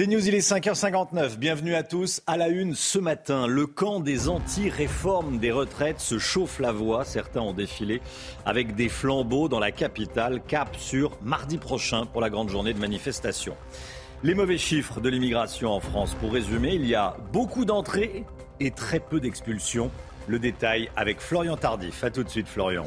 C'est 0.00 0.06
News, 0.06 0.26
il 0.26 0.34
est 0.34 0.38
5h59. 0.38 1.36
Bienvenue 1.36 1.74
à 1.74 1.82
tous. 1.82 2.22
À 2.26 2.38
la 2.38 2.48
une 2.48 2.74
ce 2.74 2.98
matin, 2.98 3.46
le 3.46 3.66
camp 3.66 4.00
des 4.00 4.30
anti-réformes 4.30 5.36
des 5.36 5.52
retraites 5.52 6.00
se 6.00 6.18
chauffe 6.18 6.58
la 6.58 6.72
voie. 6.72 7.04
Certains 7.04 7.42
ont 7.42 7.52
défilé 7.52 8.00
avec 8.46 8.74
des 8.74 8.88
flambeaux 8.88 9.50
dans 9.50 9.58
la 9.58 9.72
capitale. 9.72 10.40
Cap 10.48 10.74
sur 10.78 11.18
mardi 11.22 11.58
prochain 11.58 12.06
pour 12.06 12.22
la 12.22 12.30
grande 12.30 12.48
journée 12.48 12.72
de 12.72 12.78
manifestation. 12.78 13.54
Les 14.22 14.32
mauvais 14.32 14.56
chiffres 14.56 15.02
de 15.02 15.10
l'immigration 15.10 15.70
en 15.70 15.80
France. 15.80 16.14
Pour 16.18 16.32
résumer, 16.32 16.76
il 16.76 16.86
y 16.86 16.94
a 16.94 17.18
beaucoup 17.30 17.66
d'entrées 17.66 18.24
et 18.58 18.70
très 18.70 19.00
peu 19.00 19.20
d'expulsions. 19.20 19.90
Le 20.28 20.38
détail 20.38 20.88
avec 20.96 21.20
Florian 21.20 21.58
Tardif. 21.58 22.04
A 22.04 22.10
tout 22.10 22.24
de 22.24 22.30
suite, 22.30 22.48
Florian. 22.48 22.86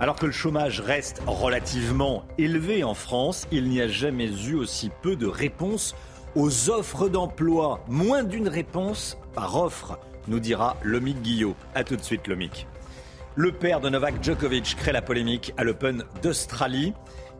Alors 0.00 0.16
que 0.16 0.24
le 0.24 0.32
chômage 0.32 0.80
reste 0.80 1.20
relativement 1.26 2.24
élevé 2.38 2.82
en 2.82 2.94
France, 2.94 3.46
il 3.52 3.68
n'y 3.68 3.82
a 3.82 3.88
jamais 3.88 4.30
eu 4.46 4.54
aussi 4.54 4.90
peu 5.02 5.14
de 5.14 5.26
réponses 5.26 5.94
aux 6.34 6.70
offres 6.70 7.08
d'emploi. 7.08 7.84
Moins 7.88 8.22
d'une 8.22 8.48
réponse 8.48 9.18
par 9.34 9.56
offre, 9.56 9.98
nous 10.28 10.40
dira 10.40 10.76
Lomic 10.82 11.20
Guillot. 11.22 11.54
A 11.74 11.84
tout 11.84 11.96
de 11.96 12.02
suite, 12.02 12.26
Lomic. 12.28 12.66
Le 13.36 13.52
père 13.52 13.80
de 13.80 13.88
Novak 13.88 14.22
Djokovic 14.22 14.76
crée 14.76 14.92
la 14.92 15.02
polémique 15.02 15.54
à 15.56 15.64
l'Open 15.64 16.04
d'Australie. 16.22 16.92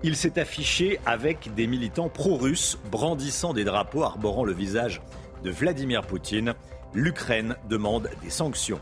Il 0.02 0.16
s'est 0.16 0.38
affiché 0.38 0.98
avec 1.04 1.54
des 1.54 1.66
militants 1.66 2.08
pro-russes 2.08 2.78
brandissant 2.90 3.52
des 3.52 3.64
drapeaux 3.64 4.02
arborant 4.02 4.44
le 4.44 4.52
visage 4.52 5.02
de 5.44 5.50
Vladimir 5.50 6.02
Poutine. 6.02 6.54
L'Ukraine 6.94 7.56
demande 7.68 8.08
des 8.22 8.30
sanctions. 8.30 8.80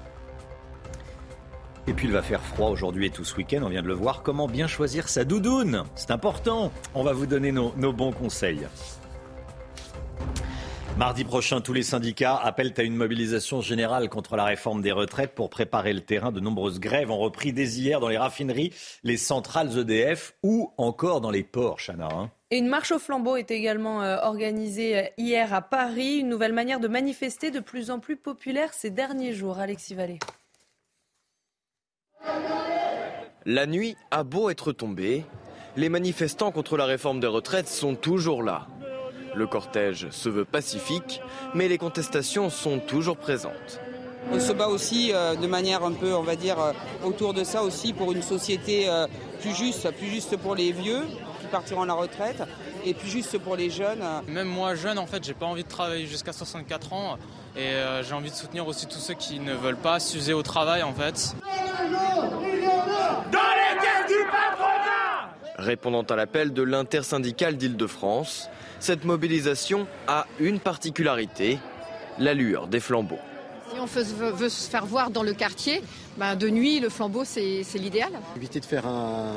Et 1.87 1.95
puis 1.95 2.07
il 2.07 2.13
va 2.13 2.23
faire 2.23 2.43
froid 2.43 2.69
aujourd'hui 2.69 3.07
et 3.07 3.11
tout 3.11 3.25
ce 3.25 3.35
week-end, 3.35 3.63
on 3.63 3.71
vient 3.71 3.83
de 3.83 3.89
le 3.89 3.95
voir. 3.95 4.23
Comment 4.23 4.47
bien 4.47 4.67
choisir 4.67 5.09
sa 5.09 5.25
doudoune? 5.25 5.85
C'est 5.95 6.11
important. 6.11 6.71
On 6.95 7.03
va 7.03 7.15
vous 7.15 7.27
donner 7.27 7.51
nos, 7.51 7.73
nos 7.77 7.95
bons 7.95 8.13
conseils. 8.13 8.67
Mardi 10.99 11.23
prochain, 11.23 11.61
tous 11.61 11.73
les 11.73 11.85
syndicats 11.85 12.35
appellent 12.35 12.75
à 12.77 12.83
une 12.83 12.97
mobilisation 12.97 13.61
générale 13.61 14.09
contre 14.09 14.35
la 14.35 14.45
réforme 14.45 14.83
des 14.83 14.91
retraites 14.91 15.33
pour 15.33 15.49
préparer 15.49 15.93
le 15.93 16.01
terrain. 16.01 16.33
De 16.33 16.41
nombreuses 16.41 16.81
grèves 16.81 17.13
ont 17.13 17.19
repris 17.19 17.53
dès 17.53 17.69
hier 17.69 18.01
dans 18.01 18.09
les 18.09 18.19
raffineries, 18.19 18.73
les 19.05 19.17
centrales 19.17 19.79
EDF 19.79 20.35
ou 20.43 20.73
encore 20.77 21.21
dans 21.21 21.31
les 21.31 21.45
ports, 21.45 21.79
Chana. 21.79 22.09
hein. 22.13 22.31
Et 22.51 22.59
une 22.59 22.67
marche 22.67 22.91
au 22.91 22.99
flambeau 22.99 23.37
est 23.37 23.53
également 23.53 24.03
euh, 24.03 24.17
organisée 24.23 24.99
euh, 24.99 25.03
hier 25.19 25.55
à 25.55 25.63
Paris, 25.63 26.17
une 26.17 26.29
nouvelle 26.29 26.53
manière 26.53 26.81
de 26.81 26.89
manifester 26.89 27.53
de 27.53 27.61
plus 27.61 27.93
en 27.93 28.01
plus 28.01 28.17
populaire 28.17 28.73
ces 28.73 28.91
derniers 28.91 29.35
jours. 29.35 29.61
Alexis 29.61 29.95
Vallée. 29.95 30.19
La 33.47 33.67
nuit 33.67 33.97
a 34.11 34.25
beau 34.25 34.51
être 34.51 34.73
tombée, 34.73 35.25
les 35.77 35.89
manifestants 35.89 36.51
contre 36.51 36.77
la 36.77 36.87
réforme 36.87 37.21
des 37.21 37.29
retraites 37.29 37.69
sont 37.69 37.95
toujours 37.95 38.43
là. 38.43 38.67
Le 39.35 39.47
cortège 39.47 40.09
se 40.11 40.29
veut 40.29 40.45
pacifique, 40.45 41.21
mais 41.55 41.69
les 41.69 41.79
contestations 41.79 42.51
sont 42.51 42.79
toujours 42.79 43.17
présentes. 43.17 43.81
On 44.33 44.41
se 44.41 44.53
bat 44.53 44.69
aussi 44.69 45.13
euh, 45.13 45.37
de 45.37 45.47
manière 45.47 45.85
un 45.85 45.93
peu, 45.93 46.15
on 46.15 46.23
va 46.23 46.37
dire, 46.37 46.59
euh, 46.59 46.73
autour 47.05 47.33
de 47.33 47.45
ça 47.45 47.63
aussi 47.63 47.93
pour 47.93 48.13
une 48.13 48.23
société 48.23 48.89
euh, 48.89 49.07
plus 49.41 49.55
juste, 49.55 49.91
plus 49.93 50.09
juste 50.09 50.37
pour 50.37 50.55
les 50.55 50.73
vieux 50.73 51.03
qui 51.41 51.47
partiront 51.47 51.83
à 51.83 51.87
la 51.87 51.95
retraite 51.95 52.43
et 52.85 52.95
plus 52.95 53.09
juste 53.09 53.39
pour 53.39 53.57
les 53.57 53.71
jeunes. 53.71 54.05
Même 54.27 54.49
moi 54.49 54.75
jeune 54.75 54.99
en 54.99 55.07
fait 55.07 55.25
j'ai 55.25 55.35
pas 55.35 55.47
envie 55.47 55.65
de 55.65 55.69
travailler 55.69 56.07
jusqu'à 56.07 56.33
64 56.33 56.93
ans 56.93 57.19
et 57.57 57.61
euh, 57.61 58.03
j'ai 58.03 58.15
envie 58.15 58.31
de 58.31 58.35
soutenir 58.35 58.67
aussi 58.67 58.87
tous 58.87 58.99
ceux 58.99 59.15
qui 59.15 59.41
ne 59.41 59.55
veulent 59.55 59.77
pas 59.77 60.01
s'user 60.01 60.33
au 60.33 60.43
travail 60.43 60.83
en 60.83 60.93
fait. 60.93 61.35
Répondant 65.57 66.03
à 66.03 66.17
l'appel 66.17 66.53
de 66.53 66.63
l'intersyndicale 66.63 67.57
d'Île-de-France, 67.57 68.49
cette 68.81 69.05
mobilisation 69.05 69.87
a 70.07 70.27
une 70.41 70.61
particularité, 70.61 71.59
l'allure 72.19 72.67
des 72.67 72.81
flambeaux. 72.81 73.19
Si 73.73 73.79
on 73.81 73.87
veut, 73.87 74.49
se 74.49 74.71
faire 74.71 74.87
voir 74.87 75.11
dans 75.11 75.23
le 75.23 75.35
quartier, 75.35 75.83
ben 76.17 76.37
de 76.37 76.49
nuit, 76.49 76.81
le 76.81 76.89
flambeau, 76.89 77.25
c'est 77.25 77.63
c'est 77.65 77.79
l'idéal. 77.79 78.11
Éviter 78.37 78.61
de 78.61 78.65
faire 78.65 78.87
un, 78.87 79.35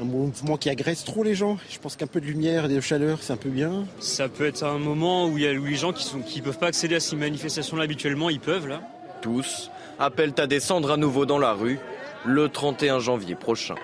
un 0.00 0.04
mouvement 0.04 0.56
qui 0.56 0.70
agresse 0.70 1.04
trop 1.04 1.22
les 1.22 1.34
gens. 1.34 1.58
Je 1.70 1.78
pense 1.78 1.96
qu'un 1.96 2.06
peu 2.06 2.20
de 2.20 2.26
lumière 2.26 2.66
et 2.66 2.68
de 2.68 2.80
chaleur, 2.80 3.18
c'est 3.22 3.32
un 3.32 3.38
peu 3.38 3.48
bien. 3.48 3.84
Ça 3.98 4.28
peut 4.28 4.46
être 4.46 4.62
un 4.62 4.78
moment 4.78 5.26
où, 5.26 5.38
il 5.38 5.44
y 5.44 5.48
a, 5.48 5.52
où 5.52 5.64
les 5.64 5.74
gens 5.74 5.92
qui 5.92 6.16
ne 6.16 6.22
qui 6.22 6.42
peuvent 6.42 6.58
pas 6.58 6.68
accéder 6.68 6.96
à 6.96 7.00
ces 7.00 7.16
manifestations-là 7.16 7.84
habituellement, 7.84 8.30
ils 8.30 8.40
peuvent 8.40 8.68
là. 8.68 8.82
Tous 9.22 9.70
appellent 9.98 10.34
à 10.38 10.46
descendre 10.46 10.90
à 10.90 10.96
nouveau 10.96 11.26
dans 11.26 11.38
la 11.38 11.52
rue 11.52 11.78
le 12.24 12.48
31 12.48 12.98
janvier 13.00 13.34
prochain. 13.34 13.76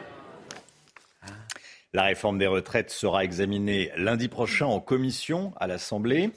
La 1.95 2.05
réforme 2.05 2.39
des 2.39 2.47
retraites 2.47 2.91
sera 2.91 3.23
examinée 3.23 3.91
lundi 3.99 4.29
prochain 4.29 4.65
en 4.65 4.81
commission 4.81 5.53
à 5.61 5.67
l'Assemblée. 5.67 6.31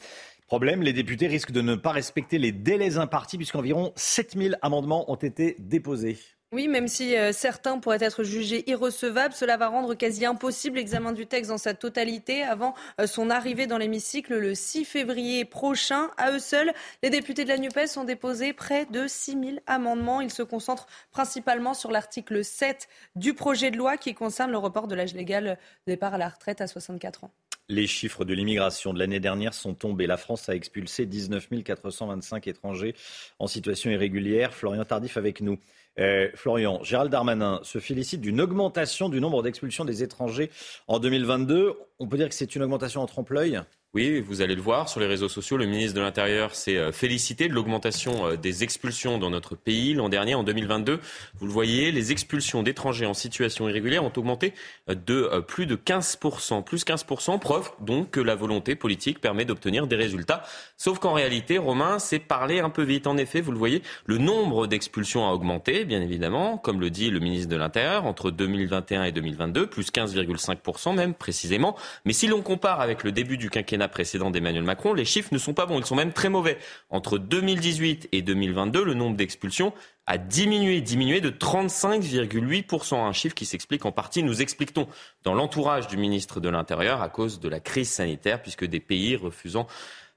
Problème, 0.47 0.81
les 0.81 0.91
députés 0.91 1.27
risquent 1.27 1.53
de 1.53 1.61
ne 1.61 1.75
pas 1.75 1.91
respecter 1.91 2.37
les 2.37 2.51
délais 2.51 2.97
impartis 2.97 3.37
puisqu'environ 3.37 3.93
7000 3.95 4.59
amendements 4.61 5.09
ont 5.09 5.15
été 5.15 5.55
déposés. 5.59 6.17
Oui, 6.55 6.69
même 6.69 6.87
si 6.87 7.17
euh, 7.17 7.33
certains 7.33 7.79
pourraient 7.79 7.97
être 8.01 8.23
jugés 8.23 8.63
irrecevables, 8.69 9.33
cela 9.33 9.57
va 9.57 9.67
rendre 9.67 9.93
quasi 9.93 10.25
impossible 10.25 10.77
l'examen 10.77 11.11
du 11.11 11.27
texte 11.27 11.51
dans 11.51 11.57
sa 11.57 11.73
totalité 11.73 12.43
avant 12.43 12.75
euh, 13.01 13.07
son 13.07 13.29
arrivée 13.29 13.67
dans 13.67 13.77
l'hémicycle 13.77 14.37
le 14.37 14.55
6 14.55 14.85
février 14.85 15.43
prochain. 15.43 16.09
À 16.15 16.31
eux 16.31 16.39
seuls, 16.39 16.71
les 17.03 17.09
députés 17.09 17.43
de 17.43 17.49
la 17.49 17.57
NUPES 17.57 17.97
ont 17.97 18.05
déposé 18.05 18.53
près 18.53 18.85
de 18.85 19.05
6000 19.05 19.63
amendements. 19.67 20.21
Ils 20.21 20.31
se 20.31 20.43
concentrent 20.43 20.87
principalement 21.11 21.73
sur 21.73 21.91
l'article 21.91 22.41
7 22.41 22.87
du 23.17 23.33
projet 23.33 23.69
de 23.69 23.75
loi 23.75 23.97
qui 23.97 24.13
concerne 24.13 24.51
le 24.51 24.57
report 24.57 24.87
de 24.87 24.95
l'âge 24.95 25.13
légal 25.13 25.57
de 25.87 25.91
départ 25.91 26.13
à 26.13 26.17
la 26.17 26.29
retraite 26.29 26.61
à 26.61 26.67
64 26.67 27.25
ans. 27.25 27.31
Les 27.67 27.87
chiffres 27.87 28.25
de 28.25 28.33
l'immigration 28.35 28.93
de 28.93 28.99
l'année 28.99 29.19
dernière 29.19 29.55
sont 29.55 29.73
tombés. 29.73 30.05
La 30.05 30.17
France 30.17 30.47
a 30.49 30.55
expulsé 30.55 31.07
19 31.07 31.49
425 31.65 32.47
étrangers 32.47 32.93
en 33.39 33.47
situation 33.47 33.89
irrégulière. 33.89 34.53
Florian 34.53 34.85
Tardif 34.85 35.17
avec 35.17 35.41
nous. 35.41 35.57
Euh, 35.99 36.29
Florian, 36.35 36.83
Gérald 36.83 37.11
Darmanin 37.11 37.59
se 37.63 37.79
félicite 37.79 38.21
d'une 38.21 38.41
augmentation 38.41 39.09
du 39.09 39.21
nombre 39.21 39.43
d'expulsions 39.43 39.85
des 39.85 40.03
étrangers 40.03 40.51
en 40.87 40.99
2022. 40.99 41.73
On 41.99 42.07
peut 42.07 42.17
dire 42.17 42.29
que 42.29 42.35
c'est 42.35 42.55
une 42.55 42.63
augmentation 42.63 43.01
en 43.01 43.05
trompe-l'œil? 43.05 43.61
Oui, 43.95 44.19
vous 44.19 44.41
allez 44.41 44.55
le 44.55 44.61
voir 44.61 44.89
sur 44.89 44.99
les 44.99 45.05
réseaux 45.05 45.29
sociaux. 45.29 45.55
Le 45.55 45.65
ministre 45.65 45.95
de 45.95 46.01
l'Intérieur 46.01 46.53
s'est 46.53 46.75
euh, 46.75 46.91
félicité 46.91 47.47
de 47.47 47.53
l'augmentation 47.53 48.27
euh, 48.27 48.35
des 48.35 48.65
expulsions 48.65 49.17
dans 49.17 49.29
notre 49.29 49.55
pays. 49.55 49.93
L'an 49.93 50.09
dernier, 50.09 50.35
en 50.35 50.43
2022, 50.43 50.99
vous 51.39 51.45
le 51.45 51.51
voyez, 51.53 51.93
les 51.93 52.11
expulsions 52.11 52.61
d'étrangers 52.61 53.05
en 53.05 53.13
situation 53.13 53.69
irrégulière 53.69 54.03
ont 54.03 54.11
augmenté 54.17 54.53
euh, 54.89 54.95
de 54.95 55.39
plus 55.47 55.65
de 55.65 55.77
15%. 55.77 56.61
Plus 56.65 56.83
15%, 56.83 57.39
preuve 57.39 57.71
donc 57.79 58.11
que 58.11 58.19
la 58.19 58.35
volonté 58.35 58.75
politique 58.75 59.21
permet 59.21 59.45
d'obtenir 59.45 59.87
des 59.87 59.95
résultats. 59.95 60.43
Sauf 60.75 60.99
qu'en 60.99 61.13
réalité, 61.13 61.57
Romain, 61.57 61.97
c'est 61.97 62.19
parler 62.19 62.59
un 62.59 62.69
peu 62.69 62.83
vite. 62.83 63.07
En 63.07 63.15
effet, 63.15 63.39
vous 63.39 63.53
le 63.53 63.57
voyez, 63.57 63.81
le 64.07 64.17
nombre 64.17 64.67
d'expulsions 64.67 65.25
a 65.25 65.31
augmenté, 65.31 65.85
bien 65.85 66.01
évidemment, 66.01 66.57
comme 66.57 66.81
le 66.81 66.89
dit 66.89 67.09
le 67.11 67.19
ministre 67.19 67.47
de 67.47 67.55
l'Intérieur, 67.55 68.03
entre 68.03 68.29
2021 68.29 69.05
et 69.05 69.13
2022, 69.13 69.67
plus 69.67 69.89
15,5% 69.89 70.93
même 70.93 71.13
précisément. 71.13 71.77
Mais 72.03 72.11
si 72.11 72.27
l'on 72.27 72.41
compare 72.41 72.81
avec 72.81 73.05
le 73.05 73.13
début 73.13 73.37
du 73.37 73.49
quinquennat 73.49 73.84
précédent 73.87 74.31
d'Emmanuel 74.31 74.63
Macron, 74.63 74.93
les 74.93 75.05
chiffres 75.05 75.29
ne 75.31 75.37
sont 75.37 75.53
pas 75.53 75.65
bons, 75.65 75.79
ils 75.79 75.85
sont 75.85 75.95
même 75.95 76.13
très 76.13 76.29
mauvais. 76.29 76.57
Entre 76.89 77.17
2018 77.17 78.09
et 78.11 78.21
2022, 78.21 78.83
le 78.83 78.93
nombre 78.93 79.15
d'expulsions 79.15 79.73
a 80.07 80.17
diminué, 80.17 80.81
diminué 80.81 81.21
de 81.21 81.29
35,8%, 81.29 82.95
un 82.95 83.13
chiffre 83.13 83.35
qui 83.35 83.45
s'explique 83.45 83.85
en 83.85 83.91
partie, 83.91 84.23
nous 84.23 84.41
expliquons, 84.41 84.87
dans 85.23 85.33
l'entourage 85.33 85.87
du 85.87 85.97
ministre 85.97 86.39
de 86.39 86.49
l'Intérieur 86.49 87.01
à 87.01 87.09
cause 87.09 87.39
de 87.39 87.49
la 87.49 87.59
crise 87.59 87.89
sanitaire, 87.89 88.41
puisque 88.41 88.65
des 88.65 88.79
pays 88.79 89.15
refusant 89.15 89.67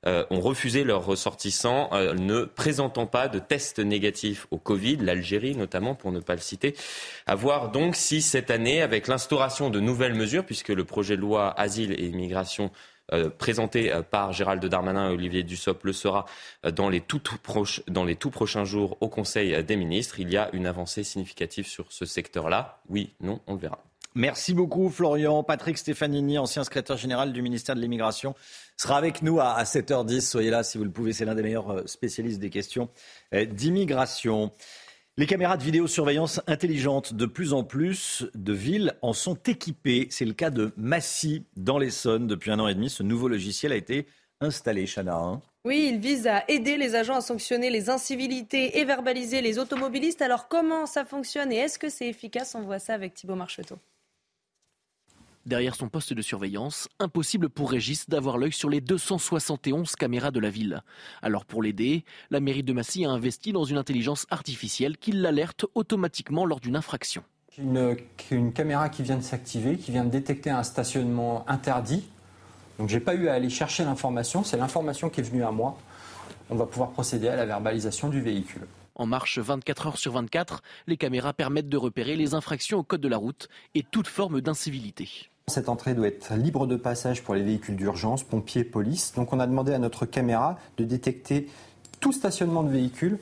euh, 0.07 0.25
ont 0.31 0.41
refusé 0.41 0.85
leurs 0.85 1.05
ressortissants 1.05 1.91
euh, 1.93 2.15
ne 2.15 2.45
présentant 2.45 3.07
pas 3.07 3.27
de 3.27 3.41
tests 3.41 3.81
négatifs 3.81 4.47
au 4.53 4.57
Covid, 4.57 4.99
l'Algérie 4.99 5.57
notamment 5.57 5.97
pour 5.97 6.13
ne 6.13 6.21
pas 6.21 6.37
le 6.37 6.41
citer. 6.41 6.77
À 7.27 7.35
voir 7.35 7.73
donc 7.73 7.97
si 7.97 8.23
cette 8.23 8.53
année, 8.53 8.81
avec 8.81 9.09
l'instauration 9.09 9.71
de 9.71 9.81
nouvelles 9.81 10.15
mesures, 10.15 10.47
puisque 10.47 10.69
le 10.69 10.85
projet 10.85 11.17
de 11.17 11.23
loi 11.23 11.53
Asile 11.59 11.93
et 11.99 12.07
Immigration 12.07 12.71
présenté 13.39 13.93
euh, 13.93 14.03
par 14.03 14.33
Gérald 14.33 14.65
Darmanin 14.65 15.11
et 15.11 15.15
Olivier 15.15 15.43
Dussopt 15.43 15.85
le 15.85 15.93
sera 15.93 16.27
euh, 16.65 16.71
dans 16.71 16.89
les, 16.89 17.01
tout, 17.01 17.21
proches- 17.43 17.83
dans 17.89 18.05
les 18.05 18.17
tout 18.17 18.31
prochains 18.31 18.65
jours 18.65 18.97
au 19.01 19.09
Conseil 19.09 19.63
des 19.65 19.77
ministres. 19.77 20.21
Il 20.21 20.31
y 20.31 20.37
a 20.37 20.51
une 20.53 20.67
avancée 20.67 21.05
significative 21.05 21.67
sur 21.67 21.87
ce 21.91 22.05
secteur-là. 22.05 22.81
Oui, 22.89 23.15
non, 23.21 23.41
on 23.47 23.55
le 23.55 23.61
verra. 23.61 23.79
Merci 24.15 24.53
beaucoup 24.55 24.91
Florian. 24.91 25.43
Patrick 25.45 25.79
Stefanini, 25.79 26.39
ancien 26.39 26.65
secrétaire 26.65 26.97
général 26.97 27.33
du 27.33 27.41
ministère 27.41 27.77
de 27.77 27.81
l'Immigration, 27.81 28.35
sera 28.77 28.97
avec 28.97 29.23
nous 29.23 29.39
à 29.39 29.63
7h10. 29.63 30.23
Soyez 30.23 30.51
là 30.51 30.63
si 30.63 30.77
vous 30.79 30.85
le 30.85 30.91
pouvez, 30.91 31.13
c'est 31.13 31.25
l'un 31.25 31.35
des 31.35 31.43
meilleurs 31.43 31.71
euh, 31.71 31.87
spécialistes 31.87 32.41
des 32.41 32.51
questions 32.51 32.89
euh, 33.35 33.45
d'immigration. 33.45 34.51
Les 35.19 35.27
caméras 35.27 35.57
de 35.57 35.65
vidéosurveillance 35.65 36.41
intelligentes, 36.47 37.13
de 37.13 37.27
plus 37.27 37.53
en 37.53 37.65
plus 37.65 38.25
de 38.37 38.53
villes 38.53 38.95
en 39.03 39.13
sont 39.13 39.35
équipées. 39.35 40.07
C'est 40.11 40.25
le 40.25 40.33
cas 40.33 40.51
de 40.51 40.71
Massy, 40.77 41.43
dans 41.57 41.77
l'Essonne. 41.77 42.29
Depuis 42.29 42.53
un 42.53 42.61
an 42.61 42.69
et 42.69 42.75
demi, 42.77 42.89
ce 42.89 43.03
nouveau 43.03 43.27
logiciel 43.27 43.73
a 43.73 43.75
été 43.75 44.07
installé, 44.41 44.87
Chana. 44.87 45.17
Hein. 45.17 45.43
oui, 45.65 45.91
il 45.93 45.99
vise 45.99 46.29
à 46.29 46.45
aider 46.47 46.77
les 46.77 46.95
agents 46.95 47.17
à 47.17 47.21
sanctionner 47.21 47.69
les 47.69 47.91
incivilités 47.91 48.79
et 48.79 48.85
verbaliser 48.85 49.43
les 49.43 49.59
automobilistes. 49.59 50.23
Alors 50.23 50.47
comment 50.47 50.87
ça 50.87 51.05
fonctionne 51.05 51.51
et 51.51 51.57
est-ce 51.57 51.81
que 51.81 51.89
c'est 51.89 52.07
efficace? 52.07 52.55
On 52.55 52.63
voit 52.63 52.79
ça 52.79 52.95
avec 52.95 53.15
Thibault 53.15 53.35
Marcheteau. 53.35 53.77
Derrière 55.49 55.77
son 55.77 55.89
poste 55.89 56.13
de 56.13 56.21
surveillance, 56.21 56.91
impossible 56.99 57.49
pour 57.49 57.71
Régis 57.71 58.07
d'avoir 58.07 58.37
l'œil 58.37 58.53
sur 58.53 58.69
les 58.69 58.83
271 58.83 59.97
caméras 59.97 60.31
de 60.31 60.41
la 60.41 60.51
ville. 60.51 60.83
Alors 61.23 61.47
pour 61.47 61.63
l'aider, 61.63 62.05
la 62.29 62.41
mairie 62.41 62.63
de 62.63 62.75
Massy 62.75 63.07
a 63.07 63.11
investi 63.11 63.53
dans 63.55 63.65
une 63.65 63.79
intelligence 63.79 64.27
artificielle 64.29 64.99
qui 64.99 65.11
l'alerte 65.11 65.65
automatiquement 65.75 66.45
lors 66.45 66.61
d'une 66.61 66.77
infraction. 66.77 67.23
Une, 67.57 67.97
une 68.31 68.53
caméra 68.53 68.91
qui 68.91 69.03
vient 69.03 69.17
de 69.17 69.23
s'activer, 69.23 69.79
qui 69.79 69.91
vient 69.91 70.05
de 70.05 70.11
détecter 70.11 70.51
un 70.51 70.63
stationnement 70.63 71.49
interdit. 71.49 72.07
Donc 72.79 72.91
j'ai 72.91 73.01
pas 73.01 73.15
eu 73.15 73.29
à 73.29 73.33
aller 73.33 73.49
chercher 73.49 73.85
l'information, 73.85 74.45
c'est 74.45 74.59
l'information 74.59 75.09
qui 75.09 75.21
est 75.21 75.25
venue 75.25 75.45
à 75.45 75.51
moi. 75.51 75.79
On 76.51 76.57
va 76.57 76.67
pouvoir 76.67 76.91
procéder 76.91 77.29
à 77.29 77.37
la 77.37 77.47
verbalisation 77.47 78.11
du 78.11 78.21
véhicule. 78.21 78.67
En 78.97 79.07
marche 79.07 79.39
24 79.39 79.87
heures 79.87 79.99
sur 79.99 80.13
24, 80.13 80.61
les 80.87 80.99
caméras 80.99 81.33
permettent 81.33 81.71
de 81.71 81.79
repérer 81.79 82.17
les 82.17 82.35
infractions 82.35 82.81
au 82.81 82.83
code 82.83 83.01
de 83.01 83.09
la 83.09 83.17
route 83.17 83.49
et 83.75 83.83
toute 83.83 84.09
forme 84.09 84.43
d'incivilité. 84.43 85.31
Cette 85.49 85.69
entrée 85.69 85.95
doit 85.95 86.09
être 86.09 86.35
libre 86.35 86.67
de 86.67 86.77
passage 86.77 87.23
pour 87.23 87.35
les 87.35 87.43
véhicules 87.43 87.77
d'urgence, 87.77 88.23
pompiers, 88.23 88.65
police. 88.65 89.13
Donc 89.15 89.33
on 89.33 89.41
a 89.41 89.47
demandé 89.47 89.73
à 89.73 89.79
notre 89.79 90.07
caméra 90.07 90.59
de 90.77 90.85
détecter 90.85 91.49
tout 92.01 92.13
stationnement 92.13 92.63
de 92.63 92.71
véhicules 92.71 93.19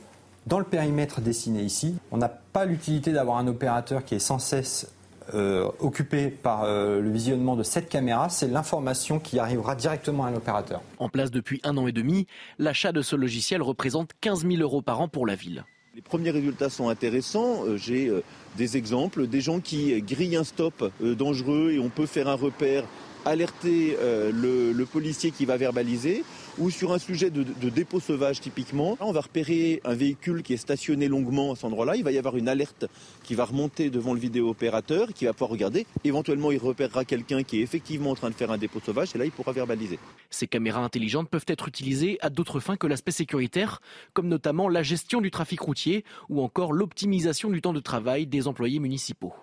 dans 0.46 0.58
le 0.58 0.64
périmètre 0.64 1.20
dessiné 1.20 1.62
ici. 1.62 1.96
On 2.12 2.18
n'a 2.18 2.28
pas 2.28 2.64
l'utilité 2.64 3.12
d'avoir 3.12 3.38
un 3.38 3.46
opérateur 3.46 4.04
qui 4.04 4.14
est 4.14 4.20
sans 4.20 4.38
cesse 4.38 4.90
euh, 5.34 5.68
occupé 5.80 6.28
par 6.28 6.62
euh, 6.62 7.00
le 7.00 7.10
visionnement 7.10 7.56
de 7.56 7.64
cette 7.64 7.88
caméra, 7.88 8.28
c'est 8.28 8.46
l'information 8.46 9.18
qui 9.18 9.40
arrivera 9.40 9.74
directement 9.74 10.24
à 10.24 10.30
l'opérateur. 10.30 10.82
En 10.98 11.08
place 11.08 11.32
depuis 11.32 11.60
un 11.64 11.76
an 11.76 11.88
et 11.88 11.92
demi, 11.92 12.28
l'achat 12.60 12.92
de 12.92 13.02
ce 13.02 13.16
logiciel 13.16 13.60
représente 13.60 14.10
15 14.20 14.46
000 14.46 14.62
euros 14.62 14.82
par 14.82 15.00
an 15.00 15.08
pour 15.08 15.26
la 15.26 15.34
ville. 15.34 15.64
Les 15.96 16.02
premiers 16.02 16.30
résultats 16.30 16.68
sont 16.68 16.90
intéressants. 16.90 17.64
Euh, 17.64 17.78
j'ai 17.78 18.08
euh, 18.08 18.22
des 18.58 18.76
exemples, 18.76 19.26
des 19.26 19.40
gens 19.40 19.60
qui 19.60 19.98
grillent 20.02 20.36
un 20.36 20.44
stop 20.44 20.92
euh, 21.02 21.14
dangereux 21.14 21.72
et 21.72 21.78
on 21.78 21.88
peut 21.88 22.04
faire 22.04 22.28
un 22.28 22.34
repère, 22.34 22.84
alerter 23.24 23.96
le, 24.02 24.84
policier 24.84 25.30
qui 25.30 25.46
va 25.46 25.56
verbaliser 25.56 26.22
ou 26.58 26.70
sur 26.70 26.92
un 26.92 26.98
sujet 26.98 27.30
de, 27.30 27.42
dépôt 27.68 28.00
sauvage 28.00 28.40
typiquement, 28.40 28.96
on 29.00 29.12
va 29.12 29.20
repérer 29.20 29.80
un 29.84 29.94
véhicule 29.94 30.42
qui 30.42 30.54
est 30.54 30.58
stationné 30.58 31.08
longuement 31.08 31.52
à 31.52 31.54
cet 31.54 31.64
endroit-là, 31.64 31.96
il 31.96 32.04
va 32.04 32.12
y 32.12 32.18
avoir 32.18 32.36
une 32.36 32.48
alerte 32.48 32.86
qui 33.24 33.34
va 33.34 33.44
remonter 33.44 33.90
devant 33.90 34.14
le 34.14 34.20
vidéo-opérateur, 34.20 35.12
qui 35.12 35.26
va 35.26 35.32
pouvoir 35.32 35.50
regarder, 35.50 35.86
éventuellement 36.04 36.52
il 36.52 36.58
repérera 36.58 37.04
quelqu'un 37.04 37.42
qui 37.42 37.58
est 37.58 37.62
effectivement 37.62 38.10
en 38.10 38.14
train 38.14 38.30
de 38.30 38.34
faire 38.34 38.50
un 38.50 38.58
dépôt 38.58 38.80
sauvage 38.84 39.14
et 39.14 39.18
là 39.18 39.24
il 39.24 39.32
pourra 39.32 39.52
verbaliser. 39.52 39.98
Ces 40.30 40.46
caméras 40.46 40.80
intelligentes 40.80 41.28
peuvent 41.28 41.44
être 41.48 41.68
utilisées 41.68 42.18
à 42.20 42.30
d'autres 42.30 42.60
fins 42.60 42.76
que 42.76 42.86
l'aspect 42.86 43.12
sécuritaire, 43.12 43.80
comme 44.12 44.28
notamment 44.28 44.68
la 44.68 44.82
gestion 44.82 45.20
du 45.20 45.30
trafic 45.30 45.60
routier 45.60 46.04
ou 46.28 46.42
encore 46.42 46.72
l'optimisation 46.72 47.50
du 47.50 47.60
temps 47.60 47.72
de 47.72 47.80
travail 47.80 48.26
des 48.26 48.48
employés 48.48 48.78
municipaux. 48.78 49.34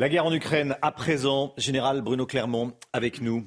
La 0.00 0.08
guerre 0.08 0.26
en 0.26 0.32
Ukraine, 0.32 0.76
à 0.82 0.90
présent, 0.90 1.54
général 1.56 2.02
Bruno 2.02 2.26
Clermont 2.26 2.72
avec 2.92 3.20
nous 3.20 3.46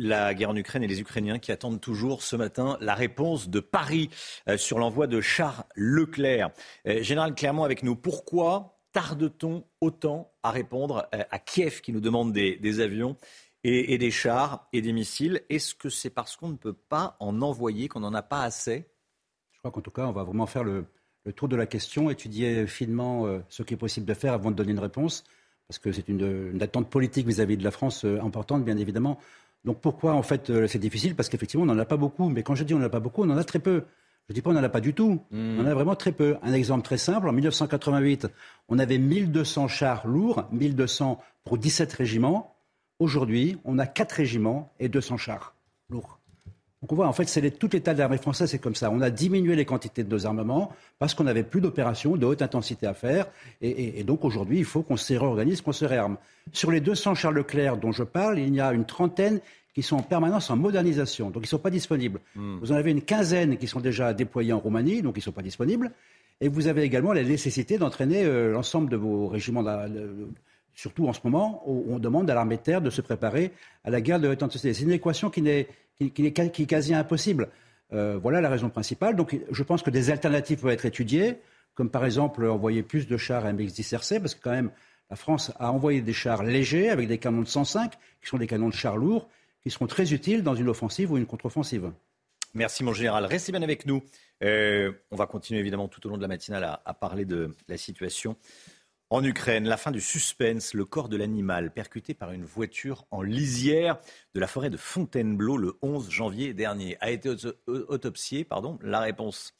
la 0.00 0.34
guerre 0.34 0.50
en 0.50 0.56
Ukraine 0.56 0.82
et 0.82 0.86
les 0.86 1.00
Ukrainiens 1.00 1.38
qui 1.38 1.52
attendent 1.52 1.80
toujours 1.80 2.22
ce 2.22 2.34
matin 2.34 2.76
la 2.80 2.94
réponse 2.94 3.48
de 3.48 3.60
Paris 3.60 4.10
euh, 4.48 4.56
sur 4.56 4.78
l'envoi 4.78 5.06
de 5.06 5.20
chars 5.20 5.66
Leclerc. 5.74 6.50
Euh, 6.86 7.02
Général 7.02 7.34
Clermont 7.34 7.64
avec 7.64 7.82
nous, 7.82 7.94
pourquoi 7.96 8.78
tarde-t-on 8.92 9.64
autant 9.80 10.32
à 10.42 10.50
répondre 10.50 11.06
euh, 11.14 11.22
à 11.30 11.38
Kiev 11.38 11.80
qui 11.82 11.92
nous 11.92 12.00
demande 12.00 12.32
des, 12.32 12.80
avions 12.80 13.16
et, 13.62 13.98
des 13.98 14.10
chars 14.10 14.68
et 14.72 14.80
des 14.80 14.92
missiles? 14.92 15.42
Est-ce 15.50 15.74
que 15.74 15.90
c'est 15.90 16.10
parce 16.10 16.36
qu'on 16.36 16.48
ne 16.48 16.56
peut 16.56 16.72
pas 16.72 17.16
en 17.20 17.42
envoyer, 17.42 17.88
qu'on 17.88 18.00
n'en 18.00 18.14
a 18.14 18.22
pas 18.22 18.42
assez? 18.42 18.86
Je 19.52 19.58
crois 19.58 19.70
qu'en 19.70 19.82
tout 19.82 19.90
cas, 19.90 20.06
on 20.06 20.12
va 20.12 20.24
vraiment 20.24 20.46
faire 20.46 20.64
le, 20.64 20.86
tour 21.36 21.48
de 21.48 21.56
la 21.56 21.66
question, 21.66 22.08
étudier 22.08 22.66
finement 22.66 23.26
ce 23.50 23.62
qui 23.62 23.74
est 23.74 23.76
possible 23.76 24.06
de 24.06 24.14
faire 24.14 24.32
avant 24.32 24.50
de 24.50 24.56
donner 24.56 24.72
une 24.72 24.78
réponse, 24.78 25.22
parce 25.68 25.78
que 25.78 25.92
c'est 25.92 26.08
une, 26.08 26.58
attente 26.62 26.88
politique 26.88 27.26
vis 27.26 27.40
à 27.40 27.44
-vis 27.44 27.58
de 27.58 27.62
la 27.62 27.70
France 27.70 28.04
importante, 28.04 28.64
bien 28.64 28.78
évidemment. 28.78 29.20
Donc 29.64 29.80
pourquoi 29.80 30.14
en 30.14 30.22
fait 30.22 30.50
euh, 30.50 30.66
c'est 30.66 30.78
difficile? 30.78 31.14
Parce 31.14 31.28
qu'effectivement 31.28 31.64
on 31.64 31.66
n'en 31.66 31.78
a 31.78 31.84
pas 31.84 31.96
beaucoup. 31.96 32.28
Mais 32.28 32.42
quand 32.42 32.54
je 32.54 32.64
dis 32.64 32.74
on 32.74 32.78
n'en 32.78 32.86
a 32.86 32.90
pas 32.90 33.00
beaucoup, 33.00 33.22
on 33.22 33.30
en 33.30 33.36
a 33.36 33.44
très 33.44 33.58
peu. 33.58 33.84
Je 34.28 34.32
ne 34.32 34.34
dis 34.34 34.42
pas 34.42 34.50
on 34.50 34.54
n'en 34.54 34.62
a 34.62 34.68
pas 34.68 34.80
du 34.80 34.94
tout. 34.94 35.20
Hmm. 35.30 35.58
On 35.58 35.62
en 35.62 35.66
a 35.66 35.74
vraiment 35.74 35.96
très 35.96 36.12
peu. 36.12 36.36
Un 36.42 36.52
exemple 36.52 36.84
très 36.84 36.98
simple, 36.98 37.28
en 37.28 37.32
1988, 37.32 38.28
on 38.68 38.78
avait 38.78 38.98
1200 38.98 39.68
chars 39.68 40.06
lourds, 40.06 40.46
1200 40.52 41.20
pour 41.44 41.58
17 41.58 41.92
régiments. 41.92 42.56
Aujourd'hui, 43.00 43.58
on 43.64 43.78
a 43.78 43.86
4 43.86 44.12
régiments 44.12 44.72
et 44.78 44.88
200 44.88 45.16
chars 45.16 45.54
lourds. 45.88 46.19
Donc 46.82 46.92
on 46.92 46.94
voit, 46.94 47.08
en 47.08 47.12
fait, 47.12 47.28
c'est 47.28 47.50
tout 47.58 47.68
l'état 47.70 47.92
de 47.92 47.98
l'armée 47.98 48.16
française, 48.16 48.50
c'est 48.50 48.58
comme 48.58 48.74
ça. 48.74 48.90
On 48.90 49.02
a 49.02 49.10
diminué 49.10 49.54
les 49.54 49.66
quantités 49.66 50.02
de 50.02 50.08
nos 50.08 50.26
armements 50.26 50.72
parce 50.98 51.14
qu'on 51.14 51.24
n'avait 51.24 51.42
plus 51.42 51.60
d'opérations 51.60 52.16
de 52.16 52.24
haute 52.24 52.40
intensité 52.40 52.86
à 52.86 52.94
faire. 52.94 53.26
Et, 53.60 54.02
donc 54.02 54.24
aujourd'hui, 54.24 54.58
il 54.58 54.64
faut 54.64 54.82
qu'on 54.82 54.96
se 54.96 55.12
réorganise, 55.12 55.60
qu'on 55.60 55.72
se 55.72 55.84
réarme. 55.84 56.16
Sur 56.52 56.70
les 56.70 56.80
200 56.80 57.14
Charles 57.16 57.34
Leclerc 57.34 57.76
dont 57.76 57.92
je 57.92 58.02
parle, 58.02 58.38
il 58.38 58.54
y 58.54 58.60
a 58.60 58.72
une 58.72 58.86
trentaine 58.86 59.40
qui 59.74 59.82
sont 59.82 59.96
en 59.96 60.02
permanence 60.02 60.50
en 60.50 60.56
modernisation, 60.56 61.30
donc 61.30 61.42
ils 61.42 61.46
ne 61.46 61.50
sont 61.50 61.58
pas 61.58 61.70
disponibles. 61.70 62.18
Hmm. 62.34 62.58
Vous 62.60 62.72
en 62.72 62.74
avez 62.74 62.90
une 62.90 63.02
quinzaine 63.02 63.56
qui 63.56 63.68
sont 63.68 63.80
déjà 63.80 64.12
déployés 64.14 64.52
en 64.52 64.58
Roumanie, 64.58 65.00
donc 65.02 65.16
ils 65.16 65.20
ne 65.20 65.24
sont 65.24 65.32
pas 65.32 65.42
disponibles. 65.42 65.92
Et 66.40 66.48
vous 66.48 66.66
avez 66.66 66.82
également 66.82 67.12
la 67.12 67.22
nécessité 67.22 67.76
d'entraîner 67.76 68.24
euh, 68.24 68.50
l'ensemble 68.50 68.90
de 68.90 68.96
vos 68.96 69.28
régiments, 69.28 69.62
surtout 70.74 71.06
en 71.06 71.12
ce 71.12 71.20
moment 71.24 71.62
où 71.66 71.84
on 71.88 71.98
demande 71.98 72.30
à 72.30 72.34
l'armée 72.34 72.56
de 72.56 72.62
terre 72.62 72.80
de 72.80 72.90
se 72.90 73.02
préparer 73.02 73.52
à 73.84 73.90
la 73.90 74.00
guerre 74.00 74.18
de 74.18 74.28
haute 74.28 74.42
intensité. 74.42 74.72
C'est 74.72 74.84
une 74.84 74.92
équation 74.92 75.28
qui 75.28 75.42
n'est 75.42 75.68
qui, 76.08 76.26
est, 76.26 76.66
quasi 76.66 76.94
impossible. 76.94 77.48
Euh, 77.92 78.18
voilà 78.20 78.40
la 78.40 78.48
raison 78.48 78.70
principale. 78.70 79.16
Donc 79.16 79.38
je 79.50 79.62
pense 79.62 79.82
que 79.82 79.90
des 79.90 80.10
alternatives 80.10 80.60
peuvent 80.60 80.70
être 80.70 80.86
étudiées, 80.86 81.38
comme 81.74 81.90
par 81.90 82.04
exemple 82.04 82.46
envoyer 82.46 82.82
plus 82.82 83.06
de 83.06 83.16
chars 83.16 83.44
MX-10 83.44 83.94
RC, 83.94 84.20
parce 84.20 84.34
que 84.34 84.42
quand 84.42 84.52
même 84.52 84.70
la 85.10 85.16
France 85.16 85.52
a 85.58 85.72
envoyé 85.72 86.00
des 86.00 86.12
chars 86.12 86.42
légers 86.42 86.88
avec 86.88 87.08
des 87.08 87.18
canons 87.18 87.42
de 87.42 87.48
105, 87.48 87.92
qui 87.92 88.28
sont 88.28 88.38
des 88.38 88.46
canons 88.46 88.68
de 88.68 88.74
chars 88.74 88.96
lourds, 88.96 89.28
qui 89.62 89.70
seront 89.70 89.86
très 89.86 90.12
utiles 90.12 90.42
dans 90.42 90.54
une 90.54 90.68
offensive 90.68 91.10
ou 91.12 91.18
une 91.18 91.26
contre-offensive. 91.26 91.90
Merci 92.54 92.82
mon 92.82 92.92
général. 92.92 93.26
Restez 93.26 93.52
bien 93.52 93.62
avec 93.62 93.86
nous. 93.86 94.02
Euh, 94.42 94.92
on 95.10 95.16
va 95.16 95.26
continuer 95.26 95.60
évidemment 95.60 95.88
tout 95.88 96.04
au 96.06 96.10
long 96.10 96.16
de 96.16 96.22
la 96.22 96.28
matinale 96.28 96.64
à, 96.64 96.80
à 96.84 96.94
parler 96.94 97.24
de 97.24 97.54
la 97.68 97.76
situation 97.76 98.36
en 99.10 99.24
Ukraine, 99.24 99.66
la 99.66 99.76
fin 99.76 99.90
du 99.90 100.00
suspense, 100.00 100.72
le 100.72 100.84
corps 100.84 101.08
de 101.08 101.16
l'animal 101.16 101.72
percuté 101.72 102.14
par 102.14 102.30
une 102.30 102.44
voiture 102.44 103.06
en 103.10 103.22
lisière 103.22 103.98
de 104.34 104.40
la 104.40 104.46
forêt 104.46 104.70
de 104.70 104.76
Fontainebleau 104.76 105.56
le 105.56 105.76
11 105.82 106.08
janvier 106.08 106.54
dernier 106.54 106.96
a 107.00 107.10
été 107.10 107.28
autopsié. 107.66 108.44
Pardon. 108.44 108.78
La 108.82 109.00
réponse 109.00 109.52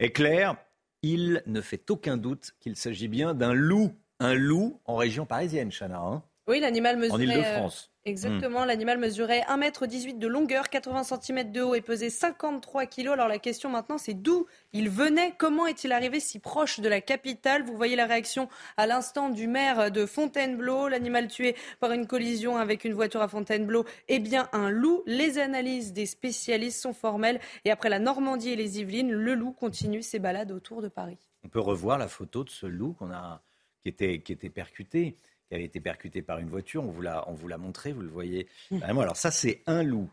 est 0.00 0.10
claire. 0.10 0.56
Il 1.02 1.42
ne 1.46 1.60
fait 1.60 1.88
aucun 1.90 2.16
doute 2.16 2.54
qu'il 2.58 2.74
s'agit 2.74 3.06
bien 3.06 3.32
d'un 3.32 3.54
loup. 3.54 3.94
Un 4.18 4.34
loup 4.34 4.80
en 4.86 4.96
région 4.96 5.26
parisienne, 5.26 5.70
Chana. 5.70 6.00
Hein. 6.00 6.22
oui, 6.48 6.58
l'animal 6.58 6.96
mesurait... 6.96 7.16
En 7.16 7.20
Ile-de-France. 7.20 7.92
Exactement, 8.06 8.62
hmm. 8.62 8.68
l'animal 8.68 8.98
mesurait 8.98 9.40
1,18 9.48 10.10
m 10.10 10.18
de 10.20 10.28
longueur, 10.28 10.70
80 10.70 11.02
cm 11.02 11.50
de 11.50 11.60
haut 11.60 11.74
et 11.74 11.80
pesait 11.80 12.08
53 12.08 12.86
kg. 12.86 13.08
Alors 13.08 13.26
la 13.26 13.40
question 13.40 13.68
maintenant, 13.68 13.98
c'est 13.98 14.14
d'où 14.14 14.46
il 14.72 14.88
venait? 14.88 15.34
Comment 15.36 15.66
est-il 15.66 15.90
arrivé 15.90 16.20
si 16.20 16.38
proche 16.38 16.78
de 16.78 16.88
la 16.88 17.00
capitale? 17.00 17.64
Vous 17.64 17.76
voyez 17.76 17.96
la 17.96 18.06
réaction 18.06 18.48
à 18.76 18.86
l'instant 18.86 19.28
du 19.28 19.48
maire 19.48 19.90
de 19.90 20.06
Fontainebleau. 20.06 20.86
L'animal 20.86 21.26
tué 21.26 21.56
par 21.80 21.90
une 21.90 22.06
collision 22.06 22.56
avec 22.56 22.84
une 22.84 22.94
voiture 22.94 23.22
à 23.22 23.26
Fontainebleau 23.28 23.84
est 24.06 24.20
bien 24.20 24.48
un 24.52 24.70
loup. 24.70 25.02
Les 25.06 25.38
analyses 25.38 25.92
des 25.92 26.06
spécialistes 26.06 26.80
sont 26.80 26.94
formelles. 26.94 27.40
Et 27.64 27.72
après 27.72 27.88
la 27.88 27.98
Normandie 27.98 28.50
et 28.50 28.56
les 28.56 28.78
Yvelines, 28.78 29.10
le 29.10 29.34
loup 29.34 29.50
continue 29.50 30.02
ses 30.02 30.20
balades 30.20 30.52
autour 30.52 30.80
de 30.80 30.86
Paris. 30.86 31.18
On 31.42 31.48
peut 31.48 31.58
revoir 31.58 31.98
la 31.98 32.06
photo 32.06 32.44
de 32.44 32.50
ce 32.50 32.66
loup 32.66 32.92
qu'on 32.92 33.10
a, 33.10 33.42
qui, 33.82 33.88
était, 33.88 34.20
qui 34.20 34.30
était 34.30 34.48
percuté 34.48 35.16
qui 35.48 35.54
avait 35.54 35.64
été 35.64 35.80
percuté 35.80 36.22
par 36.22 36.38
une 36.38 36.48
voiture. 36.48 36.84
On 36.84 36.90
vous 36.90 37.02
l'a, 37.02 37.24
on 37.28 37.34
vous 37.34 37.48
l'a 37.48 37.58
montré, 37.58 37.92
vous 37.92 38.02
le 38.02 38.08
voyez. 38.08 38.48
Mmh. 38.70 38.82
Alors 38.82 39.16
ça, 39.16 39.30
c'est 39.30 39.62
un 39.66 39.82
loup. 39.82 40.10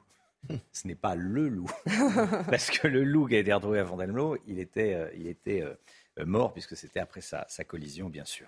Ce 0.71 0.87
n'est 0.87 0.95
pas 0.95 1.15
le 1.15 1.47
loup. 1.47 1.69
Parce 2.49 2.69
que 2.69 2.87
le 2.87 3.03
loup 3.03 3.27
qui 3.27 3.35
a 3.35 3.39
été 3.39 3.53
retrouvé 3.53 3.79
à 3.79 3.85
Fontainebleau, 3.85 4.37
il 4.47 4.59
était, 4.59 4.93
euh, 4.93 5.09
il 5.15 5.27
était 5.27 5.61
euh, 5.61 5.73
euh, 6.19 6.25
mort, 6.25 6.53
puisque 6.53 6.75
c'était 6.75 6.99
après 6.99 7.21
sa, 7.21 7.45
sa 7.49 7.63
collision, 7.63 8.09
bien 8.09 8.25
sûr. 8.25 8.47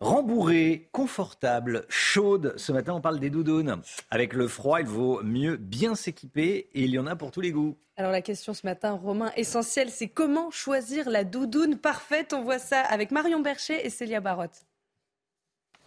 Rembourré, 0.00 0.88
confortable, 0.92 1.84
chaude. 1.88 2.54
Ce 2.56 2.70
matin, 2.70 2.94
on 2.94 3.00
parle 3.00 3.18
des 3.18 3.30
doudounes. 3.30 3.82
Avec 4.10 4.32
le 4.32 4.46
froid, 4.46 4.80
il 4.80 4.86
vaut 4.86 5.22
mieux 5.24 5.56
bien 5.56 5.96
s'équiper 5.96 6.68
et 6.72 6.82
il 6.84 6.90
y 6.90 6.98
en 7.00 7.06
a 7.08 7.16
pour 7.16 7.32
tous 7.32 7.40
les 7.40 7.50
goûts. 7.50 7.76
Alors 7.96 8.12
la 8.12 8.22
question 8.22 8.54
ce 8.54 8.64
matin, 8.64 8.92
Romain, 8.92 9.32
essentielle, 9.34 9.90
c'est 9.90 10.06
comment 10.06 10.52
choisir 10.52 11.10
la 11.10 11.24
doudoune 11.24 11.78
parfaite? 11.78 12.32
On 12.32 12.42
voit 12.42 12.60
ça 12.60 12.80
avec 12.80 13.10
Marion 13.10 13.40
Bercher 13.40 13.84
et 13.84 13.90
Célia 13.90 14.20
Barotte. 14.20 14.67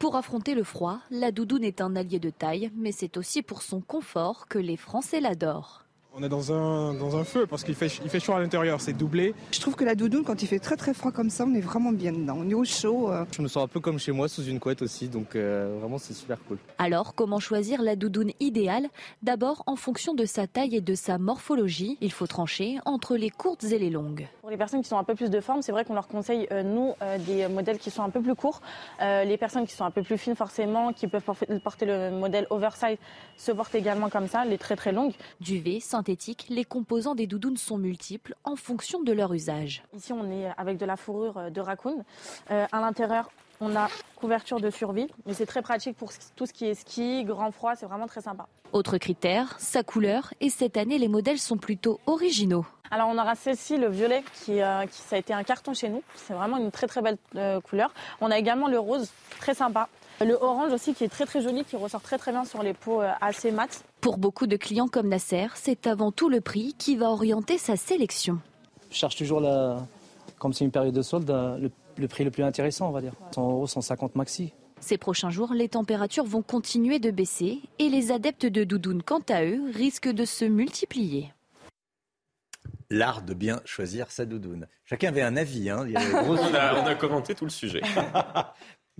Pour 0.01 0.15
affronter 0.15 0.55
le 0.55 0.63
froid, 0.63 0.98
la 1.12 1.31
doudoune 1.31 1.63
est 1.63 1.79
un 1.79 1.96
allié 1.96 2.17
de 2.17 2.31
taille, 2.31 2.72
mais 2.74 2.91
c'est 2.91 3.17
aussi 3.17 3.43
pour 3.43 3.62
son 3.62 3.81
confort 3.81 4.48
que 4.48 4.58
les 4.58 4.75
Français 4.75 5.22
l'adorent. 5.22 5.81
On 6.13 6.24
est 6.24 6.30
dans 6.30 6.51
un, 6.51 6.94
dans 6.94 7.15
un 7.15 7.24
feu 7.24 7.48
parce 7.48 7.63
qu'il 7.63 7.74
fait, 7.74 7.88
il 8.03 8.10
fait 8.10 8.20
chaud 8.20 8.34
à 8.34 8.41
l'intérieur, 8.41 8.82
c'est 8.82 8.91
doublé. 8.91 9.34
Je 9.53 9.62
trouve 9.62 9.75
que 9.75 9.86
la 9.86 9.96
doudoune, 9.96 10.25
quand 10.25 10.44
il 10.44 10.48
fait 10.48 10.60
très 10.60 10.75
très 10.75 10.94
froid 10.94 11.10
comme 11.13 11.30
ça, 11.30 11.46
on 11.48 11.53
est 11.56 11.62
vraiment 11.62 11.94
bien 11.94 12.12
dedans. 12.12 12.36
On 12.38 12.50
est 12.50 12.53
au 12.53 12.65
chaud. 12.65 13.10
euh. 13.10 13.24
Je 13.32 13.41
me 13.41 13.48
sens 13.48 13.63
un 13.63 13.68
peu 13.70 13.80
comme 13.80 13.98
chez 13.98 14.12
moi 14.12 14.27
sous 14.27 14.44
une 14.44 14.60
couette 14.60 14.82
aussi, 14.82 15.08
donc 15.08 15.38
euh, 15.38 15.77
vraiment 15.80 15.98
c'est 15.98 16.13
super 16.13 16.38
cool. 16.50 16.58
Alors, 16.80 17.15
comment 17.15 17.39
choisir 17.39 17.82
la 17.82 17.96
doudoune 17.96 18.32
idéale? 18.41 18.88
D'abord, 19.24 19.63
en 19.68 19.77
fonction 19.77 20.13
de 20.13 20.25
sa 20.25 20.48
taille 20.48 20.75
et 20.75 20.82
de 20.82 20.96
sa 20.96 21.18
morphologie, 21.18 21.98
il 22.01 22.12
faut 22.12 22.27
trancher 22.27 22.80
entre 22.84 23.15
les 23.15 23.30
courtes 23.30 23.63
et 23.63 23.80
les 23.80 23.89
longues. 23.89 24.27
Pour 24.41 24.50
les 24.50 24.58
personnes 24.58 24.82
qui 24.82 24.89
sont 24.89 24.98
un 24.98 25.06
peu 25.06 25.15
plus 25.15 25.30
de 25.30 25.39
forme, 25.39 25.62
c'est 25.62 25.72
vrai 25.72 25.86
qu'on 25.86 25.94
leur 25.94 26.10
conseille, 26.10 26.46
euh, 26.51 26.62
nous, 26.62 26.91
euh, 27.01 27.18
des 27.20 27.48
modèles 27.48 27.77
qui 27.77 27.89
sont 27.89 28.03
un 28.03 28.10
peu 28.10 28.22
plus 28.22 28.36
courts. 28.36 28.62
Euh, 29.01 29.24
les 29.24 29.38
personnes 29.38 29.65
qui 29.65 29.74
sont 29.74 29.86
un 29.86 29.91
peu 29.91 30.03
plus 30.03 30.18
fines, 30.18 30.36
forcément, 30.36 30.91
qui 30.91 31.08
peuvent 31.08 31.24
por- 31.24 31.38
porter 31.63 31.86
le 31.86 32.12
modèle 32.12 32.48
oversize, 32.50 32.98
se 33.38 33.53
portent 33.53 33.75
également 33.75 34.10
comme 34.10 34.27
ça, 34.27 34.44
les 34.44 34.58
très 34.58 34.75
très 34.75 34.91
longues. 34.91 35.13
Duvet, 35.39 35.80
les 36.50 36.65
composants 36.65 37.15
des 37.15 37.27
doudounes 37.27 37.58
sont 37.58 37.77
multiples 37.77 38.36
en 38.43 38.55
fonction 38.55 39.01
de 39.01 39.12
leur 39.12 39.34
usage. 39.34 39.84
Ici, 39.96 40.13
on 40.13 40.29
est 40.31 40.50
avec 40.58 40.77
de 40.77 40.86
la 40.86 40.98
fourrure 40.98 41.38
euh, 41.38 41.50
de 41.50 41.62
raccoon. 41.62 42.03
Euh, 42.51 42.65
à 42.72 42.79
l'intérieur, 42.81 43.29
on 43.60 43.75
a 43.75 43.88
couverture 44.15 44.60
de 44.60 44.70
survie, 44.70 45.08
mais 45.25 45.34
c'est 45.34 45.46
très 45.46 45.62
pratique 45.62 45.96
pour 45.98 46.12
tout 46.36 46.46
ce 46.46 46.53
qui 46.53 46.65
est 46.65 46.74
ski, 46.75 47.24
grand 47.24 47.51
froid, 47.51 47.75
c'est 47.75 47.86
vraiment 47.86 48.08
très 48.08 48.22
sympa. 48.22 48.48
Autre 48.74 48.98
critère, 48.98 49.55
sa 49.60 49.84
couleur, 49.84 50.34
et 50.39 50.50
cette 50.50 50.77
année 50.77 50.98
les 50.98 51.08
modèles 51.10 51.39
sont 51.39 51.58
plutôt 51.58 52.00
originaux. 52.08 52.65
Alors 52.89 53.08
on 53.10 53.17
aura 53.17 53.36
celle-ci, 53.36 53.77
le 53.77 53.88
violet, 53.89 54.24
qui, 54.43 54.62
euh, 54.62 54.86
qui- 54.86 54.98
ça 55.01 55.15
a 55.15 55.20
été 55.20 55.34
un 55.34 55.43
carton 55.43 55.74
chez 55.74 55.89
nous. 55.89 56.01
C'est 56.15 56.34
vraiment 56.34 56.58
une 56.58 56.72
très 56.72 56.88
très 56.88 57.01
belle 57.01 57.17
euh, 57.36 57.62
couleur. 57.62 57.93
On 58.20 58.31
a 58.31 58.38
également 58.38 58.67
le 58.67 58.79
rose, 58.79 59.10
très 59.39 59.53
sympa. 59.53 59.88
Le 60.24 60.36
orange 60.36 60.72
aussi, 60.74 60.94
qui 60.94 61.04
est 61.04 61.10
très 61.10 61.25
très 61.25 61.42
joli, 61.42 61.63
qui 61.63 61.75
ressort 61.75 62.01
très 62.01 62.18
très 62.18 62.32
bien 62.32 62.46
sur 62.46 62.62
les 62.63 62.74
peaux 62.74 63.01
euh, 63.01 63.12
assez 63.22 63.51
mates. 63.51 63.84
Pour 64.01 64.18
beaucoup 64.18 64.46
de 64.48 64.56
clients 64.56 64.88
comme 64.88 65.08
Nasser, 65.10 65.48
c'est 65.56 65.88
avant 65.88 66.12
tout 66.12 66.30
le 66.30 66.42
prix 66.42 66.75
qui 66.78 66.96
va 66.96 67.10
orienter 67.10 67.58
sa 67.58 67.75
sélection. 67.75 68.40
Je 68.92 68.96
cherche 68.98 69.16
toujours, 69.16 69.40
la, 69.40 69.86
comme 70.38 70.54
c'est 70.54 70.63
une 70.66 70.72
période 70.72 70.94
de 70.94 71.01
solde, 71.01 71.30
le, 71.30 71.72
le 71.98 72.08
prix 72.08 72.24
le 72.24 72.32
plus 72.32 72.44
intéressant, 72.44 72.90
on 72.90 72.92
va 72.92 73.01
dire. 73.01 73.13
100 73.34 73.50
euros, 73.50 73.68
150 73.68 74.16
maxi. 74.16 74.54
Ces 74.80 74.98
prochains 74.98 75.30
jours, 75.30 75.54
les 75.54 75.70
températures 75.70 76.25
vont 76.25 76.42
continuer 76.42 77.00
de 77.00 77.12
baisser 77.12 77.60
et 77.80 77.90
les 77.90 78.12
adeptes 78.12 78.46
de 78.48 78.63
doudoune, 78.63 79.04
quant 79.04 79.22
à 79.30 79.44
eux, 79.46 79.62
risquent 79.74 80.10
de 80.12 80.25
se 80.25 80.46
multiplier. 80.46 81.32
L'art 82.90 83.22
de 83.22 83.34
bien 83.34 83.62
choisir 83.63 84.12
sa 84.12 84.25
doudoune. 84.25 84.68
Chacun 84.86 85.10
avait 85.10 85.22
un 85.22 85.38
avis. 85.38 85.70
Hein. 85.70 85.86
Il 85.88 85.94
y 85.94 85.98
avait 85.98 86.12
gros- 86.24 86.36
On 86.38 86.54
a, 86.54 86.82
on 86.82 86.86
a 86.86 86.96
commenté 86.96 87.34
tout 87.36 87.46
le 87.46 87.51
sujet. 87.51 87.82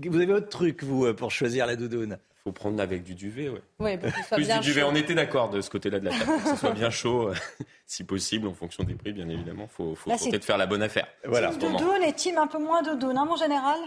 Vous 0.10 0.17
avez 0.17 0.25
votre 0.25 0.50
truc, 0.50 0.84
vous, 0.84 1.05
euh, 1.05 1.13
pour 1.13 1.31
choisir 1.31 1.65
la 1.65 1.75
doudoune 1.75 2.17
faut 2.43 2.51
prendre 2.51 2.81
avec 2.81 3.03
du 3.03 3.13
duvet, 3.13 3.50
ouais. 3.50 3.62
Oui, 3.77 3.98
pour 4.00 4.12
que 4.12 4.17
ce 4.20 4.27
soit 4.27 4.38
Plus 4.38 4.48
bien 4.48 4.60
du 4.60 4.65
duvet, 4.70 4.81
chaud. 4.81 4.88
on 4.91 4.96
était 4.96 5.13
d'accord 5.13 5.51
de 5.51 5.62
ce 5.62 5.70
côté-là 5.70 6.00
de 6.00 6.05
la 6.05 6.12
table, 6.17 6.31
que 6.43 6.50
ce 6.50 6.55
soit 6.55 6.72
bien 6.72 6.89
chaud, 6.89 7.27
euh, 7.29 7.36
si 7.86 8.03
possible, 8.03 8.48
en 8.48 8.55
fonction 8.55 8.84
des 8.84 8.96
prix, 8.96 9.13
bien 9.13 9.29
évidemment. 9.29 9.67
Il 9.72 9.75
faut, 9.75 9.93
faut 9.93 10.10
de 10.10 10.38
faire 10.43 10.58
la 10.58 10.65
bonne 10.65 10.81
affaire. 10.81 11.05
Voilà. 11.24 11.51
en. 11.51 11.55
Doudoune 11.58 12.01
et 12.03 12.13
team 12.13 12.39
un 12.39 12.48
peu 12.48 12.58
moins 12.58 12.81
doudoune, 12.81 13.15
hein, 13.15 13.25
mon 13.25 13.36
général? 13.36 13.77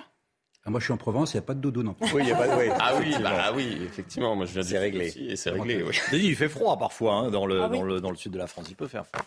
Ah, 0.65 0.71
moi, 0.71 0.79
je 0.79 0.85
suis 0.85 0.93
en 0.93 0.97
Provence, 0.97 1.35
il 1.35 1.37
n'y 1.37 1.41
a 1.41 1.47
pas 1.47 1.55
de 1.55 1.61
doudou 1.61 1.83
non 1.83 1.95
plus. 1.95 2.07
Oui, 2.15 2.23
il 2.23 2.29
y 2.29 2.33
a 2.33 2.37
pas 2.37 2.47
de. 2.47 2.55
oui, 2.55 2.69
Ah 2.79 2.93
oui, 2.95 3.07
effectivement. 3.09 3.31
bah 3.31 3.53
oui, 3.57 3.79
effectivement. 3.85 4.37
Moi, 4.37 4.47
je 4.47 4.53
viens 4.53 4.63
C'est 4.63 4.79
réglé. 4.79 5.09
aussi, 5.09 5.27
et 5.27 5.35
c'est 5.37 5.51
réglé, 5.51 5.83
oui. 5.83 5.93
Je 6.13 6.17
dis, 6.17 6.29
Il 6.29 6.37
fait 6.37 6.49
froid 6.49 6.79
parfois 6.79 7.15
hein, 7.15 7.31
dans, 7.33 7.47
le, 7.47 7.61
Ah 7.61 7.69
oui. 7.69 7.77
dans, 7.79 7.83
le, 7.85 8.01
dans 8.01 8.11
le 8.11 8.17
sud 8.17 8.31
de 8.31 8.39
la 8.39 8.47
France. 8.47 8.67
Il 8.71 8.77
peut 8.77 8.87
faire 8.87 9.05
froid. 9.05 9.27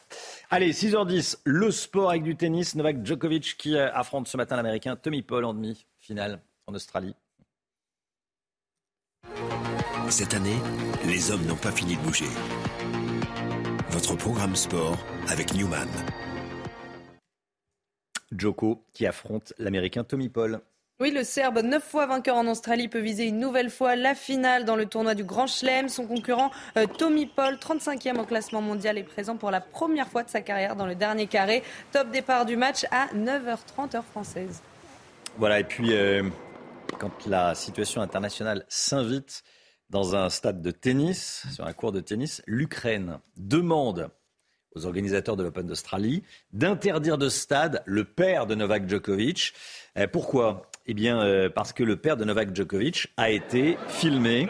Allez, 0.52 0.72
6h10, 0.72 1.40
le 1.44 1.70
sport 1.70 2.12
avec 2.12 2.24
du 2.24 2.38
tennis. 2.38 2.76
Novak 2.76 3.06
Djokovic 3.06 3.58
qui 3.58 3.76
euh, 3.76 3.92
affronte 3.94 4.30
ce 4.30 4.38
matin 4.38 4.56
l'Américain 4.56 4.96
Tommy 4.96 5.22
Paul 5.22 5.44
en 5.44 5.54
demi-finale 5.54 6.40
en 6.68 6.74
Australie. 6.74 7.16
Cette 10.10 10.34
année, 10.34 10.58
les 11.06 11.32
hommes 11.32 11.46
n'ont 11.46 11.56
pas 11.56 11.72
fini 11.72 11.96
de 11.96 12.02
bouger. 12.02 12.28
Votre 13.90 14.16
programme 14.16 14.56
sport 14.56 14.98
avec 15.28 15.54
Newman. 15.54 15.88
Djoko 18.32 18.84
qui 18.94 19.06
affronte 19.06 19.54
l'Américain 19.58 20.04
Tommy 20.04 20.30
Paul. 20.30 20.60
Oui, 21.00 21.12
le 21.12 21.24
Serbe, 21.24 21.60
neuf 21.60 21.84
fois 21.84 22.08
vainqueur 22.08 22.36
en 22.36 22.48
Australie, 22.48 22.88
peut 22.88 23.00
viser 23.00 23.26
une 23.26 23.40
nouvelle 23.40 23.70
fois 23.70 23.96
la 23.96 24.16
finale 24.16 24.66
dans 24.66 24.76
le 24.76 24.88
tournoi 24.88 25.14
du 25.14 25.24
Grand 25.24 25.46
Chelem. 25.46 25.90
Son 25.90 26.08
concurrent 26.08 26.52
euh, 26.76 26.88
Tommy 26.88 27.28
Paul, 27.28 27.56
35e 27.56 28.18
au 28.18 28.26
classement 28.26 28.62
mondial, 28.62 28.98
est 28.98 29.04
présent 29.04 29.38
pour 29.38 29.52
la 29.52 29.62
première 29.62 30.08
fois 30.08 30.24
de 30.24 30.30
sa 30.30 30.42
carrière 30.42 30.76
dans 30.76 30.88
le 30.88 30.96
dernier 30.96 31.28
carré. 31.28 31.64
Top 31.92 32.10
départ 32.10 32.46
du 32.46 32.58
match 32.58 32.86
à 32.92 33.08
9h30 33.14 33.96
heure 33.96 34.06
française. 34.06 34.64
Voilà, 35.38 35.60
et 35.60 35.64
puis 35.64 35.94
euh, 35.94 36.24
quand 37.00 37.28
la 37.28 37.56
situation 37.56 38.02
internationale 38.02 38.66
s'invite 38.70 39.44
dans 39.90 40.16
un 40.16 40.30
stade 40.30 40.62
de 40.62 40.72
tennis, 40.72 41.46
sur 41.54 41.66
un 41.66 41.74
cours 41.74 41.92
de 41.92 42.00
tennis, 42.00 42.42
l'Ukraine 42.46 43.20
demande 43.38 44.10
aux 44.76 44.86
organisateurs 44.86 45.36
de 45.36 45.44
l'Open 45.44 45.66
d'Australie 45.66 46.24
d'interdire 46.54 47.18
de 47.18 47.30
stade 47.30 47.82
le 47.86 48.04
père 48.04 48.46
de 48.46 48.56
Novak 48.56 48.88
Djokovic. 48.88 49.54
Euh, 49.98 50.08
pourquoi? 50.08 50.70
Eh 50.86 50.94
bien, 50.94 51.22
euh, 51.22 51.50
parce 51.50 51.74
que 51.74 51.84
le 51.84 51.98
père 51.98 52.18
de 52.18 52.26
Novak 52.26 52.56
Djokovic 52.56 53.08
a 53.18 53.30
été 53.30 53.78
filmé 53.88 54.48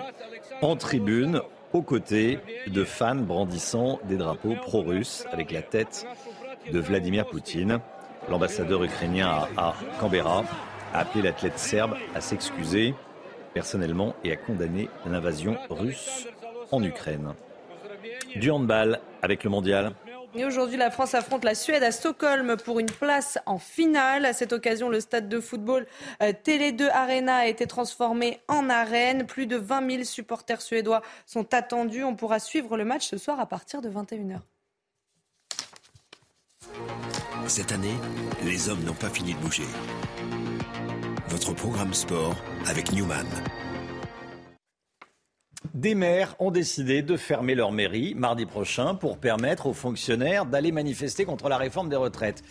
en 0.61 0.75
tribune 0.75 1.41
aux 1.73 1.81
côtés 1.81 2.39
de 2.67 2.83
fans 2.83 3.15
brandissant 3.15 3.99
des 4.05 4.17
drapeaux 4.17 4.55
pro-russes 4.55 5.25
avec 5.31 5.51
la 5.51 5.61
tête 5.61 6.05
de 6.71 6.79
Vladimir 6.79 7.27
Poutine. 7.27 7.79
L'ambassadeur 8.29 8.83
ukrainien 8.83 9.47
à 9.55 9.73
Canberra 9.99 10.43
a 10.93 10.99
appelé 10.99 11.21
l'athlète 11.21 11.57
serbe 11.59 11.95
à 12.15 12.21
s'excuser 12.21 12.93
personnellement 13.53 14.15
et 14.23 14.31
à 14.31 14.35
condamner 14.35 14.89
l'invasion 15.05 15.57
russe 15.69 16.27
en 16.71 16.83
Ukraine. 16.83 17.33
Du 18.35 18.51
handball 18.51 18.99
avec 19.21 19.43
le 19.43 19.49
mondial. 19.49 19.93
Et 20.35 20.45
aujourd'hui, 20.45 20.77
la 20.77 20.91
France 20.91 21.15
affronte 21.15 21.43
la 21.43 21.55
Suède 21.55 21.81
à 21.81 21.91
Stockholm 21.91 22.57
pour 22.57 22.79
une 22.79 22.91
place 22.91 23.39
en 23.45 23.57
finale. 23.57 24.25
À 24.25 24.33
cette 24.33 24.53
occasion, 24.53 24.89
le 24.89 24.99
stade 24.99 25.29
de 25.29 25.39
football 25.39 25.87
euh, 26.21 26.33
Télé 26.43 26.71
2 26.71 26.89
Arena 26.89 27.37
a 27.37 27.45
été 27.47 27.65
transformé 27.65 28.39
en 28.47 28.69
arène. 28.69 29.25
Plus 29.25 29.47
de 29.47 29.55
20 29.55 29.89
000 29.89 30.03
supporters 30.03 30.61
suédois 30.61 31.01
sont 31.25 31.53
attendus. 31.53 32.03
On 32.03 32.15
pourra 32.15 32.39
suivre 32.39 32.77
le 32.77 32.85
match 32.85 33.07
ce 33.07 33.17
soir 33.17 33.39
à 33.39 33.47
partir 33.47 33.81
de 33.81 33.89
21h. 33.89 34.39
Cette 37.47 37.71
année, 37.71 37.95
les 38.43 38.67
hommes 38.67 38.83
n'ont 38.83 38.93
pas 38.93 39.09
fini 39.09 39.33
de 39.33 39.39
bouger. 39.39 39.63
Votre 41.29 41.53
programme 41.53 41.93
sport 41.93 42.35
avec 42.65 42.91
Newman. 42.91 43.25
Des 45.73 45.95
maires 45.95 46.35
ont 46.39 46.51
décidé 46.51 47.01
de 47.01 47.15
fermer 47.15 47.55
leur 47.55 47.71
mairie 47.71 48.15
mardi 48.15 48.45
prochain 48.45 48.95
pour 48.95 49.17
permettre 49.17 49.67
aux 49.67 49.73
fonctionnaires 49.73 50.45
d'aller 50.45 50.73
manifester 50.73 51.23
contre 51.23 51.47
la 51.47 51.57
réforme 51.57 51.87
des 51.87 51.95
retraites. 51.95 52.43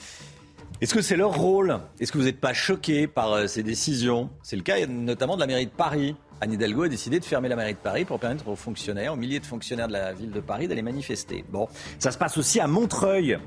Est-ce 0.81 0.95
que 0.95 1.03
c'est 1.03 1.17
leur 1.17 1.35
rôle? 1.35 1.79
Est-ce 2.01 2.11
que 2.11 2.19
vous 2.19 2.25
n'êtes 2.25 2.41
pas 2.41 2.55
choqués 2.55 3.07
par 3.07 3.33
euh, 3.33 3.47
ces 3.47 3.63
décisions? 3.63 4.31
C'est 4.43 4.57
le 4.57 4.63
cas 4.63 4.87
notamment 4.87 5.35
de 5.35 5.41
la 5.41 5.47
mairie 5.47 5.67
de 5.67 5.71
Paris. 5.71 6.17
Anne 6.41 6.53
Hidalgo 6.53 6.85
a 6.85 6.89
décidé 6.89 7.21
de 7.21 7.25
fermer 7.25 7.49
la 7.51 7.57
mairie 7.57 7.75
de 7.75 7.79
Paris 7.79 8.07
pour 8.07 8.19
permettre 8.19 8.49
aux 8.49 8.57
fonctionnaires, 8.57 9.13
aux 9.13 9.17
milliers 9.17 9.41
de 9.41 9.47
fonctionnaires 9.47 9.89
de 9.89 9.93
la 9.93 10.15
ville 10.15 10.31
de 10.31 10.41
Paris 10.41 10.69
d'aller 10.69 10.83
manifester. 10.83 11.45
Bon, 11.51 11.69
ça 11.99 12.13
se 12.13 12.19
passe 12.19 12.39
aussi 12.39 12.61
à 12.61 12.67
Montreuil. 12.67 13.39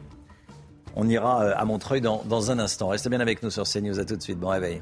On 0.96 1.08
ira 1.08 1.44
euh, 1.44 1.54
à 1.56 1.66
Montreuil 1.66 2.02
dans, 2.02 2.52
un 2.52 2.60
instant. 2.60 2.90
Restez 2.90 3.10
bien 3.10 3.20
avec 3.20 3.44
nous 3.44 3.50
sur 3.50 3.64
CNews. 3.64 4.00
À 4.00 4.06
tout 4.06 4.16
de 4.16 4.22
suite. 4.22 4.40
Bon 4.40 4.50
réveil. 4.50 4.82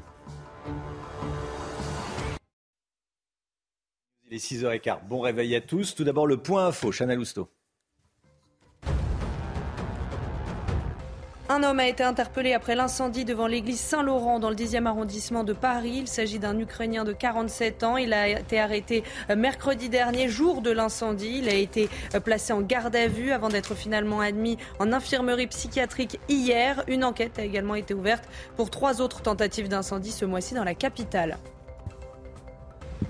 Il 4.26 4.34
est 4.34 4.44
6h15. 4.44 5.06
Bon 5.08 5.20
réveil 5.20 5.54
à 5.56 5.60
tous. 5.60 5.94
Tout 5.94 6.04
d'abord, 6.04 6.26
le 6.26 6.36
point 6.36 6.66
info. 6.66 6.90
Chana 6.92 7.14
Lousteau. 7.14 7.48
Un 11.50 11.62
homme 11.62 11.80
a 11.80 11.88
été 11.88 12.02
interpellé 12.02 12.52
après 12.52 12.74
l'incendie 12.74 13.24
devant 13.24 13.46
l'église 13.46 13.80
Saint-Laurent 13.80 14.38
dans 14.38 14.50
le 14.50 14.54
10e 14.54 14.84
arrondissement 14.84 15.44
de 15.44 15.54
Paris. 15.54 15.94
Il 16.00 16.06
s'agit 16.06 16.38
d'un 16.38 16.58
Ukrainien 16.58 17.04
de 17.04 17.14
47 17.14 17.84
ans. 17.84 17.96
Il 17.96 18.12
a 18.12 18.28
été 18.28 18.60
arrêté 18.60 19.02
euh, 19.30 19.36
mercredi 19.36 19.88
dernier, 19.88 20.28
jour 20.28 20.60
de 20.60 20.70
l'incendie. 20.70 21.38
Il 21.38 21.48
a 21.48 21.54
été 21.54 21.88
euh, 22.14 22.20
placé 22.20 22.52
en 22.52 22.60
garde 22.60 22.94
à 22.94 23.06
vue 23.06 23.32
avant 23.32 23.48
d'être 23.48 23.74
finalement 23.74 24.20
admis 24.20 24.58
en 24.78 24.92
infirmerie 24.92 25.46
psychiatrique 25.46 26.20
hier. 26.28 26.84
Une 26.86 27.02
enquête 27.02 27.38
a 27.38 27.44
également 27.44 27.76
été 27.76 27.94
ouverte 27.94 28.24
pour 28.56 28.68
trois 28.68 29.00
autres 29.00 29.22
tentatives 29.22 29.68
d'incendie 29.68 30.12
ce 30.12 30.26
mois-ci 30.26 30.52
dans 30.52 30.64
la 30.64 30.74
capitale. 30.74 31.38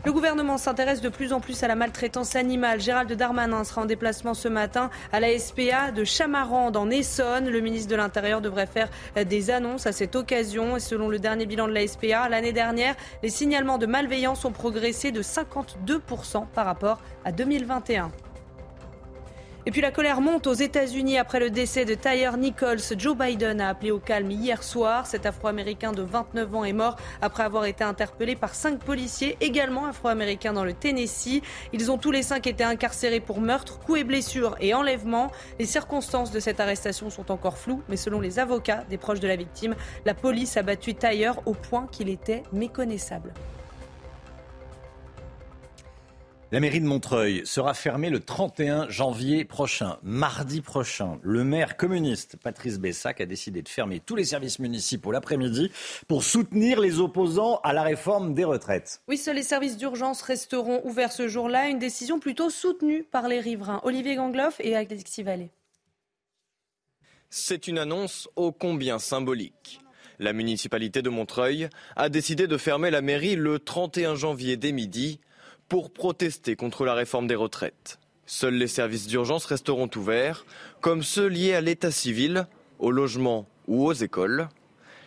Le 0.04 0.12
gouvernement 0.12 0.58
s'intéresse 0.58 1.00
de 1.00 1.08
plus 1.08 1.32
en 1.32 1.40
plus 1.40 1.62
à 1.62 1.68
la 1.68 1.74
maltraitance 1.74 2.36
animale. 2.36 2.80
Gérald 2.80 3.12
Darmanin 3.12 3.64
sera 3.64 3.82
en 3.82 3.84
déplacement 3.84 4.34
ce 4.34 4.48
matin 4.48 4.90
à 5.12 5.20
la 5.20 5.38
SPA 5.38 5.90
de 5.90 6.04
Chamarande 6.04 6.76
en 6.76 6.90
Essonne. 6.90 7.48
Le 7.48 7.60
ministre 7.60 7.90
de 7.90 7.96
l'Intérieur 7.96 8.40
devrait 8.40 8.66
faire 8.66 8.88
des 9.26 9.50
annonces 9.50 9.86
à 9.86 9.92
cette 9.92 10.14
occasion. 10.14 10.76
Et 10.76 10.80
selon 10.80 11.08
le 11.08 11.18
dernier 11.18 11.46
bilan 11.46 11.68
de 11.68 11.72
la 11.72 11.86
SPA, 11.86 12.28
l'année 12.28 12.52
dernière, 12.52 12.94
les 13.22 13.30
signalements 13.30 13.78
de 13.78 13.86
malveillance 13.86 14.44
ont 14.44 14.52
progressé 14.52 15.10
de 15.10 15.22
52% 15.22 16.46
par 16.54 16.66
rapport 16.66 17.00
à 17.24 17.32
2021. 17.32 18.10
Et 19.68 19.70
puis 19.70 19.82
la 19.82 19.90
colère 19.90 20.22
monte 20.22 20.46
aux 20.46 20.54
États-Unis 20.54 21.18
après 21.18 21.40
le 21.40 21.50
décès 21.50 21.84
de 21.84 21.92
Tyre 21.92 22.38
Nichols. 22.38 22.80
Joe 22.96 23.14
Biden 23.14 23.60
a 23.60 23.68
appelé 23.68 23.90
au 23.90 23.98
calme 23.98 24.30
hier 24.30 24.62
soir. 24.62 25.06
Cet 25.06 25.26
Afro-Américain 25.26 25.92
de 25.92 26.00
29 26.00 26.54
ans 26.54 26.64
est 26.64 26.72
mort 26.72 26.96
après 27.20 27.42
avoir 27.42 27.66
été 27.66 27.84
interpellé 27.84 28.34
par 28.34 28.54
cinq 28.54 28.78
policiers, 28.78 29.36
également 29.42 29.84
afro-américains 29.84 30.54
dans 30.54 30.64
le 30.64 30.72
Tennessee. 30.72 31.42
Ils 31.74 31.90
ont 31.90 31.98
tous 31.98 32.12
les 32.12 32.22
cinq 32.22 32.46
été 32.46 32.64
incarcérés 32.64 33.20
pour 33.20 33.42
meurtre, 33.42 33.78
coups 33.78 34.00
et 34.00 34.04
blessures 34.04 34.56
et 34.62 34.72
enlèvement. 34.72 35.30
Les 35.58 35.66
circonstances 35.66 36.30
de 36.30 36.40
cette 36.40 36.60
arrestation 36.60 37.10
sont 37.10 37.30
encore 37.30 37.58
floues, 37.58 37.82
mais 37.90 37.98
selon 37.98 38.20
les 38.22 38.38
avocats 38.38 38.84
des 38.88 38.96
proches 38.96 39.20
de 39.20 39.28
la 39.28 39.36
victime, 39.36 39.74
la 40.06 40.14
police 40.14 40.56
a 40.56 40.62
battu 40.62 40.94
Tyre 40.94 41.42
au 41.44 41.52
point 41.52 41.88
qu'il 41.92 42.08
était 42.08 42.42
méconnaissable. 42.54 43.34
La 46.50 46.60
mairie 46.60 46.80
de 46.80 46.86
Montreuil 46.86 47.42
sera 47.44 47.74
fermée 47.74 48.08
le 48.08 48.20
31 48.20 48.88
janvier 48.88 49.44
prochain, 49.44 49.98
mardi 50.02 50.62
prochain. 50.62 51.18
Le 51.22 51.44
maire 51.44 51.76
communiste 51.76 52.38
Patrice 52.42 52.78
Bessac 52.78 53.20
a 53.20 53.26
décidé 53.26 53.60
de 53.60 53.68
fermer 53.68 54.00
tous 54.00 54.16
les 54.16 54.24
services 54.24 54.58
municipaux 54.58 55.12
l'après-midi 55.12 55.70
pour 56.06 56.24
soutenir 56.24 56.80
les 56.80 57.00
opposants 57.00 57.60
à 57.64 57.74
la 57.74 57.82
réforme 57.82 58.32
des 58.32 58.44
retraites. 58.44 59.02
Oui, 59.08 59.18
seuls 59.18 59.36
les 59.36 59.42
services 59.42 59.76
d'urgence 59.76 60.22
resteront 60.22 60.80
ouverts 60.86 61.12
ce 61.12 61.28
jour-là. 61.28 61.68
Une 61.68 61.78
décision 61.78 62.18
plutôt 62.18 62.48
soutenue 62.48 63.02
par 63.02 63.28
les 63.28 63.40
riverains. 63.40 63.82
Olivier 63.84 64.16
Gangloff 64.16 64.58
et 64.60 64.74
Alexis 64.74 65.22
Vallée. 65.22 65.50
C'est 67.28 67.68
une 67.68 67.76
annonce 67.76 68.26
ô 68.36 68.52
combien 68.52 68.98
symbolique. 68.98 69.82
La 70.18 70.32
municipalité 70.32 71.02
de 71.02 71.10
Montreuil 71.10 71.68
a 71.94 72.08
décidé 72.08 72.46
de 72.46 72.56
fermer 72.56 72.90
la 72.90 73.02
mairie 73.02 73.36
le 73.36 73.58
31 73.58 74.14
janvier 74.14 74.56
dès 74.56 74.72
midi 74.72 75.20
pour 75.68 75.90
protester 75.90 76.56
contre 76.56 76.84
la 76.84 76.94
réforme 76.94 77.26
des 77.26 77.34
retraites. 77.34 77.98
Seuls 78.26 78.54
les 78.54 78.68
services 78.68 79.06
d'urgence 79.06 79.46
resteront 79.46 79.88
ouverts, 79.96 80.44
comme 80.80 81.02
ceux 81.02 81.26
liés 81.26 81.54
à 81.54 81.60
l'état 81.60 81.90
civil, 81.90 82.46
au 82.78 82.90
logement 82.90 83.46
ou 83.66 83.86
aux 83.86 83.92
écoles. 83.92 84.48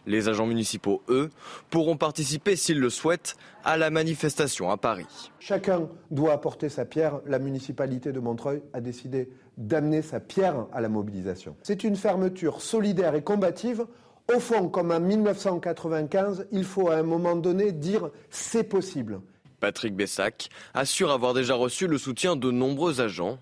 Les 0.08 0.30
agents 0.30 0.48
municipaux, 0.48 1.04
eux, 1.10 1.30
pourront 1.70 1.98
participer, 1.98 2.56
s'ils 2.56 2.80
le 2.80 2.90
souhaitent, 2.90 3.36
à 3.64 3.78
la 3.78 3.92
manifestation 3.92 4.72
à 4.72 4.78
Paris. 4.78 5.32
Chacun 5.40 5.88
doit 6.10 6.34
apporter 6.34 6.70
sa 6.70 6.86
pierre. 6.86 7.22
La 7.28 7.38
municipalité 7.38 8.12
de 8.12 8.20
Montreuil 8.20 8.64
a 8.74 8.82
décidé 8.82 9.30
d'amener 9.58 10.02
sa 10.02 10.20
pierre 10.20 10.66
à 10.74 10.82
la 10.82 10.90
mobilisation. 10.90 11.56
C'est 11.62 11.84
une 11.84 11.96
fermeture 11.96 12.62
solidaire 12.62 13.14
et 13.14 13.22
combative. 13.22 13.86
Au 14.36 14.40
fond, 14.40 14.70
comme 14.70 14.92
en 14.92 15.00
1995, 15.00 16.48
il 16.52 16.64
faut 16.64 16.90
à 16.90 16.96
un 16.96 17.04
moment 17.04 17.36
donné 17.36 17.72
dire 17.72 18.10
c'est 18.32 18.64
possible. 18.64 19.22
Patrick 19.62 19.96
Bessac 19.96 20.50
assure 20.74 21.12
avoir 21.12 21.34
déjà 21.34 21.54
reçu 21.54 21.88
le 21.88 21.98
soutien 21.98 22.36
de 22.36 22.52
nombreux 22.52 23.00
agents. 23.00 23.40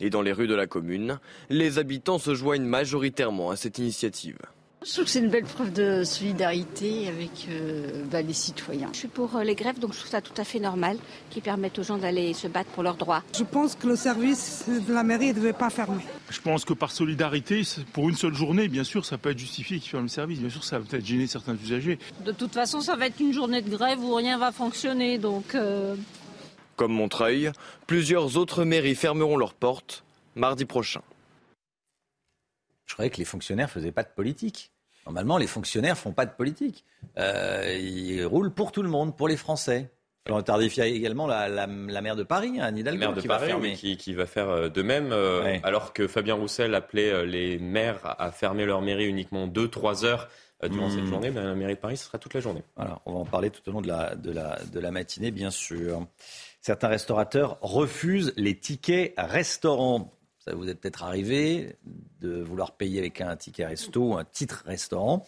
Et 0.00 0.08
dans 0.08 0.22
les 0.22 0.32
rues 0.32 0.46
de 0.46 0.54
la 0.54 0.66
commune, 0.66 1.18
les 1.50 1.78
habitants 1.78 2.18
se 2.18 2.34
joignent 2.34 2.64
majoritairement 2.64 3.50
à 3.50 3.56
cette 3.56 3.78
initiative. 3.78 4.38
Je 4.84 4.92
trouve 4.92 5.06
que 5.06 5.10
c'est 5.10 5.18
une 5.18 5.28
belle 5.28 5.44
preuve 5.44 5.72
de 5.72 6.04
solidarité 6.04 7.08
avec 7.08 7.48
euh, 7.50 8.04
bah, 8.10 8.22
les 8.22 8.32
citoyens. 8.32 8.88
Je 8.92 8.98
suis 8.98 9.08
pour 9.08 9.34
euh, 9.34 9.42
les 9.42 9.56
grèves, 9.56 9.80
donc 9.80 9.92
je 9.92 9.98
trouve 9.98 10.10
ça 10.10 10.20
tout 10.20 10.34
à 10.36 10.44
fait 10.44 10.60
normal, 10.60 10.98
qui 11.30 11.40
permettent 11.40 11.80
aux 11.80 11.82
gens 11.82 11.98
d'aller 11.98 12.32
se 12.32 12.46
battre 12.46 12.70
pour 12.70 12.84
leurs 12.84 12.94
droits. 12.94 13.24
Je 13.36 13.42
pense 13.42 13.74
que 13.74 13.88
le 13.88 13.96
service 13.96 14.66
de 14.68 14.94
la 14.94 15.02
mairie 15.02 15.28
ne 15.28 15.32
devait 15.32 15.52
pas 15.52 15.70
fermer. 15.70 16.04
Je 16.30 16.40
pense 16.40 16.64
que 16.64 16.74
par 16.74 16.92
solidarité, 16.92 17.62
pour 17.92 18.08
une 18.08 18.14
seule 18.14 18.34
journée, 18.34 18.68
bien 18.68 18.84
sûr, 18.84 19.04
ça 19.04 19.18
peut 19.18 19.30
être 19.30 19.38
justifié 19.38 19.80
qu'ils 19.80 19.90
ferment 19.90 20.04
le 20.04 20.08
service. 20.08 20.38
Bien 20.38 20.50
sûr, 20.50 20.62
ça 20.62 20.78
va 20.78 20.84
peut-être 20.84 21.04
gêner 21.04 21.26
certains 21.26 21.56
usagers. 21.56 21.98
De 22.24 22.30
toute 22.30 22.54
façon, 22.54 22.80
ça 22.80 22.94
va 22.94 23.06
être 23.06 23.18
une 23.18 23.32
journée 23.32 23.62
de 23.62 23.70
grève 23.70 23.98
où 23.98 24.14
rien 24.14 24.38
va 24.38 24.52
fonctionner, 24.52 25.18
donc... 25.18 25.56
Euh, 25.56 25.96
Comme 26.76 26.92
Montreuil, 26.92 27.50
plusieurs 27.88 28.36
autres 28.36 28.64
mairies 28.64 28.94
fermeront 28.94 29.36
leurs 29.36 29.54
portes 29.54 30.04
mardi 30.36 30.64
prochain. 30.64 31.00
Je 32.88 32.94
croyais 32.94 33.10
que 33.10 33.18
les 33.18 33.24
fonctionnaires 33.24 33.70
faisaient 33.70 33.92
pas 33.92 34.02
de 34.02 34.08
politique. 34.08 34.72
Normalement, 35.06 35.38
les 35.38 35.46
fonctionnaires 35.46 35.96
font 35.96 36.12
pas 36.12 36.26
de 36.26 36.32
politique. 36.32 36.84
Euh, 37.18 37.78
ils 37.78 38.24
roulent 38.24 38.52
pour 38.52 38.72
tout 38.72 38.82
le 38.82 38.88
monde, 38.88 39.16
pour 39.16 39.28
les 39.28 39.36
Français. 39.36 39.90
On 40.30 40.42
tardifie 40.42 40.82
également 40.82 41.26
la, 41.26 41.48
la, 41.48 41.66
la, 41.66 42.00
maire 42.02 42.16
de 42.16 42.22
Paris, 42.22 42.60
Anne 42.60 42.76
Hidalgo, 42.76 43.00
la 43.00 43.06
maire 43.06 43.16
de 43.16 43.20
qui, 43.22 43.28
Paris, 43.28 43.40
va 43.40 43.46
fermer. 43.46 43.70
Oui, 43.70 43.76
qui, 43.76 43.96
qui, 43.96 44.12
va 44.12 44.26
faire 44.26 44.50
euh, 44.50 44.68
de 44.68 44.82
même, 44.82 45.10
euh, 45.12 45.42
ouais. 45.42 45.60
alors 45.64 45.94
que 45.94 46.06
Fabien 46.06 46.34
Roussel 46.34 46.74
appelait 46.74 47.24
les 47.24 47.58
maires 47.58 48.00
à 48.18 48.30
fermer 48.30 48.66
leur 48.66 48.82
mairie 48.82 49.06
uniquement 49.06 49.46
2-3 49.48 50.04
heures 50.04 50.28
durant 50.68 50.88
mmh. 50.88 50.90
cette 50.90 51.06
journée. 51.06 51.30
Ben, 51.30 51.44
la 51.44 51.54
mairie 51.54 51.76
de 51.76 51.80
Paris, 51.80 51.96
ce 51.96 52.04
sera 52.04 52.18
toute 52.18 52.34
la 52.34 52.40
journée. 52.40 52.62
Voilà, 52.76 53.00
on 53.06 53.14
va 53.14 53.18
en 53.20 53.24
parler 53.24 53.48
tout 53.48 53.66
au 53.70 53.72
long 53.72 53.80
de 53.80 53.88
la, 53.88 54.14
de 54.16 54.30
la, 54.30 54.58
de 54.70 54.80
la 54.80 54.90
matinée, 54.90 55.30
bien 55.30 55.50
sûr. 55.50 56.06
Certains 56.60 56.88
restaurateurs 56.88 57.56
refusent 57.62 58.34
les 58.36 58.58
tickets 58.58 59.14
restaurants. 59.16 60.12
Vous 60.54 60.68
est 60.68 60.74
peut-être 60.74 61.02
arrivé 61.02 61.76
de 62.20 62.42
vouloir 62.42 62.76
payer 62.76 63.00
avec 63.00 63.20
un 63.20 63.36
ticket 63.36 63.66
resto, 63.66 64.16
un 64.16 64.24
titre 64.24 64.62
restaurant, 64.66 65.26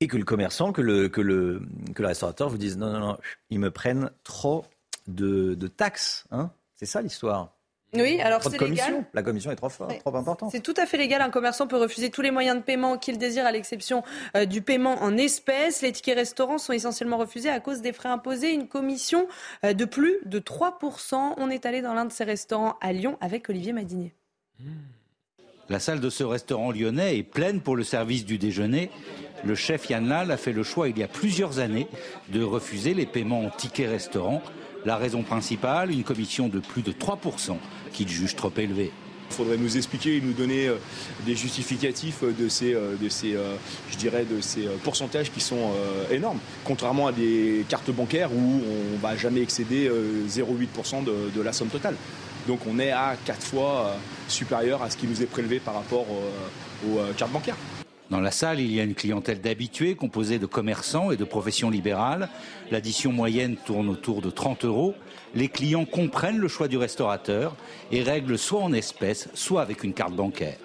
et 0.00 0.06
que 0.06 0.16
le 0.16 0.24
commerçant, 0.24 0.72
que 0.72 0.82
le, 0.82 1.08
que 1.08 1.20
le, 1.20 1.62
que 1.94 2.02
restaurateur 2.02 2.48
vous 2.48 2.58
dise 2.58 2.76
non, 2.76 2.90
non, 2.90 3.00
non, 3.00 3.18
ils 3.50 3.58
me 3.58 3.70
prennent 3.70 4.10
trop 4.24 4.64
de, 5.06 5.54
de 5.54 5.66
taxes. 5.66 6.24
Hein 6.30 6.50
C'est 6.74 6.86
ça 6.86 7.02
l'histoire. 7.02 7.59
Oui, 7.94 8.20
alors 8.20 8.42
c'est 8.42 8.60
légal. 8.60 9.04
La 9.14 9.22
commission 9.22 9.50
est 9.50 9.56
trop, 9.56 9.68
fort, 9.68 9.88
trop 9.88 10.16
importante. 10.16 10.50
C'est 10.52 10.62
tout 10.62 10.74
à 10.76 10.86
fait 10.86 10.96
légal. 10.96 11.22
Un 11.22 11.30
commerçant 11.30 11.66
peut 11.66 11.76
refuser 11.76 12.10
tous 12.10 12.22
les 12.22 12.30
moyens 12.30 12.56
de 12.56 12.62
paiement 12.62 12.98
qu'il 12.98 13.18
désire, 13.18 13.46
à 13.46 13.52
l'exception 13.52 14.02
euh, 14.36 14.44
du 14.44 14.62
paiement 14.62 15.02
en 15.02 15.16
espèces. 15.16 15.82
Les 15.82 15.92
tickets 15.92 16.16
restaurants 16.16 16.58
sont 16.58 16.72
essentiellement 16.72 17.18
refusés 17.18 17.50
à 17.50 17.60
cause 17.60 17.80
des 17.80 17.92
frais 17.92 18.08
imposés. 18.08 18.52
Une 18.52 18.68
commission 18.68 19.26
euh, 19.64 19.72
de 19.72 19.84
plus 19.84 20.18
de 20.24 20.38
3%. 20.38 21.34
On 21.36 21.50
est 21.50 21.66
allé 21.66 21.82
dans 21.82 21.94
l'un 21.94 22.04
de 22.04 22.12
ces 22.12 22.24
restaurants 22.24 22.76
à 22.80 22.92
Lyon 22.92 23.16
avec 23.20 23.48
Olivier 23.48 23.72
Madinier. 23.72 24.14
La 25.68 25.78
salle 25.78 26.00
de 26.00 26.10
ce 26.10 26.24
restaurant 26.24 26.72
lyonnais 26.72 27.16
est 27.16 27.22
pleine 27.22 27.60
pour 27.60 27.76
le 27.76 27.84
service 27.84 28.24
du 28.24 28.38
déjeuner. 28.38 28.90
Le 29.44 29.54
chef 29.54 29.88
Yann 29.88 30.08
Lal 30.08 30.30
a 30.30 30.36
fait 30.36 30.52
le 30.52 30.62
choix 30.62 30.88
il 30.88 30.98
y 30.98 31.02
a 31.02 31.08
plusieurs 31.08 31.60
années 31.60 31.86
de 32.28 32.42
refuser 32.42 32.92
les 32.92 33.06
paiements 33.06 33.44
en 33.44 33.50
tickets 33.50 33.88
restaurant. 33.88 34.42
La 34.86 34.96
raison 34.96 35.22
principale, 35.22 35.90
une 35.90 36.04
commission 36.04 36.48
de 36.48 36.58
plus 36.58 36.80
de 36.80 36.92
3% 36.92 37.56
qu'il 37.92 38.08
juge 38.08 38.34
trop 38.34 38.52
élevée. 38.56 38.90
Il 39.30 39.36
faudrait 39.36 39.58
nous 39.58 39.76
expliquer 39.76 40.16
et 40.16 40.20
nous 40.20 40.32
donner 40.32 40.68
euh, 40.68 40.76
des 41.24 41.36
justificatifs 41.36 42.24
de 42.24 42.48
ces, 42.48 42.74
euh, 42.74 42.96
euh, 43.24 44.76
pourcentages 44.82 45.30
qui 45.30 45.40
sont 45.40 45.70
énormes. 46.10 46.38
Contrairement 46.64 47.06
à 47.08 47.12
des 47.12 47.64
cartes 47.68 47.90
bancaires 47.90 48.32
où 48.32 48.62
on 48.66 48.96
ne 48.96 49.00
va 49.00 49.16
jamais 49.16 49.42
excéder 49.42 49.90
0,8% 50.28 51.04
de, 51.04 51.30
de 51.34 51.42
la 51.42 51.52
somme 51.52 51.68
totale. 51.68 51.94
Donc 52.48 52.60
on 52.66 52.78
est 52.78 52.90
à 52.90 53.16
4 53.24 53.42
fois 53.42 53.96
supérieur 54.28 54.82
à 54.82 54.90
ce 54.90 54.96
qui 54.96 55.06
nous 55.06 55.22
est 55.22 55.26
prélevé 55.26 55.60
par 55.60 55.74
rapport 55.74 56.06
aux 56.10 56.98
cartes 57.16 57.32
bancaires. 57.32 57.56
Dans 58.10 58.20
la 58.20 58.32
salle, 58.32 58.58
il 58.58 58.74
y 58.74 58.80
a 58.80 58.82
une 58.82 58.94
clientèle 58.94 59.40
d'habitués 59.40 59.94
composée 59.94 60.38
de 60.38 60.46
commerçants 60.46 61.12
et 61.12 61.16
de 61.16 61.24
professions 61.24 61.70
libérales. 61.70 62.28
L'addition 62.70 63.12
moyenne 63.12 63.56
tourne 63.56 63.88
autour 63.88 64.20
de 64.20 64.30
30 64.30 64.64
euros. 64.64 64.94
Les 65.34 65.48
clients 65.48 65.84
comprennent 65.84 66.38
le 66.38 66.48
choix 66.48 66.66
du 66.66 66.76
restaurateur 66.76 67.54
et 67.92 68.02
règlent 68.02 68.36
soit 68.36 68.60
en 68.60 68.72
espèces, 68.72 69.28
soit 69.34 69.62
avec 69.62 69.84
une 69.84 69.94
carte 69.94 70.14
bancaire. 70.14 70.56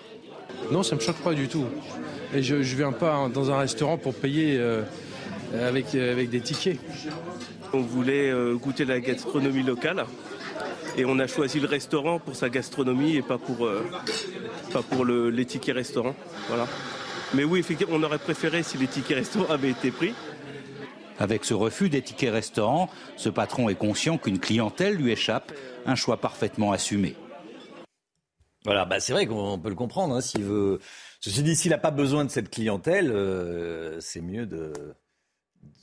Non, 0.72 0.82
ça 0.82 0.96
ne 0.96 1.02
me 1.02 1.06
choque 1.06 1.18
pas 1.18 1.34
du 1.34 1.48
tout. 1.48 1.66
Et 2.34 2.42
je 2.42 2.56
ne 2.56 2.62
viens 2.62 2.92
pas 2.92 3.30
dans 3.32 3.52
un 3.52 3.60
restaurant 3.60 3.98
pour 3.98 4.16
payer 4.16 4.58
euh, 4.58 4.82
avec, 5.54 5.94
euh, 5.94 6.12
avec 6.12 6.30
des 6.30 6.42
tickets. 6.42 6.80
On 7.74 7.82
voulait 7.82 8.32
euh, 8.32 8.56
goûter 8.56 8.86
la 8.86 9.00
gastronomie 9.00 9.64
locale 9.64 10.06
et 10.98 11.06
on 11.06 11.20
a 11.20 11.28
choisi 11.28 11.60
le 11.60 11.68
restaurant 11.68 12.20
pour 12.20 12.36
sa 12.36 12.50
gastronomie 12.50 13.18
et 13.18 13.22
pas 13.22 13.38
pour, 13.38 13.66
euh, 13.66 13.86
pas 14.72 14.82
pour 14.82 15.06
le, 15.06 15.30
les 15.30 15.46
tickets 15.46 15.76
restaurants. 15.76 16.16
Voilà. 16.48 16.68
Mais 17.36 17.44
oui, 17.44 17.60
effectivement, 17.60 17.96
on 17.98 18.04
aurait 18.04 18.18
préféré 18.18 18.64
si 18.64 18.78
les 18.78 18.88
tickets 18.88 19.18
restaurants 19.18 19.54
avaient 19.54 19.72
été 19.72 19.92
pris. 19.92 20.14
Avec 21.20 21.44
ce 21.44 21.54
refus 21.54 21.90
des 21.90 22.02
tickets 22.02 22.32
restaurants, 22.32 22.90
ce 23.18 23.28
patron 23.28 23.68
est 23.68 23.76
conscient 23.76 24.18
qu'une 24.18 24.40
clientèle 24.40 24.96
lui 24.96 25.12
échappe, 25.12 25.52
un 25.86 25.96
choix 25.96 26.22
parfaitement 26.22 26.72
assumé. 26.72 27.16
Voilà, 28.64 28.86
bah 28.86 29.02
c'est 29.02 29.12
vrai 29.12 29.28
qu'on 29.28 29.60
peut 29.60 29.70
le 29.70 29.76
comprendre. 29.76 30.16
Hein, 30.16 30.22
s'il 30.22 30.44
veut, 30.46 30.80
ceci 31.20 31.44
dit, 31.44 31.56
s'il 31.56 31.72
n'a 31.72 31.78
pas 31.78 31.92
besoin 31.92 32.24
de 32.24 32.30
cette 32.32 32.50
clientèle, 32.50 33.12
euh, 33.12 34.00
c'est 34.00 34.22
mieux 34.22 34.46
de, 34.46 34.72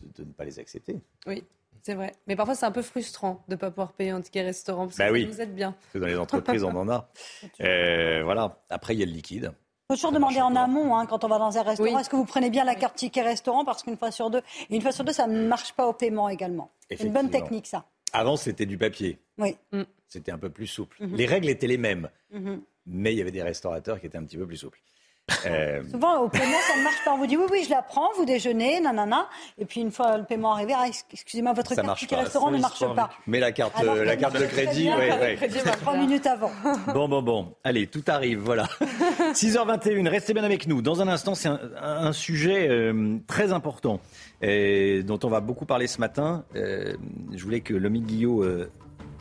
de, 0.00 0.22
de, 0.22 0.24
ne 0.24 0.32
pas 0.32 0.44
les 0.44 0.58
accepter. 0.58 1.00
Oui. 1.26 1.44
C'est 1.82 1.94
vrai. 1.94 2.12
Mais 2.28 2.36
parfois, 2.36 2.54
c'est 2.54 2.66
un 2.66 2.72
peu 2.72 2.82
frustrant 2.82 3.44
de 3.48 3.54
ne 3.54 3.58
pas 3.58 3.70
pouvoir 3.70 3.92
payer 3.92 4.10
un 4.10 4.20
ticket 4.20 4.42
restaurant 4.42 4.86
parce 4.86 4.98
bah 4.98 5.08
que 5.08 5.12
oui. 5.12 5.24
vous 5.24 5.40
êtes 5.40 5.54
bien. 5.54 5.72
Parce 5.72 5.92
que 5.92 5.98
dans 5.98 6.06
les 6.06 6.16
entreprises, 6.16 6.64
on 6.64 6.74
en 6.76 6.88
a. 6.88 7.10
Euh, 7.60 8.22
voilà. 8.24 8.62
Après, 8.70 8.94
il 8.94 9.00
y 9.00 9.02
a 9.02 9.06
le 9.06 9.12
liquide. 9.12 9.52
Il 9.92 9.96
faut 9.96 10.08
toujours 10.08 10.12
demander 10.12 10.40
en 10.40 10.56
amont, 10.56 10.96
hein, 10.96 11.04
quand 11.04 11.22
on 11.22 11.28
va 11.28 11.38
dans 11.38 11.58
un 11.58 11.62
restaurant, 11.62 11.94
oui. 11.94 12.00
est-ce 12.00 12.08
que 12.08 12.16
vous 12.16 12.24
prenez 12.24 12.48
bien 12.48 12.64
la 12.64 12.74
carte 12.74 12.96
ticket 12.96 13.20
restaurant 13.20 13.62
Parce 13.62 13.82
qu'une 13.82 13.98
fois 13.98 14.10
sur 14.10 14.30
deux, 14.30 14.40
et 14.70 14.74
une 14.74 14.80
fois 14.80 14.90
sur 14.90 15.04
deux, 15.04 15.12
ça 15.12 15.26
ne 15.26 15.46
marche 15.46 15.74
pas 15.74 15.86
au 15.86 15.92
paiement 15.92 16.30
également. 16.30 16.70
C'est 16.88 17.02
une 17.02 17.12
bonne 17.12 17.28
technique, 17.28 17.66
ça. 17.66 17.84
Avant, 18.14 18.38
c'était 18.38 18.64
du 18.64 18.78
papier. 18.78 19.18
Oui. 19.36 19.54
Mm. 19.70 19.82
C'était 20.08 20.32
un 20.32 20.38
peu 20.38 20.48
plus 20.48 20.66
souple. 20.66 20.96
Mm 20.98 21.06
-hmm. 21.06 21.16
Les 21.16 21.26
règles 21.26 21.48
étaient 21.50 21.66
les 21.66 21.76
mêmes, 21.76 22.08
mm 22.30 22.38
-hmm. 22.38 22.60
mais 22.86 23.12
il 23.12 23.18
y 23.18 23.20
avait 23.20 23.36
des 23.38 23.42
restaurateurs 23.42 24.00
qui 24.00 24.06
étaient 24.06 24.16
un 24.18 24.24
petit 24.24 24.38
peu 24.38 24.46
plus 24.46 24.56
souples. 24.56 24.80
Euh, 25.46 25.82
Souvent, 25.90 26.20
au 26.20 26.28
paiement, 26.28 26.58
ça 26.66 26.78
ne 26.78 26.82
marche 26.82 27.04
pas. 27.04 27.12
On 27.12 27.18
vous 27.18 27.26
dit 27.26 27.36
oui, 27.36 27.44
oui, 27.50 27.62
je 27.64 27.70
la 27.70 27.82
prends, 27.82 28.08
vous 28.16 28.24
déjeunez, 28.24 28.80
nanana. 28.80 29.28
Et 29.58 29.64
puis, 29.64 29.80
une 29.80 29.90
fois 29.90 30.18
le 30.18 30.24
paiement 30.24 30.52
arrivé, 30.52 30.74
ah, 30.76 30.86
excusez-moi, 31.12 31.52
votre 31.52 31.74
carte 31.74 31.98
ticket 31.98 32.16
restaurant 32.16 32.50
ne 32.50 32.58
marche 32.58 32.84
pas. 32.94 33.10
Mais 33.26 33.40
la 33.40 33.52
carte, 33.52 33.74
euh, 33.82 34.04
la 34.04 34.16
carte 34.22 34.38
de 34.38 34.46
crédit, 34.46 34.88
oui, 34.88 35.38
oui. 35.40 35.48
Trois 35.80 35.96
minutes 35.96 36.26
avant. 36.26 36.50
Bon, 36.92 37.08
bon, 37.08 37.22
bon. 37.22 37.54
Allez, 37.64 37.86
tout 37.86 38.04
arrive, 38.06 38.40
voilà. 38.40 38.68
6h21, 39.32 40.08
restez 40.08 40.34
bien 40.34 40.44
avec 40.44 40.66
nous. 40.66 40.82
Dans 40.82 41.00
un 41.00 41.08
instant, 41.08 41.34
c'est 41.34 41.48
un, 41.48 42.12
sujet 42.12 42.68
euh, 42.68 43.18
très 43.26 43.52
important 43.52 44.00
et 44.42 45.02
dont 45.02 45.18
on 45.22 45.28
va 45.28 45.40
beaucoup 45.40 45.64
parler 45.64 45.86
ce 45.86 46.00
matin. 46.00 46.44
je 46.54 47.42
voulais 47.42 47.60
que 47.60 47.74
Lomi 47.74 48.00
Guillot 48.00 48.44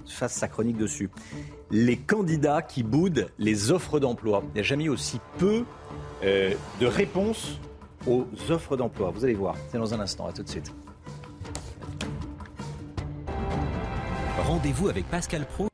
fasse 0.07 0.33
sa 0.33 0.47
chronique 0.47 0.77
dessus. 0.77 1.09
Les 1.71 1.95
candidats 1.95 2.61
qui 2.61 2.83
boudent 2.83 3.27
les 3.39 3.71
offres 3.71 4.01
d'emploi. 4.01 4.43
Il 4.49 4.53
n'y 4.55 4.59
a 4.59 4.63
jamais 4.63 4.83
eu 4.85 4.89
aussi 4.89 5.21
peu 5.37 5.63
euh, 6.23 6.53
de 6.81 6.85
réponses 6.85 7.59
aux 8.05 8.25
offres 8.49 8.75
d'emploi. 8.75 9.11
Vous 9.11 9.23
allez 9.23 9.33
voir, 9.33 9.55
c'est 9.69 9.77
dans 9.77 9.93
un 9.93 10.01
instant. 10.01 10.27
À 10.27 10.33
tout 10.33 10.43
de 10.43 10.49
suite. 10.49 10.73
Rendez-vous 14.45 14.89
avec 14.89 15.05
Pascal 15.09 15.45
Pro. 15.45 15.67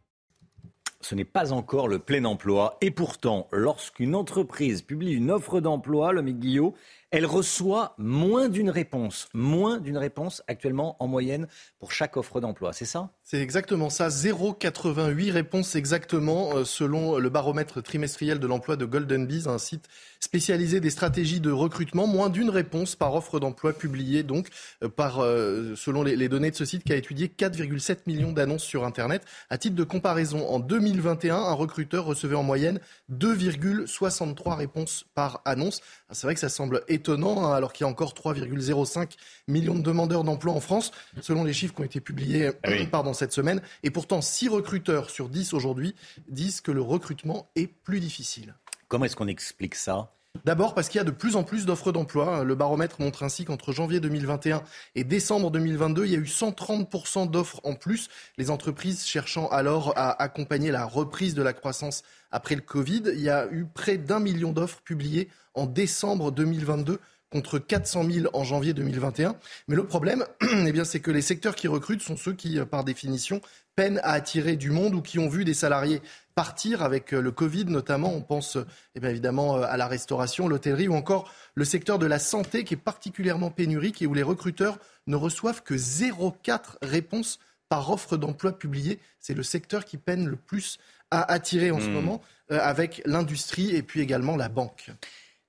Ce 1.02 1.16
n'est 1.16 1.26
pas 1.26 1.52
encore 1.52 1.88
le 1.88 1.98
plein 1.98 2.26
emploi. 2.26 2.78
Et 2.82 2.92
pourtant, 2.92 3.48
lorsqu'une 3.52 4.14
entreprise 4.14 4.84
publie 4.84 5.14
une 5.14 5.32
offre 5.32 5.62
d'emploi, 5.62 6.12
le 6.12 6.22
Guillot, 6.22 6.76
elle 7.12 7.26
reçoit 7.26 7.96
moins 7.98 8.50
d'une 8.50 8.70
réponse. 8.70 9.30
Moins 9.34 9.80
d'une 9.80 9.98
réponse 9.98 10.44
actuellement 10.48 10.98
en 11.00 11.08
moyenne 11.08 11.48
pour 11.80 11.92
chaque 11.92 12.18
offre 12.18 12.42
d'emploi. 12.42 12.74
C'est 12.74 12.86
ça? 12.86 13.12
C'est 13.24 13.42
exactement 13.42 13.90
ça. 13.90 14.10
0,88 14.10 15.32
réponses 15.32 15.76
exactement 15.76 16.56
euh, 16.56 16.66
selon 16.66 17.18
le 17.18 17.30
baromètre 17.30 17.82
trimestriel 17.82 18.40
de 18.40 18.48
l'emploi 18.48 18.76
de 18.76 18.86
Golden 18.86 19.26
Bees, 19.26 19.48
un 19.48 19.58
site 19.58 19.88
spécialisé 20.20 20.80
des 20.80 20.90
stratégies 20.90 21.40
de 21.40 21.52
recrutement. 21.52 22.08
Moins 22.08 22.30
d'une 22.30 22.50
réponse 22.50 22.96
par 22.96 23.16
offre 23.16 23.40
d'emploi 23.40 23.74
publiée 23.74 24.24
donc 24.24 24.50
euh, 24.84 24.90
par, 24.90 25.20
euh, 25.20 25.76
selon 25.76 26.04
les, 26.04 26.28
données 26.30 26.52
de 26.52 26.56
ce 26.56 26.66
site 26.66 26.84
qui 26.84 26.94
a 26.94 26.96
étudié 26.96 27.28
4,7 27.28 28.00
millions 28.08 28.32
d'annonces 28.32 28.64
sur 28.64 28.86
Internet. 28.86 29.24
À 29.50 29.58
titre 29.58 29.76
de 29.76 29.84
comparaison, 29.84 30.48
en 30.48 30.60
2021, 30.60 31.36
un 31.36 31.54
recruteur 31.54 32.06
recevait 32.06 32.36
en 32.36 32.44
moyenne 32.44 32.80
2,63 33.12 34.56
réponses 34.56 35.06
par 35.14 35.42
annonce. 35.46 35.82
C'est 36.12 36.28
vrai 36.28 36.34
que 36.34 36.40
ça 36.40 36.50
semble 36.50 36.84
étonnant, 36.88 37.46
hein, 37.46 37.54
alors 37.54 37.74
qu'il 37.74 37.86
y 37.86 37.88
a 37.88 37.92
encore 37.92 38.14
3,05 38.14 39.12
millions 39.48 39.76
de 39.76 39.82
demandeurs 39.82 40.24
d'emploi 40.24 40.54
en 40.54 40.60
France, 40.60 40.92
selon 41.22 41.44
les 41.44 41.54
chiffres 41.54 41.74
qui 41.74 41.82
ont 41.82 41.86
été 41.86 42.02
publiés 42.02 42.52
ah 42.64 42.70
pardon, 42.92 43.14
cette 43.14 43.34
semaine. 43.34 43.62
Et 43.84 43.92
pourtant, 43.92 44.22
6 44.22 44.50
recruteurs 44.50 45.10
sur 45.10 45.30
10 45.30 45.54
aujourd'hui 45.54 45.96
disent 46.30 46.62
que 46.62 46.72
le 46.72 46.82
recrutement 46.82 47.50
est 47.56 47.68
plus 47.68 48.00
difficile. 48.00 48.56
Comment 48.88 49.06
est-ce 49.06 49.16
qu'on 49.16 49.28
explique 49.28 49.76
ça? 49.76 50.12
D'abord 50.46 50.74
parce 50.74 50.88
qu'il 50.88 51.00
y 51.00 51.02
a 51.02 51.04
de 51.04 51.12
plus 51.12 51.36
en 51.36 51.44
plus 51.44 51.66
d'offres 51.66 51.92
d'emploi. 51.92 52.44
Le 52.44 52.56
baromètre 52.56 53.02
montre 53.02 53.24
ainsi 53.24 53.44
qu'entre 53.44 53.72
janvier 53.72 54.00
2021 54.00 54.62
et 54.96 55.04
décembre 55.04 55.52
2022, 55.52 56.06
il 56.06 56.12
y 56.12 56.16
a 56.16 56.20
eu 56.20 56.24
130% 56.24 57.30
d'offres 57.30 57.60
en 57.64 57.74
plus. 57.74 58.10
Les 58.38 58.50
entreprises 58.50 59.06
cherchant 59.06 59.48
alors 59.50 59.94
à 59.96 60.22
accompagner 60.22 60.72
la 60.72 60.86
reprise 60.86 61.34
de 61.34 61.42
la 61.42 61.54
croissance 61.54 62.04
après 62.32 62.56
le 62.56 62.62
Covid, 62.62 63.04
il 63.14 63.22
y 63.22 63.30
a 63.30 63.48
eu 63.52 63.66
près 63.66 63.98
d'un 63.98 64.20
million 64.20 64.52
d'offres 64.52 64.82
publiées 64.82 65.30
en 65.54 65.66
décembre 65.66 66.32
2022 66.32 67.00
contre 67.30 67.60
400 67.60 68.04
000 68.10 68.28
en 68.34 68.44
janvier 68.44 68.74
2021. 68.74 69.36
Mais 69.68 69.76
le 69.76 69.86
problème, 69.86 70.26
eh 70.66 70.72
bien, 70.72 70.86
c'est 70.86 71.00
que 71.00 71.12
les 71.12 71.22
secteurs 71.22 71.56
qui 71.56 71.68
recrutent 71.68 72.02
sont 72.02 72.18
ceux 72.18 72.34
qui, 72.34 72.60
par 72.70 72.84
définition, 72.84 73.42
peinent 73.76 74.00
à 74.04 74.12
attirer 74.12 74.56
du 74.56 74.72
monde 74.72 74.96
ou 74.96 75.02
qui 75.02 75.20
ont 75.20 75.28
vu 75.28 75.44
des 75.46 75.54
salariés 75.54 76.02
partir 76.38 76.84
avec 76.84 77.16
euh, 77.16 77.20
le 77.20 77.32
Covid 77.32 77.66
notamment. 77.66 78.14
On 78.14 78.22
pense 78.22 78.60
eh 78.94 79.00
bien, 79.00 79.10
évidemment 79.10 79.58
euh, 79.58 79.64
à 79.68 79.76
la 79.76 79.88
restauration, 79.88 80.48
l'hôtellerie 80.48 80.88
ou 80.88 80.94
encore 80.94 81.34
le 81.56 81.66
secteur 81.66 81.98
de 81.98 82.06
la 82.06 82.20
santé 82.20 82.64
qui 82.64 82.76
est 82.76 82.78
particulièrement 82.78 83.50
pénurique 83.50 84.04
et 84.04 84.06
où 84.06 84.14
les 84.14 84.22
recruteurs 84.22 84.78
ne 85.08 85.16
reçoivent 85.16 85.64
que 85.64 85.74
0,4 85.74 86.78
réponses 86.84 87.40
par 87.70 87.90
offre 87.90 88.18
d'emploi 88.18 88.56
publiée. 88.56 89.00
C'est 89.20 89.34
le 89.34 89.42
secteur 89.42 89.84
qui 89.84 89.98
peine 89.98 90.28
le 90.28 90.36
plus 90.36 90.78
à 91.10 91.24
attirer 91.32 91.72
en 91.72 91.80
ce 91.80 91.88
hmm. 91.88 91.94
moment 91.94 92.22
euh, 92.52 92.60
avec 92.62 93.02
l'industrie 93.06 93.76
et 93.76 93.82
puis 93.82 94.02
également 94.02 94.38
la 94.38 94.48
banque. 94.48 94.92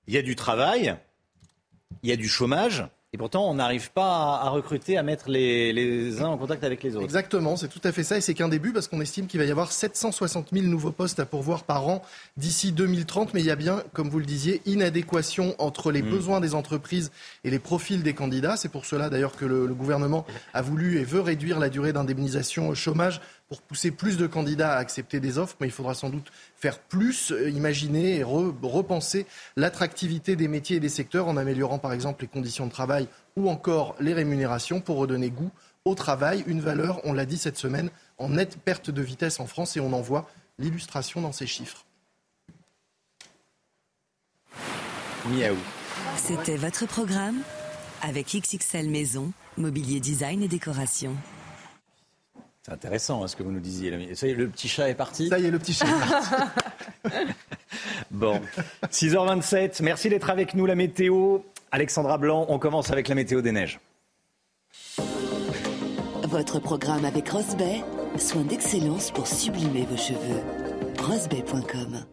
Il 0.06 0.14
y 0.14 0.16
a 0.16 0.22
du 0.22 0.36
travail, 0.36 0.96
il 2.02 2.08
y 2.08 2.12
a 2.12 2.16
du 2.16 2.30
chômage. 2.30 2.88
Et 3.14 3.16
pourtant, 3.16 3.48
on 3.48 3.54
n'arrive 3.54 3.90
pas 3.90 4.36
à, 4.36 4.50
recruter, 4.50 4.98
à 4.98 5.02
mettre 5.02 5.30
les, 5.30 6.20
uns 6.20 6.26
en 6.26 6.36
contact 6.36 6.62
avec 6.62 6.82
les 6.82 6.94
autres. 6.94 7.06
Exactement, 7.06 7.56
c'est 7.56 7.68
tout 7.68 7.80
à 7.84 7.90
fait 7.90 8.04
ça. 8.04 8.18
Et 8.18 8.20
c'est 8.20 8.34
qu'un 8.34 8.50
début 8.50 8.70
parce 8.74 8.86
qu'on 8.86 9.00
estime 9.00 9.26
qu'il 9.26 9.40
va 9.40 9.46
y 9.46 9.50
avoir 9.50 9.72
760 9.72 10.48
000 10.52 10.66
nouveaux 10.66 10.92
postes 10.92 11.18
à 11.18 11.24
pourvoir 11.24 11.64
par 11.64 11.88
an 11.88 12.02
d'ici 12.36 12.70
2030. 12.70 13.32
Mais 13.32 13.40
il 13.40 13.46
y 13.46 13.50
a 13.50 13.56
bien, 13.56 13.82
comme 13.94 14.10
vous 14.10 14.18
le 14.18 14.26
disiez, 14.26 14.60
inadéquation 14.66 15.54
entre 15.58 15.90
les 15.90 16.02
hmm. 16.02 16.10
besoins 16.10 16.40
des 16.40 16.54
entreprises 16.54 17.10
et 17.44 17.50
les 17.50 17.58
profils 17.58 18.02
des 18.02 18.12
candidats. 18.12 18.58
C'est 18.58 18.68
pour 18.68 18.84
cela 18.84 19.08
d'ailleurs 19.08 19.36
que 19.36 19.46
le, 19.46 19.66
le 19.66 19.74
gouvernement 19.74 20.26
a 20.52 20.60
voulu 20.60 20.98
et 20.98 21.04
veut 21.04 21.22
réduire 21.22 21.58
la 21.58 21.70
durée 21.70 21.94
d'indemnisation 21.94 22.68
au 22.68 22.74
chômage 22.74 23.22
pour 23.48 23.62
pousser 23.62 23.90
plus 23.90 24.16
de 24.18 24.26
candidats 24.26 24.74
à 24.74 24.78
accepter 24.78 25.20
des 25.20 25.38
offres, 25.38 25.56
mais 25.60 25.68
il 25.68 25.72
faudra 25.72 25.94
sans 25.94 26.10
doute 26.10 26.30
faire 26.56 26.78
plus, 26.78 27.32
euh, 27.32 27.48
imaginer 27.50 28.16
et 28.16 28.22
repenser 28.22 29.26
l'attractivité 29.56 30.36
des 30.36 30.48
métiers 30.48 30.76
et 30.76 30.80
des 30.80 30.88
secteurs 30.88 31.28
en 31.28 31.36
améliorant 31.36 31.78
par 31.78 31.92
exemple 31.92 32.22
les 32.22 32.28
conditions 32.28 32.66
de 32.66 32.70
travail 32.70 33.08
ou 33.36 33.48
encore 33.48 33.96
les 34.00 34.12
rémunérations 34.12 34.80
pour 34.80 34.96
redonner 34.96 35.30
goût 35.30 35.50
au 35.84 35.94
travail, 35.94 36.44
une 36.46 36.60
valeur, 36.60 37.00
on 37.04 37.14
l'a 37.14 37.24
dit 37.24 37.38
cette 37.38 37.56
semaine, 37.56 37.90
en 38.18 38.30
nette 38.30 38.58
perte 38.58 38.90
de 38.90 39.00
vitesse 39.00 39.40
en 39.40 39.46
France 39.46 39.76
et 39.76 39.80
on 39.80 39.92
en 39.92 40.02
voit 40.02 40.28
l'illustration 40.58 41.22
dans 41.22 41.32
ces 41.32 41.46
chiffres. 41.46 41.86
Miaou. 45.26 45.56
C'était 46.16 46.56
votre 46.56 46.86
programme 46.86 47.40
avec 48.02 48.26
XXL 48.34 48.88
Maison, 48.88 49.32
mobilier 49.56 50.00
design 50.00 50.42
et 50.42 50.48
décoration. 50.48 51.14
C'est 52.68 52.74
intéressant 52.74 53.24
hein, 53.24 53.28
ce 53.28 53.36
que 53.36 53.42
vous 53.42 53.50
nous 53.50 53.60
disiez. 53.60 54.14
Ça 54.14 54.26
y 54.26 54.30
est, 54.30 54.34
le 54.34 54.48
petit 54.48 54.68
chat 54.68 54.90
est 54.90 54.94
parti 54.94 55.28
Ça 55.28 55.38
y 55.38 55.46
est, 55.46 55.50
le 55.50 55.58
petit 55.58 55.72
chat 55.72 55.86
est 55.86 56.00
parti. 56.00 57.32
bon, 58.10 58.40
6h27, 58.90 59.82
merci 59.82 60.10
d'être 60.10 60.28
avec 60.28 60.54
nous. 60.54 60.66
La 60.66 60.74
météo, 60.74 61.38
Alexandra 61.70 62.18
Blanc, 62.18 62.44
on 62.50 62.58
commence 62.58 62.90
avec 62.90 63.08
la 63.08 63.14
météo 63.14 63.40
des 63.40 63.52
neiges. 63.52 63.80
Votre 66.24 66.58
programme 66.58 67.06
avec 67.06 67.30
Rosbay, 67.30 67.82
soin 68.18 68.42
d'excellence 68.42 69.12
pour 69.12 69.26
sublimer 69.26 69.86
vos 69.88 69.96
cheveux. 69.96 70.42
Rosbay.com 70.98 72.04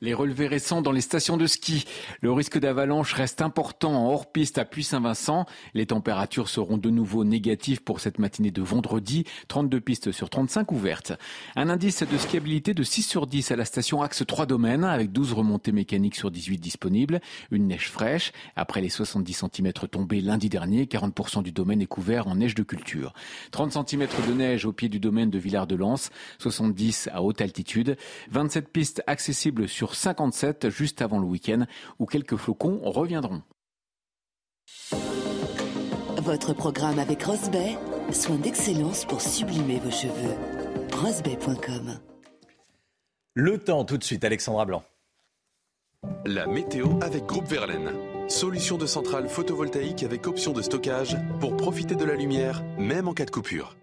les 0.00 0.14
relevés 0.14 0.46
récents 0.46 0.80
dans 0.82 0.92
les 0.92 1.00
stations 1.00 1.36
de 1.36 1.46
ski. 1.46 1.84
Le 2.20 2.32
risque 2.32 2.58
d'avalanche 2.58 3.12
reste 3.12 3.42
important 3.42 3.92
en 3.92 4.10
hors-piste 4.10 4.56
à 4.58 4.64
Puy-Saint-Vincent. 4.64 5.44
Les 5.74 5.86
températures 5.86 6.48
seront 6.48 6.78
de 6.78 6.88
nouveau 6.88 7.24
négatives 7.24 7.82
pour 7.82 8.00
cette 8.00 8.18
matinée 8.18 8.50
de 8.50 8.62
vendredi. 8.62 9.24
32 9.48 9.80
pistes 9.80 10.12
sur 10.12 10.30
35 10.30 10.72
ouvertes. 10.72 11.12
Un 11.54 11.68
indice 11.68 12.02
de 12.02 12.16
skiabilité 12.16 12.72
de 12.72 12.82
6 12.82 13.02
sur 13.02 13.26
10 13.26 13.50
à 13.50 13.56
la 13.56 13.64
station 13.64 14.02
Axe 14.02 14.24
3 14.26 14.46
domaines 14.46 14.84
avec 14.84 15.12
12 15.12 15.34
remontées 15.34 15.72
mécaniques 15.72 16.16
sur 16.16 16.30
18 16.30 16.58
disponibles. 16.58 17.20
Une 17.50 17.66
neige 17.66 17.90
fraîche. 17.90 18.32
Après 18.56 18.80
les 18.80 18.88
70 18.88 19.44
cm 19.52 19.72
tombés 19.90 20.20
lundi 20.22 20.48
dernier, 20.48 20.86
40% 20.86 21.42
du 21.42 21.52
domaine 21.52 21.82
est 21.82 21.86
couvert 21.86 22.26
en 22.26 22.36
neige 22.36 22.54
de 22.54 22.62
culture. 22.62 23.12
30 23.50 23.86
cm 23.86 24.08
de 24.28 24.32
neige 24.32 24.64
au 24.64 24.72
pied 24.72 24.88
du 24.88 24.98
domaine 24.98 25.30
de 25.30 25.38
Villard-de-Lans, 25.38 26.10
70 26.38 27.10
à 27.12 27.22
haute 27.22 27.40
altitude. 27.42 27.96
27 28.30 28.68
pistes 28.72 29.02
accessibles 29.06 29.68
sur 29.68 29.89
57 29.94 30.70
juste 30.70 31.02
avant 31.02 31.18
le 31.18 31.26
week-end 31.26 31.66
où 31.98 32.06
quelques 32.06 32.36
flocons 32.36 32.80
reviendront. 32.84 33.42
Votre 36.18 36.52
programme 36.52 36.98
avec 36.98 37.22
Rosbay, 37.22 37.76
soin 38.12 38.36
d'excellence 38.36 39.04
pour 39.04 39.20
sublimer 39.20 39.78
vos 39.78 39.90
cheveux. 39.90 40.34
Rosbay.com 40.92 41.98
Le 43.34 43.58
temps 43.58 43.84
tout 43.84 43.98
de 43.98 44.04
suite, 44.04 44.24
Alexandra 44.24 44.64
Blanc. 44.64 44.84
La 46.24 46.46
météo 46.46 46.88
avec 47.02 47.24
Groupe 47.24 47.46
Verlaine. 47.46 47.90
Solution 48.28 48.78
de 48.78 48.86
centrale 48.86 49.28
photovoltaïque 49.28 50.02
avec 50.02 50.26
option 50.26 50.52
de 50.52 50.62
stockage 50.62 51.16
pour 51.40 51.56
profiter 51.56 51.94
de 51.94 52.04
la 52.04 52.14
lumière, 52.14 52.62
même 52.78 53.08
en 53.08 53.14
cas 53.14 53.24
de 53.24 53.30
coupure. 53.30 53.76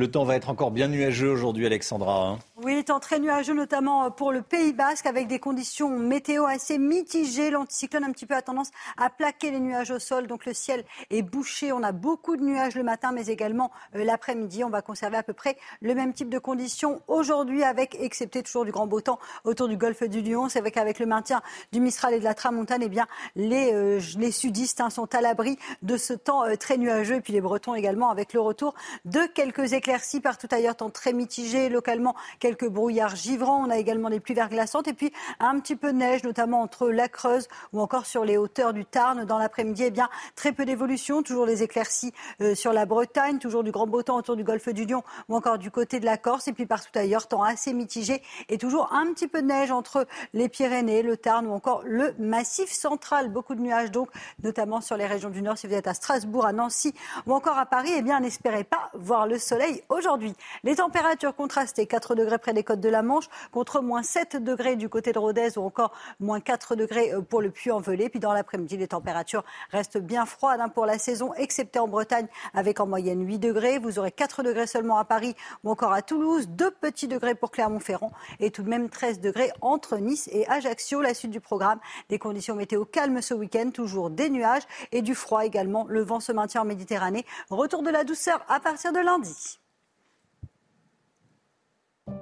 Le 0.00 0.10
temps 0.10 0.24
va 0.24 0.34
être 0.34 0.48
encore 0.48 0.70
bien 0.70 0.88
nuageux 0.88 1.30
aujourd'hui, 1.30 1.66
Alexandra. 1.66 2.26
Hein. 2.26 2.38
Oui, 2.56 2.82
temps 2.84 3.00
très 3.00 3.18
nuageux, 3.18 3.52
notamment 3.52 4.04
euh, 4.04 4.08
pour 4.08 4.32
le 4.32 4.40
Pays 4.40 4.72
Basque, 4.72 5.04
avec 5.04 5.28
des 5.28 5.38
conditions 5.38 5.90
météo 5.98 6.46
assez 6.46 6.78
mitigées. 6.78 7.50
L'anticyclone 7.50 8.04
un 8.04 8.12
petit 8.12 8.24
peu 8.24 8.34
a 8.34 8.40
tendance 8.40 8.70
à 8.96 9.10
plaquer 9.10 9.50
les 9.50 9.60
nuages 9.60 9.90
au 9.90 9.98
sol, 9.98 10.26
donc 10.26 10.46
le 10.46 10.54
ciel 10.54 10.84
est 11.10 11.20
bouché. 11.20 11.70
On 11.70 11.82
a 11.82 11.92
beaucoup 11.92 12.38
de 12.38 12.42
nuages 12.42 12.76
le 12.76 12.82
matin, 12.82 13.12
mais 13.12 13.26
également 13.26 13.70
euh, 13.94 14.02
l'après-midi. 14.02 14.64
On 14.64 14.70
va 14.70 14.80
conserver 14.80 15.18
à 15.18 15.22
peu 15.22 15.34
près 15.34 15.58
le 15.82 15.94
même 15.94 16.14
type 16.14 16.30
de 16.30 16.38
conditions 16.38 17.02
aujourd'hui, 17.06 17.62
avec, 17.62 17.94
excepté 18.00 18.42
toujours 18.42 18.64
du 18.64 18.72
grand 18.72 18.86
beau 18.86 19.02
temps 19.02 19.18
autour 19.44 19.68
du 19.68 19.76
golfe 19.76 20.04
du 20.04 20.22
Lion. 20.22 20.48
C'est 20.48 20.60
vrai 20.60 20.70
qu'avec 20.70 20.98
le 20.98 21.04
maintien 21.04 21.42
du 21.72 21.80
Mistral 21.80 22.14
et 22.14 22.20
de 22.20 22.24
la 22.24 22.32
Tramontane, 22.32 22.82
eh 22.82 22.88
bien, 22.88 23.06
les, 23.36 23.74
euh, 23.74 24.00
sudistes 24.30 24.80
hein, 24.80 24.88
sont 24.88 25.14
à 25.14 25.20
l'abri 25.20 25.58
de 25.82 25.98
ce 25.98 26.14
temps 26.14 26.44
très 26.58 26.78
nuageux. 26.78 27.16
Et 27.16 27.20
puis 27.20 27.34
les 27.34 27.42
Bretons 27.42 27.74
également, 27.74 28.08
avec 28.08 28.32
le 28.32 28.40
retour 28.40 28.74
de 29.04 29.20
quelques 29.34 29.74
éclairs 29.74 29.89
éclaircies 29.90 30.20
partout 30.20 30.46
ailleurs, 30.52 30.76
temps 30.76 30.88
très 30.88 31.12
mitigé. 31.12 31.68
Localement, 31.68 32.14
quelques 32.38 32.68
brouillards 32.68 33.16
givrants. 33.16 33.64
On 33.66 33.70
a 33.70 33.76
également 33.76 34.08
des 34.08 34.20
pluies 34.20 34.36
verglaçantes 34.36 34.86
et 34.86 34.92
puis 34.92 35.12
un 35.40 35.58
petit 35.58 35.74
peu 35.74 35.92
de 35.92 35.98
neige, 35.98 36.22
notamment 36.22 36.60
entre 36.60 36.90
la 36.90 37.08
Creuse 37.08 37.48
ou 37.72 37.80
encore 37.80 38.06
sur 38.06 38.24
les 38.24 38.36
hauteurs 38.36 38.72
du 38.72 38.84
Tarn. 38.84 39.24
Dans 39.24 39.38
l'après-midi, 39.38 39.82
eh 39.86 39.90
bien, 39.90 40.08
très 40.36 40.52
peu 40.52 40.64
d'évolution. 40.64 41.24
Toujours 41.24 41.44
les 41.44 41.64
éclaircies 41.64 42.12
euh, 42.40 42.54
sur 42.54 42.72
la 42.72 42.86
Bretagne, 42.86 43.40
toujours 43.40 43.64
du 43.64 43.72
grand 43.72 43.88
beau 43.88 44.04
temps 44.04 44.16
autour 44.16 44.36
du 44.36 44.44
golfe 44.44 44.68
du 44.68 44.84
Lion 44.84 45.02
ou 45.28 45.34
encore 45.34 45.58
du 45.58 45.72
côté 45.72 45.98
de 45.98 46.04
la 46.04 46.16
Corse. 46.16 46.46
Et 46.46 46.52
puis 46.52 46.66
partout 46.66 46.96
ailleurs, 46.96 47.26
temps 47.26 47.42
assez 47.42 47.74
mitigé 47.74 48.22
et 48.48 48.58
toujours 48.58 48.92
un 48.92 49.12
petit 49.12 49.26
peu 49.26 49.42
de 49.42 49.48
neige 49.48 49.72
entre 49.72 50.06
les 50.34 50.48
Pyrénées, 50.48 51.02
le 51.02 51.16
Tarn 51.16 51.48
ou 51.48 51.52
encore 51.52 51.82
le 51.84 52.14
Massif 52.20 52.70
central. 52.70 53.32
Beaucoup 53.32 53.56
de 53.56 53.60
nuages 53.60 53.90
donc, 53.90 54.08
notamment 54.44 54.80
sur 54.80 54.96
les 54.96 55.06
régions 55.06 55.30
du 55.30 55.42
Nord. 55.42 55.58
Si 55.58 55.66
vous 55.66 55.74
êtes 55.74 55.88
à 55.88 55.94
Strasbourg, 55.94 56.46
à 56.46 56.52
Nancy 56.52 56.94
ou 57.26 57.34
encore 57.34 57.58
à 57.58 57.66
Paris, 57.66 57.90
eh 57.96 58.02
bien, 58.02 58.20
n'espérez 58.20 58.62
pas 58.62 58.92
voir 58.94 59.26
le 59.26 59.36
soleil 59.40 59.69
aujourd'hui. 59.88 60.34
Les 60.64 60.76
températures 60.76 61.34
contrastées, 61.34 61.86
4 61.86 62.14
degrés 62.14 62.38
près 62.38 62.52
des 62.52 62.64
côtes 62.64 62.80
de 62.80 62.88
la 62.88 63.02
Manche, 63.02 63.28
contre 63.52 63.80
moins 63.80 64.02
7 64.02 64.36
degrés 64.36 64.76
du 64.76 64.88
côté 64.88 65.12
de 65.12 65.18
Rodez 65.18 65.56
ou 65.56 65.62
encore 65.62 65.92
moins 66.18 66.40
4 66.40 66.76
degrés 66.76 67.12
euh, 67.12 67.20
pour 67.20 67.40
le 67.40 67.50
Puy-en-Velay. 67.50 68.08
Puis 68.08 68.20
dans 68.20 68.32
l'après-midi, 68.32 68.76
les 68.76 68.88
températures 68.88 69.44
restent 69.70 69.98
bien 69.98 70.26
froides 70.26 70.60
hein, 70.60 70.68
pour 70.68 70.86
la 70.86 70.98
saison, 70.98 71.34
excepté 71.34 71.78
en 71.78 71.88
Bretagne, 71.88 72.26
avec 72.54 72.80
en 72.80 72.86
moyenne 72.86 73.26
8 73.26 73.38
degrés. 73.38 73.78
Vous 73.78 73.98
aurez 73.98 74.12
4 74.12 74.42
degrés 74.42 74.66
seulement 74.66 74.98
à 74.98 75.04
Paris 75.04 75.34
ou 75.64 75.70
encore 75.70 75.92
à 75.92 76.02
Toulouse, 76.02 76.48
2 76.48 76.70
petits 76.70 77.08
degrés 77.08 77.34
pour 77.34 77.50
Clermont-Ferrand 77.50 78.12
et 78.38 78.50
tout 78.50 78.62
de 78.62 78.68
même 78.68 78.88
13 78.88 79.20
degrés 79.20 79.50
entre 79.60 79.98
Nice 79.98 80.28
et 80.32 80.48
Ajaccio. 80.48 81.00
La 81.00 81.14
suite 81.14 81.30
du 81.30 81.40
programme, 81.40 81.80
des 82.08 82.18
conditions 82.18 82.54
météo 82.54 82.84
calmes 82.84 83.22
ce 83.22 83.34
week-end, 83.34 83.70
toujours 83.70 84.10
des 84.10 84.30
nuages 84.30 84.62
et 84.92 85.02
du 85.02 85.14
froid 85.14 85.44
également. 85.44 85.86
Le 85.88 86.02
vent 86.02 86.20
se 86.20 86.32
maintient 86.32 86.62
en 86.62 86.64
Méditerranée. 86.64 87.24
Retour 87.50 87.82
de 87.82 87.90
la 87.90 88.04
douceur 88.04 88.44
à 88.48 88.60
partir 88.60 88.92
de 88.92 89.00
lundi. 89.00 89.59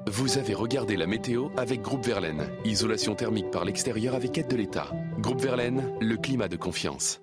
Vous 0.07 0.39
avez 0.39 0.55
regardé 0.55 0.97
la 0.97 1.07
météo 1.07 1.49
avec 1.57 1.83
Groupe 1.83 2.07
Verlaine. 2.07 2.49
Isolation 2.65 3.15
thermique 3.15 3.51
par 3.51 3.65
l'extérieur 3.65 4.15
avec 4.15 4.39
aide 4.39 4.49
de 4.49 4.57
l'État. 4.57 4.91
Groupe 5.19 5.41
Verlaine, 5.41 5.93
le 6.01 6.17
climat 6.17 6.49
de 6.49 6.57
confiance. 6.57 7.21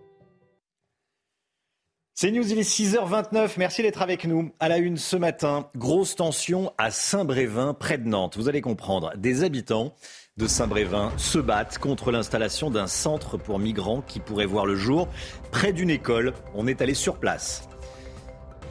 C'est 2.17 2.32
News, 2.32 2.49
il 2.49 2.58
est 2.58 2.62
6h29. 2.62 3.56
Merci 3.58 3.82
d'être 3.82 4.01
avec 4.01 4.23
nous. 4.23 4.49
À 4.62 4.69
la 4.69 4.78
une 4.78 4.95
ce 4.95 5.17
matin, 5.17 5.69
grosse 5.75 6.15
tension 6.15 6.71
à 6.78 6.89
Saint-Brévin, 6.89 7.73
près 7.73 7.97
de 7.97 8.08
Nantes. 8.08 8.38
Vous 8.38 8.47
allez 8.47 8.62
comprendre, 8.62 9.12
des 9.17 9.43
habitants 9.43 9.93
de 10.38 10.47
Saint-Brévin 10.47 11.12
se 11.17 11.39
battent 11.39 11.78
contre 11.78 12.12
l'installation 12.12 12.71
d'un 12.71 12.88
centre 12.88 13.36
pour 13.36 13.60
migrants 13.60 14.01
qui 14.01 14.21
pourrait 14.21 14.45
voir 14.45 14.65
le 14.65 14.75
jour 14.75 15.10
près 15.51 15.73
d'une 15.73 15.89
école. 15.89 16.34
On 16.54 16.67
est 16.67 16.82
allé 16.82 16.93
sur 16.93 17.17
place. 17.19 17.67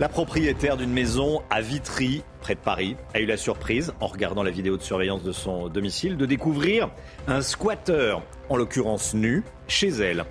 La 0.01 0.09
propriétaire 0.09 0.77
d'une 0.77 0.93
maison 0.93 1.43
à 1.51 1.61
Vitry, 1.61 2.25
près 2.41 2.57
de 2.57 2.61
Paris, 2.61 2.97
a 3.15 3.21
eu 3.21 3.27
la 3.27 3.37
surprise, 3.37 3.95
en 4.01 4.09
regardant 4.09 4.43
la 4.43 4.51
vidéo 4.51 4.77
de 4.77 4.83
surveillance 4.83 5.23
de 5.23 5.31
son 5.31 5.69
domicile, 5.69 6.17
de 6.17 6.27
découvrir 6.27 6.91
un 7.29 7.43
squatteur, 7.43 8.21
en 8.49 8.57
l'occurrence 8.57 9.15
nu, 9.15 9.45
chez 9.69 9.91
elle. 9.91 10.25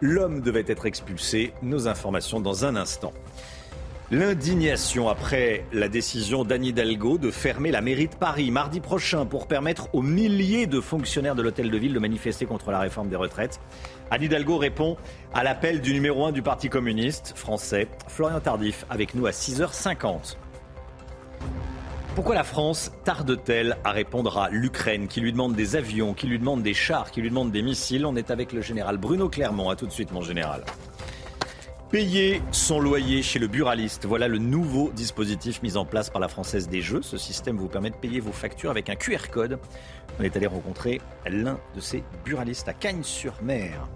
L'homme 0.00 0.40
devait 0.40 0.64
être 0.66 0.86
expulsé. 0.86 1.52
Nos 1.60 1.86
informations 1.86 2.40
dans 2.40 2.64
un 2.64 2.76
instant. 2.76 3.12
L'indignation 4.10 5.08
après 5.08 5.66
la 5.72 5.88
décision 5.88 6.42
d'Anne 6.42 6.64
Hidalgo 6.64 7.16
de 7.16 7.30
fermer 7.30 7.70
la 7.70 7.80
mairie 7.82 8.08
de 8.08 8.16
Paris 8.16 8.50
mardi 8.50 8.80
prochain 8.80 9.26
pour 9.26 9.46
permettre 9.46 9.94
aux 9.94 10.02
milliers 10.02 10.66
de 10.66 10.80
fonctionnaires 10.80 11.36
de 11.36 11.42
l'hôtel 11.42 11.70
de 11.70 11.76
ville 11.78 11.92
de 11.92 11.98
manifester 12.00 12.46
contre 12.46 12.72
la 12.72 12.80
réforme 12.80 13.08
des 13.08 13.16
retraites. 13.16 13.60
Anne 14.12 14.24
Hidalgo 14.24 14.58
répond 14.58 14.96
à 15.32 15.44
l'appel 15.44 15.80
du 15.80 15.92
numéro 15.92 16.26
1 16.26 16.32
du 16.32 16.42
Parti 16.42 16.68
communiste 16.68 17.32
français, 17.36 17.86
Florian 18.08 18.40
Tardif, 18.40 18.84
avec 18.90 19.14
nous 19.14 19.26
à 19.26 19.30
6h50. 19.30 20.36
Pourquoi 22.16 22.34
la 22.34 22.42
France 22.42 22.90
tarde-t-elle 23.04 23.76
à 23.84 23.92
répondre 23.92 24.36
à 24.36 24.50
l'Ukraine 24.50 25.06
qui 25.06 25.20
lui 25.20 25.30
demande 25.30 25.54
des 25.54 25.76
avions, 25.76 26.12
qui 26.12 26.26
lui 26.26 26.40
demande 26.40 26.62
des 26.62 26.74
chars, 26.74 27.12
qui 27.12 27.20
lui 27.20 27.28
demande 27.28 27.52
des 27.52 27.62
missiles? 27.62 28.04
On 28.04 28.16
est 28.16 28.32
avec 28.32 28.52
le 28.52 28.62
général 28.62 28.98
Bruno 28.98 29.28
Clermont. 29.28 29.70
A 29.70 29.76
tout 29.76 29.86
de 29.86 29.92
suite, 29.92 30.10
mon 30.10 30.22
général. 30.22 30.64
Payer 31.90 32.40
son 32.52 32.78
loyer 32.78 33.20
chez 33.20 33.40
le 33.40 33.48
buraliste, 33.48 34.06
voilà 34.06 34.28
le 34.28 34.38
nouveau 34.38 34.92
dispositif 34.92 35.60
mis 35.60 35.76
en 35.76 35.84
place 35.84 36.08
par 36.08 36.20
la 36.20 36.28
Française 36.28 36.68
des 36.68 36.82
Jeux. 36.82 37.02
Ce 37.02 37.18
système 37.18 37.56
vous 37.56 37.66
permet 37.66 37.90
de 37.90 37.96
payer 37.96 38.20
vos 38.20 38.30
factures 38.30 38.70
avec 38.70 38.88
un 38.88 38.94
QR 38.94 39.28
code. 39.28 39.58
On 40.20 40.22
est 40.22 40.36
allé 40.36 40.46
rencontrer 40.46 41.00
l'un 41.26 41.58
de 41.74 41.80
ces 41.80 42.04
buralistes 42.24 42.68
à 42.68 42.74
Cagnes-sur-Mer, 42.74 43.88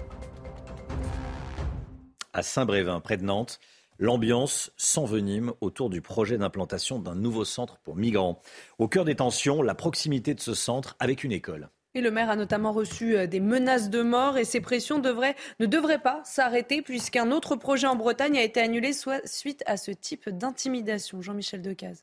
à 2.33 2.43
Saint-Brévin, 2.43 2.99
près 2.99 3.17
de 3.17 3.23
Nantes. 3.23 3.61
L'ambiance 4.01 4.73
s'envenime 4.77 5.53
autour 5.61 5.89
du 5.89 6.01
projet 6.01 6.37
d'implantation 6.37 6.99
d'un 6.99 7.15
nouveau 7.15 7.45
centre 7.45 7.79
pour 7.79 7.95
migrants. 7.95 8.43
Au 8.79 8.89
cœur 8.89 9.05
des 9.05 9.15
tensions, 9.15 9.63
la 9.63 9.77
proximité 9.77 10.35
de 10.35 10.41
ce 10.41 10.55
centre 10.55 10.97
avec 10.99 11.23
une 11.23 11.31
école. 11.31 11.69
Et 11.95 12.01
le 12.01 12.11
maire 12.11 12.31
a 12.31 12.37
notamment 12.37 12.73
reçu 12.73 13.17
euh, 13.17 13.27
des 13.27 13.41
menaces 13.41 13.91
de 13.91 14.03
mort 14.03 14.39
et 14.39 14.45
ces 14.45 14.61
pressions 14.61 14.99
ne 14.99 15.67
devraient 15.67 16.03
pas 16.03 16.21
s'arrêter 16.25 16.83
puisqu'un 16.83 17.31
autre 17.31 17.57
projet 17.57 17.87
en 17.87 17.97
Bretagne 17.97 18.39
a 18.39 18.43
été 18.43 18.61
annulé 18.61 18.93
suite 19.25 19.63
à 19.67 19.77
ce 19.77 19.91
type 19.91 20.29
d'intimidation. 20.29 21.23
Jean-Michel 21.23 21.63
Decaze. 21.63 22.03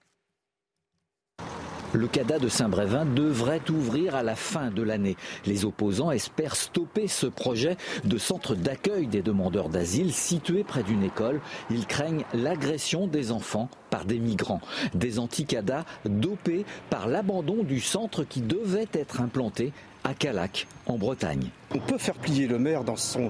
Le 1.93 2.07
CADA 2.07 2.39
de 2.39 2.47
Saint-Brévin 2.47 3.03
devrait 3.05 3.69
ouvrir 3.69 4.15
à 4.15 4.23
la 4.23 4.35
fin 4.35 4.71
de 4.71 4.81
l'année. 4.81 5.17
Les 5.45 5.65
opposants 5.65 6.11
espèrent 6.11 6.55
stopper 6.55 7.09
ce 7.09 7.27
projet 7.27 7.75
de 8.05 8.17
centre 8.17 8.55
d'accueil 8.55 9.07
des 9.07 9.21
demandeurs 9.21 9.67
d'asile 9.67 10.13
situé 10.13 10.63
près 10.63 10.83
d'une 10.83 11.03
école. 11.03 11.41
Ils 11.69 11.85
craignent 11.85 12.23
l'agression 12.33 13.07
des 13.07 13.33
enfants 13.33 13.69
par 13.89 14.05
des 14.05 14.19
migrants. 14.19 14.61
Des 14.93 15.19
anti-CADA 15.19 15.83
dopés 16.05 16.65
par 16.89 17.09
l'abandon 17.09 17.63
du 17.63 17.81
centre 17.81 18.23
qui 18.23 18.41
devait 18.41 18.87
être 18.93 19.19
implanté 19.19 19.73
à 20.03 20.13
Calac, 20.13 20.67
en 20.85 20.97
Bretagne. 20.97 21.49
On 21.73 21.79
peut 21.79 21.97
faire 21.97 22.15
plier 22.15 22.47
le 22.47 22.59
maire 22.59 22.83
dans 22.83 22.95
son, 22.95 23.29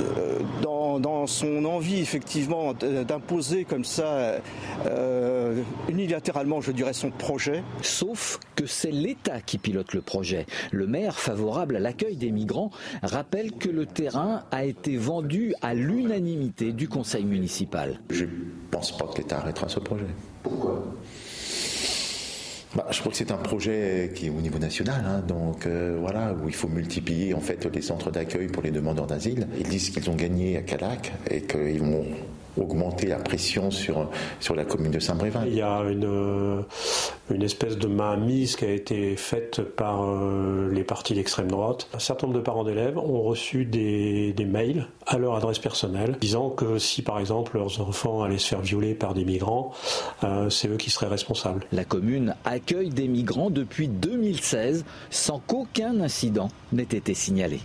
euh, 0.00 0.38
dans, 0.62 1.26
son 1.26 1.64
envie, 1.64 2.00
effectivement, 2.00 2.74
d'imposer 2.74 3.64
comme 3.64 3.84
ça, 3.84 4.40
euh, 4.86 5.62
unilatéralement, 5.88 6.60
je 6.60 6.72
dirais, 6.72 6.92
son 6.92 7.10
projet. 7.10 7.62
Sauf 7.82 8.40
que 8.56 8.66
c'est 8.66 8.90
l'État 8.90 9.40
qui 9.40 9.58
pilote 9.58 9.92
le 9.94 10.02
projet. 10.02 10.46
Le 10.72 10.86
maire, 10.86 11.18
favorable 11.18 11.76
à 11.76 11.80
l'accueil 11.80 12.16
des 12.16 12.32
migrants, 12.32 12.70
rappelle 13.02 13.52
que 13.52 13.68
le 13.68 13.86
terrain 13.86 14.44
a 14.50 14.64
été 14.64 14.96
vendu 14.96 15.54
à 15.62 15.74
l'unanimité 15.74 16.72
du 16.72 16.88
conseil 16.88 17.24
municipal. 17.24 18.00
Je 18.10 18.24
ne 18.24 18.30
pense 18.70 18.96
pas 18.96 19.06
que 19.06 19.18
l'État 19.18 19.38
arrêtera 19.38 19.68
ce 19.68 19.78
projet. 19.78 20.06
Pourquoi? 20.42 20.84
Bah, 22.74 22.86
je 22.90 23.00
crois 23.00 23.12
que 23.12 23.18
c'est 23.18 23.30
un 23.32 23.36
projet 23.36 24.12
qui 24.14 24.26
est 24.26 24.30
au 24.30 24.40
niveau 24.40 24.58
national, 24.58 25.04
hein, 25.06 25.22
donc 25.26 25.66
euh, 25.66 25.98
voilà, 26.00 26.34
où 26.34 26.48
il 26.48 26.54
faut 26.54 26.68
multiplier 26.68 27.34
en 27.34 27.40
fait 27.40 27.66
les 27.66 27.82
centres 27.82 28.10
d'accueil 28.10 28.46
pour 28.46 28.62
les 28.62 28.70
demandeurs 28.70 29.06
d'asile. 29.06 29.46
Ils 29.58 29.68
disent 29.68 29.90
qu'ils 29.90 30.08
ont 30.08 30.14
gagné 30.14 30.56
à 30.56 30.62
Calac 30.62 31.12
et 31.30 31.42
qu'ils 31.42 31.80
vont 31.80 32.06
augmenter 32.56 33.06
la 33.06 33.16
pression 33.16 33.70
sur, 33.70 34.08
sur 34.40 34.54
la 34.54 34.64
commune 34.64 34.92
de 34.92 34.98
Saint-Brévin. 34.98 35.44
Il 35.46 35.54
y 35.54 35.62
a 35.62 35.80
une, 35.90 36.04
euh, 36.04 36.62
une 37.30 37.42
espèce 37.42 37.76
de 37.76 37.86
mainmise 37.86 38.56
qui 38.56 38.64
a 38.64 38.70
été 38.70 39.16
faite 39.16 39.62
par 39.62 40.04
euh, 40.04 40.70
les 40.72 40.84
partis 40.84 41.14
d'extrême 41.14 41.48
droite. 41.48 41.88
Un 41.94 41.98
certain 41.98 42.26
nombre 42.26 42.38
de 42.38 42.44
parents 42.44 42.64
d'élèves 42.64 42.98
ont 42.98 43.22
reçu 43.22 43.64
des, 43.64 44.32
des, 44.32 44.44
mails 44.44 44.86
à 45.06 45.18
leur 45.18 45.34
adresse 45.34 45.58
personnelle 45.58 46.16
disant 46.20 46.50
que 46.50 46.78
si 46.78 47.02
par 47.02 47.18
exemple 47.18 47.56
leurs 47.56 47.80
enfants 47.80 48.22
allaient 48.22 48.38
se 48.38 48.48
faire 48.48 48.60
violer 48.60 48.94
par 48.94 49.14
des 49.14 49.24
migrants, 49.24 49.72
euh, 50.24 50.50
c'est 50.50 50.68
eux 50.68 50.76
qui 50.76 50.90
seraient 50.90 51.08
responsables. 51.08 51.64
La 51.72 51.84
commune 51.84 52.34
accueille 52.44 52.90
des 52.90 53.08
migrants 53.08 53.50
depuis 53.50 53.88
2016 53.88 54.84
sans 55.10 55.38
qu'aucun 55.38 56.00
incident 56.00 56.48
n'ait 56.72 56.82
été 56.82 57.14
signalé. 57.14 57.60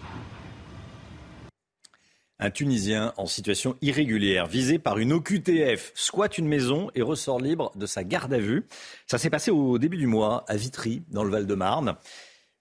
Un 2.39 2.51
Tunisien 2.51 3.13
en 3.17 3.25
situation 3.25 3.77
irrégulière, 3.81 4.45
visé 4.45 4.77
par 4.77 4.99
une 4.99 5.11
OQTF, 5.11 5.91
squatte 5.95 6.37
une 6.37 6.47
maison 6.47 6.91
et 6.93 7.01
ressort 7.01 7.39
libre 7.39 7.71
de 7.75 7.87
sa 7.87 8.03
garde 8.03 8.31
à 8.31 8.37
vue. 8.37 8.67
Ça 9.07 9.17
s'est 9.17 9.31
passé 9.31 9.49
au 9.49 9.79
début 9.79 9.97
du 9.97 10.05
mois 10.05 10.45
à 10.47 10.55
Vitry, 10.55 11.01
dans 11.09 11.23
le 11.23 11.31
Val-de-Marne. 11.31 11.95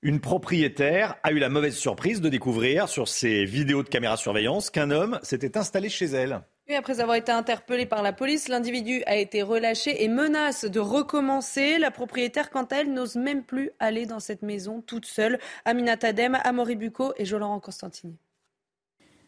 Une 0.00 0.20
propriétaire 0.20 1.16
a 1.22 1.30
eu 1.30 1.38
la 1.38 1.50
mauvaise 1.50 1.76
surprise 1.76 2.22
de 2.22 2.30
découvrir 2.30 2.88
sur 2.88 3.06
ses 3.06 3.44
vidéos 3.44 3.82
de 3.82 3.88
caméra 3.90 4.16
surveillance 4.16 4.70
qu'un 4.70 4.90
homme 4.90 5.20
s'était 5.22 5.58
installé 5.58 5.90
chez 5.90 6.06
elle. 6.06 6.40
Après 6.74 7.00
avoir 7.00 7.16
été 7.16 7.30
interpellé 7.30 7.84
par 7.84 8.02
la 8.02 8.14
police, 8.14 8.48
l'individu 8.48 9.02
a 9.06 9.16
été 9.16 9.42
relâché 9.42 10.04
et 10.04 10.08
menace 10.08 10.64
de 10.64 10.80
recommencer. 10.80 11.78
La 11.78 11.90
propriétaire, 11.90 12.48
quant 12.50 12.64
à 12.64 12.76
elle, 12.76 12.92
n'ose 12.94 13.16
même 13.16 13.44
plus 13.44 13.70
aller 13.78 14.06
dans 14.06 14.20
cette 14.20 14.42
maison 14.42 14.80
toute 14.80 15.06
seule. 15.06 15.38
Amina 15.64 15.96
Tadem, 15.98 16.38
Amaury 16.44 16.76
Bucco 16.76 17.12
et 17.18 17.24
Jolaurent 17.24 17.60
Constantini. 17.60 18.16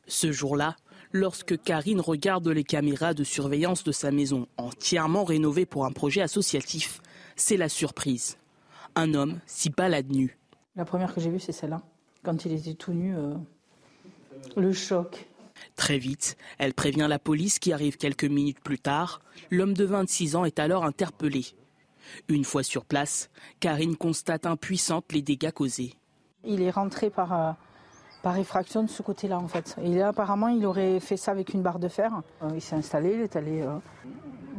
Ce 0.09 0.33
jour-là, 0.33 0.75
lorsque 1.13 1.61
Karine 1.63 2.01
regarde 2.01 2.49
les 2.49 2.65
caméras 2.65 3.13
de 3.13 3.25
surveillance 3.25 3.85
de 3.85 3.93
sa 3.93 4.11
maison 4.11 4.49
entièrement 4.57 5.25
rénovée 5.25 5.67
pour 5.67 5.85
un 5.85 5.93
projet 5.93 6.23
associatif, 6.23 7.03
c'est 7.37 7.59
la 7.59 7.69
surprise. 7.69 8.39
Un 8.95 9.13
homme 9.13 9.39
s'y 9.47 9.69
balade 9.69 10.11
nu. 10.11 10.39
La 10.77 10.87
première 10.87 11.15
que 11.15 11.21
j'ai 11.21 11.31
vue, 11.31 11.39
c'est 11.39 11.53
celle-là. 11.53 11.83
Quand 12.23 12.47
il 12.47 12.53
était 12.53 12.73
tout 12.73 12.93
nu, 12.93 13.15
euh, 13.17 13.35
le 14.57 14.73
choc. 14.73 15.29
Très 15.77 15.99
vite, 15.99 16.37
elle 16.57 16.73
prévient 16.73 17.07
la 17.09 17.19
police 17.19 17.59
qui 17.59 17.73
arrive 17.73 17.99
quelques 17.99 18.25
minutes 18.25 18.61
plus 18.61 18.79
tard. 18.79 19.21
L'homme 19.51 19.75
de 19.75 19.85
26 19.85 20.37
ans 20.37 20.45
est 20.47 20.59
alors 20.59 20.85
interpellé. 20.85 21.47
Une 22.29 22.45
fois 22.45 22.63
sur 22.63 22.87
place, 22.87 23.29
Karine 23.61 23.97
constate 23.97 24.47
impuissante 24.47 25.13
les 25.13 25.21
dégâts 25.21 25.53
causés. 25.53 25.95
Il 26.45 26.63
est 26.63 26.71
rentré 26.71 27.11
par, 27.11 27.33
euh, 27.33 27.53
par 28.29 28.37
effraction 28.37 28.83
de 28.83 28.91
ce 28.91 29.01
côté-là 29.01 29.39
en 29.39 29.49
fait. 29.49 29.75
Et 29.83 29.95
là, 29.95 30.09
apparemment, 30.09 30.49
il 30.49 30.67
aurait 30.67 31.01
fait 31.01 31.17
ça 31.17 31.31
avec 31.31 31.55
une 31.55 31.63
barre 31.63 31.79
de 31.79 31.89
fer. 31.89 32.13
Euh, 32.43 32.51
il 32.55 32.61
s'est 32.61 32.77
installé, 32.77 33.15
il 33.15 33.21
est 33.23 33.37
allé 33.37 33.63
euh, 33.63 33.69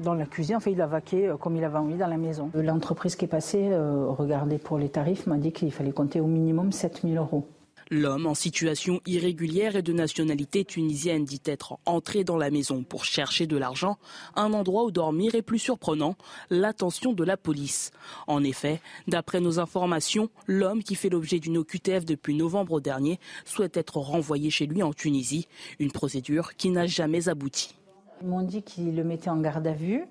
dans 0.01 0.15
la 0.15 0.25
cuisine. 0.25 0.55
Enfin, 0.55 0.71
il 0.71 0.81
a 0.81 0.87
vaqué 0.87 1.31
comme 1.39 1.55
il 1.55 1.63
avait 1.63 1.77
envie 1.77 1.95
dans 1.95 2.07
la 2.07 2.17
maison. 2.17 2.49
L'entreprise 2.55 3.15
qui 3.15 3.25
est 3.25 3.27
passée, 3.27 3.69
regardez 4.17 4.57
pour 4.57 4.79
les 4.79 4.89
tarifs, 4.89 5.27
m'a 5.27 5.37
dit 5.37 5.51
qu'il 5.51 5.71
fallait 5.71 5.91
compter 5.91 6.19
au 6.19 6.25
minimum 6.25 6.71
7000 6.71 7.15
euros. 7.17 7.47
L'homme 7.91 8.27
en 8.27 8.35
situation 8.35 9.01
irrégulière 9.07 9.75
et 9.75 9.81
de 9.81 9.93
nationalité 9.93 10.63
tunisienne 10.63 11.25
dit 11.25 11.41
être 11.45 11.79
entré 11.87 12.23
dans 12.23 12.37
la 12.37 12.51
maison 12.51 12.83
pour 12.83 13.03
chercher 13.03 13.47
de 13.47 13.57
l'argent, 13.57 13.97
un 14.35 14.53
endroit 14.53 14.83
où 14.83 14.91
dormir 14.91 15.33
est 15.33 15.41
plus 15.41 15.57
surprenant, 15.57 16.15
l'attention 16.51 17.13
de 17.13 17.23
la 17.23 17.35
police. 17.35 17.89
En 18.27 18.43
effet, 18.43 18.79
d'après 19.07 19.39
nos 19.39 19.57
informations, 19.57 20.29
l'homme 20.45 20.83
qui 20.83 20.93
fait 20.93 21.09
l'objet 21.09 21.39
d'une 21.39 21.57
OQTF 21.57 22.05
depuis 22.05 22.35
novembre 22.35 22.79
dernier 22.79 23.19
souhaite 23.43 23.75
être 23.75 23.97
renvoyé 23.97 24.51
chez 24.51 24.67
lui 24.67 24.83
en 24.83 24.93
Tunisie, 24.93 25.47
une 25.79 25.91
procédure 25.91 26.55
qui 26.57 26.69
n'a 26.69 26.85
jamais 26.85 27.27
abouti. 27.27 27.75
Ils 28.21 28.27
m'ont 28.27 28.43
dit 28.43 28.61
qu'ils 28.61 28.95
le 28.95 29.03
mettaient 29.03 29.31
en 29.31 29.39
garde 29.39 29.65
à 29.65 29.73
vue 29.73 30.03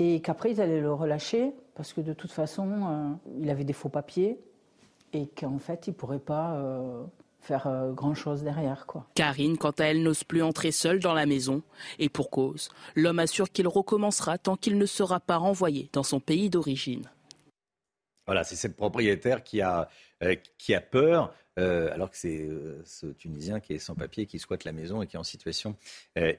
et 0.00 0.20
qu'après 0.22 0.50
ils 0.50 0.60
allaient 0.60 0.80
le 0.80 0.92
relâcher 0.92 1.52
parce 1.76 1.92
que 1.92 2.00
de 2.00 2.14
toute 2.14 2.32
façon, 2.32 2.68
euh, 2.68 3.10
il 3.40 3.48
avait 3.48 3.62
des 3.62 3.72
faux 3.72 3.88
papiers 3.88 4.40
et 5.12 5.28
qu'en 5.28 5.58
fait, 5.58 5.86
il 5.86 5.90
ne 5.90 5.94
pourrait 5.94 6.18
pas 6.18 6.54
euh, 6.54 7.04
faire 7.40 7.66
euh, 7.66 7.92
grand-chose 7.92 8.42
derrière. 8.42 8.86
Quoi. 8.86 9.06
Karine, 9.14 9.58
quant 9.58 9.70
à 9.70 9.84
elle, 9.84 10.02
n'ose 10.02 10.24
plus 10.24 10.42
entrer 10.42 10.70
seule 10.70 11.00
dans 11.00 11.14
la 11.14 11.26
maison. 11.26 11.62
Et 11.98 12.08
pour 12.08 12.30
cause, 12.30 12.70
l'homme 12.94 13.18
assure 13.18 13.50
qu'il 13.50 13.68
recommencera 13.68 14.38
tant 14.38 14.56
qu'il 14.56 14.78
ne 14.78 14.86
sera 14.86 15.20
pas 15.20 15.36
renvoyé 15.36 15.88
dans 15.92 16.02
son 16.02 16.20
pays 16.20 16.50
d'origine. 16.50 17.08
Voilà, 18.26 18.44
c'est 18.44 18.56
cette 18.56 18.76
propriétaire 18.76 19.42
qui 19.42 19.60
a, 19.60 19.88
euh, 20.22 20.36
qui 20.58 20.74
a 20.74 20.80
peur, 20.80 21.34
alors 21.56 22.10
que 22.10 22.16
c'est 22.16 22.48
ce 22.86 23.04
Tunisien 23.08 23.60
qui 23.60 23.74
est 23.74 23.78
sans 23.78 23.94
papier, 23.94 24.24
qui 24.24 24.38
squatte 24.38 24.64
la 24.64 24.72
maison 24.72 25.02
et 25.02 25.06
qui 25.06 25.16
est 25.16 25.18
en 25.18 25.24
situation 25.24 25.76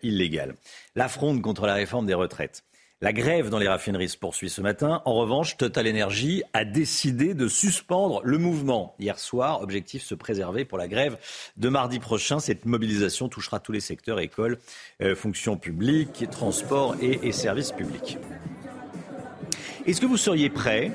illégale. 0.01 0.55
La 0.95 1.07
fronde 1.07 1.43
contre 1.43 1.67
la 1.67 1.75
réforme 1.75 2.07
des 2.07 2.15
retraites. 2.15 2.63
La 3.03 3.13
grève 3.13 3.49
dans 3.49 3.57
les 3.57 3.67
raffineries 3.67 4.09
se 4.09 4.17
poursuit 4.17 4.51
ce 4.51 4.61
matin. 4.61 5.01
En 5.05 5.15
revanche, 5.15 5.57
Total 5.57 5.89
Energy 5.89 6.43
a 6.53 6.65
décidé 6.65 7.33
de 7.33 7.47
suspendre 7.47 8.21
le 8.23 8.37
mouvement. 8.37 8.93
Hier 8.99 9.17
soir, 9.17 9.63
objectif 9.63 10.03
se 10.03 10.13
préserver 10.13 10.65
pour 10.65 10.77
la 10.77 10.87
grève 10.87 11.17
de 11.57 11.67
mardi 11.69 11.97
prochain. 11.97 12.39
Cette 12.39 12.65
mobilisation 12.65 13.27
touchera 13.27 13.59
tous 13.59 13.71
les 13.71 13.79
secteurs, 13.79 14.19
écoles, 14.19 14.59
euh, 15.01 15.15
fonctions 15.15 15.57
publiques, 15.57 16.29
transports 16.29 16.95
et, 17.01 17.27
et 17.27 17.31
services 17.31 17.71
publics. 17.71 18.19
Est-ce 19.87 19.99
que 19.99 20.05
vous 20.05 20.17
seriez 20.17 20.51
prêt 20.51 20.91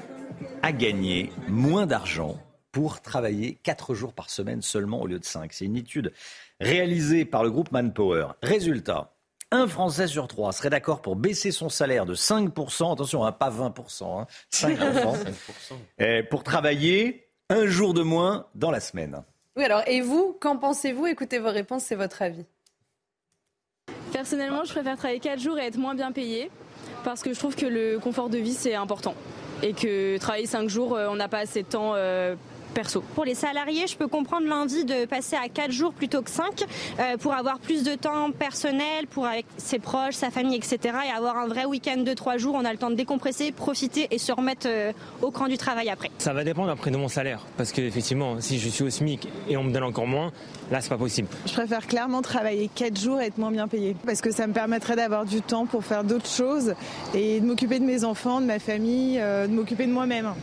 à 0.62 0.70
gagner 0.70 1.32
moins 1.48 1.86
d'argent 1.86 2.40
pour 2.70 3.00
travailler 3.00 3.58
4 3.64 3.94
jours 3.94 4.12
par 4.12 4.30
semaine 4.30 4.62
seulement 4.62 5.02
au 5.02 5.08
lieu 5.08 5.18
de 5.18 5.24
5 5.24 5.52
C'est 5.52 5.64
une 5.64 5.76
étude 5.76 6.12
réalisée 6.60 7.24
par 7.24 7.42
le 7.42 7.50
groupe 7.50 7.72
Manpower. 7.72 8.28
Résultat, 8.42 9.15
un 9.52 9.68
Français 9.68 10.06
sur 10.06 10.28
trois 10.28 10.52
serait 10.52 10.70
d'accord 10.70 11.02
pour 11.02 11.16
baisser 11.16 11.52
son 11.52 11.68
salaire 11.68 12.06
de 12.06 12.14
5%, 12.14 12.92
attention, 12.92 13.24
hein, 13.24 13.32
pas 13.32 13.50
20%, 13.50 14.26
5%, 14.52 15.16
hein, 16.00 16.22
pour 16.30 16.42
travailler 16.42 17.28
un 17.48 17.66
jour 17.66 17.94
de 17.94 18.02
moins 18.02 18.46
dans 18.54 18.70
la 18.70 18.80
semaine. 18.80 19.22
Oui, 19.56 19.64
alors, 19.64 19.82
et 19.86 20.00
vous, 20.00 20.36
qu'en 20.40 20.56
pensez-vous? 20.56 21.06
Écoutez 21.06 21.38
vos 21.38 21.50
réponses, 21.50 21.84
c'est 21.84 21.94
votre 21.94 22.22
avis. 22.22 22.44
Personnellement, 24.12 24.64
je 24.64 24.72
préfère 24.72 24.96
travailler 24.96 25.20
4 25.20 25.38
jours 25.40 25.58
et 25.58 25.66
être 25.66 25.78
moins 25.78 25.94
bien 25.94 26.12
payé 26.12 26.50
parce 27.04 27.22
que 27.22 27.32
je 27.32 27.38
trouve 27.38 27.54
que 27.54 27.66
le 27.66 27.98
confort 27.98 28.28
de 28.28 28.38
vie, 28.38 28.54
c'est 28.54 28.74
important. 28.74 29.14
Et 29.62 29.72
que 29.72 30.18
travailler 30.18 30.46
5 30.46 30.68
jours, 30.68 30.94
euh, 30.94 31.08
on 31.08 31.16
n'a 31.16 31.28
pas 31.28 31.38
assez 31.38 31.62
de 31.62 31.68
temps 31.68 31.94
pour 33.14 33.24
les 33.24 33.34
salariés, 33.34 33.86
je 33.86 33.96
peux 33.96 34.06
comprendre 34.06 34.46
l'envie 34.46 34.84
de 34.84 35.06
passer 35.06 35.36
à 35.36 35.48
4 35.48 35.70
jours 35.72 35.92
plutôt 35.92 36.22
que 36.22 36.30
5 36.30 36.64
euh, 36.98 37.16
pour 37.16 37.32
avoir 37.32 37.58
plus 37.58 37.84
de 37.84 37.94
temps 37.94 38.30
personnel, 38.30 39.06
pour 39.10 39.26
avec 39.26 39.46
ses 39.56 39.78
proches, 39.78 40.14
sa 40.14 40.30
famille, 40.30 40.56
etc. 40.56 40.78
et 41.08 41.10
avoir 41.10 41.38
un 41.38 41.46
vrai 41.46 41.64
week-end 41.64 41.98
de 41.98 42.12
3 42.12 42.36
jours. 42.36 42.54
On 42.54 42.64
a 42.64 42.72
le 42.72 42.78
temps 42.78 42.90
de 42.90 42.94
décompresser, 42.94 43.52
profiter 43.52 44.08
et 44.10 44.18
se 44.18 44.32
remettre 44.32 44.66
euh, 44.68 44.92
au 45.22 45.30
cran 45.30 45.48
du 45.48 45.56
travail 45.56 45.88
après. 45.88 46.10
Ça 46.18 46.32
va 46.32 46.44
dépendre 46.44 46.70
après 46.70 46.90
de 46.90 46.96
mon 46.96 47.08
salaire. 47.08 47.40
Parce 47.56 47.72
que 47.72 47.80
effectivement, 47.80 48.40
si 48.40 48.58
je 48.58 48.68
suis 48.68 48.84
au 48.84 48.90
SMIC 48.90 49.28
et 49.48 49.56
on 49.56 49.64
me 49.64 49.72
donne 49.72 49.84
encore 49.84 50.06
moins, 50.06 50.32
là, 50.70 50.80
c'est 50.80 50.90
pas 50.90 50.98
possible. 50.98 51.28
Je 51.46 51.52
préfère 51.52 51.86
clairement 51.86 52.22
travailler 52.22 52.68
4 52.74 52.98
jours 52.98 53.20
et 53.20 53.26
être 53.26 53.38
moins 53.38 53.52
bien 53.52 53.68
payé. 53.68 53.96
Parce 54.04 54.20
que 54.20 54.30
ça 54.30 54.46
me 54.46 54.52
permettrait 54.52 54.96
d'avoir 54.96 55.24
du 55.24 55.40
temps 55.40 55.66
pour 55.66 55.84
faire 55.84 56.04
d'autres 56.04 56.30
choses 56.30 56.74
et 57.14 57.40
de 57.40 57.46
m'occuper 57.46 57.78
de 57.78 57.84
mes 57.84 58.04
enfants, 58.04 58.40
de 58.40 58.46
ma 58.46 58.58
famille, 58.58 59.18
euh, 59.18 59.46
de 59.46 59.52
m'occuper 59.52 59.86
de 59.86 59.92
moi-même. 59.92 60.34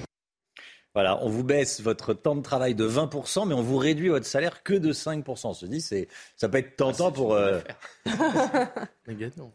Voilà, 0.93 1.23
on 1.23 1.29
vous 1.29 1.43
baisse 1.43 1.81
votre 1.81 2.13
temps 2.13 2.35
de 2.35 2.41
travail 2.41 2.75
de 2.75 2.87
20%, 2.87 3.47
mais 3.47 3.55
on 3.55 3.63
vous 3.63 3.77
réduit 3.77 4.09
votre 4.09 4.27
salaire 4.27 4.61
que 4.61 4.75
de 4.75 4.93
5%. 4.93 5.47
On 5.47 5.53
se 5.53 5.65
dit, 5.65 5.81
c'est, 5.81 6.07
ça 6.35 6.49
peut 6.49 6.59
être 6.59 6.75
tentant 6.75 7.07
ah, 7.07 7.11
pour. 7.11 7.33
Euh... 7.33 7.59
gagnant. 9.07 9.51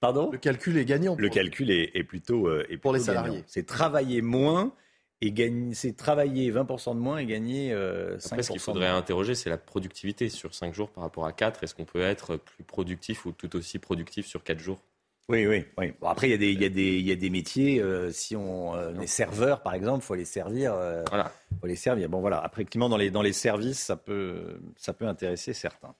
Pardon? 0.00 0.30
Le 0.32 0.38
calcul 0.38 0.78
est 0.78 0.84
gagnant. 0.84 1.14
Le 1.16 1.28
calcul 1.28 1.70
est, 1.70 2.04
plutôt, 2.04 2.48
euh, 2.48 2.66
pour 2.80 2.92
les 2.92 3.00
salariés. 3.00 3.44
C'est 3.46 3.66
travailler 3.66 4.22
moins 4.22 4.72
et 5.20 5.30
gagner, 5.30 5.74
c'est 5.74 5.96
travailler 5.96 6.50
20% 6.50 6.94
de 6.94 6.98
moins 6.98 7.18
et 7.18 7.26
gagner 7.26 7.72
euh, 7.72 8.16
5%. 8.16 8.26
Après, 8.26 8.42
ce 8.42 8.50
qu'il 8.50 8.60
faudrait 8.60 8.88
interroger, 8.88 9.36
c'est 9.36 9.50
la 9.50 9.58
productivité 9.58 10.28
sur 10.28 10.54
5 10.54 10.74
jours 10.74 10.90
par 10.90 11.04
rapport 11.04 11.26
à 11.26 11.32
4. 11.32 11.62
Est-ce 11.62 11.76
qu'on 11.76 11.84
peut 11.84 12.00
être 12.00 12.36
plus 12.36 12.64
productif 12.64 13.26
ou 13.26 13.32
tout 13.32 13.54
aussi 13.54 13.78
productif 13.78 14.26
sur 14.26 14.42
4 14.42 14.58
jours? 14.58 14.80
Oui, 15.28 15.46
oui. 15.46 15.64
oui. 15.78 15.92
Bon, 16.00 16.08
après, 16.08 16.28
il 16.28 16.30
y, 16.30 16.34
a 16.34 16.38
des, 16.38 16.52
y, 16.52 16.64
a 16.64 16.68
des, 16.68 17.00
y 17.00 17.12
a 17.12 17.16
des 17.16 17.30
métiers, 17.30 17.80
euh, 17.80 18.10
si 18.10 18.36
on 18.36 18.74
euh, 18.74 18.98
est 19.00 19.06
serveur, 19.06 19.62
par 19.62 19.74
exemple, 19.74 20.02
il 20.02 20.06
faut 20.06 20.14
les 20.14 20.24
servir. 20.24 20.74
Euh, 20.74 21.04
voilà. 21.08 21.32
faut 21.60 21.66
les 21.66 21.76
servir. 21.76 22.08
Bon, 22.08 22.20
voilà. 22.20 22.38
Après, 22.38 22.62
effectivement, 22.62 22.88
dans 22.88 22.96
les, 22.96 23.10
dans 23.10 23.22
les 23.22 23.32
services, 23.32 23.78
ça 23.78 23.96
peut, 23.96 24.60
ça 24.76 24.92
peut 24.92 25.06
intéresser 25.06 25.52
certains. 25.52 25.94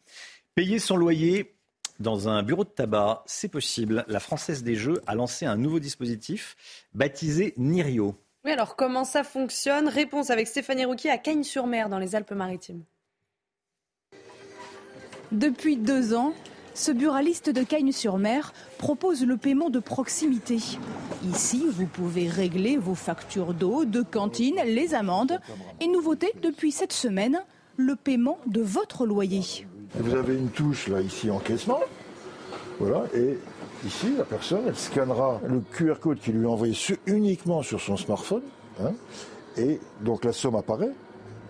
Payer 0.55 0.79
son 0.79 0.97
loyer 0.97 1.55
dans 2.01 2.29
un 2.29 2.43
bureau 2.43 2.65
de 2.65 2.71
tabac, 2.71 3.23
c'est 3.27 3.49
possible. 3.49 4.05
La 4.09 4.21
Française 4.21 4.63
des 4.63 4.75
Jeux 4.75 5.01
a 5.07 5.15
lancé 5.15 5.47
un 5.47 5.57
nouveau 5.57 5.79
dispositif 5.79 6.57
baptisé 6.95 7.55
Nirio. 7.57 8.17
Oui, 8.45 8.51
alors 8.51 8.75
comment 8.75 9.05
ça 9.05 9.23
fonctionne? 9.23 9.89
Réponse 9.89 10.31
avec 10.31 10.49
Stéphanie 10.49 10.85
Rouquier 10.85 11.11
à 11.11 11.19
Cagnes-sur-Mer, 11.19 11.89
dans 11.89 11.99
les 11.99 12.17
Alpes-Maritimes. 12.17 12.83
Depuis 15.31 15.77
deux 15.77 16.13
ans, 16.13 16.35
ce 16.75 16.93
buraliste 16.93 17.51
de 17.51 17.63
Cagnes-sur-Mer 17.63 18.53
propose 18.79 19.25
le 19.25 19.37
paiement 19.37 19.71
de 19.71 19.79
proximité. 19.79 20.59
Ici, 21.29 21.65
vous 21.71 21.87
pouvez 21.87 22.29
régler 22.29 22.77
vos 22.77 22.95
factures 22.95 23.55
d'eau, 23.55 23.85
de 23.85 24.03
cantine, 24.03 24.57
les 24.65 24.95
amendes. 24.95 25.39
Et 25.81 25.87
nouveauté 25.87 26.33
depuis 26.43 26.73
cette 26.73 26.93
semaine, 26.93 27.41
le 27.77 27.97
paiement 27.97 28.39
de 28.47 28.61
votre 28.61 29.07
loyer. 29.07 29.67
Vous 29.95 30.15
avez 30.15 30.35
une 30.35 30.49
touche 30.49 30.89
là 30.89 31.01
ici 31.01 31.31
encaissement. 31.31 31.81
Voilà, 32.79 33.05
et 33.15 33.39
ici 33.87 34.15
la 34.17 34.25
personne 34.25 34.63
elle 34.67 34.77
scannera 34.77 35.41
le 35.47 35.61
QR 35.61 36.01
code 36.01 36.19
qui 36.19 36.33
lui 36.33 36.45
est 36.45 36.49
envoyé 36.49 36.75
uniquement 37.07 37.63
sur 37.63 37.81
son 37.81 37.97
smartphone. 37.97 38.43
Hein, 38.83 38.93
et 39.57 39.79
donc 40.01 40.25
la 40.25 40.33
somme 40.33 40.57
apparaît 40.57 40.93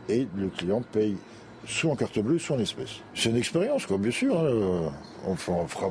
et 0.09 0.27
le 0.37 0.49
client 0.49 0.83
paye 0.93 1.17
soit 1.67 1.93
en 1.93 1.97
carte 1.97 2.19
bleue, 2.19 2.39
soit 2.39 2.57
en 2.57 2.61
espèces. 2.61 3.01
C'est 3.15 3.31
une 3.31 3.37
expérience, 3.37 3.87
quoi, 3.87 3.99
bien 3.99 4.11
sûr. 4.11 4.39
Hein, 4.39 4.93
on, 5.27 5.37
fera, 5.37 5.91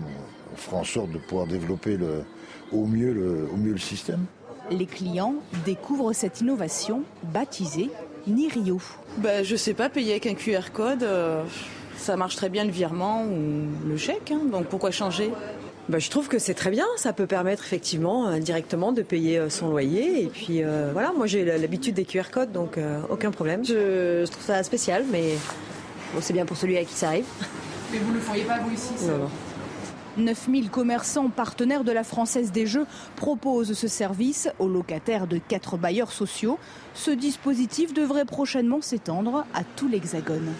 en 0.73 0.83
sorte 0.83 1.11
de 1.11 1.17
pouvoir 1.17 1.47
développer 1.47 1.97
au, 2.71 2.85
mieux 2.85 3.13
le, 3.13 3.77
système. 3.77 4.25
Les 4.69 4.85
clients 4.85 5.35
découvrent 5.65 6.13
cette 6.13 6.41
innovation 6.41 7.03
baptisée 7.23 7.89
Nirio. 8.27 8.79
Bah, 9.17 9.43
je 9.43 9.55
sais 9.55 9.73
pas, 9.73 9.89
payer 9.89 10.11
avec 10.11 10.27
un 10.27 10.35
QR 10.35 10.71
code, 10.71 11.03
euh, 11.03 11.43
ça 11.97 12.15
marche 12.17 12.35
très 12.35 12.49
bien 12.49 12.63
le 12.63 12.71
virement 12.71 13.23
ou 13.23 13.87
le 13.87 13.97
chèque, 13.97 14.31
hein, 14.31 14.41
donc 14.51 14.65
pourquoi 14.65 14.91
changer? 14.91 15.31
Bah, 15.91 15.99
je 15.99 16.09
trouve 16.09 16.27
que 16.27 16.39
c'est 16.39 16.53
très 16.53 16.71
bien. 16.71 16.85
Ça 16.95 17.11
peut 17.11 17.27
permettre 17.27 17.63
effectivement 17.65 18.27
euh, 18.27 18.39
directement 18.39 18.93
de 18.93 19.01
payer 19.01 19.37
euh, 19.37 19.49
son 19.49 19.69
loyer. 19.69 20.23
Et 20.23 20.27
puis 20.27 20.63
voilà, 20.93 21.11
moi 21.15 21.27
j'ai 21.27 21.43
l'habitude 21.43 21.95
des 21.95 22.05
QR 22.05 22.31
codes, 22.31 22.51
donc 22.51 22.79
aucun 23.09 23.31
problème. 23.31 23.65
Je, 23.65 24.25
trouve 24.25 24.43
ça 24.43 24.63
spécial, 24.63 25.05
mais 25.11 25.35
c'est 26.21 26.33
bien 26.33 26.45
pour 26.45 26.57
celui 26.57 26.77
à 26.77 26.85
qui 26.85 26.93
ça 26.93 27.09
arrive. 27.09 27.25
Mais 27.91 27.99
vous 27.99 28.09
ne 28.09 28.15
le 28.15 28.21
feriez 28.21 28.43
pas 28.43 28.59
vous 28.59 28.73
ici 28.73 28.93
non, 29.07 29.29
9000 30.17 30.69
commerçants 30.69 31.29
partenaires 31.29 31.83
de 31.83 31.91
la 31.91 32.03
Française 32.03 32.51
des 32.51 32.67
Jeux 32.67 32.85
proposent 33.15 33.73
ce 33.73 33.87
service 33.87 34.49
aux 34.59 34.67
locataires 34.67 35.27
de 35.27 35.37
quatre 35.37 35.77
bailleurs 35.77 36.11
sociaux. 36.11 36.59
Ce 36.93 37.11
dispositif 37.11 37.93
devrait 37.93 38.25
prochainement 38.25 38.81
s'étendre 38.81 39.45
à 39.53 39.63
tout 39.63 39.87
l'Hexagone. 39.87 40.53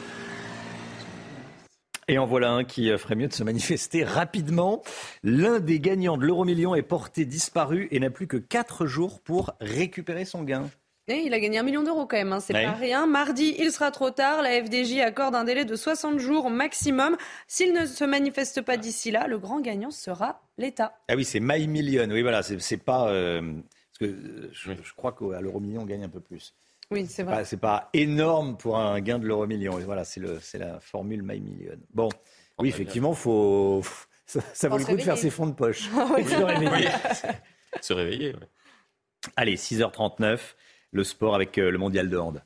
Et 2.08 2.18
en 2.18 2.26
voilà 2.26 2.52
un 2.52 2.63
qui 2.63 2.90
ferait 2.98 3.15
mieux 3.15 3.28
de 3.28 3.34
se 3.34 3.44
manifester 3.44 4.04
rapidement. 4.04 4.82
L'un 5.23 5.60
des 5.60 5.80
gagnants 5.80 6.17
de 6.17 6.25
l'euro 6.25 6.44
million 6.46 6.75
est 6.75 6.82
porté 6.82 7.25
disparu 7.25 7.88
et 7.92 8.00
n'a 8.00 8.10
plus 8.10 8.28
que 8.28 8.38
4 8.38 8.86
jours 8.86 9.19
pour 9.21 9.52
récupérer 9.62 10.25
son 10.25 10.44
gain. 10.44 10.69
Et 11.08 11.23
il 11.25 11.34
a 11.34 11.40
gagné 11.40 11.58
un 11.58 11.63
million 11.63 11.84
d'euros 11.84 12.06
quand 12.06 12.15
même, 12.17 12.32
hein, 12.32 12.40
c'est 12.40 12.54
Ouais. 12.54 12.63
pas 12.63 12.71
rien. 12.73 13.06
Mardi, 13.08 13.56
il 13.60 13.71
sera 13.71 13.92
trop 13.92 14.12
tard. 14.12 14.42
La 14.42 14.63
FDJ 14.63 15.00
accorde 15.00 15.36
un 15.36 15.44
délai 15.44 15.65
de 15.65 15.75
60 15.75 16.19
jours 16.19 16.50
maximum. 16.50 17.17
S'il 17.48 17.73
ne 17.73 17.86
se 17.86 18.04
manifeste 18.04 18.62
pas 18.62 18.78
d'ici 18.78 19.12
là, 19.12 19.28
le 19.28 19.38
grand 19.40 19.60
gagnant 19.62 19.92
sera 19.92 20.42
l'État. 20.58 20.94
Ah 21.10 21.15
oui, 21.15 21.25
c'est 21.25 21.40
My 21.42 21.67
Million. 21.67 22.08
Oui, 22.10 22.21
voilà, 22.21 22.44
c'est 22.44 22.60
c'est 22.62 22.78
pas. 22.78 23.10
euh, 23.10 23.42
parce 23.42 24.12
que 24.12 24.15
euh, 24.15 24.50
je, 24.54 24.71
je 24.82 24.94
crois 24.96 25.12
qu'à 25.12 25.42
l'euro 25.42 25.60
million, 25.60 25.82
on 25.82 25.86
gagne 25.86 26.04
un 26.04 26.10
peu 26.10 26.21
plus. 26.21 26.54
Oui, 26.92 27.08
c'est 27.10 27.23
Pas- 27.23 27.31
vrai. 27.35 27.46
C'est 27.46 27.58
pas 27.58 27.89
énorme 27.94 28.58
pour 28.58 28.77
un 28.77 29.00
gain 29.00 29.17
de 29.17 29.25
l'euro 29.25 29.48
million. 29.48 29.79
Et 29.79 29.83
voilà, 29.83 30.04
c'est 30.04 30.19
le- 30.19 30.39
c'est 30.42 30.58
la 30.58 30.79
formule 30.79 31.23
My 31.23 31.39
Million. 31.39 31.75
Bon, 31.94 32.10
oui, 32.60 32.69
effectivement, 32.69 33.13
faut. 33.13 33.81
Ça, 34.25 34.39
ça 34.54 34.69
vaut 34.69 34.77
le 34.77 34.85
coup 34.85 34.96
de 34.96 35.02
faire 35.02 35.17
ses 35.17 35.29
fonds 35.29 35.48
de 35.48 35.54
poche. 35.54 35.89
Ah 35.98 36.08
oui. 36.17 36.23
Se 36.25 36.35
réveiller. 36.35 36.89
Se 37.81 37.94
réveiller, 37.94 38.33
ouais. 38.33 38.50
Allez, 39.37 39.56
6h39, 39.56 40.39
le 40.92 41.04
sport 41.04 41.35
avec 41.35 41.58
euh, 41.58 41.71
le 41.71 41.77
mondial 41.77 42.10
de 42.10 42.17
hand. 42.17 42.44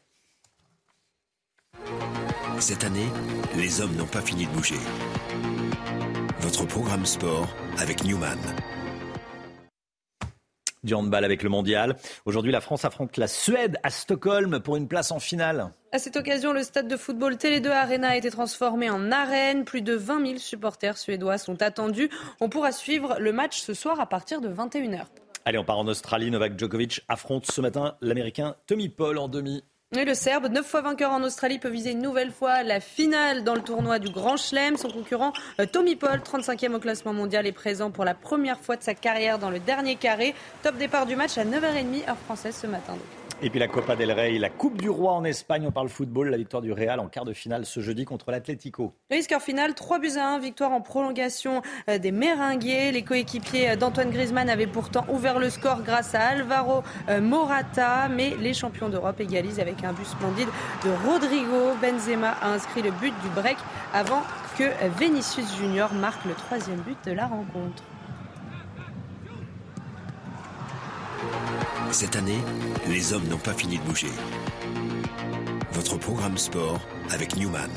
Cette 2.60 2.84
année, 2.84 3.08
les 3.56 3.82
hommes 3.82 3.96
n'ont 3.96 4.06
pas 4.06 4.22
fini 4.22 4.46
de 4.46 4.52
bouger. 4.52 4.76
Votre 6.40 6.66
programme 6.66 7.06
sport 7.06 7.48
avec 7.80 8.04
Newman. 8.04 8.38
Du 10.86 10.94
handball 10.94 11.26
avec 11.26 11.44
le 11.44 11.50
mondial. 11.50 11.98
Aujourd'hui, 12.26 12.52
la 12.52 12.62
France 12.62 12.86
affronte 12.86 13.18
la 13.18 13.28
Suède 13.28 13.78
à 13.84 13.90
Stockholm 13.90 14.60
pour 14.60 14.78
une 14.78 14.88
place 14.88 15.12
en 15.12 15.20
finale. 15.20 15.72
À 15.92 15.98
cette 15.98 16.16
occasion, 16.16 16.54
le 16.54 16.62
stade 16.62 16.88
de 16.88 16.96
football 16.96 17.34
Télé2 17.34 17.68
Arena 17.70 18.10
a 18.10 18.16
été 18.16 18.30
transformé 18.30 18.90
en 18.90 19.12
arène. 19.12 19.66
Plus 19.66 19.82
de 19.82 19.94
20 19.94 20.26
000 20.26 20.38
supporters 20.38 20.98
suédois 20.98 21.40
sont 21.40 21.62
attendus. 21.62 22.10
On 22.40 22.50
pourra 22.50 22.72
suivre 22.72 23.18
le 23.20 23.32
match 23.32 23.62
ce 23.62 23.74
soir 23.74 24.00
à 24.00 24.06
partir 24.06 24.42
de 24.42 24.50
21h. 24.50 25.06
Allez, 25.46 25.58
on 25.58 25.64
part 25.64 25.80
en 25.80 25.88
Australie. 25.88 26.30
Novak 26.30 26.58
Djokovic 26.58 27.02
affronte 27.08 27.46
ce 27.52 27.62
matin 27.62 27.96
l'Américain 28.02 28.56
Tommy 28.68 28.90
Paul 28.90 29.18
en 29.18 29.28
demi. 29.28 29.64
Le 30.04 30.14
Serbe, 30.14 30.48
neuf 30.48 30.66
fois 30.66 30.82
vainqueur 30.82 31.12
en 31.12 31.24
Australie, 31.24 31.58
peut 31.58 31.70
viser 31.70 31.92
une 31.92 32.02
nouvelle 32.02 32.32
fois 32.32 32.64
la 32.64 32.82
finale 32.82 33.46
dans 33.46 33.56
le 33.56 33.62
tournoi 33.62 33.98
du 33.98 34.10
Grand 34.12 34.36
Chelem. 34.36 34.76
Son 34.76 34.90
concurrent, 34.90 35.32
euh, 35.62 35.66
Tommy 35.66 35.96
Paul, 35.96 36.20
35e 36.20 36.76
au 36.76 36.80
classement 36.80 37.14
mondial, 37.14 37.48
est 37.48 37.54
présent 37.54 37.92
pour 37.92 38.04
la 38.04 38.14
première 38.14 38.60
fois 38.60 38.76
de 38.76 38.84
sa 38.84 38.94
carrière 38.94 39.40
dans 39.40 39.50
le 39.50 39.60
dernier 39.60 39.96
carré. 39.96 40.36
Top 40.64 40.76
départ 40.76 41.06
du 41.06 41.16
match 41.16 41.38
à 41.38 41.46
9h30 41.46 42.10
heure 42.10 42.18
française 42.18 42.58
ce 42.62 42.68
matin. 42.68 42.98
Et 43.42 43.50
puis 43.50 43.60
la 43.60 43.68
Copa 43.68 43.98
del 43.98 44.14
Rey, 44.14 44.40
la 44.40 44.50
Coupe 44.50 44.82
du 44.82 44.90
Roi 44.90 45.12
en 45.12 45.26
Espagne. 45.26 45.66
On 45.68 45.72
parle 45.72 45.90
football, 45.90 46.30
la 46.30 46.38
victoire 46.38 46.62
du 46.62 46.72
Real 46.72 47.02
en 47.02 47.08
quart 47.08 47.26
de 47.26 47.34
finale 47.34 47.66
ce 47.66 47.82
jeudi 47.82 48.06
contre 48.06 48.32
l'Atlético. 48.32 48.94
Le 49.12 49.22
score 49.22 49.42
final, 49.42 49.74
3 49.74 50.00
buts 50.00 50.18
à 50.18 50.36
1, 50.36 50.40
victoire 50.40 50.72
en 50.72 50.80
prolongation 50.80 51.62
euh, 51.90 51.98
des 51.98 52.14
Méringués. 52.14 52.94
Les 52.94 53.02
coéquipiers 53.02 53.72
euh, 53.72 53.76
d'Antoine 53.76 54.10
Griezmann 54.10 54.50
avaient 54.50 54.68
pourtant 54.68 55.06
ouvert 55.10 55.38
le 55.38 55.50
score 55.50 55.84
grâce 55.84 56.16
à 56.16 56.22
Alvaro 56.22 56.82
euh, 57.10 57.20
Morata, 57.20 58.08
mais 58.08 58.36
les 58.40 58.54
champions 58.54 58.88
d'Europe 58.88 59.20
égalisent 59.20 59.60
avec 59.60 59.84
un 59.84 59.92
but 59.92 60.06
splendide 60.06 60.50
de 60.86 60.92
Rodrigo. 61.06 61.76
Benzema 61.82 62.32
a 62.42 62.54
inscrit 62.54 62.84
le 62.84 62.92
but 62.92 63.14
du 63.22 63.30
break 63.36 63.58
avant 63.94 64.22
que 64.58 64.64
Vinicius 64.98 65.58
Junior 65.58 65.94
marque 65.94 66.24
le 66.24 66.34
troisième 66.36 66.80
but 66.80 66.98
de 67.06 67.12
la 67.12 67.28
rencontre. 67.28 67.84
Cette 71.92 72.16
année, 72.16 72.40
les 72.88 73.14
hommes 73.14 73.28
n'ont 73.28 73.38
pas 73.38 73.54
fini 73.54 73.78
de 73.78 73.84
bouger. 73.84 74.12
Votre 75.72 75.98
programme 75.98 76.38
sport 76.38 76.80
avec 77.10 77.36
Newman. 77.38 77.70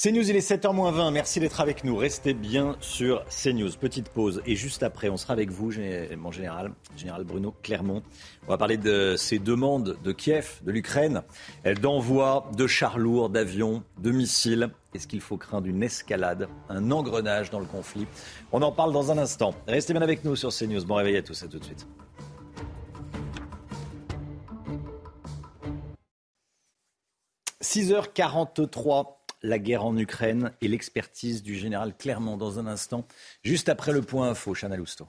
CNews, 0.00 0.30
il 0.30 0.36
est 0.36 0.48
7h20. 0.48 1.10
Merci 1.10 1.40
d'être 1.40 1.60
avec 1.60 1.82
nous. 1.82 1.96
Restez 1.96 2.32
bien 2.32 2.76
sur 2.78 3.24
CNews. 3.24 3.72
Petite 3.80 4.10
pause. 4.10 4.40
Et 4.46 4.54
juste 4.54 4.84
après, 4.84 5.08
on 5.08 5.16
sera 5.16 5.32
avec 5.32 5.50
vous, 5.50 5.72
mon 6.16 6.30
général, 6.30 6.70
général 6.96 7.24
Bruno 7.24 7.52
Clermont. 7.64 8.04
On 8.46 8.50
va 8.52 8.58
parler 8.58 8.76
de 8.76 9.16
ces 9.18 9.40
demandes 9.40 9.98
de 10.04 10.12
Kiev, 10.12 10.60
de 10.62 10.70
l'Ukraine, 10.70 11.22
d'envoi 11.82 12.48
de 12.56 12.68
chars 12.68 12.96
lourds, 12.96 13.28
d'avions, 13.28 13.82
de 14.00 14.12
missiles. 14.12 14.70
Est-ce 14.94 15.08
qu'il 15.08 15.20
faut 15.20 15.36
craindre 15.36 15.66
une 15.66 15.82
escalade, 15.82 16.48
un 16.68 16.92
engrenage 16.92 17.50
dans 17.50 17.58
le 17.58 17.66
conflit? 17.66 18.06
On 18.52 18.62
en 18.62 18.70
parle 18.70 18.92
dans 18.92 19.10
un 19.10 19.18
instant. 19.18 19.52
Restez 19.66 19.94
bien 19.94 20.02
avec 20.02 20.24
nous 20.24 20.36
sur 20.36 20.56
CNews. 20.56 20.84
Bon 20.84 20.94
réveil 20.94 21.16
à 21.16 21.22
tous. 21.22 21.42
À 21.42 21.48
tout 21.48 21.58
de 21.58 21.64
suite. 21.64 21.88
6h43, 27.60 29.17
la 29.42 29.58
guerre 29.58 29.84
en 29.84 29.96
Ukraine 29.96 30.52
et 30.60 30.68
l'expertise 30.68 31.42
du 31.42 31.54
général 31.54 31.94
Clermont 31.96 32.36
dans 32.36 32.58
un 32.58 32.66
instant, 32.66 33.06
juste 33.42 33.68
après 33.68 33.92
le 33.92 34.02
point 34.02 34.30
info, 34.30 34.54
Chana 34.54 34.76
Lousteau. 34.76 35.08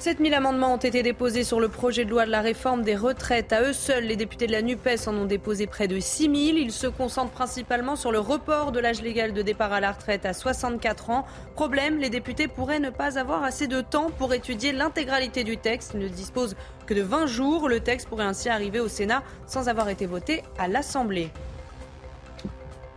7000 0.00 0.32
amendements 0.32 0.72
ont 0.72 0.78
été 0.78 1.02
déposés 1.02 1.44
sur 1.44 1.60
le 1.60 1.68
projet 1.68 2.06
de 2.06 2.10
loi 2.10 2.24
de 2.24 2.30
la 2.30 2.40
réforme 2.40 2.82
des 2.82 2.96
retraites. 2.96 3.52
À 3.52 3.60
eux 3.60 3.74
seuls, 3.74 4.04
les 4.04 4.16
députés 4.16 4.46
de 4.46 4.52
la 4.52 4.62
NUPES 4.62 5.06
en 5.08 5.14
ont 5.14 5.26
déposé 5.26 5.66
près 5.66 5.88
de 5.88 6.00
6000. 6.00 6.56
Ils 6.56 6.72
se 6.72 6.86
concentrent 6.86 7.32
principalement 7.32 7.96
sur 7.96 8.10
le 8.10 8.18
report 8.18 8.72
de 8.72 8.80
l'âge 8.80 9.02
légal 9.02 9.34
de 9.34 9.42
départ 9.42 9.74
à 9.74 9.80
la 9.80 9.92
retraite 9.92 10.24
à 10.24 10.32
64 10.32 11.10
ans. 11.10 11.26
Problème, 11.54 11.98
les 11.98 12.08
députés 12.08 12.48
pourraient 12.48 12.80
ne 12.80 12.88
pas 12.88 13.18
avoir 13.18 13.44
assez 13.44 13.66
de 13.66 13.82
temps 13.82 14.10
pour 14.16 14.32
étudier 14.32 14.72
l'intégralité 14.72 15.44
du 15.44 15.58
texte. 15.58 15.92
Ils 15.92 16.00
ne 16.00 16.08
disposent 16.08 16.56
que 16.86 16.94
de 16.94 17.02
20 17.02 17.26
jours. 17.26 17.68
Le 17.68 17.80
texte 17.80 18.08
pourrait 18.08 18.24
ainsi 18.24 18.48
arriver 18.48 18.80
au 18.80 18.88
Sénat 18.88 19.22
sans 19.46 19.68
avoir 19.68 19.90
été 19.90 20.06
voté 20.06 20.42
à 20.56 20.66
l'Assemblée. 20.66 21.30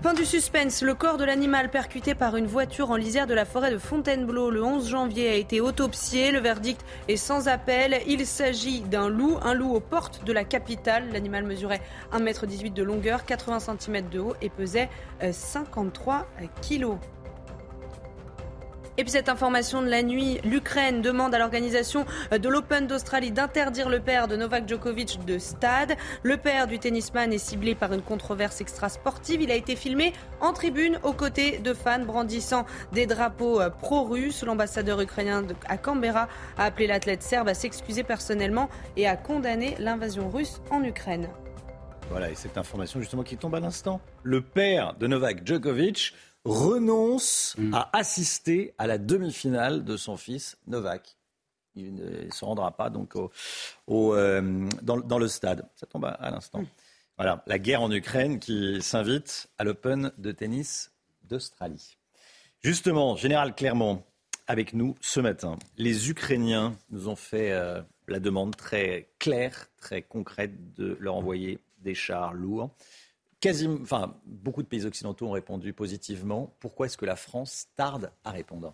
Fin 0.04 0.14
du 0.14 0.26
suspense, 0.26 0.82
le 0.82 0.96
corps 0.96 1.16
de 1.16 1.24
l'animal 1.24 1.70
percuté 1.72 2.14
par 2.14 2.36
une 2.36 2.46
voiture 2.46 2.92
en 2.92 2.98
lisière 2.98 3.26
de 3.26 3.34
la 3.34 3.46
forêt 3.46 3.72
de 3.72 3.78
Fontainebleau 3.78 4.52
le 4.52 4.62
11 4.62 4.90
janvier 4.90 5.30
a 5.30 5.36
été 5.36 5.62
autopsié. 5.62 6.32
Le 6.32 6.40
verdict 6.40 6.84
est 7.08 7.16
sans 7.16 7.48
appel. 7.48 8.02
Il 8.06 8.26
s'agit 8.26 8.82
d'un 8.82 9.08
loup, 9.08 9.38
un 9.42 9.54
loup 9.54 9.74
aux 9.74 9.80
portes 9.80 10.26
de 10.26 10.34
la 10.34 10.44
capitale. 10.44 11.06
L'animal 11.14 11.46
mesurait 11.46 11.80
1m18 12.12 12.74
de 12.74 12.84
longueur, 12.84 13.24
80 13.24 13.78
cm 13.80 14.10
de 14.10 14.20
haut 14.20 14.34
et 14.42 14.50
pesait 14.50 14.90
euh, 15.24 15.32
53 15.32 16.28
kilos. 16.62 16.98
Et 18.98 19.04
puis 19.04 19.12
cette 19.12 19.30
information 19.30 19.82
de 19.82 19.88
la 19.88 20.04
nuit, 20.04 20.40
l'Ukraine 20.44 21.02
demande 21.02 21.34
à 21.34 21.40
l'organisation 21.40 22.06
de 22.32 22.50
l'Open 22.50 22.86
d'Australie 22.86 23.32
d'interdire 23.32 23.90
le 23.90 24.00
père 24.00 24.28
de 24.28 24.36
Novak 24.36 24.70
Djokovic 24.70 25.26
de 25.26 25.40
stade. 25.40 25.96
Le 26.22 26.38
père 26.38 26.68
du 26.68 26.78
tennisman 26.78 27.34
est 27.34 27.40
ciblé 27.40 27.74
par 27.74 27.92
une 27.94 28.04
controverse 28.04 28.62
extra-sportive. 28.62 29.42
Il 29.42 29.52
a 29.52 29.56
été 29.56 29.76
filmé 29.76 30.14
en 30.42 30.54
tribune 30.54 31.00
aux 31.02 31.14
côtés 31.14 31.58
de 31.58 31.74
fans 31.74 32.06
brandissant 32.06 32.66
des 32.92 33.08
drapeaux 33.08 33.60
euh, 33.60 33.72
pro-russes. 33.72 34.44
L'ambassadeur 34.44 35.02
ukrainien 35.02 35.44
à 35.68 35.78
Canberra 35.78 36.28
a 36.58 36.66
appelé 36.66 36.86
l'athlète 36.86 37.24
serbe 37.24 37.48
à 37.48 37.56
s'excuser 37.56 38.04
personnellement 38.04 38.70
et 38.96 39.08
à 39.08 39.16
condamner 39.16 39.76
l'invasion 39.80 40.30
russe 40.30 40.62
en 40.70 40.84
Ukraine. 40.84 41.30
Voilà, 42.10 42.30
et 42.30 42.36
cette 42.36 42.60
information 42.60 43.00
justement 43.00 43.24
qui 43.24 43.38
tombe 43.38 43.56
à 43.56 43.60
l'instant. 43.60 44.02
Le 44.22 44.42
père 44.42 44.94
de 45.00 45.08
Novak 45.08 45.48
Djokovic 45.48 46.14
renonce 46.46 47.56
à 47.72 47.90
assister 47.98 48.74
à 48.78 48.88
la 48.88 48.98
demi-finale 48.98 49.84
de 49.84 49.98
son 49.98 50.18
fils 50.18 50.58
Novak. 50.68 51.18
Il 51.76 51.96
ne 51.96 52.30
se 52.32 52.46
rendra 52.46 52.76
pas 52.76 52.90
donc 52.90 53.16
au, 53.16 53.32
au, 53.88 54.14
euh, 54.14 54.70
dans, 54.82 54.98
dans 54.98 55.18
le 55.18 55.28
stade. 55.28 55.68
Ça 55.76 55.88
tombe 55.88 56.06
à, 56.06 56.10
à 56.10 56.30
l'instant. 56.30 56.64
Voilà, 57.18 57.44
la 57.48 57.60
guerre 57.60 57.82
en 57.82 57.92
Ukraine 57.92 58.40
qui 58.40 58.82
s'invite 58.82 59.48
à 59.58 59.64
l'Open 59.64 60.12
de 60.18 60.32
tennis 60.32 60.92
d'Australie. 61.24 61.98
Justement, 62.64 63.16
Général 63.16 63.56
Clermont, 63.56 64.04
avec 64.48 64.74
nous 64.74 64.96
ce 65.02 65.20
matin. 65.20 65.58
Les 65.78 66.10
Ukrainiens 66.10 66.76
nous 66.90 67.08
ont 67.08 67.16
fait 67.16 67.52
euh, 67.52 67.82
la 68.08 68.20
demande 68.20 68.56
très 68.56 69.10
claire, 69.20 69.68
très 69.78 70.02
concrète 70.02 70.74
de 70.74 70.98
leur 71.00 71.16
envoyer 71.16 71.60
des 71.80 71.96
chars 71.96 72.34
lourds. 72.34 72.70
Quasiment, 73.44 73.80
enfin, 73.82 74.16
beaucoup 74.26 74.64
de 74.64 74.68
pays 74.70 74.86
occidentaux 74.86 75.28
ont 75.28 75.32
répondu 75.32 75.74
positivement. 75.74 76.56
Pourquoi 76.62 76.86
est-ce 76.86 76.96
que 76.96 77.06
la 77.06 77.18
France 77.18 77.68
tarde 77.76 78.10
à 78.24 78.32
répondre? 78.32 78.74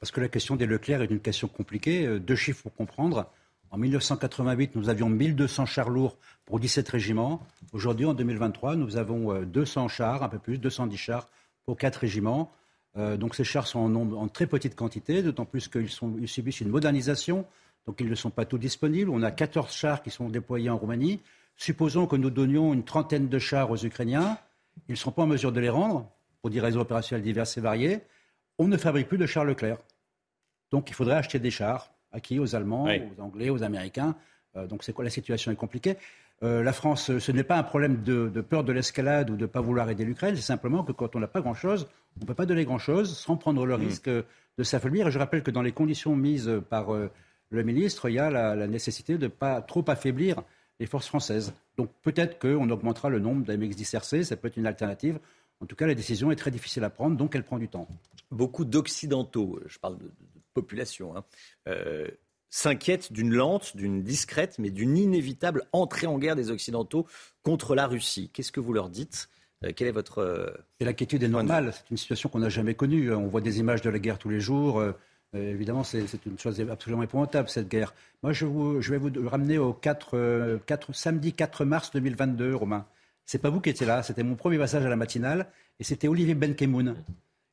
Parce 0.00 0.10
que 0.10 0.22
la 0.22 0.28
question 0.28 0.56
des 0.56 0.64
Leclerc 0.64 1.02
est 1.02 1.10
une 1.10 1.20
question 1.20 1.48
compliquée. 1.48 2.06
Euh, 2.06 2.18
Deux 2.18 2.34
chiffres 2.34 2.62
pour 2.62 2.74
comprendre. 2.74 3.30
En 3.70 3.76
1988, 3.76 4.74
nous 4.74 4.88
avions 4.88 5.10
1200 5.10 5.66
chars 5.66 5.90
lourds 5.90 6.16
pour 6.46 6.60
17 6.60 6.88
régiments. 6.88 7.46
Aujourd'hui, 7.74 8.06
en 8.06 8.14
2023, 8.14 8.74
nous 8.74 8.96
avons 8.96 9.34
euh, 9.34 9.44
200 9.44 9.88
chars, 9.88 10.22
un 10.22 10.30
peu 10.30 10.38
plus, 10.38 10.56
210 10.56 10.96
chars 10.96 11.28
pour 11.66 11.76
4 11.76 11.96
régiments. 11.96 12.50
Euh, 12.96 13.18
donc 13.18 13.34
ces 13.34 13.44
chars 13.44 13.66
sont 13.66 13.94
en, 13.94 14.28
très 14.28 14.46
petite 14.46 14.76
quantité, 14.76 15.22
d'autant 15.22 15.44
plus 15.44 15.68
qu'ils 15.68 15.90
ils 16.18 16.26
subissent 16.26 16.62
une 16.62 16.70
modernisation. 16.70 17.44
Donc 17.86 18.00
ils 18.00 18.08
ne 18.08 18.14
sont 18.14 18.30
pas 18.30 18.46
tous 18.46 18.56
disponibles. 18.56 19.10
On 19.10 19.22
a 19.22 19.30
14 19.30 19.70
chars 19.70 20.02
qui 20.02 20.08
sont 20.08 20.30
déployés 20.30 20.70
en 20.70 20.78
Roumanie. 20.78 21.20
Supposons 21.60 22.06
que 22.06 22.16
nous 22.16 22.30
donnions 22.30 22.72
une 22.72 22.84
trentaine 22.84 23.28
de 23.28 23.38
chars 23.38 23.70
aux 23.70 23.76
Ukrainiens. 23.76 24.38
Ils 24.88 24.92
ne 24.92 24.96
seront 24.96 25.10
pas 25.10 25.24
en 25.24 25.26
mesure 25.26 25.52
de 25.52 25.60
les 25.60 25.68
rendre 25.68 26.10
pour 26.40 26.48
des 26.48 26.58
raisons 26.58 26.80
opérationnelles 26.80 27.22
diverses 27.22 27.58
et 27.58 27.60
variées. 27.60 28.00
On 28.56 28.66
ne 28.66 28.78
fabrique 28.78 29.08
plus 29.08 29.18
de 29.18 29.26
chars 29.26 29.44
Leclerc. 29.44 29.76
Donc 30.70 30.88
il 30.88 30.94
faudrait 30.94 31.16
acheter 31.16 31.38
des 31.38 31.50
chars 31.50 31.92
acquis 32.12 32.38
aux 32.38 32.56
Allemands, 32.56 32.86
aux 32.86 33.20
Anglais, 33.20 33.50
aux 33.50 33.62
Américains. 33.62 34.16
Euh, 34.56 34.66
donc 34.66 34.82
c'est 34.82 34.94
quoi 34.94 35.04
la 35.04 35.10
situation 35.10 35.52
est 35.52 35.56
compliquée. 35.56 35.98
Euh, 36.42 36.62
la 36.62 36.72
France, 36.72 37.18
ce 37.18 37.30
n'est 37.30 37.44
pas 37.44 37.58
un 37.58 37.62
problème 37.62 38.02
de, 38.02 38.30
de 38.30 38.40
peur 38.40 38.64
de 38.64 38.72
l'escalade 38.72 39.28
ou 39.28 39.36
de 39.36 39.42
ne 39.42 39.46
pas 39.46 39.60
vouloir 39.60 39.90
aider 39.90 40.06
l'Ukraine, 40.06 40.36
c'est 40.36 40.40
simplement 40.40 40.82
que 40.82 40.92
quand 40.92 41.14
on 41.14 41.20
n'a 41.20 41.28
pas 41.28 41.42
grand-chose, 41.42 41.88
on 42.16 42.20
ne 42.22 42.26
peut 42.26 42.34
pas 42.34 42.46
donner 42.46 42.64
grand-chose 42.64 43.18
sans 43.18 43.36
prendre 43.36 43.66
le 43.66 43.74
risque 43.74 44.08
euh, 44.08 44.22
de 44.56 44.62
s'affaiblir. 44.62 45.08
Et 45.08 45.10
je 45.10 45.18
rappelle 45.18 45.42
que 45.42 45.50
dans 45.50 45.60
les 45.60 45.72
conditions 45.72 46.16
mises 46.16 46.50
par 46.70 46.94
euh, 46.94 47.10
le 47.50 47.62
ministre, 47.64 48.08
il 48.08 48.14
y 48.14 48.18
a 48.18 48.30
la, 48.30 48.66
nécessité 48.66 49.18
de 49.18 49.24
ne 49.24 49.28
pas 49.28 49.60
trop 49.60 49.84
affaiblir 49.88 50.42
les 50.80 50.86
forces 50.86 51.06
françaises. 51.06 51.52
Donc 51.76 51.90
peut-être 52.02 52.38
qu'on 52.38 52.68
augmentera 52.70 53.10
le 53.10 53.20
nombre 53.20 53.44
d'AMX-10RC, 53.44 54.24
ça 54.24 54.36
peut 54.36 54.48
être 54.48 54.56
une 54.56 54.66
alternative. 54.66 55.20
En 55.60 55.66
tout 55.66 55.76
cas, 55.76 55.86
la 55.86 55.94
décision 55.94 56.30
est 56.32 56.36
très 56.36 56.50
difficile 56.50 56.82
à 56.84 56.90
prendre, 56.90 57.16
donc 57.16 57.36
elle 57.36 57.44
prend 57.44 57.58
du 57.58 57.68
temps. 57.68 57.86
Beaucoup 58.30 58.64
d'Occidentaux, 58.64 59.60
je 59.66 59.78
parle 59.78 59.98
de, 59.98 60.10
population, 60.54 61.16
hein, 61.16 61.24
euh, 61.68 62.08
s'inquiètent 62.48 63.12
d'une 63.12 63.32
lente, 63.32 63.76
d'une 63.76 64.02
discrète, 64.02 64.58
mais 64.58 64.70
d'une 64.70 64.96
inévitable 64.96 65.66
entrée 65.72 66.08
en 66.08 66.18
guerre 66.18 66.34
des 66.34 66.50
Occidentaux 66.50 67.06
contre 67.42 67.76
la 67.76 67.86
Russie. 67.86 68.30
Qu'est-ce 68.32 68.50
que 68.50 68.58
vous 68.58 68.72
leur 68.72 68.88
dites? 68.88 69.28
Euh, 69.64 69.70
quel 69.76 69.86
est 69.86 69.92
votre. 69.92 70.18
Euh, 70.18 70.50
l'inquiétude 70.80 71.22
est 71.22 71.28
normale. 71.28 71.72
C'est 71.74 71.90
une 71.90 71.98
situation 71.98 72.28
qu'on 72.30 72.40
n'a 72.40 72.48
jamais 72.48 72.74
connue. 72.74 73.12
On 73.12 73.28
voit 73.28 73.42
des 73.42 73.60
images 73.60 73.82
de 73.82 73.90
la 73.90 73.98
guerre 73.98 74.18
tous 74.18 74.30
les 74.30 74.40
jours. 74.40 74.82
Euh, 75.34 75.50
évidemment, 75.50 75.84
c'est 75.84 76.04
une 76.26 76.38
chose 76.38 76.60
absolument 76.70 77.02
épouvantable, 77.02 77.48
cette 77.48 77.68
guerre. 77.68 77.94
Moi, 78.22 78.32
je, 78.32 78.46
vais 78.46 78.98
vous 78.98 79.28
ramener 79.28 79.58
au 79.58 79.72
4, 79.72 80.60
samedi 80.92 81.32
4 81.32 81.64
mars 81.64 81.90
2022, 81.92 82.54
Romain. 82.54 82.86
C'est 83.26 83.38
pas 83.38 83.50
vous 83.50 83.60
qui 83.60 83.70
étiez 83.70 83.86
là. 83.86 84.02
C'était 84.02 84.24
mon 84.24 84.34
premier 84.34 84.58
passage 84.58 84.84
à 84.84 84.88
la 84.88 84.96
matinale. 84.96 85.46
Et 85.78 85.84
c'était 85.84 86.08
Olivier 86.08 86.34
Benkemoun. 86.34 86.96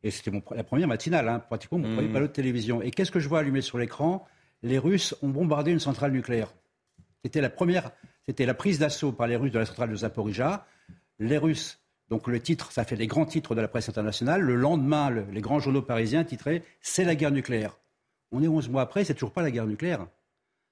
Et 0.03 0.11
c'était 0.11 0.31
la 0.55 0.63
première 0.63 0.87
matinale, 0.87 1.27
hein, 1.27 1.39
pratiquement 1.39 1.79
mon 1.79 1.93
premier 1.93 2.09
mmh. 2.09 2.13
panneau 2.13 2.27
de 2.27 2.31
télévision. 2.31 2.81
Et 2.81 2.91
qu'est-ce 2.91 3.11
que 3.11 3.19
je 3.19 3.27
vois 3.27 3.39
allumer 3.39 3.61
sur 3.61 3.77
l'écran? 3.77 4.27
Les 4.63 4.77
Russes 4.79 5.15
ont 5.21 5.29
bombardé 5.29 5.71
une 5.71 5.79
centrale 5.79 6.11
nucléaire. 6.11 6.53
C'était 7.23 7.41
la 7.41 7.49
première, 7.49 7.91
c'était 8.27 8.45
la 8.45 8.53
prise 8.53 8.79
d'assaut 8.79 9.11
par 9.11 9.27
les 9.27 9.35
Russes 9.35 9.51
de 9.51 9.59
la 9.59 9.65
centrale 9.65 9.89
de 9.89 9.95
Zaporizhia. 9.95 10.65
Les 11.19 11.37
Russes 11.37 11.79
donc 12.09 12.27
le 12.27 12.39
titre, 12.39 12.71
ça 12.71 12.85
fait 12.85 12.95
des 12.95 13.07
grands 13.07 13.25
titres 13.25 13.53
de 13.53 13.61
la 13.61 13.67
presse 13.67 13.89
internationale. 13.89 14.41
Le 14.41 14.55
lendemain, 14.55 15.09
les 15.31 15.41
grands 15.41 15.59
journaux 15.59 15.81
parisiens 15.81 16.23
titraient 16.23 16.63
C'est 16.81 17.03
la 17.03 17.15
guerre 17.15 17.31
nucléaire. 17.31 17.77
On 18.31 18.41
est 18.41 18.47
11 18.47 18.69
mois 18.69 18.81
après, 18.81 19.03
c'est 19.03 19.13
toujours 19.13 19.31
pas 19.31 19.41
la 19.41 19.51
guerre 19.51 19.65
nucléaire. 19.65 20.07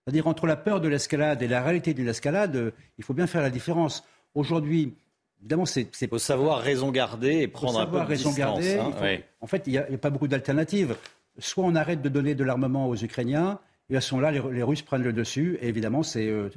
C'est-à-dire 0.04 0.28
entre 0.28 0.46
la 0.46 0.56
peur 0.56 0.82
de 0.82 0.88
l'escalade 0.88 1.42
et 1.42 1.48
la 1.48 1.62
réalité 1.62 1.94
d'une 1.94 2.08
escalade, 2.08 2.56
euh, 2.56 2.72
il 2.98 3.04
faut 3.04 3.14
bien 3.14 3.28
faire 3.28 3.42
la 3.42 3.50
différence. 3.50 4.04
Aujourd'hui, 4.34 4.94
évidemment, 5.42 5.66
c'est. 5.66 5.90
Il 6.02 6.08
faut 6.08 6.20
savoir 6.20 6.60
raison 6.60 6.92
garder 6.92 7.42
et 7.42 7.48
prendre 7.48 7.80
un 7.80 7.88
peu 7.88 8.00
de 8.00 8.06
raison 8.06 8.30
distance, 8.30 8.60
garder. 8.60 8.78
Hein, 8.78 9.18
en 9.42 9.48
fait, 9.48 9.64
il 9.66 9.72
n'y 9.72 9.78
a, 9.78 9.84
pas 9.98 10.10
beaucoup 10.12 10.28
d'alternatives. 10.28 10.96
Soit 11.40 11.64
on 11.66 11.76
arrête 11.76 12.02
de 12.02 12.10
donner 12.10 12.36
de 12.36 12.44
l'armement 12.44 12.88
aux 12.88 12.96
Ukrainiens, 12.96 13.60
et 13.90 13.98
à 13.98 14.02
ce 14.02 14.16
moment-là, 14.16 14.32
les, 14.32 14.64
Russes 14.64 14.84
prennent 14.84 15.04
le 15.04 15.12
dessus, 15.12 15.58
et 15.62 15.68
évidemment, 15.68 16.04
c'est 16.04 16.28
euh, 16.28 16.50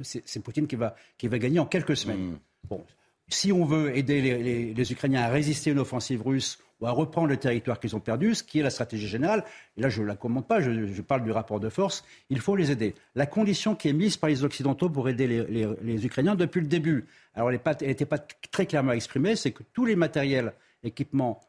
Poutine 0.43 0.67
qui 0.67 0.75
va, 0.75 0.95
qui 1.17 1.27
va 1.27 1.37
gagner 1.37 1.59
en 1.59 1.65
quelques 1.65 1.97
semaines. 1.97 2.31
Hmm. 2.31 2.37
Bon, 2.69 2.85
si 3.29 3.51
on 3.51 3.63
veut 3.63 3.95
aider 3.95 4.21
les, 4.73 4.91
Ukrainiens 4.91 5.21
à 5.23 5.29
résister 5.29 5.69
à 5.69 5.73
une 5.73 5.79
offensive 5.79 6.21
russe 6.25 6.59
ou 6.81 6.87
à 6.87 6.91
reprendre 6.91 7.27
le 7.27 7.37
territoire 7.37 7.79
qu'ils 7.79 7.95
ont 7.95 7.99
perdu, 7.99 8.33
ce 8.35 8.43
qui 8.43 8.59
est 8.59 8.63
la 8.63 8.69
stratégie 8.69 9.07
générale, 9.07 9.43
et 9.77 9.81
là 9.81 9.89
je 9.89 10.01
ne 10.01 10.07
la 10.07 10.15
commande 10.15 10.47
pas, 10.47 10.61
je, 10.61 11.01
parle 11.01 11.23
du 11.23 11.31
rapport 11.31 11.59
de 11.59 11.69
force, 11.69 12.03
il 12.29 12.39
faut 12.39 12.55
les 12.55 12.71
aider. 12.71 12.95
La 13.15 13.25
condition 13.25 13.75
qui 13.75 13.89
est 13.89 13.93
mise 13.93 14.17
par 14.17 14.29
les 14.29 14.43
Occidentaux 14.43 14.89
pour 14.89 15.09
aider 15.09 15.27
les, 15.27 16.05
Ukrainiens 16.05 16.35
depuis 16.35 16.61
le 16.61 16.67
début, 16.67 17.05
alors 17.35 17.51
elle 17.51 17.59
n'était 17.81 18.05
pas 18.05 18.17
très 18.17 18.65
clairement 18.65 18.93
exprimée, 18.93 19.35
c'est 19.35 19.51
que 19.51 19.63
tous 19.73 19.85
les 19.85 19.95
matériels, 19.95 20.53
équipements 20.83 21.41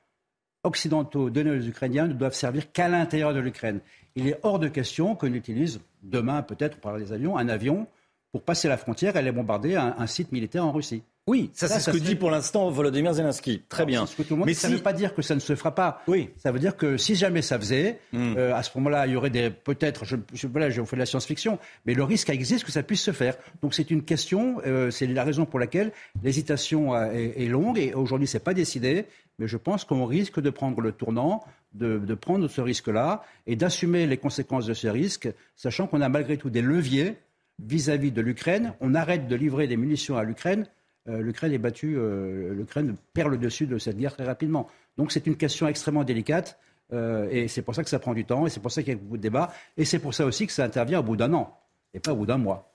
occidentaux 0.64 1.31
donnés 1.31 1.53
aux 1.53 1.66
Ukrainiens 1.66 2.09
ne 2.09 2.12
doivent 2.12 2.35
servir 2.35 2.70
qu'à 2.72 2.89
l'intérieur 2.89 3.33
de 3.33 3.41
l'Ukraine. 3.41 3.81
Il 4.16 4.28
est 4.28 4.39
hors 4.43 4.59
de 4.59 4.68
question 4.68 5.14
qu'on 5.14 5.33
utilise 5.33 5.81
demain, 6.03 6.43
peut-être 6.43 6.78
par 6.78 6.99
les 6.99 7.12
avions, 7.12 7.39
un 7.39 7.49
avion 7.49 7.87
pour 8.33 8.43
passer 8.43 8.68
la 8.68 8.76
frontière 8.76 9.16
et 9.16 9.20
aller 9.20 9.33
bombarder 9.33 9.76
un 9.76 10.07
site 10.07 10.33
militaire 10.33 10.64
en 10.64 10.72
Russie. 10.72 11.03
Oui, 11.31 11.49
ça, 11.55 11.68
c'est 11.68 11.78
ce 11.78 11.93
que 11.93 11.97
dit 11.97 12.16
pour 12.16 12.33
l'instant 12.33 12.68
Volodymyr 12.70 13.14
Zelensky. 13.14 13.62
Très 13.68 13.87
bien. 13.87 14.05
Mais 14.45 14.53
ça 14.53 14.68
ne 14.68 14.74
veut 14.74 14.83
pas 14.83 14.93
dire 14.93 15.14
que 15.14 15.22
ça 15.22 15.37
ne 15.37 15.41
se 15.41 15.55
fera 15.55 15.76
pas. 15.76 16.03
Oui. 16.09 16.31
Ça 16.39 16.51
veut 16.51 16.59
dire 16.59 16.76
que 16.76 16.97
si 16.97 17.14
jamais 17.14 17.41
ça 17.41 17.57
faisait, 17.57 18.01
hmm. 18.12 18.35
euh, 18.37 18.53
à 18.53 18.64
ce 18.64 18.76
moment-là, 18.76 19.07
il 19.07 19.12
y 19.12 19.16
aurait 19.16 19.31
des 19.31 19.49
peut-être, 19.49 20.05
je, 20.05 20.16
je, 20.35 20.49
voilà, 20.49 20.70
je 20.70 20.83
fais 20.83 20.97
de 20.97 20.99
la 20.99 21.07
science-fiction, 21.07 21.61
mais 21.87 21.95
le 21.95 22.03
risque 22.03 22.31
existe 22.31 22.64
que 22.64 22.72
ça 22.72 22.83
puisse 22.83 23.03
se 23.03 23.12
faire. 23.12 23.37
Donc 23.62 23.74
c'est 23.74 23.93
une 23.93 24.03
question, 24.03 24.61
euh, 24.66 24.91
c'est 24.91 25.07
la 25.07 25.22
raison 25.22 25.47
pour 25.47 25.61
laquelle 25.61 25.93
l'hésitation 26.24 26.97
est, 26.97 27.47
longue 27.47 27.78
et 27.78 27.95
aujourd'hui 27.95 28.26
c'est 28.26 28.43
pas 28.43 28.55
décidé, 28.55 29.05
mais 29.39 29.47
je 29.47 29.57
pense 29.57 29.85
qu'on 29.85 30.07
risque 30.07 30.41
de 30.41 30.51
prendre 30.51 30.81
le 30.81 30.91
tournant, 30.91 31.45
de, 31.74 31.99
de 31.99 32.14
prendre 32.14 32.49
ce 32.49 32.61
risque-là 32.61 33.22
et 33.47 33.55
d'assumer 33.55 34.09
les 34.09 34.16
conséquences 34.16 34.66
de 34.66 34.74
ce 34.74 34.89
risque, 34.89 35.28
sachant 35.55 35.87
qu'on 35.87 36.01
a 36.01 36.09
malgré 36.09 36.39
tout 36.39 36.51
des 36.51 36.62
leviers 36.62 37.18
vis-à-vis 37.61 38.11
-vis 38.11 38.14
de 38.14 38.20
l'Ukraine. 38.20 38.72
On 38.81 38.97
arrête 38.97 39.28
de 39.28 39.37
livrer 39.37 39.68
des 39.68 39.76
munitions 39.76 40.16
à 40.16 40.24
l'Ukraine 40.24 40.66
l'Ukraine 41.07 41.53
est 41.53 41.59
battue, 41.59 41.96
euh, 41.96 42.55
l'Ukraine 42.55 42.96
perd 43.14 43.30
le 43.30 43.38
dessus 43.38 43.66
de 43.66 43.78
cette 43.78 43.96
guerre 43.96 44.14
très 44.14 44.24
rapidement. 44.24 44.68
Donc 44.96 45.12
c'est 45.12 45.26
une 45.26 45.36
question 45.36 45.66
extrêmement 45.66 46.05
délicate. 46.05 46.59
Euh, 46.92 47.28
et 47.30 47.48
c'est 47.48 47.62
pour 47.62 47.74
ça 47.74 47.84
que 47.84 47.90
ça 47.90 47.98
prend 47.98 48.14
du 48.14 48.24
temps, 48.24 48.46
et 48.46 48.51
c'est 48.51 48.61
pour 48.61 48.72
ça 48.72 48.82
qu'il 48.82 48.92
y 48.92 48.96
a 48.96 48.98
beaucoup 48.98 49.16
de 49.16 49.22
débats, 49.22 49.53
et 49.76 49.84
c'est 49.84 50.01
pour 50.01 50.12
ça 50.12 50.26
aussi 50.26 50.46
que 50.46 50.53
ça 50.53 50.64
intervient 50.64 51.01
au 51.01 51.03
bout 51.03 51.16
d'un 51.16 51.32
an, 51.34 51.57
et 51.94 52.01
pas 52.01 52.12
au 52.12 52.16
bout 52.16 52.26
d'un 52.26 52.38
mois. 52.38 52.74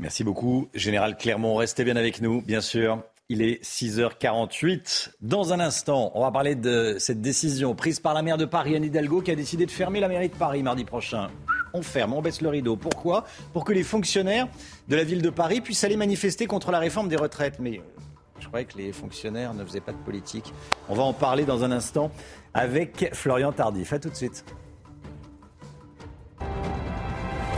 Merci 0.00 0.24
beaucoup, 0.24 0.68
Général 0.74 1.16
Clermont. 1.16 1.54
Restez 1.54 1.84
bien 1.84 1.94
avec 1.94 2.20
nous, 2.20 2.42
bien 2.42 2.60
sûr. 2.60 3.00
Il 3.30 3.40
est 3.42 3.62
6h48. 3.64 5.12
Dans 5.22 5.52
un 5.52 5.60
instant, 5.60 6.12
on 6.14 6.20
va 6.20 6.30
parler 6.30 6.54
de 6.54 6.96
cette 6.98 7.22
décision 7.22 7.74
prise 7.74 7.98
par 7.98 8.12
la 8.12 8.22
maire 8.22 8.36
de 8.36 8.44
Paris, 8.44 8.76
Anne 8.76 8.84
Hidalgo, 8.84 9.22
qui 9.22 9.30
a 9.30 9.34
décidé 9.34 9.64
de 9.64 9.70
fermer 9.70 10.00
la 10.00 10.08
mairie 10.08 10.28
de 10.28 10.34
Paris 10.34 10.62
mardi 10.62 10.84
prochain 10.84 11.30
on 11.74 11.82
ferme, 11.82 12.14
on 12.14 12.22
baisse 12.22 12.40
le 12.40 12.48
rideau. 12.48 12.76
Pourquoi? 12.76 13.24
Pour 13.52 13.64
que 13.64 13.72
les 13.72 13.82
fonctionnaires 13.82 14.48
de 14.88 14.96
la 14.96 15.04
ville 15.04 15.20
de 15.20 15.30
Paris 15.30 15.60
puissent 15.60 15.84
aller 15.84 15.96
manifester 15.96 16.46
contre 16.46 16.70
la 16.70 16.78
réforme 16.78 17.08
des 17.08 17.16
retraites. 17.16 17.58
Mais 17.58 17.78
euh, 17.78 18.00
je 18.38 18.46
croyais 18.46 18.64
que 18.64 18.78
les 18.78 18.92
fonctionnaires 18.92 19.52
ne 19.52 19.64
faisaient 19.64 19.80
pas 19.80 19.92
de 19.92 19.98
politique. 19.98 20.54
On 20.88 20.94
va 20.94 21.02
en 21.02 21.12
parler 21.12 21.44
dans 21.44 21.64
un 21.64 21.72
instant 21.72 22.10
avec 22.54 23.10
Florian 23.12 23.52
Tardif. 23.52 23.92
A 23.92 23.98
tout 23.98 24.08
de 24.08 24.14
suite. 24.14 24.44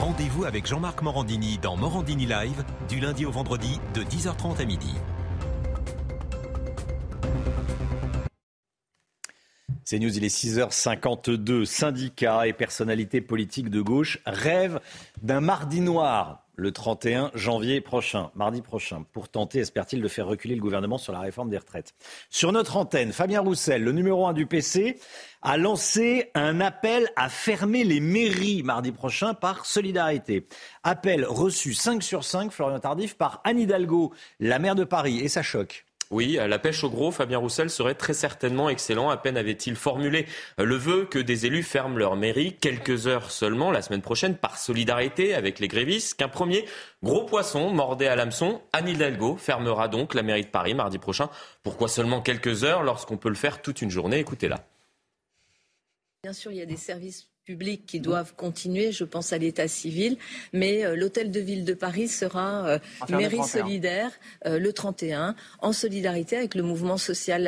Rendez-vous 0.01 0.45
avec 0.45 0.67
Jean-Marc 0.67 1.03
Morandini 1.03 1.59
dans 1.59 1.77
Morandini 1.77 2.27
Live 2.27 2.65
du 2.89 3.01
lundi 3.01 3.27
au 3.27 3.31
vendredi 3.31 3.81
de 3.93 4.03
10h30 4.03 4.61
à 4.61 4.65
midi. 4.65 4.95
C'est 9.89 10.01
News, 10.01 10.17
il 10.17 10.25
est 10.25 10.37
6h52. 10.37 11.65
Syndicats 11.65 12.49
et 12.49 12.53
personnalités 12.53 13.21
politiques 13.21 13.71
de 13.71 13.81
gauche 13.81 14.19
rêvent 14.27 14.81
d'un 15.23 15.41
mardi 15.41 15.81
noir 15.81 16.45
le 16.57 16.73
31 16.73 17.31
janvier 17.35 17.81
prochain, 17.81 18.33
mardi 18.35 18.63
prochain, 18.63 19.05
pour 19.13 19.29
tenter, 19.29 19.61
espère-t-il, 19.61 20.03
de 20.03 20.09
faire 20.09 20.27
reculer 20.27 20.57
le 20.57 20.61
gouvernement 20.61 20.99
sur 20.99 21.13
la 21.13 21.21
réforme 21.21 21.51
des 21.51 21.59
retraites. 21.59 21.95
Sur 22.31 22.51
notre 22.51 22.77
antenne, 22.77 23.13
Fabien 23.13 23.41
Roussel, 23.43 23.85
le 23.85 23.93
numéro 23.93 24.27
1 24.27 24.33
du 24.33 24.47
PC, 24.47 24.99
a 25.43 25.57
lancé 25.57 26.33
un 26.35 26.61
appel 26.61 27.09
à 27.15 27.29
fermer 27.29 27.85
les 27.85 28.01
mairies 28.01 28.65
mardi 28.65 28.91
prochain 28.91 29.35
par 29.35 29.67
solidarité. 29.67 30.49
Appel 30.83 31.25
reçu 31.25 31.75
5 31.75 32.03
sur 32.03 32.25
5, 32.25 32.51
Florian 32.51 32.81
Tardif, 32.81 33.17
par 33.17 33.41
Anne 33.45 33.61
Hidalgo, 33.61 34.13
la 34.41 34.59
maire 34.59 34.75
de 34.75 34.83
Paris, 34.83 35.21
et 35.21 35.29
ça 35.29 35.45
choque. 35.45 35.86
Oui, 36.13 36.39
la 36.41 36.59
pêche 36.61 36.85
au 36.85 36.91
gros, 36.91 37.11
Fabien 37.11 37.39
Roussel 37.39 37.69
serait 37.69 37.95
très 37.95 38.15
certainement 38.15 38.69
excellent. 38.69 39.11
À 39.11 39.17
peine 39.17 39.37
avait-il 39.37 39.75
formulé 39.75 40.27
le 40.57 40.77
vœu 40.77 41.05
que 41.05 41.19
des 41.19 41.47
élus 41.47 41.65
ferment 41.65 41.97
leur 41.97 42.15
mairie 42.15 42.55
quelques 42.55 43.09
heures 43.09 43.33
seulement 43.33 43.73
la 43.73 43.83
semaine 43.83 44.03
prochaine 44.03 44.37
par 44.37 44.57
solidarité 44.57 45.35
avec 45.35 45.59
les 45.59 45.67
grévistes 45.67 46.15
qu'un 46.15 46.29
premier 46.29 46.65
gros 47.03 47.25
poisson 47.25 47.71
mordait 47.71 48.07
à 48.07 48.15
l'hameçon. 48.15 48.61
Anne 48.73 48.89
Hidalgo 48.89 49.37
fermera 49.37 49.89
donc 49.89 50.15
la 50.15 50.23
mairie 50.23 50.45
de 50.45 50.49
Paris 50.49 50.75
mardi 50.75 50.99
prochain. 50.99 51.29
Pourquoi 51.65 51.89
seulement 51.89 52.21
quelques 52.21 52.63
heures 52.63 52.85
lorsqu'on 52.85 53.17
peut 53.17 53.29
le 53.29 53.35
faire 53.35 53.61
toute 53.61 53.83
une 53.83 53.91
journée? 53.91 54.21
Écoutez-la. 54.21 54.65
Bien 56.23 56.33
sûr, 56.33 56.53
il 56.53 56.59
y 56.59 56.63
a 56.63 56.67
des 56.67 56.77
services 56.77 57.29
publics 57.47 57.87
qui 57.87 58.01
doivent 58.01 58.35
continuer, 58.35 58.91
je 58.91 59.05
pense 59.05 59.33
à 59.33 59.39
l'état 59.39 59.69
civil, 59.69 60.19
mais 60.53 60.85
euh, 60.85 60.97
l'hôtel 60.97 61.31
de 61.31 61.39
ville 61.39 61.65
de 61.65 61.75
Paris 61.75 62.09
sera 62.09 62.67
euh, 62.67 62.79
mairie 63.09 63.45
solidaire 63.45 64.11
euh, 64.47 64.59
le 64.59 64.73
31 64.73 65.37
en 65.61 65.73
solidarité 65.73 66.37
avec 66.37 66.57
le 66.57 66.63
mouvement 66.63 66.97
social. 66.97 67.47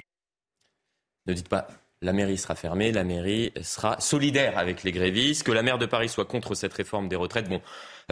Ne 1.27 1.35
dites 1.35 1.49
pas 1.49 1.67
la 2.01 2.13
mairie 2.13 2.39
sera 2.39 2.55
fermée, 2.55 2.93
la 2.93 3.03
mairie 3.03 3.53
sera 3.61 3.99
solidaire 3.99 4.57
avec 4.57 4.85
les 4.85 4.93
grévistes, 4.93 5.43
que 5.43 5.51
la 5.51 5.65
maire 5.65 5.79
de 5.79 5.87
Paris 5.87 6.09
soit 6.09 6.27
contre 6.27 6.55
cette 6.55 6.73
réforme 6.73 7.09
des 7.09 7.17
retraites. 7.17 7.49
Bon, 7.49 7.61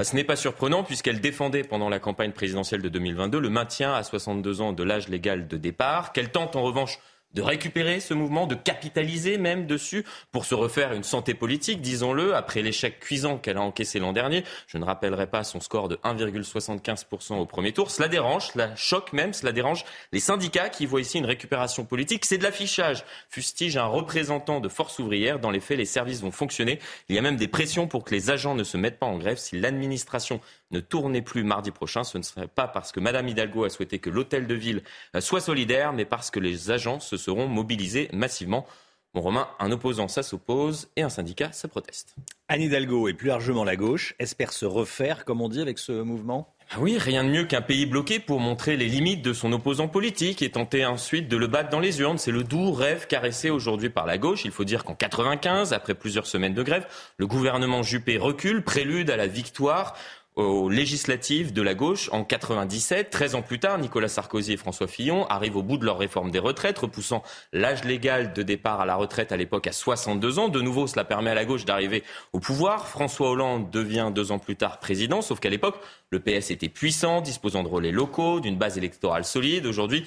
ce 0.02 0.16
n'est 0.16 0.24
pas 0.24 0.34
surprenant 0.34 0.82
puisqu'elle 0.82 1.20
défendait 1.20 1.62
pendant 1.62 1.88
la 1.88 2.00
campagne 2.00 2.32
présidentielle 2.32 2.82
de 2.82 2.88
2022 2.88 3.38
le 3.38 3.48
maintien 3.48 3.94
à 3.94 4.02
62 4.02 4.60
ans 4.60 4.72
de 4.72 4.82
l'âge 4.82 5.06
légal 5.06 5.46
de 5.46 5.56
départ, 5.56 6.12
qu'elle 6.12 6.32
tente 6.32 6.56
en 6.56 6.62
revanche 6.62 6.98
de 7.36 7.42
récupérer 7.42 8.00
ce 8.00 8.14
mouvement, 8.14 8.46
de 8.46 8.54
capitaliser 8.54 9.36
même 9.36 9.66
dessus 9.66 10.06
pour 10.32 10.46
se 10.46 10.54
refaire 10.54 10.94
une 10.94 11.04
santé 11.04 11.34
politique, 11.34 11.82
disons-le, 11.82 12.34
après 12.34 12.62
l'échec 12.62 12.98
cuisant 12.98 13.36
qu'elle 13.36 13.58
a 13.58 13.60
encaissé 13.60 13.98
l'an 13.98 14.14
dernier. 14.14 14.42
Je 14.66 14.78
ne 14.78 14.84
rappellerai 14.86 15.26
pas 15.26 15.44
son 15.44 15.60
score 15.60 15.88
de 15.88 15.96
1,75% 15.96 17.34
au 17.34 17.44
premier 17.44 17.72
tour. 17.72 17.90
Cela 17.90 18.08
dérange, 18.08 18.48
cela 18.54 18.74
choque 18.74 19.12
même, 19.12 19.34
cela 19.34 19.52
dérange 19.52 19.84
les 20.12 20.20
syndicats 20.20 20.70
qui 20.70 20.86
voient 20.86 21.02
ici 21.02 21.18
une 21.18 21.26
récupération 21.26 21.84
politique. 21.84 22.24
C'est 22.24 22.38
de 22.38 22.42
l'affichage, 22.42 23.04
fustige 23.28 23.76
un 23.76 23.84
représentant 23.84 24.60
de 24.60 24.70
force 24.70 24.98
ouvrière. 24.98 25.38
Dans 25.38 25.50
les 25.50 25.60
faits, 25.60 25.76
les 25.76 25.84
services 25.84 26.22
vont 26.22 26.32
fonctionner. 26.32 26.78
Il 27.10 27.16
y 27.16 27.18
a 27.18 27.22
même 27.22 27.36
des 27.36 27.48
pressions 27.48 27.86
pour 27.86 28.04
que 28.04 28.14
les 28.14 28.30
agents 28.30 28.54
ne 28.54 28.64
se 28.64 28.78
mettent 28.78 28.98
pas 28.98 29.06
en 29.06 29.18
grève. 29.18 29.36
Si 29.36 29.60
l'administration 29.60 30.40
ne 30.70 30.80
tournait 30.80 31.22
plus 31.22 31.44
mardi 31.44 31.70
prochain, 31.70 32.02
ce 32.02 32.16
ne 32.16 32.22
serait 32.22 32.48
pas 32.48 32.66
parce 32.66 32.92
que 32.92 33.00
Mme 33.00 33.28
Hidalgo 33.28 33.64
a 33.64 33.70
souhaité 33.70 33.98
que 33.98 34.08
l'hôtel 34.08 34.46
de 34.46 34.54
ville 34.54 34.82
soit 35.20 35.42
solidaire, 35.42 35.92
mais 35.92 36.06
parce 36.06 36.30
que 36.30 36.40
les 36.40 36.70
agents 36.70 36.98
se 36.98 37.16
seront 37.26 37.48
mobilisés 37.48 38.08
massivement. 38.12 38.66
Bon, 39.12 39.20
Romain, 39.20 39.48
un 39.58 39.72
opposant, 39.72 40.06
ça 40.06 40.22
s'oppose 40.22 40.88
et 40.94 41.02
un 41.02 41.08
syndicat, 41.08 41.50
ça 41.50 41.66
proteste. 41.66 42.14
Anne 42.48 42.62
Hidalgo 42.62 43.08
et 43.08 43.14
plus 43.14 43.28
largement 43.28 43.64
la 43.64 43.74
gauche 43.74 44.14
espèrent 44.18 44.52
se 44.52 44.66
refaire, 44.66 45.24
comme 45.24 45.40
on 45.40 45.48
dit, 45.48 45.60
avec 45.60 45.78
ce 45.78 45.92
mouvement 45.92 46.52
ah 46.72 46.78
oui, 46.80 46.98
rien 46.98 47.22
de 47.22 47.28
mieux 47.28 47.44
qu'un 47.44 47.62
pays 47.62 47.86
bloqué 47.86 48.18
pour 48.18 48.40
montrer 48.40 48.76
les 48.76 48.88
limites 48.88 49.22
de 49.22 49.32
son 49.32 49.52
opposant 49.52 49.86
politique 49.86 50.42
et 50.42 50.50
tenter 50.50 50.84
ensuite 50.84 51.28
de 51.28 51.36
le 51.36 51.46
battre 51.46 51.70
dans 51.70 51.78
les 51.78 52.00
urnes. 52.00 52.18
C'est 52.18 52.32
le 52.32 52.42
doux 52.42 52.72
rêve 52.72 53.06
caressé 53.06 53.50
aujourd'hui 53.50 53.88
par 53.88 54.04
la 54.04 54.18
gauche. 54.18 54.44
Il 54.44 54.50
faut 54.50 54.64
dire 54.64 54.82
qu'en 54.82 54.96
95, 54.96 55.72
après 55.72 55.94
plusieurs 55.94 56.26
semaines 56.26 56.54
de 56.54 56.64
grève, 56.64 56.84
le 57.18 57.28
gouvernement 57.28 57.84
Juppé 57.84 58.18
recule, 58.18 58.64
prélude 58.64 59.10
à 59.10 59.16
la 59.16 59.28
victoire 59.28 59.96
aux 60.36 60.68
législatives 60.68 61.54
de 61.54 61.62
la 61.62 61.74
gauche 61.74 62.10
en 62.12 62.22
97. 62.22 63.08
13 63.10 63.34
ans 63.36 63.42
plus 63.42 63.58
tard, 63.58 63.78
Nicolas 63.78 64.08
Sarkozy 64.08 64.52
et 64.52 64.56
François 64.58 64.86
Fillon 64.86 65.26
arrivent 65.28 65.56
au 65.56 65.62
bout 65.62 65.78
de 65.78 65.86
leur 65.86 65.98
réforme 65.98 66.30
des 66.30 66.38
retraites, 66.38 66.78
repoussant 66.78 67.22
l'âge 67.54 67.84
légal 67.84 68.34
de 68.34 68.42
départ 68.42 68.80
à 68.80 68.86
la 68.86 68.96
retraite 68.96 69.32
à 69.32 69.36
l'époque 69.36 69.66
à 69.66 69.72
62 69.72 70.38
ans. 70.38 70.48
De 70.48 70.60
nouveau, 70.60 70.86
cela 70.86 71.04
permet 71.04 71.30
à 71.30 71.34
la 71.34 71.46
gauche 71.46 71.64
d'arriver 71.64 72.04
au 72.34 72.38
pouvoir. 72.38 72.86
François 72.86 73.30
Hollande 73.30 73.70
devient 73.70 74.12
deux 74.14 74.30
ans 74.30 74.38
plus 74.38 74.56
tard 74.56 74.78
président, 74.78 75.22
sauf 75.22 75.40
qu'à 75.40 75.50
l'époque, 75.50 75.80
le 76.10 76.20
PS 76.20 76.50
était 76.50 76.68
puissant, 76.68 77.22
disposant 77.22 77.62
de 77.62 77.68
relais 77.68 77.90
locaux, 77.90 78.40
d'une 78.40 78.58
base 78.58 78.76
électorale 78.76 79.24
solide. 79.24 79.64
Aujourd'hui, 79.64 80.04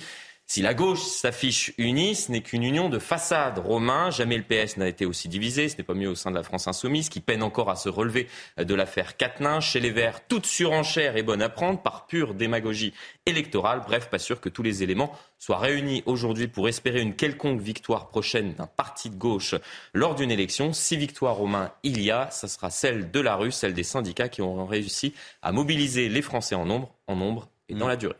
si 0.52 0.64
la 0.64 0.74
gauche 0.74 1.04
s'affiche 1.04 1.74
unie, 1.78 2.16
ce 2.16 2.32
n'est 2.32 2.41
qu'une 2.41 2.64
union 2.64 2.89
de 2.89 2.97
façade. 2.97 3.60
Romain, 3.60 4.10
jamais 4.10 4.36
le 4.36 4.41
PS 4.41 4.78
n'a 4.78 4.88
été 4.88 5.06
aussi 5.06 5.30
divisé. 5.30 5.70
Ce 5.70 5.78
n'est 5.78 5.84
pas 5.84 5.93
mieux 5.93 6.10
au 6.10 6.16
sein 6.16 6.32
de 6.32 6.36
la 6.36 6.41
France 6.41 6.68
insoumise, 6.68 7.08
qui 7.08 7.20
peine 7.20 7.43
encore 7.43 7.70
à 7.70 7.76
se 7.76 7.88
relever 7.88 8.28
de 8.58 8.74
l'affaire 8.74 9.16
Quatennens. 9.16 9.62
Chez 9.62 9.80
les 9.80 9.91
Verts, 9.91 10.26
toute 10.28 10.47
surenchère 10.47 11.18
est 11.18 11.24
bonne 11.24 11.43
à 11.43 11.50
prendre 11.50 11.80
par 11.80 12.08
pure 12.08 12.34
démagogie 12.34 12.95
électorale. 13.28 13.84
Bref, 13.86 14.10
pas 14.10 14.18
sûr 14.18 14.41
que 14.41 14.50
tous 14.50 14.64
les 14.64 14.82
éléments 14.82 15.16
soient 15.38 15.60
réunis 15.60 16.02
aujourd'hui 16.08 16.47
pour 16.47 16.68
espérer 16.68 17.02
une 17.02 17.16
quelconque 17.16 17.62
victoire 17.62 18.10
prochaine 18.10 18.56
d'un 18.56 18.66
parti 18.66 19.12
de 19.12 19.18
gauche 19.18 19.54
lors 19.93 20.16
d'une 20.16 20.32
élection. 20.32 20.74
Si 20.74 20.97
victoire 20.97 21.36
Romain 21.36 21.74
il 21.84 22.02
y 22.02 22.10
a, 22.10 22.32
ce 22.32 22.47
sera 22.47 22.72
celle 22.72 23.12
de 23.12 23.20
la 23.20 23.36
rue, 23.36 23.52
celle 23.52 23.76
des 23.76 23.84
syndicats 23.84 24.30
qui 24.30 24.41
auront 24.41 24.66
réussi 24.66 25.14
à 25.43 25.52
mobiliser 25.52 26.10
les 26.10 26.24
Français 26.24 26.56
en 26.56 26.66
nombre, 26.66 26.95
en 27.06 27.16
nombre 27.16 27.50
et 27.68 27.76
dans 27.76 27.88
la 27.88 27.97
durée. 27.97 28.16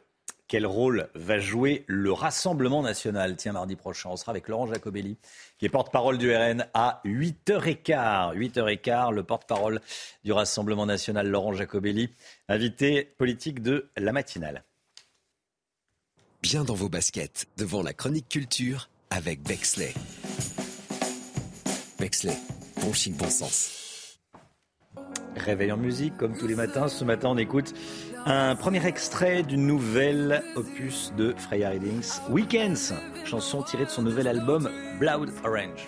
Quel 0.50 0.66
rôle 0.66 1.10
va 1.14 1.38
jouer 1.38 1.84
le 1.86 2.12
Rassemblement 2.12 2.82
national? 2.82 3.36
Tiens, 3.36 3.52
mardi 3.52 3.76
prochain, 3.76 4.10
on 4.10 4.18
sera 4.18 4.32
avec 4.32 4.48
Laurent 4.48 4.66
Jacobelli, 4.66 5.16
qui 5.60 5.68
est 5.68 5.70
porte-parole 5.70 6.18
du 6.18 6.36
RN 6.36 6.66
à 6.74 7.02
8h15. 7.06 8.36
8h15, 8.36 9.14
le 9.14 9.22
porte-parole 9.22 9.80
du 10.24 10.32
Rassemblement 10.32 10.88
national, 10.88 11.28
Laurent 11.28 11.54
Jacobelli, 11.54 12.10
invité 12.48 13.04
politique 13.20 13.62
de 13.62 13.90
la 13.96 14.12
matinale. 14.12 14.64
Bien 16.42 16.64
dans 16.64 16.74
vos 16.74 16.90
baskets, 16.90 17.46
devant 17.58 17.84
la 17.84 17.94
chronique 17.94 18.28
culture 18.28 18.90
avec 19.12 19.44
Bexley. 19.44 19.94
Bexley, 22.00 22.36
bon 22.82 22.92
chic, 22.92 23.16
bon 23.16 23.30
sens. 23.30 24.20
Réveil 25.36 25.72
en 25.72 25.78
musique, 25.78 26.18
comme 26.18 26.36
tous 26.36 26.48
les 26.48 26.56
matins. 26.56 26.88
Ce 26.88 27.06
matin, 27.06 27.30
on 27.30 27.38
écoute 27.38 27.74
un 28.26 28.56
premier 28.56 28.86
extrait 28.86 29.44
du 29.44 29.58
nouvel 29.58 30.44
opus 30.56 31.14
de 31.18 31.34
Freya 31.38 31.70
Readings, 31.70 32.20
Weekends, 32.30 32.94
chanson 33.26 33.64
tirée 33.64 33.86
de 33.86 33.90
son 33.90 34.02
nouvel 34.02 34.28
album 34.28 34.70
Blood 35.00 35.32
Orange. 35.44 35.88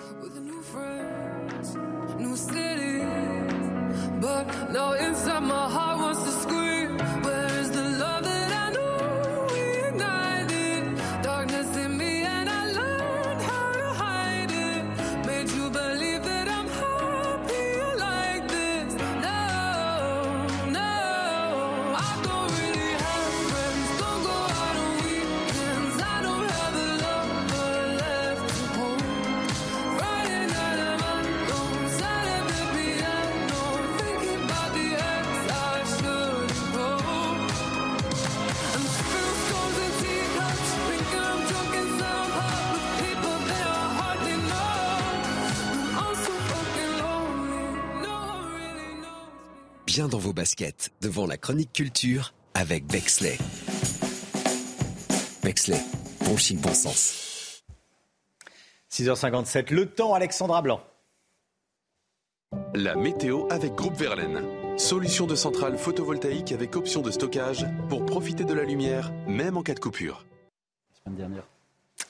Bien 49.94 50.08
dans 50.08 50.20
vos 50.20 50.32
baskets 50.32 50.90
devant 51.02 51.28
la 51.28 51.36
chronique 51.36 51.74
culture 51.74 52.34
avec 52.54 52.86
Bexley. 52.86 53.38
Bexley, 55.44 55.82
bon 56.24 56.38
chic, 56.38 56.62
bon 56.62 56.74
sens. 56.74 57.62
6h57, 58.90 59.74
le 59.74 59.88
temps, 59.88 60.14
Alexandra 60.14 60.62
Blanc. 60.62 60.82
La 62.74 62.96
météo 62.96 63.48
avec 63.50 63.76
Groupe 63.76 63.98
Verlaine. 63.98 64.42
Solution 64.78 65.28
de 65.28 65.36
centrale 65.36 65.78
photovoltaïque 65.78 66.54
avec 66.54 66.78
option 66.78 67.02
de 67.02 67.12
stockage 67.12 67.66
pour 67.90 68.06
profiter 68.06 68.46
de 68.46 68.54
la 68.54 68.64
lumière, 68.64 69.12
même 69.28 69.58
en 69.58 69.62
cas 69.62 69.74
de 69.74 69.82
coupure. 69.82 70.26
semaine 71.04 71.18
dernière. 71.18 71.51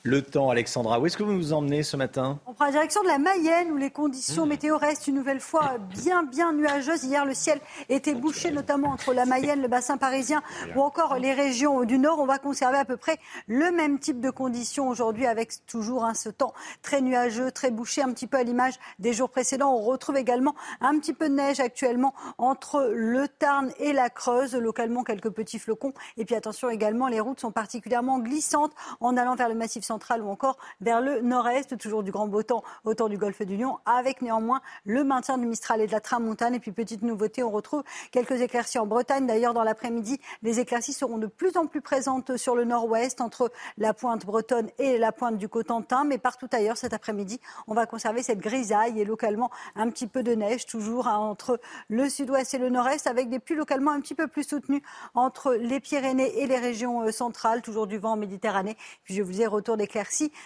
Le 0.04 0.24
temps, 0.24 0.50
Alexandra. 0.50 1.00
Où 1.00 1.06
est-ce 1.06 1.16
que 1.16 1.22
vous 1.22 1.32
nous 1.32 1.54
emmenez 1.54 1.84
ce 1.84 1.96
matin? 1.96 2.40
On 2.48 2.54
prend 2.54 2.66
la 2.66 2.72
direction 2.72 3.04
de 3.04 3.08
la 3.08 3.20
Mayenne 3.20 3.70
où 3.70 3.78
les 3.78 3.92
conditions 3.92 4.48
mmh. 4.48 4.50
météo 4.50 4.78
restent 4.78 5.08
une 5.08 5.14
nouvelle 5.14 5.40
fois 5.40 5.78
bien, 5.78 6.24
bien 6.24 6.54
nuageuses. 6.54 7.04
Hier, 7.04 7.24
le 7.24 7.36
ciel 7.36 7.62
était 7.88 8.16
bouché, 8.16 8.50
notamment 8.50 8.90
entre 8.90 9.14
la 9.14 9.26
Mayenne, 9.26 9.62
le 9.62 9.68
bassin 9.68 9.98
parisien 9.98 10.42
ou 10.76 10.82
encore 10.82 11.20
les 11.20 11.34
régions 11.34 11.84
du 11.84 12.00
Nord. 12.00 12.18
On 12.18 12.26
va 12.26 12.40
conserver 12.40 12.80
à 12.80 12.86
peu 12.86 12.98
près 12.98 13.20
le 13.46 13.72
même 13.72 14.00
type 14.00 14.20
de 14.20 14.32
conditions 14.32 14.90
aujourd'hui 14.90 15.28
avec 15.28 15.52
toujours 15.68 16.04
un 16.04 16.16
ce 16.16 16.30
temps 16.30 16.56
très 16.82 17.02
nuageux, 17.02 17.52
très 17.52 17.70
bouché, 17.70 18.02
un 18.02 18.12
petit 18.12 18.26
peu 18.26 18.38
à 18.38 18.44
l'image 18.44 18.80
des 18.98 19.14
jours 19.14 19.30
précédents. 19.30 19.72
On 19.72 19.82
retrouve 19.82 20.18
également 20.18 20.56
un 20.82 20.98
petit 20.98 21.14
peu 21.14 21.30
de 21.30 21.36
neige 21.36 21.60
actuellement 21.60 22.16
entre 22.40 22.90
le 22.92 23.28
Tarn 23.28 23.72
et 23.78 23.94
la 23.94 24.10
Creuse. 24.10 24.56
Localement, 24.56 25.04
quelques 25.04 25.30
petits 25.30 25.60
flocons. 25.60 25.94
Et 26.18 26.26
puis 26.26 26.34
attention 26.34 26.72
également, 26.72 27.08
les 27.08 27.20
routes 27.20 27.40
sont 27.40 27.52
particulièrement 27.52 28.18
glissantes 28.18 28.74
en 29.00 29.16
allant 29.16 29.36
vers 29.36 29.48
le 29.48 29.54
massif 29.54 29.91
ou 30.22 30.30
encore 30.30 30.58
vers 30.80 31.02
le 31.02 31.22
nord-est, 31.22 31.78
toujours 31.78 32.04
du 32.04 32.12
grand 32.12 32.28
beau 32.28 32.44
temps 32.44 32.64
autour 32.84 33.10
du 33.10 33.18
golfe 33.18 33.42
du 33.42 33.58
Lion, 33.58 33.80
avec 33.86 34.22
néanmoins 34.22 34.62
le 34.86 35.04
maintien 35.04 35.38
du 35.38 35.46
Mistral 35.46 35.82
et 35.82 35.88
de 35.88 35.92
la 35.92 36.00
Tramontane. 36.00 36.56
Et 36.56 36.60
puis 36.60 36.72
petite 36.72 37.02
nouveauté, 37.02 37.44
on 37.44 37.52
retrouve 37.52 37.84
quelques 38.12 38.42
éclaircies 38.42 38.80
en 38.80 38.86
Bretagne. 38.86 39.28
D'ailleurs, 39.28 39.54
dans 39.54 39.64
l'après-midi, 39.64 40.20
les 40.42 40.60
éclaircies 40.60 40.94
seront 40.94 41.18
de 41.18 41.28
plus 41.28 41.58
en 41.58 41.68
plus 41.68 41.82
présentes 41.82 42.38
sur 42.38 42.56
le 42.56 42.64
nord-ouest, 42.64 43.22
entre 43.22 43.52
la 43.78 43.94
pointe 43.94 44.26
bretonne 44.26 44.70
et 44.80 44.98
la 44.98 45.12
pointe 45.12 45.38
du 45.38 45.50
Cotentin. 45.50 46.04
Mais 46.04 46.18
partout 46.18 46.50
ailleurs, 46.52 46.78
cet 46.78 46.94
après-midi, 46.94 47.40
on 47.68 47.74
va 47.74 47.86
conserver 47.86 48.24
cette 48.24 48.40
grisaille 48.40 49.00
et 49.00 49.06
localement 49.06 49.52
un 49.76 49.90
petit 49.90 50.08
peu 50.08 50.24
de 50.24 50.34
neige, 50.34 50.66
toujours 50.66 51.08
hein, 51.08 51.18
entre 51.18 51.60
le 51.90 52.10
sud-ouest 52.10 52.54
et 52.54 52.58
le 52.58 52.70
nord-est, 52.70 53.08
avec 53.08 53.30
des 53.30 53.40
pluies 53.40 53.56
localement 53.56 53.92
un 53.92 54.02
petit 54.02 54.16
peu 54.16 54.28
plus 54.28 54.44
soutenues 54.44 54.84
entre 55.14 55.54
les 55.54 55.80
Pyrénées 55.80 56.40
et 56.40 56.48
les 56.48 56.58
régions 56.58 57.02
euh, 57.02 57.12
centrales, 57.12 57.62
toujours 57.62 57.88
du 57.88 57.98
vent 57.98 58.12
en 58.12 58.18
Méditerranée. 58.18 58.78
Puis 59.04 59.16
je 59.16 59.22
vous 59.22 59.32
disais, 59.32 59.48
retour 59.48 59.78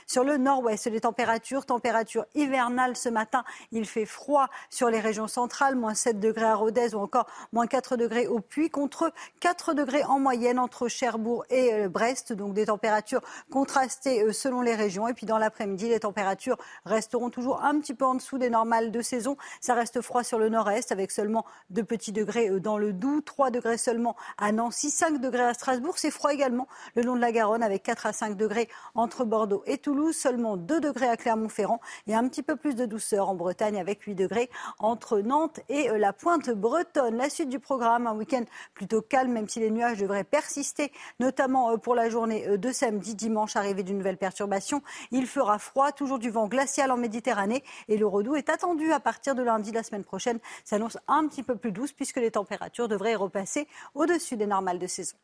sur 0.07 0.23
le 0.23 0.37
nord-ouest. 0.37 0.87
Les 0.87 1.01
températures, 1.01 1.65
température 1.65 2.25
hivernale 2.35 2.95
ce 2.95 3.09
matin, 3.09 3.43
il 3.71 3.85
fait 3.85 4.05
froid 4.05 4.49
sur 4.69 4.89
les 4.89 4.99
régions 4.99 5.27
centrales, 5.27 5.75
moins 5.75 5.93
7 5.93 6.19
degrés 6.19 6.45
à 6.45 6.55
Rodez 6.55 6.95
ou 6.95 6.99
encore 6.99 7.27
moins 7.51 7.67
4 7.67 7.97
degrés 7.97 8.27
au 8.27 8.39
Puy, 8.39 8.69
contre 8.69 9.11
4 9.39 9.73
degrés 9.73 10.03
en 10.03 10.19
moyenne 10.19 10.59
entre 10.59 10.87
Cherbourg 10.87 11.45
et 11.49 11.73
euh, 11.73 11.89
Brest. 11.89 12.33
Donc 12.33 12.53
des 12.53 12.67
températures 12.67 13.21
contrastées 13.51 14.23
euh, 14.23 14.31
selon 14.31 14.61
les 14.61 14.75
régions. 14.75 15.07
Et 15.07 15.13
puis 15.13 15.25
dans 15.25 15.37
l'après-midi, 15.37 15.89
les 15.89 15.99
températures 15.99 16.57
resteront 16.85 17.29
toujours 17.29 17.63
un 17.63 17.79
petit 17.79 17.93
peu 17.93 18.05
en 18.05 18.15
dessous 18.15 18.37
des 18.37 18.49
normales 18.49 18.91
de 18.91 19.01
saison. 19.01 19.37
Ça 19.61 19.73
reste 19.73 20.01
froid 20.01 20.23
sur 20.23 20.39
le 20.39 20.49
nord-est 20.49 20.91
avec 20.91 21.11
seulement 21.11 21.45
2 21.71 21.83
petits 21.83 22.11
degrés 22.11 22.49
euh, 22.49 22.59
dans 22.59 22.77
le 22.77 22.93
Doubs, 22.93 23.23
3 23.23 23.51
degrés 23.51 23.77
seulement 23.77 24.15
à 24.37 24.51
Nancy, 24.51 24.89
5 24.89 25.19
degrés 25.19 25.43
à 25.43 25.53
Strasbourg. 25.53 25.97
C'est 25.97 26.11
froid 26.11 26.33
également 26.33 26.67
le 26.95 27.03
long 27.03 27.15
de 27.15 27.21
la 27.21 27.31
Garonne 27.31 27.63
avec 27.63 27.83
4 27.83 28.05
à 28.05 28.13
5 28.13 28.37
degrés 28.37 28.69
entre 28.93 29.24
Bordeaux 29.25 29.63
et 29.65 29.77
Toulouse, 29.77 30.15
seulement 30.15 30.57
2 30.57 30.79
degrés 30.79 31.07
à 31.07 31.17
Clermont-Ferrand 31.17 31.79
et 32.07 32.15
un 32.15 32.27
petit 32.27 32.43
peu 32.43 32.55
plus 32.55 32.75
de 32.75 32.85
douceur 32.85 33.29
en 33.29 33.35
Bretagne 33.35 33.79
avec 33.79 34.01
8 34.03 34.15
degrés 34.15 34.49
entre 34.79 35.19
Nantes 35.19 35.59
et 35.69 35.89
euh, 35.89 35.97
la 35.97 36.13
pointe 36.13 36.49
bretonne. 36.49 37.17
La 37.17 37.29
suite 37.29 37.49
du 37.49 37.59
programme, 37.59 38.07
un 38.07 38.15
week-end 38.15 38.43
plutôt 38.73 39.01
calme, 39.01 39.31
même 39.31 39.47
si 39.47 39.59
les 39.59 39.71
nuages 39.71 39.97
devraient 39.97 40.23
persister, 40.23 40.91
notamment 41.19 41.71
euh, 41.71 41.77
pour 41.77 41.95
la 41.95 42.09
journée 42.09 42.47
euh, 42.47 42.57
de 42.57 42.71
samedi, 42.71 43.15
dimanche, 43.15 43.55
arrivée 43.55 43.83
d'une 43.83 43.97
nouvelle 43.97 44.17
perturbation. 44.17 44.81
Il 45.11 45.27
fera 45.27 45.59
froid, 45.59 45.91
toujours 45.91 46.19
du 46.19 46.29
vent 46.29 46.47
glacial 46.47 46.91
en 46.91 46.97
Méditerranée 46.97 47.63
et 47.87 47.97
le 47.97 48.07
redout 48.07 48.35
est 48.35 48.49
attendu 48.49 48.91
à 48.91 48.99
partir 48.99 49.35
de 49.35 49.43
lundi 49.43 49.71
la 49.71 49.83
semaine 49.83 50.03
prochaine. 50.03 50.39
S'annonce 50.63 50.97
un 51.07 51.27
petit 51.27 51.43
peu 51.43 51.55
plus 51.55 51.71
douce 51.71 51.93
puisque 51.93 52.17
les 52.17 52.31
températures 52.31 52.87
devraient 52.87 53.15
repasser 53.15 53.67
au-dessus 53.93 54.37
des 54.37 54.47
normales 54.47 54.79
de 54.79 54.87
saison. 54.87 55.17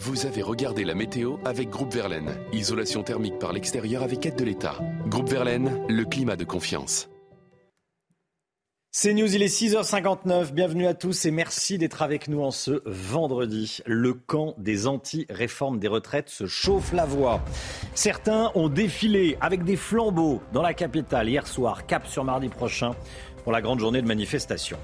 Vous 0.00 0.24
avez 0.24 0.40
regardé 0.40 0.84
la 0.84 0.94
météo 0.94 1.36
avec 1.44 1.68
Groupe 1.68 1.92
Verlaine. 1.92 2.34
Isolation 2.54 3.02
thermique 3.02 3.38
par 3.38 3.52
l'extérieur 3.52 4.02
avec 4.02 4.24
aide 4.24 4.34
de 4.34 4.44
l'État. 4.44 4.78
Groupe 5.06 5.28
Verlaine, 5.28 5.84
le 5.88 6.04
climat 6.04 6.36
de 6.36 6.44
confiance. 6.44 7.10
C'est 8.90 9.12
News, 9.12 9.34
il 9.34 9.42
est 9.42 9.54
6h59. 9.54 10.52
Bienvenue 10.52 10.86
à 10.86 10.94
tous 10.94 11.26
et 11.26 11.30
merci 11.30 11.76
d'être 11.76 12.00
avec 12.02 12.28
nous 12.28 12.42
en 12.42 12.50
ce 12.50 12.82
vendredi. 12.86 13.80
Le 13.84 14.14
camp 14.14 14.54
des 14.58 14.86
anti-réformes 14.86 15.78
des 15.78 15.88
retraites 15.88 16.30
se 16.30 16.46
chauffe 16.46 16.92
la 16.92 17.04
voie. 17.04 17.42
Certains 17.94 18.52
ont 18.54 18.70
défilé 18.70 19.36
avec 19.40 19.64
des 19.64 19.76
flambeaux 19.76 20.40
dans 20.52 20.62
la 20.62 20.72
capitale 20.72 21.28
hier 21.28 21.46
soir, 21.46 21.84
cap 21.86 22.06
sur 22.06 22.24
mardi 22.24 22.48
prochain 22.48 22.92
pour 23.44 23.52
la 23.52 23.60
grande 23.60 23.80
journée 23.80 24.00
de 24.00 24.08
manifestation. 24.08 24.78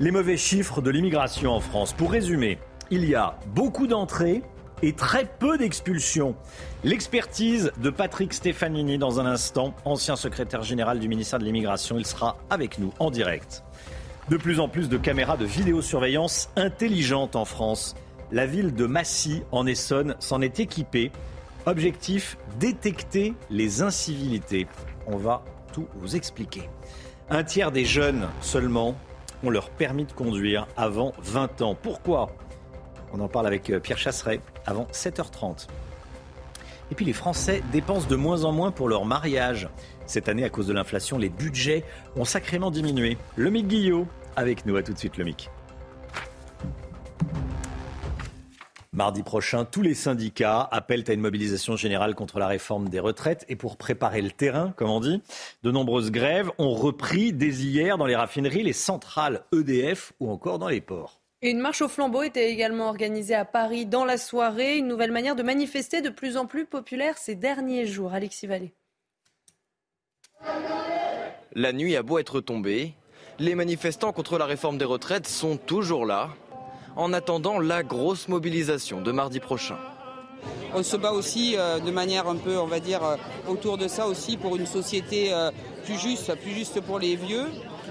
Les 0.00 0.10
mauvais 0.10 0.36
chiffres 0.36 0.82
de 0.82 0.90
l'immigration 0.90 1.52
en 1.52 1.60
France. 1.60 1.92
Pour 1.92 2.10
résumer, 2.10 2.58
il 2.90 3.04
y 3.04 3.14
a 3.14 3.38
beaucoup 3.54 3.86
d'entrées 3.86 4.42
et 4.82 4.92
très 4.92 5.24
peu 5.24 5.58
d'expulsions. 5.58 6.36
L'expertise 6.84 7.72
de 7.78 7.90
Patrick 7.90 8.32
Stefanini 8.32 8.98
dans 8.98 9.20
un 9.20 9.26
instant, 9.26 9.74
ancien 9.84 10.16
secrétaire 10.16 10.62
général 10.62 11.00
du 11.00 11.08
ministère 11.08 11.38
de 11.38 11.44
l'Immigration. 11.44 11.98
Il 11.98 12.06
sera 12.06 12.36
avec 12.50 12.78
nous 12.78 12.92
en 12.98 13.10
direct. 13.10 13.64
De 14.28 14.36
plus 14.36 14.60
en 14.60 14.68
plus 14.68 14.88
de 14.88 14.96
caméras 14.96 15.36
de 15.36 15.44
vidéosurveillance 15.44 16.50
intelligentes 16.56 17.34
en 17.34 17.44
France. 17.44 17.96
La 18.30 18.46
ville 18.46 18.74
de 18.74 18.86
Massy, 18.86 19.42
en 19.52 19.66
Essonne, 19.66 20.14
s'en 20.18 20.40
est 20.40 20.60
équipée. 20.60 21.10
Objectif, 21.66 22.36
détecter 22.58 23.34
les 23.50 23.82
incivilités. 23.82 24.66
On 25.06 25.16
va 25.16 25.42
tout 25.72 25.86
vous 25.96 26.14
expliquer. 26.14 26.68
Un 27.30 27.42
tiers 27.42 27.72
des 27.72 27.84
jeunes 27.84 28.28
seulement 28.40 28.94
ont 29.42 29.50
leur 29.50 29.70
permis 29.70 30.04
de 30.04 30.12
conduire 30.12 30.66
avant 30.76 31.12
20 31.22 31.62
ans. 31.62 31.74
Pourquoi? 31.74 32.30
On 33.12 33.20
en 33.20 33.28
parle 33.28 33.46
avec 33.46 33.70
euh, 33.70 33.80
Pierre 33.80 33.98
Chasseret 33.98 34.40
avant 34.66 34.86
7h30. 34.92 35.66
Et 36.90 36.94
puis 36.94 37.04
les 37.04 37.12
Français 37.12 37.62
dépensent 37.72 38.08
de 38.08 38.16
moins 38.16 38.44
en 38.44 38.52
moins 38.52 38.70
pour 38.70 38.88
leur 38.88 39.04
mariage. 39.04 39.68
Cette 40.06 40.28
année, 40.28 40.44
à 40.44 40.48
cause 40.48 40.66
de 40.66 40.72
l'inflation, 40.72 41.18
les 41.18 41.28
budgets 41.28 41.84
ont 42.16 42.24
sacrément 42.24 42.70
diminué. 42.70 43.18
Le 43.36 43.50
Mick 43.50 43.68
Guillot 43.68 44.06
avec 44.36 44.64
nous. 44.64 44.76
À 44.76 44.82
tout 44.82 44.92
de 44.92 44.98
suite, 44.98 45.16
le 45.18 45.24
Mick. 45.24 45.50
Mardi 48.98 49.22
prochain, 49.22 49.64
tous 49.64 49.82
les 49.82 49.94
syndicats 49.94 50.66
appellent 50.72 51.04
à 51.06 51.12
une 51.12 51.20
mobilisation 51.20 51.76
générale 51.76 52.14
contre 52.14 52.40
la 52.40 52.48
réforme 52.48 52.88
des 52.88 52.98
retraites. 52.98 53.44
Et 53.48 53.54
pour 53.54 53.76
préparer 53.76 54.22
le 54.22 54.30
terrain, 54.30 54.72
comme 54.76 54.90
on 54.90 55.00
dit, 55.00 55.22
de 55.62 55.70
nombreuses 55.70 56.10
grèves 56.10 56.50
ont 56.58 56.74
repris 56.74 57.32
dès 57.32 57.46
hier 57.48 57.98
dans 57.98 58.06
les 58.06 58.16
raffineries, 58.16 58.64
les 58.64 58.72
centrales 58.72 59.44
EDF 59.52 60.14
ou 60.18 60.30
encore 60.30 60.58
dans 60.58 60.68
les 60.68 60.80
ports. 60.80 61.17
Une 61.40 61.60
marche 61.60 61.82
au 61.82 61.88
flambeau 61.88 62.24
était 62.24 62.50
également 62.50 62.88
organisée 62.88 63.36
à 63.36 63.44
Paris 63.44 63.86
dans 63.86 64.04
la 64.04 64.18
soirée, 64.18 64.76
une 64.76 64.88
nouvelle 64.88 65.12
manière 65.12 65.36
de 65.36 65.44
manifester 65.44 66.02
de 66.02 66.08
plus 66.08 66.36
en 66.36 66.46
plus 66.46 66.66
populaire 66.66 67.16
ces 67.16 67.36
derniers 67.36 67.86
jours. 67.86 68.12
Alexis 68.12 68.48
Vallée. 68.48 68.74
La 71.52 71.72
nuit 71.72 71.94
a 71.94 72.02
beau 72.02 72.18
être 72.18 72.40
tombée, 72.40 72.94
les 73.38 73.54
manifestants 73.54 74.12
contre 74.12 74.36
la 74.36 74.46
réforme 74.46 74.78
des 74.78 74.84
retraites 74.84 75.28
sont 75.28 75.56
toujours 75.56 76.06
là, 76.06 76.30
en 76.96 77.12
attendant 77.12 77.60
la 77.60 77.84
grosse 77.84 78.26
mobilisation 78.26 79.00
de 79.00 79.12
mardi 79.12 79.38
prochain. 79.38 79.78
On 80.74 80.82
se 80.82 80.96
bat 80.96 81.12
aussi 81.12 81.54
euh, 81.56 81.78
de 81.78 81.90
manière 81.92 82.28
un 82.28 82.36
peu, 82.36 82.58
on 82.58 82.66
va 82.66 82.80
dire, 82.80 83.04
euh, 83.04 83.16
autour 83.46 83.78
de 83.78 83.86
ça 83.86 84.08
aussi 84.08 84.36
pour 84.36 84.56
une 84.56 84.66
société 84.66 85.32
euh, 85.32 85.52
plus 85.84 85.98
juste, 85.98 86.34
plus 86.40 86.50
juste 86.50 86.80
pour 86.80 86.98
les 86.98 87.14
vieux 87.14 87.46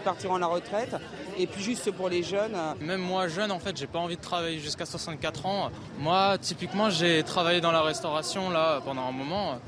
partiront 0.08 0.36
à 0.36 0.40
la 0.40 0.48
retraite 0.48 0.96
et 1.38 1.48
plus 1.48 1.62
juste 1.62 1.92
pour 1.92 2.08
les 2.08 2.24
jeunes. 2.24 2.56
Même 2.80 3.02
moi, 3.02 3.28
jeune, 3.28 3.52
en 3.52 3.60
fait, 3.60 3.76
j'ai 3.76 3.88
pas 3.88 4.00
envie 4.00 4.16
de 4.16 4.22
travailler 4.22 4.58
jusqu'à 4.58 4.86
64 4.86 5.46
ans. 5.46 5.70
Moi, 6.00 6.38
typiquement, 6.38 6.90
j'ai 6.90 7.24
travaillé 7.24 7.60
dans 7.60 7.74
la 7.74 7.82
restauration 7.82 8.50
là 8.50 8.80
pendant 8.86 9.02
un 9.02 9.12
moment 9.12 9.60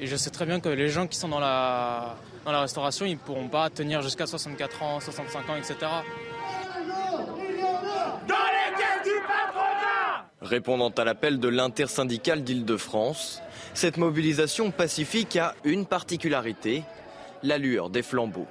et 0.00 0.08
je 0.08 0.16
sais 0.16 0.30
très 0.30 0.46
bien 0.46 0.58
que 0.58 0.68
les 0.68 0.88
gens 0.88 1.06
qui 1.06 1.16
sont 1.16 1.28
dans 1.28 1.38
la, 1.38 2.16
dans 2.44 2.50
la 2.50 2.62
restauration, 2.62 3.06
ils 3.06 3.18
pourront 3.18 3.46
pas 3.46 3.70
tenir 3.70 4.02
jusqu'à 4.02 4.26
64 4.26 4.82
ans, 4.82 4.98
65 4.98 5.48
ans, 5.48 5.54
etc. 5.56 5.76
Répondant 10.40 10.90
à 10.90 11.04
l'appel 11.04 11.38
de 11.38 11.48
l'intersyndicale 11.48 12.42
d'Île-de-France, 12.42 13.42
cette 13.74 13.96
mobilisation 13.96 14.72
pacifique 14.72 15.36
a 15.36 15.54
une 15.62 15.86
particularité, 15.86 16.82
la 17.44 17.58
lueur 17.58 17.90
des 17.90 18.02
flambeaux. 18.02 18.48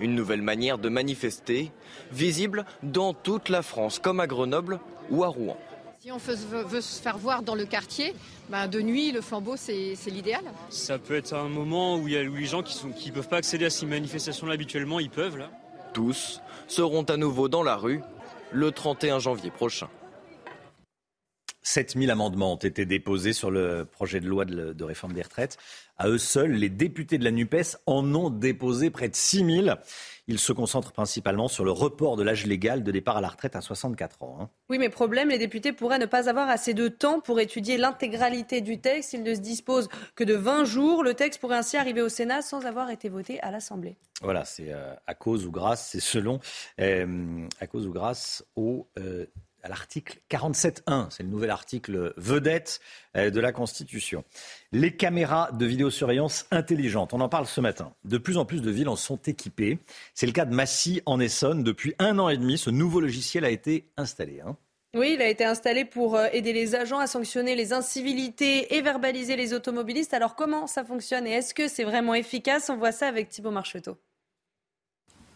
Une 0.00 0.14
nouvelle 0.14 0.42
manière 0.42 0.78
de 0.78 0.88
manifester, 0.88 1.70
visible 2.12 2.64
dans 2.82 3.14
toute 3.14 3.48
la 3.48 3.62
France, 3.62 3.98
comme 3.98 4.20
à 4.20 4.26
Grenoble 4.26 4.80
ou 5.10 5.24
à 5.24 5.28
Rouen. 5.28 5.56
Si 6.00 6.10
on 6.10 6.16
veut, 6.16 6.80
se 6.80 7.00
faire 7.00 7.16
voir 7.16 7.42
dans 7.42 7.54
le 7.54 7.64
quartier, 7.64 8.12
ben 8.48 8.66
de 8.66 8.80
nuit, 8.80 9.12
le 9.12 9.20
flambeau, 9.20 9.54
c'est 9.56 9.94
l'idéal. 10.06 10.42
Ça 10.68 10.98
peut 10.98 11.14
être 11.14 11.32
un 11.32 11.48
moment 11.48 11.96
où, 11.96 12.08
il 12.08 12.14
y 12.14 12.16
a, 12.16 12.24
les 12.24 12.44
gens 12.44 12.64
qui 12.64 12.84
ne 12.86 12.92
qui 12.92 13.12
peuvent 13.12 13.28
pas 13.28 13.36
accéder 13.36 13.66
à 13.66 13.70
ces 13.70 13.86
manifestations-là 13.86 14.54
habituellement, 14.54 14.98
ils 14.98 15.10
peuvent. 15.10 15.38
Là. 15.38 15.50
Tous 15.92 16.40
seront 16.66 17.04
à 17.04 17.16
nouveau 17.16 17.48
dans 17.48 17.62
la 17.62 17.76
rue 17.76 18.00
le 18.50 18.72
31 18.72 19.20
janvier 19.20 19.52
prochain. 19.52 19.88
7000 21.62 22.10
amendements 22.10 22.54
ont 22.54 22.56
été 22.56 22.84
déposés 22.84 23.32
sur 23.32 23.50
le 23.50 23.84
projet 23.84 24.20
de 24.20 24.26
loi 24.26 24.44
de, 24.44 24.84
réforme 24.84 25.12
des 25.12 25.22
retraites. 25.22 25.56
À 26.02 26.08
eux 26.08 26.18
seuls, 26.18 26.50
les 26.50 26.68
députés 26.68 27.16
de 27.16 27.22
la 27.22 27.30
NUPES 27.30 27.76
en 27.86 28.12
ont 28.16 28.28
déposé 28.28 28.90
près 28.90 29.08
de 29.08 29.14
6000. 29.14 29.76
Ils 30.26 30.40
se 30.40 30.52
concentrent 30.52 30.90
principalement 30.90 31.46
sur 31.46 31.64
le 31.64 31.70
report 31.70 32.16
de 32.16 32.24
l'âge 32.24 32.44
légal 32.44 32.82
de 32.82 32.90
départ 32.90 33.18
à 33.18 33.20
la 33.20 33.28
retraite 33.28 33.54
à 33.54 33.60
64 33.60 34.24
ans. 34.24 34.38
Hein. 34.40 34.50
Oui, 34.68 34.78
mais 34.78 34.88
problème, 34.88 35.28
les 35.28 35.38
députés 35.38 35.72
pourraient 35.72 36.00
ne 36.00 36.06
pas 36.06 36.28
avoir 36.28 36.48
assez 36.48 36.74
de 36.74 36.88
temps 36.88 37.20
pour 37.20 37.38
étudier 37.38 37.76
l'intégralité 37.76 38.60
du 38.62 38.80
texte. 38.80 39.12
Ils 39.12 39.22
ne 39.22 39.32
se 39.32 39.38
disposent 39.38 39.88
que 40.16 40.24
de 40.24 40.34
20 40.34 40.64
jours. 40.64 41.04
Le 41.04 41.14
texte 41.14 41.40
pourrait 41.40 41.58
ainsi 41.58 41.76
arriver 41.76 42.02
au 42.02 42.08
Sénat 42.08 42.42
sans 42.42 42.66
avoir 42.66 42.90
été 42.90 43.08
voté 43.08 43.38
à 43.40 43.52
l'Assemblée. 43.52 43.96
Voilà, 44.22 44.44
c'est 44.44 44.72
euh, 44.72 44.94
à 45.06 45.14
cause 45.14 45.46
ou 45.46 45.52
grâce, 45.52 45.90
c'est 45.90 46.00
selon, 46.00 46.40
euh, 46.80 47.46
à 47.60 47.68
cause 47.68 47.86
ou 47.86 47.92
grâce 47.92 48.44
au 48.56 48.88
euh, 48.98 49.26
à 49.62 49.68
l'article 49.68 50.18
47.1. 50.28 51.10
C'est 51.10 51.22
le 51.22 51.28
nouvel 51.28 51.50
article 51.50 52.12
vedette 52.16 52.80
de 53.14 53.38
la 53.38 53.52
Constitution. 53.52 54.24
Les 54.74 54.96
caméras 54.96 55.50
de 55.52 55.66
vidéosurveillance 55.66 56.46
intelligentes, 56.50 57.12
on 57.12 57.20
en 57.20 57.28
parle 57.28 57.46
ce 57.46 57.60
matin. 57.60 57.92
De 58.06 58.16
plus 58.16 58.38
en 58.38 58.46
plus 58.46 58.62
de 58.62 58.70
villes 58.70 58.88
en 58.88 58.96
sont 58.96 59.18
équipées. 59.26 59.78
C'est 60.14 60.24
le 60.24 60.32
cas 60.32 60.46
de 60.46 60.54
Massy 60.54 61.02
en 61.04 61.20
Essonne. 61.20 61.62
Depuis 61.62 61.94
un 61.98 62.18
an 62.18 62.30
et 62.30 62.38
demi, 62.38 62.56
ce 62.56 62.70
nouveau 62.70 63.00
logiciel 63.00 63.44
a 63.44 63.50
été 63.50 63.90
installé. 63.98 64.40
Hein. 64.40 64.56
Oui, 64.96 65.12
il 65.14 65.20
a 65.20 65.28
été 65.28 65.44
installé 65.44 65.84
pour 65.84 66.16
euh, 66.16 66.28
aider 66.32 66.54
les 66.54 66.74
agents 66.74 67.00
à 67.00 67.06
sanctionner 67.06 67.54
les 67.54 67.74
incivilités 67.74 68.74
et 68.74 68.80
verbaliser 68.80 69.36
les 69.36 69.52
automobilistes. 69.52 70.14
Alors 70.14 70.36
comment 70.36 70.66
ça 70.66 70.84
fonctionne 70.84 71.26
et 71.26 71.32
est-ce 71.32 71.52
que 71.52 71.68
c'est 71.68 71.84
vraiment 71.84 72.14
efficace? 72.14 72.70
On 72.70 72.78
voit 72.78 72.92
ça 72.92 73.08
avec 73.08 73.28
Thibault 73.28 73.50
Marcheteau. 73.50 73.98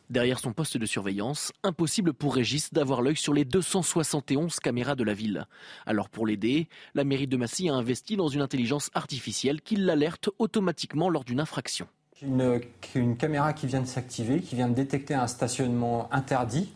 Derrière 0.08 0.38
son 0.38 0.52
poste 0.52 0.76
de 0.76 0.86
surveillance, 0.86 1.52
impossible 1.64 2.12
pour 2.12 2.36
Régis 2.36 2.72
d'avoir 2.72 3.02
l'œil 3.02 3.16
sur 3.16 3.34
les 3.34 3.44
271 3.44 4.60
caméras 4.60 4.94
de 4.94 5.02
la 5.02 5.14
ville. 5.14 5.46
Alors 5.84 6.08
pour 6.08 6.28
l'aider, 6.28 6.68
la 6.94 7.02
mairie 7.02 7.26
de 7.26 7.36
Massy 7.36 7.68
a 7.68 7.74
investi 7.74 8.16
dans 8.16 8.28
une 8.28 8.40
intelligence 8.40 8.88
artificielle 8.94 9.60
qui 9.60 9.74
l'alerte 9.74 10.30
automatiquement 10.38 11.10
lors 11.10 11.24
d'une 11.24 11.40
infraction. 11.40 11.88
Une, 12.22 12.60
une 12.94 13.16
caméra 13.16 13.52
qui 13.52 13.66
vient 13.66 13.80
de 13.80 13.86
s'activer, 13.86 14.40
qui 14.40 14.54
vient 14.54 14.68
de 14.68 14.74
détecter 14.74 15.14
un 15.14 15.26
stationnement 15.26 16.08
interdit. 16.12 16.72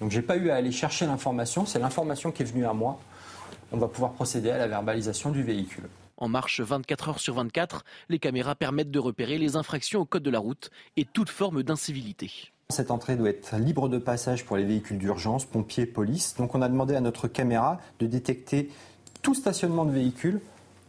Donc 0.00 0.10
j'ai 0.10 0.22
pas 0.22 0.38
eu 0.38 0.48
à 0.48 0.56
aller 0.56 0.72
chercher 0.72 1.04
l'information, 1.04 1.66
c'est 1.66 1.78
l'information 1.78 2.32
qui 2.32 2.42
est 2.42 2.46
venue 2.46 2.64
à 2.64 2.72
moi. 2.72 2.98
On 3.72 3.76
va 3.76 3.88
pouvoir 3.88 4.12
procéder 4.12 4.50
à 4.50 4.56
la 4.56 4.68
verbalisation 4.68 5.30
du 5.30 5.42
véhicule. 5.42 5.84
En 6.16 6.28
marche 6.28 6.60
24 6.60 7.08
heures 7.10 7.20
sur 7.20 7.34
24, 7.34 7.84
les 8.08 8.18
caméras 8.18 8.54
permettent 8.54 8.90
de 8.90 8.98
repérer 8.98 9.36
les 9.36 9.56
infractions 9.56 10.00
au 10.00 10.04
code 10.06 10.22
de 10.22 10.30
la 10.30 10.38
route 10.38 10.70
et 10.96 11.04
toute 11.04 11.28
forme 11.28 11.62
d'incivilité. 11.62 12.53
Cette 12.70 12.90
entrée 12.90 13.16
doit 13.16 13.28
être 13.28 13.56
libre 13.56 13.88
de 13.88 13.98
passage 13.98 14.44
pour 14.44 14.56
les 14.56 14.64
véhicules 14.64 14.98
d'urgence, 14.98 15.44
pompiers, 15.44 15.86
police. 15.86 16.34
Donc 16.36 16.54
on 16.54 16.62
a 16.62 16.68
demandé 16.68 16.94
à 16.94 17.00
notre 17.00 17.28
caméra 17.28 17.78
de 17.98 18.06
détecter 18.06 18.70
tout 19.22 19.34
stationnement 19.34 19.84
de 19.84 19.92
véhicules 19.92 20.40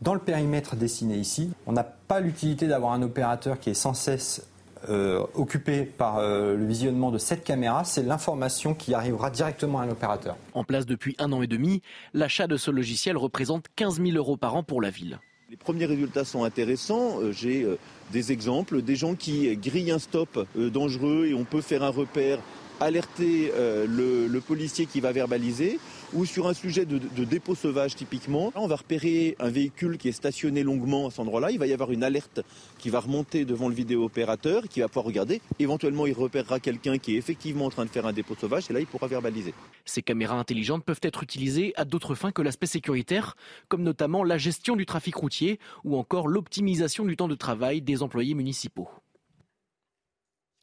dans 0.02 0.14
le 0.14 0.20
périmètre 0.20 0.76
dessiné 0.76 1.16
ici. 1.16 1.52
On 1.66 1.74
n'a 1.74 1.84
pas 1.84 2.20
l'utilité 2.20 2.68
d'avoir 2.68 2.94
un 2.94 3.02
opérateur 3.02 3.60
qui 3.60 3.70
est 3.70 3.76
sans 3.76 3.94
cesse 3.94 4.48
euh, 4.90 5.26
occupé 5.34 5.84
par 5.84 6.18
euh, 6.18 6.56
le 6.56 6.66
visionnement 6.66 7.10
de 7.10 7.18
cette 7.18 7.44
caméra, 7.44 7.84
c'est 7.84 8.04
l'information 8.04 8.76
qui 8.76 8.94
arrivera 8.94 9.32
directement 9.32 9.80
à 9.80 9.86
l'opérateur. 9.86 10.38
En 10.54 10.64
place 10.64 10.86
depuis 10.86 11.16
un 11.18 11.32
an 11.32 11.42
et 11.42 11.48
demi, 11.48 11.82
l'achat 12.14 12.46
de 12.46 12.56
ce 12.56 12.70
logiciel 12.70 13.18
représente 13.18 13.66
15 13.76 14.00
000 14.02 14.16
euros 14.18 14.38
par 14.38 14.56
an 14.56 14.64
pour 14.64 14.82
la 14.82 14.92
ville. 14.92 15.20
Les 15.56 15.64
premiers 15.64 15.86
résultats 15.86 16.26
sont 16.26 16.44
intéressants. 16.44 17.22
Euh, 17.22 17.32
j'ai 17.32 17.66
des 18.12 18.34
exemples, 18.34 18.82
des 18.82 18.98
gens 18.98 19.16
qui 19.16 19.56
grillent 19.56 19.92
un 19.92 20.00
stop 20.00 20.46
dangereux 20.56 21.28
et 21.28 21.34
on 21.34 21.46
peut 21.46 21.62
faire 21.62 21.82
un 21.82 21.90
repère 21.90 22.40
alerter 22.80 23.52
euh, 23.56 23.86
le, 23.88 24.40
policier 24.42 24.86
qui 24.86 25.00
va 25.00 25.12
verbaliser, 25.12 25.80
ou 26.14 26.26
sur 26.26 26.48
un 26.48 26.54
sujet 26.54 26.86
de, 26.86 27.00
dépôt 27.24 27.56
sauvage 27.56 27.96
typiquement, 27.96 28.52
on 28.56 28.68
va 28.68 28.76
repérer 28.76 29.36
un 29.40 29.50
véhicule 29.50 29.98
qui 29.98 30.10
est 30.10 30.14
stationné 30.14 30.64
longuement 30.64 31.08
à 31.08 31.10
cet 31.10 31.20
endroit-là, 31.20 31.52
il 31.52 31.60
va 31.60 31.68
y 31.68 31.74
avoir 31.74 31.92
une 31.92 32.04
alerte 32.04 32.42
qui 32.78 32.90
va 32.90 33.00
remonter 33.00 33.46
devant 33.46 33.68
le 33.68 33.76
vidéo-opérateur, 33.76 34.64
qui 34.68 34.82
va 34.82 34.88
pouvoir 34.88 35.06
regarder, 35.06 35.42
éventuellement 35.60 36.06
il 36.06 36.14
repérera 36.14 36.60
quelqu'un 36.60 36.98
qui 36.98 37.16
est 37.16 37.18
effectivement 37.18 37.66
en 37.66 37.70
train 37.70 37.86
de 37.86 37.90
faire 37.90 38.06
un 38.06 38.14
dépôt 38.14 38.36
sauvage, 38.36 38.70
et 38.70 38.74
là 38.74 38.80
il 38.80 38.88
pourra 38.88 39.08
verbaliser. 39.08 39.54
Ces 39.86 40.02
caméras 40.02 40.38
intelligentes 40.38 40.84
peuvent 40.84 41.00
être 41.02 41.24
utilisées 41.24 41.74
à 41.76 41.86
d'autres 41.86 42.16
fins 42.16 42.32
que 42.32 42.42
l'aspect 42.42 42.68
sécuritaire, 42.68 43.36
comme 43.68 43.84
notamment 43.84 44.24
la 44.24 44.38
gestion 44.38 44.76
du 44.76 44.86
trafic 44.86 45.16
routier 45.16 45.60
ou 45.84 45.98
encore 45.98 46.28
l'optimisation 46.28 47.06
du 47.06 47.16
temps 47.16 47.28
de 47.28 47.36
travail 47.36 47.82
des 47.82 48.04
employés 48.04 48.34
municipaux. 48.34 48.90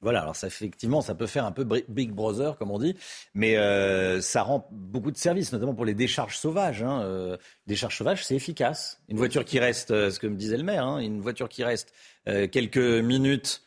Voilà, 0.03 0.23
alors 0.23 0.35
ça 0.35 0.49
effectivement, 0.49 1.01
ça 1.01 1.15
peut 1.15 1.29
faire 1.29 1.45
un 1.45 1.53
peu 1.53 1.65
Big 1.89 2.11
Brother, 2.11 2.59
comme 2.59 2.73
on 2.73 2.79
dit, 2.79 2.97
mais 3.35 3.57
euh, 3.57 4.21
ça 4.21 4.43
rend 4.43 4.69
beaucoup 4.73 5.13
de 5.13 5.17
services, 5.17 5.53
notamment 5.53 5.75
pour 5.75 5.85
les 5.85 5.95
décharges 5.95 6.37
sauvages. 6.37 6.83
Hein. 6.83 7.03
Euh, 7.03 7.37
décharges 7.69 7.97
sauvages, 7.97 8.25
c'est 8.25 8.35
efficace. 8.35 9.01
Une 9.09 9.17
voiture 9.17 9.45
qui 9.45 9.61
reste, 9.61 9.93
euh, 9.93 10.11
ce 10.11 10.19
que 10.19 10.27
me 10.27 10.37
disait 10.37 10.57
le 10.57 10.65
maire, 10.65 10.85
hein, 10.85 10.99
une 10.99 11.21
voiture 11.21 11.49
qui 11.49 11.65
reste 11.65 11.95
quelques 12.25 12.77
minutes 12.77 13.63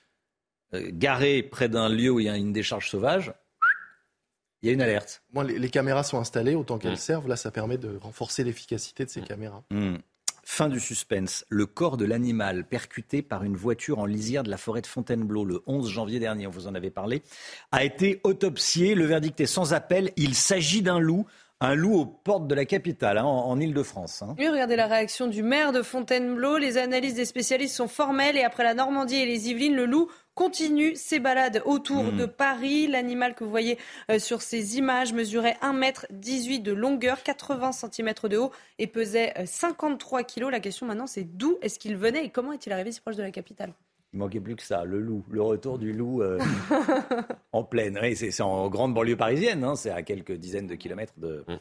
garée 0.74 1.44
près 1.44 1.68
d'un 1.68 1.90
lieu 1.90 2.10
où 2.10 2.22
il 2.22 2.26
y 2.26 2.30
a 2.30 2.38
une 2.38 2.54
décharge 2.54 2.90
sauvage, 2.90 3.34
il 4.62 4.68
y 4.68 4.70
a 4.72 4.74
une 4.74 4.82
alerte. 4.82 5.24
Moi, 5.34 5.44
les, 5.44 5.70
caméras 5.70 6.04
sont 6.04 6.18
installées 6.18 6.56
autant 6.56 6.80
qu'elles 6.80 6.94
mmh. 6.94 6.98
servent. 6.98 7.28
Là, 7.28 7.36
ça 7.36 7.52
permet 7.52 7.78
de 7.78 7.98
renforcer 7.98 8.44
l'efficacité 8.44 9.06
de 9.06 9.10
ces 9.10 9.22
mmh. 9.22 9.26
caméras. 9.26 9.64
Mmh. 9.70 9.98
Fin 10.48 10.70
du 10.70 10.80
suspense. 10.80 11.44
Le 11.50 11.66
corps 11.66 11.98
de 11.98 12.06
l'animal 12.06 12.66
percuté 12.66 13.24
par 13.24 13.44
une 13.44 13.58
voiture 13.58 13.98
en 13.98 14.06
lisière 14.06 14.44
de 14.44 14.52
la 14.52 14.58
forêt 14.58 14.82
de 14.82 14.88
Fontainebleau 14.88 15.44
le 15.44 15.64
11 15.66 15.90
janvier 15.90 16.20
dernier, 16.20 16.46
on 16.46 16.52
vous 16.52 16.68
en 16.68 16.76
avait 16.76 16.92
parlé, 16.92 17.24
a 17.72 17.84
été 17.84 18.22
autopsié. 18.24 18.94
Le 18.94 19.06
verdict 19.06 19.42
est 19.42 19.48
sans 19.48 19.74
appel. 19.74 20.12
Il 20.18 20.36
s'agit 20.36 20.84
d'un 20.84 21.00
loup 21.00 21.26
un 21.62 21.74
loup 21.74 21.96
aux 21.96 22.06
portes 22.06 22.48
de 22.48 22.54
la 22.54 22.66
capitale, 22.66 23.18
hein, 23.18 23.24
en, 23.24 23.60
Ile-de-France. 23.60 24.22
Hein. 24.22 24.36
Oui, 24.38 24.48
regardez 24.50 24.76
la 24.76 24.88
réaction 24.88 25.28
du 25.28 25.42
maire 25.42 25.72
de 25.72 25.82
Fontainebleau. 25.82 26.58
Les 26.58 26.78
analyses 26.78 27.16
des 27.16 27.26
spécialistes 27.26 27.76
sont 27.76 27.88
formelles 27.88 28.38
et 28.38 28.44
après 28.44 28.64
la 28.64 28.74
Normandie 28.74 29.16
et 29.16 29.26
les 29.26 29.50
Yvelines, 29.50 29.76
le 29.76 29.86
loup 29.86 30.10
continue 30.36 30.96
ses 30.96 31.20
balades 31.20 31.62
autour 31.66 32.04
hmm. 32.04 32.18
de 32.18 32.26
Paris. 32.26 32.88
L'animal 32.88 33.34
que 33.34 33.44
vous 33.44 33.50
voyez 33.50 33.80
euh, 34.12 34.20
sur 34.20 34.42
ces 34.42 34.78
images 34.78 35.14
mesurait 35.14 35.58
1,18 35.62 36.56
m 36.58 36.64
de 36.64 36.72
longueur, 36.74 37.24
80 37.24 37.72
cm 37.72 38.14
de 38.30 38.38
haut 38.38 38.52
et 38.78 38.88
pesait 38.88 39.34
53 39.46 40.20
euh, 40.20 40.24
kg. 40.24 40.52
La 40.52 40.60
question 40.60 40.86
maintenant, 40.86 41.08
c'est 41.08 41.24
d'où 41.24 41.58
est-ce 41.62 41.80
qu'il 41.80 41.96
venait 41.96 42.26
et 42.26 42.30
comment 42.30 42.52
est-il 42.52 42.72
arrivé 42.74 42.92
si 42.92 43.02
proche 43.02 43.16
de 43.16 43.24
la 43.24 43.32
capitale? 43.32 43.74
Il 44.14 44.20
manquait 44.20 44.40
plus 44.40 44.56
que 44.56 44.64
ça, 44.64 44.86
le 44.86 45.00
loup, 45.00 45.26
le 45.30 45.42
retour 45.42 45.78
du 45.78 45.92
loup 45.92 46.22
euh, 46.22 46.40
en 47.52 47.64
pleine. 47.64 48.00
Oui, 48.02 48.16
c'est 48.16 48.42
en 48.42 48.70
grande 48.70 48.94
banlieue 48.94 49.18
parisienne, 49.18 49.64
hein, 49.64 49.76
c'est 49.76 49.90
à 49.90 50.04
quelques 50.04 50.34
dizaines 50.34 50.68
de 50.68 50.76
kilomètres 50.76 51.14
de, 51.18 51.44
mm. 51.48 51.58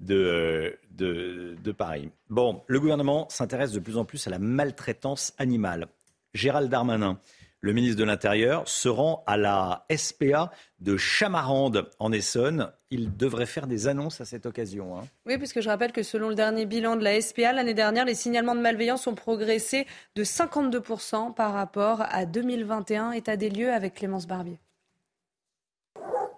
de, 0.00 0.78
de, 0.90 1.56
de, 1.62 1.72
Paris. 1.72 2.10
Bon, 2.28 2.62
le 2.66 2.80
gouvernement 2.80 3.26
s'intéresse 3.30 3.72
de 3.72 3.80
plus 3.80 3.96
en 3.96 4.04
plus 4.04 4.26
à 4.26 4.30
la 4.30 4.38
maltraitance 4.38 5.32
animale. 5.38 5.88
Gérald 6.34 6.70
Darmanin 6.70 7.18
le 7.60 7.72
ministre 7.72 7.98
de 7.98 8.04
l'Intérieur 8.04 8.68
se 8.68 8.88
rend 8.88 9.24
à 9.26 9.36
la 9.36 9.86
SPA 9.94 10.50
de 10.78 10.96
Chamarande 10.96 11.90
en 11.98 12.12
Essonne. 12.12 12.72
Il 12.90 13.16
devrait 13.16 13.46
faire 13.46 13.66
des 13.66 13.88
annonces 13.88 14.20
à 14.20 14.24
cette 14.24 14.46
occasion. 14.46 14.96
Hein. 14.96 15.06
Oui, 15.26 15.38
puisque 15.38 15.60
je 15.60 15.68
rappelle 15.68 15.92
que 15.92 16.02
selon 16.02 16.28
le 16.28 16.34
dernier 16.34 16.66
bilan 16.66 16.96
de 16.96 17.02
la 17.02 17.20
SPA, 17.20 17.52
l'année 17.52 17.74
dernière, 17.74 18.04
les 18.04 18.14
signalements 18.14 18.54
de 18.54 18.60
malveillance 18.60 19.06
ont 19.06 19.14
progressé 19.14 19.86
de 20.14 20.24
52% 20.24 21.34
par 21.34 21.52
rapport 21.52 22.02
à 22.08 22.26
2021. 22.26 23.12
État 23.12 23.36
des 23.36 23.50
lieux 23.50 23.72
avec 23.72 23.94
Clémence 23.94 24.26
Barbier. 24.26 24.58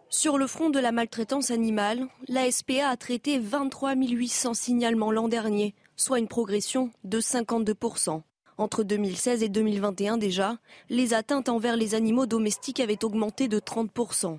Sur 0.09 0.39
le 0.39 0.49
front 0.49 0.71
de 0.71 0.81
la 0.81 0.91
maltraitance 0.91 1.53
animale, 1.53 2.07
la 2.27 2.51
SPA 2.51 2.89
a 2.89 2.97
traité 2.97 3.39
23 3.39 3.95
800 3.95 4.55
signalements 4.55 5.13
l'an 5.13 5.29
dernier, 5.29 5.75
soit 5.95 6.19
une 6.19 6.27
progression 6.27 6.91
de 7.05 7.21
52%. 7.21 8.23
Entre 8.61 8.83
2016 8.83 9.43
et 9.43 9.49
2021 9.49 10.19
déjà, 10.19 10.59
les 10.91 11.15
atteintes 11.15 11.49
envers 11.49 11.77
les 11.77 11.95
animaux 11.95 12.27
domestiques 12.27 12.81
avaient 12.81 13.07
augmenté 13.07 13.49
de 13.49 13.59
30%. 13.59 14.39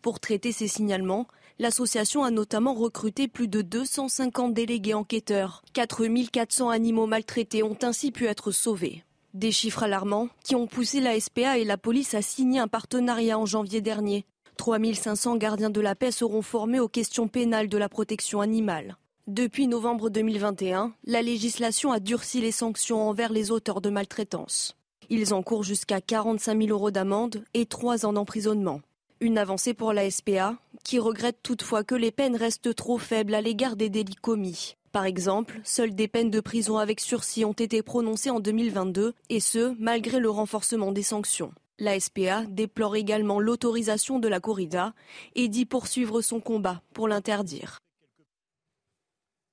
Pour 0.00 0.18
traiter 0.18 0.50
ces 0.50 0.66
signalements, 0.66 1.26
l'association 1.58 2.24
a 2.24 2.30
notamment 2.30 2.72
recruté 2.72 3.28
plus 3.28 3.48
de 3.48 3.60
250 3.60 4.54
délégués 4.54 4.94
enquêteurs. 4.94 5.62
4400 5.74 6.70
animaux 6.70 7.06
maltraités 7.06 7.62
ont 7.62 7.76
ainsi 7.82 8.12
pu 8.12 8.24
être 8.24 8.50
sauvés. 8.50 9.04
Des 9.34 9.52
chiffres 9.52 9.82
alarmants 9.82 10.30
qui 10.42 10.54
ont 10.54 10.66
poussé 10.66 11.02
la 11.02 11.20
SPA 11.20 11.58
et 11.58 11.64
la 11.64 11.76
police 11.76 12.14
à 12.14 12.22
signer 12.22 12.60
un 12.60 12.68
partenariat 12.68 13.38
en 13.38 13.44
janvier 13.44 13.82
dernier. 13.82 14.24
3500 14.56 15.36
gardiens 15.36 15.68
de 15.68 15.82
la 15.82 15.94
paix 15.94 16.12
seront 16.12 16.40
formés 16.40 16.80
aux 16.80 16.88
questions 16.88 17.28
pénales 17.28 17.68
de 17.68 17.76
la 17.76 17.90
protection 17.90 18.40
animale. 18.40 18.96
Depuis 19.30 19.68
novembre 19.68 20.10
2021, 20.10 20.92
la 21.04 21.22
législation 21.22 21.92
a 21.92 22.00
durci 22.00 22.40
les 22.40 22.50
sanctions 22.50 23.08
envers 23.08 23.32
les 23.32 23.52
auteurs 23.52 23.80
de 23.80 23.88
maltraitance. 23.88 24.76
Ils 25.08 25.32
encourent 25.32 25.62
jusqu'à 25.62 26.00
45 26.00 26.60
000 26.60 26.76
euros 26.76 26.90
d'amende 26.90 27.44
et 27.54 27.64
3 27.64 28.06
ans 28.06 28.12
d'emprisonnement. 28.12 28.80
Une 29.20 29.38
avancée 29.38 29.72
pour 29.72 29.92
la 29.92 30.10
SPA, 30.10 30.56
qui 30.82 30.98
regrette 30.98 31.44
toutefois 31.44 31.84
que 31.84 31.94
les 31.94 32.10
peines 32.10 32.34
restent 32.34 32.74
trop 32.74 32.98
faibles 32.98 33.36
à 33.36 33.40
l'égard 33.40 33.76
des 33.76 33.88
délits 33.88 34.16
commis. 34.16 34.74
Par 34.90 35.04
exemple, 35.04 35.60
seules 35.62 35.94
des 35.94 36.08
peines 36.08 36.32
de 36.32 36.40
prison 36.40 36.78
avec 36.78 36.98
sursis 36.98 37.44
ont 37.44 37.52
été 37.52 37.82
prononcées 37.82 38.30
en 38.30 38.40
2022, 38.40 39.14
et 39.28 39.38
ce, 39.38 39.76
malgré 39.78 40.18
le 40.18 40.28
renforcement 40.28 40.90
des 40.90 41.04
sanctions. 41.04 41.52
La 41.78 42.00
SPA 42.00 42.46
déplore 42.48 42.96
également 42.96 43.38
l'autorisation 43.38 44.18
de 44.18 44.26
la 44.26 44.40
corrida 44.40 44.92
et 45.36 45.46
dit 45.46 45.66
poursuivre 45.66 46.20
son 46.20 46.40
combat 46.40 46.82
pour 46.94 47.06
l'interdire. 47.06 47.78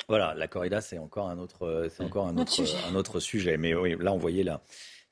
Voilà, 0.09 0.33
la 0.35 0.47
corrida, 0.47 0.81
c'est 0.81 0.97
encore 0.97 1.29
un 1.29 1.37
autre, 1.37 1.89
c'est 1.95 2.03
encore 2.03 2.27
un 2.27 2.37
autre, 2.37 2.51
sujet. 2.51 2.77
un 2.89 2.95
autre 2.95 3.19
sujet. 3.19 3.57
Mais 3.57 3.75
oui, 3.75 3.95
là, 3.99 4.13
on 4.13 4.17
voyait 4.17 4.43
là 4.43 4.61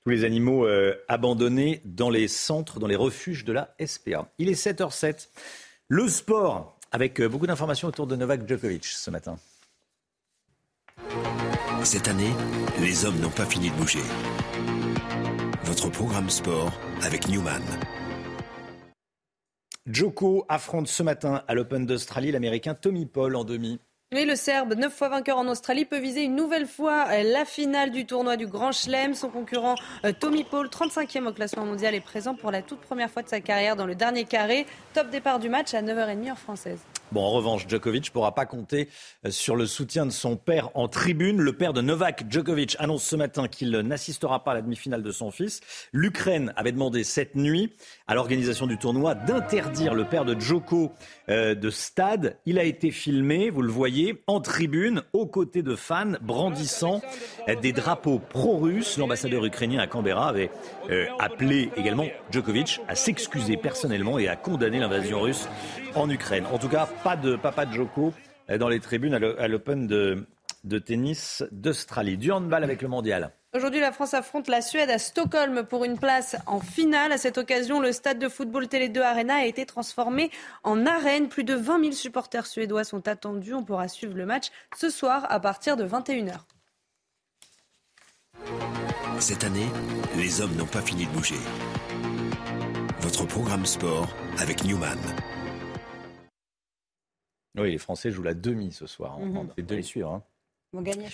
tous 0.05 0.11
les 0.11 0.23
animaux 0.23 0.67
euh, 0.67 0.93
abandonnés 1.07 1.81
dans 1.83 2.11
les 2.11 2.27
centres, 2.27 2.79
dans 2.79 2.85
les 2.85 2.95
refuges 2.95 3.43
de 3.43 3.53
la 3.53 3.73
SPA. 3.83 4.29
Il 4.37 4.49
est 4.49 4.53
7h07. 4.53 5.29
Le 5.87 6.07
sport, 6.07 6.77
avec 6.91 7.19
euh, 7.19 7.27
beaucoup 7.27 7.47
d'informations 7.47 7.87
autour 7.87 8.05
de 8.05 8.15
Novak 8.15 8.47
Djokovic 8.47 8.85
ce 8.85 9.09
matin. 9.09 9.37
Cette 11.83 12.07
année, 12.07 12.31
les 12.79 13.05
hommes 13.05 13.19
n'ont 13.19 13.31
pas 13.31 13.45
fini 13.45 13.71
de 13.71 13.75
bouger. 13.75 14.03
Votre 15.63 15.89
programme 15.89 16.29
sport 16.29 16.71
avec 17.01 17.27
Newman. 17.27 17.63
Djoko 19.87 20.45
affronte 20.49 20.87
ce 20.87 21.01
matin 21.01 21.43
à 21.47 21.55
l'Open 21.55 21.87
d'Australie 21.87 22.31
l'Américain 22.31 22.75
Tommy 22.75 23.07
Paul 23.07 23.35
en 23.35 23.43
demi. 23.43 23.79
Le 24.11 24.35
Serbe, 24.35 24.75
neuf 24.75 24.93
fois 24.93 25.09
vainqueur 25.09 25.39
en 25.39 25.47
Australie, 25.47 25.83
peut 25.83 25.97
viser 25.97 26.23
une 26.23 26.35
nouvelle 26.35 26.67
fois 26.67 27.07
euh, 27.09 27.23
la 27.23 27.43
finale 27.43 27.89
du 27.89 28.05
tournoi 28.05 28.37
du 28.37 28.45
Grand 28.45 28.71
Chelem. 28.71 29.15
Son 29.15 29.29
concurrent 29.29 29.73
euh, 30.05 30.13
Tommy 30.17 30.43
Paul, 30.43 30.67
35e 30.67 31.27
au 31.27 31.33
classement 31.33 31.65
mondial, 31.65 31.95
est 31.95 32.01
présent 32.01 32.35
pour 32.35 32.51
la 32.51 32.61
toute 32.61 32.81
première 32.81 33.09
fois 33.09 33.23
de 33.23 33.29
sa 33.29 33.41
carrière 33.41 33.75
dans 33.75 33.87
le 33.87 33.95
dernier 33.95 34.25
carré. 34.25 34.67
Top 34.93 35.09
départ 35.09 35.39
du 35.39 35.49
match 35.49 35.73
à 35.73 35.81
9h30 35.81 36.31
en 36.31 36.35
française. 36.35 36.79
Bon, 37.11 37.21
en 37.21 37.29
revanche, 37.29 37.67
Djokovic 37.67 38.07
ne 38.07 38.11
pourra 38.11 38.33
pas 38.33 38.45
compter 38.45 38.89
euh, 39.25 39.31
sur 39.31 39.55
le 39.55 39.67
soutien 39.67 40.05
de 40.05 40.11
son 40.11 40.37
père 40.37 40.69
en 40.73 40.87
tribune. 40.87 41.39
Le 41.39 41.53
père 41.53 41.71
de 41.71 41.81
Novak 41.81 42.25
Djokovic 42.29 42.75
annonce 42.79 43.03
ce 43.03 43.15
matin 43.15 43.47
qu'il 43.47 43.71
n'assistera 43.71 44.43
pas 44.43 44.51
à 44.51 44.53
la 44.55 44.61
demi-finale 44.63 45.03
de 45.03 45.11
son 45.11 45.29
fils. 45.29 45.61
L'Ukraine 45.93 46.51
avait 46.55 46.71
demandé 46.71 47.03
cette 47.03 47.35
nuit 47.35 47.73
à 48.07 48.15
l'organisation 48.15 48.65
du 48.65 48.77
tournoi 48.77 49.13
d'interdire 49.13 49.93
le 49.93 50.05
père 50.05 50.25
de 50.25 50.39
Djoko 50.39 50.93
euh, 51.29 51.53
de 51.53 51.69
stade. 51.69 52.37
Il 52.45 52.57
a 52.57 52.63
été 52.63 52.89
filmé, 52.89 53.51
vous 53.51 53.61
le 53.61 53.71
voyez, 53.71 54.23
en 54.25 54.41
tribune, 54.41 55.03
aux 55.13 55.27
côtés 55.27 55.61
de 55.61 55.75
fans, 55.75 56.13
brandissant 56.21 57.01
des 57.61 57.71
drapeaux 57.71 58.19
pro-russes. 58.19 58.97
L'ambassadeur 58.97 59.45
ukrainien 59.45 59.79
à 59.79 59.87
Canberra 59.87 60.29
avait 60.29 60.49
euh, 60.89 61.05
appelé 61.19 61.69
également 61.77 62.07
Djokovic 62.31 62.81
à 62.87 62.95
s'excuser 62.95 63.57
personnellement 63.57 64.17
et 64.17 64.27
à 64.27 64.35
condamner 64.35 64.79
l'invasion 64.79 65.21
russe 65.21 65.47
en 65.95 66.09
Ukraine. 66.09 66.45
En 66.51 66.57
tout 66.57 66.69
cas, 66.69 66.87
pas 67.03 67.15
de 67.15 67.35
papa 67.35 67.65
de 67.65 67.73
Joko 67.73 68.13
euh, 68.49 68.57
dans 68.57 68.67
les 68.67 68.79
tribunes 68.79 69.13
à 69.13 69.47
l'Open 69.47 69.87
de, 69.87 70.27
de, 70.63 70.79
tennis 70.79 71.43
d'Australie. 71.51 72.17
Du 72.17 72.31
handball 72.31 72.63
avec 72.63 72.81
le 72.81 72.87
mondial. 72.87 73.31
Aujourd'hui, 73.53 73.79
la 73.79 73.93
France 73.93 74.13
affronte 74.13 74.49
la 74.49 74.61
Suède 74.61 74.89
à 74.89 74.97
Stockholm 74.97 75.63
pour 75.63 75.85
une 75.85 75.97
place 75.97 76.35
en 76.45 76.59
finale. 76.59 77.13
À 77.13 77.17
cette 77.17 77.37
occasion, 77.37 77.79
le 77.79 77.93
stade 77.93 78.19
de 78.19 78.27
football 78.27 78.67
Télé 78.67 78.89
2 78.89 79.01
Arena 79.01 79.35
a 79.35 79.45
été 79.45 79.65
transformé 79.65 80.29
en 80.63 80.85
arène. 80.85 81.29
Plus 81.29 81.45
de 81.45 81.53
20 81.53 81.79
000 81.79 81.91
supporters 81.93 82.47
suédois 82.47 82.83
sont 82.83 83.07
attendus. 83.07 83.53
On 83.53 83.63
pourra 83.63 83.87
suivre 83.87 84.15
le 84.15 84.25
match 84.25 84.47
ce 84.75 84.89
soir 84.89 85.25
à 85.29 85.39
partir 85.39 85.77
de 85.77 85.87
21h. 85.87 86.33
Cette 89.19 89.45
année, 89.45 89.69
les 90.17 90.41
hommes 90.41 90.55
n'ont 90.57 90.65
pas 90.65 90.81
fini 90.81 91.05
de 91.05 91.11
bouger. 91.11 91.39
Votre 92.99 93.25
programme 93.25 93.65
sport 93.65 94.09
avec 94.37 94.65
Newman. 94.65 94.99
Oui, 97.57 97.71
les 97.71 97.77
Français 97.77 98.11
jouent 98.11 98.23
la 98.23 98.33
demi 98.33 98.71
ce 98.71 98.87
soir. 98.87 99.17
On 99.19 99.25
mm 99.25 99.49
-hmm. 99.57 100.03
Hein. 100.03 100.21
Gagner. 100.81 101.07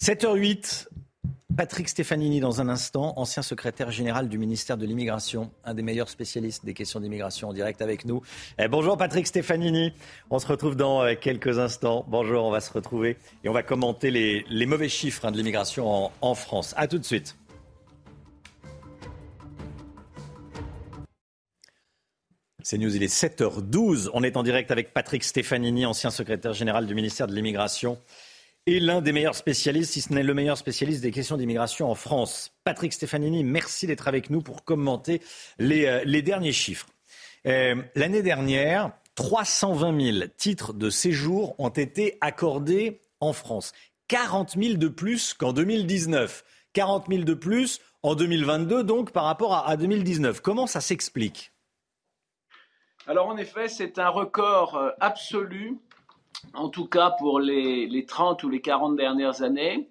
7h08. 0.00 0.88
Patrick 1.56 1.88
Stefanini, 1.88 2.38
dans 2.38 2.60
un 2.60 2.68
instant, 2.68 3.14
ancien 3.16 3.42
secrétaire 3.42 3.90
général 3.90 4.28
du 4.28 4.38
ministère 4.38 4.76
de 4.76 4.86
l'Immigration, 4.86 5.50
un 5.64 5.74
des 5.74 5.82
meilleurs 5.82 6.08
spécialistes 6.08 6.64
des 6.64 6.72
questions 6.72 7.00
d'immigration 7.00 7.48
en 7.48 7.52
direct 7.52 7.82
avec 7.82 8.04
nous. 8.04 8.22
Eh, 8.60 8.68
bonjour 8.68 8.96
Patrick 8.96 9.26
Stefanini, 9.26 9.92
on 10.30 10.38
se 10.38 10.46
retrouve 10.46 10.76
dans 10.76 11.02
euh, 11.02 11.14
quelques 11.20 11.58
instants. 11.58 12.04
Bonjour, 12.06 12.44
on 12.44 12.52
va 12.52 12.60
se 12.60 12.72
retrouver 12.72 13.16
et 13.42 13.48
on 13.48 13.52
va 13.52 13.64
commenter 13.64 14.12
les, 14.12 14.66
mauvais 14.66 14.88
chiffres 14.88 15.24
hein, 15.24 15.32
de 15.32 15.36
l'immigration 15.36 15.90
en, 15.90 16.12
en 16.20 16.34
France. 16.36 16.74
A 16.76 16.86
tout 16.86 16.98
de 16.98 17.04
suite. 17.04 17.37
C'est 22.70 22.76
News, 22.76 22.94
il 22.94 23.02
est 23.02 23.06
7h12. 23.06 24.10
On 24.12 24.22
est 24.22 24.36
en 24.36 24.42
direct 24.42 24.70
avec 24.70 24.92
Patrick 24.92 25.24
Stefanini, 25.24 25.86
ancien 25.86 26.10
secrétaire 26.10 26.52
général 26.52 26.84
du 26.84 26.94
ministère 26.94 27.26
de 27.26 27.34
l'Immigration 27.34 27.98
et 28.66 28.78
l'un 28.78 29.00
des 29.00 29.12
meilleurs 29.12 29.36
spécialistes, 29.36 29.92
si 29.92 30.02
ce 30.02 30.12
n'est 30.12 30.22
le 30.22 30.34
meilleur 30.34 30.58
spécialiste 30.58 31.00
des 31.00 31.10
questions 31.10 31.38
d'immigration 31.38 31.90
en 31.90 31.94
France. 31.94 32.52
Patrick 32.64 32.92
Stefanini, 32.92 33.42
merci 33.42 33.86
d'être 33.86 34.06
avec 34.06 34.28
nous 34.28 34.42
pour 34.42 34.64
commenter 34.64 35.22
les, 35.58 35.86
euh, 35.86 36.20
derniers 36.20 36.52
chiffres. 36.52 36.88
Euh, 37.46 37.74
l'année 37.94 38.20
dernière, 38.20 38.92
320 39.14 40.18
000 40.18 40.26
titres 40.36 40.74
de 40.74 40.90
séjour 40.90 41.54
ont 41.58 41.70
été 41.70 42.18
accordés 42.20 43.00
en 43.20 43.32
France. 43.32 43.72
40 44.08 44.62
000 44.62 44.74
de 44.74 44.88
plus 44.88 45.32
qu'en 45.32 45.54
2019. 45.54 46.44
40 46.74 47.06
000 47.08 47.22
de 47.22 47.32
plus 47.32 47.80
en 48.02 48.14
2022, 48.14 48.84
donc 48.84 49.12
par 49.12 49.24
rapport 49.24 49.54
à, 49.54 49.70
à 49.70 49.78
2019. 49.78 50.42
Comment 50.42 50.66
ça 50.66 50.82
s'explique? 50.82 51.50
Alors 53.08 53.28
en 53.28 53.38
effet, 53.38 53.68
c'est 53.68 53.98
un 53.98 54.10
record 54.10 54.76
euh, 54.76 54.90
absolu, 55.00 55.78
en 56.52 56.68
tout 56.68 56.86
cas 56.86 57.10
pour 57.18 57.40
les, 57.40 58.04
30 58.06 58.42
ou 58.44 58.50
les 58.50 58.60
40 58.60 58.96
dernières 58.96 59.40
années. 59.40 59.88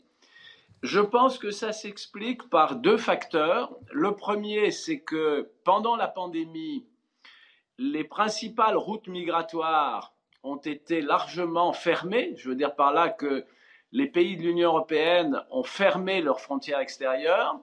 Je 0.83 0.99
pense 0.99 1.39
que 1.39 1.49
ça 1.49 1.71
s'explique 1.71 2.47
par 2.51 2.75
deux 2.75 2.97
facteurs. 2.97 3.75
Le 3.91 4.11
premier, 4.11 4.69
c'est 4.69 4.99
que 4.99 5.49
pendant 5.63 5.95
la 5.95 6.07
pandémie, 6.07 6.85
les 7.79 8.03
principales 8.03 8.77
routes 8.77 9.07
migratoires 9.07 10.13
ont 10.43 10.57
été 10.57 11.01
largement 11.01 11.73
fermées. 11.73 12.35
Je 12.37 12.49
veux 12.49 12.55
dire 12.55 12.75
par 12.75 12.93
là 12.93 13.09
que 13.09 13.45
les 13.93 14.05
pays 14.05 14.37
de 14.37 14.43
l'Union 14.43 14.69
européenne 14.69 15.41
ont 15.49 15.63
fermé 15.63 16.21
leurs 16.21 16.39
frontières 16.39 16.79
extérieures. 16.79 17.59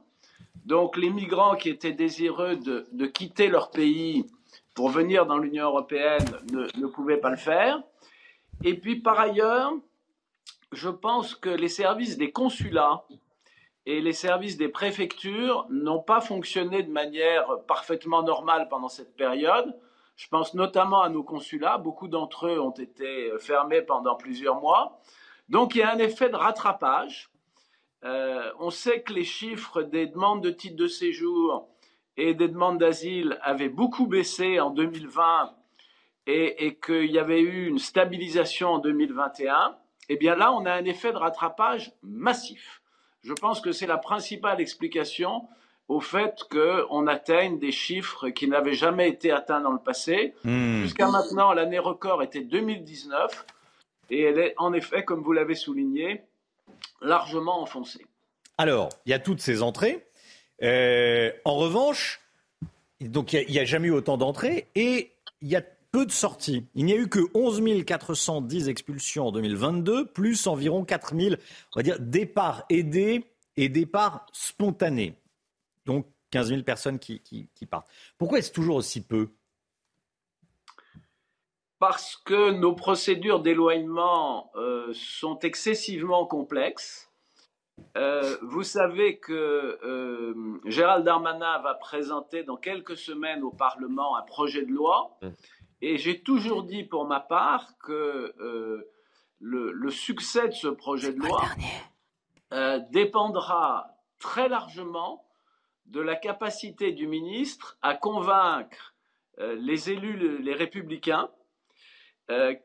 Donc 0.64 0.96
les 0.96 1.11
migrants 1.11 1.55
qui 1.55 1.68
étaient 1.68 1.92
désireux 1.92 2.57
de 2.57 3.07
quitter 3.07 3.46
leur 3.46 3.70
pays 3.70 4.26
pour 4.75 4.89
venir 4.91 5.27
dans 5.27 5.39
l'Union 5.39 5.64
européenne 5.64 6.27
ne, 6.53 6.66
ne 6.79 6.87
pouvaient 6.87 7.18
pas 7.18 7.31
le 7.31 7.37
faire. 7.37 7.83
Et 8.62 8.75
puis 8.75 9.01
par 9.01 9.18
ailleurs, 9.18 9.72
je 10.72 10.89
pense 10.89 11.35
que 11.35 11.49
les 11.49 11.68
services 11.68 12.18
des 12.18 12.33
consulats 12.33 13.05
et 13.87 14.01
les 14.01 14.12
services 14.12 14.57
des 14.57 14.68
préfectures 14.68 15.66
n'ont 15.70 16.01
pas 16.01 16.20
fonctionné 16.20 16.83
de 16.83 16.91
manière 16.91 17.61
parfaitement 17.66 18.22
normale 18.22 18.68
pendant 18.68 18.89
cette 18.89 19.16
période. 19.16 19.77
Je 20.16 20.29
pense 20.29 20.55
notamment 20.55 21.03
à 21.03 21.09
nos 21.09 21.22
consulats. 21.22 21.79
Beaucoup 21.79 22.09
d'entre 22.09 22.47
eux 22.47 22.61
ont 22.61 22.70
été 22.70 23.33
fermés 23.41 23.83
pendant 23.83 24.14
plusieurs 24.14 24.61
mois. 24.61 25.01
Donc 25.49 25.75
il 25.75 25.79
y 25.79 25.83
a 25.83 25.93
un 25.93 25.99
effet 25.99 26.31
de 26.31 26.37
rattrapage. 26.37 27.31
Euh, 28.05 28.51
on 28.59 28.70
sait 28.70 29.03
que 29.03 29.12
les 29.12 29.25
chiffres 29.25 29.83
des 29.83 30.07
demandes 30.07 30.43
de 30.43 30.51
titres 30.51 30.77
de 30.77 30.87
séjour 30.87 31.68
et 32.17 32.35
des 32.35 32.49
demandes 32.49 32.79
d'asile 32.79 33.39
avaient 33.43 33.69
beaucoup 33.69 34.07
baissé 34.07 34.61
en 34.61 34.71
2020 34.71 35.55
et, 36.27 36.67
et 36.67 36.77
qu'il 36.77 37.11
y 37.11 37.19
avait 37.19 37.41
eu 37.41 37.67
une 37.67 37.79
stabilisation 37.79 38.71
en 38.71 38.79
2021, 38.79 39.77
eh 40.09 40.17
bien 40.17 40.37
là, 40.37 40.53
on 40.53 40.65
a 40.67 40.73
un 40.73 40.85
effet 40.85 41.12
de 41.12 41.19
rattrapage 41.19 41.93
massif. 42.03 42.83
Je 43.23 43.33
pense 43.33 43.61
que 43.61 43.73
c'est 43.73 43.87
la 43.87 43.99
principale 43.99 44.61
explication 44.61 45.49
au 45.89 46.01
fait 46.01 46.43
qu'on 46.51 47.07
atteigne 47.07 47.59
des 47.59 47.73
chiffres 47.73 48.31
qui 48.31 48.49
n'avaient 48.49 48.75
jamais 48.75 49.09
été 49.09 49.31
atteints 49.31 49.61
dans 49.61 49.73
le 49.73 49.79
passé. 49.79 50.35
Hmm. 50.45 50.83
Jusqu'à 50.83 51.09
maintenant, 51.09 51.53
l'année 51.53 51.79
record 51.79 52.23
était 52.23 52.41
2019 52.41 53.47
et 54.11 54.23
elle 54.23 54.39
est 54.39 54.55
en 54.59 54.73
effet, 54.73 55.05
comme 55.05 55.23
vous 55.23 55.33
l'avez 55.33 55.55
souligné, 55.55 56.23
largement 57.01 57.61
enfoncée. 57.61 58.07
Alors, 58.57 58.89
il 59.05 59.11
y 59.11 59.15
a 59.15 59.19
toutes 59.19 59.41
ces 59.41 59.62
entrées, 59.62 60.07
euh, 60.65 61.31
en 61.45 61.57
revanche, 61.57 62.21
il 63.01 63.11
n'y 63.11 63.59
a, 63.59 63.65
jamais 63.65 63.89
eu 63.89 63.93
autant 63.93 64.17
d'entrées 64.17 64.69
et 64.75 65.12
il 65.43 65.49
y 65.49 65.57
a 65.57 65.62
peu 65.93 66.07
de 66.07 66.11
sorties. 66.11 66.67
Il 66.75 66.87
n'y 66.87 66.93
a 66.93 66.97
eu 66.97 67.09
que 67.09 67.21
11 67.35 67.85
410 67.85 68.69
expulsions 68.69 69.29
en 69.29 69.33
2022, 69.33 70.07
plus 70.07 70.47
environ 70.47 70.85
4 70.85 71.15
000, 71.15 71.35
on 71.75 71.79
va 71.79 71.83
dire, 71.83 72.01
départs 72.01 72.65
aidés 72.71 73.25
et 73.57 73.69
départs 73.69 74.27
spontanés. 74.33 75.15
Donc 75.87 76.07
15 76.31 76.49
000 76.49 76.62
personnes 76.62 76.99
qui, 76.99 77.49
partent. 77.71 77.89
Pourquoi 78.19 78.39
est-ce 78.39 78.51
toujours 78.51 78.77
aussi 78.77 79.03
peu? 79.03 79.29
Parce 81.79 82.17
que 82.17 82.53
nos 82.53 82.75
procédures 82.75 83.41
d'éloignement 83.41 84.51
euh, 84.57 84.91
sont 84.95 85.39
excessivement 85.41 86.25
complexes 86.27 87.11
euh, 87.97 88.37
vous 88.43 88.64
savez 88.64 89.18
que 89.18 89.33
euh, 89.33 90.61
Gérald 90.64 91.05
Darmanin 91.05 91.59
va 91.59 91.75
présenter 91.75 92.43
dans 92.43 92.57
quelques 92.57 92.97
semaines 92.97 93.45
au 93.45 93.51
Parlement 93.51 94.16
un 94.16 94.22
projet 94.22 94.64
de 94.64 94.72
loi. 94.72 95.16
Mmh. 95.22 95.29
Et 95.83 95.99
j'ai 95.99 96.20
toujours 96.20 96.64
dit 96.64 96.83
pour 96.83 97.07
ma 97.07 97.20
part 97.20 97.79
que 97.79 98.35
euh, 98.41 98.91
le, 99.41 99.91
succès 99.91 100.49
de 100.49 100.55
ce 100.55 100.68
projet 100.68 101.12
de 101.12 101.20
loi 101.20 101.43
dépendra 102.91 103.99
très 104.18 104.49
largement 104.49 105.25
de 105.87 106.01
la 106.01 106.14
capacité 106.14 106.93
du 106.93 107.09
ministre 107.09 107.77
à 107.83 107.95
convaincre 107.95 108.95
les 109.39 109.91
élus, 109.91 110.39
les 110.39 110.55
républicains, 110.55 111.29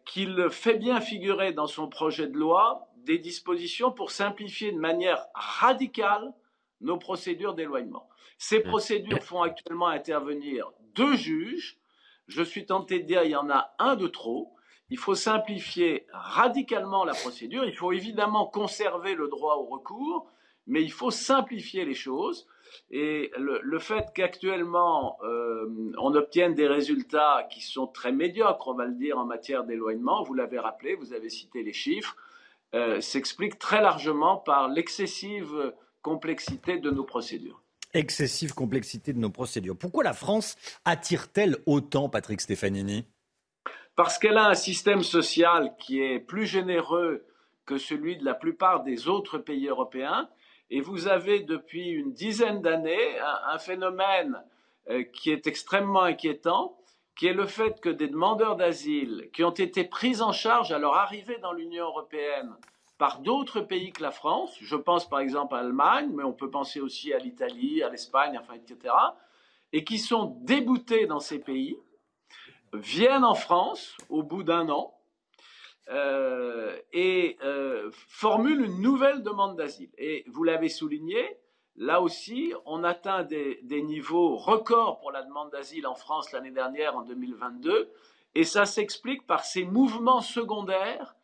qu'il 0.05 0.47
fait 0.51 0.75
bien 0.75 1.01
figurer 1.01 1.51
dans 1.51 1.65
son 1.65 1.89
projet 1.89 2.27
de 2.27 2.37
loi 2.37 2.88
des 3.09 3.17
dispositions 3.17 3.91
pour 3.91 4.11
simplifier 4.11 4.71
de 4.71 4.77
manière 4.77 5.25
radicale 5.33 6.31
nos 6.79 6.97
procédures 6.97 7.55
d'éloignement. 7.55 8.07
Ces 8.37 8.59
procédures 8.59 9.23
font 9.23 9.41
actuellement 9.41 9.87
intervenir 9.87 10.71
deux 10.93 11.15
juges. 11.15 11.79
Je 12.27 12.43
suis 12.43 12.67
tenté 12.67 12.99
de 12.99 13.07
dire 13.07 13.23
il 13.23 13.31
y 13.31 13.35
en 13.35 13.49
a 13.49 13.73
un 13.79 13.95
de 13.95 14.05
trop. 14.05 14.53
Il 14.91 14.99
faut 14.99 15.15
simplifier 15.15 16.05
radicalement 16.13 17.03
la 17.03 17.15
procédure. 17.15 17.65
Il 17.65 17.75
faut 17.75 17.91
évidemment 17.91 18.45
conserver 18.45 19.15
le 19.15 19.27
droit 19.27 19.55
au 19.55 19.65
recours, 19.65 20.27
mais 20.67 20.83
il 20.83 20.91
faut 20.91 21.09
simplifier 21.09 21.85
les 21.85 21.95
choses. 21.95 22.47
Et 22.91 23.31
le, 23.39 23.79
fait 23.79 24.05
qu'actuellement 24.13 25.17
euh, 25.23 25.91
on 25.97 26.13
obtienne 26.13 26.53
des 26.53 26.67
résultats 26.67 27.47
qui 27.49 27.61
sont 27.61 27.87
très 27.87 28.11
médiocres, 28.11 28.67
on 28.67 28.75
va 28.75 28.85
le 28.85 28.93
dire, 28.93 29.17
en 29.17 29.25
matière 29.25 29.63
d'éloignement, 29.63 30.21
vous 30.21 30.35
l'avez 30.35 30.59
rappelé, 30.59 30.93
vous 30.93 31.11
avez 31.13 31.29
cité 31.29 31.63
les 31.63 31.73
chiffres, 31.73 32.15
euh, 32.75 33.01
s'explique 33.01 33.57
très 33.59 33.81
largement 33.81 34.37
par 34.37 34.69
l'excessive 34.69 35.73
complexité 36.01 36.77
de 36.77 36.91
nos 36.91 37.03
procédures. 37.03 37.61
Excessive 37.93 38.53
complexité 38.53 39.13
de 39.13 39.19
nos 39.19 39.31
procédures. 39.31 39.75
Pourquoi 39.75 40.03
la 40.03 40.13
France 40.13 40.55
attire-t-elle 40.85 41.57
autant, 41.65 42.07
Patrick 42.07 42.39
Stefanini? 42.39 43.05
Parce 43.95 44.19
qu'elle 44.19 44.37
a 44.37 44.47
un 44.47 44.55
système 44.55 45.03
social 45.03 45.75
qui 45.79 46.01
est 46.01 46.19
plus 46.19 46.45
généreux 46.45 47.25
que 47.69 47.77
celui 47.77 48.17
de 48.17 48.25
la 48.25 48.33
plupart 48.33 48.83
des 48.83 49.07
autres 49.07 49.37
pays 49.37 49.67
européens. 49.67 50.27
Et 50.71 50.81
vous 50.81 51.07
avez 51.07 51.41
depuis 51.41 51.89
une 51.89 52.13
dizaine 52.13 52.63
d'années 52.63 53.19
un, 53.47 53.59
phénomène 53.59 54.43
euh, 54.89 55.03
qui 55.03 55.29
est 55.29 55.45
extrêmement 55.45 56.01
inquiétant, 56.01 56.78
qui 57.19 57.27
est 57.27 57.33
le 57.33 57.47
fait 57.47 57.81
que 57.81 57.89
des 57.89 58.07
demandeurs 58.07 58.55
d'asile 58.55 59.29
qui 59.33 59.43
ont 59.43 59.51
été 59.51 59.83
pris 59.83 60.21
en 60.21 60.31
charge 60.31 60.71
à 60.71 60.79
leur 60.79 60.93
arrivée 60.93 61.37
dans 61.39 61.51
l'Union 61.51 61.83
européenne 61.83 62.55
par 62.97 63.19
d'autres 63.19 63.59
pays 63.59 63.91
que 63.91 64.01
la 64.01 64.11
France, 64.11 64.55
je 64.61 64.77
pense 64.77 65.09
par 65.09 65.19
exemple 65.19 65.53
à 65.53 65.61
l'Allemagne, 65.61 66.13
mais 66.15 66.23
on 66.23 66.31
peut 66.31 66.49
penser 66.49 66.79
aussi 66.79 67.11
à 67.11 67.17
l'Italie, 67.17 67.83
à 67.83 67.89
l'Espagne, 67.89 68.39
enfin, 68.39 68.53
etc., 68.53 68.95
et 69.73 69.83
qui 69.83 69.99
sont 69.99 70.37
déboutés 70.43 71.07
dans 71.07 71.19
ces 71.19 71.39
pays, 71.39 71.77
viennent 72.71 73.25
en 73.25 73.35
France 73.35 73.97
au 74.07 74.23
bout 74.23 74.43
d'un 74.43 74.69
an 74.69 74.97
euh, 75.89 76.79
et 76.93 77.37
euh, 77.43 77.91
formulent 78.07 78.63
une 78.63 78.79
nouvelle 78.79 79.23
demande 79.23 79.57
d'asile. 79.57 79.89
Et 79.97 80.23
vous 80.27 80.45
l'avez 80.45 80.69
souligné, 80.69 81.37
Là 81.79 82.01
aussi, 82.01 82.53
on 82.65 82.83
atteint 82.83 83.23
des, 83.23 83.61
niveaux 83.63 84.35
records 84.35 84.99
pour 84.99 85.13
la 85.13 85.23
demande 85.23 85.49
d'asile 85.49 85.87
en 85.87 85.95
France 85.95 86.33
l'année 86.33 86.51
dernière, 86.51 86.97
en 86.97 87.03
2022, 87.03 87.89
et 88.35 88.43
ça 88.43 88.65
s'explique 88.65 89.25
par 89.25 89.45
ces 89.45 89.63
mouvements 89.63 90.19
secondaires, 90.19 91.15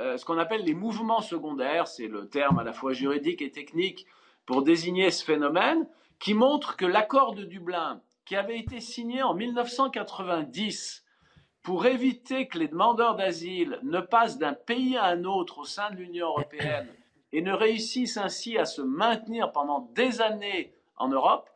euh, 0.00 0.16
ce 0.16 0.24
qu'on 0.24 0.38
appelle 0.38 0.64
les 0.64 0.74
mouvements 0.74 1.20
secondaires, 1.20 1.86
c'est 1.86 2.08
le 2.08 2.26
terme 2.26 2.58
à 2.58 2.64
la 2.64 2.72
fois 2.72 2.94
juridique 2.94 3.42
et 3.42 3.50
technique 3.50 4.06
pour 4.46 4.62
désigner 4.62 5.10
ce 5.10 5.22
phénomène, 5.22 5.86
qui 6.18 6.32
montre 6.32 6.76
que 6.76 6.86
l'accord 6.86 7.34
de 7.34 7.44
Dublin, 7.44 8.00
qui 8.24 8.34
avait 8.34 8.58
été 8.58 8.80
signé 8.80 9.22
en 9.22 9.34
1990 9.34 11.04
pour 11.62 11.84
éviter 11.84 12.48
que 12.48 12.58
les 12.58 12.68
demandeurs 12.68 13.14
d'asile 13.14 13.78
ne 13.82 14.00
passent 14.00 14.38
d'un 14.38 14.54
pays 14.54 14.96
à 14.96 15.04
un 15.04 15.24
autre 15.24 15.58
au 15.58 15.64
sein 15.66 15.90
de 15.90 15.96
l'Union 15.96 16.28
européenne, 16.28 16.88
et 17.32 17.42
ne 17.42 17.52
réussissent 17.52 18.16
ainsi 18.16 18.58
à 18.58 18.64
se 18.64 18.82
maintenir 18.82 19.52
pendant 19.52 19.90
des 19.94 20.20
années 20.20 20.74
en 20.96 21.08
Europe, 21.08 21.48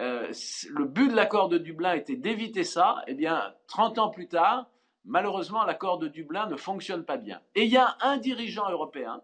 euh, 0.00 0.32
le 0.70 0.84
but 0.84 1.08
de 1.08 1.14
l'accord 1.14 1.48
de 1.48 1.58
Dublin 1.58 1.92
était 1.92 2.16
d'éviter 2.16 2.64
ça, 2.64 3.02
eh 3.06 3.14
bien, 3.14 3.54
30 3.66 3.98
ans 3.98 4.08
plus 4.08 4.28
tard, 4.28 4.66
malheureusement, 5.04 5.64
l'accord 5.64 5.98
de 5.98 6.08
Dublin 6.08 6.46
ne 6.46 6.56
fonctionne 6.56 7.04
pas 7.04 7.18
bien. 7.18 7.40
Et 7.54 7.64
il 7.64 7.70
y 7.70 7.76
a 7.76 7.96
un 8.00 8.16
dirigeant 8.16 8.70
européen, 8.70 9.20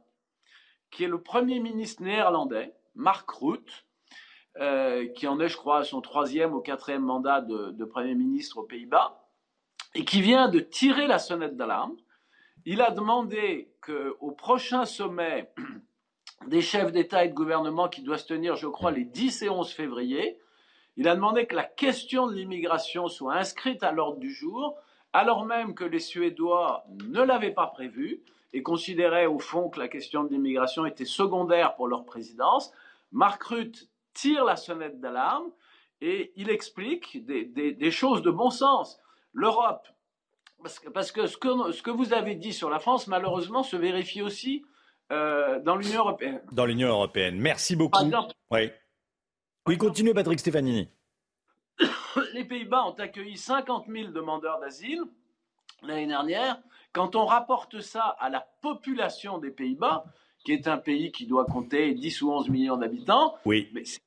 qui 0.91 1.05
est 1.05 1.09
le 1.09 1.21
Premier 1.21 1.61
ministre 1.61 2.03
néerlandais, 2.03 2.75
Mark 2.95 3.29
Rutte, 3.31 3.87
euh, 4.59 5.09
qui 5.09 5.27
en 5.27 5.41
est, 5.41 5.49
je 5.49 5.57
crois, 5.57 5.83
son 5.85 6.01
troisième 6.01 6.55
ou 6.55 6.61
quatrième 6.61 7.03
mandat 7.03 7.41
de 7.41 7.85
Premier 7.85 8.15
ministre 8.15 8.59
aux 8.59 8.65
Pays-Bas, 8.65 9.27
et 9.95 10.05
qui 10.05 10.21
vient 10.21 10.49
de 10.49 10.61
tirer 10.61 11.07
la 11.07 11.19
sonnette 11.19 11.57
d'alarme. 11.57 11.97
Il 12.69 12.83
a 12.83 12.91
demandé 12.91 13.71
qu'au 13.81 14.33
prochain 14.33 14.85
sommet 14.85 15.53
des 16.49 16.61
chefs 16.61 16.91
d'État 16.91 17.25
et 17.25 17.29
de 17.29 17.35
gouvernement 17.35 17.89
qui 17.89 18.03
doit 18.03 18.19
se 18.19 18.27
tenir, 18.27 18.57
je 18.57 18.67
crois, 18.67 18.91
les 18.91 19.05
10 19.05 19.43
et 19.43 19.49
11 19.49 19.71
février, 19.73 20.41
il 20.97 21.07
a 21.07 21.15
demandé 21.15 21.47
que 21.47 21.55
la 21.55 21.63
question 21.63 22.27
de 22.27 22.35
l'immigration 22.35 23.07
soit 23.07 23.35
inscrite 23.35 23.85
à 23.85 23.93
l'ordre 23.93 24.19
du 24.19 24.33
jour, 24.33 24.77
alors 25.13 25.47
même 25.47 25.75
que 25.75 25.85
les 25.85 26.01
Suédois 26.01 26.85
ne 27.07 27.23
l'avaient 27.23 27.55
pas 27.55 27.69
prévu 27.69 28.23
et 28.53 28.65
considéraient 28.65 29.27
au 29.27 29.39
fond 29.39 29.69
que 29.69 29.79
la 29.79 29.87
question 29.87 30.25
de 30.25 30.31
l'immigration 30.31 30.87
était 30.87 31.05
secondaire 31.05 31.77
pour 31.77 31.87
leur 31.87 32.05
présidence. 32.05 32.73
Mark 33.13 33.45
Rutte 33.45 33.89
tire 34.13 34.45
la 34.45 34.57
sonnette 34.57 34.99
d'alarme 34.99 35.53
et 36.01 36.33
il 36.35 36.51
explique 36.51 37.25
des, 37.25 37.91
choses 37.93 38.23
de 38.23 38.31
bon 38.31 38.51
sens. 38.51 38.99
L'Europe, 39.33 39.87
parce 40.63 41.13
que, 41.13 41.27
ce 41.27 41.37
que, 41.37 41.91
vous 41.91 42.13
avez 42.13 42.35
dit 42.35 42.53
sur 42.53 42.71
la 42.71 42.79
France, 42.79 43.07
malheureusement, 43.07 43.63
se 43.63 43.77
vérifie 43.77 44.23
aussi 44.23 44.65
euh, 45.13 45.61
dans 45.61 45.77
l'Union 45.77 46.01
européenne. 46.01 46.41
Dans 46.53 46.67
l'Union 46.67 46.89
européenne. 46.89 47.39
Merci 47.39 47.77
beaucoup. 47.77 48.05
oui. 48.51 48.71
Oui, 49.67 49.79
continuez, 49.79 50.15
Patrick 50.15 50.39
Stefanini. 50.39 50.89
Les 52.35 52.45
Pays-Bas 52.45 52.87
ont 52.87 52.95
accueilli 52.95 53.37
50 53.37 53.87
000 53.89 54.13
demandeurs 54.13 54.61
d'asile 54.61 55.03
l'année 55.83 56.07
dernière. 56.07 56.59
Quand 56.93 57.17
on 57.17 57.27
rapporte 57.27 57.81
ça 57.81 58.17
à 58.19 58.31
la 58.31 58.47
population 58.63 59.39
des 59.39 59.51
Pays-Bas, 59.51 60.05
qui 60.45 60.53
est 60.53 60.69
un 60.69 60.79
pays 60.79 61.11
qui 61.11 61.27
doit 61.27 61.45
compter 61.45 61.93
10 61.95 62.23
ou 62.23 62.33
11 62.33 62.49
millions 62.49 62.77
d'habitants, 62.77 63.35
oui. 63.45 63.69
c'est 63.85 64.01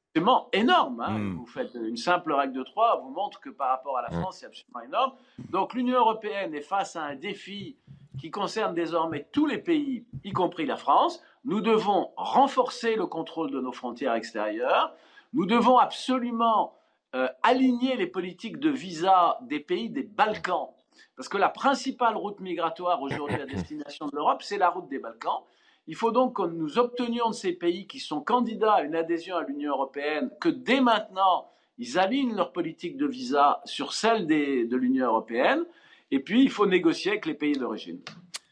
énorme. 0.53 1.01
Hein. 1.01 1.17
Hmm. 1.17 1.35
Vous 1.37 1.45
faites 1.45 1.73
une 1.75 1.97
simple 1.97 2.33
règle 2.33 2.53
de 2.53 2.63
3, 2.63 3.01
vous 3.03 3.09
montre 3.09 3.39
que 3.39 3.49
par 3.49 3.69
rapport 3.69 3.97
à 3.97 4.01
la. 4.01 4.09
France, 4.09 4.37
c'est 4.39 4.45
absolument 4.45 4.81
énorme. 4.81 5.13
Donc 5.51 5.73
l'Union 5.73 5.99
européenne 5.99 6.53
est 6.53 6.61
face 6.61 6.95
à 6.95 7.03
un 7.03 7.15
défi 7.15 7.77
qui 8.19 8.31
concerne 8.31 8.73
désormais 8.73 9.27
tous 9.31 9.45
les 9.45 9.57
pays, 9.57 10.05
y 10.23 10.31
compris 10.31 10.65
la 10.65 10.77
France. 10.77 11.23
Nous 11.45 11.61
devons 11.61 12.11
renforcer 12.17 12.95
le 12.95 13.05
contrôle 13.05 13.51
de 13.51 13.61
nos 13.61 13.71
frontières 13.71 14.13
extérieures. 14.13 14.93
Nous 15.33 15.45
devons 15.45 15.77
absolument 15.77 16.75
euh, 17.15 17.27
aligner 17.43 17.95
les 17.95 18.07
politiques 18.07 18.59
de 18.59 18.69
visa 18.69 19.37
des 19.41 19.59
pays 19.59 19.89
des 19.89 20.03
Balkans. 20.03 20.69
Parce 21.15 21.29
que 21.29 21.37
la 21.37 21.49
principale 21.49 22.17
route 22.17 22.39
migratoire 22.39 23.01
aujourd'hui 23.01 23.41
à 23.41 23.45
destination 23.47 24.07
de 24.07 24.15
l'Europe, 24.15 24.41
c'est 24.41 24.57
la 24.57 24.69
route 24.69 24.87
des 24.89 24.99
Balkans. 24.99 25.41
Il 25.89 25.95
faut 25.95 26.11
donc 26.11 26.35
que 26.35 26.43
nous 26.43 26.77
obtenions 26.77 27.29
de 27.29 27.33
ces 27.33 27.51
pays 27.51 27.87
qui 27.87 27.99
sont 27.99 28.21
candidats 28.21 28.73
à 28.73 28.81
une 28.83 28.93
adhésion 28.93 29.35
à 29.37 29.43
l'Union 29.43 29.71
européenne 29.71 30.29
que 30.39 30.47
dès 30.47 30.81
maintenant, 30.81 31.49
ils 31.79 31.97
alignent 31.97 32.35
leur 32.35 32.51
politique 32.51 32.95
de 32.95 33.07
visa 33.07 33.59
sur 33.65 33.91
celle 33.93 34.27
de 34.27 34.75
l'Union 34.75 35.07
européenne. 35.07 35.65
Et 36.11 36.19
puis, 36.19 36.43
il 36.43 36.51
faut 36.51 36.67
négocier 36.67 37.13
avec 37.13 37.25
les 37.25 37.33
pays 37.33 37.53
d'origine. 37.53 38.01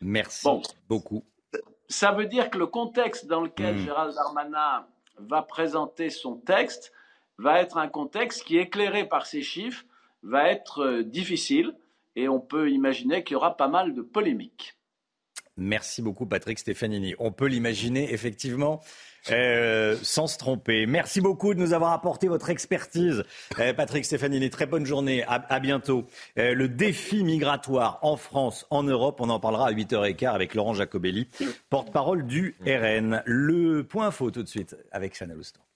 Merci 0.02 0.48
beaucoup. 0.90 1.24
Ça 1.88 2.12
veut 2.12 2.26
dire 2.26 2.50
que 2.50 2.58
le 2.58 2.66
contexte 2.66 3.28
dans 3.28 3.42
lequel 3.42 3.76
hmm. 3.76 3.86
Gérald 3.86 4.16
Darmanin 4.16 4.88
va 5.20 5.44
présenter 5.44 6.10
son 6.10 6.38
texte 6.38 6.92
va 7.38 7.62
être 7.62 7.78
un 7.78 7.88
contexte 7.88 8.46
qui, 8.46 8.58
éclairé 8.58 9.08
par 9.08 9.28
ces 9.28 9.44
chiffres, 9.44 9.86
va 10.24 10.50
être 10.50 10.80
euh, 10.80 11.04
difficile 11.04 11.76
et 12.16 12.28
on 12.28 12.40
peut 12.40 12.72
imaginer 12.72 13.24
qu'il 13.24 13.34
y 13.34 13.38
aura 13.38 13.56
pas 13.56 13.68
mal 13.68 13.94
de 13.94 14.02
polémiques. 14.02 14.77
Merci 15.58 16.02
beaucoup 16.02 16.26
Patrick 16.26 16.60
Stefanini. 16.60 17.16
On 17.20 17.32
peut 17.32 17.48
l'imaginer 17.48 18.14
effectivement 18.14 18.82
euh, 19.32 19.98
sans 20.04 20.28
se 20.28 20.38
tromper. 20.38 20.86
Merci 20.86 21.20
beaucoup 21.20 21.54
de 21.54 21.60
nous 21.60 21.74
avoir 21.74 21.92
apporté 21.92 22.28
votre 22.28 22.50
expertise. 22.50 23.24
Euh, 23.60 23.74
Patrick 23.74 24.06
Stefanini, 24.06 24.50
très 24.50 24.68
bonne 24.68 24.86
journée. 24.86 25.24
À, 25.28 25.60
bientôt. 25.60 26.06
le 26.36 26.68
défi 26.68 27.24
migratoire 27.24 28.00
en 28.04 28.16
France, 28.16 28.66
en 28.70 28.84
Europe, 28.84 29.20
on 29.20 29.30
en 29.30 29.40
parlera 29.40 29.68
à 29.68 29.72
8h15 29.72 30.28
avec 30.28 30.54
Laurent 30.56 30.74
Jacobelli, 30.74 31.28
porte-parole 31.70 32.26
du 32.26 32.56
RN. 32.66 33.24
Le 33.26 33.84
point 33.84 34.08
info 34.08 34.32
tout 34.32 34.44
de 34.44 34.48
suite 34.48 34.78
avec 34.92 35.16
Chanel 35.16 35.38
Houston. 35.38 35.67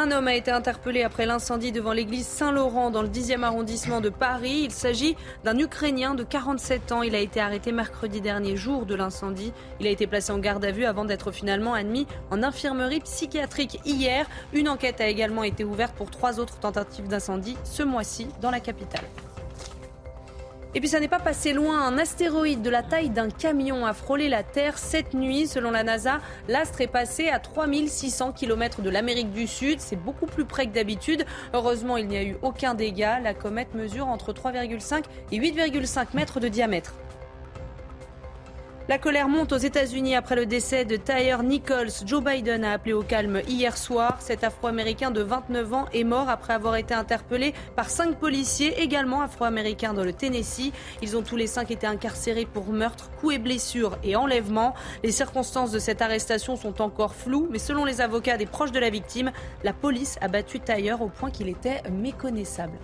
Un 0.00 0.12
homme 0.12 0.28
a 0.28 0.34
été 0.34 0.50
interpellé 0.50 1.02
après 1.02 1.26
l'incendie 1.26 1.72
devant 1.72 1.92
l'église 1.92 2.26
Saint-Laurent 2.26 2.90
dans 2.90 3.02
le 3.02 3.08
10e 3.08 3.42
arrondissement 3.42 4.00
de 4.00 4.08
Paris. 4.08 4.62
Il 4.64 4.70
s'agit 4.70 5.14
d'un 5.44 5.58
Ukrainien 5.58 6.14
de 6.14 6.22
47 6.22 6.92
ans. 6.92 7.02
Il 7.02 7.14
a 7.14 7.18
été 7.18 7.38
arrêté 7.38 7.70
mercredi 7.70 8.22
dernier, 8.22 8.56
jour 8.56 8.86
de 8.86 8.94
l'incendie. 8.94 9.52
Il 9.78 9.86
a 9.86 9.90
été 9.90 10.06
placé 10.06 10.32
en 10.32 10.38
garde 10.38 10.64
à 10.64 10.70
vue 10.70 10.86
avant 10.86 11.04
d'être 11.04 11.32
finalement 11.32 11.74
admis 11.74 12.06
en 12.30 12.42
infirmerie 12.42 13.00
psychiatrique 13.00 13.78
hier. 13.84 14.26
Une 14.54 14.70
enquête 14.70 15.02
a 15.02 15.06
également 15.06 15.42
été 15.42 15.64
ouverte 15.64 15.94
pour 15.94 16.10
trois 16.10 16.40
autres 16.40 16.58
tentatives 16.58 17.08
d'incendie 17.08 17.58
ce 17.64 17.82
mois-ci 17.82 18.28
dans 18.40 18.50
la 18.50 18.60
capitale. 18.60 19.04
Et 20.72 20.78
puis 20.78 20.88
ça 20.88 21.00
n'est 21.00 21.08
pas 21.08 21.18
passé 21.18 21.52
loin, 21.52 21.82
un 21.82 21.98
astéroïde 21.98 22.62
de 22.62 22.70
la 22.70 22.84
taille 22.84 23.10
d'un 23.10 23.28
camion 23.28 23.84
a 23.86 23.92
frôlé 23.92 24.28
la 24.28 24.44
Terre 24.44 24.78
cette 24.78 25.14
nuit. 25.14 25.48
Selon 25.48 25.72
la 25.72 25.82
NASA, 25.82 26.20
l'astre 26.46 26.80
est 26.80 26.86
passé 26.86 27.28
à 27.28 27.40
3600 27.40 28.32
km 28.32 28.80
de 28.80 28.88
l'Amérique 28.88 29.32
du 29.32 29.48
Sud. 29.48 29.80
C'est 29.80 29.96
beaucoup 29.96 30.26
plus 30.26 30.44
près 30.44 30.66
que 30.66 30.72
d'habitude. 30.72 31.24
Heureusement, 31.54 31.96
il 31.96 32.06
n'y 32.06 32.16
a 32.16 32.22
eu 32.22 32.36
aucun 32.42 32.74
dégât. 32.74 33.18
La 33.18 33.34
comète 33.34 33.74
mesure 33.74 34.06
entre 34.06 34.32
3,5 34.32 35.02
et 35.32 35.38
8,5 35.40 36.06
mètres 36.14 36.38
de 36.38 36.46
diamètre. 36.46 36.94
La 38.88 38.98
colère 38.98 39.28
monte 39.28 39.52
aux 39.52 39.58
États-Unis 39.58 40.16
après 40.16 40.34
le 40.34 40.46
décès 40.46 40.84
de 40.84 40.96
Tyre 40.96 41.44
Nichols. 41.44 41.90
Joe 42.04 42.24
Biden 42.24 42.64
a 42.64 42.72
appelé 42.72 42.92
au 42.92 43.02
calme 43.02 43.40
hier 43.46 43.76
soir. 43.76 44.16
Cet 44.20 44.42
Afro-Américain 44.42 45.12
de 45.12 45.22
29 45.22 45.72
ans 45.74 45.86
est 45.92 46.02
mort 46.02 46.28
après 46.28 46.54
avoir 46.54 46.74
été 46.74 46.92
interpellé 46.92 47.54
par 47.76 47.88
cinq 47.88 48.18
policiers, 48.18 48.82
également 48.82 49.22
afro-américains 49.22 49.94
dans 49.94 50.02
le 50.02 50.12
Tennessee. 50.12 50.72
Ils 51.02 51.16
ont 51.16 51.22
tous 51.22 51.36
les 51.36 51.46
cinq 51.46 51.70
été 51.70 51.86
incarcérés 51.86 52.46
pour 52.46 52.72
meurtre, 52.72 53.10
coups 53.20 53.34
et 53.34 53.38
blessures 53.38 53.96
et 54.02 54.16
enlèvement. 54.16 54.74
Les 55.04 55.12
circonstances 55.12 55.70
de 55.70 55.78
cette 55.78 56.02
arrestation 56.02 56.56
sont 56.56 56.82
encore 56.82 57.14
floues, 57.14 57.46
mais 57.48 57.60
selon 57.60 57.84
les 57.84 58.00
avocats 58.00 58.38
des 58.38 58.46
proches 58.46 58.72
de 58.72 58.80
la 58.80 58.90
victime, 58.90 59.30
la 59.62 59.72
police 59.72 60.18
a 60.20 60.26
battu 60.26 60.58
Tyre 60.58 61.00
au 61.00 61.08
point 61.08 61.30
qu'il 61.30 61.48
était 61.48 61.80
méconnaissable. 61.92 62.78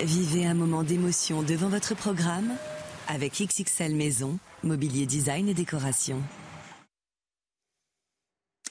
Vivez 0.00 0.46
un 0.46 0.54
moment 0.54 0.82
d'émotion 0.82 1.42
devant 1.42 1.68
votre 1.68 1.94
programme 1.94 2.52
avec 3.10 3.32
XXL 3.32 3.94
Maison, 3.94 4.38
mobilier 4.62 5.04
design 5.04 5.48
et 5.48 5.54
décoration. 5.54 6.22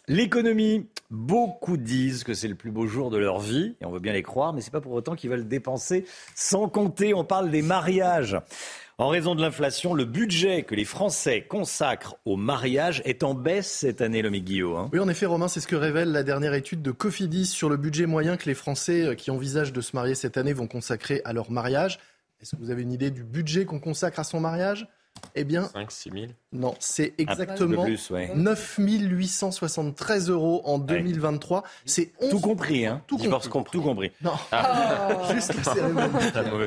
L'économie, 0.08 0.88
beaucoup 1.12 1.78
disent 1.78 2.24
que 2.24 2.34
c'est 2.34 2.48
le 2.48 2.56
plus 2.56 2.72
beau 2.72 2.88
jour 2.88 3.10
de 3.10 3.18
leur 3.18 3.40
vie, 3.40 3.76
et 3.82 3.86
on 3.86 3.92
veut 3.92 4.00
bien 4.00 4.14
les 4.14 4.24
croire, 4.24 4.54
mais 4.54 4.62
ce 4.62 4.68
n'est 4.68 4.72
pas 4.72 4.82
pour 4.82 4.94
autant 4.94 5.16
qu'ils 5.16 5.30
veulent 5.30 5.48
dépenser 5.48 6.06
sans 6.36 6.70
compter. 6.70 7.14
On 7.14 7.26
parle 7.26 7.52
des 7.52 7.62
mariages. 7.62 8.38
En 8.98 9.08
raison 9.08 9.36
de 9.36 9.42
l'inflation, 9.42 9.94
le 9.94 10.06
budget 10.06 10.64
que 10.64 10.76
les 10.76 10.84
Français 10.84 11.46
consacrent 11.48 12.16
au 12.26 12.36
mariage 12.36 13.02
est 13.06 13.24
en 13.24 13.34
baisse 13.34 13.72
cette 13.72 14.02
année, 14.02 14.22
le 14.22 14.30
Guillaume. 14.30 14.76
Hein. 14.76 14.90
Oui, 14.92 15.00
en 15.00 15.08
effet, 15.08 15.26
Romain, 15.26 15.48
c'est 15.48 15.62
ce 15.62 15.68
que 15.68 15.76
révèle 15.76 16.12
la 16.12 16.24
dernière 16.24 16.54
étude 16.54 16.82
de 16.82 16.92
Cofidis 16.92 17.46
sur 17.46 17.70
le 17.70 17.78
budget 17.78 18.08
moyen 18.08 18.36
que 18.36 18.46
les 18.46 18.56
Français 18.56 19.06
euh, 19.06 19.16
qui 19.16 19.32
envisagent 19.32 19.74
de 19.74 19.82
se 19.82 19.96
marier 19.96 20.16
cette 20.16 20.38
année 20.38 20.54
vont 20.54 20.68
consacrer 20.68 21.22
à 21.24 21.34
leur 21.34 21.52
mariage. 21.52 22.00
Est-ce 22.40 22.56
que 22.56 22.62
vous 22.62 22.72
avez 22.72 22.84
une 22.84 22.92
idée 22.92 23.12
du 23.12 23.24
budget 23.24 23.66
qu'on 23.66 23.80
consacre 23.80 24.20
à 24.20 24.24
son 24.24 24.40
mariage? 24.40 24.88
Eh 25.36 25.44
bien, 25.44 25.66
5 25.74 25.92
6 25.92 26.10
000 26.12 26.26
Non, 26.54 26.76
c'est 26.80 27.14
exactement 27.18 27.86
9 28.36 28.80
873 28.80 30.30
euros 30.30 30.62
en 30.66 30.80
2023. 30.80 31.64
C'est 31.86 32.12
tout 32.30 32.40
compris, 32.40 32.86
hein 32.86 33.02
Tout 33.08 33.18
compris. 33.18 33.50
compris. 33.50 33.72
Tout 33.72 33.84
compris. 33.84 34.12
Non, 34.22 34.34
ah. 34.52 35.30
juste 35.34 35.54
la 35.56 35.74
cérémonie. 35.74 36.14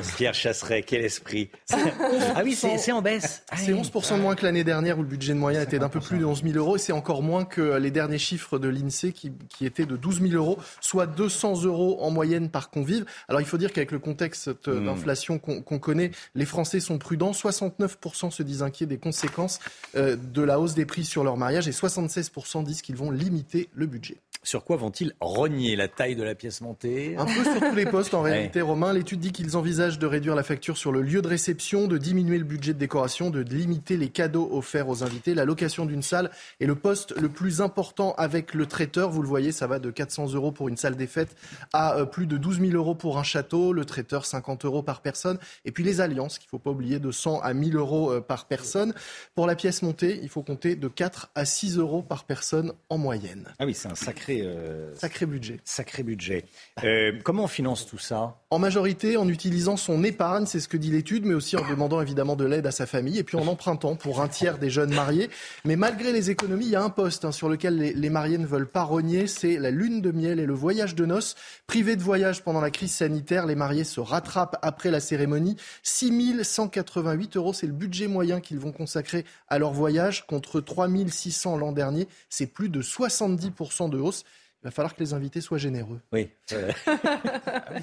Pierre 0.17 0.35
Chasseret, 0.35 0.83
quel 0.83 1.05
esprit. 1.05 1.51
ah 1.71 2.43
oui, 2.45 2.55
c'est 2.55 2.93
en 2.93 3.03
baisse. 3.03 3.45
C'est 3.57 3.73
11 3.73 3.91
de 3.91 4.17
moins 4.17 4.35
que 4.35 4.45
l'année 4.45 4.65
dernière 4.65 4.99
où 4.99 5.03
le 5.03 5.09
budget 5.09 5.35
moyen 5.35 5.63
était 5.63 5.79
d'un 5.79 5.89
peu 5.89 6.01
plus 6.01 6.19
de 6.19 6.25
11 6.25 6.43
000 6.43 6.57
euros 6.57 6.77
et 6.77 6.79
c'est 6.79 6.93
encore 6.93 7.23
moins 7.23 7.45
que 7.45 7.77
les 7.77 7.91
derniers 7.91 8.19
chiffres 8.19 8.59
de 8.59 8.69
l'INSEE 8.69 9.13
qui, 9.13 9.33
qui 9.49 9.67
étaient 9.67 9.87
de 9.87 9.97
12 9.97 10.21
000 10.23 10.35
euros, 10.35 10.59
soit 10.81 11.07
200 11.07 11.65
euros 11.65 11.99
en 12.01 12.11
moyenne 12.11 12.51
par 12.51 12.71
convive. 12.71 13.05
Alors 13.29 13.41
il 13.41 13.47
faut 13.47 13.59
dire 13.59 13.73
qu'avec 13.73 13.93
le 13.93 13.99
contexte 13.99 14.49
hmm. 14.67 14.87
d'inflation 14.87 15.39
qu'on 15.39 15.79
connaît, 15.79 16.11
les 16.35 16.47
Français 16.47 16.81
sont 16.81 16.99
prudents. 16.99 17.33
69 17.33 17.99
se 18.31 18.42
disent 18.43 18.63
inquiets 18.63 18.87
des 18.87 18.99
conséquences 18.99 19.59
euh, 19.97 20.17
de 20.17 20.43
la 20.43 20.61
hausse 20.61 20.75
des 20.75 20.87
prix 20.87 21.05
sur 21.05 21.25
leur 21.25 21.37
mariage 21.37 21.69
et 21.69 21.73
76% 21.73 22.65
disent 22.65 22.83
qu'ils 22.83 22.97
vont 22.97 23.11
limiter 23.11 23.69
le 23.75 23.87
budget. 23.87 24.19
Sur 24.45 24.65
quoi 24.65 24.77
vont-ils 24.77 25.15
rogner 25.21 25.77
La 25.77 25.87
taille 25.87 26.17
de 26.17 26.25
la 26.25 26.35
pièce 26.35 26.63
montée 26.63 27.15
Un 27.17 27.27
peu 27.27 27.45
sur 27.45 27.61
tous 27.61 27.77
les 27.77 27.87
postes 27.87 28.13
en 28.13 28.23
réalité, 28.23 28.61
Romain. 28.61 28.93
L'étude 28.93 29.21
dit 29.21 29.31
qu'ils 29.31 29.57
envisagent 29.57 30.01
de 30.01 30.07
réduire 30.07 30.35
la 30.35 30.43
facture 30.43 30.77
sur 30.77 30.91
le 30.91 31.01
lieu 31.01 31.23
de 31.23 31.29
réception, 31.29 31.87
de 31.87 31.97
diminuer 31.97 32.39
le 32.39 32.45
budget 32.45 32.75
de 32.75 32.79
décoration, 32.79 33.31
de 33.31 33.41
limiter 33.41 33.97
les 33.97 34.09
cadeaux 34.09 34.51
offerts 34.53 34.89
aux 34.89 35.05
invités, 35.05 35.35
la 35.35 35.45
location 35.45 35.87
d'une 35.87 36.03
salle 36.03 36.29
et 36.59 36.67
le 36.67 36.75
poste 36.75 37.17
le 37.21 37.29
plus 37.29 37.61
important 37.61 38.15
avec 38.19 38.53
le 38.53 38.67
traiteur. 38.67 39.11
Vous 39.11 39.23
le 39.23 39.29
voyez, 39.29 39.53
ça 39.53 39.69
va 39.69 39.79
de 39.79 39.93
400 39.93 40.35
euros 40.35 40.51
pour 40.51 40.69
une 40.69 40.77
salle 40.77 40.97
des 40.97 41.07
fêtes 41.07 41.37
à 41.73 41.99
euh, 41.99 42.05
plus 42.05 42.27
de 42.27 42.37
12 42.37 42.63
000 42.63 42.73
euros 42.73 42.97
pour 42.97 43.19
un 43.19 43.23
château. 43.23 43.73
Le 43.73 43.85
traiteur, 43.85 44.27
50 44.27 44.65
euros 44.65 44.83
par 44.83 45.03
personne. 45.03 45.39
Et 45.65 45.71
puis 45.71 45.85
les 45.85 46.01
alliances, 46.01 46.41
qu'il 46.41 46.49
ne 46.49 46.51
faut 46.51 46.59
pas 46.59 46.71
oublier, 46.71 46.99
de 46.99 47.13
100 47.13 47.39
à 47.43 47.55
1000 47.55 47.77
euros 47.77 48.11
euh, 48.11 48.21
par 48.21 48.47
personne. 48.47 48.93
Pour 49.37 49.47
la 49.47 49.55
pièce 49.55 49.83
montée, 49.83 50.19
il 50.21 50.29
faut 50.29 50.43
compter 50.43 50.75
de 50.75 50.89
4 50.89 51.31
à 51.37 51.45
6 51.45 51.79
euros 51.79 52.03
par 52.03 52.25
personne 52.25 52.73
en 52.89 52.99
moyenne. 52.99 53.47
Ah 53.61 53.67
oui, 53.67 53.75
c'est 53.75 53.89
un 53.89 53.95
sacré 53.95 54.32
euh, 54.41 54.95
sacré, 54.95 55.27
budget. 55.27 55.61
Sacré 55.65 56.03
budget. 56.03 56.45
Euh, 56.85 57.13
comment 57.23 57.45
on 57.45 57.49
finance 57.49 57.87
tout 57.87 57.99
ça? 57.99 58.39
En 58.51 58.59
majorité, 58.59 59.17
en 59.17 59.29
utilisant 59.29 59.77
son 59.77 60.03
épargne, 60.05 60.47
c'est 60.47 60.61
ce 60.61 60.69
que 60.69 60.77
dit 60.77 60.91
l'étude, 60.91 61.27
mais 61.27 61.35
aussi 61.35 61.57
en 61.57 61.69
demandant 61.69 62.01
évidemment 62.01 62.37
de 62.37 62.45
l'aide 62.45 62.67
à 62.67 62.71
sa 62.71 62.87
famille, 62.87 63.19
et 63.19 63.25
puis 63.25 63.37
en 63.37 63.47
empruntant 63.47 63.97
pour 63.97 64.21
un 64.21 64.29
tiers 64.29 64.59
des 64.59 64.71
jeunes 64.71 64.95
mariés. 64.95 65.31
Mais 65.65 65.77
malgré 65.77 66.13
les 66.13 66.31
économies, 66.31 66.67
il 66.67 66.71
y 66.71 66.77
a 66.77 66.83
un 66.83 66.91
poste 66.91 67.25
hein, 67.25 67.33
sur 67.33 67.49
lequel 67.49 67.77
les, 67.77 68.11
mariés 68.11 68.39
ne 68.39 68.47
veulent 68.47 68.69
pas 68.69 68.83
rogner, 68.83 69.27
c'est 69.27 69.59
la 69.59 69.71
lune 69.71 70.01
de 70.01 70.11
miel 70.11 70.41
et 70.41 70.47
le 70.47 70.55
voyage 70.55 70.95
de 70.95 71.07
noces. 71.07 71.35
Privés 71.67 71.97
de 71.97 72.03
voyage 72.03 72.43
pendant 72.43 72.61
la 72.61 72.71
crise 72.71 72.93
sanitaire, 72.93 73.47
les 73.47 73.55
mariés 73.55 73.85
se 73.85 74.01
rattrapent 74.01 74.59
après 74.63 74.91
la 74.91 75.01
cérémonie. 75.01 75.57
6 75.83 76.43
188 76.43 77.37
euros, 77.37 77.53
c'est 77.53 77.67
le 77.67 77.73
budget 77.73 78.07
moyen 78.07 78.41
qu'ils 78.41 78.59
vont 78.59 78.73
consacrer 78.73 79.25
à 79.49 79.59
leur 79.59 79.73
voyage, 79.73 80.27
contre 80.27 80.61
3 80.61 80.89
600 81.09 81.57
l'an 81.57 81.73
dernier. 81.73 82.09
C'est 82.29 82.47
plus 82.47 82.69
de 82.69 82.83
70% 82.83 83.91
de 83.91 83.99
hausse. 83.99 84.22
Il 84.63 84.67
va 84.67 84.71
falloir 84.71 84.95
que 84.95 85.01
les 85.01 85.13
invités 85.13 85.41
soient 85.41 85.59
généreux. 85.59 86.01
Oui. 86.13 86.31
Ah 86.87 87.81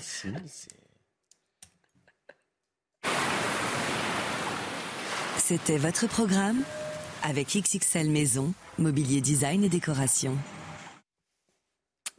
C'était 5.38 5.78
votre 5.78 6.08
programme 6.08 6.62
avec 7.24 7.48
XXL 7.48 8.10
Maison, 8.10 8.54
Mobilier 8.78 9.20
Design 9.20 9.64
et 9.64 9.70
Décoration. 9.70 10.38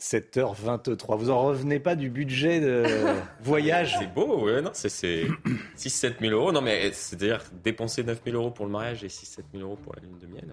7h23. 0.00 1.16
Vous 1.16 1.30
en 1.30 1.40
revenez 1.42 1.78
pas 1.78 1.94
du 1.94 2.10
budget 2.10 2.60
de 2.60 2.84
voyage 3.42 3.96
C'est 3.98 4.12
beau, 4.12 4.44
ouais, 4.44 4.60
non, 4.60 4.70
c'est 4.74 4.88
6-7 4.88 6.20
000 6.20 6.32
euros. 6.32 6.52
Non, 6.52 6.60
mais 6.60 6.92
c'est-à-dire 6.92 7.42
dépenser 7.62 8.02
9 8.02 8.20
000 8.24 8.36
euros 8.36 8.50
pour 8.50 8.66
le 8.66 8.72
mariage 8.72 9.04
et 9.04 9.08
6-7 9.08 9.42
000 9.54 9.64
euros 9.64 9.76
pour 9.76 9.94
la 9.94 10.02
lune 10.02 10.18
de 10.18 10.26
miel. 10.26 10.52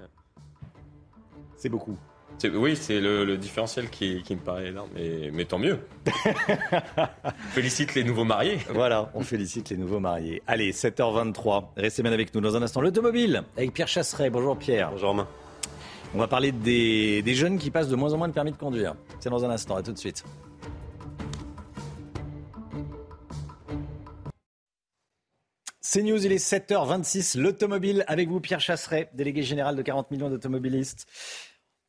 C'est 1.57 1.69
beaucoup. 1.69 1.97
Oui, 2.43 2.75
c'est 2.75 2.99
le, 2.99 3.35
différentiel 3.37 3.89
qui, 3.89 4.23
me 4.29 4.35
paraît 4.35 4.67
énorme, 4.67 4.89
mais, 4.93 5.31
mais 5.33 5.45
tant 5.45 5.57
mieux. 5.57 5.79
félicite 7.49 7.95
les 7.95 8.03
nouveaux 8.03 8.25
mariés. 8.25 8.59
Voilà, 8.69 9.09
on 9.15 9.21
félicite 9.21 9.69
les 9.69 9.77
nouveaux 9.77 9.99
mariés. 9.99 10.43
Allez, 10.45 10.71
7h23, 10.71 11.69
restez 11.77 12.03
bien 12.03 12.11
avec 12.11 12.33
nous 12.35 12.41
dans 12.41 12.55
un 12.55 12.61
instant. 12.61 12.81
L'automobile 12.81 13.43
avec 13.57 13.73
Pierre 13.73 13.87
Chasseret. 13.87 14.29
Bonjour 14.29 14.55
Pierre. 14.57 14.91
Bonjour 14.91 15.09
Romain. 15.09 15.27
On 16.13 16.19
va 16.19 16.27
parler 16.27 16.51
des, 16.51 17.23
des 17.23 17.33
jeunes 17.33 17.57
qui 17.57 17.71
passent 17.71 17.89
de 17.89 17.95
moins 17.95 18.13
en 18.13 18.17
moins 18.17 18.27
de 18.27 18.33
permis 18.33 18.51
de 18.51 18.57
conduire. 18.57 18.93
C'est 19.19 19.29
dans 19.29 19.43
un 19.43 19.49
instant, 19.49 19.75
à 19.75 19.81
tout 19.81 19.91
de 19.91 19.97
suite. 19.97 20.23
C'est 25.81 26.03
News, 26.03 26.23
il 26.23 26.31
est 26.31 26.45
7h26. 26.45 27.39
L'automobile 27.39 28.03
avec 28.07 28.29
vous, 28.29 28.39
Pierre 28.39 28.59
Chasseret, 28.59 29.09
délégué 29.13 29.41
général 29.41 29.75
de 29.75 29.81
40 29.81 30.11
millions 30.11 30.29
d'automobilistes. 30.29 31.07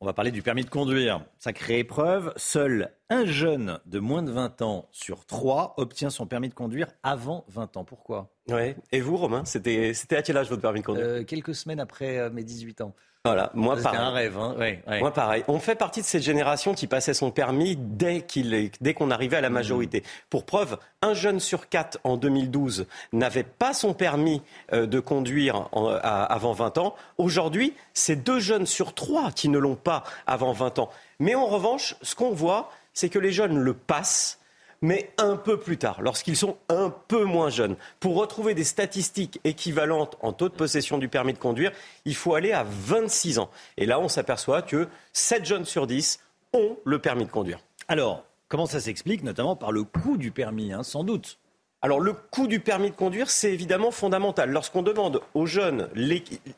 On 0.01 0.05
va 0.05 0.13
parler 0.13 0.31
du 0.31 0.41
permis 0.41 0.63
de 0.63 0.69
conduire. 0.69 1.25
Sacrée 1.39 1.79
épreuve. 1.79 2.31
Seul 2.37 2.93
un 3.09 3.25
jeune 3.25 3.79
de 3.85 3.99
moins 3.99 4.23
de 4.23 4.31
20 4.31 4.61
ans 4.61 4.87
sur 4.91 5.25
trois 5.25 5.73
obtient 5.75 6.09
son 6.09 6.25
permis 6.25 6.47
de 6.47 6.53
conduire 6.53 6.87
avant 7.03 7.43
20 7.49 7.75
ans. 7.75 7.83
Pourquoi? 7.83 8.33
Ouais. 8.47 8.77
Et 8.93 9.01
vous, 9.01 9.17
Romain, 9.17 9.43
c'était 9.43 9.91
à 10.15 10.21
quel 10.21 10.37
âge 10.37 10.47
votre 10.47 10.61
permis 10.61 10.79
de 10.79 10.85
conduire? 10.85 11.05
Euh, 11.05 11.23
Quelques 11.25 11.53
semaines 11.53 11.81
après 11.81 12.17
euh, 12.17 12.29
mes 12.29 12.45
18 12.45 12.79
ans. 12.79 12.95
Voilà, 13.25 13.51
moi 13.53 13.75
pareil. 13.75 13.99
un 13.99 14.11
rêve, 14.11 14.37
hein. 14.37 14.55
Moi 15.01 15.11
pareil. 15.11 15.43
On 15.49 15.59
fait 15.59 15.75
partie 15.75 15.99
de 15.99 16.05
cette 16.05 16.23
génération 16.23 16.73
qui 16.73 16.87
passait 16.87 17.13
son 17.13 17.31
permis 17.31 17.75
dès 17.75 18.21
qu'il 18.21 18.71
dès 18.79 18.93
qu'on 18.93 19.11
arrivait 19.11 19.35
à 19.35 19.41
la 19.41 19.49
majorité. 19.49 20.03
Pour 20.29 20.45
preuve, 20.45 20.77
un 21.01 21.13
jeune 21.13 21.41
sur 21.41 21.67
quatre 21.67 21.99
en 22.05 22.15
2012 22.15 22.87
n'avait 23.11 23.43
pas 23.43 23.73
son 23.73 23.93
permis 23.93 24.41
euh, 24.71 24.85
de 24.85 25.01
conduire 25.01 25.67
avant 26.01 26.53
20 26.53 26.77
ans. 26.77 26.95
Aujourd'hui, 27.17 27.73
c'est 27.93 28.15
deux 28.15 28.39
jeunes 28.39 28.65
sur 28.65 28.93
trois 28.93 29.31
qui 29.31 29.49
ne 29.49 29.57
l'ont 29.57 29.75
pas 29.75 30.05
avant 30.25 30.53
20 30.53 30.79
ans. 30.79 30.89
Mais 31.19 31.35
en 31.35 31.45
revanche, 31.45 31.95
ce 32.01 32.15
qu'on 32.15 32.31
voit, 32.31 32.71
c'est 32.93 33.09
que 33.09 33.19
les 33.19 33.33
jeunes 33.33 33.57
le 33.57 33.73
passent 33.73 34.38
mais 34.81 35.11
un 35.17 35.35
peu 35.35 35.59
plus 35.59 35.77
tard, 35.77 36.01
lorsqu'ils 36.01 36.37
sont 36.37 36.57
un 36.69 36.89
peu 36.89 37.23
moins 37.23 37.49
jeunes. 37.49 37.75
Pour 37.99 38.15
retrouver 38.15 38.53
des 38.53 38.63
statistiques 38.63 39.39
équivalentes 39.43 40.17
en 40.21 40.33
taux 40.33 40.49
de 40.49 40.53
possession 40.53 40.97
du 40.97 41.07
permis 41.07 41.33
de 41.33 41.37
conduire, 41.37 41.71
il 42.05 42.15
faut 42.15 42.35
aller 42.35 42.51
à 42.51 42.63
26 42.63 43.39
ans. 43.39 43.49
Et 43.77 43.85
là, 43.85 43.99
on 43.99 44.07
s'aperçoit 44.07 44.61
que 44.61 44.87
7 45.13 45.45
jeunes 45.45 45.65
sur 45.65 45.87
10 45.87 46.19
ont 46.53 46.77
le 46.83 46.99
permis 46.99 47.25
de 47.25 47.31
conduire. 47.31 47.59
Alors, 47.87 48.23
comment 48.47 48.65
ça 48.65 48.79
s'explique 48.79 49.23
Notamment 49.23 49.55
par 49.55 49.71
le 49.71 49.83
coût 49.83 50.17
du 50.17 50.31
permis, 50.31 50.71
hein, 50.71 50.83
sans 50.83 51.03
doute. 51.03 51.39
Alors 51.81 52.01
le 52.01 52.11
coût 52.11 52.47
du 52.47 52.59
permis 52.59 52.89
de 52.89 52.95
conduire, 52.95 53.29
c'est 53.29 53.53
évidemment 53.53 53.91
fondamental. 53.91 54.49
Lorsqu'on 54.49 54.81
demande 54.81 55.21
aux 55.33 55.45
jeunes 55.45 55.87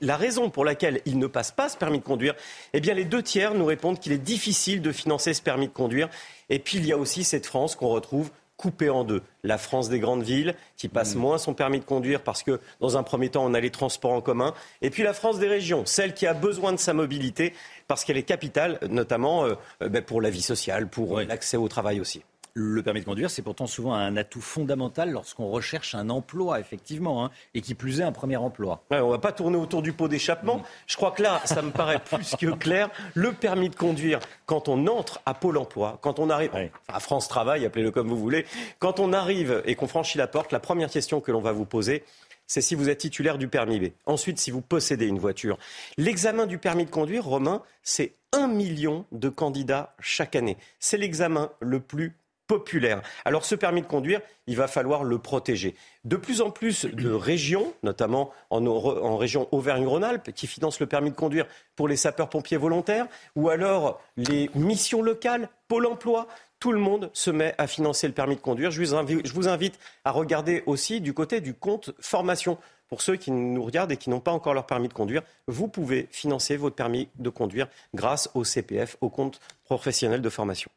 la 0.01 0.17
raison 0.17 0.49
pour 0.49 0.65
laquelle 0.65 0.99
ils 1.05 1.19
ne 1.19 1.27
passent 1.27 1.51
pas 1.51 1.69
ce 1.69 1.77
permis 1.77 1.99
de 1.99 2.03
conduire, 2.03 2.33
eh 2.73 2.79
bien 2.79 2.95
les 2.95 3.05
deux 3.05 3.21
tiers 3.21 3.53
nous 3.53 3.65
répondent 3.65 3.99
qu'il 3.99 4.13
est 4.13 4.17
difficile 4.17 4.81
de 4.81 4.91
financer 4.91 5.35
ce 5.35 5.43
permis 5.43 5.67
de 5.67 5.73
conduire. 5.73 6.09
Et 6.49 6.57
puis 6.57 6.79
il 6.79 6.87
y 6.87 6.91
a 6.91 6.97
aussi 6.97 7.23
cette 7.23 7.45
France 7.45 7.75
qu'on 7.75 7.89
retrouve 7.89 8.31
coupée 8.57 8.89
en 8.89 9.03
deux. 9.03 9.21
La 9.43 9.59
France 9.59 9.89
des 9.89 9.99
grandes 9.99 10.23
villes, 10.23 10.55
qui 10.75 10.87
passe 10.87 11.15
mmh. 11.15 11.19
moins 11.19 11.37
son 11.37 11.53
permis 11.53 11.79
de 11.79 11.85
conduire 11.85 12.21
parce 12.21 12.41
que, 12.41 12.59
dans 12.79 12.97
un 12.97 13.03
premier 13.03 13.29
temps, 13.29 13.43
on 13.43 13.53
a 13.53 13.59
les 13.59 13.71
transports 13.71 14.13
en 14.13 14.21
commun. 14.21 14.53
Et 14.81 14.91
puis 14.91 15.01
la 15.01 15.13
France 15.13 15.39
des 15.39 15.47
régions, 15.47 15.83
celle 15.85 16.13
qui 16.13 16.27
a 16.27 16.33
besoin 16.35 16.71
de 16.71 16.77
sa 16.77 16.93
mobilité 16.93 17.53
parce 17.87 18.05
qu'elle 18.05 18.17
est 18.17 18.23
capitale, 18.23 18.79
notamment 18.89 19.45
euh, 19.45 19.55
ben, 19.89 20.03
pour 20.03 20.21
la 20.21 20.29
vie 20.29 20.43
sociale, 20.43 20.87
pour 20.87 21.19
l'accès 21.21 21.57
au 21.57 21.67
travail 21.67 21.99
aussi. 21.99 22.23
Le 22.53 22.83
permis 22.83 22.99
de 22.99 23.05
conduire, 23.05 23.31
c'est 23.31 23.41
pourtant 23.41 23.65
souvent 23.65 23.93
un 23.93 24.17
atout 24.17 24.41
fondamental 24.41 25.11
lorsqu'on 25.11 25.47
recherche 25.47 25.95
un 25.95 26.09
emploi, 26.09 26.59
effectivement, 26.59 27.23
hein, 27.23 27.31
et 27.53 27.61
qui 27.61 27.75
plus 27.75 28.01
est 28.01 28.03
un 28.03 28.11
premier 28.11 28.35
emploi. 28.35 28.83
on 28.89 28.95
ne 28.95 29.11
va 29.11 29.19
pas 29.19 29.31
tourner 29.31 29.55
autour 29.55 29.81
du 29.81 29.93
pot 29.93 30.09
d'échappement. 30.09 30.61
Je 30.85 30.97
crois 30.97 31.11
que 31.11 31.23
là, 31.23 31.41
ça 31.45 31.61
me 31.61 31.71
paraît 31.71 31.99
plus 32.03 32.35
que 32.35 32.47
clair. 32.47 32.89
Le 33.13 33.31
permis 33.31 33.69
de 33.69 33.75
conduire, 33.75 34.19
quand 34.45 34.67
on 34.67 34.87
entre 34.87 35.21
à 35.25 35.33
Pôle 35.33 35.57
emploi, 35.57 35.97
quand 36.01 36.19
on 36.19 36.29
arrive 36.29 36.51
à 36.89 36.99
France 36.99 37.29
Travail, 37.29 37.65
appelez-le 37.65 37.91
comme 37.91 38.09
vous 38.09 38.19
voulez, 38.19 38.45
quand 38.79 38.99
on 38.99 39.13
arrive 39.13 39.61
et 39.65 39.75
qu'on 39.75 39.87
franchit 39.87 40.17
la 40.17 40.27
porte, 40.27 40.51
la 40.51 40.59
première 40.59 40.89
question 40.89 41.21
que 41.21 41.31
l'on 41.31 41.41
va 41.41 41.53
vous 41.53 41.65
poser, 41.65 42.03
c'est 42.47 42.59
si 42.59 42.75
vous 42.75 42.89
êtes 42.89 42.97
titulaire 42.97 43.37
du 43.37 43.47
permis 43.47 43.79
B. 43.79 43.93
Ensuite, 44.05 44.37
si 44.37 44.51
vous 44.51 44.59
possédez 44.59 45.07
une 45.07 45.19
voiture. 45.19 45.57
L'examen 45.95 46.47
du 46.47 46.57
permis 46.57 46.83
de 46.83 46.89
conduire, 46.89 47.23
Romain, 47.23 47.63
c'est 47.81 48.15
un 48.33 48.47
million 48.47 49.05
de 49.13 49.29
candidats 49.29 49.95
chaque 50.01 50.35
année. 50.35 50.57
C'est 50.79 50.97
l'examen 50.97 51.51
le 51.61 51.79
plus 51.79 52.13
populaire. 52.51 53.01
Alors 53.23 53.45
ce 53.45 53.55
permis 53.55 53.81
de 53.81 53.87
conduire, 53.87 54.19
il 54.45 54.57
va 54.57 54.67
falloir 54.67 55.05
le 55.05 55.17
protéger. 55.19 55.73
De 56.03 56.17
plus 56.17 56.41
en 56.41 56.51
plus 56.51 56.83
de 56.83 57.09
régions, 57.09 57.73
notamment 57.81 58.31
en, 58.49 59.15
région 59.15 59.47
Auvergne-Rhône-Alpes, 59.53 60.33
qui 60.33 60.47
financent 60.47 60.81
le 60.81 60.85
permis 60.85 61.11
de 61.11 61.15
conduire 61.15 61.45
pour 61.77 61.87
les 61.87 61.95
sapeurs-pompiers 61.95 62.57
volontaires, 62.57 63.07
ou 63.37 63.47
alors 63.47 64.01
les 64.17 64.49
missions 64.53 65.01
locales, 65.01 65.47
Pôle 65.69 65.85
Emploi, 65.85 66.27
tout 66.59 66.73
le 66.73 66.79
monde 66.79 67.09
se 67.13 67.31
met 67.31 67.55
à 67.57 67.67
financer 67.67 68.05
le 68.05 68.13
permis 68.13 68.35
de 68.35 68.41
conduire. 68.41 68.69
Je 68.69 68.81
vous, 68.81 68.95
invite, 68.95 69.25
je 69.25 69.31
vous 69.31 69.47
invite 69.47 69.79
à 70.03 70.11
regarder 70.11 70.61
aussi 70.65 70.99
du 70.99 71.13
côté 71.13 71.39
du 71.39 71.53
compte 71.53 71.91
formation. 72.01 72.57
Pour 72.89 73.01
ceux 73.01 73.15
qui 73.15 73.31
nous 73.31 73.63
regardent 73.63 73.93
et 73.93 73.97
qui 73.97 74.09
n'ont 74.09 74.19
pas 74.19 74.33
encore 74.33 74.53
leur 74.53 74.65
permis 74.65 74.89
de 74.89 74.93
conduire, 74.93 75.21
vous 75.47 75.69
pouvez 75.69 76.09
financer 76.11 76.57
votre 76.57 76.75
permis 76.75 77.07
de 77.17 77.29
conduire 77.29 77.69
grâce 77.93 78.29
au 78.33 78.43
CPF, 78.43 78.97
au 78.99 79.09
compte 79.09 79.39
professionnel 79.63 80.21
de 80.21 80.29
formation. 80.29 80.69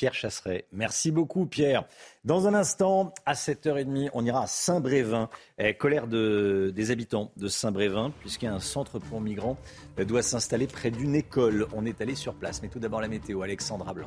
Pierre 0.00 0.14
Chasseret. 0.14 0.64
Merci 0.72 1.10
beaucoup, 1.10 1.44
Pierre. 1.44 1.84
Dans 2.24 2.46
un 2.46 2.54
instant, 2.54 3.12
à 3.26 3.34
7h30, 3.34 4.08
on 4.14 4.24
ira 4.24 4.44
à 4.44 4.46
Saint-Brévin. 4.46 5.28
Eh, 5.58 5.74
colère 5.74 6.06
des 6.06 6.90
habitants 6.90 7.30
de 7.36 7.48
Saint-Brévin, 7.48 8.10
puisqu'un 8.20 8.60
centre 8.60 8.98
pour 8.98 9.20
migrants 9.20 9.58
eh, 9.98 10.06
doit 10.06 10.22
s'installer 10.22 10.66
près 10.66 10.90
d'une 10.90 11.14
école. 11.14 11.66
On 11.74 11.84
est 11.84 12.00
allé 12.00 12.14
sur 12.14 12.32
place. 12.32 12.62
Mais 12.62 12.68
tout 12.68 12.78
d'abord, 12.78 13.02
la 13.02 13.08
météo. 13.08 13.42
Alexandra 13.42 13.92
Blanc. 13.92 14.06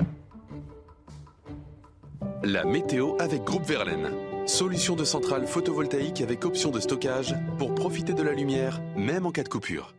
La 2.42 2.64
météo 2.64 3.14
avec 3.20 3.44
Groupe 3.44 3.64
Verlaine. 3.64 4.10
Solution 4.46 4.96
de 4.96 5.04
centrale 5.04 5.46
photovoltaïque 5.46 6.22
avec 6.22 6.44
option 6.44 6.72
de 6.72 6.80
stockage 6.80 7.36
pour 7.56 7.72
profiter 7.72 8.14
de 8.14 8.22
la 8.24 8.32
lumière, 8.32 8.82
même 8.96 9.26
en 9.26 9.30
cas 9.30 9.44
de 9.44 9.48
coupure. 9.48 9.94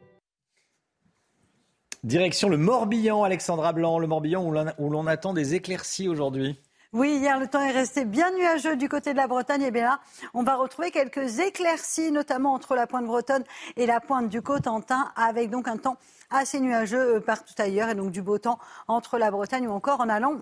Direction 2.06 2.50
le 2.50 2.58
Morbihan, 2.58 3.24
Alexandra 3.24 3.74
Blanc, 3.74 3.98
le 3.98 4.06
Morbihan 4.06 4.46
où 4.78 4.90
l'on 4.92 5.08
attend 5.08 5.34
des 5.34 5.56
éclaircies 5.56 6.08
aujourd'hui. 6.08 6.62
Oui, 6.94 7.18
hier, 7.18 7.40
le 7.40 7.48
temps 7.48 7.64
est 7.64 7.72
resté 7.72 8.06
bien 8.06 8.30
nuageux 8.30 8.76
du 8.76 8.88
côté 8.88 9.12
de 9.12 9.18
la 9.18 9.26
Bretagne. 9.26 9.64
Et 9.64 9.72
bien 9.72 9.86
là, 9.86 10.00
on 10.36 10.44
va 10.44 10.56
retrouver 10.56 10.92
quelques 10.92 11.40
éclaircies, 11.40 12.12
notamment 12.12 12.54
entre 12.54 12.76
la 12.76 12.86
pointe 12.86 13.08
bretonne 13.08 13.44
et 13.76 13.88
la 13.88 14.00
pointe 14.02 14.30
du 14.30 14.44
Cotentin, 14.44 15.12
avec 15.16 15.50
donc 15.50 15.68
un 15.68 15.78
temps 15.78 15.98
assez 16.30 16.60
nuageux 16.60 17.16
euh, 17.16 17.20
partout 17.20 17.56
ailleurs 17.58 17.90
et 17.90 17.96
donc 17.96 18.12
du 18.12 18.22
beau 18.22 18.38
temps 18.38 18.60
entre 18.88 19.18
la 19.18 19.32
Bretagne 19.32 19.68
ou 19.68 19.72
encore 19.72 20.00
en 20.00 20.08
allant 20.08 20.38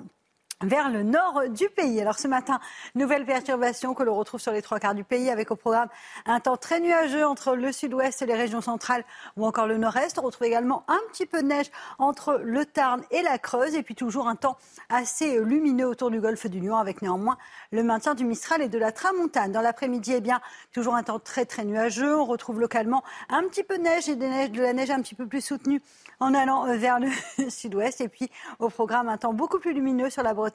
vers 0.63 0.89
le 0.89 1.03
nord 1.03 1.43
du 1.49 1.69
pays. 1.69 1.99
Alors 2.01 2.17
ce 2.17 2.27
matin, 2.27 2.59
nouvelle 2.95 3.25
perturbation 3.25 3.93
que 3.93 4.03
l'on 4.03 4.15
retrouve 4.15 4.39
sur 4.39 4.51
les 4.51 4.61
trois 4.61 4.79
quarts 4.79 4.95
du 4.95 5.03
pays 5.03 5.29
avec 5.29 5.51
au 5.51 5.55
programme 5.55 5.89
un 6.25 6.39
temps 6.39 6.57
très 6.57 6.79
nuageux 6.79 7.25
entre 7.25 7.55
le 7.55 7.71
sud-ouest 7.71 8.21
et 8.21 8.25
les 8.25 8.35
régions 8.35 8.61
centrales 8.61 9.03
ou 9.37 9.45
encore 9.45 9.67
le 9.67 9.77
nord-est. 9.77 10.17
On 10.19 10.21
retrouve 10.21 10.47
également 10.47 10.83
un 10.87 10.99
petit 11.11 11.25
peu 11.25 11.41
de 11.41 11.47
neige 11.47 11.69
entre 11.99 12.39
le 12.43 12.65
Tarn 12.65 13.03
et 13.11 13.21
la 13.21 13.37
Creuse 13.37 13.75
et 13.75 13.83
puis 13.83 13.95
toujours 13.95 14.27
un 14.27 14.35
temps 14.35 14.57
assez 14.89 15.39
lumineux 15.39 15.87
autour 15.87 16.11
du 16.11 16.19
golfe 16.19 16.47
du 16.47 16.59
Lion 16.59 16.77
avec 16.77 17.01
néanmoins 17.01 17.37
le 17.71 17.83
maintien 17.83 18.15
du 18.15 18.25
Mistral 18.25 18.61
et 18.61 18.69
de 18.69 18.77
la 18.77 18.91
Tramontane. 18.91 19.51
Dans 19.51 19.61
l'après-midi, 19.61 20.13
eh 20.15 20.21
bien, 20.21 20.39
toujours 20.71 20.95
un 20.95 21.03
temps 21.03 21.19
très 21.19 21.45
très 21.45 21.65
nuageux. 21.65 22.15
On 22.15 22.25
retrouve 22.25 22.59
localement 22.59 23.03
un 23.29 23.43
petit 23.43 23.63
peu 23.63 23.77
de 23.77 23.83
neige 23.83 24.09
et 24.09 24.15
de 24.15 24.61
la 24.61 24.73
neige 24.73 24.91
un 24.91 25.01
petit 25.01 25.15
peu 25.15 25.27
plus 25.27 25.41
soutenue 25.41 25.81
en 26.19 26.33
allant 26.33 26.67
euh, 26.67 26.77
vers 26.77 26.99
le 26.99 27.09
sud-ouest. 27.49 28.01
Et 28.01 28.07
puis 28.07 28.29
au 28.59 28.69
programme, 28.69 29.09
un 29.09 29.17
temps 29.17 29.33
beaucoup 29.33 29.59
plus 29.59 29.73
lumineux 29.73 30.09
sur 30.09 30.23
la 30.23 30.33
Bretagne 30.33 30.52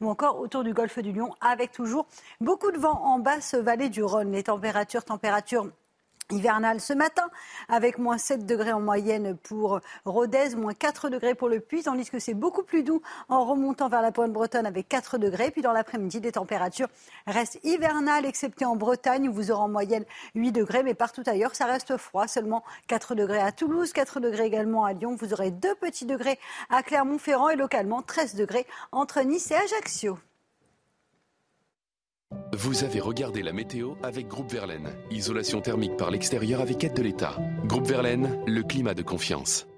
ou 0.00 0.08
encore 0.08 0.38
autour 0.40 0.64
du 0.64 0.72
golfe 0.72 0.98
du 0.98 1.12
Lion, 1.12 1.34
avec 1.40 1.72
toujours 1.72 2.06
beaucoup 2.40 2.70
de 2.70 2.78
vent 2.78 3.00
en 3.04 3.18
basse 3.18 3.54
vallée 3.54 3.88
du 3.88 4.02
Rhône. 4.02 4.32
Les 4.32 4.44
températures, 4.44 5.04
températures 5.04 5.68
hivernale 6.30 6.80
ce 6.80 6.92
matin, 6.92 7.28
avec 7.68 7.98
moins 7.98 8.18
7 8.18 8.46
degrés 8.46 8.72
en 8.72 8.80
moyenne 8.80 9.36
pour 9.36 9.80
Rodez, 10.04 10.54
moins 10.56 10.74
4 10.74 11.08
degrés 11.08 11.34
pour 11.34 11.48
le 11.48 11.60
Puy, 11.60 11.82
tandis 11.82 12.08
que 12.08 12.18
c'est 12.18 12.34
beaucoup 12.34 12.62
plus 12.62 12.82
doux 12.82 13.02
en 13.28 13.44
remontant 13.44 13.88
vers 13.88 14.02
la 14.02 14.12
pointe 14.12 14.32
bretonne 14.32 14.66
avec 14.66 14.88
4 14.88 15.18
degrés. 15.18 15.50
Puis 15.50 15.62
dans 15.62 15.72
l'après-midi, 15.72 16.20
les 16.20 16.32
températures 16.32 16.88
restent 17.26 17.58
hivernales, 17.64 18.26
excepté 18.26 18.64
en 18.64 18.76
Bretagne, 18.76 19.28
où 19.28 19.32
vous 19.32 19.50
aurez 19.50 19.62
en 19.62 19.68
moyenne 19.68 20.04
8 20.34 20.52
degrés, 20.52 20.82
mais 20.82 20.94
partout 20.94 21.22
ailleurs, 21.26 21.54
ça 21.54 21.66
reste 21.66 21.96
froid, 21.96 22.26
seulement 22.26 22.62
4 22.88 23.14
degrés 23.14 23.40
à 23.40 23.52
Toulouse, 23.52 23.92
4 23.92 24.20
degrés 24.20 24.46
également 24.46 24.84
à 24.84 24.92
Lyon. 24.92 25.16
Vous 25.18 25.32
aurez 25.32 25.50
2 25.50 25.74
petits 25.76 26.06
degrés 26.06 26.38
à 26.70 26.82
Clermont-Ferrand 26.82 27.48
et 27.48 27.56
localement 27.56 28.02
13 28.02 28.34
degrés 28.34 28.66
entre 28.92 29.20
Nice 29.22 29.50
et 29.50 29.56
Ajaccio. 29.56 30.18
Vous 32.58 32.82
avez 32.82 32.98
regardé 32.98 33.42
la 33.42 33.52
météo 33.52 33.92
avec 34.02 34.26
Groupe 34.26 34.50
Verlaine. 34.50 34.90
Isolation 35.12 35.60
thermique 35.60 35.96
par 35.96 36.10
l'extérieur 36.10 36.60
avec 36.60 36.82
aide 36.82 36.94
de 36.94 37.02
l'État. 37.02 37.36
Groupe 37.64 37.86
Verlaine, 37.86 38.42
le 38.46 38.62
climat 38.62 38.94
de 38.94 39.02
confiance. 39.02 39.68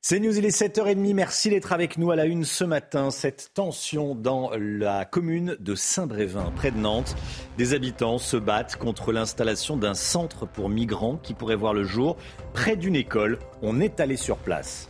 C'est 0.00 0.18
News, 0.20 0.36
il 0.36 0.44
est 0.44 0.60
7h30. 0.60 1.14
Merci 1.14 1.50
d'être 1.50 1.72
avec 1.72 1.96
nous 1.96 2.10
à 2.10 2.16
la 2.16 2.24
une 2.24 2.44
ce 2.44 2.64
matin. 2.64 3.10
Cette 3.10 3.52
tension 3.54 4.14
dans 4.14 4.50
la 4.58 5.04
commune 5.04 5.56
de 5.60 5.74
Saint-Brévin, 5.74 6.52
près 6.56 6.72
de 6.72 6.78
Nantes. 6.78 7.14
Des 7.56 7.72
habitants 7.72 8.18
se 8.18 8.36
battent 8.36 8.76
contre 8.76 9.12
l'installation 9.12 9.76
d'un 9.76 9.94
centre 9.94 10.44
pour 10.44 10.68
migrants 10.68 11.18
qui 11.22 11.34
pourrait 11.34 11.56
voir 11.56 11.72
le 11.72 11.84
jour 11.84 12.16
près 12.52 12.76
d'une 12.76 12.96
école. 12.96 13.38
On 13.62 13.80
est 13.80 14.00
allé 14.00 14.16
sur 14.16 14.38
place. 14.38 14.87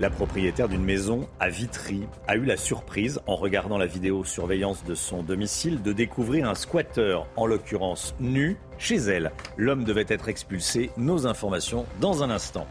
La 0.00 0.08
propriétaire 0.08 0.70
d'une 0.70 0.82
maison 0.82 1.28
à 1.40 1.50
Vitry 1.50 2.04
a 2.26 2.34
eu 2.36 2.46
la 2.46 2.56
surprise, 2.56 3.20
en 3.26 3.36
regardant 3.36 3.76
la 3.76 3.84
vidéosurveillance 3.84 4.82
de 4.84 4.94
son 4.94 5.22
domicile, 5.22 5.82
de 5.82 5.92
découvrir 5.92 6.48
un 6.48 6.54
squatter, 6.54 7.18
en 7.36 7.44
l'occurrence 7.44 8.14
nu, 8.18 8.56
chez 8.78 8.96
elle. 8.96 9.30
L'homme 9.58 9.84
devait 9.84 10.06
être 10.08 10.30
expulsé. 10.30 10.90
Nos 10.96 11.26
informations 11.26 11.84
dans 12.00 12.22
un 12.22 12.30
instant. 12.30 12.66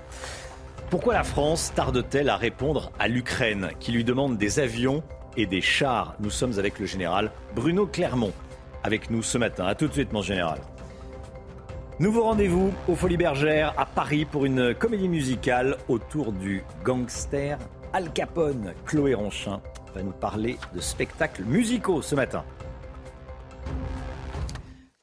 Pourquoi 0.90 1.14
la 1.14 1.24
France 1.24 1.72
tarde-t-elle 1.76 2.30
à 2.30 2.36
répondre 2.36 2.92
à 2.98 3.08
l'Ukraine, 3.08 3.70
qui 3.80 3.92
lui 3.92 4.04
demande 4.04 4.40
des 4.40 4.60
avions 4.60 5.04
et 5.38 5.46
des 5.46 5.62
chars? 5.62 6.16
Nous 6.20 6.32
sommes 6.32 6.58
avec 6.58 6.80
le 6.80 6.88
général 6.88 7.32
Bruno 7.54 7.86
Clermont, 7.86 8.34
avec 8.84 9.12
nous 9.12 9.22
ce 9.22 9.38
matin. 9.38 9.68
A 9.68 9.76
tout 9.76 9.88
de 9.88 9.94
suite, 9.94 10.14
mon 10.14 10.24
général. 10.24 10.60
Nouveau 12.00 12.24
rendez-vous 12.24 12.74
aux 12.88 12.96
Folies 12.96 13.18
Bergères 13.18 13.74
à 13.78 13.86
Paris 13.86 14.24
pour 14.24 14.46
une 14.46 14.74
comédie 14.74 15.10
musicale 15.10 15.78
autour 15.90 16.32
du 16.32 16.64
gangster 16.82 17.60
Al 17.92 18.14
Capone. 18.14 18.74
Chloé 18.86 19.14
Ronchin 19.14 19.62
va 19.94 20.02
nous 20.02 20.14
parler 20.14 20.58
de 20.74 20.80
spectacles 20.80 21.44
musicaux 21.44 22.02
ce 22.02 22.16
matin. 22.16 22.46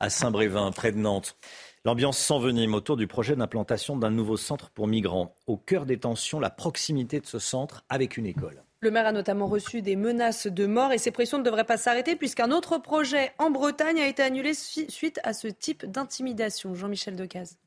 À 0.00 0.08
Saint-Brévin, 0.08 0.70
près 0.72 0.90
de 0.90 0.96
Nantes. 0.96 1.36
L'ambiance 1.84 2.16
s'envenime 2.16 2.72
autour 2.72 2.96
du 2.96 3.06
projet 3.06 3.36
d'implantation 3.36 3.98
d'un 3.98 4.10
nouveau 4.10 4.38
centre 4.38 4.70
pour 4.70 4.86
migrants. 4.86 5.34
Au 5.46 5.58
cœur 5.58 5.84
des 5.84 5.98
tensions, 5.98 6.40
la 6.40 6.48
proximité 6.48 7.20
de 7.20 7.26
ce 7.26 7.38
centre 7.38 7.84
avec 7.90 8.16
une 8.16 8.24
école. 8.24 8.65
Le 8.86 8.92
maire 8.92 9.06
a 9.06 9.10
notamment 9.10 9.48
reçu 9.48 9.82
des 9.82 9.96
menaces 9.96 10.46
de 10.46 10.64
mort 10.64 10.92
et 10.92 10.98
ces 10.98 11.10
pressions 11.10 11.38
ne 11.38 11.42
devraient 11.42 11.64
pas 11.64 11.76
s'arrêter 11.76 12.14
puisqu'un 12.14 12.52
autre 12.52 12.78
projet 12.78 13.32
en 13.36 13.50
Bretagne 13.50 13.98
a 13.98 14.06
été 14.06 14.22
annulé 14.22 14.54
suite 14.54 15.18
à 15.24 15.32
ce 15.32 15.48
type 15.48 15.84
d'intimidation. 15.86 16.72
Jean-Michel 16.76 17.16
Decaze. 17.16 17.58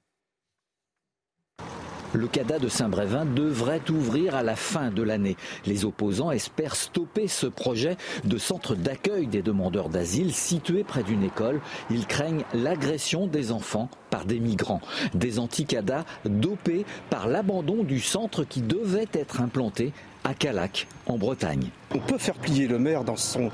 Le 2.14 2.28
CADA 2.28 2.58
de 2.58 2.70
Saint-Brévin 2.70 3.26
devrait 3.26 3.82
ouvrir 3.92 4.34
à 4.34 4.42
la 4.42 4.56
fin 4.56 4.90
de 4.90 5.04
l'année. 5.04 5.36
Les 5.66 5.86
opposants 5.86 6.32
espèrent 6.32 6.76
stopper 6.76 7.28
ce 7.28 7.46
projet 7.46 7.98
de 8.24 8.38
centre 8.38 8.74
d'accueil 8.74 9.28
des 9.28 9.44
demandeurs 9.44 9.90
d'asile 9.90 10.34
situé 10.34 10.84
près 10.84 11.04
d'une 11.04 11.24
école. 11.24 11.62
Ils 11.92 12.08
craignent 12.08 12.46
l'agression 12.54 13.28
des 13.28 13.52
enfants 13.52 13.90
par 14.10 14.26
des 14.26 14.40
migrants. 14.40 14.82
Des 15.14 15.38
anti-CADA 15.38 16.06
dopés 16.26 16.86
par 17.12 17.28
l'abandon 17.28 17.84
du 17.84 18.00
centre 18.00 18.44
qui 18.44 18.62
devait 18.62 19.10
être 19.14 19.42
implanté 19.42 19.94
à 20.24 20.34
Calac, 20.34 20.88
en 21.06 21.18
Bretagne. 21.18 21.70
On 21.94 22.00
peut 22.00 22.18
faire 22.18 22.36
plier 22.36 22.68
le 22.68 22.78
maire 22.78 23.04
dans 23.04 23.16
son, 23.16 23.50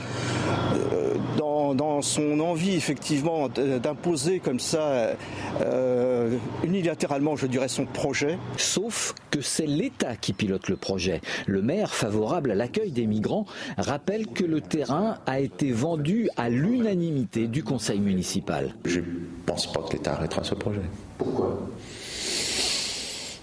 euh, 0.76 1.14
dans, 1.38 2.02
son 2.02 2.40
envie, 2.40 2.76
effectivement, 2.76 3.48
d'imposer 3.50 4.40
comme 4.40 4.60
ça, 4.60 5.16
euh, 5.62 6.38
unilatéralement, 6.64 7.36
je 7.36 7.48
dirais, 7.48 7.68
son 7.68 7.86
projet. 7.86 8.38
Sauf 8.58 9.16
que 9.32 9.42
c'est 9.42 9.66
l'État 9.66 10.16
qui 10.16 10.34
pilote 10.34 10.68
le 10.68 10.76
projet. 10.76 11.22
Le 11.48 11.62
maire, 11.62 11.94
favorable 11.94 12.52
à 12.52 12.56
l'accueil 12.56 12.92
des 12.92 13.08
migrants, 13.08 13.46
rappelle 13.78 14.28
que 14.28 14.44
le 14.44 14.62
terrain 14.62 15.18
a 15.26 15.40
été 15.40 15.72
vendu 15.72 16.30
à 16.38 16.50
l'unanimité 16.50 17.48
du 17.48 17.64
conseil 17.64 18.00
municipal. 18.00 18.76
Je 18.86 19.00
ne 19.00 19.06
pense 19.46 19.72
pas 19.72 19.82
que 19.82 19.94
l'État 19.94 20.14
arrêtera 20.14 20.44
ce 20.44 20.56
projet. 20.56 20.82
Pourquoi? 21.18 21.60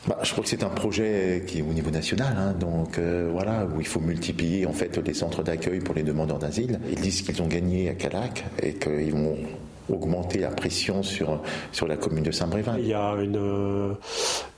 Bah, 0.08 0.18
je 0.22 0.32
crois 0.32 0.42
que 0.42 0.50
c'est 0.50 0.64
un 0.64 0.68
projet 0.68 1.44
qui 1.46 1.60
est 1.60 1.62
au 1.62 1.72
niveau 1.72 1.90
national, 1.90 2.34
hein, 2.36 2.54
donc 2.58 2.98
euh, 2.98 3.28
voilà, 3.32 3.66
où 3.66 3.80
il 3.80 3.86
faut 3.86 4.00
multiplier 4.00 4.66
en 4.66 4.72
fait 4.72 4.98
les 4.98 5.14
centres 5.14 5.44
d'accueil 5.44 5.78
pour 5.78 5.94
les 5.94 6.02
demandeurs 6.02 6.40
d'asile. 6.40 6.80
Ils 6.90 7.00
disent 7.00 7.22
qu'ils 7.22 7.40
ont 7.40 7.46
gagné 7.46 7.88
à 7.88 7.94
Calac 7.94 8.44
et 8.60 8.74
qu'ils 8.74 9.12
vont 9.12 9.36
augmenter 9.90 10.38
la 10.38 10.50
pression 10.50 11.02
sur, 11.02 11.40
sur 11.72 11.86
la 11.86 11.96
commune 11.96 12.24
de 12.24 12.30
Saint-Brévin. 12.30 12.76
Il 12.78 12.86
y 12.86 12.94
a 12.94 13.14
une, 13.14 13.36
euh, 13.36 13.94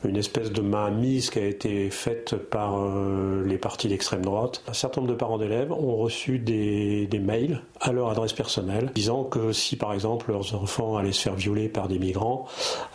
une 0.04 0.16
espèce 0.16 0.52
de 0.52 0.60
mainmise 0.60 1.30
qui 1.30 1.38
a 1.38 1.46
été 1.46 1.90
faite 1.90 2.34
par 2.36 2.78
euh, 2.78 3.44
les 3.46 3.58
partis 3.58 3.88
d'extrême 3.88 4.22
droite. 4.22 4.62
Un 4.68 4.72
certain 4.72 5.00
nombre 5.00 5.12
de 5.12 5.18
parents 5.18 5.38
d'élèves 5.38 5.72
ont 5.72 5.96
reçu 5.96 6.38
des, 6.38 7.06
des, 7.06 7.18
mails 7.18 7.60
à 7.80 7.92
leur 7.92 8.10
adresse 8.10 8.32
personnelle 8.32 8.90
disant 8.94 9.24
que 9.24 9.52
si 9.52 9.76
par 9.76 9.92
exemple 9.94 10.30
leurs 10.30 10.54
enfants 10.54 10.96
allaient 10.96 11.12
se 11.12 11.22
faire 11.22 11.34
violer 11.34 11.68
par 11.68 11.88
des 11.88 11.98
migrants, 11.98 12.46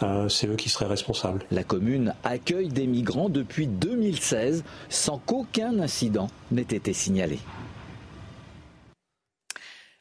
euh, 0.03 0.29
c'est 0.29 0.47
eux 0.47 0.55
qui 0.55 0.69
seraient 0.69 0.85
responsables. 0.85 1.43
La 1.51 1.63
commune 1.63 2.13
accueille 2.23 2.69
des 2.69 2.87
migrants 2.87 3.29
depuis 3.29 3.67
2016 3.67 4.63
sans 4.89 5.19
qu'aucun 5.25 5.79
incident 5.79 6.29
n'ait 6.51 6.61
été 6.61 6.93
signalé. 6.93 7.39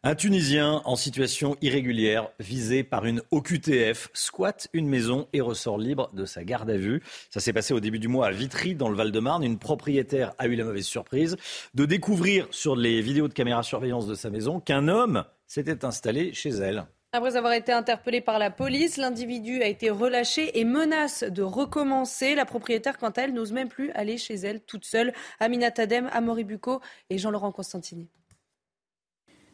Un 0.04 0.14
Tunisien 0.14 0.80
en 0.84 0.94
situation 0.94 1.56
irrégulière, 1.60 2.28
visé 2.38 2.84
par 2.84 3.04
une 3.04 3.20
OQTF, 3.32 4.10
squatte 4.14 4.68
une 4.72 4.86
maison 4.86 5.26
et 5.32 5.40
ressort 5.40 5.76
libre 5.76 6.08
de 6.12 6.24
sa 6.24 6.44
garde 6.44 6.70
à 6.70 6.76
vue. 6.76 7.02
Ça 7.30 7.40
s'est 7.40 7.52
passé 7.52 7.74
au 7.74 7.80
début 7.80 7.98
du 7.98 8.06
mois 8.06 8.28
à 8.28 8.30
Vitry, 8.30 8.76
dans 8.76 8.88
le 8.90 8.94
Val-de-Marne. 8.94 9.42
Une 9.42 9.58
propriétaire 9.58 10.34
a 10.38 10.46
eu 10.46 10.54
la 10.54 10.62
mauvaise 10.62 10.86
surprise 10.86 11.36
de 11.74 11.84
découvrir 11.84 12.46
sur 12.52 12.76
les 12.76 13.00
vidéos 13.00 13.26
de 13.26 13.32
caméra 13.32 13.64
surveillance 13.64 14.06
de 14.06 14.14
sa 14.14 14.30
maison 14.30 14.60
qu'un 14.60 14.86
homme 14.86 15.24
s'était 15.48 15.84
installé 15.84 16.32
chez 16.32 16.50
elle. 16.50 16.86
Après 17.10 17.34
avoir 17.34 17.54
été 17.54 17.72
interpellé 17.72 18.20
par 18.20 18.38
la 18.38 18.52
police, 18.52 18.98
l'individu 18.98 19.62
a 19.62 19.66
été 19.66 19.90
relâché 19.90 20.60
et 20.60 20.64
menace 20.64 21.24
de 21.24 21.42
recommencer. 21.42 22.36
La 22.36 22.44
propriétaire, 22.44 22.98
quant 22.98 23.10
à 23.10 23.22
elle, 23.22 23.34
n'ose 23.34 23.50
même 23.50 23.68
plus 23.68 23.90
aller 23.92 24.16
chez 24.16 24.36
elle 24.36 24.60
toute 24.60 24.84
seule. 24.84 25.12
Amina 25.40 25.72
Tadem, 25.72 26.08
Amaury 26.12 26.44
Bucco 26.44 26.80
et 27.10 27.18
Jean-Laurent 27.18 27.50
Constantini. 27.50 28.08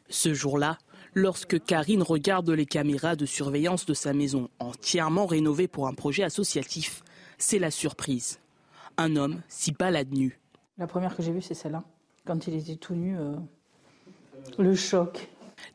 Ce 0.08 0.34
jour-là, 0.34 0.78
lorsque 1.14 1.62
Karine 1.62 2.02
regarde 2.02 2.50
les 2.50 2.66
caméras 2.66 3.16
de 3.16 3.26
surveillance 3.26 3.86
de 3.86 3.94
sa 3.94 4.12
maison 4.12 4.48
entièrement 4.58 5.26
rénovée 5.26 5.68
pour 5.68 5.88
un 5.88 5.94
projet 5.94 6.22
associatif, 6.22 7.02
c'est 7.38 7.58
la 7.58 7.70
surprise. 7.70 8.40
Un 8.96 9.16
homme 9.16 9.42
s'y 9.48 9.72
balade 9.72 10.12
nu. 10.12 10.38
La 10.78 10.86
première 10.86 11.16
que 11.16 11.22
j'ai 11.22 11.32
vue, 11.32 11.42
c'est 11.42 11.54
celle-là. 11.54 11.84
Quand 12.24 12.46
il 12.46 12.54
était 12.54 12.76
tout 12.76 12.94
nu, 12.94 13.18
euh, 13.18 13.34
le 14.58 14.74
choc. 14.74 15.28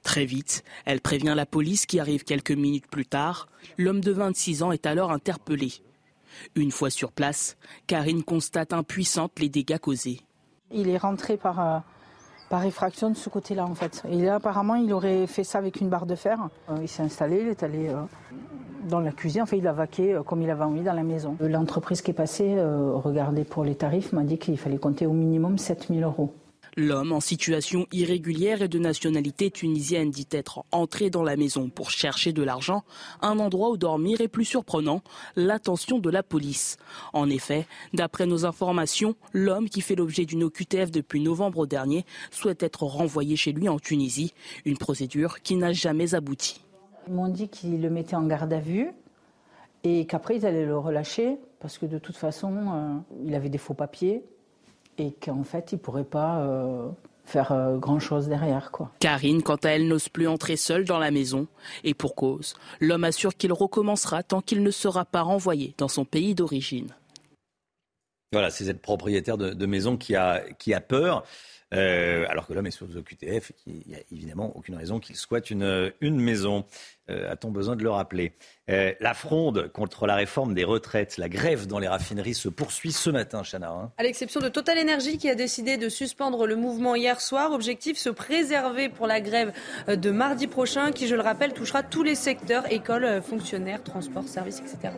Très 0.03 0.25
vite, 0.25 0.63
elle 0.85 1.01
prévient 1.01 1.33
la 1.35 1.45
police 1.45 1.85
qui 1.85 1.99
arrive 1.99 2.23
quelques 2.23 2.51
minutes 2.51 2.87
plus 2.87 3.05
tard. 3.05 3.47
L'homme 3.77 4.01
de 4.01 4.11
26 4.11 4.63
ans 4.63 4.71
est 4.71 4.85
alors 4.85 5.11
interpellé. 5.11 5.73
Une 6.55 6.71
fois 6.71 6.89
sur 6.89 7.11
place, 7.11 7.57
Karine 7.87 8.23
constate 8.23 8.73
impuissante 8.73 9.39
les 9.39 9.49
dégâts 9.49 9.79
causés. 9.79 10.21
Il 10.71 10.89
est 10.89 10.97
rentré 10.97 11.37
par, 11.37 11.59
euh, 11.59 11.79
par 12.49 12.65
effraction 12.65 13.09
de 13.09 13.15
ce 13.15 13.29
côté-là 13.29 13.65
en 13.65 13.75
fait. 13.75 14.03
Et 14.09 14.17
là 14.17 14.35
apparemment 14.35 14.75
il 14.75 14.91
aurait 14.91 15.27
fait 15.27 15.43
ça 15.43 15.59
avec 15.59 15.79
une 15.79 15.89
barre 15.89 16.05
de 16.05 16.15
fer. 16.15 16.49
Euh, 16.69 16.77
il 16.81 16.87
s'est 16.87 17.03
installé, 17.03 17.41
il 17.41 17.47
est 17.47 17.63
allé 17.63 17.89
euh, 17.89 18.01
dans 18.89 18.99
la 18.99 19.11
cuisine, 19.11 19.43
enfin 19.43 19.57
il 19.57 19.67
a 19.67 19.73
vaqué 19.73 20.13
euh, 20.13 20.23
comme 20.23 20.41
il 20.41 20.49
avait 20.49 20.63
envie 20.63 20.81
dans 20.81 20.93
la 20.93 21.03
maison. 21.03 21.35
L'entreprise 21.39 22.01
qui 22.01 22.11
est 22.11 22.15
passée, 22.15 22.57
regardez 22.59 23.43
pour 23.43 23.63
les 23.63 23.75
tarifs, 23.75 24.13
m'a 24.13 24.23
dit 24.23 24.37
qu'il 24.37 24.57
fallait 24.57 24.77
compter 24.77 25.05
au 25.05 25.13
minimum 25.13 25.57
7000 25.57 26.03
euros. 26.03 26.33
L'homme 26.79 27.11
en 27.11 27.19
situation 27.19 27.87
irrégulière 27.91 28.61
et 28.61 28.69
de 28.69 28.79
nationalité 28.79 29.51
tunisienne 29.51 30.11
dit 30.11 30.29
être 30.31 30.63
entré 30.71 31.09
dans 31.09 31.23
la 31.23 31.35
maison 31.35 31.67
pour 31.67 31.91
chercher 31.91 32.31
de 32.31 32.41
l'argent, 32.41 32.85
un 33.21 33.37
endroit 33.39 33.71
où 33.71 33.75
dormir 33.75 34.21
et 34.21 34.29
plus 34.29 34.45
surprenant, 34.45 35.01
l'attention 35.35 35.99
de 35.99 36.09
la 36.09 36.23
police. 36.23 36.77
En 37.11 37.29
effet, 37.29 37.67
d'après 37.93 38.25
nos 38.25 38.45
informations, 38.45 39.15
l'homme 39.33 39.67
qui 39.67 39.81
fait 39.81 39.95
l'objet 39.95 40.23
d'une 40.23 40.45
OQTF 40.45 40.89
depuis 40.89 41.19
novembre 41.19 41.67
dernier 41.67 42.05
souhaite 42.31 42.63
être 42.63 42.83
renvoyé 42.83 43.35
chez 43.35 43.51
lui 43.51 43.67
en 43.67 43.77
Tunisie, 43.77 44.33
une 44.63 44.77
procédure 44.77 45.41
qui 45.41 45.57
n'a 45.57 45.73
jamais 45.73 46.15
abouti. 46.15 46.63
Ils 47.09 47.13
m'ont 47.13 47.27
dit 47.27 47.49
qu'ils 47.49 47.81
le 47.81 47.89
mettaient 47.89 48.15
en 48.15 48.25
garde 48.25 48.53
à 48.53 48.61
vue 48.61 48.87
et 49.83 50.05
qu'après 50.05 50.37
ils 50.37 50.45
allaient 50.45 50.65
le 50.65 50.77
relâcher 50.77 51.39
parce 51.59 51.77
que 51.77 51.85
de 51.85 51.99
toute 51.99 52.15
façon 52.15 52.55
euh, 52.55 52.95
il 53.25 53.35
avait 53.35 53.49
des 53.49 53.57
faux 53.57 53.73
papiers 53.73 54.23
et 54.99 55.13
qu'en 55.13 55.43
fait 55.43 55.71
il 55.71 55.75
ne 55.75 55.79
pourrait 55.79 56.03
pas 56.03 56.39
euh, 56.41 56.89
faire 57.25 57.51
euh, 57.51 57.77
grand 57.77 57.99
chose 57.99 58.27
derrière 58.27 58.71
quoi. 58.71 58.91
Karine, 58.99 59.41
quant 59.41 59.55
à 59.55 59.69
elle, 59.69 59.87
n'ose 59.87 60.09
plus 60.09 60.27
entrer 60.27 60.57
seule 60.57 60.85
dans 60.85 60.99
la 60.99 61.11
maison. 61.11 61.47
Et 61.83 61.93
pour 61.93 62.15
cause, 62.15 62.55
l'homme 62.79 63.03
assure 63.03 63.35
qu'il 63.35 63.53
recommencera 63.53 64.23
tant 64.23 64.41
qu'il 64.41 64.63
ne 64.63 64.71
sera 64.71 65.05
pas 65.05 65.21
renvoyé 65.21 65.73
dans 65.77 65.87
son 65.87 66.05
pays 66.05 66.35
d'origine. 66.35 66.93
Voilà, 68.31 68.51
c'est 68.51 68.65
cette 68.65 68.81
propriétaire 68.81 69.37
de, 69.37 69.53
de 69.53 69.65
maison 69.65 69.97
qui 69.97 70.15
a, 70.15 70.43
qui 70.59 70.73
a 70.73 70.81
peur. 70.81 71.23
Euh, 71.73 72.25
alors 72.29 72.47
que 72.47 72.53
l'homme 72.53 72.67
est 72.67 72.71
sous 72.71 72.97
OQTF 72.97 73.51
et 73.51 73.53
qu'il 73.53 73.83
n'y 73.87 73.95
a 73.95 73.99
évidemment 74.11 74.51
aucune 74.55 74.75
raison 74.75 74.99
qu'il 74.99 75.15
squatte 75.15 75.51
une, 75.51 75.91
une 76.01 76.19
maison. 76.19 76.65
Euh, 77.09 77.31
A-t-on 77.31 77.49
besoin 77.51 77.75
de 77.75 77.83
le 77.83 77.89
rappeler? 77.89 78.33
Euh, 78.69 78.93
La 78.99 79.13
fronde 79.13 79.71
contre 79.71 80.05
la 80.07 80.15
réforme 80.15 80.53
des 80.53 80.63
retraites, 80.63 81.17
la 81.17 81.27
grève 81.29 81.65
dans 81.67 81.79
les 81.79 81.87
raffineries 81.87 82.33
se 82.35 82.49
poursuit 82.49 82.91
ce 82.91 83.09
matin, 83.09 83.41
Chana. 83.43 83.69
hein. 83.71 83.91
À 83.97 84.03
l'exception 84.03 84.39
de 84.39 84.49
Total 84.49 84.77
Energy 84.79 85.17
qui 85.17 85.29
a 85.29 85.35
décidé 85.35 85.77
de 85.77 85.89
suspendre 85.89 86.45
le 86.45 86.55
mouvement 86.55 86.95
hier 86.95 87.19
soir. 87.21 87.51
Objectif 87.51 87.97
se 87.97 88.09
préserver 88.09 88.89
pour 88.89 89.07
la 89.07 89.21
grève 89.21 89.51
euh, 89.87 89.95
de 89.95 90.11
mardi 90.11 90.47
prochain 90.47 90.91
qui, 90.91 91.07
je 91.07 91.15
le 91.15 91.21
rappelle, 91.21 91.53
touchera 91.53 91.81
tous 91.83 92.03
les 92.03 92.15
secteurs, 92.15 92.71
écoles, 92.71 93.05
euh, 93.05 93.21
fonctionnaires, 93.21 93.83
transports, 93.83 94.27
services, 94.27 94.59
etc. 94.59 94.93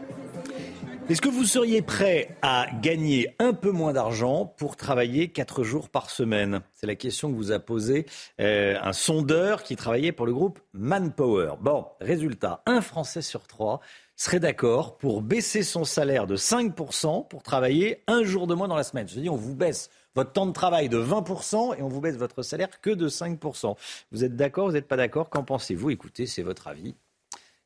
Est-ce 1.10 1.20
que 1.20 1.30
vous 1.30 1.44
seriez 1.44 1.82
prêt 1.82 2.38
à 2.42 2.68
gagner 2.82 3.36
un 3.40 3.54
peu 3.54 3.72
moins 3.72 3.92
d'argent 3.92 4.46
pour 4.46 4.78
travailler 4.78 5.28
4 5.30 5.64
jours 5.64 5.90
par 5.90 6.10
semaine? 6.10 6.62
C'est 6.74 6.88
la 6.88 6.96
question 6.96 7.30
que 7.30 7.36
vous 7.36 7.52
a 7.52 7.60
posée 7.60 8.06
euh, 8.40 8.78
un 8.82 8.94
sondeur 8.94 9.64
qui 9.64 9.76
travaillait 9.76 10.14
pour 10.14 10.26
le 10.26 10.34
groupe 10.34 10.60
Manpower. 10.74 11.56
Bon, 11.60 11.88
résultat, 12.00 12.62
un 12.66 12.82
Français 12.82 13.22
sur 13.22 13.48
trois 13.48 13.82
serait 14.16 14.40
d'accord 14.40 14.98
pour 14.98 15.22
baisser 15.22 15.64
son 15.64 15.84
salaire 15.84 16.28
de 16.28 16.38
5% 16.38 17.28
pour 17.28 17.44
travailler 17.44 18.04
un 18.08 18.24
jour 18.24 18.48
de 18.48 18.54
moins 18.54 18.68
dans 18.68 18.76
la 18.76 18.84
semaine. 18.84 19.08
Je 19.08 19.20
dis, 19.20 19.30
on 19.30 19.36
vous 19.36 19.56
baisse 19.56 19.90
votre 20.16 20.32
temps 20.32 20.46
de 20.46 20.54
travail 20.54 20.88
de 20.88 21.02
20% 21.02 21.78
et 21.78 21.82
on 21.82 21.90
vous 21.90 22.02
baisse 22.02 22.16
votre 22.16 22.44
salaire 22.44 22.80
que 22.80 22.92
de 22.92 23.10
5%. 23.10 23.76
Vous 24.12 24.24
êtes 24.24 24.36
d'accord, 24.36 24.68
vous 24.68 24.74
n'êtes 24.74 24.88
pas 24.88 24.98
d'accord? 24.98 25.30
Qu'en 25.30 25.44
pensez-vous? 25.44 25.90
Écoutez, 25.90 26.26
c'est 26.26 26.44
votre 26.44 26.68
avis, 26.68 26.96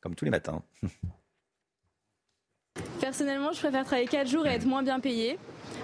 comme 0.00 0.14
tous 0.14 0.24
les 0.24 0.30
matins. 0.30 0.62
Personnellement, 3.00 3.52
je 3.52 3.58
préfère 3.58 3.84
travailler 3.84 4.08
4 4.08 4.28
jours 4.28 4.46
et 4.46 4.50
être 4.50 4.66
moins 4.66 4.82
bien 4.82 5.00
payé 5.00 5.38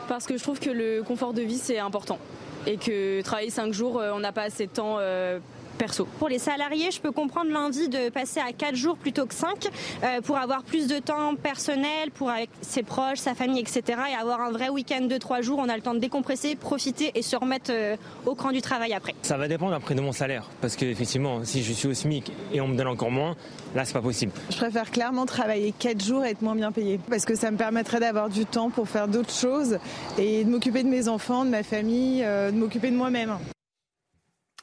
parce 0.09 0.27
que 0.27 0.37
je 0.37 0.43
trouve 0.43 0.59
que 0.59 0.71
le 0.71 1.03
confort 1.03 1.33
de 1.33 1.43
vie 1.43 1.59
c'est 1.59 1.79
important. 1.79 2.19
Et 2.67 2.77
que 2.77 3.23
travailler 3.23 3.51
5 3.51 3.73
jours, 3.73 3.99
euh, 3.99 4.13
on 4.15 4.21
n'a 4.21 4.33
pas 4.33 4.43
assez 4.43 4.67
de 4.67 4.73
temps 4.73 4.97
euh, 4.99 5.39
perso. 5.73 6.07
Pour 6.19 6.29
les 6.29 6.39
salariés, 6.39 6.91
je 6.91 7.01
peux 7.01 7.13
comprendre 7.13 7.51
l'envie 7.51 7.89
de 7.89 8.09
passer 8.09 8.41
à 8.41 8.53
4 8.53 8.75
jours 8.75 8.97
plutôt 8.97 9.27
que 9.27 9.35
5 9.35 9.69
euh, 10.03 10.21
pour 10.21 10.37
avoir 10.37 10.63
plus 10.63 10.87
de 10.87 10.99
temps 10.99 11.35
personnel, 11.35 12.11
pour 12.11 12.31
avec 12.31 12.51
ses 12.61 12.83
proches, 12.83 13.19
sa 13.19 13.35
famille, 13.35 13.61
etc. 13.61 13.83
et 14.11 14.15
avoir 14.15 14.41
un 14.41 14.51
vrai 14.51 14.69
week-end 14.69 15.03
de 15.03 15.17
3 15.17 15.41
jours. 15.41 15.59
On 15.59 15.69
a 15.69 15.77
le 15.77 15.83
temps 15.83 15.95
de 15.95 15.99
décompresser, 15.99 16.57
profiter 16.57 17.13
et 17.15 17.23
se 17.23 17.37
remettre 17.37 17.71
euh, 17.73 17.97
au 18.27 18.35
cran 18.35 18.53
du 18.53 18.63
travail 18.63 18.93
après. 18.93 19.15
Ça 19.23 19.37
va 19.37 19.49
dépendre 19.49 19.75
après 19.75 19.95
de 19.95 20.01
mon 20.01 20.13
salaire. 20.13 20.49
Parce 20.61 20.77
que 20.77 20.85
effectivement, 20.85 21.45
si 21.45 21.63
je 21.63 21.73
suis 21.73 21.89
au 21.89 21.95
SMIC 21.95 22.33
et 22.53 22.61
on 22.61 22.69
me 22.69 22.77
donne 22.77 22.89
encore 22.89 23.11
moins, 23.11 23.37
là 23.75 23.85
c'est 23.85 23.93
pas 23.93 24.03
possible. 24.03 24.33
Je 24.51 24.57
préfère 24.57 24.91
clairement 24.91 25.27
travailler 25.27 25.73
4 25.79 26.05
jours 26.05 26.25
et 26.25 26.31
être 26.31 26.43
moins 26.43 26.57
bien 26.57 26.73
payée. 26.73 27.01
Parce 27.09 27.25
que 27.25 27.35
ça 27.35 27.51
me 27.51 27.57
permettrait 27.57 28.01
d'avoir 28.01 28.29
du 28.29 28.47
temps 28.47 28.71
pour 28.71 28.89
faire 28.89 29.09
d'autres 29.09 29.35
choses 29.35 29.79
et 30.19 30.45
de 30.45 30.51
m'occuper 30.51 30.83
de 30.83 30.89
mes 30.89 31.09
enfants, 31.09 31.45
de 31.45 31.51
ma 31.51 31.63
famille, 31.63 32.23
euh, 32.25 32.51
de 32.51 32.57
m'occuper 32.57 32.91
de 32.91 32.97
moi-même. 32.97 33.37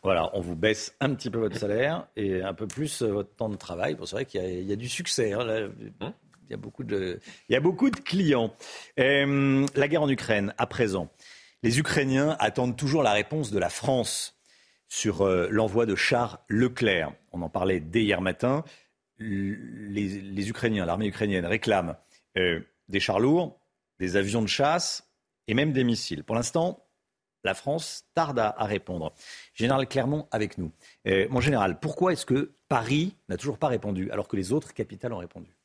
Voilà, 0.04 0.30
on 0.34 0.40
vous 0.42 0.56
baisse 0.56 0.96
un 1.02 1.14
petit 1.14 1.30
peu 1.30 1.40
votre 1.40 1.58
salaire 1.58 2.08
et 2.16 2.42
un 2.42 2.54
peu 2.54 2.68
plus 2.68 3.02
euh, 3.02 3.08
votre 3.12 3.36
temps 3.36 3.50
de 3.50 3.58
travail. 3.58 3.96
Bon, 3.96 4.06
c'est 4.06 4.16
vrai 4.16 4.26
qu'il 4.26 4.42
y, 4.42 4.46
a- 4.46 4.50
il 4.50 4.66
y 4.68 4.72
a 4.74 4.76
du 4.78 4.88
succès. 4.90 5.34
hein, 5.34 5.44
là. 5.44 5.68
il, 6.02 6.50
y 6.50 6.54
a 6.54 6.58
beaucoup 6.58 6.84
de, 6.84 7.20
il 7.50 7.54
y 7.54 7.56
a 7.56 7.60
beaucoup 7.60 7.90
de 7.90 7.98
clients. 8.00 8.54
Euh, 9.00 9.66
la 9.76 9.88
guerre 9.88 10.04
en 10.04 10.10
Ukraine, 10.10 10.54
à 10.58 10.68
présent. 10.68 11.10
Les 11.64 11.80
Ukrainiens 11.80 12.38
attendent 12.40 12.78
toujours 12.78 13.04
la 13.04 13.12
réponse 13.12 13.52
de 13.52 13.60
la 13.60 13.70
France 13.70 14.38
sur 14.88 15.22
euh, 15.26 15.48
l'envoi 15.52 15.86
de 15.86 15.96
chars 15.96 16.40
Leclerc. 16.48 17.12
On 17.34 17.42
en 17.42 17.50
parlait 17.50 17.82
dès 17.82 18.04
hier 18.04 18.22
matin. 18.22 18.64
Les, 19.20 20.08
les 20.22 20.50
Ukrainiens, 20.50 20.86
l'armée 20.86 21.08
ukrainienne 21.08 21.46
réclame 21.46 21.98
euh, 22.38 22.62
des 22.88 23.02
chars 23.02 23.20
lourds, 23.20 23.60
des 24.00 24.16
avions 24.16 24.42
de 24.42 24.48
chasse 24.48 25.10
et 25.50 25.54
même 25.54 25.74
des 25.74 25.84
missiles. 25.84 26.24
Pour 26.24 26.36
l'instant, 26.38 26.86
la 27.44 27.54
France 27.54 28.06
tarde 28.14 28.40
à, 28.40 28.54
répondre. 28.66 29.14
Général 29.54 29.88
Clermont 29.88 30.28
avec 30.32 30.58
nous. 30.58 30.72
Euh, 31.08 31.28
mon 31.30 31.40
général, 31.40 31.80
pourquoi 31.80 32.14
est-ce 32.14 32.26
que 32.26 32.52
Paris 32.68 33.16
n'a 33.30 33.38
toujours 33.38 33.58
pas 33.58 33.68
répondu 33.68 34.12
alors 34.12 34.28
que 34.28 34.36
les 34.36 34.52
autres 34.52 34.74
capitales 34.74 35.14
ont 35.14 35.18
répondu? 35.18 35.56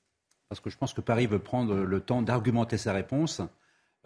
Parce 0.49 0.61
que 0.61 0.71
je 0.71 0.77
pense 0.77 0.93
que 0.93 1.01
Paris 1.01 1.27
veut 1.27 1.39
prendre 1.39 1.75
le 1.75 2.01
temps 2.01 2.23
d'argumenter 2.23 2.79
sa 2.79 2.93
réponse. 2.93 3.41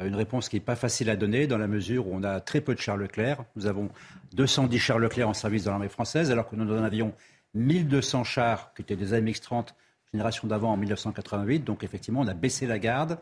Euh, 0.00 0.06
Une 0.06 0.14
réponse 0.14 0.48
qui 0.48 0.56
n'est 0.56 0.60
pas 0.60 0.76
facile 0.76 1.10
à 1.10 1.16
donner 1.16 1.46
dans 1.46 1.58
la 1.58 1.68
mesure 1.68 2.08
où 2.08 2.10
on 2.14 2.22
a 2.22 2.40
très 2.40 2.60
peu 2.60 2.74
de 2.74 2.80
chars 2.80 2.96
Leclerc. 2.96 3.44
Nous 3.56 3.66
avons 3.66 3.90
210 4.32 4.78
chars 4.78 4.98
Leclerc 4.98 5.28
en 5.28 5.34
service 5.34 5.64
dans 5.64 5.72
l'armée 5.72 5.88
française, 5.88 6.30
alors 6.30 6.48
que 6.48 6.56
nous 6.56 6.72
en 6.72 6.82
avions 6.82 7.14
1200 7.54 8.24
chars 8.24 8.72
qui 8.74 8.82
étaient 8.82 8.96
des 8.96 9.14
AMX-30 9.14 9.74
génération 10.12 10.48
d'avant 10.48 10.72
en 10.72 10.76
1988. 10.76 11.64
Donc 11.64 11.84
effectivement, 11.84 12.20
on 12.20 12.26
a 12.28 12.34
baissé 12.34 12.66
la 12.66 12.78
garde. 12.78 13.18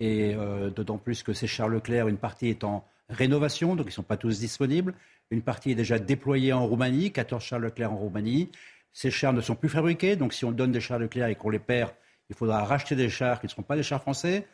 Et 0.00 0.34
euh, 0.36 0.70
d'autant 0.70 0.98
plus 0.98 1.22
que 1.22 1.32
ces 1.32 1.46
chars 1.46 1.68
Leclerc, 1.68 2.06
une 2.08 2.18
partie 2.18 2.56
en 2.62 2.84
rénovation, 3.08 3.76
donc 3.76 3.86
ils 3.86 3.90
ne 3.90 3.94
sont 3.94 4.02
pas 4.02 4.16
tous 4.16 4.40
disponibles. 4.40 4.94
Une 5.30 5.42
partie 5.42 5.70
est 5.70 5.74
déjà 5.74 5.98
déployée 5.98 6.52
en 6.52 6.66
Roumanie, 6.66 7.10
14 7.12 7.42
chars 7.42 7.58
Leclerc 7.58 7.92
en 7.92 7.96
Roumanie. 7.96 8.50
Ces 8.92 9.10
chars 9.10 9.32
ne 9.32 9.40
sont 9.40 9.54
plus 9.54 9.68
fabriqués, 9.68 10.16
donc 10.16 10.32
si 10.32 10.44
on 10.44 10.52
donne 10.52 10.72
des 10.72 10.80
chars 10.80 10.98
Leclerc 10.98 11.28
et 11.28 11.34
qu'on 11.34 11.50
les 11.50 11.58
perd, 11.58 11.90
il 12.30 12.36
faudra 12.36 12.64
racheter 12.64 12.96
des 12.96 13.08
chars 13.08 13.40
qui 13.40 13.46
ne 13.46 13.50
seront 13.50 13.62
pas 13.62 13.76
des 13.76 13.82
chars 13.82 14.02
français. 14.02 14.46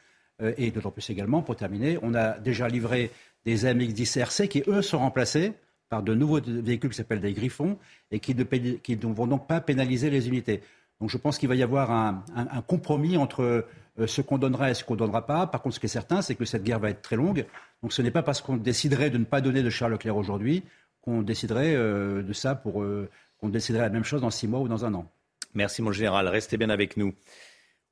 Euh, 0.43 0.52
et 0.56 0.70
d'autant 0.70 0.90
plus 0.90 1.09
également, 1.10 1.43
pour 1.43 1.56
terminer, 1.56 1.98
on 2.02 2.14
a 2.14 2.39
déjà 2.39 2.68
livré 2.68 3.10
des 3.44 3.66
AMX-10 3.66 4.18
RC 4.20 4.48
qui, 4.48 4.62
eux, 4.66 4.82
sont 4.82 4.98
remplacés 4.98 5.52
par 5.89 6.02
de 6.02 6.14
nouveaux 6.14 6.40
véhicules 6.40 6.90
qui 6.90 6.97
s'appellent 6.97 7.20
des 7.20 7.32
Griffons 7.32 7.78
et 8.10 8.18
qui 8.18 8.35
ne, 8.35 8.43
qui 8.43 8.97
ne 8.97 9.14
vont 9.14 9.26
donc 9.26 9.47
pas 9.47 9.60
pénaliser 9.60 10.10
les 10.10 10.26
unités. 10.28 10.60
Donc 11.05 11.10
je 11.10 11.18
pense 11.18 11.36
qu'il 11.36 11.51
va 11.51 11.55
y 11.55 11.62
avoir 11.62 11.90
un, 11.90 12.62
compromis 12.66 13.18
entre 13.18 13.66
euh, 14.01 14.06
ce 14.06 14.22
qu'on 14.22 14.39
donnera 14.39 14.70
et 14.70 14.74
ce 14.74 14.85
qu'on 14.85 14.94
ne 14.94 15.01
donnera 15.01 15.26
pas. 15.26 15.47
Par 15.47 15.60
contre, 15.60 15.74
ce 15.74 15.81
qui 15.81 15.85
est 15.85 15.90
certain, 15.90 16.22
c'est 16.22 16.35
que 16.35 16.47
cette 16.47 16.64
guerre 16.64 16.78
va 16.78 16.89
être 16.89 17.02
très 17.02 17.16
longue. 17.16 17.44
Donc 17.82 17.93
ce 17.93 18.01
n'est 18.01 18.10
pas 18.10 18.22
parce 18.22 18.40
qu'on 18.40 18.56
déciderait 18.56 19.10
de 19.10 19.18
ne 19.18 19.26
pas 19.26 19.43
donner 19.43 19.62
de 19.62 19.68
Charles 19.68 19.93
Leclerc 19.93 20.16
aujourd'hui 20.16 20.62
qu'on 21.02 21.20
déciderait 21.20 21.74
euh, 21.74 22.22
de 22.22 22.32
ça 22.32 22.55
pour 22.55 22.82
euh, 22.82 23.10
qu'on 23.36 23.51
déciderait 23.51 23.82
la 23.82 23.90
même 23.90 24.02
chose 24.02 24.22
dans 24.22 24.31
six 24.31 24.48
mois 24.48 24.60
ou 24.60 24.68
dans 24.68 24.86
un 24.86 24.94
an. 24.94 25.12
Merci 25.52 25.82
mon 25.82 25.93
général, 25.93 26.26
restez 26.26 26.56
bien 26.56 26.70
avec 26.70 26.97
nous. 26.97 27.12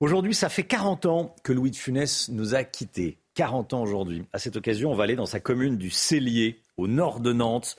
Aujourd'hui, 0.00 0.32
ça 0.32 0.48
fait 0.48 0.64
40 0.64 1.04
ans 1.04 1.36
que 1.44 1.52
Louis 1.52 1.70
de 1.70 1.76
Funès 1.76 2.30
nous 2.30 2.54
a 2.54 2.64
quittés. 2.64 3.18
40 3.34 3.74
ans 3.74 3.82
aujourd'hui. 3.82 4.24
À 4.32 4.38
cette 4.38 4.56
occasion, 4.56 4.90
on 4.90 4.94
va 4.94 5.04
aller 5.04 5.16
dans 5.16 5.26
sa 5.26 5.38
commune 5.38 5.76
du 5.76 5.90
Cellier, 5.90 6.62
au 6.78 6.88
nord 6.88 7.20
de 7.20 7.34
Nantes. 7.34 7.76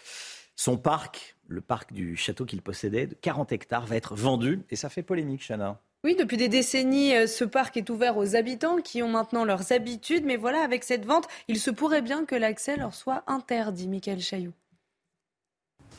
Son 0.55 0.77
parc, 0.77 1.32
le 1.48 1.61
parc 1.61 1.94
du 1.94 2.15
château 2.15 2.45
qu'il 2.45 2.61
possédait, 2.61 3.07
de 3.07 3.15
40 3.15 3.52
hectares, 3.52 3.86
va 3.86 3.95
être 3.95 4.15
vendu 4.15 4.61
et 4.70 4.76
ça 4.76 4.90
fait 4.90 5.03
polémique, 5.03 5.44
Chana. 5.48 5.80
Oui, 6.06 6.15
depuis 6.15 6.36
des 6.36 6.49
décennies, 6.49 7.15
euh, 7.15 7.28
ce 7.28 7.45
parc 7.45 7.78
est 7.78 7.90
ouvert 7.90 8.18
aux 8.18 8.36
habitants 8.36 8.78
qui 8.78 9.02
ont 9.02 9.07
maintenant 9.07 9.45
leurs 9.45 9.72
habitudes. 9.72 10.26
Mais 10.26 10.36
voilà, 10.36 10.60
avec 10.61 10.84
cette 10.84 11.06
vente, 11.06 11.30
il 11.48 11.57
se 11.60 11.72
pourrait 11.72 12.02
bien 12.02 12.26
que 12.26 12.36
l'accès 12.36 12.76
leur 12.76 12.94
soit 12.94 13.24
interdit, 13.26 13.88
Michael 13.88 14.20
Chailloux. 14.20 14.53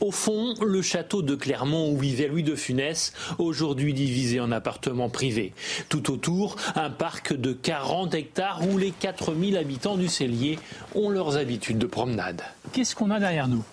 Au 0.01 0.11
fond, 0.11 0.55
le 0.61 0.83
château 0.83 1.23
de 1.23 1.35
Clermont 1.35 1.91
où 1.91 1.97
vivait 1.97 2.27
Louis 2.27 2.43
de 2.43 2.55
Funès, 2.55 3.15
aujourd'hui 3.39 3.95
divisé 3.95 4.41
en 4.41 4.53
appartements 4.53 5.09
privés. 5.09 5.55
Tout 5.89 6.11
autour, 6.11 6.57
un 6.75 6.91
parc 6.91 7.33
de 7.33 7.53
40 7.53 8.13
hectares 8.15 8.61
où 8.69 8.77
les 8.77 8.91
4000 8.91 9.57
habitants 9.57 9.97
du 9.97 10.09
Cellier 10.09 10.59
ont 10.95 11.09
leurs 11.09 11.37
habitudes 11.37 11.79
de 11.79 11.87
promenade. 11.87 12.43
Qu'est-ce 12.73 12.95
qu'on 12.95 13.11
a 13.11 13.21
derrière 13.21 13.49
nous? 13.49 13.65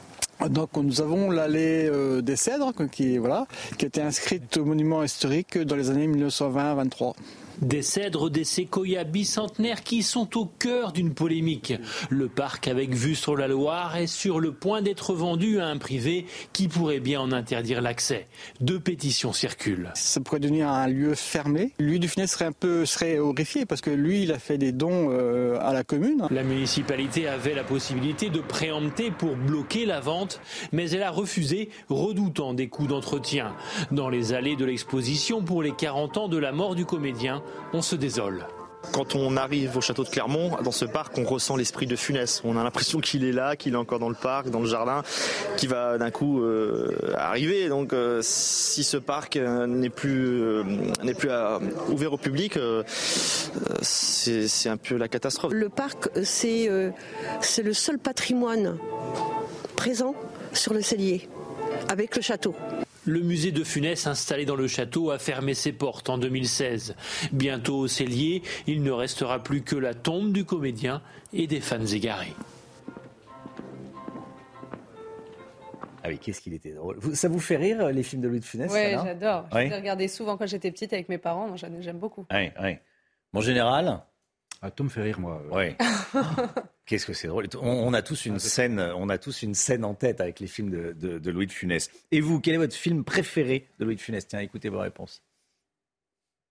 Donc 0.49 0.69
nous 0.76 1.02
avons 1.02 1.30
l'allée 1.30 1.88
euh, 1.88 2.22
des 2.22 2.35
Cèdres 2.35 2.73
qui, 2.91 3.18
voilà, 3.18 3.45
qui 3.77 3.85
a 3.85 3.88
été 3.88 4.02
inscrite 4.02 4.57
au 4.57 4.65
monument 4.65 5.03
historique 5.03 5.57
dans 5.57 5.76
les 5.76 5.89
années 5.89 6.07
1920-23. 6.07 7.14
Des 7.61 7.81
cèdres, 7.81 8.29
des 8.29 8.43
séquoias 8.43 9.03
bicentenaires 9.03 9.83
qui 9.83 10.03
sont 10.03 10.37
au 10.37 10.45
cœur 10.45 10.91
d'une 10.91 11.13
polémique. 11.13 11.73
Le 12.09 12.27
parc 12.27 12.67
avec 12.67 12.93
vue 12.93 13.15
sur 13.15 13.35
la 13.35 13.47
Loire 13.47 13.95
est 13.97 14.07
sur 14.07 14.39
le 14.39 14.51
point 14.53 14.81
d'être 14.81 15.13
vendu 15.13 15.59
à 15.59 15.67
un 15.67 15.77
privé 15.77 16.25
qui 16.53 16.67
pourrait 16.67 16.99
bien 16.99 17.21
en 17.21 17.31
interdire 17.31 17.81
l'accès. 17.81 18.27
Deux 18.59 18.79
pétitions 18.79 19.33
circulent. 19.33 19.91
Ça 19.95 20.21
pourrait 20.21 20.39
devenir 20.39 20.69
un 20.69 20.87
lieu 20.87 21.15
fermé. 21.15 21.73
Lui 21.79 21.99
du 21.99 22.07
Funès 22.07 22.31
serait 22.31 22.45
un 22.45 22.51
peu 22.51 22.85
serait 22.85 23.19
horrifié 23.19 23.65
parce 23.65 23.81
que 23.81 23.89
lui 23.89 24.23
il 24.23 24.31
a 24.31 24.39
fait 24.39 24.57
des 24.57 24.71
dons 24.71 25.09
euh, 25.11 25.57
à 25.61 25.73
la 25.73 25.83
commune. 25.83 26.27
La 26.31 26.43
municipalité 26.43 27.27
avait 27.27 27.53
la 27.53 27.63
possibilité 27.63 28.29
de 28.29 28.39
préempter 28.39 29.11
pour 29.11 29.35
bloquer 29.35 29.85
la 29.85 29.99
vente, 29.99 30.41
mais 30.71 30.89
elle 30.91 31.03
a 31.03 31.11
refusé, 31.11 31.69
redoutant 31.89 32.53
des 32.53 32.67
coûts 32.67 32.87
d'entretien. 32.87 33.55
Dans 33.91 34.09
les 34.09 34.33
allées 34.33 34.55
de 34.55 34.65
l'exposition 34.65 35.43
pour 35.43 35.63
les 35.63 35.71
40 35.71 36.17
ans 36.17 36.27
de 36.27 36.37
la 36.37 36.51
mort 36.51 36.75
du 36.75 36.85
comédien, 36.85 37.40
on 37.73 37.81
se 37.81 37.95
désole. 37.95 38.45
Quand 38.91 39.15
on 39.15 39.38
arrive 39.38 39.77
au 39.77 39.81
château 39.81 40.03
de 40.03 40.09
Clermont, 40.09 40.57
dans 40.63 40.72
ce 40.72 40.85
parc, 40.85 41.18
on 41.18 41.23
ressent 41.23 41.55
l'esprit 41.55 41.85
de 41.85 41.95
Funès. 41.95 42.41
On 42.43 42.57
a 42.57 42.63
l'impression 42.63 42.99
qu'il 42.99 43.23
est 43.23 43.31
là, 43.31 43.55
qu'il 43.55 43.73
est 43.73 43.77
encore 43.77 43.99
dans 43.99 44.09
le 44.09 44.15
parc, 44.15 44.49
dans 44.49 44.59
le 44.59 44.65
jardin, 44.65 45.03
qui 45.55 45.68
va 45.68 45.97
d'un 45.97 46.11
coup 46.11 46.41
euh, 46.41 47.13
arriver. 47.15 47.69
Donc, 47.69 47.93
euh, 47.93 48.19
si 48.23 48.84
ce 48.84 48.97
parc 48.97 49.38
euh, 49.38 49.65
n'est 49.68 49.89
plus 49.89 50.41
n'est 51.03 51.13
plus 51.13 51.30
ouvert 51.89 52.11
au 52.11 52.18
public, 52.18 52.59
c'est 53.81 54.69
un 54.69 54.77
peu 54.77 54.97
la 54.97 55.07
catastrophe. 55.07 55.53
Le 55.53 55.69
parc, 55.69 56.09
c'est 56.23 56.69
c'est 57.39 57.63
le 57.63 57.73
seul 57.73 57.97
patrimoine 57.97 58.77
présent 59.76 60.15
sur 60.53 60.73
le 60.73 60.81
cellier, 60.81 61.30
avec 61.88 62.15
le 62.15 62.22
château. 62.22 62.55
Le 63.05 63.19
musée 63.21 63.51
de 63.51 63.63
Funès 63.63 64.05
installé 64.05 64.45
dans 64.45 64.55
le 64.55 64.67
château 64.67 65.09
a 65.09 65.17
fermé 65.17 65.53
ses 65.55 65.71
portes 65.71 66.09
en 66.09 66.17
2016. 66.17 66.95
Bientôt 67.31 67.77
au 67.77 67.87
cellier, 67.87 68.43
il 68.67 68.83
ne 68.83 68.91
restera 68.91 69.41
plus 69.41 69.63
que 69.63 69.75
la 69.75 69.93
tombe 69.93 70.31
du 70.31 70.45
comédien 70.45 71.01
et 71.33 71.47
des 71.47 71.61
fans 71.61 71.85
égarés. 71.85 72.33
Ah 76.03 76.09
oui, 76.09 76.19
qu'est-ce 76.19 76.41
qu'il 76.41 76.53
était 76.53 76.73
drôle. 76.73 76.99
Ça 77.15 77.27
vous 77.27 77.39
fait 77.39 77.57
rire 77.57 77.89
les 77.89 78.03
films 78.03 78.21
de 78.21 78.27
Louis 78.27 78.39
de 78.39 78.45
Funès 78.45 78.71
Oui, 78.71 78.91
j'adore. 79.03 79.45
Je 79.51 79.57
les 79.57 79.75
regardais 79.75 80.07
souvent 80.07 80.37
quand 80.37 80.47
j'étais 80.47 80.71
petite 80.71 80.93
avec 80.93 81.09
mes 81.09 81.17
parents. 81.17 81.55
J'aime 81.55 81.97
beaucoup. 81.99 82.25
Oui, 82.31 82.49
oui. 82.61 82.77
En 83.33 83.41
général, 83.41 84.01
ah, 84.63 84.69
tout 84.69 84.83
me 84.83 84.89
fait 84.89 85.01
rire, 85.01 85.19
moi. 85.19 85.41
Oui. 85.51 85.75
Qu'est-ce 86.85 87.05
que 87.05 87.13
c'est 87.13 87.27
drôle. 87.27 87.47
On, 87.61 87.93
a 87.93 88.01
tous 88.01 88.25
une 88.25 88.39
scène, 88.39 88.79
on 88.79 89.09
a 89.09 89.17
tous 89.17 89.43
une 89.43 89.53
scène 89.53 89.85
en 89.85 89.93
tête 89.93 90.19
avec 90.19 90.39
les 90.39 90.47
films 90.47 90.71
de, 90.71 91.31
Louis 91.31 91.47
de 91.47 91.51
Funès. 91.51 91.89
Et 92.11 92.21
vous, 92.21 92.39
quel 92.39 92.55
est 92.55 92.57
votre 92.57 92.75
film 92.75 93.03
préféré 93.03 93.67
de 93.79 93.85
Louis 93.85 93.95
de 93.95 94.01
Funès? 94.01 94.27
Tiens, 94.27 94.39
écoutez 94.39 94.69
vos 94.69 94.79
réponses. 94.79 95.21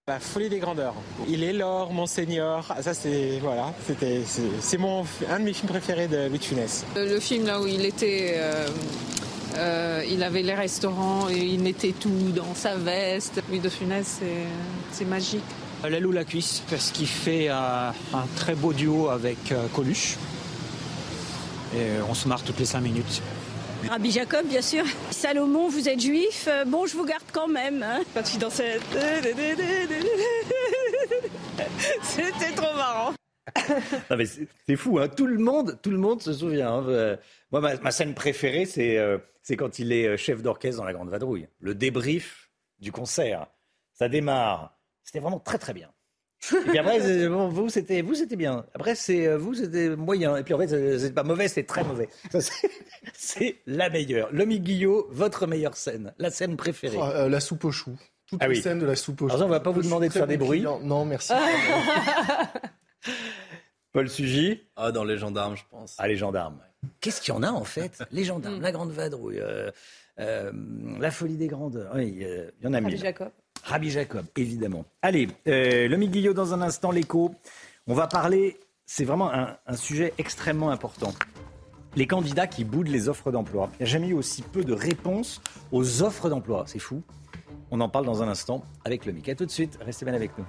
La 0.08 0.18
folie 0.18 0.48
des 0.48 0.58
grandeurs. 0.58 0.94
Il 1.28 1.44
est 1.44 1.52
l'or, 1.52 1.92
Monseigneur. 1.92 2.66
Ah, 2.70 2.82
ça, 2.82 2.94
c'est 2.94 3.38
voilà, 3.40 3.74
c'était 3.86 4.22
c'est 4.24 4.78
mon 4.78 5.04
un 5.28 5.40
de 5.40 5.44
mes 5.44 5.52
films 5.52 5.68
préférés 5.68 6.08
de 6.08 6.28
Louis 6.28 6.38
de 6.38 6.44
Funès. 6.44 6.86
Le 6.96 7.20
film 7.20 7.46
là 7.46 7.60
où 7.60 7.66
il 7.66 7.84
était. 7.84 8.34
Euh, 8.36 8.68
euh, 9.56 10.04
il 10.08 10.22
avait 10.22 10.42
les 10.42 10.54
restaurants 10.54 11.28
et 11.28 11.38
il 11.38 11.60
mettait 11.60 11.92
tout 11.92 12.32
dans 12.34 12.54
sa 12.54 12.76
veste. 12.76 13.42
Louis 13.48 13.58
de 13.58 13.68
Funès, 13.68 14.20
c'est 14.92 15.04
magique. 15.04 15.42
L'aile 15.88 16.06
ou 16.06 16.12
la 16.12 16.24
cuisse, 16.24 16.62
parce 16.68 16.90
qu'il 16.90 17.06
fait 17.06 17.48
euh, 17.48 17.54
un 17.54 18.26
très 18.36 18.54
beau 18.54 18.72
duo 18.72 19.08
avec 19.08 19.50
euh, 19.50 19.66
Coluche. 19.74 20.16
Et 21.74 22.00
on 22.08 22.14
se 22.14 22.28
marre 22.28 22.44
toutes 22.44 22.58
les 22.58 22.66
cinq 22.66 22.82
minutes. 22.82 23.22
Rabbi 23.88 24.10
Jacob, 24.10 24.46
bien 24.46 24.60
sûr. 24.60 24.84
Salomon, 25.10 25.68
vous 25.68 25.88
êtes 25.88 26.00
juif, 26.00 26.46
euh, 26.48 26.64
bon, 26.64 26.86
je 26.86 26.96
vous 26.96 27.06
garde 27.06 27.24
quand 27.32 27.48
même. 27.48 27.82
Hein. 27.82 28.02
Quand 28.14 28.22
dansait. 28.38 28.78
C'était 32.02 32.52
trop 32.54 32.74
marrant. 32.76 33.14
c'est 34.66 34.76
fou, 34.76 34.98
hein. 34.98 35.08
tout, 35.08 35.26
le 35.26 35.38
monde, 35.38 35.78
tout 35.82 35.90
le 35.90 35.98
monde 35.98 36.20
se 36.20 36.34
souvient. 36.34 36.74
Hein. 36.74 37.16
Moi, 37.50 37.60
ma, 37.60 37.90
scène 37.90 38.14
préférée, 38.14 38.66
c'est 38.66 39.56
quand 39.56 39.78
il 39.78 39.92
est 39.92 40.16
chef 40.18 40.42
d'orchestre 40.42 40.78
dans 40.78 40.84
La 40.84 40.92
Grande 40.92 41.08
Vadrouille. 41.08 41.48
Le 41.58 41.74
débrief 41.74 42.50
du 42.80 42.92
concert. 42.92 43.46
Ça 43.94 44.08
démarre 44.08 44.79
c'était 45.10 45.18
vraiment 45.18 45.40
très 45.40 45.58
très 45.58 45.72
bien. 45.72 45.90
Et 46.52 46.68
puis 46.68 46.78
après, 46.78 47.26
vous, 47.26 47.68
c'était 47.68 48.00
vous, 48.00 48.14
c'était 48.14 48.36
bien. 48.36 48.64
Après, 48.74 48.94
c'est 48.94 49.26
euh, 49.26 49.36
vous, 49.36 49.54
c'était 49.54 49.96
moyen. 49.96 50.36
Et 50.36 50.44
puis 50.44 50.54
en 50.54 50.58
fait, 50.58 50.98
c'est 50.98 51.12
pas 51.12 51.24
mauvais, 51.24 51.48
c'est 51.48 51.64
très 51.64 51.82
mauvais. 51.82 52.08
C'est 53.12 53.56
la 53.66 53.90
meilleure. 53.90 54.28
Lomi 54.32 54.60
Guillot, 54.60 55.08
votre 55.10 55.48
meilleure 55.48 55.76
scène, 55.76 56.14
la 56.18 56.30
scène 56.30 56.56
préférée. 56.56 56.96
Oh, 56.98 57.02
euh, 57.02 57.28
la 57.28 57.40
soupe 57.40 57.64
aux 57.64 57.72
choux. 57.72 57.98
Toute 58.26 58.40
ah 58.40 58.46
la 58.46 58.54
scène 58.54 58.78
de 58.78 58.86
la 58.86 58.94
soupe 58.94 59.22
aux 59.22 59.28
choux. 59.28 59.34
Alors, 59.34 59.48
on 59.48 59.50
va 59.50 59.58
pas 59.58 59.72
vous 59.72 59.82
demander 59.82 60.06
de 60.08 60.12
faire 60.12 60.28
des 60.28 60.36
bruits. 60.36 60.62
Non, 60.62 61.04
merci. 61.04 61.32
Paul 63.92 64.08
Sugy. 64.08 64.62
Ah, 64.76 64.92
dans 64.92 65.02
les 65.02 65.18
gendarmes, 65.18 65.56
je 65.56 65.64
pense. 65.68 65.96
Ah, 65.98 66.06
les 66.06 66.16
gendarmes. 66.16 66.60
Qu'est-ce 67.00 67.20
qu'il 67.20 67.34
y 67.34 67.36
en 67.36 67.42
a 67.42 67.50
en 67.50 67.64
fait? 67.64 68.04
Les 68.12 68.22
gendarmes, 68.24 68.62
la 68.62 68.72
grande 68.72 68.92
vadrouille, 68.92 69.40
euh, 69.40 69.70
la 70.98 71.10
folie 71.10 71.36
des 71.36 71.48
grandeurs. 71.48 71.92
Oui, 71.94 72.16
il 72.20 72.52
y 72.62 72.66
en 72.66 72.72
a 72.72 72.80
mille. 72.80 72.96
Jacob. 72.96 73.32
Rabbi 73.64 73.90
Jacob, 73.90 74.26
évidemment. 74.36 74.84
Allez, 75.02 75.28
euh, 75.46 75.88
le 75.88 75.96
Guillot 75.96 76.32
dans 76.32 76.54
un 76.54 76.62
instant, 76.62 76.90
l'écho. 76.90 77.34
On 77.86 77.94
va 77.94 78.06
parler, 78.06 78.58
c'est 78.86 79.04
vraiment 79.04 79.32
un, 79.32 79.76
sujet 79.76 80.12
extrêmement 80.18 80.70
important. 80.70 81.12
Les 81.96 82.06
candidats 82.06 82.46
qui 82.46 82.64
boudent 82.64 82.88
les 82.88 83.08
offres 83.08 83.32
d'emploi. 83.32 83.70
Il 83.74 83.84
n'y 83.84 83.88
a 83.88 83.92
jamais 83.92 84.08
eu 84.08 84.14
aussi 84.14 84.42
peu 84.42 84.64
de 84.64 84.72
réponses 84.72 85.40
aux 85.72 86.02
offres 86.02 86.28
d'emploi. 86.28 86.64
C'est 86.66 86.78
fou. 86.78 87.02
On 87.70 87.80
en 87.80 87.88
parle 87.88 88.06
dans 88.06 88.22
un 88.22 88.28
instant 88.28 88.64
avec 88.84 89.06
le 89.06 89.14
A 89.28 89.34
tout 89.34 89.46
de 89.46 89.50
suite. 89.50 89.78
Restez 89.80 90.04
bien 90.04 90.14
avec 90.14 90.36
nous. 90.38 90.44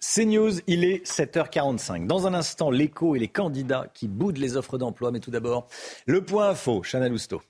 C'est 0.00 0.24
News, 0.24 0.52
il 0.66 0.84
est 0.84 1.06
7h45. 1.06 2.06
Dans 2.06 2.26
un 2.26 2.34
instant, 2.34 2.70
l'écho 2.70 3.14
et 3.14 3.18
les 3.18 3.28
candidats 3.28 3.86
qui 3.92 4.08
boudent 4.08 4.38
les 4.38 4.56
offres 4.56 4.78
d'emploi. 4.78 5.10
Mais 5.10 5.20
tout 5.20 5.30
d'abord, 5.30 5.68
le 6.06 6.24
point 6.24 6.50
info, 6.50 6.82
Chana 6.82 7.08
Lousteau. 7.08 7.42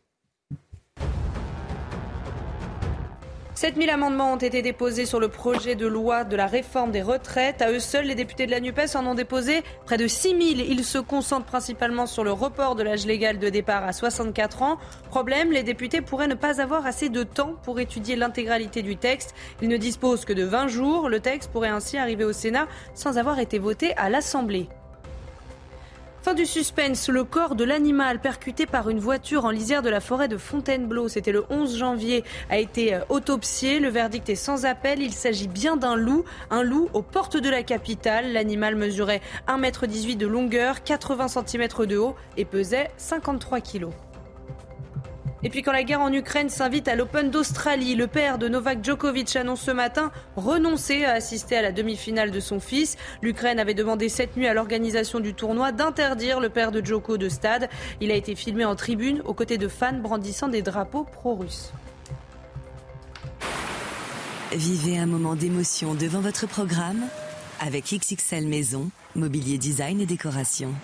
7000 3.59 3.91
amendements 3.91 4.35
ont 4.35 4.37
été 4.37 4.63
déposés 4.63 5.05
sur 5.05 5.19
le 5.19 5.27
projet 5.27 5.75
de 5.75 5.89
loi 5.89 6.23
de 6.23 6.37
la 6.37 6.47
réforme 6.47 6.93
des 6.93 7.03
retraites. 7.03 7.61
À 7.61 7.73
eux 7.73 7.81
seuls, 7.81 8.05
les 8.05 8.15
députés 8.15 8.47
de 8.47 8.53
la 8.53 8.61
NUPES 8.61 8.95
en 8.95 9.05
ont 9.05 9.17
déposé 9.17 9.65
près 9.85 9.97
de 9.97 10.07
6000. 10.07 10.61
Ils 10.61 10.85
se 10.85 10.99
concentrent 10.99 11.45
principalement 11.47 12.07
sur 12.07 12.23
le 12.23 12.31
report 12.31 12.77
de 12.77 12.85
l'âge 12.85 13.05
légal 13.05 13.41
de 13.41 13.49
départ 13.49 13.83
à 13.83 13.93
64 13.93 14.63
ans. 14.63 14.79
Problème, 15.11 15.51
les 15.51 15.65
députés 15.65 16.03
pourraient 16.03 16.29
ne 16.29 16.37
pas 16.37 16.61
avoir 16.61 16.87
assez 16.87 17.09
de 17.09 17.25
temps 17.25 17.57
pour 17.65 17.81
étudier 17.81 18.15
l'intégralité 18.15 18.83
du 18.83 18.97
texte. 18.97 19.35
Ils 19.61 19.69
ne 19.69 19.77
disposent 19.77 20.25
que 20.25 20.33
de 20.33 20.45
20 20.45 20.69
jours. 20.69 21.09
Le 21.09 21.19
texte 21.19 21.51
pourrait 21.51 21.67
ainsi 21.67 21.99
arriver 21.99 22.23
au 22.23 22.33
Sénat 22.33 22.69
sans 22.95 23.19
avoir 23.19 23.41
été 23.41 23.59
voté 23.59 23.93
à 23.97 24.09
l'Assemblée. 24.09 24.69
Fin 26.29 26.35
du 26.35 26.45
suspense, 26.45 27.09
le 27.09 27.25
corps 27.25 27.55
de 27.55 27.65
l'animal 27.65 28.21
percuté 28.21 28.67
par 28.67 28.91
une 28.91 28.99
voiture 28.99 29.47
en 29.47 29.51
lisière 29.51 29.81
de 29.81 29.89
la 29.89 29.99
forêt 29.99 30.29
de 30.29 30.37
Fontainebleau, 30.37 31.09
c'était 31.09 31.33
le 31.33 31.47
11 31.49 31.79
janvier, 31.79 32.23
a 32.51 32.59
été 32.59 32.93
euh, 32.93 33.01
autopsié. 33.09 33.81
Le 33.81 33.89
verdict 33.89 34.29
est 34.29 34.35
sans 34.35 34.67
appel. 34.67 35.01
Il 35.01 35.15
s'agit 35.15 35.49
bien 35.49 35.79
d'un 35.79 35.97
loup, 35.97 36.27
un 36.51 36.63
loup 36.63 36.91
aux 36.93 37.01
portes 37.01 37.39
de 37.39 37.49
la 37.49 37.63
capitale. 37.63 38.35
L'animal 38.35 38.77
mesurait 38.77 39.23
1,18 39.47 40.11
m 40.11 40.19
de 40.19 40.27
longueur, 40.27 40.85
80 40.85 41.29
cm 41.29 41.87
de 41.87 41.97
haut 41.97 42.15
et 42.37 42.45
pesait 42.45 42.91
53 42.99 43.63
kg. 43.63 43.87
Et 45.45 45.51
puis 45.51 45.63
quand 45.63 45.73
la 45.73 45.85
guerre 45.85 46.01
en 46.01 46.13
Ukraine 46.13 46.49
s'invite 46.49 46.89
à 46.89 46.97
l'Open 46.97 47.31
d'Australie, 47.31 47.95
le 47.95 48.09
père 48.09 48.39
de 48.39 48.49
Novak 48.49 48.85
Djokovic 48.85 49.37
annonce 49.37 49.61
ce 49.61 49.71
matin 49.71 50.11
renoncer 50.35 51.05
à 51.05 51.13
assister 51.13 51.57
à 51.57 51.63
la 51.63 51.71
demi-finale 51.71 52.33
de 52.33 52.41
son 52.41 52.59
fils. 52.59 52.97
L'Ukraine 53.23 53.61
avait 53.61 53.75
demandé 53.75 54.09
cette 54.09 54.37
nuit 54.37 54.49
à 54.49 54.55
l'organisation 54.55 55.21
du 55.21 55.35
tournoi 55.35 55.71
d'interdire 55.71 56.41
le 56.41 56.49
père 56.49 56.73
de 56.73 56.85
Djoko 56.85 57.19
de 57.19 57.29
stade. 57.29 57.69
Il 58.01 58.11
a 58.11 58.15
été 58.15 58.35
filmé 58.35 58.65
en 58.65 58.75
tribune 58.75 59.23
aux 59.25 59.35
côtés 59.35 59.59
de 59.59 59.69
fans 59.69 59.93
brandissant 59.93 60.49
des 60.49 60.63
drapeaux 60.63 61.05
pro-russes. 61.05 61.73
Vivez 64.53 64.99
un 64.99 65.07
moment 65.07 65.37
d'émotion 65.37 65.95
devant 65.95 66.21
votre 66.21 66.49
programme 66.49 67.05
avec 67.61 67.85
XXL 67.85 68.47
Maison, 68.49 68.91
mobilier 69.15 69.59
design 69.59 70.01
et 70.01 70.07
décoration 70.07 70.75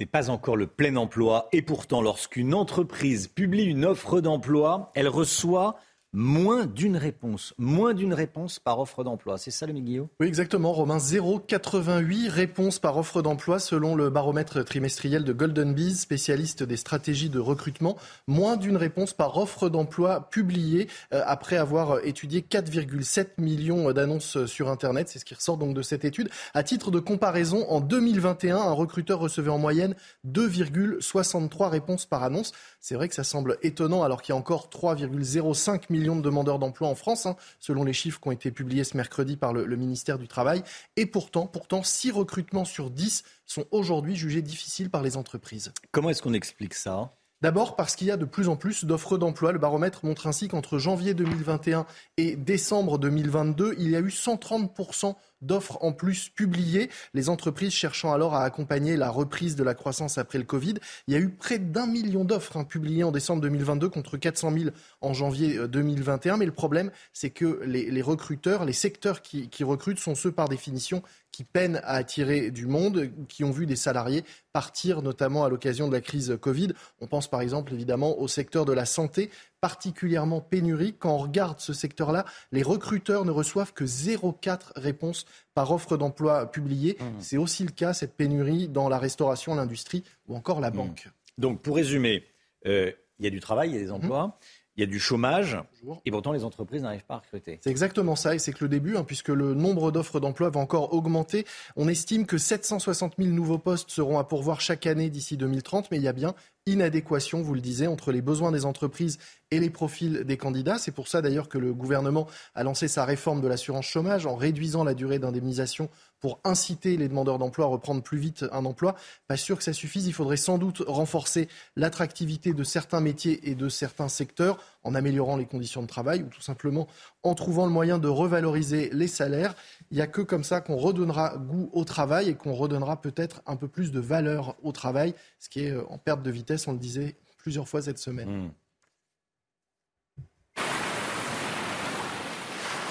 n'est 0.00 0.06
pas 0.06 0.30
encore 0.30 0.56
le 0.56 0.66
plein 0.66 0.96
emploi. 0.96 1.48
Et 1.52 1.62
pourtant, 1.62 2.02
lorsqu'une 2.02 2.54
entreprise 2.54 3.28
publie 3.28 3.64
une 3.64 3.84
offre 3.84 4.20
d'emploi, 4.20 4.90
elle 4.94 5.08
reçoit 5.08 5.76
moins 6.14 6.64
d'une 6.64 6.96
réponse. 6.96 7.54
Moins 7.58 7.92
d'une 7.92 8.14
réponse 8.14 8.60
par 8.60 8.78
offre 8.78 9.04
d'emploi. 9.04 9.36
C'est 9.36 9.50
ça 9.50 9.66
le 9.66 9.72
Guillaume? 9.74 10.06
Oui, 10.20 10.28
exactement, 10.28 10.72
Romain. 10.72 10.98
0,88 10.98 12.30
réponses 12.30 12.78
par 12.78 12.96
offre 12.96 13.20
d'emploi 13.20 13.58
selon 13.58 13.96
le 13.96 14.08
baromètre 14.10 14.64
trimestriel 14.64 15.24
de 15.24 15.32
Golden 15.32 15.74
Bees, 15.74 15.96
spécialiste 15.96 16.62
des 16.62 16.76
stratégies 16.76 17.28
de 17.28 17.40
recrutement. 17.40 17.98
Moins 18.28 18.56
d'une 18.56 18.76
réponse 18.76 19.12
par 19.12 19.36
offre 19.36 19.68
d'emploi 19.68 20.30
publiée 20.30 20.88
euh, 21.12 21.22
après 21.26 21.56
avoir 21.56 22.04
étudié 22.04 22.40
4,7 22.40 23.30
millions 23.38 23.92
d'annonces 23.92 24.46
sur 24.46 24.70
Internet. 24.70 25.08
C'est 25.08 25.18
ce 25.18 25.24
qui 25.24 25.34
ressort 25.34 25.56
donc 25.56 25.74
de 25.74 25.82
cette 25.82 26.04
étude. 26.04 26.30
À 26.54 26.62
titre 26.62 26.92
de 26.92 27.00
comparaison, 27.00 27.66
en 27.68 27.80
2021, 27.80 28.56
un 28.56 28.72
recruteur 28.72 29.18
recevait 29.18 29.50
en 29.50 29.58
moyenne 29.58 29.96
2,63 30.28 31.68
réponses 31.68 32.06
par 32.06 32.22
annonce. 32.22 32.52
C'est 32.86 32.96
vrai 32.96 33.08
que 33.08 33.14
ça 33.14 33.24
semble 33.24 33.56
étonnant 33.62 34.02
alors 34.02 34.20
qu'il 34.20 34.34
y 34.34 34.36
a 34.36 34.38
encore 34.38 34.68
3,05 34.68 35.84
millions 35.88 36.16
de 36.16 36.20
demandeurs 36.20 36.58
d'emploi 36.58 36.86
en 36.86 36.94
France, 36.94 37.24
hein, 37.24 37.34
selon 37.58 37.82
les 37.82 37.94
chiffres 37.94 38.20
qui 38.20 38.28
ont 38.28 38.30
été 38.30 38.50
publiés 38.50 38.84
ce 38.84 38.94
mercredi 38.94 39.38
par 39.38 39.54
le, 39.54 39.64
le 39.64 39.76
ministère 39.76 40.18
du 40.18 40.28
Travail. 40.28 40.62
Et 40.96 41.06
pourtant, 41.06 41.46
pourtant, 41.46 41.82
6 41.82 42.10
recrutements 42.10 42.66
sur 42.66 42.90
10 42.90 43.24
sont 43.46 43.64
aujourd'hui 43.70 44.16
jugés 44.16 44.42
difficiles 44.42 44.90
par 44.90 45.02
les 45.02 45.16
entreprises. 45.16 45.72
Comment 45.92 46.10
est-ce 46.10 46.20
qu'on 46.20 46.34
explique 46.34 46.74
ça? 46.74 47.10
D'abord 47.44 47.76
parce 47.76 47.96
qu'il 47.96 48.06
y 48.06 48.10
a 48.10 48.16
de 48.16 48.24
plus 48.24 48.48
en 48.48 48.56
plus 48.56 48.84
d'offres 48.86 49.18
d'emploi. 49.18 49.52
Le 49.52 49.58
baromètre 49.58 50.04
montre 50.04 50.26
ainsi 50.26 50.48
qu'entre 50.48 50.78
janvier 50.78 51.14
2021 51.14 51.84
et 52.16 52.36
décembre 52.36 52.98
2022, 52.98 53.76
il 53.78 53.90
y 53.90 53.96
a 53.96 54.00
eu 54.00 54.08
130% 54.08 55.14
d'offres 55.46 55.78
en 55.80 55.92
plus 55.92 56.28
publiées. 56.28 56.90
Les 57.12 57.28
entreprises 57.28 57.72
cherchant 57.72 58.12
alors 58.12 58.34
à 58.34 58.44
accompagner 58.44 58.96
la 58.96 59.10
reprise 59.10 59.56
de 59.56 59.64
la 59.64 59.74
croissance 59.74 60.18
après 60.18 60.38
le 60.38 60.44
Covid. 60.44 60.74
Il 61.06 61.14
y 61.14 61.16
a 61.16 61.20
eu 61.20 61.30
près 61.30 61.58
d'un 61.58 61.86
million 61.86 62.24
d'offres 62.24 62.56
hein, 62.56 62.64
publiées 62.64 63.04
en 63.04 63.12
décembre 63.12 63.42
2022 63.42 63.88
contre 63.88 64.16
400 64.16 64.52
000 64.52 64.70
en 65.00 65.14
janvier 65.14 65.58
2021. 65.68 66.34
Euh, 66.34 66.36
Mais 66.38 66.46
le 66.46 66.52
problème, 66.52 66.90
c'est 67.12 67.30
que 67.30 67.60
les, 67.64 68.02
recruteurs, 68.02 68.64
les 68.64 68.72
secteurs 68.72 69.22
qui, 69.22 69.48
qui 69.48 69.64
recrutent 69.64 69.98
sont 69.98 70.14
ceux 70.14 70.32
par 70.32 70.48
définition 70.48 71.02
qui 71.34 71.42
peinent 71.42 71.80
à 71.82 71.94
attirer 71.94 72.52
du 72.52 72.66
monde, 72.66 73.10
qui 73.28 73.42
ont 73.42 73.50
vu 73.50 73.66
des 73.66 73.74
salariés 73.74 74.24
partir, 74.52 75.02
notamment 75.02 75.44
à 75.44 75.48
l'occasion 75.48 75.88
de 75.88 75.92
la 75.92 76.00
crise 76.00 76.38
Covid. 76.40 76.68
On 77.00 77.08
pense 77.08 77.28
par 77.28 77.40
exemple 77.40 77.74
évidemment 77.74 78.20
au 78.20 78.28
secteur 78.28 78.64
de 78.64 78.72
la 78.72 78.86
santé, 78.86 79.30
particulièrement 79.64 80.42
pénurique. 80.42 80.96
Quand 80.98 81.14
on 81.14 81.16
regarde 81.16 81.58
ce 81.58 81.72
secteur-là, 81.72 82.26
les 82.52 82.62
recruteurs 82.62 83.24
ne 83.24 83.30
reçoivent 83.30 83.72
que 83.72 83.84
0,4 83.84 84.72
réponses 84.76 85.24
par 85.54 85.72
offre 85.72 85.96
d'emploi 85.96 86.52
publiée. 86.52 86.98
Mmh. 87.00 87.04
C'est 87.20 87.38
aussi 87.38 87.64
le 87.64 87.70
cas, 87.70 87.94
cette 87.94 88.14
pénurie, 88.14 88.68
dans 88.68 88.90
la 88.90 88.98
restauration, 88.98 89.54
l'industrie 89.54 90.04
ou 90.28 90.36
encore 90.36 90.60
la 90.60 90.70
banque. 90.70 91.06
Mmh. 91.06 91.40
Donc 91.40 91.62
pour 91.62 91.76
résumer, 91.76 92.24
euh, 92.66 92.92
il 93.18 93.24
y 93.24 93.26
a 93.26 93.30
du 93.30 93.40
travail, 93.40 93.70
il 93.70 93.76
y 93.76 93.78
a 93.78 93.80
des 93.80 93.90
emplois. 93.90 94.26
Mmh 94.26 94.32
il 94.76 94.80
y 94.80 94.82
a 94.84 94.86
du 94.86 94.98
chômage 94.98 95.56
et 96.04 96.10
pourtant 96.10 96.32
les 96.32 96.44
entreprises 96.44 96.82
n'arrivent 96.82 97.04
pas 97.04 97.14
à 97.14 97.18
recruter. 97.18 97.60
C'est 97.62 97.70
exactement 97.70 98.16
ça 98.16 98.34
et 98.34 98.38
c'est 98.38 98.52
que 98.52 98.64
le 98.64 98.68
début, 98.68 98.96
hein, 98.96 99.04
puisque 99.04 99.28
le 99.28 99.54
nombre 99.54 99.92
d'offres 99.92 100.18
d'emploi 100.18 100.50
va 100.50 100.58
encore 100.58 100.92
augmenter. 100.92 101.46
On 101.76 101.86
estime 101.86 102.26
que 102.26 102.38
760 102.38 103.14
000 103.18 103.30
nouveaux 103.30 103.58
postes 103.58 103.90
seront 103.90 104.18
à 104.18 104.24
pourvoir 104.24 104.60
chaque 104.60 104.86
année 104.86 105.10
d'ici 105.10 105.36
2030, 105.36 105.90
mais 105.90 105.98
il 105.98 106.02
y 106.02 106.08
a 106.08 106.12
bien 106.12 106.34
inadéquation, 106.66 107.42
vous 107.42 107.54
le 107.54 107.60
disiez, 107.60 107.86
entre 107.86 108.10
les 108.10 108.22
besoins 108.22 108.50
des 108.50 108.64
entreprises 108.64 109.18
et 109.50 109.60
les 109.60 109.68
profils 109.68 110.24
des 110.24 110.36
candidats. 110.38 110.78
C'est 110.78 110.92
pour 110.92 111.08
ça 111.08 111.20
d'ailleurs 111.20 111.48
que 111.48 111.58
le 111.58 111.74
gouvernement 111.74 112.26
a 112.54 112.62
lancé 112.62 112.88
sa 112.88 113.04
réforme 113.04 113.42
de 113.42 113.48
l'assurance 113.48 113.84
chômage 113.86 114.24
en 114.24 114.34
réduisant 114.34 114.82
la 114.82 114.94
durée 114.94 115.18
d'indemnisation 115.18 115.90
pour 116.20 116.40
inciter 116.42 116.96
les 116.96 117.08
demandeurs 117.08 117.38
d'emploi 117.38 117.66
à 117.66 117.68
reprendre 117.68 118.02
plus 118.02 118.16
vite 118.16 118.46
un 118.50 118.64
emploi. 118.64 118.96
Pas 119.28 119.36
sûr 119.36 119.58
que 119.58 119.62
ça 119.62 119.74
suffise. 119.74 120.06
Il 120.06 120.14
faudrait 120.14 120.38
sans 120.38 120.56
doute 120.56 120.82
renforcer 120.86 121.48
l'attractivité 121.76 122.54
de 122.54 122.64
certains 122.64 123.00
métiers 123.00 123.50
et 123.50 123.54
de 123.54 123.68
certains 123.68 124.08
secteurs 124.08 124.58
en 124.84 124.94
améliorant 124.94 125.36
les 125.36 125.46
conditions 125.46 125.82
de 125.82 125.86
travail 125.86 126.22
ou 126.22 126.28
tout 126.28 126.42
simplement 126.42 126.86
en 127.22 127.34
trouvant 127.34 127.66
le 127.66 127.72
moyen 127.72 127.98
de 127.98 128.08
revaloriser 128.08 128.90
les 128.92 129.08
salaires. 129.08 129.54
Il 129.90 129.96
n'y 129.96 130.02
a 130.02 130.06
que 130.06 130.20
comme 130.20 130.44
ça 130.44 130.60
qu'on 130.60 130.76
redonnera 130.76 131.36
goût 131.38 131.70
au 131.72 131.84
travail 131.84 132.28
et 132.28 132.34
qu'on 132.34 132.52
redonnera 132.52 133.00
peut-être 133.00 133.42
un 133.46 133.56
peu 133.56 133.68
plus 133.68 133.90
de 133.90 134.00
valeur 134.00 134.56
au 134.62 134.72
travail, 134.72 135.14
ce 135.38 135.48
qui 135.48 135.64
est 135.64 135.70
euh, 135.70 135.84
en 135.88 135.98
perte 135.98 136.22
de 136.22 136.30
vitesse, 136.30 136.68
on 136.68 136.72
le 136.72 136.78
disait 136.78 137.16
plusieurs 137.38 137.68
fois 137.68 137.82
cette 137.82 137.98
semaine. 137.98 138.46
Mmh. 138.46 138.50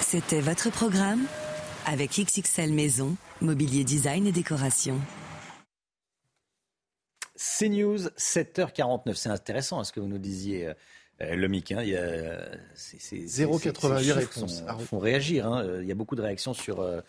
C'était 0.00 0.40
votre 0.40 0.70
programme 0.70 1.26
avec 1.86 2.10
XXL 2.20 2.72
Maison, 2.72 3.16
mobilier 3.40 3.84
design 3.84 4.26
et 4.26 4.32
décoration. 4.32 5.00
CNews, 7.36 8.06
7h49. 8.16 9.14
C'est 9.14 9.28
intéressant 9.28 9.80
hein, 9.80 9.84
ce 9.84 9.92
que 9.92 10.00
vous 10.00 10.06
nous 10.06 10.18
disiez. 10.18 10.72
Euh, 11.20 11.36
le 11.36 11.48
MIC, 11.48 11.72
hein, 11.72 11.82
il 11.82 11.90
y 11.90 11.96
a, 11.96 12.38
0,88 12.76 14.12
réponses. 14.12 14.64
Font, 14.66 14.78
font 14.78 14.98
réagir. 14.98 15.46
Hein. 15.46 15.78
Il 15.80 15.86
y 15.86 15.92
a 15.92 15.94
beaucoup 15.94 16.16
de 16.16 16.22
réactions 16.22 16.54
sur, 16.54 16.80
euh, 16.80 17.00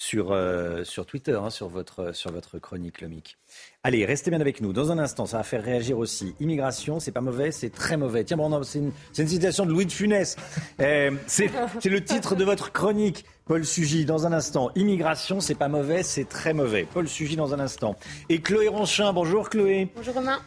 sur, 0.00 0.32
euh, 0.32 0.82
sur 0.82 1.04
Twitter, 1.04 1.38
hein, 1.40 1.50
sur, 1.50 1.68
votre, 1.68 2.12
sur 2.14 2.32
votre 2.32 2.58
chronique, 2.58 3.02
Lomic. 3.02 3.36
Allez, 3.82 4.06
restez 4.06 4.30
bien 4.30 4.40
avec 4.40 4.62
nous. 4.62 4.72
Dans 4.72 4.90
un 4.90 4.98
instant, 4.98 5.26
ça 5.26 5.36
va 5.36 5.42
faire 5.42 5.62
réagir 5.62 5.98
aussi. 5.98 6.34
Immigration, 6.40 7.00
c'est 7.00 7.12
pas 7.12 7.20
mauvais, 7.20 7.52
c'est 7.52 7.68
très 7.68 7.98
mauvais. 7.98 8.24
Tiens, 8.24 8.38
bon, 8.38 8.62
c'est 8.62 8.78
une, 8.78 8.92
une, 9.18 9.28
citation 9.28 9.66
de 9.66 9.70
Louis 9.70 9.84
de 9.84 9.92
Funès. 9.92 10.36
Euh, 10.80 11.10
c'est 11.26 11.50
le 11.84 12.02
titre 12.02 12.34
de 12.34 12.44
votre 12.44 12.72
chronique, 12.72 13.26
Paul 13.44 13.62
Sugy. 13.62 14.06
Dans 14.06 14.26
un 14.26 14.32
instant, 14.32 14.70
immigration, 14.74 15.38
c'est 15.40 15.54
pas 15.54 15.68
mauvais, 15.68 16.02
c'est 16.02 16.26
très 16.26 16.54
mauvais. 16.54 16.88
Paul 16.90 17.06
Sugy, 17.06 17.36
dans 17.36 17.52
un 17.52 17.60
instant. 17.60 17.94
Et 18.30 18.40
Chloé 18.40 18.68
Ronchin, 18.68 19.12
bonjour 19.12 19.50
Chloé. 19.50 19.86
Bonjour 19.94 20.14
Romain. 20.14 20.40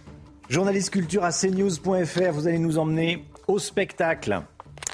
Journaliste 0.49 0.89
culture 0.89 1.23
à 1.23 1.31
cnews.fr, 1.31 2.31
vous 2.31 2.47
allez 2.47 2.59
nous 2.59 2.77
emmener 2.77 3.25
au 3.47 3.59
spectacle. 3.59 4.41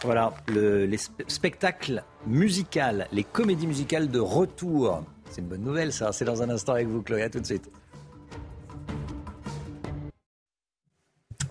Voilà, 0.03 0.33
le, 0.47 0.85
les 0.85 0.99
spectacles 1.27 2.03
musicaux, 2.27 2.79
les 3.11 3.23
comédies 3.23 3.67
musicales 3.67 4.09
de 4.09 4.19
retour. 4.19 5.03
C'est 5.29 5.41
une 5.41 5.47
bonne 5.47 5.63
nouvelle, 5.63 5.91
ça. 5.91 6.11
C'est 6.13 6.23
dans 6.23 6.41
un 6.43 6.49
instant 6.49 6.73
avec 6.73 6.87
vous, 6.87 7.01
Chloé. 7.01 7.23
À 7.23 7.29
tout 7.29 7.39
de 7.39 7.45
suite. 7.45 7.69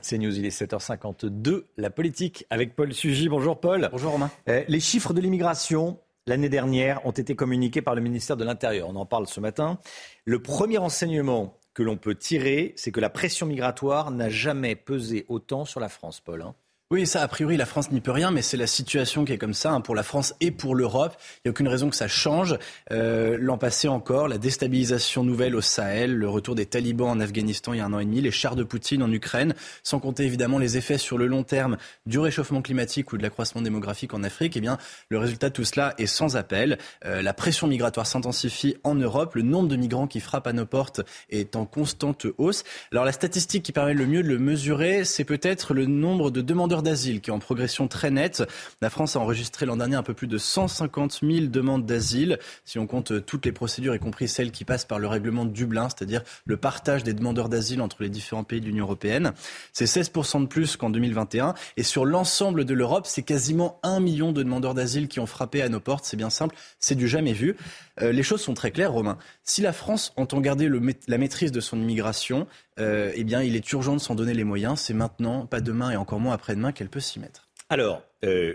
C'est 0.01 0.17
News, 0.17 0.39
il 0.39 0.47
est 0.47 0.59
7h52. 0.59 1.65
La 1.77 1.91
politique 1.91 2.47
avec 2.51 2.77
Paul 2.77 2.95
Sugy. 2.95 3.29
Bonjour 3.29 3.61
Paul. 3.61 3.89
Bonjour 3.93 4.13
Romain. 4.13 4.31
Euh, 4.49 4.63
les 4.69 4.81
chiffres 4.81 5.13
de 5.13 5.21
l'immigration 5.21 5.99
l'année 6.27 6.49
dernière 6.49 7.05
ont 7.05 7.11
été 7.11 7.35
communiqués 7.35 7.83
par 7.83 7.95
le 7.95 8.01
ministère 8.01 8.37
de 8.37 8.45
l'Intérieur. 8.45 8.89
On 8.89 8.97
en 8.97 9.07
parle 9.07 9.27
ce 9.27 9.41
matin. 9.41 9.79
Le 10.25 10.41
premier 10.41 10.79
enseignement 10.79 11.58
que 11.79 11.85
l'on 11.85 11.97
peut 11.97 12.17
tirer, 12.17 12.73
c'est 12.75 12.91
que 12.91 12.99
la 12.99 13.09
pression 13.09 13.47
migratoire 13.47 14.11
n'a 14.11 14.29
jamais 14.29 14.75
pesé 14.75 15.25
autant 15.29 15.65
sur 15.65 15.79
la 15.79 15.89
France, 15.89 16.19
Paul. 16.19 16.43
Hein. 16.43 16.57
Oui, 16.91 17.07
ça, 17.07 17.21
a 17.21 17.29
priori, 17.29 17.59
la 17.59 17.67
France 17.67 17.91
n'y 17.91 18.01
peut 18.01 18.13
rien, 18.13 18.31
mais 18.31 18.41
c'est 18.41 18.57
la 18.57 18.67
situation 18.67 19.27
qui 19.27 19.35
est 19.35 19.37
comme 19.37 19.53
ça 19.53 19.73
hein, 19.73 19.83
pour 19.83 19.95
la 19.95 20.03
France 20.03 20.35
et 20.41 20.51
pour 20.51 20.75
l'Europe. 20.75 21.15
Il 21.21 21.41
n'y 21.45 21.49
a 21.49 21.51
aucune 21.51 21.69
raison 21.69 21.91
que 21.91 21.97
ça 21.97 22.09
change. 22.09 22.57
Euh, 22.93 23.37
L'an 23.39 23.59
passé 23.59 23.89
encore, 23.89 24.27
la 24.27 24.39
déstabilisation 24.39 25.23
nouvelle 25.23 25.55
au 25.55 25.61
Sahel, 25.61 26.15
le 26.15 26.31
retour 26.31 26.55
des 26.55 26.65
talibans 26.65 27.11
en 27.11 27.21
Afghanistan 27.21 27.75
il 27.75 27.77
y 27.77 27.81
a 27.81 27.85
un 27.85 27.93
an 27.93 27.99
et 27.99 28.07
demi, 28.07 28.23
les 28.23 28.31
chars 28.31 28.57
de 28.57 28.65
Poutine 28.65 29.03
en 29.03 29.13
Ukraine, 29.13 29.55
sans 29.83 30.01
compter 30.01 30.25
évidemment 30.25 30.57
les 30.57 30.79
effets 30.79 30.97
sur 30.97 31.19
le 31.19 31.27
long 31.27 31.43
terme 31.43 31.77
du 32.07 32.19
réchauffement 32.19 32.63
climatique 32.63 33.13
ou 33.13 33.19
de 33.19 33.23
l'accroissement 33.23 33.61
démographique 33.61 34.15
en 34.15 34.23
Afrique. 34.23 34.57
Eh 34.57 34.63
bien, 34.63 34.79
le 35.11 35.19
résultat 35.19 35.51
de 35.51 35.55
tout 35.55 35.65
cela 35.65 35.93
est 35.99 36.07
sans 36.07 36.39
appel. 36.39 36.79
Euh, 37.05 37.21
la 37.21 37.35
pression 37.35 37.67
migratoire 37.67 38.07
s'intensifie 38.07 38.79
en 38.83 38.95
Europe. 38.95 39.35
Le 39.35 39.43
nombre 39.43 39.69
de 39.69 39.77
migrants 39.77 40.07
qui 40.07 40.21
frappent 40.21 40.47
à 40.47 40.55
nos 40.55 40.65
portes 40.65 41.03
est 41.29 41.55
en 41.55 41.67
constante 41.67 42.27
hausse. 42.39 42.65
Alors, 42.93 43.05
la 43.05 43.13
statistique 43.13 43.63
qui 43.63 43.73
permet 43.73 43.93
le 43.93 44.07
mieux 44.07 44.23
de 44.23 44.29
le 44.29 44.39
mesurer, 44.39 45.05
c'est 45.05 45.25
peut-être 45.25 45.75
le 45.75 45.85
nombre 45.85 46.31
de 46.31 46.41
demandeurs 46.41 46.78
d'asile 46.83 47.21
qui 47.21 47.31
est 47.31 47.33
en 47.33 47.39
progression 47.39 47.89
très 47.89 48.11
nette. 48.11 48.43
La 48.81 48.91
France 48.91 49.17
a 49.17 49.21
enregistré 49.21 49.67
l'an 49.67 49.77
dernier 49.77 49.97
un 49.97 50.03
peu 50.03 50.15
plus 50.15 50.27
de 50.27 50.39
150 50.39 51.21
000 51.23 51.47
demandes 51.47 51.87
d'asile, 51.87 52.39
si 52.65 52.79
on 52.79 52.87
compte 52.87 53.25
toutes 53.25 53.47
les 53.47 53.53
procédures, 53.53 53.95
y 53.95 53.99
compris 53.99 54.29
celles 54.29 54.51
qui 54.51 54.65
passent 54.65 54.85
par 54.85 54.99
le 54.99 55.07
règlement 55.07 55.45
de 55.45 55.51
Dublin, 55.51 55.89
c'est-à-dire 55.89 56.23
le 56.45 56.57
partage 56.57 57.05
des 57.05 57.15
demandeurs 57.15 57.49
d'asile 57.49 57.81
entre 57.81 58.03
les 58.03 58.09
différents 58.09 58.45
pays 58.45 58.61
de 58.61 58.67
l'Union 58.67 58.85
européenne. 58.85 59.33
C'est 59.73 59.85
16% 59.85 60.43
de 60.43 60.47
plus 60.47 60.77
qu'en 60.77 60.91
2021. 60.91 61.55
Et 61.77 61.83
sur 61.83 62.05
l'ensemble 62.05 62.65
de 62.65 62.75
l'Europe, 62.75 63.07
c'est 63.07 63.23
quasiment 63.23 63.79
un 63.83 64.01
million 64.01 64.33
de 64.33 64.43
demandeurs 64.43 64.75
d'asile 64.75 65.09
qui 65.09 65.21
ont 65.21 65.27
frappé 65.27 65.63
à 65.63 65.69
nos 65.69 65.81
portes. 65.81 66.05
C'est 66.05 66.17
bien 66.17 66.31
simple, 66.31 66.57
c'est 66.79 66.95
du 66.95 67.09
jamais 67.09 67.33
vu. 67.33 67.57
Euh, 68.01 68.13
les 68.13 68.23
choses 68.23 68.41
sont 68.41 68.55
très 68.55 68.71
claires, 68.71 68.93
Romain. 68.93 69.19
Si 69.45 69.61
la 69.63 69.73
France 69.73 70.13
entend 70.17 70.41
garder 70.41 70.71
la 71.09 71.19
maîtrise 71.19 71.53
de 71.53 71.61
son 71.61 71.79
immigration, 71.81 72.47
euh, 72.79 73.13
eh 73.15 73.25
bien, 73.25 73.43
il 73.43 73.57
est 73.57 73.73
urgent 73.73 73.95
de 73.95 74.01
s'en 74.01 74.15
donner 74.15 74.35
les 74.35 74.45
moyens. 74.45 74.81
C'est 74.81 74.95
maintenant, 74.95 75.47
pas 75.47 75.61
demain 75.61 75.91
et 75.91 75.97
encore 75.97 76.21
moins 76.21 76.35
après-demain 76.35 76.73
qu'elle 76.73 76.89
peut 76.89 77.01
s'y 77.01 77.19
mettre. 77.19 77.49
Alors, 77.69 78.03
euh, 78.25 78.55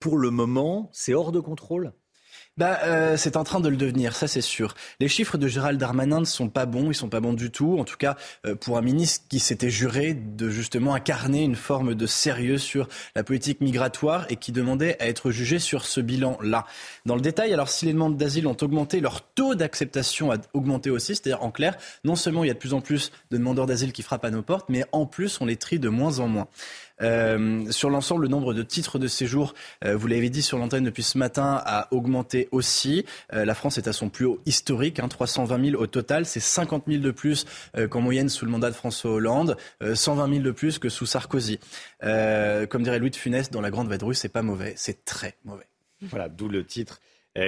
pour 0.00 0.16
le 0.16 0.30
moment, 0.30 0.88
c'est 0.92 1.14
hors 1.14 1.32
de 1.32 1.40
contrôle 1.40 1.92
bah, 2.58 2.80
euh, 2.82 3.16
c'est 3.16 3.36
en 3.36 3.44
train 3.44 3.60
de 3.60 3.68
le 3.68 3.76
devenir, 3.76 4.16
ça 4.16 4.26
c'est 4.26 4.40
sûr. 4.40 4.74
Les 4.98 5.06
chiffres 5.06 5.38
de 5.38 5.46
Gérald 5.46 5.78
Darmanin 5.78 6.18
ne 6.18 6.24
sont 6.24 6.48
pas 6.48 6.66
bons, 6.66 6.90
ils 6.90 6.94
sont 6.94 7.08
pas 7.08 7.20
bons 7.20 7.32
du 7.32 7.52
tout. 7.52 7.78
En 7.78 7.84
tout 7.84 7.96
cas, 7.96 8.16
euh, 8.46 8.56
pour 8.56 8.76
un 8.76 8.82
ministre 8.82 9.24
qui 9.28 9.38
s'était 9.38 9.70
juré 9.70 10.12
de 10.12 10.50
justement 10.50 10.94
incarner 10.94 11.44
une 11.44 11.54
forme 11.54 11.94
de 11.94 12.06
sérieux 12.06 12.58
sur 12.58 12.88
la 13.14 13.22
politique 13.22 13.60
migratoire 13.60 14.26
et 14.28 14.34
qui 14.34 14.50
demandait 14.50 15.00
à 15.00 15.06
être 15.06 15.30
jugé 15.30 15.60
sur 15.60 15.84
ce 15.84 16.00
bilan-là. 16.00 16.66
Dans 17.06 17.14
le 17.14 17.20
détail, 17.20 17.54
alors 17.54 17.68
si 17.68 17.86
les 17.86 17.92
demandes 17.92 18.16
d'asile 18.16 18.48
ont 18.48 18.56
augmenté, 18.60 18.98
leur 18.98 19.22
taux 19.22 19.54
d'acceptation 19.54 20.32
a 20.32 20.36
augmenté 20.52 20.90
aussi. 20.90 21.14
C'est-à-dire, 21.14 21.44
en 21.44 21.52
clair, 21.52 21.76
non 22.02 22.16
seulement 22.16 22.42
il 22.42 22.48
y 22.48 22.50
a 22.50 22.54
de 22.54 22.58
plus 22.58 22.74
en 22.74 22.80
plus 22.80 23.12
de 23.30 23.36
demandeurs 23.36 23.66
d'asile 23.66 23.92
qui 23.92 24.02
frappent 24.02 24.24
à 24.24 24.30
nos 24.30 24.42
portes, 24.42 24.68
mais 24.68 24.84
en 24.90 25.06
plus 25.06 25.40
on 25.40 25.46
les 25.46 25.56
trie 25.56 25.78
de 25.78 25.88
moins 25.88 26.18
en 26.18 26.26
moins. 26.26 26.48
Euh, 27.02 27.70
sur 27.70 27.90
l'ensemble, 27.90 28.22
le 28.22 28.28
nombre 28.28 28.54
de 28.54 28.62
titres 28.62 28.98
de 28.98 29.06
séjour, 29.06 29.54
euh, 29.84 29.96
vous 29.96 30.06
l'avez 30.06 30.30
dit 30.30 30.42
sur 30.42 30.58
l'antenne 30.58 30.84
depuis 30.84 31.02
ce 31.02 31.18
matin, 31.18 31.62
a 31.64 31.88
augmenté 31.92 32.48
aussi. 32.52 33.04
Euh, 33.32 33.44
la 33.44 33.54
France 33.54 33.78
est 33.78 33.88
à 33.88 33.92
son 33.92 34.08
plus 34.08 34.24
haut 34.24 34.40
historique, 34.46 35.00
hein, 35.00 35.08
320 35.08 35.70
000 35.70 35.82
au 35.82 35.86
total. 35.86 36.26
C'est 36.26 36.40
50 36.40 36.84
000 36.86 37.02
de 37.02 37.10
plus 37.10 37.46
qu'en 37.90 38.00
moyenne 38.00 38.28
sous 38.28 38.44
le 38.44 38.50
mandat 38.50 38.70
de 38.70 38.74
François 38.74 39.12
Hollande, 39.12 39.56
120 39.94 40.24
euh, 40.24 40.32
000 40.32 40.44
de 40.44 40.50
plus 40.50 40.78
que 40.78 40.88
sous 40.88 41.06
Sarkozy. 41.06 41.58
comme 42.00 42.82
dirait 42.82 42.98
Louis 42.98 43.10
de 43.10 43.16
Funès, 43.16 43.50
dans 43.50 43.60
la 43.60 43.70
Grande 43.70 43.88
Vadrouille, 43.88 44.14
c'est 44.14 44.28
pas 44.28 44.42
mauvais, 44.42 44.74
c'est 44.76 45.04
très 45.04 45.36
mauvais. 45.44 45.66
Voilà, 46.02 46.28
d'où 46.28 46.48
le 46.48 46.64
titre 46.64 47.00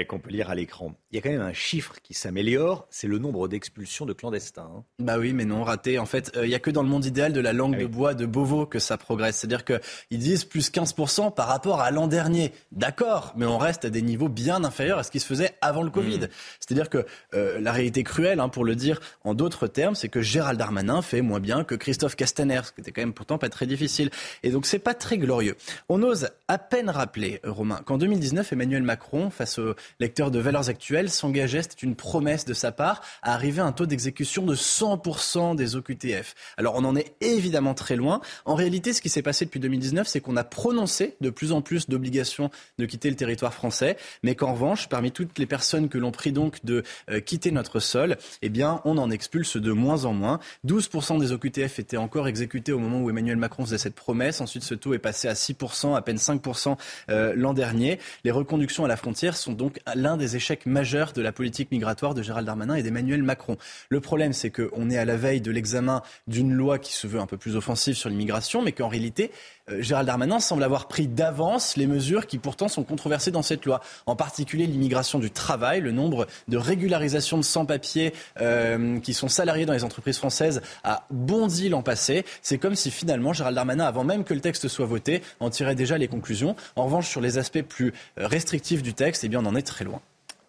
qu'on 0.08 0.18
peut 0.18 0.30
lire 0.30 0.50
à 0.50 0.54
l'écran. 0.54 0.94
Il 1.12 1.16
y 1.16 1.18
a 1.18 1.22
quand 1.22 1.30
même 1.30 1.40
un 1.40 1.52
chiffre 1.52 1.96
qui 2.04 2.14
s'améliore, 2.14 2.86
c'est 2.88 3.08
le 3.08 3.18
nombre 3.18 3.48
d'expulsions 3.48 4.06
de 4.06 4.12
clandestins. 4.12 4.70
Hein. 4.72 4.84
Bah 5.00 5.18
oui, 5.18 5.32
mais 5.32 5.44
non, 5.44 5.64
raté. 5.64 5.98
En 5.98 6.06
fait, 6.06 6.30
euh, 6.36 6.46
il 6.46 6.50
n'y 6.50 6.54
a 6.54 6.60
que 6.60 6.70
dans 6.70 6.84
le 6.84 6.88
monde 6.88 7.04
idéal 7.04 7.32
de 7.32 7.40
la 7.40 7.52
langue 7.52 7.74
ah 7.76 7.82
de 7.82 7.86
bois 7.86 8.14
de 8.14 8.26
Beauvau 8.26 8.64
que 8.64 8.78
ça 8.78 8.96
progresse. 8.96 9.38
C'est-à-dire 9.38 9.64
qu'ils 9.64 10.18
disent 10.20 10.44
plus 10.44 10.70
15% 10.70 11.34
par 11.34 11.48
rapport 11.48 11.80
à 11.80 11.90
l'an 11.90 12.06
dernier. 12.06 12.52
D'accord, 12.70 13.32
mais 13.36 13.44
on 13.44 13.58
reste 13.58 13.84
à 13.84 13.90
des 13.90 14.02
niveaux 14.02 14.28
bien 14.28 14.62
inférieurs 14.62 14.98
à 14.98 15.02
ce 15.02 15.10
qui 15.10 15.18
se 15.18 15.26
faisait 15.26 15.56
avant 15.60 15.82
le 15.82 15.90
Covid. 15.90 16.18
Hmm. 16.18 16.28
C'est-à-dire 16.60 16.88
que 16.88 17.04
euh, 17.34 17.58
la 17.60 17.72
réalité 17.72 18.04
cruelle, 18.04 18.38
hein, 18.38 18.48
pour 18.48 18.64
le 18.64 18.76
dire 18.76 19.00
en 19.24 19.34
d'autres 19.34 19.66
termes, 19.66 19.96
c'est 19.96 20.08
que 20.08 20.22
Gérald 20.22 20.60
Darmanin 20.60 21.02
fait 21.02 21.22
moins 21.22 21.40
bien 21.40 21.64
que 21.64 21.74
Christophe 21.74 22.14
Castaner, 22.14 22.60
ce 22.64 22.72
qui 22.72 22.82
était 22.82 22.92
quand 22.92 23.02
même 23.02 23.14
pourtant 23.14 23.38
pas 23.38 23.48
très 23.48 23.66
difficile. 23.66 24.10
Et 24.44 24.50
donc 24.50 24.64
c'est 24.64 24.78
pas 24.78 24.94
très 24.94 25.18
glorieux. 25.18 25.56
On 25.88 26.04
ose 26.04 26.28
à 26.46 26.58
peine 26.58 26.88
rappeler, 26.88 27.40
Romain, 27.42 27.80
qu'en 27.84 27.98
2019, 27.98 28.52
Emmanuel 28.52 28.84
Macron, 28.84 29.30
face 29.30 29.58
aux 29.58 29.74
lecteurs 29.98 30.30
de 30.30 30.38
Valeurs 30.38 30.68
Actuelles, 30.68 30.99
s'engageait, 31.08 31.62
c'était 31.62 31.86
une 31.86 31.96
promesse 31.96 32.44
de 32.44 32.54
sa 32.54 32.72
part, 32.72 33.00
à 33.22 33.32
arriver 33.32 33.60
à 33.60 33.64
un 33.64 33.72
taux 33.72 33.86
d'exécution 33.86 34.44
de 34.44 34.54
100% 34.54 35.56
des 35.56 35.76
OQTF. 35.76 36.34
Alors 36.56 36.74
on 36.76 36.84
en 36.84 36.96
est 36.96 37.14
évidemment 37.20 37.74
très 37.74 37.96
loin. 37.96 38.20
En 38.44 38.54
réalité, 38.54 38.92
ce 38.92 39.00
qui 39.00 39.08
s'est 39.08 39.22
passé 39.22 39.44
depuis 39.44 39.60
2019, 39.60 40.06
c'est 40.06 40.20
qu'on 40.20 40.36
a 40.36 40.44
prononcé 40.44 41.16
de 41.20 41.30
plus 41.30 41.52
en 41.52 41.62
plus 41.62 41.88
d'obligations 41.88 42.50
de 42.78 42.86
quitter 42.86 43.08
le 43.10 43.16
territoire 43.16 43.54
français, 43.54 43.96
mais 44.22 44.34
qu'en 44.34 44.52
revanche, 44.52 44.88
parmi 44.88 45.12
toutes 45.12 45.38
les 45.38 45.46
personnes 45.46 45.88
que 45.88 45.98
l'on 45.98 46.10
prie 46.10 46.32
donc 46.32 46.64
de 46.64 46.82
euh, 47.10 47.20
quitter 47.20 47.50
notre 47.50 47.80
sol, 47.80 48.16
eh 48.42 48.48
bien, 48.48 48.80
on 48.84 48.98
en 48.98 49.10
expulse 49.10 49.56
de 49.56 49.72
moins 49.72 50.04
en 50.04 50.12
moins. 50.12 50.40
12% 50.66 51.20
des 51.20 51.32
OQTF 51.32 51.78
étaient 51.78 51.96
encore 51.96 52.28
exécutés 52.28 52.72
au 52.72 52.78
moment 52.78 53.00
où 53.00 53.10
Emmanuel 53.10 53.36
Macron 53.36 53.64
faisait 53.64 53.78
cette 53.78 53.94
promesse. 53.94 54.40
Ensuite, 54.40 54.64
ce 54.64 54.74
taux 54.74 54.94
est 54.94 54.98
passé 54.98 55.28
à 55.28 55.34
6%, 55.34 55.96
à 55.96 56.02
peine 56.02 56.16
5% 56.16 56.76
euh, 57.08 57.32
l'an 57.36 57.54
dernier. 57.54 57.98
Les 58.24 58.30
reconductions 58.30 58.84
à 58.84 58.88
la 58.88 58.96
frontière 58.96 59.36
sont 59.36 59.52
donc 59.52 59.80
l'un 59.94 60.16
des 60.16 60.36
échecs 60.36 60.66
majeurs 60.66 60.89
de 60.90 61.22
la 61.22 61.30
politique 61.30 61.70
migratoire 61.70 62.14
de 62.14 62.22
Gérald 62.22 62.46
Darmanin 62.46 62.74
et 62.74 62.82
d'Emmanuel 62.82 63.22
Macron. 63.22 63.56
Le 63.90 64.00
problème, 64.00 64.32
c'est 64.32 64.50
qu'on 64.50 64.90
est 64.90 64.98
à 64.98 65.04
la 65.04 65.16
veille 65.16 65.40
de 65.40 65.52
l'examen 65.52 66.02
d'une 66.26 66.52
loi 66.52 66.80
qui 66.80 66.92
se 66.92 67.06
veut 67.06 67.20
un 67.20 67.26
peu 67.26 67.36
plus 67.36 67.54
offensive 67.54 67.94
sur 67.94 68.08
l'immigration, 68.08 68.60
mais 68.60 68.72
qu'en 68.72 68.88
réalité, 68.88 69.30
euh, 69.70 69.80
Gérald 69.82 70.06
Darmanin 70.06 70.40
semble 70.40 70.64
avoir 70.64 70.88
pris 70.88 71.06
d'avance 71.06 71.76
les 71.76 71.86
mesures 71.86 72.26
qui 72.26 72.38
pourtant 72.38 72.66
sont 72.66 72.82
controversées 72.82 73.30
dans 73.30 73.42
cette 73.42 73.66
loi, 73.66 73.80
en 74.06 74.16
particulier 74.16 74.66
l'immigration 74.66 75.20
du 75.20 75.30
travail, 75.30 75.80
le 75.80 75.92
nombre 75.92 76.26
de 76.48 76.56
régularisations 76.56 77.38
de 77.38 77.44
sans-papiers 77.44 78.12
euh, 78.40 78.98
qui 78.98 79.14
sont 79.14 79.28
salariés 79.28 79.66
dans 79.66 79.72
les 79.72 79.84
entreprises 79.84 80.18
françaises 80.18 80.60
a 80.82 81.06
bondi 81.10 81.68
l'an 81.68 81.82
passé. 81.82 82.24
C'est 82.42 82.58
comme 82.58 82.74
si 82.74 82.90
finalement 82.90 83.32
Gérald 83.32 83.54
Darmanin, 83.54 83.84
avant 83.84 84.02
même 84.02 84.24
que 84.24 84.34
le 84.34 84.40
texte 84.40 84.66
soit 84.66 84.86
voté, 84.86 85.22
en 85.38 85.50
tirait 85.50 85.76
déjà 85.76 85.98
les 85.98 86.08
conclusions. 86.08 86.56
En 86.74 86.84
revanche, 86.84 87.08
sur 87.08 87.20
les 87.20 87.38
aspects 87.38 87.62
plus 87.62 87.92
euh, 88.18 88.26
restrictifs 88.26 88.82
du 88.82 88.92
texte, 88.92 89.22
eh 89.24 89.28
bien, 89.28 89.40
on 89.40 89.46
en 89.46 89.54
est 89.54 89.62
très 89.62 89.84
loin. 89.84 90.00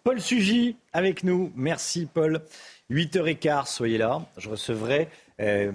Paul 0.04 0.20
Sugy 0.20 0.76
avec 0.92 1.22
nous. 1.22 1.52
Merci 1.54 2.06
Paul. 2.12 2.42
8h15, 2.90 3.66
soyez 3.66 3.98
là. 3.98 4.26
Je 4.36 4.48
recevrai 4.48 5.08
euh, 5.40 5.72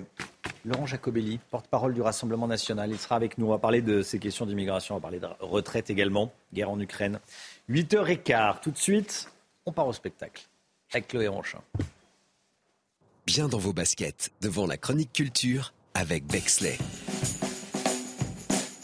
Laurent 0.66 0.86
Jacobelli, 0.86 1.40
porte-parole 1.50 1.94
du 1.94 2.02
Rassemblement 2.02 2.48
national. 2.48 2.92
Il 2.92 2.98
sera 2.98 3.16
avec 3.16 3.38
nous. 3.38 3.48
On 3.48 3.52
va 3.52 3.58
parler 3.58 3.82
de 3.82 4.02
ces 4.02 4.20
questions 4.20 4.46
d'immigration, 4.46 4.96
on 4.96 4.98
va 4.98 5.02
parler 5.02 5.20
de 5.20 5.28
retraite 5.40 5.90
également, 5.90 6.32
guerre 6.54 6.70
en 6.70 6.80
Ukraine. 6.80 7.20
8h15, 7.70 8.62
tout 8.62 8.72
de 8.72 8.78
suite, 8.78 9.32
on 9.66 9.72
part 9.72 9.88
au 9.88 9.94
spectacle 9.94 10.46
avec 10.92 11.08
Chloé 11.08 11.28
Ronchin. 11.28 11.60
Bien 13.26 13.48
dans 13.48 13.58
vos 13.58 13.74
baskets, 13.74 14.32
devant 14.42 14.68
la 14.68 14.78
chronique 14.78 15.12
culture 15.14 15.74
avec 15.94 16.26
Bexley. 16.28 16.78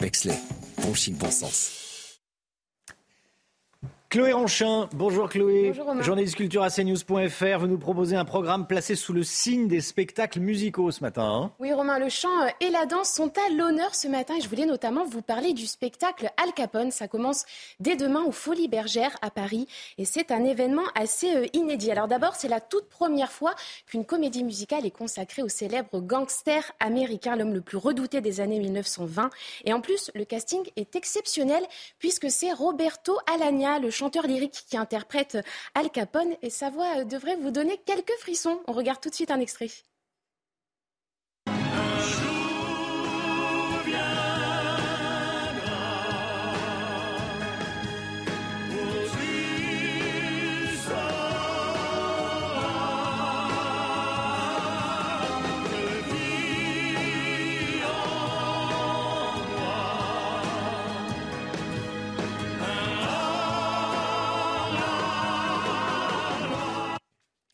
Bexley, 0.00 0.38
bon 0.82 0.92
chic, 0.94 1.16
bon 1.16 1.30
sens. 1.30 1.83
Chloé 4.14 4.32
Ronchin, 4.32 4.88
bonjour 4.92 5.28
Chloé. 5.28 5.72
Bonjour 5.76 6.00
Journaliste 6.00 6.36
culture 6.36 6.62
à 6.62 6.70
cnews.fr. 6.70 7.58
Vous 7.58 7.66
nous 7.66 7.78
proposez 7.78 8.14
un 8.14 8.24
programme 8.24 8.68
placé 8.68 8.94
sous 8.94 9.12
le 9.12 9.24
signe 9.24 9.66
des 9.66 9.80
spectacles 9.80 10.38
musicaux 10.38 10.92
ce 10.92 11.00
matin. 11.00 11.24
Hein. 11.24 11.52
oui 11.58 11.72
Romain, 11.72 11.98
le 11.98 12.08
chant 12.08 12.42
euh, 12.42 12.48
et 12.60 12.70
la 12.70 12.86
danse 12.86 13.08
sont 13.08 13.32
à 13.36 13.52
l'honneur 13.52 13.92
ce 13.96 14.06
matin 14.06 14.34
et 14.38 14.40
je 14.40 14.48
voulais 14.48 14.66
notamment 14.66 15.04
vous 15.04 15.20
parler 15.20 15.52
du 15.52 15.66
spectacle 15.66 16.30
Al 16.40 16.52
Capone. 16.52 16.92
Ça 16.92 17.08
commence 17.08 17.44
dès 17.80 17.96
demain 17.96 18.22
aux 18.22 18.30
Folies 18.30 18.68
Bergères 18.68 19.16
à 19.20 19.32
Paris 19.32 19.66
et 19.98 20.04
c'est 20.04 20.30
un 20.30 20.44
événement 20.44 20.84
assez 20.94 21.34
euh, 21.34 21.46
inédit. 21.52 21.90
Alors 21.90 22.06
d'abord, 22.06 22.36
c'est 22.36 22.46
la 22.46 22.60
toute 22.60 22.88
première 22.88 23.32
fois 23.32 23.56
qu'une 23.88 24.04
comédie 24.04 24.44
musicale 24.44 24.86
est 24.86 24.92
consacrée 24.92 25.42
au 25.42 25.48
célèbre 25.48 25.98
gangster 25.98 26.62
américain, 26.78 27.34
l'homme 27.34 27.52
le 27.52 27.62
plus 27.62 27.78
redouté 27.78 28.20
des 28.20 28.40
années 28.40 28.60
1920. 28.60 29.30
Et 29.64 29.72
en 29.72 29.80
plus, 29.80 30.12
le 30.14 30.24
casting 30.24 30.62
est 30.76 30.94
exceptionnel 30.94 31.64
puisque 31.98 32.30
c'est 32.30 32.52
Roberto 32.52 33.18
Alagna, 33.26 33.80
le 33.80 33.90
chanteur 33.90 34.03
chanteur 34.04 34.26
lyrique 34.26 34.64
qui 34.68 34.76
interprète 34.76 35.38
Al 35.74 35.88
Capone 35.88 36.34
et 36.42 36.50
sa 36.50 36.68
voix 36.68 37.04
devrait 37.04 37.36
vous 37.36 37.50
donner 37.50 37.78
quelques 37.86 38.12
frissons. 38.18 38.60
On 38.66 38.72
regarde 38.72 39.00
tout 39.00 39.08
de 39.08 39.14
suite 39.14 39.30
un 39.30 39.40
extrait. 39.40 39.70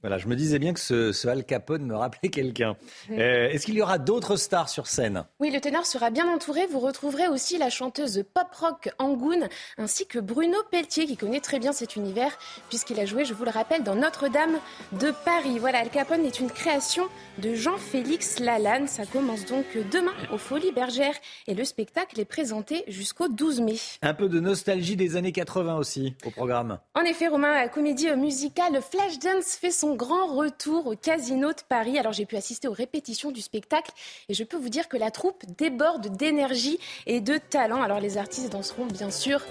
Voilà, 0.02 0.16
je 0.16 0.28
me 0.28 0.34
disais 0.34 0.58
bien 0.58 0.72
que 0.72 0.80
ce, 0.80 1.28
Al 1.28 1.44
Capone 1.44 1.84
me 1.84 1.94
rappelait 1.94 2.30
quelqu'un. 2.30 2.76
Euh, 3.10 3.50
est-ce 3.50 3.66
qu'il 3.66 3.74
y 3.74 3.82
aura 3.82 3.98
d'autres 3.98 4.36
stars 4.36 4.70
sur 4.70 4.86
scène? 4.86 5.24
Oui, 5.40 5.50
le 5.50 5.60
ténor 5.60 5.84
sera 5.84 6.08
bien 6.08 6.26
entouré. 6.26 6.66
Vous 6.66 6.80
retrouverez 6.80 7.28
aussi 7.28 7.58
la 7.58 7.68
chanteuse 7.68 8.24
pop-rock 8.32 8.88
Angoun, 8.98 9.48
ainsi 9.76 10.06
que 10.06 10.18
Bruno 10.18 10.56
Pelletier, 10.70 11.04
qui 11.04 11.18
connaît 11.18 11.40
très 11.40 11.58
bien 11.58 11.72
cet 11.72 11.96
univers, 11.96 12.38
puisqu'il 12.70 12.98
a 12.98 13.04
joué, 13.04 13.26
je 13.26 13.34
vous 13.34 13.44
le 13.44 13.50
rappelle, 13.50 13.82
dans 13.82 13.94
Notre-Dame 13.94 14.56
de 14.92 15.12
Paris. 15.24 15.58
Voilà, 15.58 15.80
Al 15.80 15.90
Capone 15.90 16.24
est 16.24 16.40
une 16.40 16.50
création 16.50 17.06
de 17.36 17.52
Jean-Félix 17.54 18.38
Lalanne. 18.38 18.88
Ça 18.88 19.04
commence 19.04 19.44
donc 19.44 19.66
demain 19.92 20.14
aux 20.32 20.38
Folies 20.38 20.72
Bergères 20.72 21.16
et 21.46 21.54
le 21.54 21.64
spectacle 21.64 22.18
est 22.18 22.24
présenté 22.24 22.84
jusqu'au 22.88 23.28
12 23.28 23.60
mai. 23.60 23.76
Un 24.00 24.14
peu 24.14 24.30
de 24.30 24.40
nostalgie 24.40 24.96
des 24.96 25.16
années 25.16 25.32
80 25.32 25.76
aussi 25.76 26.14
au 26.24 26.30
programme. 26.30 26.78
En 26.94 27.02
effet, 27.02 27.28
Romain, 27.28 27.52
la 27.52 27.68
comédie 27.68 28.10
musicale 28.16 28.80
Flashdance 28.80 29.56
fait 29.56 29.70
son 29.70 29.89
grand 29.94 30.26
retour 30.26 30.86
au 30.86 30.96
Casino 30.96 31.48
de 31.48 31.62
Paris. 31.68 31.98
Alors 31.98 32.12
j'ai 32.12 32.26
pu 32.26 32.36
assister 32.36 32.68
aux 32.68 32.72
répétitions 32.72 33.30
du 33.30 33.40
spectacle 33.40 33.90
et 34.28 34.34
je 34.34 34.44
peux 34.44 34.56
vous 34.56 34.68
dire 34.68 34.88
que 34.88 34.96
la 34.96 35.10
troupe 35.10 35.44
déborde 35.58 36.08
d'énergie 36.16 36.78
et 37.06 37.20
de 37.20 37.38
talent. 37.38 37.82
Alors 37.82 38.00
les 38.00 38.18
artistes 38.18 38.50
danseront 38.50 38.86
bien 38.86 39.10
sûr 39.10 39.42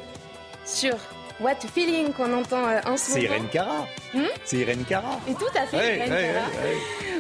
sur 0.66 0.96
What 1.40 1.56
Feeling 1.74 2.12
qu'on 2.14 2.34
entend 2.34 2.68
euh, 2.68 2.80
en 2.86 2.98
ce 2.98 3.12
moment. 3.12 3.14
C'est 3.14 3.22
Irène 3.22 3.48
Cara. 3.50 3.88
Hmm 4.14 4.24
c'est 4.44 4.58
Irène 4.58 4.84
Cara. 4.84 5.20
Et 5.28 5.34
tout 5.34 5.46
à 5.56 5.66
fait 5.66 5.98
Irène 5.98 6.10
Cara. 6.10 6.46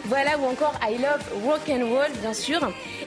voilà, 0.05 0.37
ou 0.37 0.45
encore 0.45 0.73
I 0.83 0.97
Love 0.97 1.45
Rock 1.45 1.61
and 1.69 1.87
Roll, 1.87 2.11
bien 2.21 2.33
sûr. 2.33 2.59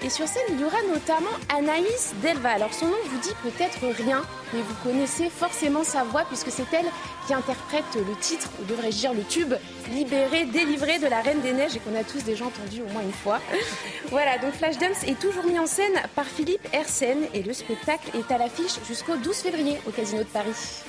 Et 0.02 0.08
sur 0.08 0.26
scène, 0.26 0.42
il 0.50 0.60
y 0.60 0.64
aura 0.64 0.78
notamment 0.92 1.30
Anaïs 1.54 2.14
Delva. 2.22 2.50
Alors 2.50 2.72
son 2.72 2.86
nom 2.86 2.96
vous 3.04 3.18
dit 3.20 3.34
peut-être 3.42 3.86
rien, 4.02 4.22
mais 4.52 4.62
vous 4.62 4.74
connaissez 4.82 5.30
forcément 5.30 5.84
sa 5.84 6.04
voix 6.04 6.24
puisque 6.24 6.50
c'est 6.50 6.66
elle 6.72 6.86
qui 7.26 7.34
interprète 7.34 7.84
le 7.94 8.14
titre, 8.20 8.48
ou 8.60 8.64
devrais-je 8.64 8.98
dire 8.98 9.14
le 9.14 9.24
tube, 9.24 9.54
libéré, 9.90 10.44
délivré 10.46 10.98
de 10.98 11.06
la 11.06 11.20
Reine 11.20 11.40
des 11.40 11.52
Neiges 11.52 11.76
et 11.76 11.78
qu'on 11.78 11.94
a 11.94 12.04
tous 12.04 12.24
déjà 12.24 12.44
entendu 12.44 12.82
au 12.82 12.92
moins 12.92 13.02
une 13.02 13.12
fois. 13.12 13.40
voilà, 14.10 14.38
donc 14.38 14.52
Flashdance 14.54 15.04
est 15.04 15.18
toujours 15.18 15.44
mis 15.44 15.58
en 15.58 15.66
scène 15.66 15.94
par 16.14 16.26
Philippe 16.26 16.66
Hersen 16.72 17.18
et 17.34 17.42
le 17.42 17.52
spectacle 17.52 18.16
est 18.16 18.32
à 18.32 18.38
l'affiche 18.38 18.78
jusqu'au 18.86 19.16
12 19.16 19.36
février 19.36 19.78
au 19.86 19.90
Casino 19.90 20.22
de 20.22 20.28
Paris. 20.28 20.82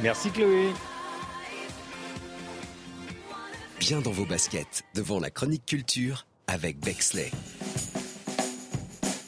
Merci 0.00 0.30
Chloé. 0.30 0.68
Bien 3.80 4.00
dans 4.00 4.10
vos 4.10 4.24
baskets, 4.24 4.82
devant 4.94 5.20
la 5.20 5.30
chronique 5.30 5.64
culture 5.64 6.26
avec 6.46 6.78
Bexley. 6.80 7.30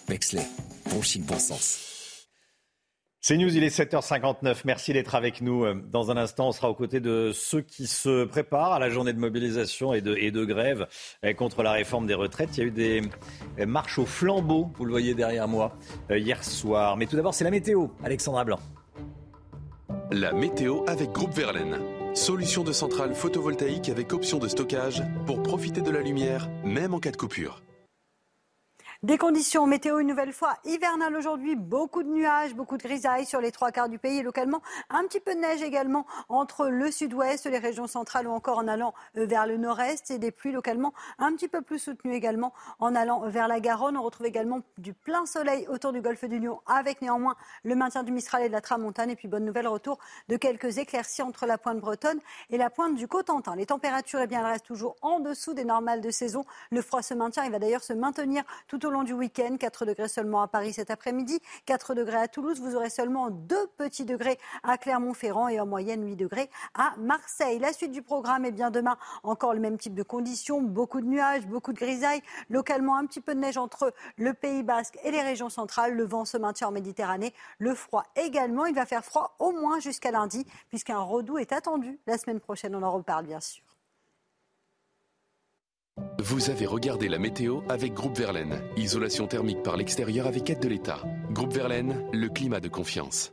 Bexley, 0.09 0.47
bon 0.91 1.03
chic, 1.03 1.23
bon 1.25 1.39
sens. 1.39 1.88
C'est 3.21 3.37
News, 3.37 3.55
il 3.57 3.65
est 3.65 3.77
7h59. 3.77 4.59
Merci 4.65 4.93
d'être 4.93 5.17
avec 5.17 5.41
nous. 5.41 5.65
Dans 5.75 6.13
un 6.13 6.17
instant, 6.17 6.49
on 6.49 6.53
sera 6.53 6.71
aux 6.71 6.75
côtés 6.75 7.01
de 7.01 7.33
ceux 7.35 7.63
qui 7.63 7.89
se 7.89 8.25
préparent 8.25 8.73
à 8.73 8.79
la 8.79 8.91
journée 8.91 9.13
de 9.13 9.19
mobilisation 9.19 9.93
et 9.93 10.01
de, 10.01 10.45
grève 10.45 10.87
eh, 11.25 11.35
contre 11.35 11.65
la 11.65 11.73
réforme 11.73 12.07
des 12.07 12.15
retraites. 12.15 12.57
Il 12.57 12.61
y 12.61 12.63
a 12.63 12.67
eu 12.67 12.71
des 12.71 13.03
eh, 13.59 13.67
marches 13.67 13.99
au 13.99 14.07
flambeau, 14.07 14.71
vous 14.77 14.85
le 14.85 14.93
voyez 14.93 15.15
derrière 15.15 15.49
moi, 15.49 15.77
euh, 16.13 16.19
hier 16.19 16.45
soir. 16.45 16.97
Mais 16.97 17.07
tout 17.07 17.17
d'abord, 17.17 17.35
c'est 17.35 17.45
la 17.45 17.51
météo. 17.51 17.89
Alexandra 18.05 18.45
Blanc. 18.45 18.61
La 20.13 20.33
météo 20.33 20.85
avec 20.87 21.11
Groupe 21.11 21.35
Verlaine. 21.35 21.79
Solution 22.15 22.63
de 22.63 22.73
centrale 22.73 23.15
photovoltaïque 23.15 23.89
avec 23.89 24.13
option 24.13 24.39
de 24.39 24.47
stockage 24.47 25.03
pour 25.27 25.43
profiter 25.43 25.81
de 25.81 25.91
la 25.91 26.03
lumière, 26.03 26.49
même 26.65 26.95
en 26.95 27.01
cas 27.01 27.11
de 27.11 27.17
coupure. 27.17 27.63
Des 29.05 29.17
conditions 29.17 29.65
météo 29.69 30.01
une 30.01 30.09
nouvelle 30.09 30.33
fois 30.33 30.57
hivernales 30.65 31.15
aujourd'hui, 31.15 31.55
beaucoup 31.55 32.03
de 32.03 32.09
nuages, 32.09 32.57
beaucoup 32.57 32.77
de 32.77 32.83
grisailles 32.83 33.27
sur 33.27 33.41
les 33.41 33.53
trois 33.53 33.71
quarts 33.71 33.89
du 33.89 33.97
pays 33.97 34.19
et 34.19 34.23
localement 34.25 34.61
un 34.91 35.05
petit 35.05 35.21
peu 35.21 35.37
de 35.37 35.39
neige 35.39 35.63
également 35.63 36.05
entre 36.29 36.67
le 36.67 36.91
sud-ouest, 36.91 37.47
les 37.47 37.59
régions 37.59 37.87
centrales 37.87 38.27
ou 38.27 38.33
encore 38.33 38.59
en 38.59 38.67
allant 38.67 38.95
euh, 39.17 39.25
vers 39.25 39.47
le 39.47 39.57
nord-est 39.57 40.11
et 40.11 40.19
des 40.19 40.33
pluies 40.33 40.51
localement 40.51 40.95
un 41.21 41.33
petit 41.37 41.47
peu 41.47 41.63
plus 41.63 41.79
soutenues 41.79 42.13
également 42.13 42.53
en 42.81 42.97
allant 42.97 43.21
vers 43.29 43.47
la 43.47 43.61
Garonne. 43.61 43.97
On 43.97 44.03
retrouve 44.03 44.27
également 44.27 44.63
du 44.79 44.95
plein 44.95 45.27
soleil 45.27 45.69
autour 45.69 45.93
du 45.93 46.01
golfe 46.01 46.25
du 46.25 46.41
Lion 46.41 46.61
avec 46.67 47.01
néanmoins 47.01 47.37
le 47.63 47.77
maintien 47.77 48.03
du 48.03 48.11
Mistral 48.11 48.43
et 48.43 48.49
de 48.49 48.53
la 48.53 48.61
Tramontane 48.61 49.11
et 49.11 49.15
puis 49.17 49.29
bonne 49.29 49.45
nouvelle 49.45 49.69
retour 49.69 50.01
de 50.29 50.37
quelques 50.37 50.79
éclaircies 50.79 51.23
entre 51.23 51.47
la 51.47 51.57
pointe 51.57 51.79
bretonne 51.79 52.19
et 52.51 52.59
la 52.59 52.69
pointe 52.69 52.97
du 52.97 53.07
Cotentin. 53.07 53.55
Les 53.55 53.67
températures, 53.67 54.23
eh 54.23 54.27
bien, 54.27 54.41
elles 54.41 54.47
restent 54.47 54.67
toujours 54.67 54.97
en 55.03 55.21
dessous 55.21 55.55
des 55.55 55.65
normales 55.65 56.01
de 56.01 56.11
saison. 56.11 56.45
Le 56.73 56.83
froid 56.83 57.03
se 57.03 57.15
maintient, 57.15 57.45
il 57.45 57.53
va 57.53 57.61
d'ailleurs 57.61 57.85
se 57.85 57.93
maintenir 57.93 58.43
tout 58.67 58.85
au 58.85 58.88
long 58.91 59.03
du 59.03 59.13
week-end. 59.13 59.57
4 59.59 59.85
degrés 59.85 60.09
seulement 60.09 60.43
à 60.43 60.49
Paris 60.49 60.73
cet 60.73 60.91
après-midi, 60.91 61.41
4 61.67 61.95
degrés 61.95 62.17
à 62.17 62.29
Toulouse. 62.29 62.61
Vous 62.61 62.77
aurez 62.77 62.91
seulement 62.91 63.31
2 63.31 63.67
petits 63.77 64.05
degrés 64.05 64.39
à 64.63 64.79
Clermont-Ferrand 64.79 65.49
et 65.49 65.61
en 65.61 65.67
moyenne 65.67 66.05
8 66.05 66.17
degrés 66.17 66.51
à 66.75 66.95
Marseille. 66.99 67.59
La 67.59 67.73
suite 67.73 67.93
du 67.93 68.03
programme 68.03 68.45
est 68.45 68.53
bien 68.53 68.71
demain 68.71 68.97
encore 69.23 69.55
le 69.55 69.61
même 69.61 69.79
type 69.79 69.95
de 69.95 70.03
conditions, 70.03 70.63
beaucoup 70.63 71.01
de 71.01 71.07
nuages, 71.07 71.47
beaucoup 71.47 71.73
de 71.73 71.79
grisailles, 71.79 72.23
localement 72.51 72.97
un 72.97 73.07
petit 73.07 73.21
peu 73.21 73.35
de 73.35 73.41
neige 73.41 73.59
entre 73.59 73.93
le 74.17 74.35
Pays 74.35 74.63
Basque 74.63 74.99
et 75.05 75.11
les 75.11 75.23
régions 75.23 75.49
centrales. 75.49 75.95
Le 75.95 76.05
vent 76.05 76.25
se 76.25 76.37
maintient 76.37 76.69
en 76.69 76.73
Méditerranée, 76.73 77.35
le 77.59 77.75
froid 77.75 78.05
également. 78.17 78.67
Il 78.67 78.75
va 78.75 78.87
faire 78.87 79.05
froid 79.05 79.37
au 79.39 79.53
moins 79.53 79.81
jusqu'à 79.81 80.11
lundi 80.11 80.47
puisqu'un 80.69 80.99
redout 80.99 81.39
est 81.39 81.53
attendu 81.53 81.99
la 82.07 82.19
semaine 82.19 82.41
prochaine. 82.41 82.75
On 82.75 82.83
en 82.83 82.93
reparle 82.93 83.27
bien 83.27 83.41
sûr. 83.41 83.68
Vous 86.19 86.51
avez 86.51 86.67
regardé 86.67 87.09
la 87.09 87.19
météo 87.19 87.61
avec 87.69 87.95
Groupe 87.95 88.17
Verlaine. 88.17 88.61
Isolation 88.77 89.27
thermique 89.27 89.63
par 89.63 89.77
l'extérieur 89.77 90.27
avec 90.27 90.51
aide 90.51 90.61
de 90.61 90.69
l'État. 90.69 91.03
Groupe 91.31 91.53
Verlaine, 91.53 92.05
le 92.13 92.29
climat 92.29 92.61
de 92.61 92.69
confiance. 92.69 93.33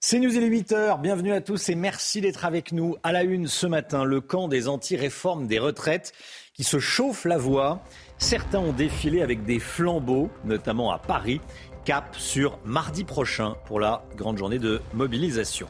C'est 0.00 0.18
News, 0.18 0.34
il 0.34 0.42
est 0.42 0.50
8h. 0.50 1.00
Bienvenue 1.00 1.32
à 1.32 1.40
tous 1.40 1.68
et 1.68 1.76
merci 1.76 2.20
d'être 2.20 2.44
avec 2.44 2.72
nous. 2.72 2.96
À 3.04 3.12
la 3.12 3.22
une 3.22 3.46
ce 3.46 3.68
matin, 3.68 4.02
le 4.02 4.20
camp 4.20 4.48
des 4.48 4.66
anti-réformes 4.66 5.46
des 5.46 5.60
retraites 5.60 6.12
qui 6.54 6.64
se 6.64 6.80
chauffe 6.80 7.24
la 7.24 7.38
voie. 7.38 7.80
Certains 8.18 8.58
ont 8.58 8.72
défilé 8.72 9.22
avec 9.22 9.44
des 9.44 9.60
flambeaux, 9.60 10.28
notamment 10.44 10.90
à 10.90 10.98
Paris. 10.98 11.40
Cap 11.84 12.16
sur 12.16 12.58
mardi 12.64 13.04
prochain 13.04 13.54
pour 13.66 13.78
la 13.78 14.04
grande 14.16 14.38
journée 14.38 14.58
de 14.58 14.80
mobilisation. 14.92 15.68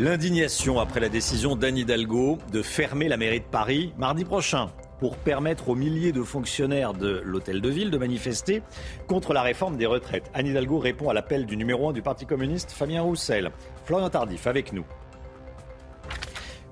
L'indignation 0.00 0.80
après 0.80 0.98
la 0.98 1.10
décision 1.10 1.56
d'Anne 1.56 1.76
Hidalgo 1.76 2.38
de 2.50 2.62
fermer 2.62 3.06
la 3.06 3.18
mairie 3.18 3.40
de 3.40 3.44
Paris 3.44 3.92
mardi 3.98 4.24
prochain 4.24 4.70
pour 4.98 5.18
permettre 5.18 5.68
aux 5.68 5.74
milliers 5.74 6.12
de 6.12 6.22
fonctionnaires 6.22 6.94
de 6.94 7.20
l'hôtel 7.22 7.60
de 7.60 7.68
ville 7.68 7.90
de 7.90 7.98
manifester 7.98 8.62
contre 9.08 9.34
la 9.34 9.42
réforme 9.42 9.76
des 9.76 9.84
retraites. 9.84 10.30
Anne 10.32 10.46
Hidalgo 10.46 10.78
répond 10.78 11.10
à 11.10 11.12
l'appel 11.12 11.44
du 11.44 11.54
numéro 11.54 11.90
1 11.90 11.92
du 11.92 12.00
Parti 12.00 12.24
communiste, 12.24 12.72
Fabien 12.72 13.02
Roussel. 13.02 13.50
Florian 13.84 14.08
Tardif 14.08 14.46
avec 14.46 14.72
nous. 14.72 14.86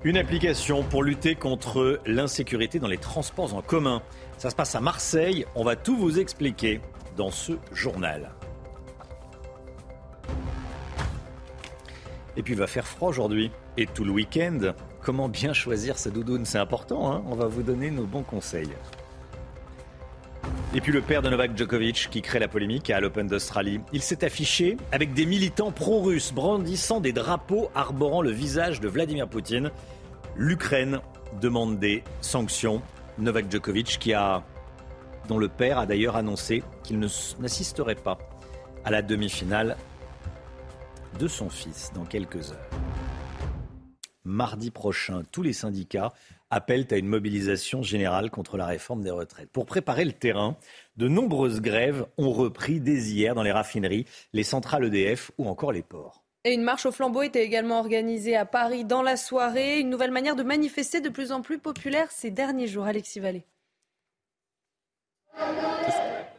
Une 0.03 0.17
application 0.17 0.81
pour 0.81 1.03
lutter 1.03 1.35
contre 1.35 1.99
l'insécurité 2.07 2.79
dans 2.79 2.87
les 2.87 2.97
transports 2.97 3.53
en 3.53 3.61
commun. 3.61 4.01
Ça 4.39 4.49
se 4.49 4.55
passe 4.55 4.73
à 4.73 4.81
Marseille. 4.81 5.45
On 5.53 5.63
va 5.63 5.75
tout 5.75 5.95
vous 5.95 6.17
expliquer 6.17 6.81
dans 7.15 7.29
ce 7.29 7.51
journal. 7.73 8.31
Et 12.37 12.43
puis 12.43 12.53
il 12.53 12.59
va 12.59 12.67
faire 12.67 12.87
froid 12.87 13.09
aujourd'hui. 13.09 13.51
Et 13.77 13.85
tout 13.85 14.03
le 14.03 14.11
week-end, 14.11 14.73
comment 15.01 15.29
bien 15.29 15.53
choisir 15.53 15.97
sa 15.97 16.09
doudoune? 16.09 16.45
C'est 16.45 16.57
important, 16.57 17.11
hein 17.11 17.23
On 17.27 17.35
va 17.35 17.47
vous 17.47 17.63
donner 17.63 17.91
nos 17.91 18.05
bons 18.05 18.23
conseils. 18.23 18.69
Et 20.75 20.81
puis 20.81 20.91
le 20.91 21.01
père 21.01 21.21
de 21.21 21.29
Novak 21.29 21.57
Djokovic 21.57 22.09
qui 22.11 22.21
crée 22.21 22.39
la 22.39 22.47
polémique 22.47 22.89
à 22.91 22.99
l'Open 22.99 23.27
d'Australie. 23.27 23.81
Il 23.91 24.03
s'est 24.03 24.23
affiché 24.23 24.77
avec 24.91 25.13
des 25.13 25.25
militants 25.25 25.71
pro-russes 25.71 26.31
brandissant 26.31 26.99
des 26.99 27.11
drapeaux 27.11 27.71
arborant 27.73 28.21
le 28.21 28.31
visage 28.31 28.79
de 28.79 28.87
Vladimir 28.87 29.27
Poutine. 29.27 29.71
L'Ukraine 30.35 30.99
demande 31.41 31.79
des 31.79 32.03
sanctions. 32.21 32.81
Novak 33.17 33.51
Djokovic 33.51 33.97
qui 33.99 34.13
a 34.13 34.43
dont 35.27 35.37
le 35.37 35.47
père 35.47 35.79
a 35.79 35.85
d'ailleurs 35.85 36.15
annoncé 36.15 36.63
qu'il 36.83 36.99
n'assisterait 36.99 37.95
pas 37.95 38.17
à 38.83 38.91
la 38.91 39.01
demi-finale 39.01 39.75
de 41.19 41.27
son 41.27 41.49
fils 41.49 41.91
dans 41.93 42.05
quelques 42.05 42.51
heures. 42.51 42.69
Mardi 44.23 44.71
prochain, 44.71 45.23
tous 45.31 45.41
les 45.41 45.53
syndicats 45.53 46.13
appellent 46.49 46.87
à 46.91 46.97
une 46.97 47.07
mobilisation 47.07 47.83
générale 47.83 48.31
contre 48.31 48.55
la 48.57 48.65
réforme 48.65 49.03
des 49.03 49.11
retraites. 49.11 49.49
Pour 49.51 49.65
préparer 49.65 50.05
le 50.05 50.13
terrain, 50.13 50.55
de 50.95 51.07
nombreuses 51.09 51.61
grèves 51.61 52.05
ont 52.17 52.31
repris 52.31 52.79
dès 52.79 52.99
hier 53.09 53.35
dans 53.35 53.43
les 53.43 53.51
raffineries, 53.51 54.05
les 54.33 54.43
centrales 54.43 54.85
EDF 54.85 55.31
ou 55.37 55.47
encore 55.47 55.73
les 55.73 55.83
ports. 55.83 56.23
Et 56.45 56.53
une 56.53 56.63
marche 56.63 56.85
au 56.85 56.91
flambeau 56.91 57.21
était 57.21 57.43
également 57.43 57.79
organisée 57.79 58.37
à 58.37 58.45
Paris 58.45 58.85
dans 58.85 59.01
la 59.01 59.17
soirée. 59.17 59.79
Une 59.79 59.89
nouvelle 59.89 60.11
manière 60.11 60.37
de 60.37 60.43
manifester 60.43 61.01
de 61.01 61.09
plus 61.09 61.33
en 61.33 61.41
plus 61.41 61.59
populaire 61.59 62.11
ces 62.11 62.31
derniers 62.31 62.67
jours. 62.67 62.85
Alexis 62.85 63.19
Vallée. 63.19 63.43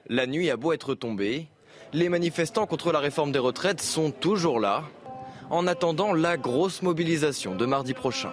La 0.07 0.27
nuit 0.27 0.51
a 0.51 0.57
beau 0.57 0.73
être 0.73 0.95
tombée, 0.95 1.49
les 1.93 2.09
manifestants 2.09 2.67
contre 2.67 2.93
la 2.93 3.01
réforme 3.01 3.33
des 3.33 3.39
retraites 3.39 3.81
sont 3.81 4.11
toujours 4.11 4.61
là, 4.61 4.85
en 5.51 5.67
attendant 5.67 6.13
la 6.13 6.37
grosse 6.37 6.83
mobilisation 6.83 7.55
de 7.55 7.67
mardi 7.67 7.95
prochain. 7.95 8.31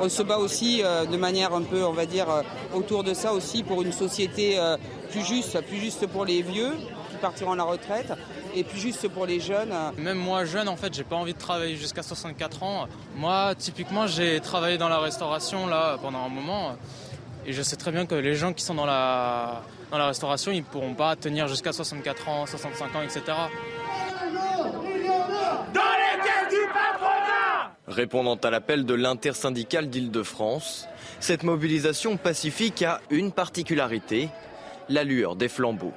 On 0.00 0.08
se 0.08 0.22
bat 0.22 0.38
aussi 0.38 0.82
euh, 0.82 1.04
de 1.04 1.16
manière 1.16 1.54
un 1.54 1.62
peu, 1.62 1.84
on 1.84 1.92
va 1.92 2.06
dire, 2.06 2.28
euh, 2.30 2.42
autour 2.74 3.04
de 3.04 3.14
ça 3.14 3.32
aussi 3.32 3.62
pour 3.62 3.82
une 3.82 3.92
société 3.92 4.58
euh, 4.58 4.76
plus 5.10 5.24
juste, 5.24 5.60
plus 5.66 5.78
juste 5.78 6.06
pour 6.06 6.24
les 6.24 6.42
vieux 6.42 6.72
qui 7.10 7.16
partiront 7.20 7.52
à 7.52 7.56
la 7.56 7.64
retraite 7.64 8.12
et 8.54 8.64
plus 8.64 8.78
juste 8.78 9.08
pour 9.08 9.26
les 9.26 9.40
jeunes. 9.40 9.72
Même 9.98 10.18
moi 10.18 10.44
jeune 10.44 10.68
en 10.68 10.76
fait 10.76 10.92
j'ai 10.92 11.04
pas 11.04 11.16
envie 11.16 11.34
de 11.34 11.38
travailler 11.38 11.76
jusqu'à 11.76 12.02
64 12.02 12.62
ans. 12.62 12.86
Moi 13.16 13.54
typiquement 13.56 14.06
j'ai 14.06 14.40
travaillé 14.40 14.76
dans 14.76 14.88
la 14.88 14.98
restauration 14.98 15.66
là 15.66 15.96
pendant 16.02 16.24
un 16.24 16.28
moment 16.28 16.76
et 17.46 17.52
je 17.52 17.62
sais 17.62 17.76
très 17.76 17.92
bien 17.92 18.06
que 18.06 18.14
les 18.14 18.34
gens 18.34 18.52
qui 18.52 18.64
sont 18.64 18.74
dans 18.74 18.86
la, 18.86 19.62
dans 19.92 19.98
la 19.98 20.06
restauration, 20.06 20.52
ils 20.52 20.60
ne 20.60 20.64
pourront 20.64 20.94
pas 20.94 21.14
tenir 21.16 21.48
jusqu'à 21.48 21.70
64 21.70 22.28
ans, 22.30 22.46
65 22.46 22.96
ans, 22.96 23.02
etc. 23.02 23.22
Répondant 27.86 28.36
à 28.36 28.50
l'appel 28.50 28.86
de 28.86 28.94
l'intersyndicale 28.94 29.90
d'Île-de-France, 29.90 30.88
cette 31.20 31.42
mobilisation 31.42 32.16
pacifique 32.16 32.82
a 32.82 33.02
une 33.10 33.32
particularité, 33.32 34.30
la 34.88 35.04
lueur 35.04 35.36
des 35.36 35.50
flambeaux. 35.50 35.92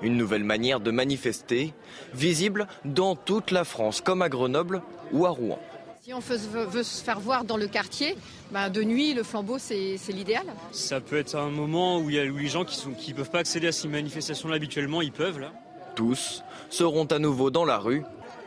Une 0.00 0.16
nouvelle 0.16 0.44
manière 0.44 0.80
de 0.80 0.90
manifester, 0.90 1.74
visible 2.14 2.66
dans 2.86 3.14
toute 3.14 3.50
la 3.50 3.64
France, 3.64 4.00
comme 4.00 4.22
à 4.22 4.30
Grenoble 4.30 4.80
ou 5.12 5.26
à 5.26 5.30
Rouen. 5.30 5.60
Si 6.04 6.12
on 6.12 6.18
veut, 6.18 6.82
se 6.82 7.04
faire 7.04 7.20
voir 7.20 7.44
dans 7.44 7.56
le 7.56 7.68
quartier, 7.68 8.16
bah, 8.50 8.70
de 8.70 8.82
nuit, 8.82 9.14
le 9.14 9.22
flambeau, 9.22 9.58
c'est 9.58 9.96
l'idéal. 10.08 10.44
Ça 10.72 11.00
peut 11.00 11.16
être 11.16 11.36
un 11.36 11.48
moment 11.48 12.00
où, 12.00 12.10
il 12.10 12.16
y 12.16 12.18
a, 12.18 12.24
les 12.24 12.48
gens 12.48 12.64
qui 12.64 13.12
ne 13.12 13.14
peuvent 13.14 13.30
pas 13.30 13.38
accéder 13.38 13.68
à 13.68 13.72
ces 13.72 13.86
manifestations-là 13.86 14.56
habituellement, 14.56 15.00
ils 15.00 15.12
peuvent 15.12 15.38
là. 15.38 15.52
Tous 15.94 16.42
seront 16.70 17.04
à 17.04 17.20
nouveau 17.20 17.52
dans 17.52 17.64
la 17.64 17.78
rue 17.78 18.02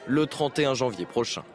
le 0.06 0.26
31 0.26 0.73
janvier 0.73 1.06
prochain. 1.06 1.45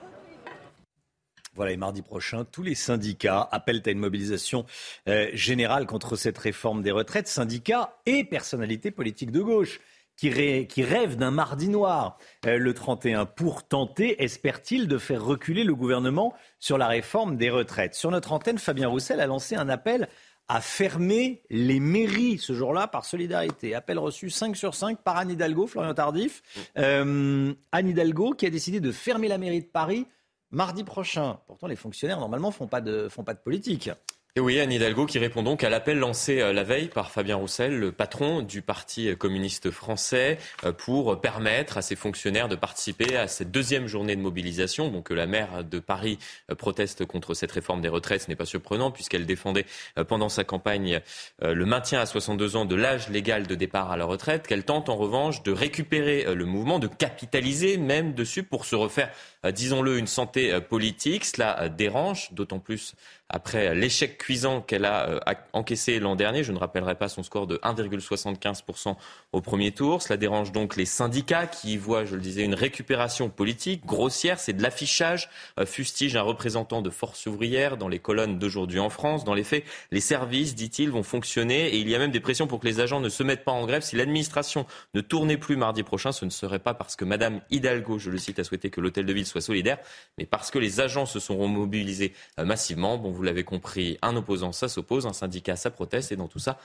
Voilà, 1.54 1.72
et 1.72 1.76
mardi 1.76 2.00
prochain, 2.00 2.46
tous 2.50 2.62
les 2.62 2.74
syndicats 2.74 3.46
appellent 3.52 3.82
à 3.84 3.90
une 3.90 3.98
mobilisation 3.98 4.64
euh, 5.06 5.28
générale 5.34 5.84
contre 5.84 6.16
cette 6.16 6.38
réforme 6.38 6.80
des 6.80 6.92
retraites, 6.92 7.28
syndicats 7.28 7.98
et 8.06 8.24
personnalités 8.24 8.90
politiques 8.90 9.32
de 9.32 9.42
gauche 9.42 9.80
qui, 10.20 10.82
rêve 10.82 11.16
d'un 11.16 11.30
mardi 11.30 11.68
noir 11.68 12.18
euh, 12.46 12.58
le 12.58 12.74
31 12.74 13.24
pour 13.24 13.66
tenter, 13.66 14.22
espère-t-il, 14.22 14.86
de 14.86 14.98
faire 14.98 15.24
reculer 15.24 15.64
le 15.64 15.74
gouvernement 15.74 16.34
sur 16.58 16.76
la 16.76 16.88
réforme 16.88 17.38
des 17.38 17.48
retraites. 17.48 17.94
Sur 17.94 18.10
notre 18.10 18.32
antenne, 18.32 18.58
Fabien 18.58 18.88
Roussel 18.88 19.20
a 19.20 19.26
lancé 19.26 19.56
un 19.56 19.70
appel 19.70 20.08
à 20.46 20.60
fermer 20.60 21.42
les 21.48 21.80
mairies 21.80 22.36
ce 22.36 22.52
jour-là 22.52 22.86
par 22.86 23.06
solidarité. 23.06 23.74
Appel 23.74 23.98
reçu 23.98 24.28
5 24.28 24.56
sur 24.56 24.74
5 24.74 25.00
par 25.02 25.16
Anne 25.16 25.30
Hidalgo, 25.30 25.66
Florian 25.66 25.94
Tardif. 25.94 26.42
Euh, 26.76 27.54
Anne 27.72 27.88
Hidalgo 27.88 28.32
qui 28.32 28.44
a 28.44 28.50
décidé 28.50 28.80
de 28.80 28.92
fermer 28.92 29.28
la 29.28 29.38
mairie 29.38 29.62
de 29.62 29.68
Paris 29.68 30.06
mardi 30.50 30.84
prochain. 30.84 31.38
Pourtant, 31.46 31.66
les 31.66 31.76
fonctionnaires, 31.76 32.20
normalement, 32.20 32.50
font 32.50 32.68
font 32.68 33.24
pas 33.24 33.34
de 33.34 33.40
politique. 33.42 33.90
Et 34.36 34.40
oui, 34.40 34.60
Anne 34.60 34.70
Hidalgo 34.70 35.06
qui 35.06 35.18
répond 35.18 35.42
donc 35.42 35.64
à 35.64 35.70
l'appel 35.70 35.98
lancé 35.98 36.40
euh, 36.40 36.52
la 36.52 36.62
veille 36.62 36.86
par 36.86 37.10
Fabien 37.10 37.34
Roussel, 37.34 37.76
le 37.76 37.90
patron 37.90 38.42
du 38.42 38.62
Parti 38.62 39.16
communiste 39.16 39.72
français, 39.72 40.38
euh, 40.64 40.70
pour 40.70 41.20
permettre 41.20 41.78
à 41.78 41.82
ses 41.82 41.96
fonctionnaires 41.96 42.48
de 42.48 42.54
participer 42.54 43.16
à 43.16 43.26
cette 43.26 43.50
deuxième 43.50 43.88
journée 43.88 44.14
de 44.14 44.20
mobilisation. 44.20 44.88
Donc 44.88 45.10
la 45.10 45.26
maire 45.26 45.64
de 45.64 45.80
Paris 45.80 46.16
euh, 46.48 46.54
proteste 46.54 47.06
contre 47.06 47.34
cette 47.34 47.50
réforme 47.50 47.80
des 47.80 47.88
retraites, 47.88 48.22
ce 48.22 48.28
n'est 48.28 48.36
pas 48.36 48.46
surprenant 48.46 48.92
puisqu'elle 48.92 49.26
défendait 49.26 49.66
pendant 50.06 50.28
sa 50.28 50.44
campagne 50.44 51.00
le 51.42 51.64
maintien 51.66 52.00
à 52.00 52.06
62 52.06 52.56
ans 52.56 52.64
de 52.64 52.76
l'âge 52.76 53.08
légal 53.08 53.46
de 53.46 53.54
départ 53.56 53.90
à 53.90 53.96
la 53.96 54.04
retraite, 54.04 54.46
qu'elle 54.46 54.64
tente 54.64 54.88
en 54.88 54.96
revanche 54.96 55.42
de 55.42 55.50
récupérer 55.50 56.34
le 56.34 56.44
mouvement, 56.44 56.78
de 56.78 56.86
capitaliser 56.86 57.78
même 57.78 58.14
dessus 58.14 58.42
pour 58.42 58.64
se 58.64 58.76
refaire, 58.76 59.10
disons-le, 59.44 59.98
une 59.98 60.06
santé 60.06 60.60
politique. 60.60 61.24
Cela 61.24 61.68
dérange, 61.68 62.32
d'autant 62.32 62.58
plus 62.58 62.94
après 63.30 63.74
l'échec 63.74 64.18
cuisant 64.18 64.60
qu'elle 64.60 64.84
a 64.84 65.08
euh, 65.08 65.34
encaissé 65.52 65.98
l'an 66.00 66.16
dernier. 66.16 66.42
Je 66.44 66.52
ne 66.52 66.58
rappellerai 66.58 66.96
pas 66.96 67.08
son 67.08 67.22
score 67.22 67.46
de 67.46 67.56
1,75% 67.58 68.96
au 69.32 69.40
premier 69.40 69.72
tour. 69.72 70.02
Cela 70.02 70.16
dérange 70.16 70.52
donc 70.52 70.76
les 70.76 70.84
syndicats 70.84 71.46
qui 71.46 71.76
voient, 71.76 72.04
je 72.04 72.16
le 72.16 72.20
disais, 72.20 72.42
une 72.42 72.54
récupération 72.54 73.30
politique 73.30 73.86
grossière. 73.86 74.38
C'est 74.40 74.52
de 74.52 74.62
l'affichage, 74.62 75.30
euh, 75.58 75.66
fustige 75.66 76.16
un 76.16 76.22
représentant 76.22 76.82
de 76.82 76.90
force 76.90 77.26
ouvrière 77.26 77.76
dans 77.76 77.88
les 77.88 78.00
colonnes 78.00 78.38
d'aujourd'hui 78.38 78.80
en 78.80 78.90
France. 78.90 79.24
Dans 79.24 79.34
les 79.34 79.44
faits, 79.44 79.64
les 79.90 80.00
services, 80.00 80.54
dit-il, 80.54 80.90
vont 80.90 81.02
fonctionner 81.02 81.68
et 81.68 81.78
il 81.78 81.88
y 81.88 81.94
a 81.94 81.98
même 81.98 82.10
des 82.10 82.20
pressions 82.20 82.46
pour 82.46 82.60
que 82.60 82.66
les 82.66 82.80
agents 82.80 83.00
ne 83.00 83.08
se 83.08 83.22
mettent 83.22 83.44
pas 83.44 83.52
en 83.52 83.64
grève. 83.64 83.82
Si 83.82 83.96
l'administration 83.96 84.66
ne 84.94 85.00
tournait 85.00 85.38
plus 85.38 85.56
mardi 85.56 85.82
prochain, 85.82 86.12
ce 86.12 86.24
ne 86.24 86.30
serait 86.30 86.58
pas 86.58 86.74
parce 86.74 86.96
que 86.96 87.04
Madame 87.04 87.40
Hidalgo, 87.50 87.98
je 87.98 88.10
le 88.10 88.18
cite, 88.18 88.38
a 88.40 88.44
souhaité 88.44 88.70
que 88.70 88.80
l'hôtel 88.80 89.06
de 89.06 89.12
ville 89.12 89.26
soit 89.26 89.40
solidaire, 89.40 89.78
mais 90.18 90.26
parce 90.26 90.50
que 90.50 90.58
les 90.58 90.80
agents 90.80 91.06
se 91.06 91.20
sont 91.20 91.46
mobilisés 91.46 92.12
euh, 92.38 92.44
massivement. 92.44 92.98
Vous 93.20 93.26
l'avez 93.26 93.44
compris, 93.44 93.98
un 94.00 94.16
opposant, 94.16 94.50
ça 94.50 94.66
s'oppose, 94.66 95.04
un 95.04 95.12
syndicat, 95.12 95.54
ça 95.54 95.70
proteste, 95.70 96.10
et 96.10 96.16
dans 96.16 96.26
tout 96.26 96.38
ça, 96.38 96.58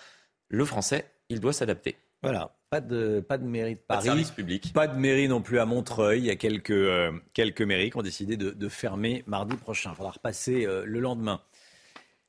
le 0.47 0.63
français, 0.63 1.11
il 1.27 1.41
doit 1.41 1.51
s'adapter. 1.51 1.97
Voilà, 2.23 2.55
pas 2.69 2.79
de, 2.79 3.19
pas 3.19 3.37
de 3.37 3.45
mairie 3.45 3.75
de 3.75 3.79
Paris. 3.79 3.97
Pas 3.97 3.97
de 3.97 4.03
service 4.05 4.31
public. 4.31 4.71
Pas 4.73 4.87
de 4.87 4.97
mairie 4.97 5.27
non 5.27 5.41
plus 5.41 5.59
à 5.59 5.65
Montreuil. 5.65 6.19
Il 6.19 6.25
y 6.25 6.29
a 6.29 6.37
quelques, 6.37 6.71
euh, 6.71 7.11
quelques 7.33 7.61
mairies 7.61 7.91
qui 7.91 7.97
ont 7.97 8.03
décidé 8.03 8.37
de, 8.37 8.69
fermer 8.69 9.25
mardi 9.27 9.57
prochain. 9.57 9.91
Il 9.91 9.97
faudra 9.97 10.13
repasser 10.13 10.65
euh, 10.65 10.85
le 10.85 11.01
lendemain. 11.01 11.41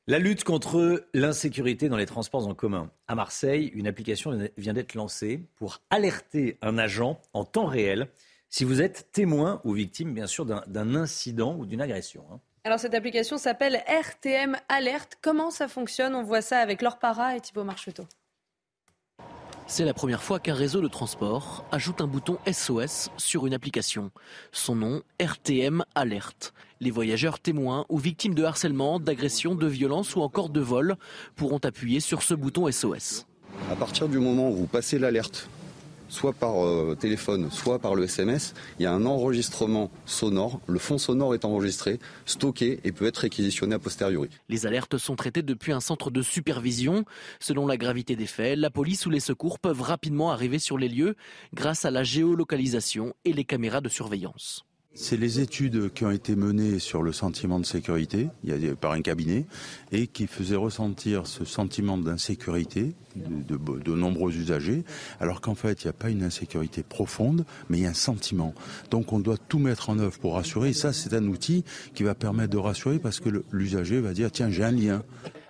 La 0.07 0.19
lutte 0.19 0.43
contre 0.43 1.05
l'insécurité 1.13 1.87
dans 1.87 1.95
les 1.95 2.05
transports 2.05 2.45
en 2.45 2.53
commun. 2.53 2.91
À 3.07 3.15
Marseille, 3.15 3.71
une 3.73 3.87
application 3.87 4.37
vient 4.57 4.73
d'être 4.73 4.93
lancée 4.93 5.41
pour 5.55 5.79
alerter 5.89 6.57
un 6.61 6.77
agent 6.77 7.21
en 7.31 7.45
temps 7.45 7.65
réel 7.65 8.09
si 8.49 8.65
vous 8.65 8.81
êtes 8.81 9.09
témoin 9.13 9.61
ou 9.63 9.71
victime, 9.71 10.13
bien 10.13 10.27
sûr, 10.27 10.45
d'un 10.45 10.95
incident 10.95 11.55
ou 11.57 11.65
d'une 11.65 11.81
agression. 11.81 12.25
Hein. 12.31 12.39
Alors 12.67 12.81
cette 12.81 12.95
application 12.95 13.37
s'appelle 13.37 13.81
RTM 13.87 14.57
Alerte. 14.67 15.17
Comment 15.21 15.51
ça 15.51 15.69
fonctionne? 15.69 16.13
On 16.15 16.23
voit 16.23 16.41
ça 16.41 16.59
avec 16.59 16.81
Laure 16.81 16.99
Para 16.99 17.37
et 17.37 17.39
Thibault 17.39 17.63
Marcheteau. 17.63 18.03
C'est 19.67 19.85
la 19.85 19.93
première 19.93 20.21
fois 20.21 20.41
qu'un 20.41 20.53
réseau 20.53 20.81
de 20.81 20.89
transport 20.89 21.63
ajoute 21.71 22.01
un 22.01 22.07
bouton 22.07 22.37
SOS 22.45 23.09
sur 23.15 23.47
une 23.47 23.53
application. 23.53 24.11
Son 24.51 24.75
nom, 24.75 25.01
RTM 25.17 25.85
Alerte. 25.95 26.53
Les 26.81 26.91
voyageurs 26.91 27.39
témoins 27.39 27.85
ou 27.87 27.99
victimes 27.99 28.35
de 28.35 28.43
harcèlement, 28.43 28.99
d'agression, 28.99 29.55
de 29.55 29.67
violence 29.67 30.17
ou 30.17 30.21
encore 30.21 30.49
de 30.49 30.59
vol 30.59 30.97
pourront 31.37 31.61
appuyer 31.63 32.01
sur 32.01 32.21
ce 32.21 32.33
bouton 32.33 32.69
SOS. 32.69 33.27
À 33.71 33.77
partir 33.77 34.09
du 34.09 34.19
moment 34.19 34.49
où 34.49 34.55
vous 34.57 34.67
passez 34.67 34.99
l'alerte 34.99 35.47
soit 36.09 36.33
par 36.33 36.65
euh, 36.65 36.95
téléphone, 36.99 37.49
soit 37.51 37.79
par 37.79 37.95
le 37.95 38.03
SMS, 38.03 38.53
il 38.79 38.83
y 38.83 38.85
a 38.85 38.93
un 38.93 39.05
enregistrement 39.05 39.91
sonore. 40.05 40.59
Le 40.67 40.79
fond 40.79 40.97
sonore 40.97 41.33
est 41.33 41.45
enregistré, 41.45 41.99
stocké 42.25 42.79
et 42.83 42.91
peut 42.91 43.05
être 43.05 43.17
réquisitionné 43.17 43.75
a 43.75 43.79
posteriori. 43.79 44.29
Les 44.49 44.65
alertes 44.65 44.97
sont 44.97 45.15
traitées 45.15 45.41
depuis 45.41 45.71
un 45.71 45.79
centre 45.79 46.11
de 46.11 46.21
supervision. 46.21 47.05
Selon 47.39 47.67
la 47.67 47.77
gravité 47.77 48.15
des 48.15 48.27
faits, 48.27 48.57
la 48.57 48.69
police 48.69 49.05
ou 49.05 49.09
les 49.09 49.19
secours 49.19 49.59
peuvent 49.59 49.81
rapidement 49.81 50.31
arriver 50.31 50.59
sur 50.59 50.77
les 50.77 50.89
lieux 50.89 51.15
grâce 51.53 51.85
à 51.85 51.91
la 51.91 52.03
géolocalisation 52.03 53.13
et 53.25 53.33
les 53.33 53.45
caméras 53.45 53.81
de 53.81 53.89
surveillance. 53.89 54.65
C'est 54.99 55.15
les 55.15 55.39
études 55.39 55.93
qui 55.93 56.05
ont 56.05 56.11
été 56.11 56.35
menées 56.35 56.79
sur 56.79 57.03
le 57.03 57.11
sentiment 57.11 57.59
de 57.59 57.67
sécurité 57.67 58.29
par 58.81 58.93
un 58.93 59.01
cabinet 59.03 59.45
et 59.91 60.07
qui 60.07 60.25
faisaient 60.25 60.55
ressentir 60.55 61.27
ce 61.27 61.45
sentiment 61.45 61.99
d'insécurité 61.99 62.95
de, 63.15 63.95
nombreux 63.95 64.35
usagers, 64.35 64.83
alors 65.19 65.39
qu'en 65.39 65.53
fait, 65.53 65.83
il 65.83 65.85
n'y 65.85 65.91
a 65.91 65.93
pas 65.93 66.09
une 66.09 66.23
insécurité 66.23 66.81
profonde, 66.81 67.45
mais 67.69 67.77
il 67.77 67.83
y 67.83 67.85
a 67.85 67.91
un 67.91 67.93
sentiment. 67.93 68.55
Donc 68.89 69.13
on 69.13 69.19
doit 69.19 69.37
tout 69.37 69.59
mettre 69.59 69.91
en 69.91 69.99
œuvre 69.99 70.17
pour 70.17 70.33
rassurer. 70.33 70.73
Ça, 70.73 70.91
c'est 70.93 71.13
un 71.13 71.27
outil 71.27 71.63
qui 71.93 72.01
va 72.01 72.15
permettre 72.15 72.49
de 72.49 72.57
rassurer 72.57 72.97
parce 72.97 73.19
que 73.19 73.29
l'usager 73.51 74.01
va 74.01 74.13
dire, 74.13 74.31
tiens, 74.31 74.49
j'ai 74.49 74.63
un 74.63 74.71
lien. 74.71 75.03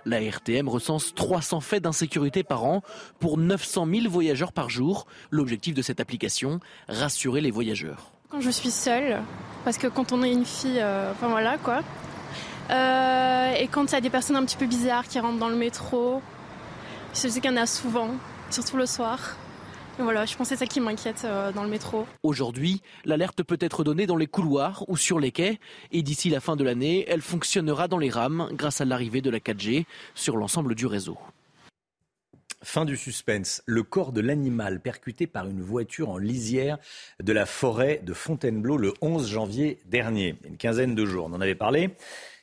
La 0.05 0.19
RTM 0.19 0.67
recense 0.67 1.15
300 1.15 1.61
faits 1.61 1.83
d'insécurité 1.83 2.43
par 2.43 2.65
an 2.65 2.81
pour 3.19 3.37
900 3.37 3.87
000 3.87 4.09
voyageurs 4.09 4.51
par 4.51 4.69
jour. 4.69 5.07
L'objectif 5.31 5.73
de 5.73 5.81
cette 5.81 6.01
application, 6.01 6.59
rassurer 6.89 7.39
les 7.39 7.51
voyageurs. 7.51 8.16
Quand 8.29 8.41
je 8.41 8.49
suis 8.49 8.71
seule, 8.71 9.21
parce 9.63 9.77
que 9.77 9.87
quand 9.87 10.11
on 10.11 10.21
est 10.21 10.31
une 10.31 10.43
fille, 10.43 10.79
euh, 10.81 11.11
enfin 11.13 11.29
voilà 11.29 11.57
quoi. 11.57 11.81
Euh, 12.69 13.53
et 13.53 13.67
quand 13.67 13.85
il 13.85 13.93
y 13.93 13.95
a 13.95 14.01
des 14.01 14.09
personnes 14.09 14.35
un 14.35 14.43
petit 14.43 14.57
peu 14.57 14.65
bizarres 14.65 15.07
qui 15.07 15.17
rentrent 15.17 15.39
dans 15.39 15.47
le 15.47 15.55
métro, 15.55 16.21
je 17.13 17.29
sais 17.29 17.39
qu'il 17.39 17.49
y 17.49 17.53
en 17.53 17.57
a 17.57 17.65
souvent, 17.65 18.09
surtout 18.49 18.75
le 18.75 18.85
soir. 18.85 19.37
Et 19.97 20.03
voilà, 20.03 20.25
je 20.25 20.35
pense 20.35 20.49
que 20.49 20.55
c'est 20.55 20.59
ça 20.59 20.67
qui 20.67 20.81
m'inquiète 20.81 21.21
euh, 21.23 21.53
dans 21.53 21.63
le 21.63 21.69
métro. 21.69 22.05
Aujourd'hui, 22.21 22.81
l'alerte 23.05 23.43
peut 23.43 23.57
être 23.61 23.85
donnée 23.85 24.05
dans 24.07 24.17
les 24.17 24.27
couloirs 24.27 24.83
ou 24.89 24.97
sur 24.97 25.21
les 25.21 25.31
quais. 25.31 25.57
Et 25.93 26.03
d'ici 26.03 26.29
la 26.29 26.41
fin 26.41 26.57
de 26.57 26.65
l'année, 26.65 27.05
elle 27.07 27.21
fonctionnera 27.21 27.87
dans 27.87 27.97
les 27.97 28.09
rames 28.09 28.49
grâce 28.51 28.81
à 28.81 28.85
l'arrivée 28.85 29.21
de 29.21 29.29
la 29.29 29.39
4G 29.39 29.85
sur 30.15 30.35
l'ensemble 30.35 30.75
du 30.75 30.85
réseau. 30.85 31.17
Fin 32.63 32.85
du 32.85 32.97
suspense. 32.97 33.61
Le 33.67 33.83
corps 33.83 34.11
de 34.11 34.19
l'animal 34.19 34.79
percuté 34.79 35.27
par 35.27 35.47
une 35.47 35.61
voiture 35.61 36.09
en 36.09 36.17
lisière 36.17 36.79
de 37.21 37.31
la 37.31 37.45
forêt 37.45 38.01
de 38.03 38.13
Fontainebleau 38.13 38.77
le 38.77 38.93
11 39.01 39.29
janvier 39.29 39.79
dernier. 39.85 40.35
Une 40.43 40.57
quinzaine 40.57 40.95
de 40.95 41.05
jours. 41.05 41.27
On 41.29 41.33
en 41.33 41.41
avait 41.41 41.55
parlé. 41.55 41.91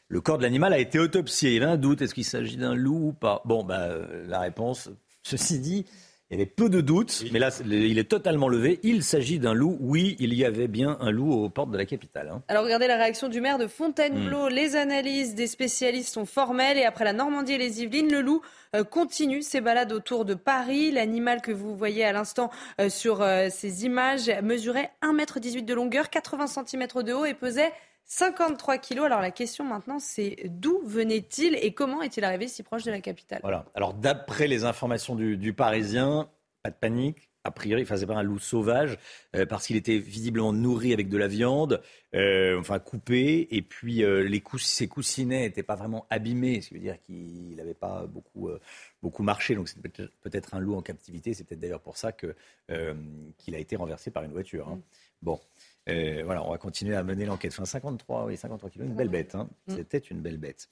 Le 0.08 0.20
corps 0.20 0.38
de 0.38 0.44
l'animal 0.44 0.72
a 0.72 0.78
été 0.78 1.00
autopsié. 1.00 1.50
Il 1.50 1.54
y 1.54 1.56
avait 1.56 1.72
un 1.72 1.76
doute. 1.76 2.00
Est-ce 2.00 2.14
qu'il 2.14 2.24
s'agit 2.24 2.56
d'un 2.56 2.74
loup 2.74 3.08
ou 3.08 3.12
pas? 3.12 3.42
Bon, 3.44 3.64
bah, 3.64 3.80
euh, 3.80 4.24
la 4.28 4.38
réponse, 4.38 4.88
ceci 5.24 5.58
dit, 5.58 5.84
il 6.34 6.38
y 6.38 6.42
avait 6.42 6.50
peu 6.50 6.68
de 6.68 6.80
doutes, 6.80 7.24
mais 7.32 7.38
là, 7.38 7.50
il 7.64 7.98
est 7.98 8.10
totalement 8.10 8.48
levé. 8.48 8.80
Il 8.82 9.04
s'agit 9.04 9.38
d'un 9.38 9.54
loup. 9.54 9.76
Oui, 9.80 10.16
il 10.18 10.34
y 10.34 10.44
avait 10.44 10.66
bien 10.66 10.96
un 11.00 11.12
loup 11.12 11.32
aux 11.32 11.48
portes 11.48 11.70
de 11.70 11.78
la 11.78 11.86
capitale. 11.86 12.28
Hein. 12.28 12.42
Alors, 12.48 12.64
regardez 12.64 12.88
la 12.88 12.96
réaction 12.96 13.28
du 13.28 13.40
maire 13.40 13.56
de 13.56 13.68
Fontainebleau. 13.68 14.50
Hmm. 14.50 14.52
Les 14.52 14.74
analyses 14.74 15.34
des 15.36 15.46
spécialistes 15.46 16.12
sont 16.12 16.26
formelles 16.26 16.76
et 16.76 16.84
après 16.84 17.04
la 17.04 17.12
Normandie 17.12 17.52
et 17.52 17.58
les 17.58 17.82
Yvelines, 17.82 18.10
le 18.10 18.20
loup 18.20 18.42
euh, 18.74 18.82
continue 18.82 19.42
ses 19.42 19.60
balades 19.60 19.92
autour 19.92 20.24
de 20.24 20.34
Paris. 20.34 20.90
L'animal 20.90 21.40
que 21.40 21.52
vous 21.52 21.76
voyez 21.76 22.04
à 22.04 22.12
l'instant 22.12 22.50
euh, 22.80 22.88
sur 22.88 23.22
euh, 23.22 23.46
ces 23.50 23.84
images 23.84 24.28
mesurait 24.42 24.90
1,18 25.02 25.58
m 25.58 25.64
de 25.64 25.74
longueur, 25.74 26.10
80 26.10 26.46
cm 26.48 26.86
de 27.04 27.12
haut 27.12 27.24
et 27.24 27.34
pesait 27.34 27.72
53 28.06 28.78
kilos. 28.78 29.06
Alors 29.06 29.20
la 29.20 29.30
question 29.30 29.64
maintenant, 29.64 29.98
c'est 29.98 30.36
d'où 30.44 30.80
venait-il 30.84 31.56
et 31.56 31.72
comment 31.72 32.02
est-il 32.02 32.24
arrivé 32.24 32.48
si 32.48 32.62
proche 32.62 32.84
de 32.84 32.90
la 32.90 33.00
capitale? 33.00 33.40
Voilà. 33.42 33.64
Alors 33.74 33.94
d'après 33.94 34.46
les 34.46 34.64
informations 34.64 35.14
du, 35.14 35.52
Parisien, 35.52 36.28
pas 36.62 36.70
de 36.70 36.76
panique. 36.76 37.30
A 37.46 37.50
priori, 37.50 37.82
il 37.82 37.86
faisait 37.86 38.06
pas 38.06 38.14
un 38.14 38.22
loup 38.22 38.38
sauvage 38.38 38.96
euh, 39.36 39.44
parce 39.44 39.66
qu'il 39.66 39.76
était 39.76 39.98
visiblement 39.98 40.54
nourri 40.54 40.94
avec 40.94 41.10
de 41.10 41.18
la 41.18 41.28
viande, 41.28 41.82
euh, 42.14 42.58
enfin 42.58 42.78
coupé, 42.78 43.48
et 43.50 43.60
puis 43.60 44.02
euh, 44.02 44.22
les 44.26 44.42
ses 44.56 44.88
coussinets 44.88 45.40
n'étaient 45.40 45.62
pas 45.62 45.74
vraiment 45.74 46.06
abîmés, 46.08 46.62
ce 46.62 46.68
qui 46.68 46.74
veut 46.74 46.80
dire 46.80 46.98
qu'il 47.02 47.54
n'avait 47.54 47.74
pas 47.74 48.06
beaucoup, 48.06 48.48
beaucoup 49.02 49.22
marché. 49.22 49.54
Donc 49.56 49.68
c'est 49.68 49.78
peut-être 49.78 50.54
un 50.54 50.58
loup 50.58 50.74
en 50.74 50.80
captivité. 50.80 51.34
C'est 51.34 51.44
peut-être 51.44 51.60
d'ailleurs 51.60 51.82
pour 51.82 51.98
ça 51.98 52.12
que 52.12 52.34
qu'il 53.36 53.54
a 53.54 53.58
été 53.58 53.76
renversé 53.76 54.10
par 54.10 54.22
une 54.22 54.32
voiture. 54.32 54.68
Hein. 54.68 54.76
Mm. 54.76 54.82
Bon. 55.20 55.40
Euh, 55.88 56.22
voilà, 56.24 56.44
on 56.44 56.50
va 56.50 56.58
continuer 56.58 56.96
à 56.96 57.02
mener 57.02 57.26
l'enquête. 57.26 57.52
Enfin, 57.52 57.64
53, 57.64 58.26
oui, 58.26 58.36
53 58.36 58.70
kilos, 58.70 58.88
une 58.88 58.94
belle 58.94 59.08
bête. 59.08 59.34
Hein. 59.34 59.48
Mm. 59.66 59.76
C'était 59.76 59.98
une 59.98 60.20
belle 60.20 60.38
bête. 60.38 60.68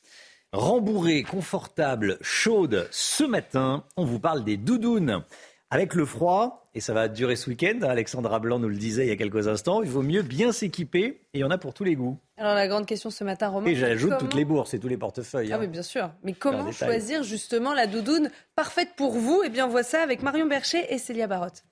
Rembourrée, 0.52 1.22
confortable, 1.22 2.18
chaude, 2.20 2.88
ce 2.90 3.24
matin, 3.24 3.84
on 3.96 4.04
vous 4.04 4.20
parle 4.20 4.44
des 4.44 4.56
doudounes. 4.56 5.24
Avec 5.70 5.94
le 5.94 6.04
froid, 6.04 6.68
et 6.74 6.80
ça 6.80 6.92
va 6.92 7.08
durer 7.08 7.36
ce 7.36 7.48
week-end, 7.48 7.78
Alexandra 7.80 8.38
Blanc 8.38 8.58
nous 8.58 8.68
le 8.68 8.76
disait 8.76 9.06
il 9.06 9.08
y 9.08 9.12
a 9.12 9.16
quelques 9.16 9.48
instants, 9.48 9.82
il 9.82 9.88
vaut 9.88 10.02
mieux 10.02 10.20
bien 10.20 10.52
s'équiper 10.52 11.22
et 11.32 11.38
il 11.38 11.40
y 11.40 11.44
en 11.44 11.50
a 11.50 11.56
pour 11.56 11.72
tous 11.72 11.84
les 11.84 11.94
goûts. 11.94 12.18
Alors 12.36 12.54
la 12.54 12.68
grande 12.68 12.84
question 12.84 13.08
ce 13.08 13.24
matin, 13.24 13.48
Romain. 13.48 13.66
Et 13.66 13.74
j'ajoute 13.74 14.18
toutes 14.18 14.34
les 14.34 14.44
bourses 14.44 14.74
et 14.74 14.78
tous 14.78 14.88
les 14.88 14.98
portefeuilles. 14.98 15.50
Ah 15.50 15.56
hein. 15.56 15.60
oui, 15.60 15.68
bien 15.68 15.82
sûr. 15.82 16.10
Mais 16.22 16.34
comment 16.34 16.70
choisir 16.72 17.22
justement 17.22 17.72
la 17.72 17.86
doudoune 17.86 18.30
parfaite 18.54 18.90
pour 18.96 19.12
vous? 19.12 19.42
Eh 19.46 19.48
bien, 19.48 19.66
on 19.66 19.70
voit 19.70 19.82
ça 19.82 20.02
avec 20.02 20.22
Marion 20.22 20.44
Bercher 20.44 20.84
et 20.92 20.98
Célia 20.98 21.26
Barotte. 21.26 21.64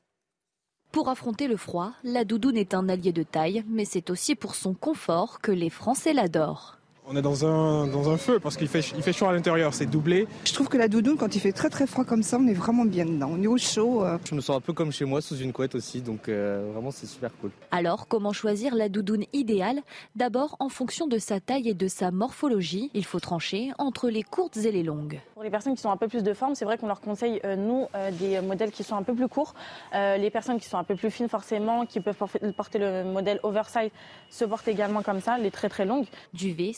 Pour 0.93 1.09
affronter 1.09 1.47
le 1.47 1.57
froid, 1.57 1.93
la 2.03 2.25
doudoune 2.25 2.57
est 2.57 2.75
un 2.75 2.89
allié 2.89 3.13
de 3.13 3.23
taille, 3.23 3.63
mais 3.69 3.85
c'est 3.85 4.11
aussi 4.11 4.35
pour 4.35 4.57
son 4.57 4.75
confort 4.75 5.41
que 5.41 5.53
les 5.53 5.71
Français 5.71 6.13
l'adorent. 6.13 6.80
On 7.13 7.17
est 7.17 7.23
dans 7.23 7.45
un, 7.45 7.89
dans 7.89 8.09
un 8.09 8.17
feu 8.17 8.39
parce 8.39 8.57
qu'il 8.57 8.69
fait, 8.69 8.93
il 8.97 9.03
fait 9.03 9.13
chaud 9.13 9.27
à 9.27 9.33
l'intérieur, 9.33 9.75
c'est 9.75 9.87
doublé. 9.87 10.29
Je 10.45 10.53
trouve 10.53 10.69
que 10.69 10.77
la 10.77 10.87
doudoune, 10.87 11.17
quand 11.17 11.35
il 11.35 11.41
fait 11.41 11.51
très 11.51 11.69
très 11.69 11.89
froid 11.89 12.05
comme 12.05 12.23
ça, 12.23 12.39
on 12.41 12.47
est 12.47 12.55
vraiment 12.55 12.85
bien 12.85 13.05
dedans. 13.05 13.31
On 13.33 13.43
est 13.43 13.49
au 13.49 13.59
chaud. 13.59 14.05
Euh. 14.05 14.17
Je 14.25 14.33
me 14.37 14.41
sens 14.41 14.57
un 14.57 14.61
peu 14.61 14.73
comme 14.73 14.93
chez 14.93 15.05
moi, 15.05 15.21
sous 15.21 15.37
une 15.37 15.53
couette 15.53 15.75
aussi, 15.75 16.03
donc 16.03 16.29
euh, 16.29 16.71
vraiment 16.73 16.93
c'est 16.93 17.09
super 17.09 17.33
cool. 17.41 17.51
Alors, 17.73 18.07
comment 18.07 18.33
choisir 18.33 18.77
la 18.77 18.89
doudoune 18.89 19.25
idéale? 19.33 19.81
D'abord, 20.15 20.55
en 20.61 20.69
fonction 20.69 21.09
de 21.09 21.19
sa 21.19 21.41
taille 21.41 21.69
et 21.69 21.75
de 21.75 21.89
sa 21.89 22.13
morphologie, 22.13 22.93
il 22.95 23.05
faut 23.05 23.19
trancher 23.19 23.73
entre 23.79 24.09
les 24.09 24.23
courtes 24.23 24.59
et 24.59 24.71
les 24.71 24.85
longues. 24.85 25.19
Pour 25.35 25.43
les 25.43 25.51
personnes 25.51 25.75
qui 25.75 25.83
sont 25.83 25.91
un 25.91 25.97
peu 25.97 26.07
plus 26.07 26.23
de 26.23 26.33
forme, 26.33 26.55
c'est 26.55 26.65
vrai 26.65 26.79
qu'on 26.79 26.87
leur 26.87 27.01
conseille, 27.01 27.41
euh, 27.45 27.57
nous, 27.57 27.89
des 28.21 28.41
modèles 28.41 28.71
qui 28.71 28.85
sont 28.85 28.95
un 28.95 29.03
peu 29.03 29.15
plus 29.15 29.27
courts. 29.27 29.55
les 29.93 30.31
personnes 30.31 30.61
qui 30.61 30.69
sont 30.69 30.79
un 30.79 30.85
peu 30.85 30.95
plus 30.95 31.11
fines, 31.11 31.29
forcément, 31.29 31.87
qui 31.87 31.99
peuvent 31.99 32.17
porter 32.57 32.79
le 32.79 33.03
modèle 33.03 33.41
oversize, 33.43 33.91
se 34.29 34.45
portent 34.45 34.69
également 34.69 35.03
comme 35.03 35.21
ça, 35.21 35.39
les 35.39 35.51
très 35.51 35.69
très 35.69 35.85
longues. 35.85 36.07
Duvet, 36.35 36.73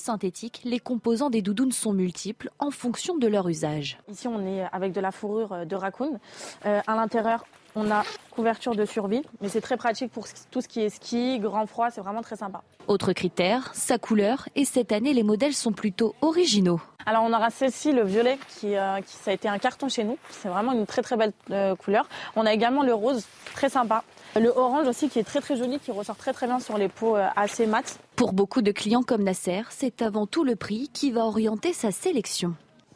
les 0.64 0.78
composants 0.78 1.30
des 1.30 1.42
doudounes 1.42 1.72
sont 1.72 1.92
multiples 1.92 2.50
en 2.58 2.70
fonction 2.70 3.16
de 3.16 3.26
leur 3.26 3.48
usage. 3.48 3.98
Ici, 4.08 4.28
on 4.28 4.46
est 4.46 4.64
avec 4.72 4.92
de 4.92 5.00
la 5.00 5.10
fourrure 5.10 5.66
de 5.66 5.76
raccoon. 5.76 6.18
Euh, 6.66 6.80
à 6.86 6.94
l'intérieur, 6.94 7.44
on 7.74 7.90
a 7.90 8.04
couverture 8.30 8.74
de 8.74 8.84
survie, 8.84 9.22
mais 9.40 9.48
c'est 9.48 9.60
très 9.60 9.76
pratique 9.76 10.12
pour 10.12 10.26
tout 10.50 10.60
ce 10.60 10.68
qui 10.68 10.80
est 10.80 10.90
ski, 10.90 11.38
grand 11.38 11.66
froid, 11.66 11.90
c'est 11.90 12.00
vraiment 12.00 12.22
très 12.22 12.36
sympa. 12.36 12.62
Autre 12.86 13.12
critère, 13.12 13.70
sa 13.74 13.98
couleur, 13.98 14.48
et 14.54 14.64
cette 14.64 14.92
année 14.92 15.14
les 15.14 15.22
modèles 15.22 15.54
sont 15.54 15.72
plutôt 15.72 16.14
originaux. 16.20 16.80
Alors 17.06 17.24
on 17.24 17.32
aura 17.32 17.50
celle-ci, 17.50 17.92
le 17.92 18.04
violet, 18.04 18.38
qui, 18.58 18.76
euh, 18.76 19.00
qui, 19.00 19.14
ça 19.14 19.30
a 19.30 19.34
été 19.34 19.48
un 19.48 19.58
carton 19.58 19.88
chez 19.88 20.04
nous. 20.04 20.18
C'est 20.30 20.48
vraiment 20.48 20.72
une 20.72 20.86
très 20.86 21.02
très 21.02 21.16
belle 21.16 21.32
euh, 21.50 21.74
couleur. 21.74 22.08
On 22.36 22.46
a 22.46 22.52
également 22.52 22.82
le 22.82 22.94
rose, 22.94 23.24
très 23.54 23.68
sympa. 23.68 24.04
Le 24.40 24.48
orange 24.48 24.88
aussi 24.88 25.08
qui 25.08 25.18
est 25.18 25.24
très 25.24 25.40
très 25.40 25.56
joli, 25.56 25.78
qui 25.78 25.90
ressort 25.90 26.16
très 26.16 26.32
très 26.32 26.46
bien 26.46 26.58
sur 26.58 26.78
les 26.78 26.88
peaux 26.88 27.16
euh, 27.16 27.28
assez 27.36 27.66
mat. 27.66 27.98
Pour 28.16 28.32
beaucoup 28.32 28.62
de 28.62 28.72
clients 28.72 29.02
comme 29.02 29.22
Nasser, 29.22 29.62
c'est 29.70 30.00
avant 30.00 30.26
tout 30.26 30.42
le 30.42 30.56
prix 30.56 30.88
qui 30.92 31.10
va 31.10 31.26
orienter 31.26 31.72
sa 31.74 31.90
sélection. 31.90 32.54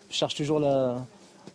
Je 0.09 0.17
cherche 0.17 0.35
toujours, 0.35 0.61
la, 0.61 0.97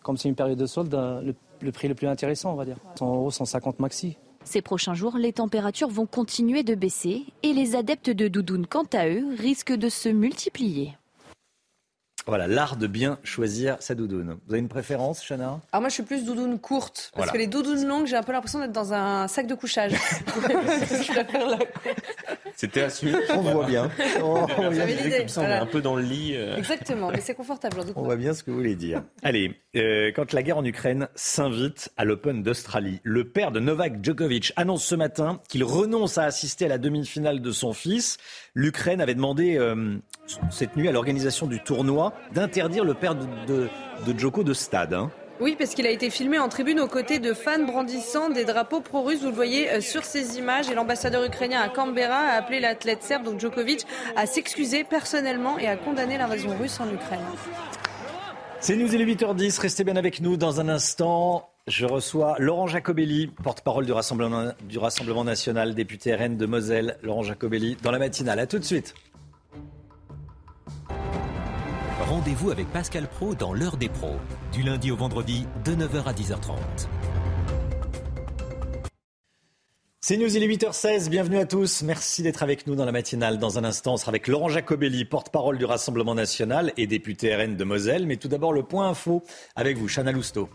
comme 0.04 0.18
c'est 0.18 0.30
une 0.30 0.36
période 0.36 0.58
de 0.58 0.66
solde, 0.68 0.94
le, 0.94 1.34
le, 1.62 1.72
prix 1.72 1.88
le 1.88 1.96
plus 1.96 2.08
intéressant, 2.08 2.52
on 2.52 2.56
va 2.56 2.66
dire. 2.66 2.78
100 3.00 3.08
euros, 3.08 3.32
150 3.32 3.80
maxi. 3.80 4.18
Ces 4.44 4.62
prochains 4.62 4.94
jours, 4.94 5.18
les 5.18 5.34
températures 5.34 5.90
vont 5.90 6.06
continuer 6.06 6.64
de 6.64 6.76
baisser 6.76 7.26
et 7.44 7.54
les 7.54 7.76
adeptes 7.76 8.10
de 8.10 8.28
doudoune, 8.28 8.68
quant 8.68 8.88
à 8.94 9.08
eux, 9.08 9.36
risquent 9.38 9.76
de 9.76 9.90
se 9.90 10.10
multiplier. 10.10 10.94
Voilà, 12.28 12.48
l'art 12.48 12.76
de 12.78 12.86
bien 12.88 13.18
choisir 13.24 13.78
sa 13.80 13.96
doudoune. 13.96 14.38
Vous 14.46 14.54
avez 14.54 14.60
une 14.60 14.70
préférence, 14.70 15.24
Chana? 15.28 15.60
Alors 15.72 15.82
moi, 15.82 15.90
je 15.90 15.96
suis 15.96 16.04
plus 16.04 16.24
doudoune 16.24 16.60
courte. 16.60 17.10
Parce 17.14 17.26
Voilà. 17.28 17.32
que 17.32 17.38
les 17.40 17.48
doudounes 17.48 17.86
longues, 17.88 18.06
j'ai 18.06 18.16
un 18.16 18.22
peu 18.24 18.32
l'impression 18.32 18.60
d'être 18.60 18.72
dans 18.72 18.94
un 18.94 19.28
sac 19.28 19.48
de 19.48 19.56
couchage. 19.56 19.94
je 20.28 21.12
préfère 21.12 21.48
la 21.50 21.58
C'était 22.56 22.82
assumé. 22.82 23.14
On 23.36 23.42
voit 23.42 23.66
bien. 23.66 23.90
On 24.22 24.46
voit 24.46 24.70
bien. 24.70 25.28
Ça, 25.28 25.42
on 25.42 25.44
est 25.44 25.48
voilà. 25.48 25.62
un 25.62 25.66
peu 25.66 25.82
dans 25.82 25.96
le 25.96 26.02
lit. 26.04 26.34
euh. 26.36 26.56
Exactement, 26.58 27.10
mais 27.12 27.22
c'est 27.22 27.34
confortable, 27.36 27.76
j'en 27.78 27.84
doute 27.86 27.94
On 27.98 28.04
voit 28.04 28.16
bien 28.16 28.34
ce 28.34 28.44
que 28.44 28.52
vous 28.52 28.58
voulez 28.58 28.76
dire. 28.76 29.04
Allez, 29.24 29.56
euh, 29.76 30.12
quand 30.16 30.34
la 30.34 30.44
guerre 30.44 30.58
en 30.58 30.66
Ukraine 30.66 31.08
s'invite 31.16 31.92
à 31.98 32.06
l'Open 32.06 32.44
d'Australie, 32.44 33.00
le 33.04 33.24
père 33.30 33.52
de 33.52 33.60
Novak 33.60 34.04
Djokovic 34.04 34.54
annonce 34.56 34.84
ce 34.86 34.96
matin 34.96 35.40
qu'il 35.50 35.64
renonce 35.64 36.18
à 36.18 36.24
assister 36.24 36.66
à 36.66 36.70
la 36.70 36.78
demi-finale 36.78 37.42
de 37.42 37.52
son 37.52 37.74
fils. 37.74 38.18
L'Ukraine 38.54 39.02
avait 39.02 39.16
demandé 39.16 39.58
euh, 39.58 39.98
cette 40.50 40.76
nuit 40.76 40.88
à 40.88 40.92
l'organisation 40.92 41.48
du 41.48 41.60
tournoi 41.62 42.14
d'interdire 42.34 42.84
le 42.84 42.94
père 42.94 43.16
de, 43.16 43.26
de, 43.48 43.70
de 44.12 44.20
Djoko 44.20 44.44
de 44.44 44.54
stade. 44.54 44.94
hein. 44.94 45.10
Oui, 45.42 45.56
parce 45.58 45.74
qu'il 45.74 45.88
a 45.88 45.90
été 45.90 46.12
filmé 46.12 46.38
en 46.38 46.50
tribune 46.50 46.80
aux 46.80 46.88
côtés 46.88 47.18
de 47.18 47.34
fans 47.34 47.64
brandissant 47.64 48.30
des 48.30 48.46
drapeaux 48.46 48.80
pro-russes. 48.80 49.22
Vous 49.22 49.30
le 49.30 49.34
voyez 49.34 49.72
euh, 49.72 49.82
sur 49.82 50.06
ces 50.06 50.38
images. 50.38 50.70
Et 50.70 50.76
l'ambassadeur 50.76 51.24
ukrainien 51.24 51.60
à 51.60 51.68
Canberra 51.68 52.16
a 52.16 52.38
appelé 52.38 52.60
l'athlète 52.60 53.02
serbe, 53.02 53.24
donc 53.24 53.40
Djokovic, 53.40 53.88
à 54.16 54.28
s'excuser 54.28 54.84
personnellement 54.84 55.58
et 55.58 55.66
à 55.68 55.78
condamner 55.78 56.20
l'invasion 56.20 56.56
russe 56.56 56.80
en 56.80 56.86
Ukraine. 56.94 57.26
C'est 58.60 58.76
News, 58.76 58.94
il 58.94 59.02
est 59.02 59.16
8h10. 59.16 59.60
Restez 59.60 59.84
bien 59.84 59.96
avec 59.96 60.22
nous 60.22 60.38
dans 60.38 60.62
un 60.62 60.70
instant. 60.70 61.50
Je 61.66 61.88
reçois 61.88 62.36
Laurent 62.38 62.68
Jacobelli, 62.68 63.26
porte-parole 63.44 63.88
du 63.88 63.94
Rassemblement, 63.94 64.52
du 64.70 64.78
Rassemblement 64.78 65.24
national, 65.24 65.74
député 65.74 66.14
RN 66.14 66.38
de 66.38 66.46
Moselle. 66.46 66.98
Laurent 67.02 67.24
Jacobelli 67.24 67.78
dans 67.82 67.90
la 67.90 67.98
matinale. 67.98 68.38
À 68.38 68.46
tout 68.46 68.60
de 68.60 68.64
suite. 68.64 68.94
Rendez-vous 72.22 72.52
avec 72.52 72.68
Pascal 72.68 73.08
Pro 73.08 73.34
dans 73.34 73.52
l'heure 73.52 73.78
des 73.78 73.90
pros, 73.90 74.18
du 74.54 74.62
lundi 74.62 74.92
au 74.92 74.96
vendredi 74.96 75.48
de 75.66 75.72
9h 75.72 76.04
à 76.04 76.14
10h30. 76.14 76.60
C'est 80.02 80.18
News, 80.18 80.38
il 80.38 80.44
est 80.44 80.48
8h16. 80.48 81.10
Bienvenue 81.10 81.40
à 81.40 81.48
tous. 81.48 81.82
Merci 81.82 82.22
d'être 82.22 82.44
avec 82.44 82.68
nous 82.68 82.76
dans 82.76 82.86
la 82.86 82.92
matinale. 82.92 83.40
Dans 83.40 83.58
un 83.58 83.64
instant, 83.64 83.94
on 83.94 83.98
sera 83.98 84.10
avec 84.10 84.28
Laurent 84.28 84.50
Jacobelli, 84.50 85.04
porte-parole 85.04 85.58
du 85.58 85.66
Rassemblement 85.66 86.14
national 86.14 86.74
et 86.78 86.86
député 86.86 87.36
RN 87.36 87.56
de 87.56 87.64
Moselle. 87.64 88.06
Mais 88.06 88.18
tout 88.18 88.28
d'abord, 88.28 88.54
le 88.54 88.62
point 88.62 88.88
info 88.88 89.24
avec 89.56 89.78
vous, 89.78 89.90
Chana 89.90 90.12
Lousteau. 90.12 90.48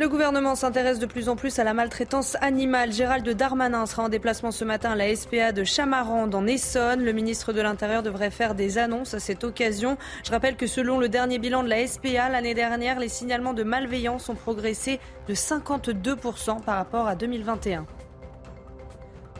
Le 0.00 0.08
gouvernement 0.08 0.54
s'intéresse 0.54 0.98
de 0.98 1.04
plus 1.04 1.28
en 1.28 1.36
plus 1.36 1.58
à 1.58 1.64
la 1.64 1.74
maltraitance 1.74 2.34
animale. 2.40 2.90
Gérald 2.90 3.28
Darmanin 3.28 3.84
sera 3.84 4.04
en 4.04 4.08
déplacement 4.08 4.50
ce 4.50 4.64
matin 4.64 4.92
à 4.92 4.96
la 4.96 5.14
SPA 5.14 5.52
de 5.52 5.62
Chamarande 5.62 6.34
en 6.34 6.46
Essonne. 6.46 7.04
Le 7.04 7.12
ministre 7.12 7.52
de 7.52 7.60
l'Intérieur 7.60 8.02
devrait 8.02 8.30
faire 8.30 8.54
des 8.54 8.78
annonces 8.78 9.12
à 9.12 9.20
cette 9.20 9.44
occasion. 9.44 9.98
Je 10.24 10.30
rappelle 10.30 10.56
que 10.56 10.66
selon 10.66 10.98
le 10.98 11.10
dernier 11.10 11.38
bilan 11.38 11.62
de 11.62 11.68
la 11.68 11.86
SPA, 11.86 12.30
l'année 12.30 12.54
dernière, 12.54 12.98
les 12.98 13.10
signalements 13.10 13.52
de 13.52 13.62
malveillance 13.62 14.30
ont 14.30 14.34
progressé 14.34 15.00
de 15.28 15.34
52% 15.34 16.62
par 16.62 16.76
rapport 16.76 17.06
à 17.06 17.14
2021. 17.14 17.84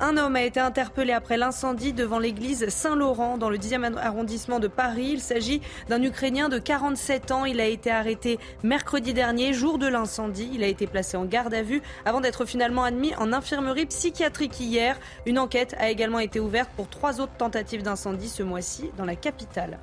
Un 0.02 0.16
homme 0.16 0.34
a 0.34 0.42
été 0.42 0.60
interpellé 0.60 1.12
après 1.12 1.36
l'incendie 1.36 1.92
devant 1.92 2.18
l'église 2.18 2.70
Saint-Laurent 2.70 3.36
dans 3.36 3.50
le 3.50 3.58
10e 3.58 3.98
arrondissement 3.98 4.58
de 4.58 4.66
Paris. 4.66 5.10
Il 5.12 5.20
s'agit 5.20 5.60
d'un 5.90 6.02
Ukrainien 6.02 6.48
de 6.48 6.58
47 6.58 7.30
ans. 7.32 7.44
Il 7.44 7.60
a 7.60 7.66
été 7.66 7.90
arrêté 7.90 8.38
mercredi 8.62 9.12
dernier, 9.12 9.52
jour 9.52 9.76
de 9.76 9.86
l'incendie. 9.86 10.50
Il 10.54 10.64
a 10.64 10.68
été 10.68 10.86
placé 10.86 11.18
en 11.18 11.26
garde 11.26 11.52
à 11.52 11.60
vue 11.60 11.82
avant 12.06 12.22
d'être 12.22 12.46
finalement 12.46 12.84
admis 12.84 13.14
en 13.16 13.30
infirmerie 13.34 13.84
psychiatrique 13.84 14.58
hier. 14.58 14.98
Une 15.26 15.38
enquête 15.38 15.76
a 15.78 15.90
également 15.90 16.18
été 16.18 16.40
ouverte 16.40 16.70
pour 16.76 16.88
trois 16.88 17.20
autres 17.20 17.36
tentatives 17.36 17.82
d'incendie 17.82 18.30
ce 18.30 18.42
mois-ci 18.42 18.90
dans 18.96 19.04
la 19.04 19.16
capitale. 19.16 19.78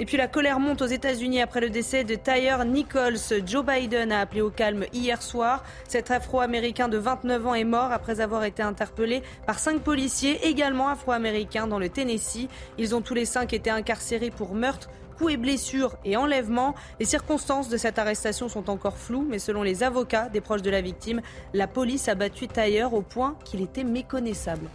Et 0.00 0.06
puis 0.06 0.16
la 0.16 0.28
colère 0.28 0.60
monte 0.60 0.80
aux 0.80 0.86
États-Unis 0.86 1.42
après 1.42 1.60
le 1.60 1.68
décès 1.68 2.04
de 2.04 2.14
Tyre 2.14 2.64
Nichols. 2.64 3.18
Joe 3.44 3.62
Biden 3.62 4.12
a 4.12 4.20
appelé 4.20 4.40
au 4.40 4.48
calme 4.48 4.86
hier 4.94 5.20
soir. 5.20 5.62
Cet 5.86 6.10
Afro-Américain 6.10 6.88
de 6.88 6.96
29 6.96 7.46
ans 7.46 7.54
est 7.54 7.64
mort 7.64 7.92
après 7.92 8.22
avoir 8.22 8.44
été 8.44 8.62
interpellé 8.62 9.22
par 9.46 9.58
cinq 9.58 9.82
policiers, 9.82 10.48
également 10.48 10.88
afro-américains, 10.88 11.66
dans 11.66 11.78
le 11.78 11.90
Tennessee. 11.90 12.48
Ils 12.78 12.94
ont 12.94 13.02
tous 13.02 13.12
les 13.12 13.26
cinq 13.26 13.52
été 13.52 13.68
incarcérés 13.68 14.30
pour 14.30 14.54
meurtre 14.54 14.88
coups 15.18 15.34
et 15.34 15.36
blessures 15.36 15.96
et 16.06 16.16
enlèvement. 16.16 16.74
Les 16.98 17.04
circonstances 17.04 17.68
de 17.68 17.76
cette 17.76 17.98
arrestation 17.98 18.48
sont 18.48 18.70
encore 18.70 18.96
floues, 18.96 19.26
mais 19.28 19.38
selon 19.38 19.62
les 19.62 19.82
avocats 19.82 20.30
des 20.30 20.40
proches 20.40 20.62
de 20.62 20.70
la 20.70 20.80
victime, 20.80 21.20
la 21.52 21.66
police 21.66 22.08
a 22.08 22.14
battu 22.14 22.48
Tailleur 22.48 22.94
au 22.94 23.02
point 23.02 23.36
qu'il 23.44 23.60
était 23.60 23.84
méconnaissable. 23.84 24.66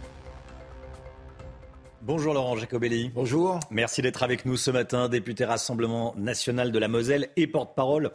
Bonjour 2.06 2.34
Laurent 2.34 2.54
Jacobelli. 2.54 3.10
Bonjour. 3.12 3.58
Merci 3.72 4.00
d'être 4.00 4.22
avec 4.22 4.46
nous 4.46 4.56
ce 4.56 4.70
matin, 4.70 5.08
député 5.08 5.44
Rassemblement 5.44 6.14
national 6.16 6.70
de 6.70 6.78
la 6.78 6.86
Moselle 6.86 7.30
et 7.34 7.48
porte-parole 7.48 8.12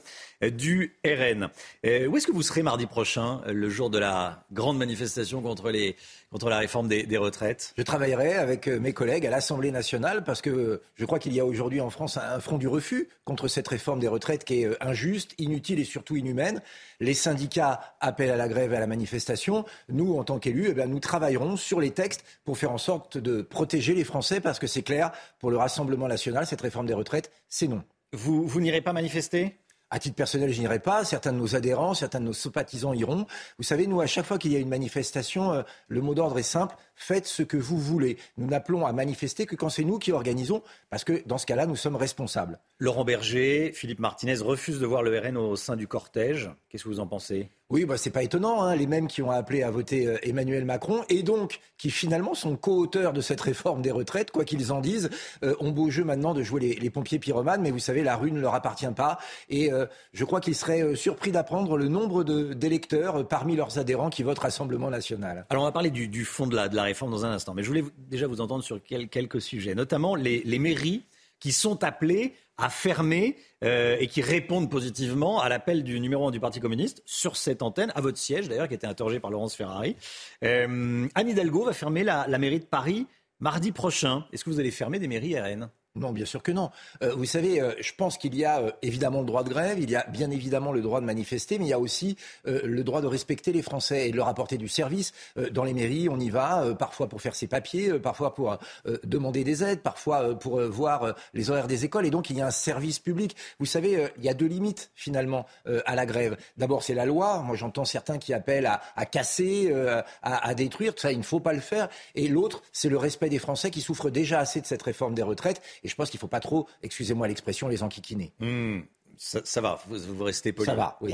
du 0.50 0.98
RN. 1.06 1.50
Euh, 1.86 2.08
où 2.08 2.18
est-ce 2.18 2.26
que 2.26 2.32
vous 2.32 2.42
serez 2.42 2.64
mardi 2.64 2.86
prochain, 2.88 3.42
euh, 3.46 3.54
le 3.54 3.70
jour 3.70 3.90
de 3.90 4.00
la 4.00 4.44
grande 4.52 4.78
manifestation 4.78 5.42
contre, 5.42 5.70
les, 5.70 5.96
contre 6.32 6.50
la 6.50 6.58
réforme 6.58 6.88
des, 6.88 7.04
des 7.04 7.18
retraites? 7.18 7.74
Je 7.78 7.84
travaillerai 7.84 8.34
avec 8.34 8.68
euh, 8.68 8.80
mes 8.80 8.94
collègues 8.94 9.26
à 9.26 9.30
l'Assemblée 9.30 9.72
nationale 9.72 10.24
parce 10.24 10.42
que 10.42 10.82
je 10.96 11.06
crois 11.06 11.20
qu'il 11.20 11.34
y 11.34 11.40
a 11.40 11.46
aujourd'hui 11.46 11.82
en 11.82 11.90
France 11.90 12.18
un 12.18 12.40
front 12.40 12.58
du 12.58 12.68
refus 12.68 13.10
contre 13.24 13.48
cette 13.48 13.68
réforme 13.68 14.00
des 14.00 14.08
retraites 14.08 14.44
qui 14.44 14.64
est 14.64 14.84
injuste, 14.84 15.34
inutile 15.38 15.80
et 15.80 15.86
surtout 15.86 16.16
inhumaine. 16.16 16.62
Les 17.00 17.14
syndicats 17.14 17.96
appellent 18.00 18.32
à 18.32 18.38
la 18.38 18.48
grève 18.48 18.74
et 18.74 18.78
à 18.78 18.80
la 18.80 18.88
manifestation. 18.88 19.66
Nous, 19.90 20.18
en 20.18 20.24
tant 20.24 20.40
qu'élus, 20.40 20.68
eh 20.70 20.74
bien, 20.74 20.88
nous 20.88 21.00
travaillerons 21.00 21.56
sur 21.58 21.80
les 21.80 21.92
textes 21.92 22.24
pour 22.44 22.58
faire 22.58 22.72
en 22.72 22.78
sorte 22.78 23.18
de 23.18 23.42
protéger 23.42 23.94
les 23.94 24.04
Français 24.04 24.40
parce 24.40 24.60
que 24.60 24.68
c'est 24.68 24.84
clair, 24.84 25.12
pour 25.40 25.52
le 25.52 25.58
Rassemblement 25.58 26.08
national, 26.08 26.46
cette 26.46 26.62
réforme 26.62 26.88
des 26.88 26.94
retraites, 26.94 27.32
c'est 27.48 27.68
non. 27.68 27.84
Vous, 28.14 28.46
vous 28.46 28.60
n'irez 28.60 28.82
pas 28.82 28.92
manifester? 28.92 29.56
À 29.92 30.00
titre 30.00 30.16
personnel, 30.16 30.52
je 30.52 30.60
n'irai 30.60 30.80
pas. 30.80 31.04
Certains 31.04 31.34
de 31.34 31.38
nos 31.38 31.56
adhérents, 31.56 31.94
certains 31.94 32.22
de 32.22 32.26
nos 32.26 32.34
sympathisants 32.34 32.94
iront. 32.94 33.28
Vous 33.58 33.64
savez, 33.64 33.88
nous, 33.88 34.02
à 34.02 34.08
chaque 34.08 34.26
fois 34.26 34.38
qu'il 34.38 34.52
y 34.54 34.56
a 34.56 34.60
une 34.60 34.70
manifestation, 34.70 35.52
euh, 35.52 35.62
le 35.90 36.02
mot 36.02 36.16
d'ordre 36.16 36.40
est 36.40 36.44
simple 36.44 36.76
faites 36.96 37.26
ce 37.26 37.44
que 37.44 37.58
vous 37.58 37.78
voulez. 37.78 38.18
Nous 38.38 38.48
n'appelons 38.48 38.86
à 38.86 38.94
manifester 38.94 39.46
que 39.46 39.56
quand 39.56 39.70
c'est 39.70 39.84
nous 39.84 39.98
qui 39.98 40.12
organisons, 40.12 40.62
parce 40.90 41.04
que 41.04 41.24
dans 41.26 41.38
ce 41.38 41.46
cas-là, 41.46 41.66
nous 41.66 41.76
sommes 41.76 41.96
responsables. 41.96 42.60
Laurent 42.78 43.04
Berger, 43.04 43.72
Philippe 43.74 44.00
Martinez 44.00 44.38
refusent 44.38 44.80
de 44.80 44.86
voir 44.86 45.02
le 45.02 45.18
RN 45.18 45.36
au 45.36 45.56
sein 45.56 45.76
du 45.76 45.88
cortège. 45.88 46.50
Qu'est-ce 46.70 46.84
que 46.84 46.90
vous 46.90 47.00
en 47.00 47.08
pensez? 47.08 47.50
Oui, 47.72 47.86
bah, 47.86 47.96
c'est 47.96 48.10
pas 48.10 48.22
étonnant. 48.22 48.64
Hein, 48.64 48.76
les 48.76 48.86
mêmes 48.86 49.08
qui 49.08 49.22
ont 49.22 49.32
appelé 49.32 49.64
à 49.64 49.72
voter 49.72 50.06
euh, 50.06 50.18
Emmanuel 50.24 50.66
Macron 50.66 51.06
et 51.08 51.24
donc 51.24 51.62
qui 51.78 51.90
finalement 51.90 52.34
sont 52.34 52.58
co-auteurs 52.58 53.14
de 53.14 53.22
cette 53.22 53.40
réforme 53.40 53.82
des 53.82 53.92
retraites, 53.92 54.30
quoi 54.30 54.44
qu'ils 54.44 54.74
en 54.74 54.82
disent, 54.82 55.10
euh, 55.44 55.56
ont 55.62 55.72
beau 55.72 55.90
jeu 55.90 56.04
maintenant 56.04 56.34
de 56.34 56.44
jouer 56.44 56.60
les, 56.60 56.76
les, 56.76 56.90
pompiers 56.90 57.18
pyromanes, 57.18 57.62
mais 57.62 57.72
vous 57.72 57.80
savez, 57.80 58.04
la 58.04 58.18
rue 58.18 58.34
ne 58.34 58.42
leur 58.42 58.56
appartient 58.56 58.92
pas. 58.94 59.20
Et 59.48 59.72
euh, 59.72 59.86
je 60.12 60.26
crois 60.26 60.42
qu'ils 60.42 60.56
seraient 60.56 60.98
surpris 60.98 61.32
d'apprendre 61.32 61.78
le 61.78 61.88
nombre 61.88 62.26
d'électeurs 62.26 63.26
parmi 63.26 63.56
leurs 63.56 63.80
adhérents 63.80 64.10
qui 64.10 64.24
votent 64.24 64.40
Rassemblement 64.40 64.90
national. 64.90 65.46
Alors 65.50 65.64
on 65.64 65.66
va 65.66 65.72
parler 65.72 65.92
du, 65.92 66.26
fond 66.26 66.48
de 66.48 66.56
la, 66.56 66.84
réforme 66.84 67.12
dans 67.12 67.26
un 67.26 67.32
instant, 67.32 67.54
mais 67.54 67.64
je 67.64 67.70
voulais 67.70 67.86
déjà 68.10 68.28
vous 68.28 68.42
entendre 68.42 68.66
sur 68.66 68.82
quel, 68.84 69.08
quelques 69.08 69.40
sujets, 69.40 69.76
notamment 69.76 70.16
les, 70.16 70.42
les 70.44 70.60
mairies 70.60 71.06
qui 71.40 71.52
sont 71.52 71.84
appelées 71.84 72.34
à 72.62 72.70
fermer 72.70 73.36
euh, 73.64 73.98
et 74.00 74.08
qui 74.08 74.22
répondent 74.22 74.70
positivement 74.70 75.42
à 75.42 75.50
l'appel 75.50 75.84
du 75.84 76.00
numéro 76.00 76.28
1 76.28 76.32
du 76.32 76.40
Parti 76.40 76.60
communiste 76.60 77.02
sur 77.06 77.36
cette 77.36 77.62
antenne, 77.62 77.92
à 77.96 78.02
votre 78.02 78.18
siège 78.18 78.48
d'ailleurs, 78.48 78.68
qui 78.68 78.74
a 78.74 78.76
été 78.76 78.88
interrogé 78.88 79.20
par 79.20 79.32
Laurence 79.32 79.56
Ferrari. 79.56 79.96
Euh, 80.44 81.08
Anne 81.16 81.30
Hidalgo 81.30 81.66
va 81.66 81.74
fermer 81.74 82.04
la, 82.04 82.26
la, 82.28 82.38
mairie 82.38 82.60
de 82.60 82.66
Paris 82.66 83.08
mardi 83.40 83.72
prochain. 83.72 84.26
Est-ce 84.32 84.44
que 84.44 84.50
vous 84.50 84.60
allez 84.60 84.72
fermer 84.72 85.00
des 85.00 85.08
mairies 85.08 85.40
RN 85.40 85.70
Non, 85.96 86.14
bien 86.14 86.26
sûr 86.26 86.42
que 86.42 86.54
non. 86.54 86.72
Euh, 87.04 87.14
vous 87.16 87.26
savez, 87.26 87.60
euh, 87.60 87.74
je 87.82 87.92
pense 87.94 88.18
qu'il 88.18 88.34
y 88.36 88.46
a 88.46 88.62
euh, 88.62 88.72
évidemment 88.82 89.20
le 89.20 89.26
droit 89.26 89.44
de 89.44 89.50
grève, 89.50 89.78
il 89.78 89.90
y 89.90 89.98
a 89.98 90.06
bien 90.08 90.32
évidemment 90.32 90.72
le 90.72 90.82
droit 90.82 91.02
de 91.02 91.06
manifester, 91.06 91.60
mais 91.60 91.66
il 91.66 91.70
y 91.70 91.74
a 91.74 91.80
aussi 91.80 92.16
le 92.46 92.84
droit 92.84 93.02
de 93.02 93.08
respecter 93.08 93.52
les 93.52 93.62
Français 93.62 94.08
et 94.08 94.12
de 94.12 94.16
leur 94.16 94.28
apporter 94.28 94.58
du 94.58 94.68
service. 94.68 95.14
dans 95.52 95.64
les 95.64 95.74
mairies, 95.74 96.08
on 96.10 96.20
y 96.20 96.30
va, 96.30 96.74
parfois 96.78 97.08
pour 97.08 97.22
faire 97.22 97.36
ses 97.36 97.48
papiers, 97.48 98.00
parfois 98.00 98.34
pour 98.34 98.58
demander 99.04 99.44
des 99.44 99.64
aides, 99.64 99.82
parfois 99.82 100.38
pour 100.38 100.62
voir 100.62 101.16
les 101.34 101.50
horaires 101.50 101.68
des 101.68 101.86
écoles. 101.86 102.06
Et 102.06 102.10
donc, 102.10 102.30
il 102.30 102.38
y 102.38 102.42
a 102.42 102.48
un 102.48 102.52
service 102.52 103.00
public. 103.00 103.36
Vous 103.60 103.66
savez, 103.66 104.10
il 104.18 104.24
y 104.24 104.30
a 104.30 104.34
deux 104.34 104.46
limites 104.46 104.92
finalement 104.96 105.46
à 105.86 105.96
la 105.96 106.06
grève. 106.06 106.38
D'abord, 106.58 106.84
c'est 106.84 106.94
la 106.94 107.06
loi. 107.06 107.40
Moi, 107.40 107.56
j'entends 107.56 107.86
certains 107.86 108.18
qui 108.18 108.34
appellent 108.34 108.70
à, 108.96 109.06
casser, 109.06 109.74
à, 110.22 110.48
à 110.48 110.54
détruire. 110.54 110.94
Ça, 110.98 111.12
il 111.12 111.18
ne 111.18 111.24
faut 111.24 111.40
pas 111.40 111.54
le 111.54 111.60
faire. 111.60 111.90
Et 112.16 112.28
l'autre, 112.28 112.62
c'est 112.72 112.90
le 112.90 112.98
respect 112.98 113.30
des 113.30 113.40
Français 113.40 113.72
qui 113.72 113.82
souffrent 113.82 114.10
déjà 114.10 114.40
assez 114.40 114.62
de 114.62 114.66
cette 114.66 114.82
réforme 114.82 115.14
des 115.14 115.24
retraites 115.24 115.62
et 115.84 115.88
je 115.88 115.96
pense 115.96 116.10
qu'il 116.10 116.18
ne 116.18 116.22
faut 116.22 116.28
pas 116.28 116.40
trop, 116.40 116.68
excusez-moi 116.84 117.28
l'expression, 117.28 117.68
les 117.68 117.84
enquiquiner. 117.84 118.34
Hmm, 118.40 118.82
ça, 119.18 119.62
va, 119.62 119.80
vous, 119.88 120.24
restez 120.24 120.54
poli. 120.54 120.66
Ça 120.66 120.76
va, 120.76 120.98
oui. 121.02 121.14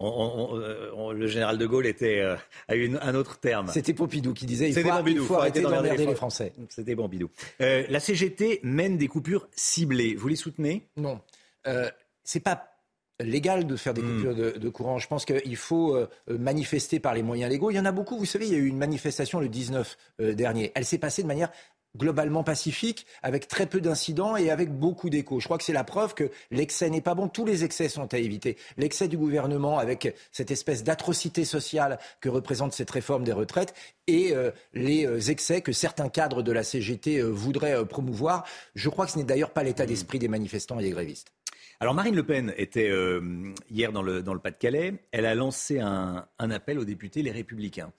Euh, 0.00 1.12
le 1.12 1.26
général 1.26 1.58
de 1.58 1.66
Gaulle 1.66 1.86
était 1.86 2.20
à 2.20 2.38
euh, 2.70 2.74
eu 2.74 2.96
un 3.00 3.14
autre 3.14 3.38
terme. 3.38 3.68
C'était 3.68 3.94
Pompidou 3.94 4.32
qui 4.32 4.46
disait 4.46 4.68
il 4.68 4.74
faut, 4.74 5.06
il 5.06 5.18
faut 5.20 5.34
arrêter 5.34 5.60
d'emmerder 5.60 6.06
les 6.06 6.14
Français. 6.14 6.52
C'était 6.68 6.94
Pompidou. 6.94 7.30
Euh, 7.60 7.84
la 7.88 8.00
CGT 8.00 8.60
mène 8.62 8.96
des 8.96 9.08
coupures 9.08 9.48
ciblées. 9.52 10.14
Vous 10.14 10.28
les 10.28 10.36
soutenez? 10.36 10.86
Non. 10.96 11.20
Euh, 11.66 11.90
c'est 12.22 12.40
pas 12.40 12.68
légal 13.20 13.66
de 13.66 13.74
faire 13.74 13.94
des 13.94 14.02
hmm. 14.02 14.16
coupures 14.16 14.34
de, 14.60 14.68
courant. 14.68 14.98
Je 14.98 15.08
pense 15.08 15.24
qu'il 15.24 15.56
faut 15.56 15.98
manifester 16.28 17.00
par 17.00 17.14
les 17.14 17.22
moyens 17.24 17.50
légaux. 17.50 17.72
Il 17.72 17.74
y 17.74 17.80
en 17.80 17.84
a 17.84 17.90
beaucoup. 17.90 18.16
Vous 18.16 18.26
savez, 18.26 18.46
il 18.46 18.52
y 18.52 18.56
a 18.56 18.58
eu 18.58 18.66
une 18.66 18.78
manifestation 18.78 19.40
le 19.40 19.48
19 19.48 19.96
dernier. 20.20 20.70
Elle 20.76 20.84
s'est 20.84 20.98
passée 20.98 21.22
de 21.22 21.26
manière 21.26 21.50
globalement 21.96 22.44
pacifique, 22.44 23.06
avec 23.22 23.48
très 23.48 23.66
peu 23.66 23.80
d'incidents 23.80 24.36
et 24.36 24.50
avec 24.50 24.70
beaucoup 24.70 25.10
d'échos. 25.10 25.40
Je 25.40 25.44
crois 25.46 25.58
que 25.58 25.64
c'est 25.64 25.72
la 25.72 25.84
preuve 25.84 26.14
que 26.14 26.30
l'excès 26.50 26.90
n'est 26.90 27.00
pas 27.00 27.14
bon. 27.14 27.28
Tous 27.28 27.44
les 27.44 27.64
excès 27.64 27.88
sont 27.88 28.12
à 28.12 28.18
éviter. 28.18 28.56
L'excès 28.76 29.08
du 29.08 29.16
gouvernement 29.16 29.78
avec 29.78 30.14
cette 30.32 30.50
espèce 30.50 30.84
d'atrocité 30.84 31.44
sociale 31.44 31.98
que 32.20 32.28
représente 32.28 32.72
cette 32.72 32.90
réforme 32.90 33.24
des 33.24 33.32
retraites 33.32 33.74
et 34.06 34.32
euh, 34.34 34.50
les 34.74 35.06
euh, 35.06 35.20
excès 35.20 35.60
que 35.60 35.72
certains 35.72 36.08
cadres 36.08 36.42
de 36.42 36.52
la 36.52 36.62
CGT 36.62 37.18
euh, 37.18 37.26
voudraient 37.28 37.86
promouvoir. 37.86 38.44
Je 38.74 38.88
crois 38.88 39.06
que 39.06 39.12
ce 39.12 39.18
n'est 39.18 39.24
d'ailleurs 39.24 39.50
pas 39.50 39.62
l'état 39.62 39.86
d'esprit 39.86 40.18
des 40.18 40.28
manifestants 40.28 40.78
et 40.78 40.82
des 40.82 40.90
grévistes. 40.90 41.32
Alors 41.80 41.94
Marine 41.94 42.16
Le 42.16 42.24
Pen 42.24 42.52
était 42.56 42.90
hier 43.70 43.92
dans 43.92 44.02
le, 44.02 44.22
Pas-de-Calais. 44.22 44.94
Elle 45.12 45.26
a 45.26 45.36
lancé 45.36 45.78
un, 45.78 46.26
appel 46.38 46.76
aux 46.76 46.84
députés 46.84 47.22
les 47.22 47.30
républicains 47.30 47.92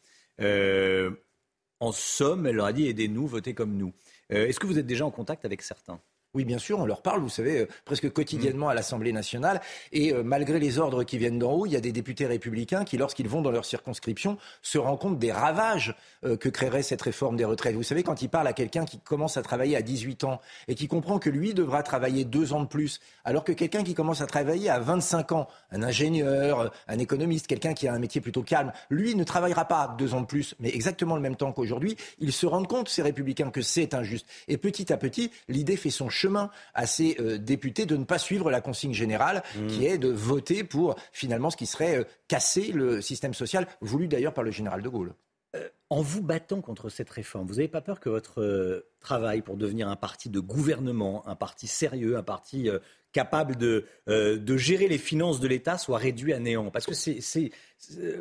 en 1.80 1.92
somme, 1.92 2.46
elle 2.48 2.56
leur 2.56 2.66
a 2.66 2.74
dit 2.74 2.88
aidez-nous, 2.88 3.28
votez 3.28 3.54
comme 3.54 3.76
nous. 3.76 3.94
Euh, 4.32 4.48
est-ce 4.48 4.60
que 4.60 4.68
vous 4.68 4.80
êtes 4.80 4.88
déjà 4.88 5.06
en 5.06 5.12
contact 5.12 5.46
avec 5.46 5.62
certains? 5.62 6.00
Oui, 6.36 6.46
bien 6.46 6.60
sûr, 6.60 6.78
on 6.78 6.86
leur 6.86 7.02
parle, 7.02 7.22
vous 7.22 7.30
savez, 7.30 7.62
euh, 7.62 7.68
presque 7.86 8.12
quotidiennement 8.12 8.68
mm. 8.68 8.70
à 8.70 8.74
l'Assemblée 8.76 9.12
nationale. 9.12 9.62
Et 9.92 10.14
euh, 10.14 10.22
malgré 10.22 10.60
les 10.60 10.78
ordres 10.78 11.04
qui 11.04 11.18
viennent 11.18 11.40
d'en 11.40 11.52
haut, 11.54 11.66
il 11.66 11.72
y 11.72 11.76
a 11.76 11.82
des 11.82 11.92
députés 11.92 12.28
républicains 12.28 12.86
qui, 12.86 12.98
lorsqu'ils 12.98 13.28
vont 13.28 13.42
dans 13.42 13.50
leur 13.50 13.66
circonscription, 13.66 14.38
se 14.62 14.78
rendent 14.78 15.00
compte 15.00 15.18
des 15.18 15.32
ravages 15.32 15.96
euh, 16.24 16.38
que 16.38 16.48
créerait 16.48 16.84
cette 16.84 17.02
réforme 17.02 17.36
des 17.36 17.46
retraites. 17.46 17.74
Vous 17.74 17.82
savez, 17.82 18.04
quand 18.04 18.22
ils 18.22 18.30
parlent 18.30 18.46
à 18.46 18.54
quelqu'un 18.54 18.86
qui 18.86 19.00
commence 19.00 19.38
à 19.38 19.42
travailler 19.42 19.76
à 19.76 19.82
18 19.82 20.24
ans 20.24 20.40
et 20.68 20.76
qui 20.76 20.88
comprend 20.88 21.18
que 21.18 21.32
lui 21.32 21.56
devra 21.56 21.82
travailler 21.82 22.26
deux 22.26 22.54
ans 22.54 22.62
de 22.62 22.68
plus, 22.68 23.00
alors 23.26 23.44
que 23.44 23.52
quelqu'un 23.52 23.84
qui 23.84 23.96
commence 23.96 24.22
à 24.22 24.28
travailler 24.28 24.70
à 24.70 24.78
25 24.78 25.32
ans, 25.32 25.48
un 25.72 25.82
ingénieur, 25.82 26.72
un 26.88 27.00
économiste, 27.00 27.48
quelqu'un 27.48 27.74
qui 27.74 27.88
a 27.88 27.94
un 27.94 28.00
métier 28.00 28.22
plutôt 28.22 28.44
calme, 28.44 28.72
lui 28.92 29.16
ne 29.16 29.24
travaillera 29.24 29.66
pas 29.66 29.96
deux 29.98 30.14
ans 30.14 30.22
de 30.22 30.28
plus, 30.28 30.54
mais 30.60 30.70
exactement 30.70 31.16
le 31.16 31.22
même 31.22 31.36
temps 31.36 31.52
qu'aujourd'hui, 31.52 31.98
ils 32.20 32.34
se 32.34 32.46
rendent 32.46 32.68
compte, 32.68 32.88
ces 32.88 33.02
républicains, 33.02 33.50
que 33.50 33.64
c'est 33.64 33.96
injuste. 33.96 34.28
Et 34.48 34.58
petit 34.58 34.94
à 34.94 34.98
petit, 34.98 35.32
l'idée 35.48 35.76
fait 35.76 35.90
son 35.90 36.08
chemin 36.20 36.50
à 36.74 36.86
ces 36.86 37.16
euh, 37.20 37.38
députés 37.38 37.86
de 37.86 37.96
ne 37.96 38.04
pas 38.04 38.18
suivre 38.18 38.52
la 38.52 38.62
consigne 38.62 38.94
générale 38.94 39.44
mmh. 39.56 39.68
qui 39.68 39.86
est 39.86 39.98
de 39.98 40.10
voter 40.10 40.64
pour 40.64 40.96
finalement 41.12 41.50
ce 41.50 41.58
qui 41.58 41.66
serait 41.66 42.00
euh, 42.00 42.04
casser 42.28 42.72
le 42.72 43.02
système 43.02 43.34
social, 43.34 43.68
voulu 43.82 44.08
d'ailleurs 44.08 44.34
par 44.34 44.44
le 44.44 44.52
général 44.52 44.82
de 44.82 44.90
Gaulle. 44.90 45.14
Euh, 45.56 45.68
en 45.90 46.02
vous 46.02 46.22
battant 46.22 46.62
contre 46.62 46.90
cette 46.90 47.10
réforme, 47.10 47.48
vous 47.48 47.56
n'avez 47.56 47.68
pas 47.68 47.82
peur 47.82 48.00
que 48.00 48.10
votre 48.10 48.86
travail 49.00 49.42
pour 49.42 49.58
devenir 49.58 49.88
un 49.88 49.96
parti 49.96 50.30
de 50.30 50.40
gouvernement, 50.40 51.28
un 51.28 51.36
parti 51.36 51.66
sérieux, 51.66 52.18
un 52.18 52.24
parti 52.24 52.70
capable 53.12 53.56
de, 53.56 53.86
de, 54.06 54.58
gérer 54.58 54.88
les 54.88 55.00
finances 55.00 55.40
de 55.40 55.48
l'État 55.48 55.80
soit 55.80 55.98
réduit 55.98 56.34
à 56.34 56.40
néant? 56.40 56.70
Parce 56.70 56.86
que 56.86 56.94
c'est 56.94 57.52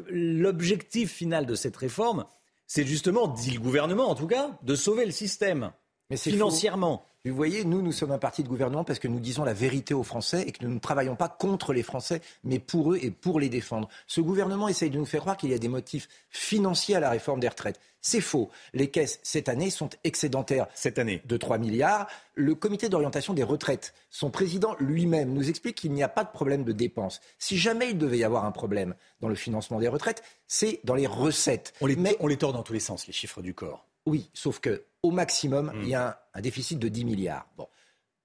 l'objectif 0.08 1.12
final 1.12 1.44
de 1.44 1.54
cette 1.54 1.76
réforme, 1.76 2.24
c'est 2.66 2.86
justement, 2.86 3.28
dit 3.28 3.50
le 3.50 3.60
gouvernement 3.60 4.08
en 4.08 4.14
tout 4.14 4.26
cas, 4.26 4.58
de 4.62 4.74
sauver 4.74 5.04
le 5.04 5.12
système 5.12 5.72
Mais 6.10 6.16
financièrement. 6.16 7.04
Vous 7.24 7.34
voyez, 7.34 7.64
nous, 7.64 7.82
nous 7.82 7.92
sommes 7.92 8.12
un 8.12 8.18
parti 8.18 8.42
de 8.42 8.48
gouvernement 8.48 8.84
parce 8.84 8.98
que 8.98 9.08
nous 9.08 9.20
disons 9.20 9.44
la 9.44 9.52
vérité 9.52 9.92
aux 9.92 10.02
Français 10.02 10.44
et 10.46 10.52
que 10.52 10.64
nous 10.64 10.72
ne 10.72 10.78
travaillons 10.78 11.16
pas 11.16 11.28
contre 11.28 11.72
les 11.72 11.82
Français, 11.82 12.22
mais 12.44 12.58
pour 12.58 12.92
eux 12.92 12.98
et 13.02 13.10
pour 13.10 13.40
les 13.40 13.48
défendre. 13.48 13.88
Ce 14.06 14.20
gouvernement 14.20 14.68
essaye 14.68 14.88
de 14.88 14.96
nous 14.96 15.04
faire 15.04 15.20
croire 15.20 15.36
qu'il 15.36 15.50
y 15.50 15.54
a 15.54 15.58
des 15.58 15.68
motifs 15.68 16.08
financiers 16.30 16.94
à 16.94 17.00
la 17.00 17.10
réforme 17.10 17.40
des 17.40 17.48
retraites. 17.48 17.80
C'est 18.00 18.20
faux. 18.20 18.48
Les 18.72 18.88
caisses, 18.88 19.18
cette 19.22 19.48
année, 19.48 19.68
sont 19.68 19.90
excédentaires. 20.04 20.68
Cette 20.74 20.98
année. 20.98 21.20
De 21.26 21.36
3 21.36 21.58
milliards. 21.58 22.06
Le 22.34 22.54
comité 22.54 22.88
d'orientation 22.88 23.34
des 23.34 23.42
retraites, 23.42 23.92
son 24.10 24.30
président 24.30 24.76
lui-même, 24.78 25.34
nous 25.34 25.50
explique 25.50 25.76
qu'il 25.76 25.92
n'y 25.92 26.04
a 26.04 26.08
pas 26.08 26.24
de 26.24 26.30
problème 26.30 26.64
de 26.64 26.72
dépenses. 26.72 27.20
Si 27.38 27.58
jamais 27.58 27.90
il 27.90 27.98
devait 27.98 28.18
y 28.18 28.24
avoir 28.24 28.44
un 28.44 28.52
problème 28.52 28.94
dans 29.20 29.28
le 29.28 29.34
financement 29.34 29.80
des 29.80 29.88
retraites, 29.88 30.22
c'est 30.46 30.80
dans 30.84 30.94
les 30.94 31.08
recettes. 31.08 31.74
On 31.80 31.86
les, 31.86 31.96
Mais... 31.96 32.16
on 32.20 32.28
les 32.28 32.36
tord 32.36 32.52
dans 32.52 32.62
tous 32.62 32.72
les 32.72 32.80
sens, 32.80 33.06
les 33.06 33.12
chiffres 33.12 33.42
du 33.42 33.52
corps. 33.52 33.87
Oui, 34.06 34.30
sauf 34.32 34.60
que 34.60 34.84
au 35.02 35.10
maximum, 35.10 35.72
mm. 35.74 35.82
il 35.82 35.88
y 35.88 35.94
a 35.94 36.20
un, 36.34 36.40
déficit 36.40 36.78
de 36.78 36.88
10 36.88 37.04
milliards. 37.04 37.46
Bon. 37.56 37.68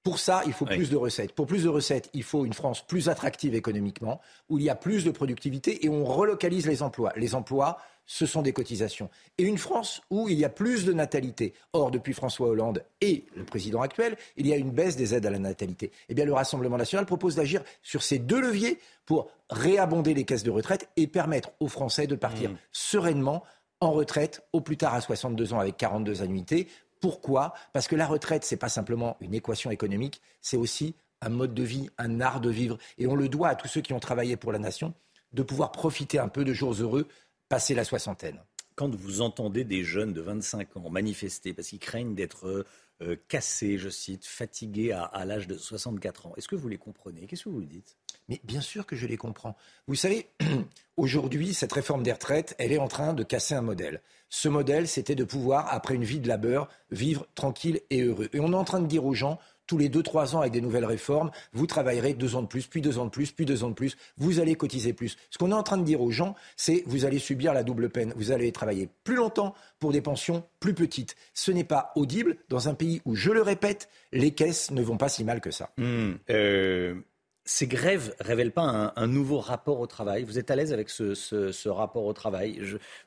Pour 0.04 0.20
ça, 0.20 0.42
il 0.46 0.52
faut 0.52 0.66
plus 0.66 0.90
de 0.90 0.98
recettes. 0.98 1.32
Pour 1.32 1.48
plus 1.48 1.64
de 1.64 1.70
recettes, 1.70 2.10
il 2.14 2.24
faut 2.24 2.44
une 2.44 2.52
France 2.52 2.86
plus 2.86 3.08
attractive 3.08 3.56
économiquement, 3.56 4.20
où 4.50 4.58
il 4.58 4.66
y 4.66 4.70
a 4.70 4.76
plus 4.76 5.06
de 5.06 5.12
productivité 5.12 5.86
et 5.86 5.90
on 5.90 6.04
relocalise 6.04 6.68
les 6.68 6.84
emplois. 6.84 7.14
Les 7.16 7.36
emplois, 7.36 7.78
ce 8.06 8.26
sont 8.26 8.42
des 8.42 8.52
cotisations. 8.52 9.10
Et 9.38 9.44
une 9.44 9.58
France 9.58 10.02
où 10.10 10.28
il 10.28 10.38
y 10.38 10.44
a 10.44 10.50
plus 10.50 10.84
de 10.84 10.92
natalité. 10.92 11.54
Or, 11.72 11.90
depuis 11.90 12.12
François 12.12 12.48
Hollande 12.48 12.84
et 13.00 13.24
le 13.38 13.46
président 13.46 13.82
actuel, 13.82 14.18
il 14.36 14.46
y 14.46 14.52
a 14.52 14.58
une 14.58 14.72
baisse 14.72 14.98
des 14.98 15.16
aides 15.16 15.26
à 15.26 15.30
la 15.30 15.40
natalité. 15.40 15.92
Eh 16.10 16.14
bien, 16.14 16.26
le 16.26 16.34
Rassemblement 16.34 16.78
national 16.78 17.06
propose 17.06 17.36
d'agir 17.36 17.64
sur 17.82 18.04
ces 18.04 18.20
deux 18.20 18.42
leviers 18.42 18.80
pour 19.06 19.32
réabonder 19.50 20.14
les 20.14 20.26
caisses 20.26 20.44
de 20.44 20.52
retraite 20.52 20.90
et 20.98 21.08
permettre 21.08 21.52
aux 21.62 21.70
Français 21.70 22.08
de 22.08 22.16
partir 22.16 22.52
mm. 22.52 22.58
sereinement 22.74 23.44
en 23.84 23.92
retraite 23.92 24.48
au 24.54 24.62
plus 24.62 24.78
tard 24.78 24.94
à 24.94 25.02
62 25.02 25.54
ans 25.54 25.60
avec 25.60 25.78
42 25.78 26.22
annuités. 26.22 26.68
Pourquoi? 27.02 27.54
Parce 27.74 27.88
que 27.88 27.96
la 27.96 28.08
retraite, 28.08 28.46
ce 28.46 28.56
n'est 28.56 28.60
pas 28.60 28.70
simplement 28.70 29.18
une 29.20 29.34
équation 29.34 29.72
économique, 29.72 30.22
c'est 30.42 30.58
aussi 30.58 30.96
un 31.22 31.30
mode 31.30 31.54
de 31.54 31.64
vie, 31.64 31.90
un 31.98 32.22
art 32.22 32.42
de 32.42 32.50
vivre. 32.50 32.78
Et 32.98 33.08
on 33.08 33.16
le 33.16 33.30
doit 33.30 33.50
à 33.50 33.56
tous 33.56 33.68
ceux 33.68 33.82
qui 33.82 33.94
ont 33.94 34.00
travaillé 34.00 34.38
pour 34.38 34.52
la 34.52 34.60
nation 34.60 34.94
de 35.34 35.44
pouvoir 35.44 35.72
profiter 35.72 36.20
un 36.20 36.28
peu 36.28 36.44
de 36.46 36.54
jours 36.54 36.74
heureux 36.74 37.08
passé 37.50 37.76
la 37.76 37.84
soixantaine. 37.84 38.40
Quand 38.76 38.94
vous 38.96 39.22
entendez 39.22 39.64
des 39.64 39.84
jeunes 39.84 40.14
de 40.14 40.22
25 40.22 40.78
ans 40.78 40.90
manifester 40.90 41.54
parce 41.54 41.68
qu'ils 41.68 41.80
craignent 41.80 42.16
d'être 42.16 42.66
euh, 43.02 43.16
cassés, 43.28 43.78
je 43.78 43.90
cite, 43.90 44.26
fatigués 44.26 44.92
à, 44.92 45.26
l'âge 45.26 45.48
de 45.48 45.58
64 45.58 46.28
ans, 46.28 46.34
est-ce 46.38 46.48
que 46.48 46.56
vous 46.56 46.70
les 46.70 46.78
comprenez? 46.78 47.26
Qu'est-ce 47.26 47.46
que 47.46 47.50
vous 47.50 47.64
dites? 47.64 47.98
Mais 48.30 48.40
bien 48.44 48.62
sûr 48.62 48.86
que 48.86 48.96
je 48.96 49.08
les 49.08 49.18
comprends. 49.18 49.58
Vous 49.88 49.96
savez, 49.96 50.30
aujourd'hui, 50.98 51.54
cette 51.54 51.74
réforme 51.74 52.04
des 52.04 52.14
retraites, 52.14 52.56
elle 52.60 52.72
est 52.72 52.78
en 52.78 52.88
train 52.88 53.14
de 53.14 53.24
casser 53.24 53.56
un 53.56 53.62
modèle. 53.62 54.02
Ce 54.30 54.48
modèle, 54.48 54.88
c'était 54.88 55.16
de 55.16 55.24
pouvoir, 55.24 55.74
après 55.74 55.96
une 55.96 56.04
vie 56.04 56.20
de 56.20 56.28
labeur, 56.28 56.70
vivre 56.92 57.28
tranquille 57.36 57.82
et 57.90 58.02
heureux. 58.02 58.30
Et 58.34 58.40
on 58.40 58.54
est 58.54 58.56
en 58.56 58.64
train 58.64 58.80
de 58.80 58.88
dire 58.88 59.06
aux 59.06 59.14
gens, 59.14 59.40
tous 59.68 59.78
les 59.78 59.90
deux, 59.90 60.04
trois 60.04 60.36
ans 60.36 60.42
avec 60.42 60.54
des 60.54 60.62
nouvelles 60.62 60.86
réformes, 60.86 61.32
vous 61.54 61.68
travaillerez 61.68 62.14
deux 62.14 62.36
ans 62.36 62.42
de 62.42 62.48
plus, 62.48 62.68
puis 62.68 62.82
deux 62.82 62.98
ans 62.98 63.06
de 63.06 63.10
plus, 63.10 63.32
puis 63.32 63.46
deux 63.46 63.64
ans 63.64 63.70
de 63.70 63.74
plus, 63.74 63.98
vous 64.18 64.40
allez 64.40 64.56
cotiser 64.56 64.94
plus. 64.94 65.18
Ce 65.30 65.38
qu'on 65.38 65.52
est 65.52 65.56
en 65.56 65.64
train 65.64 65.78
de 65.78 65.84
dire 65.84 66.02
aux 66.02 66.12
gens, 66.12 66.36
c'est 66.56 66.84
vous 66.86 67.06
allez 67.06 67.20
subir 67.20 67.54
la 67.54 67.64
double 67.64 67.90
peine. 67.90 68.14
Vous 68.16 68.32
allez 68.32 68.52
travailler 68.52 68.90
plus 69.04 69.16
longtemps 69.16 69.54
pour 69.80 69.92
des 69.92 70.02
pensions 70.02 70.44
plus 70.60 70.74
petites. 70.74 71.16
Ce 71.34 71.52
n'est 71.52 71.64
pas 71.64 71.92
audible 71.96 72.38
dans 72.50 72.70
un 72.70 72.74
pays 72.74 73.02
où, 73.06 73.16
je 73.16 73.32
le 73.32 73.42
répète, 73.42 73.90
les 74.12 74.32
caisses 74.32 74.72
ne 74.72 74.82
vont 74.82 74.98
pas 74.98 75.10
si 75.10 75.24
mal 75.24 75.42
que 75.42 75.52
ça. 75.52 75.72
Mmh, 75.78 76.12
euh, 76.30 76.96
ces 77.46 77.68
grèves 77.68 78.16
révèlent 78.20 78.52
pas 78.52 78.94
un, 78.96 79.08
nouveau 79.08 79.40
rapport 79.40 79.80
au 79.80 79.88
travail? 79.88 80.24
Vous 80.24 80.40
êtes 80.40 80.50
à 80.50 80.56
l'aise 80.56 80.72
avec 80.72 80.90
ce, 80.90 81.68
rapport 81.68 82.06
au 82.06 82.14
travail? 82.14 82.62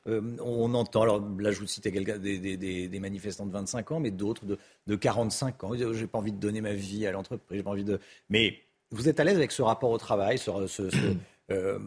Euh, 0.07 0.21
On 0.41 0.73
entend, 0.73 1.01
alors 1.01 1.21
là 1.39 1.51
je 1.51 1.59
vous 1.59 1.67
citais 1.67 1.91
des, 1.91 2.87
des, 2.87 2.99
manifestants 2.99 3.45
de 3.45 3.51
25 3.51 3.91
ans, 3.93 3.99
mais 3.99 4.11
d'autres 4.11 4.43
de, 4.45 4.95
45 4.95 5.63
ans. 5.63 5.71
J'ai 5.93 6.07
pas 6.07 6.19
envie 6.19 6.31
de 6.31 6.39
donner 6.39 6.61
ma 6.61 6.73
vie 6.73 7.07
à 7.07 7.11
l'entreprise, 7.11 7.57
j'ai 7.57 7.63
pas 7.63 7.71
envie 7.71 7.83
de. 7.83 7.99
Mais 8.29 8.59
vous 8.91 9.09
êtes 9.09 9.19
à 9.19 9.23
l'aise 9.23 9.37
avec 9.37 9.51
ce 9.51 9.61
rapport 9.61 9.89
au 9.89 9.97
travail, 9.97 10.39
euh, 11.51 11.79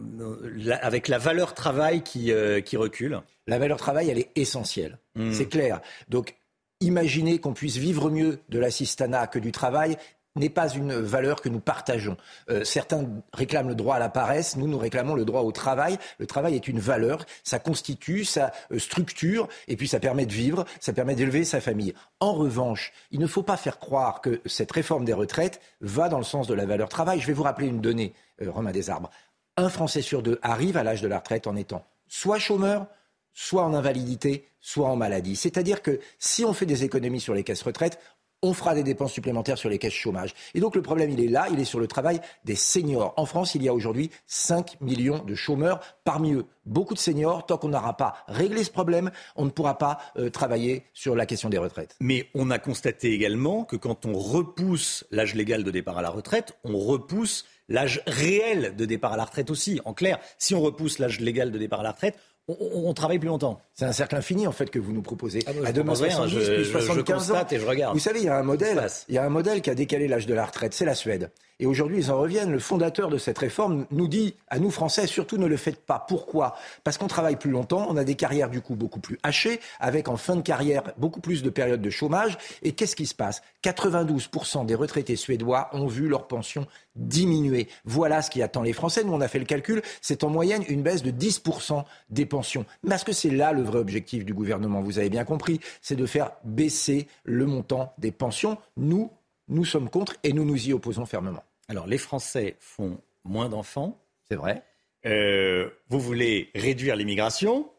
avec 0.82 1.09
la 1.09 1.18
valeur 1.18 1.55
travail 1.55 2.02
qui, 2.02 2.32
euh, 2.32 2.60
qui 2.60 2.77
recule? 2.77 3.20
La 3.47 3.59
valeur 3.59 3.78
travail, 3.78 4.10
elle 4.10 4.18
est 4.18 4.31
essentielle. 4.36 4.98
Hmm. 5.14 5.32
C'est 5.32 5.47
clair. 5.47 5.81
Donc, 6.09 6.36
imaginez 6.81 7.39
qu'on 7.39 7.52
puisse 7.52 7.77
vivre 7.77 8.10
mieux 8.10 8.40
de 8.48 8.59
l'assistanat 8.59 9.27
que 9.27 9.39
du 9.39 9.52
travail 9.52 9.97
n'est 10.36 10.51
pas 10.51 10.69
une 10.69 10.94
valeur 10.94 11.40
que 11.40 11.48
nous 11.48 11.61
partageons. 11.61 12.16
Euh, 12.51 12.65
certains 12.65 13.09
réclament 13.32 13.69
le 13.69 13.74
droit 13.74 13.97
à 13.97 13.98
la 13.98 14.09
paresse, 14.09 14.57
nous 14.57 14.69
nous 14.69 14.78
réclamons 14.78 15.15
le 15.15 15.24
droit 15.24 15.43
au 15.43 15.52
travail. 15.52 15.98
Le 16.19 16.27
travail 16.27 16.55
est 16.55 16.69
une 16.69 16.78
valeur, 16.78 17.24
ça 17.43 17.59
constitue, 17.59 18.24
ça 18.24 18.52
euh, 18.73 18.78
structure, 18.78 19.48
et 19.69 19.77
puis 19.77 19.89
ça 19.89 20.01
permet 20.01 20.27
de 20.27 20.32
vivre, 20.32 20.65
ça 20.81 20.93
permet 20.93 21.15
d'élever 21.15 21.44
sa 21.44 21.61
famille. 21.61 21.94
En 22.20 22.32
revanche, 22.32 22.93
il 23.11 23.20
ne 23.20 23.27
faut 23.27 23.43
pas 23.43 23.57
faire 23.57 23.78
croire 23.78 24.20
que 24.20 24.40
cette 24.47 24.70
réforme 24.73 25.05
des 25.05 25.12
retraites 25.12 25.61
va 25.81 26.09
dans 26.09 26.19
le 26.19 26.24
sens 26.24 26.47
de 26.47 26.55
la 26.55 26.66
valeur 26.66 26.89
travail. 26.89 27.20
Je 27.20 27.27
vais 27.27 27.32
vous 27.32 27.43
rappeler 27.43 27.66
une 27.66 27.81
donnée, 27.81 28.15
euh, 28.43 28.51
Romain 28.51 28.73
Desarbres. 28.73 29.11
Un 29.57 29.69
Français 29.69 30.02
sur 30.02 30.23
deux 30.23 30.39
arrive 30.43 30.77
à 30.77 30.85
l'âge 30.85 31.02
de 31.02 31.09
la 31.09 31.19
retraite 31.19 31.47
en 31.47 31.57
étant 31.57 31.85
soit 32.07 32.39
chômeur, 32.39 32.86
soit 33.32 33.62
en 33.62 33.74
invalidité, 33.74 34.48
soit 34.61 34.89
en 34.89 34.97
maladie. 34.97 35.36
C'est-à-dire 35.36 35.82
que 35.82 36.01
si 36.19 36.44
on 36.44 36.52
fait 36.52 36.66
des 36.66 36.85
économies 36.85 37.20
sur 37.20 37.35
les 37.35 37.44
caisses 37.44 37.62
retraites, 37.62 37.98
on 38.43 38.55
fera 38.55 38.75
des 38.75 38.83
dépenses 38.83 39.12
supplémentaires 39.12 39.59
sur 39.59 39.69
les 39.69 39.79
caisses 39.79 39.93
chômage. 39.93 40.35
Et 40.55 40.61
donc 40.61 40.75
le 40.75 40.83
problème, 40.83 41.11
il 41.11 41.21
est 41.21 41.29
là, 41.29 41.47
il 41.53 41.61
est 41.61 41.65
sur 41.65 41.81
le 41.81 41.87
travail 41.87 42.21
des 42.45 42.57
seniors. 42.57 43.12
En 43.17 43.27
France, 43.27 43.55
il 43.55 43.62
y 43.62 43.69
a 43.69 43.75
aujourd'hui 43.75 44.11
5 44.27 44.81
millions 44.81 45.23
de 45.25 45.35
chômeurs, 45.35 45.81
parmi 46.05 46.33
eux 46.33 46.47
beaucoup 46.67 46.95
de 46.95 46.99
seniors. 46.99 47.45
Tant 47.47 47.59
qu'on 47.59 47.69
n'aura 47.69 47.97
pas 47.97 48.17
réglé 48.29 48.65
ce 48.65 48.71
problème, 48.71 49.11
on 49.37 49.45
ne 49.45 49.51
pourra 49.51 49.77
pas 49.79 49.99
euh, 50.17 50.31
travailler 50.31 50.85
sur 50.95 51.15
la 51.17 51.27
question 51.27 51.49
des 51.49 51.59
retraites. 51.59 51.97
Mais 52.01 52.29
on 52.35 52.51
a 52.51 52.59
constaté 52.59 53.12
également 53.12 53.65
que 53.65 53.77
quand 53.77 54.07
on 54.07 54.19
repousse 54.19 55.05
l'âge 55.11 55.35
légal 55.35 55.65
de 55.65 55.71
départ 55.71 55.99
à 55.99 56.03
la 56.03 56.11
retraite, 56.11 56.57
on 56.65 56.79
repousse 56.79 57.45
l'âge 57.69 58.03
réel 58.07 58.75
de 58.77 58.85
départ 58.85 59.12
à 59.12 59.17
la 59.17 59.25
retraite 59.25 59.51
aussi. 59.51 59.81
En 59.85 59.95
clair, 59.95 60.19
si 60.39 60.55
on 60.55 60.61
repousse 60.61 60.99
l'âge 60.99 61.21
légal 61.21 61.51
de 61.51 61.59
départ 61.59 61.81
à 61.81 61.85
la 61.85 61.93
retraite, 61.93 62.19
on, 62.49 62.93
travaille 62.95 63.19
plus 63.19 63.29
longtemps. 63.29 63.61
C'est 63.75 63.85
un 63.85 63.93
cercle 63.93 64.17
infini 64.17 64.47
en 64.47 64.53
fait 64.53 64.71
que 64.71 64.79
vous 64.79 64.93
nous 64.93 65.03
proposez. 65.03 65.41
Ah, 65.47 65.69
à 65.69 65.73
demain 65.73 65.95
70, 65.95 66.31
je, 66.31 66.55
puis 66.55 66.65
75 66.65 67.31
ans. 67.33 67.47
et 67.51 67.59
je 67.59 67.67
regarde. 67.67 67.95
Vous 67.95 68.01
savez, 68.01 68.21
il 68.21 68.27
y 68.27 68.29
a 68.29 68.37
un 68.37 68.43
modèle, 68.43 68.87
il 69.09 69.15
y 69.15 69.19
a 69.19 69.25
un 69.25 69.29
modèle 69.29 69.62
qui 69.62 69.71
a 69.71 69.75
décalé 69.75 70.09
l'âge 70.09 70.27
de 70.27 70.35
la 70.35 70.45
retraite, 70.45 70.75
c'est 70.75 70.85
la 70.85 70.95
Suède. 70.95 71.31
Et 71.61 71.66
aujourd'hui, 71.66 71.99
ils 71.99 72.11
en 72.11 72.19
reviennent. 72.19 72.51
Le 72.51 72.59
fondateur 72.59 73.11
de 73.11 73.19
cette 73.19 73.37
réforme 73.37 73.87
nous 73.91 74.09
dit 74.09 74.35
à 74.49 74.59
nous 74.59 74.70
Français, 74.70 75.07
surtout 75.07 75.37
ne 75.37 75.47
le 75.47 75.59
faites 75.59 75.85
pas. 75.85 76.05
Pourquoi? 76.09 76.57
Parce 76.85 76.97
qu'on 76.97 77.07
travaille 77.07 77.37
plus 77.37 77.51
longtemps, 77.51 77.87
on 77.91 77.99
a 77.99 78.03
des 78.05 78.15
carrières 78.15 78.49
du 78.49 78.62
coup 78.62 78.74
beaucoup 78.74 78.99
plus 78.99 79.19
hachées, 79.23 79.61
avec 79.78 80.09
en 80.09 80.16
fin 80.16 80.37
de 80.37 80.41
carrière 80.41 80.82
beaucoup 80.97 81.20
plus 81.20 81.43
de 81.43 81.51
périodes 81.51 81.82
de 81.82 81.91
chômage. 81.91 82.39
Et 82.62 82.73
qu'est-ce 82.73 82.97
qui 82.97 83.05
se 83.05 83.15
passe? 83.15 83.43
92% 83.62 84.65
des 84.65 84.74
retraités 84.74 85.16
suédois 85.16 85.69
ont 85.74 85.87
vu 85.87 86.09
leur 86.09 86.27
pension 86.27 86.66
diminuer. 86.97 87.69
Voilà 87.85 88.23
ce 88.23 88.31
qui 88.31 88.43
attend 88.43 88.62
les 88.62 88.73
Français. 88.73 89.05
Nous, 89.05 89.12
on 89.12 89.20
a 89.20 89.28
fait 89.28 89.39
le 89.39 89.45
calcul. 89.45 89.82
C'est 90.01 90.24
en 90.24 90.31
moyenne 90.31 90.65
une 90.69 90.82
baisse 90.82 91.03
de 91.03 91.11
10% 91.11 91.85
des 92.09 92.24
pensions. 92.24 92.65
Est-ce 92.91 93.05
que 93.05 93.12
c'est 93.12 93.31
là 93.31 93.53
le 93.53 93.62
vrai 93.62 93.78
objectif 93.78 94.24
du 94.24 94.32
gouvernement? 94.32 94.81
Vous 94.81 94.99
avez 94.99 95.11
bien 95.11 95.24
compris. 95.24 95.61
C'est 95.82 95.97
de 95.97 96.07
faire 96.07 96.32
baisser 96.43 97.07
le 97.24 97.45
montant 97.45 97.93
des 97.99 98.12
pensions. 98.12 98.57
Nous, 98.78 99.11
nous 99.49 99.66
sommes 99.66 99.91
contre 99.91 100.15
et 100.23 100.32
nous 100.32 100.47
nous 100.47 100.69
y 100.69 100.73
opposons 100.73 101.05
fermement. 101.05 101.43
Alors, 101.71 101.87
les 101.87 101.99
Français 101.99 102.57
font 102.59 102.99
moins 103.23 103.49
d'enfants. 103.49 103.97
C'est 104.29 104.35
vrai. 104.35 104.65
Euh, 105.07 105.71
vous 105.89 106.01
voulez 106.01 106.51
réduire 106.53 106.97
l'immigration. 106.97 107.71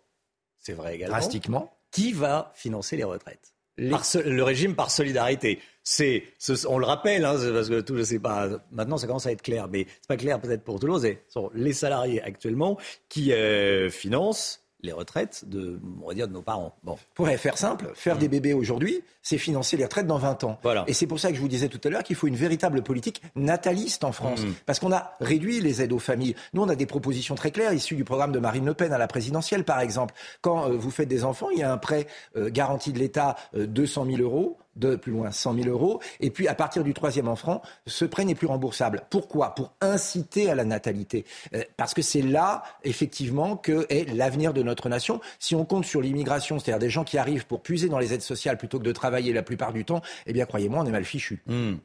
C'est 0.57 0.71
vrai 0.71 0.95
également. 0.95 1.17
Drastiquement. 1.17 1.77
Qui 1.91 2.13
va 2.13 2.53
financer 2.55 2.95
les 2.95 3.03
retraites 3.03 3.53
Le 3.75 4.43
régime 4.43 4.75
par 4.75 4.91
solidarité. 4.91 5.59
C'est, 5.83 6.23
on 6.69 6.77
le 6.77 6.85
rappelle, 6.85 7.25
hein, 7.25 7.35
parce 7.51 7.67
que 7.67 7.81
tout, 7.81 7.97
je 7.97 8.03
sais 8.03 8.19
pas. 8.19 8.47
Maintenant, 8.71 8.95
ça 8.97 9.07
commence 9.07 9.25
à 9.25 9.33
être 9.33 9.41
clair, 9.41 9.67
mais 9.67 9.85
c'est 9.99 10.07
pas 10.07 10.15
clair 10.15 10.39
peut-être 10.39 10.63
pour 10.63 10.79
Toulouse. 10.79 11.03
Ce 11.03 11.33
sont 11.33 11.51
les 11.53 11.73
salariés 11.73 12.21
actuellement 12.21 12.77
qui 13.09 13.33
euh, 13.33 13.89
financent 13.89 14.60
les 14.83 14.91
retraites 14.91 15.43
de, 15.47 15.79
on 16.01 16.07
va 16.07 16.13
dire, 16.13 16.27
de 16.27 16.33
nos 16.33 16.41
parents. 16.41 16.75
Bon. 16.83 16.97
Pour 17.13 17.27
faire 17.27 17.57
simple, 17.57 17.91
faire 17.95 18.17
des 18.17 18.27
bébés 18.27 18.53
aujourd'hui, 18.53 19.03
c'est 19.21 19.37
financer 19.37 19.77
les 19.77 19.83
retraites 19.83 20.07
dans 20.07 20.17
20 20.17 20.43
ans. 20.43 20.59
Voilà. 20.63 20.83
Et 20.87 20.93
c'est 20.93 21.07
pour 21.07 21.19
ça 21.19 21.29
que 21.29 21.35
je 21.35 21.41
vous 21.41 21.47
disais 21.47 21.67
tout 21.67 21.79
à 21.83 21.89
l'heure 21.89 22.03
qu'il 22.03 22.15
faut 22.15 22.27
une 22.27 22.35
véritable 22.35 22.81
politique 22.81 23.21
nataliste 23.35 24.03
en 24.03 24.11
France. 24.11 24.41
Mm. 24.41 24.53
Parce 24.65 24.79
qu'on 24.79 24.91
a 24.91 25.13
réduit 25.19 25.61
les 25.61 25.81
aides 25.81 25.93
aux 25.93 25.99
familles. 25.99 26.35
Nous, 26.53 26.61
on 26.61 26.69
a 26.69 26.75
des 26.75 26.85
propositions 26.85 27.35
très 27.35 27.51
claires 27.51 27.73
issues 27.73 27.95
du 27.95 28.03
programme 28.03 28.31
de 28.31 28.39
Marine 28.39 28.65
Le 28.65 28.73
Pen 28.73 28.93
à 28.93 28.97
la 28.97 29.07
présidentielle, 29.07 29.63
par 29.63 29.79
exemple. 29.79 30.13
Quand 30.41 30.69
euh, 30.69 30.77
vous 30.77 30.91
faites 30.91 31.07
des 31.07 31.23
enfants, 31.23 31.49
il 31.51 31.59
y 31.59 31.63
a 31.63 31.71
un 31.71 31.77
prêt 31.77 32.07
euh, 32.35 32.49
garanti 32.49 32.93
de 32.93 32.99
l'État, 32.99 33.35
200 33.53 34.05
euh, 34.05 34.15
000 34.17 34.21
euros 34.21 34.57
de 34.75 34.95
plus 34.95 35.11
loin 35.11 35.31
100 35.31 35.55
000 35.55 35.67
euros. 35.67 36.01
Et 36.19 36.29
puis, 36.29 36.47
à 36.47 36.55
partir 36.55 36.83
du 36.83 36.93
troisième 36.93 37.27
enfant, 37.27 37.61
ce 37.85 38.05
prêt 38.05 38.25
n'est 38.25 38.35
plus 38.35 38.47
remboursable. 38.47 39.03
Pourquoi? 39.09 39.55
Pour 39.55 39.73
inciter 39.81 40.49
à 40.49 40.55
la 40.55 40.65
natalité. 40.65 41.25
Euh, 41.53 41.63
parce 41.77 41.93
que 41.93 42.01
c'est 42.01 42.21
là, 42.21 42.63
effectivement, 42.83 43.57
que 43.57 43.85
est 43.89 44.13
l'avenir 44.13 44.53
de 44.53 44.63
notre 44.63 44.89
nation. 44.89 45.19
Si 45.39 45.55
on 45.55 45.65
compte 45.65 45.85
sur 45.85 46.01
l'immigration, 46.01 46.59
c'est-à-dire 46.59 46.79
des 46.79 46.89
gens 46.89 47.03
qui 47.03 47.17
arrivent 47.17 47.45
pour 47.45 47.61
puiser 47.61 47.89
dans 47.89 47.99
les 47.99 48.13
aides 48.13 48.21
sociales 48.21 48.57
plutôt 48.57 48.79
que 48.79 48.83
de 48.83 48.91
travailler 48.91 49.33
la 49.33 49.43
plupart 49.43 49.73
du 49.73 49.85
temps, 49.85 50.01
eh 50.25 50.33
bien, 50.33 50.45
croyez-moi, 50.45 50.81
on 50.81 50.85
est 50.85 50.91
mal 50.91 51.05
fichu. 51.05 51.41
Hmm. 51.45 51.75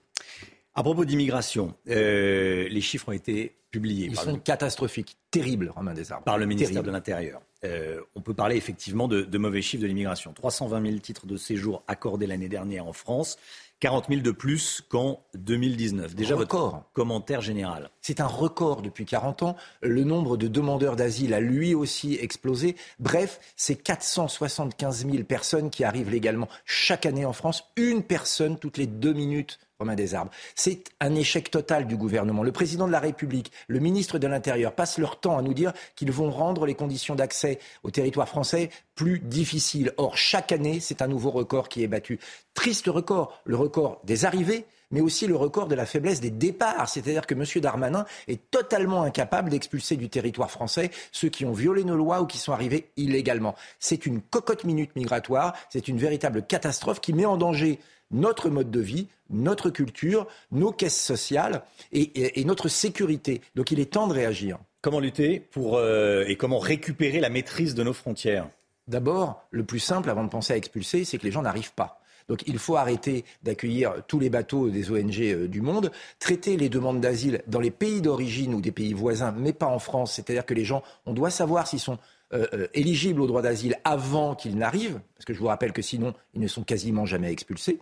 À 0.79 0.83
propos 0.83 1.07
d'immigration, 1.07 1.75
euh, 1.89 2.69
les 2.69 2.81
chiffres 2.83 3.09
ont 3.09 3.13
été 3.13 3.57
publiés. 3.71 4.09
Ils 4.11 4.17
sont 4.17 4.39
catastrophiques, 4.39 5.17
terribles, 5.31 5.73
Romain 5.75 5.95
Desarbres. 5.95 6.25
Par 6.25 6.37
le 6.37 6.45
ministère 6.45 6.83
de 6.83 6.91
l'Intérieur. 6.91 7.41
Euh, 7.65 8.03
on 8.15 8.21
peut 8.21 8.35
parler 8.35 8.57
effectivement 8.57 9.09
de, 9.09 9.39
mauvais 9.39 9.63
chiffres 9.63 9.83
de 9.83 9.89
l'immigration. 9.89 10.35
320 10.35 10.87
000 10.87 10.99
titres 10.99 11.27
de 11.27 11.39
séjour 11.39 11.83
accordés 11.89 12.27
l'année 12.27 12.51
dernière 12.51 12.87
en 12.87 12.93
France. 12.93 13.39
40 13.81 14.09
000 14.09 14.21
de 14.21 14.31
plus 14.31 14.83
qu'en 14.87 15.21
2019. 15.35 16.15
Déjà 16.15 16.37
record. 16.37 16.85
commentaire 16.93 17.41
général. 17.41 17.91
C'est 18.03 18.21
un 18.21 18.27
record 18.27 18.83
depuis 18.83 19.07
40 19.07 19.43
ans. 19.45 19.57
Le 19.81 20.05
nombre 20.05 20.37
de 20.37 20.47
demandeurs 20.47 20.97
d'asile 20.97 21.33
a 21.33 21.41
lui 21.41 21.75
aussi 21.75 22.19
explosé. 22.21 22.77
Bref, 22.99 23.41
c'est 23.57 23.77
475 23.77 25.07
000 25.11 25.25
personnes 25.25 25.71
qui 25.71 25.85
arrivent 25.85 26.11
légalement 26.11 26.49
chaque 26.67 27.07
année 27.07 27.25
en 27.25 27.33
France. 27.33 27.65
Une 27.77 28.03
personne 28.03 28.59
toutes 28.59 28.77
les 28.77 28.87
deux 28.87 29.15
minutes 29.15 29.59
Romain 29.79 29.95
Desarbres. 29.95 30.31
C'est 30.55 30.85
un 31.01 31.15
échec 31.15 31.51
total 31.51 31.87
du 31.87 31.97
gouvernement. 31.97 32.43
Le 32.43 32.53
président 32.53 32.87
de 32.87 32.93
la 32.93 33.01
République, 33.01 33.53
le 33.69 33.79
ministre 33.79 34.19
de 34.19 34.27
l'Intérieur 34.27 34.73
passent 34.73 34.99
leur 34.99 35.21
temps 35.21 35.37
à 35.37 35.43
nous 35.43 35.53
dire 35.53 35.73
qu'ils 35.95 36.13
vont 36.13 36.31
rendre 36.31 36.65
les 36.65 36.75
conditions 36.75 37.15
d'accès 37.15 37.59
au 37.83 37.91
territoire 37.91 38.29
français 38.29 38.71
plus 38.95 39.19
difficiles. 39.19 39.93
Or, 39.99 40.17
chaque 40.17 40.51
année, 40.51 40.81
c'est 40.81 41.03
un 41.03 41.09
nouveau 41.09 41.31
record 41.31 41.69
qui 41.69 41.83
est 41.83 41.89
battu. 41.89 42.19
Triste 42.55 42.87
record, 42.87 43.43
le 43.45 43.57
record 43.57 44.01
des 44.05 44.25
arrivées, 44.25 44.65
mais 44.91 45.03
aussi 45.03 45.27
le 45.27 45.37
record 45.37 45.69
de 45.69 45.75
la 45.75 45.85
faiblesse 45.85 46.21
des 46.21 46.31
départs. 46.31 46.89
C'est-à-dire 46.89 47.27
que 47.27 47.35
M. 47.35 47.45
Darmanin 47.61 48.07
est 48.29 48.51
totalement 48.51 49.03
incapable 49.03 49.51
d'expulser 49.51 49.97
du 49.97 50.09
territoire 50.09 50.51
français 50.51 50.91
ceux 51.13 51.29
qui 51.29 51.45
ont 51.45 51.53
violé 51.53 51.85
nos 51.85 51.97
lois 51.97 52.23
ou 52.23 52.27
qui 52.27 52.39
sont 52.39 52.53
arrivés 52.53 52.89
illégalement. 52.97 53.55
C'est 53.79 54.07
une 54.07 54.23
cocotte 54.23 54.65
minute 54.65 54.97
migratoire, 54.97 55.55
c'est 55.69 55.89
une 55.89 55.99
véritable 55.99 56.47
catastrophe 56.47 57.01
qui 57.01 57.13
met 57.13 57.27
en 57.27 57.37
danger 57.37 57.79
notre 58.11 58.51
mode 58.51 58.71
de 58.71 58.81
vie, 58.81 59.09
notre 59.31 59.71
culture, 59.71 60.27
nos 60.53 60.73
caisses 60.73 61.01
sociales 61.01 61.63
et, 61.93 62.45
notre 62.45 62.69
sécurité. 62.69 63.41
Donc 63.55 63.71
il 63.71 63.81
est 63.81 63.93
temps 63.93 64.07
de 64.07 64.15
réagir. 64.15 64.59
Comment 64.83 65.01
lutter 65.01 65.41
pour, 65.41 65.77
euh, 65.77 66.25
et 66.29 66.37
comment 66.37 66.59
récupérer 66.59 67.21
la 67.21 67.29
maîtrise 67.29 67.75
de 67.75 67.83
nos 67.83 67.93
frontières? 67.93 68.49
D'abord, 68.87 69.43
le 69.51 69.65
plus 69.65 69.81
simple 69.81 70.11
avant 70.11 70.23
de 70.23 70.29
penser 70.29 70.53
à 70.53 70.57
expulser, 70.57 71.05
c'est 71.05 71.19
que 71.19 71.25
les 71.25 71.33
gens 71.33 71.43
n'arrivent 71.43 71.75
pas. 71.75 72.01
Donc 72.29 72.43
il 72.47 72.59
faut 72.59 72.77
arrêter 72.77 73.25
d'accueillir 73.43 73.95
tous 74.09 74.19
les 74.19 74.31
bateaux 74.31 74.69
des 74.69 74.91
ONG 74.91 75.21
euh, 75.21 75.49
du 75.49 75.61
monde, 75.61 75.91
traiter 76.19 76.57
les 76.57 76.69
demandes 76.69 77.01
d'asile 77.01 77.43
dans 77.47 77.61
les 77.61 77.71
pays 77.71 78.01
d'origine 78.01 78.55
ou 78.55 78.61
des 78.61 78.73
pays 78.73 78.95
voisins, 78.95 79.35
mais 79.37 79.53
pas 79.53 79.67
en 79.67 79.79
France. 79.79 80.15
C'est-à-dire 80.15 80.47
que 80.47 80.55
les 80.55 80.65
gens, 80.65 80.83
on 81.05 81.13
doit 81.13 81.31
savoir 81.31 81.67
s'ils 81.67 81.81
sont 81.81 81.99
euh, 82.33 82.67
éligibles 82.75 83.21
au 83.21 83.27
droit 83.29 83.43
d'asile 83.43 83.77
avant 83.85 84.35
qu'ils 84.35 84.57
n'arrivent, 84.57 85.01
parce 85.15 85.25
que 85.25 85.33
je 85.33 85.39
vous 85.39 85.47
rappelle 85.47 85.73
que 85.73 85.83
sinon, 85.83 86.13
ils 86.35 86.41
ne 86.41 86.49
sont 86.49 86.65
quasiment 86.65 87.07
jamais 87.07 87.31
expulsés. 87.31 87.79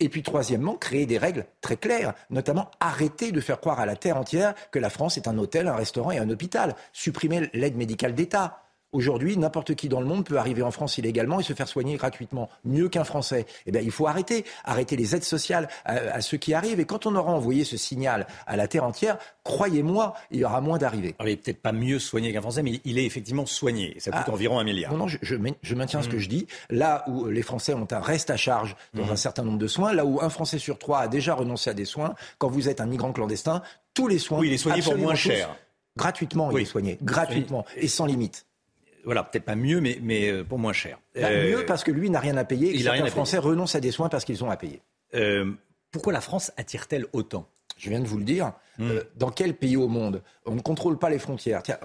Et 0.00 0.08
puis 0.08 0.22
troisièmement, 0.22 0.74
créer 0.74 1.06
des 1.06 1.18
règles 1.18 1.46
très 1.60 1.76
claires, 1.76 2.14
notamment 2.30 2.70
arrêter 2.78 3.32
de 3.32 3.40
faire 3.40 3.60
croire 3.60 3.80
à 3.80 3.86
la 3.86 3.96
terre 3.96 4.16
entière 4.16 4.54
que 4.70 4.78
la 4.78 4.90
France 4.90 5.16
est 5.16 5.26
un 5.26 5.38
hôtel, 5.38 5.66
un 5.66 5.74
restaurant 5.74 6.12
et 6.12 6.18
un 6.18 6.30
hôpital. 6.30 6.76
Supprimer 6.92 7.50
l'aide 7.52 7.76
médicale 7.76 8.14
d'État. 8.14 8.62
Aujourd'hui, 8.92 9.36
n'importe 9.36 9.74
qui 9.74 9.90
dans 9.90 10.00
le 10.00 10.06
monde 10.06 10.24
peut 10.24 10.38
arriver 10.38 10.62
en 10.62 10.70
France 10.70 10.96
illégalement 10.96 11.40
et 11.40 11.42
se 11.42 11.52
faire 11.52 11.68
soigner 11.68 11.96
gratuitement, 11.96 12.48
mieux 12.64 12.88
qu'un 12.88 13.04
Français. 13.04 13.44
Eh 13.66 13.70
bien, 13.70 13.82
il 13.82 13.90
faut 13.90 14.06
arrêter, 14.06 14.46
arrêter 14.64 14.96
les 14.96 15.14
aides 15.14 15.24
sociales 15.24 15.68
à, 15.84 16.22
ceux 16.22 16.38
qui 16.38 16.54
arrivent. 16.54 16.80
Et 16.80 16.86
quand 16.86 17.04
on 17.04 17.14
aura 17.14 17.30
envoyé 17.32 17.64
ce 17.64 17.76
signal 17.76 18.26
à 18.46 18.56
la 18.56 18.66
terre 18.66 18.84
entière, 18.84 19.18
croyez-moi, 19.44 20.14
il 20.30 20.40
y 20.40 20.44
aura 20.44 20.62
moins 20.62 20.78
d'arrivées. 20.78 21.14
il 21.20 21.26
n'est 21.26 21.36
peut-être 21.36 21.60
pas 21.60 21.72
mieux 21.72 21.98
soigné 21.98 22.32
qu'un 22.32 22.40
Français, 22.40 22.62
mais 22.62 22.80
il 22.86 22.98
est 22.98 23.04
effectivement 23.04 23.44
soigné. 23.44 23.94
ça 23.98 24.10
coûte 24.10 24.22
ah. 24.26 24.32
environ 24.32 24.58
un 24.58 24.64
milliard. 24.64 24.92
Non, 24.92 25.00
non, 25.00 25.08
je, 25.08 25.18
je, 25.20 25.74
maintiens 25.74 26.00
ce 26.00 26.08
que 26.08 26.16
mmh. 26.16 26.20
je 26.20 26.28
dis. 26.30 26.46
Là 26.70 27.04
où 27.08 27.26
les 27.26 27.42
Français 27.42 27.74
ont 27.74 27.88
un 27.90 28.00
reste 28.00 28.30
à 28.30 28.38
charge 28.38 28.74
dans 28.94 29.04
mmh. 29.04 29.10
un 29.10 29.16
certain 29.16 29.42
nombre 29.42 29.58
de 29.58 29.66
soins, 29.66 29.92
là 29.92 30.06
où 30.06 30.22
un 30.22 30.30
Français 30.30 30.58
sur 30.58 30.78
trois 30.78 31.00
a 31.00 31.08
déjà 31.08 31.34
renoncé 31.34 31.68
à 31.68 31.74
des 31.74 31.84
soins, 31.84 32.14
quand 32.38 32.48
vous 32.48 32.70
êtes 32.70 32.80
un 32.80 32.86
migrant 32.86 33.12
clandestin, 33.12 33.62
tous 33.92 34.08
les 34.08 34.18
soins. 34.18 34.38
Oui, 34.38 34.48
il 34.48 34.54
est 34.54 34.58
soigné 34.58 34.80
pour 34.80 34.96
moins 34.96 35.14
cher. 35.14 35.54
Gratuitement, 35.98 36.50
il 36.52 36.60
est 36.60 36.64
soigné. 36.64 36.96
Gratuitement. 37.02 37.66
Et 37.76 37.88
sans 37.88 38.06
limite 38.06 38.46
voilà, 39.08 39.24
peut-être 39.24 39.46
pas 39.46 39.56
mieux, 39.56 39.80
mais, 39.80 39.98
mais 40.02 40.30
euh, 40.30 40.44
pour 40.44 40.58
moins 40.58 40.74
cher. 40.74 41.00
Bah, 41.14 41.28
euh, 41.28 41.50
mieux 41.50 41.64
parce 41.64 41.82
que 41.82 41.90
lui 41.90 42.10
n'a 42.10 42.20
rien 42.20 42.36
à 42.36 42.44
payer. 42.44 42.76
Et 42.76 42.82
certains 42.82 43.06
Français 43.06 43.38
renoncent 43.38 43.74
à 43.74 43.80
des 43.80 43.90
soins 43.90 44.10
parce 44.10 44.26
qu'ils 44.26 44.44
ont 44.44 44.50
à 44.50 44.58
payer. 44.58 44.82
Euh, 45.14 45.50
pourquoi 45.90 46.12
la 46.12 46.20
France 46.20 46.52
attire-t-elle 46.58 47.06
autant? 47.14 47.48
Je 47.78 47.88
viens 47.88 48.00
de 48.00 48.06
vous 48.06 48.18
le 48.18 48.24
dire. 48.24 48.52
Hmm. 48.76 49.00
dans 49.16 49.30
quel 49.30 49.54
pays 49.54 49.78
au 49.78 49.88
monde? 49.88 50.22
On 50.44 50.54
ne 50.54 50.60
contrôle 50.60 50.98
pas 50.98 51.08
les 51.08 51.18
frontières 51.18 51.62
Tiens, 51.62 51.78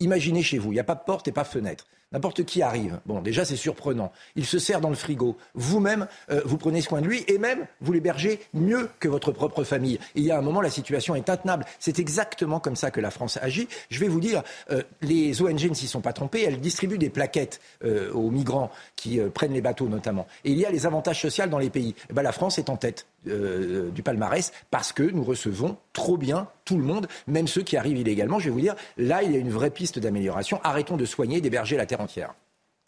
Imaginez 0.00 0.42
chez 0.42 0.56
vous, 0.56 0.72
il 0.72 0.76
n'y 0.76 0.80
a 0.80 0.84
pas 0.84 0.94
de 0.94 1.04
porte 1.04 1.28
et 1.28 1.32
pas 1.32 1.42
de 1.42 1.48
fenêtre. 1.48 1.86
N'importe 2.14 2.44
qui 2.44 2.62
arrive. 2.62 3.00
Bon, 3.06 3.20
déjà, 3.20 3.44
c'est 3.44 3.56
surprenant. 3.56 4.12
Il 4.36 4.46
se 4.46 4.60
sert 4.60 4.80
dans 4.80 4.88
le 4.88 4.94
frigo. 4.94 5.36
Vous-même, 5.54 6.06
euh, 6.30 6.42
vous 6.44 6.56
prenez 6.58 6.80
soin 6.80 7.00
de 7.00 7.08
lui 7.08 7.24
et 7.26 7.38
même, 7.38 7.66
vous 7.80 7.92
l'hébergez 7.92 8.38
mieux 8.54 8.88
que 9.00 9.08
votre 9.08 9.32
propre 9.32 9.64
famille. 9.64 9.98
il 10.14 10.22
y 10.22 10.30
a 10.30 10.38
un 10.38 10.40
moment, 10.40 10.60
la 10.60 10.70
situation 10.70 11.16
est 11.16 11.28
intenable. 11.28 11.64
C'est 11.80 11.98
exactement 11.98 12.60
comme 12.60 12.76
ça 12.76 12.92
que 12.92 13.00
la 13.00 13.10
France 13.10 13.36
agit. 13.42 13.66
Je 13.90 13.98
vais 13.98 14.06
vous 14.06 14.20
dire, 14.20 14.44
euh, 14.70 14.84
les 15.02 15.42
ONG 15.42 15.68
ne 15.68 15.74
s'y 15.74 15.88
sont 15.88 16.02
pas 16.02 16.12
trompées. 16.12 16.44
Elles 16.44 16.60
distribuent 16.60 16.98
des 16.98 17.10
plaquettes 17.10 17.60
euh, 17.84 18.12
aux 18.12 18.30
migrants 18.30 18.70
qui 18.94 19.18
prennent 19.34 19.52
les 19.52 19.60
bateaux, 19.60 19.88
notamment. 19.88 20.28
Et 20.44 20.52
il 20.52 20.58
y 20.58 20.64
a 20.64 20.70
les 20.70 20.86
avantages 20.86 21.20
sociaux 21.20 21.46
dans 21.46 21.58
les 21.58 21.70
pays. 21.70 21.96
Eh 22.10 22.12
ben, 22.12 22.22
la 22.22 22.30
France 22.30 22.58
est 22.58 22.70
en 22.70 22.76
tête 22.76 23.06
du 23.24 24.02
palmarès 24.02 24.52
parce 24.70 24.92
que 24.92 25.02
nous 25.02 25.24
recevons 25.24 25.78
trop 25.94 26.18
bien 26.18 26.46
tout 26.64 26.76
le 26.76 26.84
monde, 26.84 27.06
même 27.26 27.46
ceux 27.46 27.62
qui 27.62 27.76
arrivent 27.76 27.98
illégalement. 27.98 28.38
Je 28.38 28.46
vais 28.46 28.50
vous 28.50 28.60
dire, 28.60 28.74
là, 28.96 29.22
il 29.22 29.32
y 29.32 29.36
a 29.36 29.38
une 29.38 29.50
vraie 29.50 29.70
piste 29.70 29.98
d'amélioration. 29.98 30.60
Arrêtons 30.62 30.96
de 30.96 31.04
soigner, 31.04 31.40
d'héberger 31.40 31.76
la 31.76 31.86
terre 31.86 32.00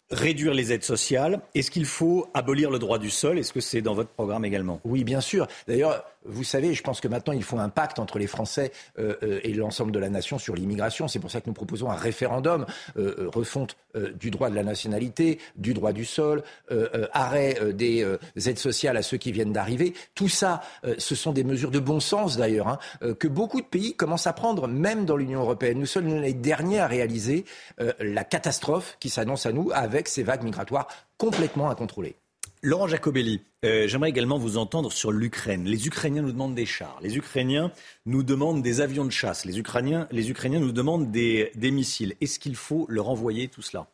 réduire 0.09 0.53
les 0.53 0.71
aides 0.71 0.83
sociales. 0.83 1.41
Est-ce 1.53 1.71
qu'il 1.71 1.85
faut 1.85 2.29
abolir 2.33 2.69
le 2.69 2.79
droit 2.79 2.97
du 2.97 3.09
sol? 3.09 3.37
Est-ce 3.37 3.53
que 3.53 3.59
c'est 3.59 3.81
dans 3.81 3.93
votre 3.93 4.09
programme 4.09 4.45
également? 4.45 4.79
Oui, 4.85 5.03
bien 5.03 5.21
sûr. 5.21 5.47
D'ailleurs, 5.67 6.03
vous 6.27 6.43
savez, 6.43 6.73
je 6.73 6.83
pense 6.83 7.01
que 7.01 7.07
maintenant, 7.07 7.33
il 7.33 7.43
faut 7.43 7.57
un 7.57 7.69
pacte 7.69 7.99
entre 7.99 8.19
les 8.19 8.27
Français 8.27 8.71
euh, 8.99 9.15
euh, 9.23 9.39
et 9.43 9.53
l'ensemble 9.53 9.91
de 9.91 9.99
la 9.99 10.09
nation 10.09 10.37
sur 10.37 10.55
l'immigration. 10.55 11.07
C'est 11.07 11.19
pour 11.19 11.31
ça 11.31 11.41
que 11.41 11.47
nous 11.47 11.53
proposons 11.53 11.89
un 11.89 11.95
référendum, 11.95 12.65
euh, 12.97 13.29
refonte 13.33 13.77
du 14.19 14.29
droit 14.29 14.51
de 14.51 14.55
la 14.55 14.63
nationalité, 14.63 15.39
du 15.55 15.73
droit 15.73 15.91
du 15.91 16.05
sol, 16.05 16.43
arrêt 17.13 17.57
des 17.73 18.05
aides 18.45 18.59
sociales 18.59 18.95
à 18.95 19.01
ceux 19.01 19.17
qui 19.17 19.31
viennent 19.31 19.53
d'arriver. 19.53 19.95
Tout 20.13 20.29
ça, 20.29 20.61
ce 20.99 21.15
sont 21.15 21.31
des 21.31 21.43
mesures 21.43 21.71
de 21.71 21.79
bon 21.79 21.99
sens 21.99 22.37
d'ailleurs, 22.37 22.67
hein, 22.67 22.79
que 23.19 23.27
beaucoup 23.27 23.59
de 23.59 23.65
pays 23.65 23.95
commencent 23.95 24.27
à 24.27 24.33
prendre, 24.33 24.67
même 24.67 25.05
dans 25.05 25.17
l'Union 25.17 25.39
européenne. 25.39 25.79
Nous 25.79 25.87
sommes 25.87 26.21
les 26.21 26.35
derniers 26.35 26.79
à 26.79 26.85
réaliser 26.85 27.45
la 27.99 28.23
catastrophe 28.23 28.97
qui 28.99 29.09
s'annonce 29.09 29.47
à 29.47 29.51
nous 29.51 29.71
avec 29.73 30.07
ces 30.07 30.21
vagues 30.21 30.43
migratoires 30.43 30.87
complètement 31.17 31.71
incontrôlées. 31.71 32.17
Laurent 32.63 32.87
Jacobelli, 32.87 33.41
euh, 33.65 33.87
j'aimerais 33.87 34.09
également 34.09 34.39
vous 34.39 34.57
entendre 34.57 34.91
sur 34.91 35.11
l'Ukraine. 35.11 35.65
Les 35.65 35.85
Ukrainiens 35.85 36.23
nous 36.23 36.31
demandent 36.31 36.55
des 36.55 36.65
chars, 36.65 36.97
les 37.01 37.15
Ukrainiens 37.15 37.71
nous 38.07 38.23
demandent 38.23 38.63
des 38.63 38.81
avions 38.81 39.05
de 39.05 39.11
chasse, 39.11 39.45
les 39.45 39.59
Ukrainiens, 39.59 40.07
les 40.11 40.31
Ukrainiens 40.31 40.59
nous 40.59 40.71
demandent 40.71 41.11
des, 41.11 41.51
missiles. 41.55 42.15
Est-ce 42.19 42.39
qu'il 42.39 42.55
faut 42.55 42.87
leur 42.89 43.09
envoyer 43.09 43.47
tout 43.47 43.61
cela? 43.61 43.85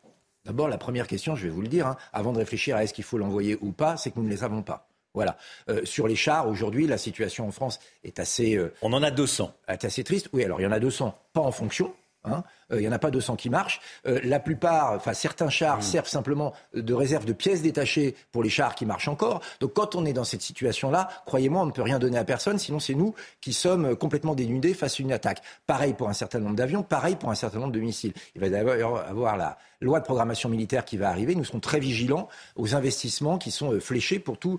D'abord, 0.46 0.68
la 0.68 0.78
première 0.78 1.06
question, 1.06 1.36
je 1.36 1.44
vais 1.44 1.50
vous 1.52 1.60
le 1.60 1.68
dire, 1.68 1.86
hein, 1.86 1.96
avant 2.14 2.32
de 2.32 2.38
réfléchir 2.38 2.76
à 2.76 2.84
est-ce 2.84 2.94
qu'il 2.94 3.04
faut 3.04 3.18
l'envoyer 3.18 3.58
ou 3.60 3.70
pas, 3.70 3.98
c'est 3.98 4.10
que 4.10 4.18
nous 4.18 4.24
ne 4.24 4.30
les 4.30 4.44
avons 4.44 4.62
pas. 4.62 4.88
Voilà. 5.12 5.36
Euh, 5.68 5.84
sur 5.84 6.08
les 6.08 6.16
chars, 6.16 6.48
aujourd'hui, 6.48 6.86
la 6.86 6.98
situation 6.98 7.46
en 7.46 7.52
France 7.52 7.78
est 8.02 8.18
assez. 8.18 8.56
Euh, 8.56 8.72
On 8.82 8.92
en 8.94 9.02
a 9.02 9.10
200. 9.10 9.54
Est 9.68 9.84
assez 9.84 10.04
triste. 10.04 10.28
Oui, 10.32 10.42
alors 10.42 10.60
il 10.60 10.64
y 10.64 10.66
en 10.66 10.72
a 10.72 10.80
200, 10.80 11.16
pas 11.32 11.40
en 11.40 11.52
fonction. 11.52 11.94
Hein. 12.24 12.42
Euh, 12.72 12.76
il 12.76 12.82
n'y 12.82 12.88
en 12.88 12.92
a 12.92 12.98
pas 12.98 13.10
200 13.10 13.36
qui 13.36 13.50
marchent. 13.50 13.80
Euh, 14.06 14.20
la 14.24 14.40
plupart, 14.40 14.92
enfin 14.92 15.12
certains 15.12 15.50
chars 15.50 15.78
mmh. 15.78 15.82
servent 15.82 16.08
simplement 16.08 16.52
de 16.74 16.94
réserve 16.94 17.24
de 17.24 17.32
pièces 17.32 17.62
détachées 17.62 18.16
pour 18.32 18.42
les 18.42 18.50
chars 18.50 18.74
qui 18.74 18.86
marchent 18.86 19.08
encore. 19.08 19.40
Donc 19.60 19.74
quand 19.74 19.94
on 19.94 20.04
est 20.06 20.12
dans 20.12 20.24
cette 20.24 20.42
situation-là, 20.42 21.08
croyez-moi, 21.26 21.62
on 21.62 21.66
ne 21.66 21.72
peut 21.72 21.82
rien 21.82 21.98
donner 21.98 22.18
à 22.18 22.24
personne, 22.24 22.58
sinon 22.58 22.80
c'est 22.80 22.94
nous 22.94 23.14
qui 23.40 23.52
sommes 23.52 23.96
complètement 23.96 24.34
dénudés 24.34 24.74
face 24.74 24.98
à 25.00 25.02
une 25.02 25.12
attaque. 25.12 25.42
Pareil 25.66 25.94
pour 25.94 26.08
un 26.08 26.14
certain 26.14 26.38
nombre 26.38 26.56
d'avions, 26.56 26.82
pareil 26.82 27.16
pour 27.16 27.30
un 27.30 27.34
certain 27.34 27.58
nombre 27.58 27.72
de 27.72 27.80
missiles. 27.80 28.14
Il 28.34 28.40
va 28.40 28.48
y 28.48 28.54
avoir 28.56 29.36
la 29.36 29.58
loi 29.80 30.00
de 30.00 30.04
programmation 30.04 30.48
militaire 30.48 30.84
qui 30.84 30.96
va 30.96 31.10
arriver. 31.10 31.34
Nous 31.34 31.44
serons 31.44 31.60
très 31.60 31.80
vigilants 31.80 32.28
aux 32.56 32.74
investissements 32.74 33.36
qui 33.36 33.50
sont 33.50 33.72
euh, 33.72 33.80
fléchés 33.80 34.18
pour, 34.18 34.38
tout, 34.38 34.58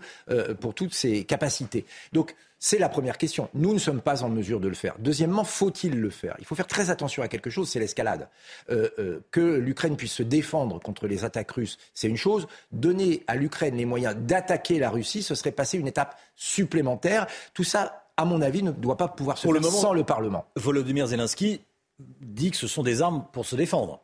pour 0.59 0.73
toutes 0.73 0.93
ces 0.93 1.23
capacités. 1.23 1.85
Donc 2.13 2.35
c'est 2.59 2.77
la 2.77 2.89
première 2.89 3.17
question. 3.17 3.49
Nous 3.53 3.73
ne 3.73 3.79
sommes 3.79 4.01
pas 4.01 4.23
en 4.23 4.29
mesure 4.29 4.59
de 4.59 4.67
le 4.67 4.75
faire. 4.75 4.95
Deuxièmement, 4.99 5.43
faut-il 5.43 5.99
le 5.99 6.09
faire? 6.09 6.35
Il 6.39 6.45
faut 6.45 6.55
faire 6.55 6.67
très 6.67 6.89
attention 6.89 7.21
à 7.21 7.27
quelque 7.27 7.49
chose, 7.49 7.69
c'est 7.69 7.79
l'escalade. 7.79 8.29
Euh, 8.69 8.89
euh, 8.97 9.19
que 9.31 9.41
l'Ukraine 9.41 9.95
puisse 9.95 10.13
se 10.13 10.23
défendre 10.23 10.79
contre 10.79 11.07
les 11.07 11.25
attaques 11.25 11.51
russes, 11.51 11.77
c'est 11.93 12.07
une 12.07 12.17
chose. 12.17 12.47
Donner 12.71 13.23
à 13.27 13.35
l'Ukraine 13.35 13.75
les 13.75 13.85
moyens 13.85 14.15
d'attaquer 14.15 14.79
la 14.79 14.89
Russie, 14.89 15.21
ce 15.21 15.35
serait 15.35 15.51
passer 15.51 15.77
une 15.77 15.87
étape 15.87 16.17
supplémentaire. 16.35 17.27
Tout 17.53 17.63
ça, 17.63 18.07
à 18.17 18.25
mon 18.25 18.41
avis, 18.41 18.63
ne 18.63 18.71
doit 18.71 18.97
pas 18.97 19.09
pouvoir 19.09 19.37
se 19.37 19.47
faire 19.47 19.63
sans 19.71 19.93
le 19.93 20.03
Parlement. 20.03 20.45
Volodymyr 20.55 21.07
Zelensky 21.07 21.61
dit 21.99 22.51
que 22.51 22.57
ce 22.57 22.67
sont 22.67 22.83
des 22.83 23.01
armes 23.01 23.25
pour 23.31 23.45
se 23.45 23.55
défendre. 23.55 24.01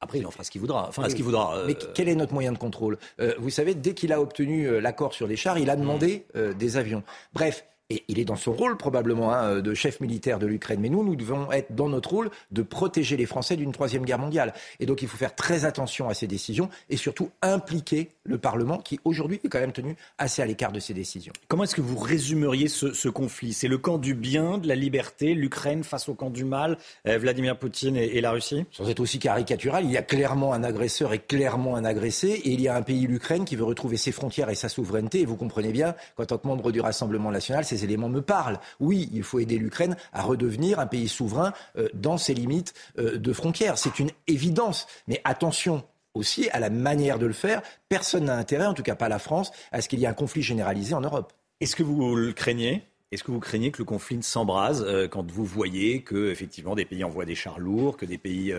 Après, 0.00 0.18
il 0.18 0.26
en 0.26 0.30
fera 0.30 0.44
ce 0.44 0.50
qu'il 0.50 0.60
voudra. 0.60 0.86
Enfin, 0.88 1.08
ce 1.08 1.14
qu'il 1.16 1.24
voudra. 1.24 1.56
Euh, 1.56 1.66
Mais 1.66 1.74
quel 1.74 2.08
est 2.08 2.14
notre 2.14 2.32
moyen 2.32 2.52
de 2.52 2.58
contrôle? 2.58 2.98
Vous 3.38 3.50
savez, 3.50 3.74
dès 3.74 3.94
qu'il 3.94 4.12
a 4.12 4.20
obtenu 4.20 4.80
l'accord 4.80 5.12
sur 5.12 5.26
les 5.26 5.36
chars, 5.36 5.58
il 5.58 5.70
a 5.70 5.76
demandé 5.76 6.24
des 6.56 6.76
avions. 6.76 7.02
Bref, 7.32 7.64
et 7.90 8.04
il 8.08 8.18
est 8.18 8.24
dans 8.24 8.36
son 8.36 8.52
rôle 8.52 8.76
probablement 8.76 9.32
hein, 9.32 9.60
de 9.60 9.74
chef 9.74 10.00
militaire 10.00 10.38
de 10.38 10.46
l'Ukraine. 10.46 10.80
Mais 10.80 10.88
nous, 10.90 11.04
nous 11.04 11.16
devons 11.16 11.50
être 11.52 11.74
dans 11.74 11.88
notre 11.88 12.10
rôle 12.10 12.30
de 12.50 12.62
protéger 12.62 13.16
les 13.16 13.26
Français 13.26 13.56
d'une 13.56 13.72
troisième 13.72 14.04
guerre 14.04 14.18
mondiale. 14.18 14.52
Et 14.80 14.86
donc 14.86 15.02
il 15.02 15.08
faut 15.08 15.16
faire 15.16 15.34
très 15.34 15.64
attention 15.64 16.08
à 16.08 16.14
ces 16.14 16.26
décisions 16.26 16.68
et 16.90 16.96
surtout 16.96 17.30
impliquer 17.40 18.10
le 18.24 18.38
Parlement 18.38 18.78
qui 18.78 19.00
aujourd'hui 19.04 19.40
est 19.42 19.48
quand 19.48 19.60
même 19.60 19.72
tenu 19.72 19.96
assez 20.18 20.42
à 20.42 20.46
l'écart 20.46 20.72
de 20.72 20.80
ces 20.80 20.92
décisions. 20.92 21.32
Comment 21.48 21.64
est-ce 21.64 21.74
que 21.74 21.80
vous 21.80 21.98
résumeriez 21.98 22.68
ce, 22.68 23.08
conflit? 23.08 23.54
C'est 23.54 23.68
le 23.68 23.78
camp 23.78 23.96
du 23.96 24.14
bien, 24.14 24.58
de 24.58 24.68
la 24.68 24.74
liberté, 24.74 25.34
l'Ukraine 25.34 25.82
face 25.82 26.08
au 26.08 26.14
camp 26.14 26.28
du 26.28 26.44
mal, 26.44 26.76
euh, 27.06 27.16
Vladimir 27.18 27.58
Poutine 27.58 27.96
et, 27.96 28.20
la 28.20 28.32
Russie? 28.32 28.64
Sans 28.70 28.88
être 28.88 29.00
aussi 29.00 29.18
caricatural, 29.18 29.84
il 29.84 29.90
y 29.90 29.96
a 29.96 30.02
clairement 30.02 30.52
un 30.52 30.62
agresseur 30.62 31.14
et 31.14 31.18
clairement 31.18 31.76
un 31.76 31.84
agressé. 31.84 32.28
Et 32.28 32.50
il 32.50 32.60
y 32.60 32.68
a 32.68 32.76
un 32.76 32.82
pays, 32.82 33.06
l'Ukraine, 33.06 33.46
qui 33.46 33.56
veut 33.56 33.64
retrouver 33.64 33.96
ses 33.96 34.12
frontières 34.12 34.50
et 34.50 34.54
sa 34.54 34.68
souveraineté. 34.68 35.20
Et 35.20 35.24
vous 35.24 35.36
comprenez 35.36 35.72
bien 35.72 35.94
qu'en 36.16 36.26
tant 36.26 36.36
que 36.36 36.46
membre 36.46 36.70
du 36.70 36.80
Rassemblement 36.80 37.30
national, 37.30 37.64
c'est 37.64 37.77
éléments 37.84 38.08
me 38.08 38.20
parlent. 38.20 38.58
Oui, 38.80 39.08
il 39.12 39.22
faut 39.22 39.38
aider 39.38 39.58
l'Ukraine 39.58 39.96
à 40.12 40.22
redevenir 40.22 40.80
un 40.80 40.86
pays 40.86 41.08
souverain 41.08 41.52
euh, 41.76 41.88
dans 41.94 42.18
ses 42.18 42.34
limites 42.34 42.74
euh, 42.98 43.18
de 43.18 43.32
frontières. 43.32 43.78
C'est 43.78 43.98
une 43.98 44.10
évidence. 44.26 44.86
Mais 45.06 45.20
attention, 45.24 45.84
aussi 46.14 46.48
à 46.50 46.60
la 46.60 46.70
manière 46.70 47.18
de 47.18 47.26
le 47.26 47.32
faire. 47.32 47.62
Personne 47.88 48.24
n'a 48.24 48.36
intérêt, 48.36 48.66
en 48.66 48.74
tout 48.74 48.82
cas 48.82 48.94
pas 48.94 49.08
la 49.08 49.18
France, 49.18 49.52
à 49.72 49.80
ce 49.80 49.88
qu'il 49.88 50.00
y 50.00 50.04
ait 50.04 50.08
un 50.08 50.14
conflit 50.14 50.42
généralisé 50.42 50.94
en 50.94 51.00
Europe. 51.00 51.32
Est-ce 51.60 51.76
que 51.76 51.82
vous 51.82 52.16
le 52.16 52.32
craignez? 52.32 52.82
Est-ce 53.10 53.24
que 53.24 53.30
vous 53.30 53.40
craignez 53.40 53.70
que 53.70 53.78
le 53.78 53.84
conflit 53.84 54.16
ne 54.16 54.22
s'embrase 54.22 54.84
euh, 54.86 55.08
quand 55.08 55.30
vous 55.30 55.44
voyez 55.44 56.02
que 56.02 56.30
effectivement 56.30 56.74
des 56.74 56.84
pays 56.84 57.04
envoient 57.04 57.24
des 57.24 57.34
chars 57.34 57.58
lourds, 57.58 57.96
que 57.96 58.04
des 58.04 58.18
pays 58.18 58.54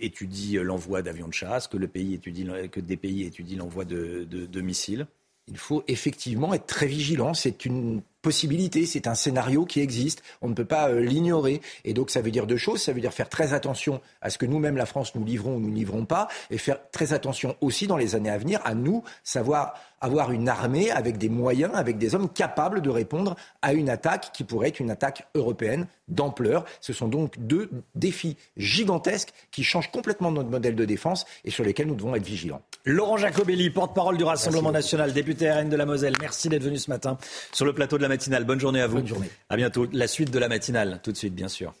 étudient 0.00 0.62
l'envoi 0.62 1.02
d'avions 1.02 1.28
de 1.28 1.34
chasse, 1.34 1.68
que, 1.68 1.76
des 1.76 1.88
pays 1.88 2.14
étudient 2.14 3.58
l'envoi 3.58 3.84
de 3.84 4.60
missiles? 4.60 5.06
Il 5.50 5.58
faut 5.58 5.82
effectivement 5.88 6.54
être 6.54 6.66
très 6.66 6.86
vigilant. 6.86 7.34
C'est 7.34 7.64
une 7.66 8.02
possibilité, 8.22 8.86
c'est 8.86 9.06
un 9.06 9.14
scénario 9.14 9.64
qui 9.64 9.80
existe, 9.80 10.22
on 10.42 10.48
ne 10.48 10.54
peut 10.54 10.64
pas 10.64 10.88
euh, 10.88 11.00
l'ignorer. 11.00 11.60
Et 11.84 11.94
donc 11.94 12.10
ça 12.10 12.20
veut 12.20 12.30
dire 12.30 12.46
deux 12.46 12.56
choses, 12.56 12.82
ça 12.82 12.92
veut 12.92 13.00
dire 13.00 13.12
faire 13.12 13.28
très 13.28 13.52
attention 13.52 14.00
à 14.20 14.30
ce 14.30 14.38
que 14.38 14.46
nous-mêmes, 14.46 14.76
la 14.76 14.86
France, 14.86 15.14
nous 15.14 15.24
livrons 15.24 15.56
ou 15.56 15.60
nous 15.60 15.72
livrons 15.72 16.04
pas, 16.04 16.28
et 16.50 16.58
faire 16.58 16.78
très 16.90 17.12
attention 17.12 17.56
aussi 17.60 17.86
dans 17.86 17.96
les 17.96 18.14
années 18.14 18.30
à 18.30 18.38
venir 18.38 18.60
à 18.64 18.74
nous 18.74 19.02
savoir 19.24 19.74
avoir 20.00 20.32
une 20.32 20.48
armée 20.48 20.90
avec 20.90 21.18
des 21.18 21.28
moyens, 21.28 21.72
avec 21.74 21.98
des 21.98 22.14
hommes 22.14 22.28
capables 22.28 22.80
de 22.80 22.90
répondre 22.90 23.36
à 23.62 23.74
une 23.74 23.90
attaque 23.90 24.30
qui 24.32 24.44
pourrait 24.44 24.68
être 24.68 24.80
une 24.80 24.90
attaque 24.90 25.26
européenne 25.34 25.86
d'ampleur. 26.08 26.64
Ce 26.80 26.92
sont 26.92 27.08
donc 27.08 27.38
deux 27.38 27.70
défis 27.94 28.36
gigantesques 28.56 29.30
qui 29.50 29.62
changent 29.62 29.90
complètement 29.90 30.30
notre 30.30 30.48
modèle 30.48 30.74
de 30.74 30.84
défense 30.84 31.26
et 31.44 31.50
sur 31.50 31.64
lesquels 31.64 31.86
nous 31.86 31.94
devons 31.94 32.14
être 32.14 32.24
vigilants. 32.24 32.62
Laurent 32.84 33.18
Jacobelli, 33.18 33.68
porte-parole 33.70 34.16
du 34.16 34.24
Rassemblement 34.24 34.72
national, 34.72 35.12
député 35.12 35.50
RN 35.50 35.68
de 35.68 35.76
la 35.76 35.84
Moselle, 35.84 36.14
merci 36.20 36.48
d'être 36.48 36.62
venu 36.62 36.78
ce 36.78 36.90
matin 36.90 37.18
sur 37.52 37.66
le 37.66 37.74
plateau 37.74 37.98
de 37.98 38.02
la 38.02 38.08
matinale. 38.10 38.44
Bonne 38.44 38.60
journée 38.60 38.82
à 38.82 38.86
vous. 38.86 38.96
Bonne 38.96 39.06
journée. 39.06 39.30
À 39.48 39.56
bientôt. 39.56 39.86
La 39.92 40.06
suite 40.06 40.30
de 40.30 40.38
la 40.38 40.48
matinale, 40.48 41.00
tout 41.02 41.12
de 41.12 41.16
suite, 41.16 41.34
bien 41.34 41.48
sûr. 41.48 41.72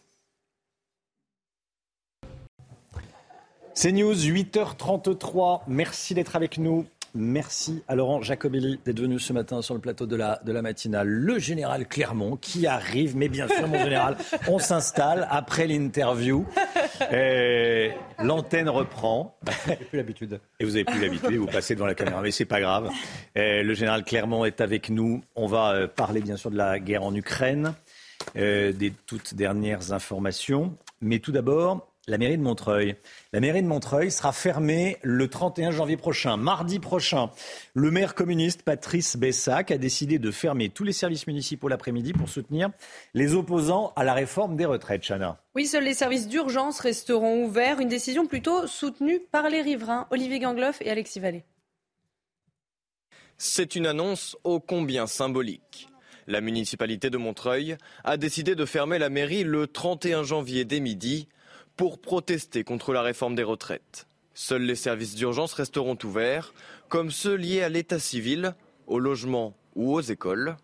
C'est 3.74 3.92
News, 3.92 4.14
8h33. 4.14 5.62
Merci 5.68 6.14
d'être 6.14 6.36
avec 6.36 6.58
nous. 6.58 6.86
Merci 7.14 7.82
à 7.88 7.94
Laurent 7.94 8.22
Jacobelli 8.22 8.78
d'être 8.84 9.00
venu 9.00 9.18
ce 9.18 9.32
matin 9.32 9.62
sur 9.62 9.74
le 9.74 9.80
plateau 9.80 10.06
de 10.06 10.16
la, 10.16 10.40
de 10.44 10.52
la 10.52 10.62
matinale. 10.62 11.08
Le 11.08 11.38
général 11.38 11.86
Clermont 11.86 12.36
qui 12.36 12.66
arrive, 12.66 13.16
mais 13.16 13.28
bien 13.28 13.48
sûr, 13.48 13.66
mon 13.66 13.82
général, 13.82 14.16
on 14.48 14.58
s'installe 14.58 15.26
après 15.30 15.66
l'interview. 15.66 16.46
L'antenne 18.22 18.68
reprend. 18.68 19.36
Vous 19.66 19.74
plus 19.90 19.96
l'habitude. 19.96 20.40
Et 20.58 20.64
vous 20.64 20.72
n'avez 20.72 20.84
plus 20.84 21.00
l'habitude, 21.00 21.36
vous 21.36 21.46
passez 21.46 21.74
devant 21.74 21.86
la 21.86 21.94
caméra, 21.94 22.20
mais 22.22 22.30
c'est 22.30 22.44
pas 22.44 22.60
grave. 22.60 22.90
le 23.34 23.74
général 23.74 24.04
Clermont 24.04 24.44
est 24.44 24.60
avec 24.60 24.90
nous. 24.90 25.22
On 25.34 25.46
va 25.46 25.72
euh, 25.72 25.86
parler 25.88 26.20
bien 26.20 26.36
sûr 26.36 26.50
de 26.50 26.56
la 26.56 26.78
guerre 26.78 27.02
en 27.02 27.14
Ukraine, 27.14 27.74
euh, 28.36 28.72
des 28.72 28.92
toutes 29.06 29.34
dernières 29.34 29.92
informations. 29.92 30.76
Mais 31.00 31.18
tout 31.18 31.32
d'abord, 31.32 31.89
la 32.10 32.18
mairie 32.18 32.36
de 32.36 32.42
Montreuil. 32.42 32.96
La 33.32 33.38
mairie 33.38 33.62
de 33.62 33.68
Montreuil 33.68 34.10
sera 34.10 34.32
fermée 34.32 34.98
le 35.02 35.28
31 35.28 35.70
janvier 35.70 35.96
prochain, 35.96 36.36
mardi 36.36 36.80
prochain. 36.80 37.30
Le 37.74 37.92
maire 37.92 38.16
communiste 38.16 38.62
Patrice 38.62 39.16
Bessac 39.16 39.70
a 39.70 39.78
décidé 39.78 40.18
de 40.18 40.32
fermer 40.32 40.70
tous 40.70 40.82
les 40.82 40.92
services 40.92 41.28
municipaux 41.28 41.68
l'après-midi 41.68 42.12
pour 42.12 42.28
soutenir 42.28 42.70
les 43.14 43.34
opposants 43.34 43.92
à 43.94 44.02
la 44.02 44.12
réforme 44.12 44.56
des 44.56 44.64
retraites, 44.64 45.06
Chana. 45.06 45.40
Oui, 45.54 45.66
seuls 45.66 45.84
les 45.84 45.94
services 45.94 46.26
d'urgence 46.26 46.80
resteront 46.80 47.44
ouverts. 47.44 47.78
Une 47.78 47.88
décision 47.88 48.26
plutôt 48.26 48.66
soutenue 48.66 49.20
par 49.30 49.48
les 49.48 49.62
riverains, 49.62 50.08
Olivier 50.10 50.40
Gangloff 50.40 50.82
et 50.82 50.90
Alexis 50.90 51.20
Vallée. 51.20 51.44
C'est 53.38 53.76
une 53.76 53.86
annonce 53.86 54.36
ô 54.42 54.58
combien 54.58 55.06
symbolique. 55.06 55.88
La 56.26 56.40
municipalité 56.40 57.08
de 57.08 57.18
Montreuil 57.18 57.76
a 58.02 58.16
décidé 58.16 58.56
de 58.56 58.64
fermer 58.64 58.98
la 58.98 59.10
mairie 59.10 59.44
le 59.44 59.68
31 59.68 60.24
janvier 60.24 60.64
dès 60.64 60.80
midi 60.80 61.28
pour 61.80 61.96
protester 61.96 62.62
contre 62.62 62.92
la 62.92 63.00
réforme 63.00 63.34
des 63.34 63.42
retraites. 63.42 64.06
Seuls 64.34 64.60
les 64.60 64.74
services 64.74 65.14
d'urgence 65.14 65.54
resteront 65.54 65.96
ouverts, 66.04 66.52
comme 66.90 67.10
ceux 67.10 67.34
liés 67.34 67.62
à 67.62 67.70
l'état 67.70 67.98
civil, 67.98 68.54
au 68.86 68.98
logement 68.98 69.54
ou 69.76 69.94
aux 69.94 70.02
écoles. 70.02 70.58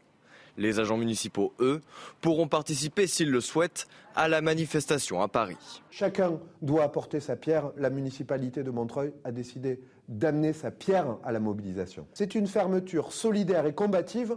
Les 0.58 0.78
agents 0.78 0.98
municipaux, 0.98 1.54
eux, 1.58 1.80
pourront 2.20 2.48
participer, 2.48 3.06
s'ils 3.06 3.30
le 3.30 3.40
souhaitent, 3.40 3.88
à 4.14 4.28
la 4.28 4.42
manifestation 4.42 5.22
à 5.22 5.28
Paris. 5.28 5.82
Chacun 5.90 6.38
doit 6.60 6.84
apporter 6.84 7.20
sa 7.20 7.34
pierre. 7.34 7.70
La 7.78 7.88
municipalité 7.88 8.62
de 8.62 8.70
Montreuil 8.70 9.14
a 9.24 9.32
décidé 9.32 9.80
d'amener 10.08 10.52
sa 10.52 10.70
pierre 10.70 11.16
à 11.24 11.32
la 11.32 11.40
mobilisation. 11.40 12.06
C'est 12.12 12.34
une 12.34 12.46
fermeture 12.46 13.10
solidaire 13.10 13.64
et 13.64 13.72
combative. 13.74 14.36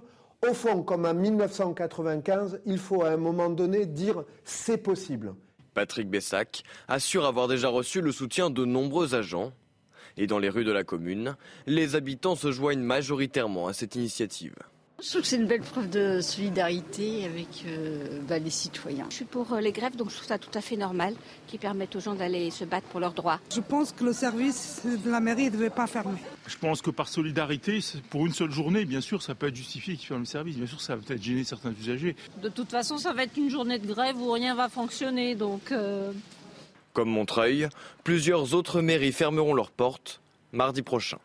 Au 0.49 0.53
fond, 0.53 0.81
comme 0.83 1.05
en 1.05 1.13
1995, 1.13 2.61
il 2.65 2.77
faut 2.77 3.03
à 3.03 3.09
un 3.09 3.17
moment 3.17 3.49
donné 3.49 3.85
dire 3.85 4.23
c'est 4.45 4.77
possible. 4.77 5.33
Patrick 5.73 6.09
Bessac 6.09 6.63
assure 6.87 7.25
avoir 7.25 7.47
déjà 7.47 7.69
reçu 7.69 8.01
le 8.01 8.11
soutien 8.11 8.49
de 8.49 8.65
nombreux 8.65 9.15
agents. 9.15 9.53
Et 10.17 10.27
dans 10.27 10.39
les 10.39 10.49
rues 10.49 10.65
de 10.65 10.71
la 10.71 10.83
commune, 10.83 11.37
les 11.65 11.95
habitants 11.95 12.35
se 12.35 12.51
joignent 12.51 12.81
majoritairement 12.81 13.67
à 13.67 13.73
cette 13.73 13.95
initiative. 13.95 14.55
Je 15.01 15.09
trouve 15.09 15.21
que 15.21 15.27
c'est 15.27 15.37
une 15.37 15.47
belle 15.47 15.61
preuve 15.61 15.89
de 15.89 16.19
solidarité 16.19 17.23
avec 17.23 17.63
euh, 17.67 18.19
bah, 18.27 18.37
les 18.37 18.49
citoyens. 18.49 19.05
Je 19.09 19.15
suis 19.15 19.25
pour 19.25 19.53
euh, 19.53 19.61
les 19.61 19.71
grèves, 19.71 19.95
donc 19.95 20.09
je 20.09 20.15
trouve 20.15 20.27
ça 20.27 20.37
tout 20.37 20.51
à 20.53 20.59
fait 20.59 20.75
normal, 20.75 21.15
qui 21.47 21.57
permettent 21.57 21.95
aux 21.95 22.01
gens 22.01 22.15
d'aller 22.15 22.51
se 22.51 22.65
battre 22.65 22.87
pour 22.87 22.99
leurs 22.99 23.13
droits. 23.13 23.39
Je 23.53 23.61
pense 23.61 23.93
que 23.93 24.03
le 24.03 24.11
service 24.11 24.81
de 24.85 25.09
la 25.09 25.21
mairie 25.21 25.45
ne 25.45 25.51
devait 25.51 25.69
pas 25.69 25.87
fermer. 25.87 26.19
Je 26.47 26.57
pense 26.57 26.81
que 26.81 26.89
par 26.91 27.07
solidarité, 27.07 27.79
pour 28.09 28.25
une 28.25 28.33
seule 28.33 28.51
journée, 28.51 28.83
bien 28.83 28.99
sûr, 28.99 29.21
ça 29.21 29.35
peut 29.35 29.47
être 29.47 29.55
justifié 29.55 29.95
qu'ils 29.95 30.07
ferment 30.07 30.21
le 30.21 30.25
service. 30.25 30.57
Bien 30.57 30.67
sûr, 30.67 30.81
ça 30.81 30.97
va 30.97 31.01
peut-être 31.01 31.23
gêner 31.23 31.45
certains 31.45 31.71
usagers. 31.71 32.17
De 32.41 32.49
toute 32.49 32.69
façon, 32.69 32.97
ça 32.97 33.13
va 33.13 33.23
être 33.23 33.37
une 33.37 33.49
journée 33.49 33.79
de 33.79 33.87
grève 33.87 34.17
où 34.19 34.31
rien 34.31 34.53
va 34.53 34.67
fonctionner, 34.67 35.35
donc... 35.35 35.71
Euh, 35.71 36.11
Comme 36.91 37.09
Montreuil, 37.09 37.69
plusieurs 38.03 38.53
autres 38.53 38.81
mairies 38.81 39.13
fermeront 39.13 39.53
leurs 39.53 39.71
portes 39.71 40.19
mardi 40.51 40.81
prochain. 40.81 41.19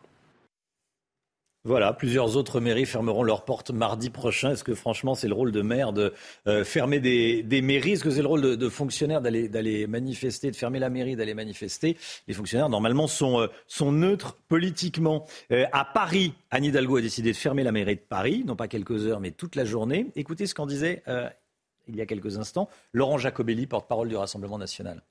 Voilà, 1.67 1.93
plusieurs 1.93 2.37
autres 2.37 2.59
mairies 2.59 2.85
fermeront 2.85 3.23
leurs 3.23 3.43
portes 3.43 3.71
mardi 3.71 4.11
prochain. 4.11 4.51
Est-ce 4.51 4.63
que 4.63 4.75
franchement 4.75 5.15
c'est 5.15 5.27
le 5.27 5.33
rôle 5.33 5.51
de 5.51 5.63
maire 5.63 5.93
de 5.93 6.13
euh, 6.45 6.63
fermer 6.63 6.99
des, 6.99 7.61
mairies? 7.63 7.93
Est-ce 7.93 8.03
que 8.03 8.11
c'est 8.11 8.21
le 8.21 8.27
rôle 8.27 8.55
de, 8.55 8.69
fonctionnaire 8.69 9.19
d'aller 9.19 9.87
manifester, 9.87 10.51
de 10.51 10.55
fermer 10.55 10.77
la 10.77 10.91
mairie, 10.91 11.15
d'aller 11.15 11.33
manifester? 11.33 11.97
Les 12.27 12.35
fonctionnaires 12.35 12.69
normalement 12.69 13.07
sont, 13.07 13.39
euh, 13.39 13.91
neutres 13.91 14.37
politiquement. 14.47 15.25
Euh, 15.51 15.65
à 15.71 15.85
Paris, 15.85 16.35
Anne 16.51 16.65
Hidalgo 16.65 16.97
a 16.97 17.01
décidé 17.01 17.31
de 17.31 17.37
fermer 17.37 17.63
la 17.63 17.71
mairie 17.71 17.95
de 17.95 18.01
Paris, 18.01 18.43
non 18.45 18.55
pas 18.55 18.67
quelques 18.67 19.07
heures 19.07 19.19
mais 19.19 19.31
toute 19.31 19.55
la 19.55 19.65
journée. 19.65 20.11
Écoutez 20.15 20.45
ce 20.45 20.53
qu'en 20.53 20.67
disait 20.67 21.01
il 21.87 21.95
y 21.95 22.01
a 22.01 22.05
quelques 22.05 22.37
instants 22.37 22.69
Laurent 22.93 23.17
Jacobelli, 23.17 23.65
porte-parole 23.65 24.07
du 24.07 24.15
Rassemblement 24.15 24.59
national. 24.59 25.01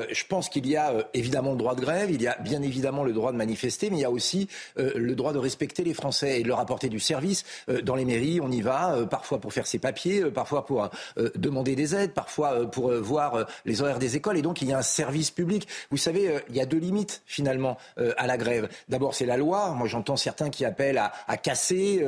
Euh, 0.00 0.06
je 0.10 0.24
pense 0.24 0.48
qu'il 0.48 0.66
y 0.66 0.76
a 0.76 0.90
euh, 0.90 1.02
évidemment 1.14 1.52
le 1.52 1.56
droit 1.56 1.76
de 1.76 1.80
grève, 1.80 2.10
il 2.10 2.20
y 2.20 2.26
a 2.26 2.36
bien 2.40 2.62
évidemment 2.62 3.04
le 3.04 3.12
droit 3.12 3.30
de 3.30 3.36
manifester, 3.36 3.90
mais 3.90 3.98
il 3.98 4.00
y 4.00 4.04
a 4.04 4.10
aussi 4.10 4.48
euh, 4.76 4.90
le 4.96 5.14
droit 5.14 5.32
de 5.32 5.38
respecter 5.38 5.84
les 5.84 5.94
Français 5.94 6.40
et 6.40 6.42
de 6.42 6.48
leur 6.48 6.58
apporter 6.58 6.88
du 6.88 6.98
service. 6.98 7.44
dans 7.84 7.94
les 7.94 8.04
mairies, 8.04 8.40
on 8.40 8.50
y 8.50 8.60
va, 8.60 9.06
parfois 9.08 9.40
pour 9.40 9.52
faire 9.52 9.66
ses 9.66 9.78
papiers, 9.78 10.24
parfois 10.30 10.66
pour 10.66 10.88
demander 11.34 11.76
des 11.76 11.94
aides, 11.94 12.12
parfois 12.12 12.70
pour 12.70 12.92
voir 12.92 13.46
les 13.64 13.82
horaires 13.82 13.98
des 13.98 14.16
écoles. 14.16 14.36
Et 14.36 14.42
donc, 14.42 14.62
il 14.62 14.68
y 14.68 14.72
a 14.72 14.78
un 14.78 14.82
service 14.82 15.30
public. 15.30 15.68
Vous 15.90 15.96
savez, 15.96 16.40
il 16.48 16.56
y 16.56 16.60
a 16.60 16.66
deux 16.66 16.78
limites 16.78 17.22
finalement 17.26 17.78
à 17.96 18.26
la 18.26 18.36
grève. 18.36 18.68
D'abord, 18.88 19.14
c'est 19.14 19.26
la 19.26 19.36
loi. 19.36 19.70
Moi, 19.70 19.88
j'entends 19.88 20.16
certains 20.16 20.50
qui 20.50 20.64
appellent 20.64 20.98
à, 20.98 21.36
casser, 21.36 22.04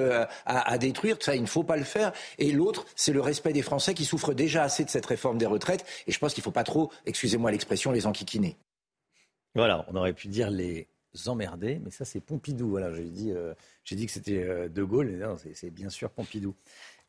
à, 0.46 0.72
à, 0.72 0.78
détruire. 0.78 1.16
Ça, 1.20 1.34
il 1.34 1.42
ne 1.42 1.46
faut 1.46 1.64
pas 1.64 1.76
le 1.76 1.84
faire. 1.84 2.12
Et 2.38 2.52
l'autre, 2.52 2.86
c'est 2.96 3.12
le 3.12 3.20
respect 3.20 3.52
des 3.52 3.62
Français 3.62 3.94
qui 3.94 4.04
souffrent 4.04 4.34
déjà 4.34 4.62
assez 4.64 4.84
de 4.84 4.90
cette 4.90 5.06
réforme 5.06 5.38
des 5.38 5.46
retraites. 5.46 5.84
Et 6.06 6.12
je 6.12 6.18
pense 6.18 6.34
qu'il 6.34 6.42
ne 6.42 6.44
faut 6.44 6.50
pas 6.50 6.64
trop, 6.64 6.90
excusez-moi 7.06 7.50
l'expression, 7.50 7.75
les 7.92 8.06
enquiquiner. 8.06 8.56
Voilà, 9.54 9.86
on 9.88 9.96
aurait 9.96 10.12
pu 10.12 10.28
dire 10.28 10.50
les 10.50 10.88
emmerder, 11.26 11.80
mais 11.82 11.90
ça 11.90 12.04
c'est 12.04 12.20
Pompidou. 12.20 12.68
Voilà, 12.68 12.92
j'ai 12.94 13.04
dit, 13.04 13.32
euh, 13.32 13.54
dit 13.90 14.06
que 14.06 14.12
c'était 14.12 14.42
euh, 14.42 14.68
De 14.68 14.82
Gaulle, 14.82 15.36
c'est 15.54 15.70
bien 15.70 15.88
sûr 15.88 16.10
Pompidou. 16.10 16.54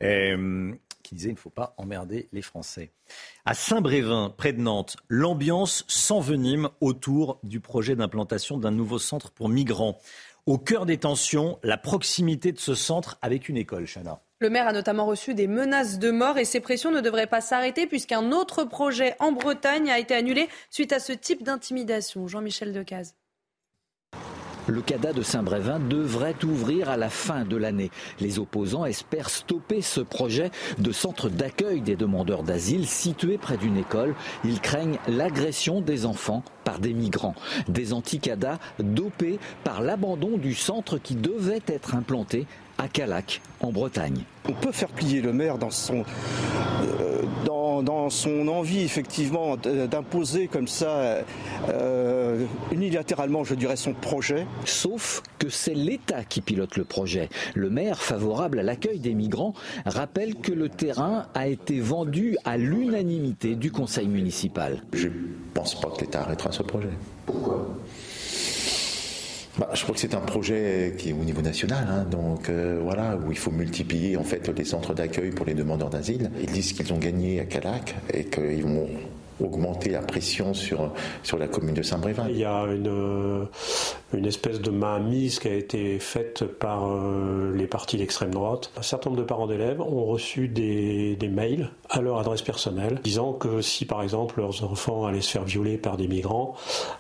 Euh, 0.04 0.74
qui 1.02 1.16
disait 1.16 1.30
il 1.30 1.34
ne 1.34 1.40
faut 1.40 1.50
pas 1.50 1.74
emmerder 1.78 2.28
les 2.32 2.42
Français. 2.42 2.92
À 3.46 3.54
Saint-Brévin, 3.54 4.34
près 4.36 4.54
de 4.54 4.60
Nantes, 4.60 4.98
l'ambiance 5.10 5.86
s'envenime 5.88 6.70
autour 6.82 7.40
du 7.44 7.60
projet 7.60 7.96
d'implantation 7.96 8.58
d'un 8.58 8.72
nouveau 8.72 9.00
centre 9.00 9.32
pour 9.32 9.50
migrants. 9.50 9.98
Au 10.46 10.58
cœur 10.58 10.86
des 10.86 10.98
tensions, 10.98 11.60
la 11.64 11.78
proximité 11.78 12.52
de 12.52 12.60
ce 12.60 12.76
centre 12.76 13.18
avec 13.22 13.50
une 13.50 13.58
école, 13.58 13.86
Chana. 13.86 14.22
Le 14.40 14.52
maire 14.52 14.68
a 14.68 14.72
notamment 14.72 15.08
reçu 15.08 15.34
des 15.34 15.48
menaces 15.48 15.98
de 15.98 16.12
mort 16.12 16.38
et 16.38 16.46
ces 16.46 16.60
pressions 16.60 16.92
ne 16.92 17.02
devraient 17.02 17.26
pas 17.26 17.42
s'arrêter 17.42 17.88
puisqu'un 17.88 18.32
autre 18.32 18.66
projet 18.66 19.16
en 19.18 19.32
Bretagne 19.32 19.90
a 19.90 19.98
été 19.98 20.14
annulé 20.14 20.48
suite 20.70 20.94
à 20.94 21.00
ce 21.00 21.12
type 21.12 21.42
d'intimidation. 21.42 22.28
Jean-Michel 22.28 22.72
Decaze. 22.72 23.16
Le 24.68 24.82
CADA 24.82 25.14
de 25.14 25.24
Saint-Brévin 25.24 25.80
devrait 25.80 26.36
ouvrir 26.44 26.90
à 26.90 26.98
la 26.98 27.10
fin 27.10 27.46
de 27.46 27.56
l'année. 27.56 27.90
Les 28.20 28.38
opposants 28.38 28.86
espèrent 28.86 29.32
stopper 29.32 29.82
ce 29.82 30.02
projet 30.02 30.52
de 30.78 30.92
centre 30.92 31.30
d'accueil 31.30 31.82
des 31.82 31.96
demandeurs 31.96 32.44
d'asile 32.44 32.86
situé 32.86 33.40
près 33.40 33.58
d'une 33.58 33.78
école. 33.78 34.14
Ils 34.44 34.60
craignent 34.60 35.00
l'agression 35.08 35.82
des 35.82 36.06
enfants 36.06 36.44
par 36.64 36.80
des 36.80 36.94
migrants. 36.94 37.36
Des 37.70 37.94
anti-CADA 37.94 38.60
dopés 38.80 39.40
par 39.64 39.82
l'abandon 39.82 40.38
du 40.38 40.54
centre 40.54 41.00
qui 41.00 41.16
devait 41.16 41.64
être 41.68 41.96
implanté 41.96 42.46
à 42.78 42.88
Calac, 42.88 43.42
en 43.60 43.72
Bretagne. 43.72 44.24
On 44.48 44.54
peut 44.54 44.72
faire 44.72 44.90
plier 44.90 45.22
le 45.22 45.34
maire 45.34 45.58
dans 45.58 45.72
son, 45.72 46.04
euh, 46.84 47.24
dans, 47.46 48.10
son 48.10 48.48
envie, 48.48 48.82
effectivement, 48.82 49.58
d'imposer 49.58 50.48
comme 50.48 50.68
ça, 50.68 51.24
euh, 51.70 52.46
unilatéralement, 52.72 53.44
je 53.44 53.56
dirais, 53.56 53.76
son 53.76 53.94
projet. 53.94 54.46
Sauf 54.66 55.22
que 55.40 55.50
c'est 55.50 55.74
l'État 55.74 56.24
qui 56.24 56.42
pilote 56.42 56.78
le 56.78 56.86
projet. 56.86 57.30
Le 57.54 57.70
maire, 57.70 58.00
favorable 58.00 58.60
à 58.60 58.64
l'accueil 58.64 59.00
des 59.00 59.14
migrants, 59.14 59.54
rappelle 59.86 60.36
que 60.36 60.52
le 60.52 60.70
terrain 60.70 61.28
a 61.34 61.48
été 61.48 61.80
vendu 61.80 62.38
à 62.46 62.58
l'unanimité 62.58 63.56
du 63.56 63.72
conseil 63.72 64.08
municipal. 64.08 64.82
Je 64.94 65.08
ne 65.08 65.14
pense 65.54 65.80
pas 65.80 65.90
que 65.90 66.02
l'État 66.02 66.22
arrêtera 66.22 66.52
ce 66.52 66.64
projet. 66.64 66.90
Pourquoi? 67.26 67.68
Bah, 69.58 69.70
je 69.74 69.82
crois 69.84 69.96
que 69.96 70.02
c'est 70.02 70.14
un 70.14 70.20
projet 70.22 70.94
qui 70.98 71.10
est 71.10 71.14
au 71.14 71.24
niveau 71.24 71.42
national, 71.42 71.88
hein, 71.90 72.06
donc 72.10 72.50
euh, 72.50 72.80
voilà, 72.82 73.18
où 73.18 73.32
il 73.32 73.38
faut 73.38 73.52
multiplier 73.52 74.16
en 74.16 74.24
fait 74.24 74.48
les 74.50 74.66
centres 74.66 74.94
d'accueil 74.94 75.32
pour 75.32 75.46
les 75.46 75.56
demandeurs 75.56 75.90
d'asile. 75.90 76.30
Ils 76.40 76.52
disent 76.52 76.74
qu'ils 76.74 76.94
ont 76.94 76.98
gagné 76.98 77.40
à 77.40 77.46
Calac 77.46 77.96
et 78.14 78.26
qu'ils 78.26 78.64
vont 78.64 78.88
augmenter 79.42 79.90
la 79.90 80.02
pression 80.02 80.54
sur, 80.54 80.92
sur 81.24 81.38
la 81.38 81.48
commune 81.48 81.76
de 81.76 81.82
Saint-Brévin. 81.82 82.28
Il 82.30 82.38
y 82.38 82.46
a 82.46 82.64
une, 82.64 83.48
une 84.14 84.26
espèce 84.26 84.62
de 84.62 84.72
mainmise 84.72 85.40
qui 85.40 85.48
a 85.48 85.54
été 85.54 86.00
faite 86.00 86.46
par 86.46 86.88
euh, 86.88 87.54
les 87.56 87.68
partis 87.68 87.98
d'extrême 87.98 88.32
droite. 88.32 88.72
Un 88.78 88.82
certain 88.82 89.10
nombre 89.10 89.22
de 89.22 89.28
parents 89.28 89.48
d'élèves 89.48 89.82
ont 89.82 90.06
reçu 90.06 90.48
des, 90.48 91.16
des, 91.16 91.28
mails 91.28 91.70
à 91.90 92.02
leur 92.02 92.20
adresse 92.20 92.42
personnelle 92.42 93.00
disant 93.04 93.34
que 93.34 93.62
si 93.62 93.86
par 93.86 94.02
exemple 94.02 94.40
leurs 94.40 94.64
enfants 94.64 95.06
allaient 95.06 95.22
se 95.22 95.32
faire 95.32 95.44
violer 95.44 95.78
par 95.78 95.98
des 95.98 96.08
migrants, 96.08 96.56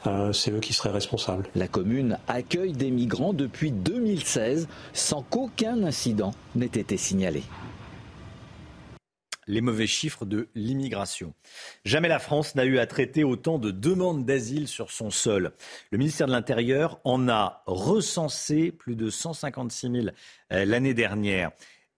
euh, 0.05 0.33
c'est 0.33 0.51
eux 0.51 0.59
qui 0.59 0.73
seraient 0.73 0.91
responsables. 0.91 1.47
La 1.55 1.67
commune 1.67 2.17
accueille 2.27 2.73
des 2.73 2.91
migrants 2.91 3.33
depuis 3.33 3.71
2016 3.71 4.67
sans 4.93 5.21
qu'aucun 5.21 5.83
incident 5.83 6.31
n'ait 6.55 6.65
été 6.65 6.97
signalé 6.97 7.43
les 9.47 9.61
mauvais 9.61 9.87
chiffres 9.87 10.25
de 10.25 10.49
l'immigration. 10.55 11.33
Jamais 11.85 12.07
la 12.07 12.19
France 12.19 12.55
n'a 12.55 12.65
eu 12.65 12.77
à 12.77 12.85
traiter 12.85 13.23
autant 13.23 13.57
de 13.59 13.71
demandes 13.71 14.25
d'asile 14.25 14.67
sur 14.67 14.91
son 14.91 15.09
sol. 15.09 15.53
Le 15.91 15.97
ministère 15.97 16.27
de 16.27 16.33
l'Intérieur 16.33 16.99
en 17.03 17.29
a 17.29 17.63
recensé 17.65 18.71
plus 18.71 18.95
de 18.95 19.09
156 19.09 19.91
000 19.91 20.07
euh, 20.51 20.65
l'année 20.65 20.93
dernière. 20.93 21.51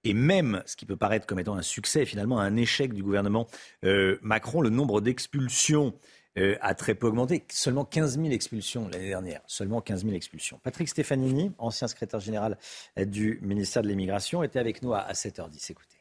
Et 0.06 0.14
même, 0.14 0.64
ce 0.66 0.78
qui 0.78 0.86
peut 0.86 0.96
paraître 0.96 1.26
comme 1.26 1.40
étant 1.40 1.56
un 1.56 1.62
succès, 1.62 2.06
finalement 2.06 2.40
un 2.40 2.56
échec 2.56 2.94
du 2.94 3.04
gouvernement 3.04 3.48
euh, 3.84 4.18
Macron, 4.22 4.62
le 4.62 4.70
nombre 4.70 5.02
d'expulsions 5.02 5.94
euh, 6.38 6.56
a 6.62 6.74
très 6.74 6.96
peu 6.96 7.08
augmenté. 7.08 7.44
Seulement 7.50 7.84
15 7.84 8.18
000 8.18 8.30
expulsions 8.30 8.88
l'année 8.88 9.10
dernière. 9.10 9.42
Seulement 9.46 9.82
15 9.82 10.04
000 10.04 10.16
expulsions. 10.16 10.60
Patrick 10.64 10.88
Stefanini, 10.88 11.52
ancien 11.58 11.88
secrétaire 11.90 12.22
général 12.22 12.58
du 12.98 13.40
ministère 13.42 13.82
de 13.82 13.90
l'Immigration, 13.90 14.42
était 14.42 14.60
avec 14.60 14.82
nous 14.84 14.94
à 14.94 15.12
7h10. 15.12 15.72
Écoutez. 15.72 15.99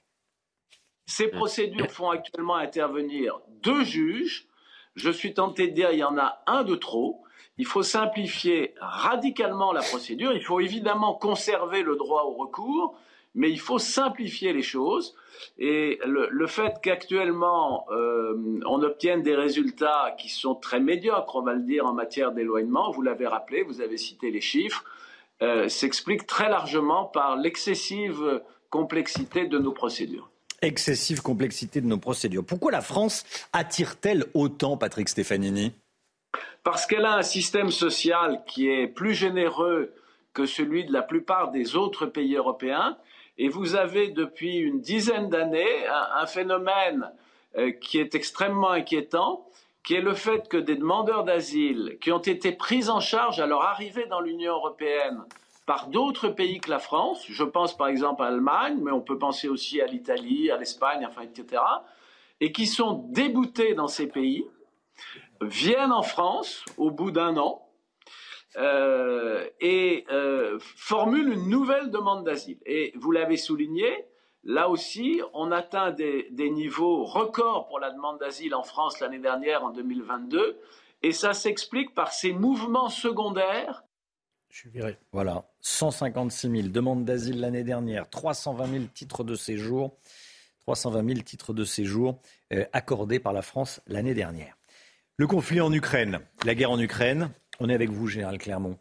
Ces 1.09 1.29
procédures 1.29 1.91
font 1.91 2.11
actuellement 2.11 2.57
intervenir 2.57 3.41
deux 3.63 3.83
juges. 3.83 4.47
Je 4.95 5.11
suis 5.11 5.33
tenté 5.33 5.69
de 5.69 5.73
dire 5.73 5.91
il 5.91 6.01
y 6.01 6.05
en 6.05 6.19
a 6.19 6.43
un 6.47 6.65
de 6.65 6.75
trop. 6.75 7.23
Il 7.57 7.65
faut 7.65 7.83
simplifier 7.83 8.75
radicalement 8.79 9.73
la 9.73 9.81
procédure. 9.81 10.33
Il 10.35 10.45
faut 10.45 10.61
évidemment 10.61 11.15
conserver 11.15 11.83
le 11.83 11.97
droit 11.97 12.25
au 12.25 12.35
recours, 12.35 12.95
mais 13.35 13.51
il 13.51 13.59
faut 13.59 13.79
simplifier 13.79 14.53
les 14.53 14.61
choses. 14.61 15.17
Et 15.59 15.99
le, 16.05 16.47
fait 16.47 16.75
qu'actuellement 16.83 17.87
euh, 17.91 18.61
on 18.67 18.83
obtienne 18.83 19.23
des 19.23 19.35
résultats 19.35 20.15
qui 20.19 20.29
sont 20.29 20.57
très 20.57 20.79
médiocres, 20.79 21.37
on 21.37 21.43
va 21.43 21.55
le 21.55 21.63
dire, 21.63 21.87
en 21.87 21.95
matière 21.95 22.33
d'éloignement, 22.33 22.91
vous 22.91 23.01
l'avez 23.01 23.27
rappelé, 23.27 23.63
vous 23.63 23.81
avez 23.81 23.97
cité 23.97 24.31
les 24.31 24.43
chiffres, 24.43 24.85
euh, 25.41 25.71
s'explique 25.71 26.27
très 26.27 26.51
largement 26.51 27.07
par 27.07 27.39
l'excessive 27.39 28.43
complexité 28.69 29.47
de 29.47 29.59
nos 29.59 29.73
procédures 29.73 30.31
excessive 30.63 31.23
complexité 31.23 31.81
de 31.81 31.87
nos 31.87 31.99
procédures. 31.99 32.45
Pourquoi 32.45 32.73
la 32.73 32.81
France 32.81 33.25
attire-t-elle 33.53 34.25
autant, 34.35 34.77
Patrick 34.77 35.09
Stefanini? 35.09 35.73
Parce 36.65 36.87
qu'elle 36.87 37.07
a 37.07 37.15
un 37.15 37.23
système 37.23 37.71
social 37.71 38.43
qui 38.47 38.69
est 38.69 38.87
plus 38.87 39.15
généreux 39.15 39.93
que 40.35 40.47
celui 40.47 40.85
de 40.85 40.93
la 40.93 41.03
plupart 41.03 41.51
des 41.51 41.77
autres 41.77 42.07
pays 42.07 42.37
européens. 42.37 42.97
Et 43.39 43.49
vous 43.49 43.75
avez 43.75 44.09
depuis 44.09 44.57
une 44.57 44.81
dizaine 44.81 45.31
d'années 45.31 45.87
un, 45.87 46.27
phénomène 46.27 47.11
euh, 47.57 47.71
qui 47.73 47.99
est 47.99 48.15
extrêmement 48.15 48.71
inquiétant, 48.71 49.47
qui 49.85 49.95
est 49.95 50.01
le 50.01 50.15
fait 50.15 50.49
que 50.49 50.57
des 50.57 50.77
demandeurs 50.77 51.25
d'asile 51.25 51.99
qui 52.01 52.13
ont 52.13 52.19
été 52.19 52.53
pris 52.53 52.89
en 52.89 53.01
charge 53.01 53.41
à 53.41 53.47
leur 53.47 53.63
arrivée 53.63 54.07
dans 54.07 54.21
l'Union 54.21 54.53
européenne 54.53 55.25
par 55.69 55.89
d'autres 55.89 56.31
pays 56.31 56.61
que 56.61 56.71
la 56.71 56.79
France, 56.79 57.27
je 57.29 57.45
pense 57.45 57.77
par 57.77 57.89
exemple 57.89 58.23
à 58.23 58.31
l'Allemagne, 58.31 58.79
mais 58.83 58.91
on 58.91 59.03
peut 59.03 59.19
penser 59.19 59.51
aussi 59.51 59.83
à 59.83 59.87
l'Italie, 59.87 60.51
à 60.51 60.57
l'Espagne, 60.57 61.05
enfin, 61.07 61.21
etc., 61.21 61.63
et 62.41 62.53
qui 62.53 62.67
sont 62.67 63.07
déboutés 63.11 63.75
dans 63.75 63.87
ces 63.87 64.07
pays, 64.07 64.47
viennent 65.43 65.93
en 65.93 66.03
France 66.03 66.65
au 66.79 66.91
bout 66.91 67.11
d'un 67.11 67.37
an 67.37 67.69
euh, 68.57 69.47
et 69.61 70.07
euh, 70.11 70.59
formulent 70.59 71.35
une 71.35 71.51
nouvelle 71.51 71.91
demande 71.91 72.25
d'asile. 72.25 72.59
Et 72.65 72.95
vous 72.97 73.13
l'avez 73.13 73.37
souligné, 73.37 74.07
là 74.45 74.71
aussi, 74.71 75.21
on 75.35 75.53
atteint 75.53 75.91
des, 75.91 76.29
des 76.31 76.49
niveaux 76.49 77.05
records 77.05 77.69
pour 77.69 77.79
la 77.79 77.91
demande 77.91 78.19
d'asile 78.21 78.55
en 78.55 78.63
France 78.63 79.01
l'année 79.01 79.19
dernière, 79.19 79.65
en 79.65 79.71
2022, 79.71 80.59
et 81.03 81.13
ça 81.13 81.35
s'explique 81.35 81.95
par 81.95 82.11
ces 82.13 82.33
mouvements 82.33 82.89
secondaires 82.89 83.85
je 84.51 84.69
verrai. 84.69 84.99
Voilà, 85.13 85.48
156 85.61 86.51
000 86.51 86.69
demandes 86.69 87.05
d'asile 87.05 87.41
l'année 87.41 87.65
dernière, 87.65 88.09
320 88.09 88.67
000 88.71 88.85
titres 88.95 89.25
de 89.25 89.35
séjour, 89.35 89.97
320 90.61 91.07
000 91.07 91.21
titres 91.21 91.53
de 91.53 91.65
séjour 91.65 92.21
euh, 92.53 92.65
accordés 92.73 93.19
par 93.19 93.33
la 93.33 93.43
France 93.43 93.81
l'année 93.87 94.15
dernière. 94.15 94.57
Le 95.17 95.27
conflit 95.27 95.61
en 95.61 95.73
Ukraine, 95.73 96.21
la 96.45 96.55
guerre 96.55 96.71
en 96.71 96.79
Ukraine, 96.79 97.31
on 97.61 97.69
est 97.69 97.75
avec 97.75 97.91
vous, 97.91 98.07
Général 98.07 98.39
Clermont. 98.39 98.79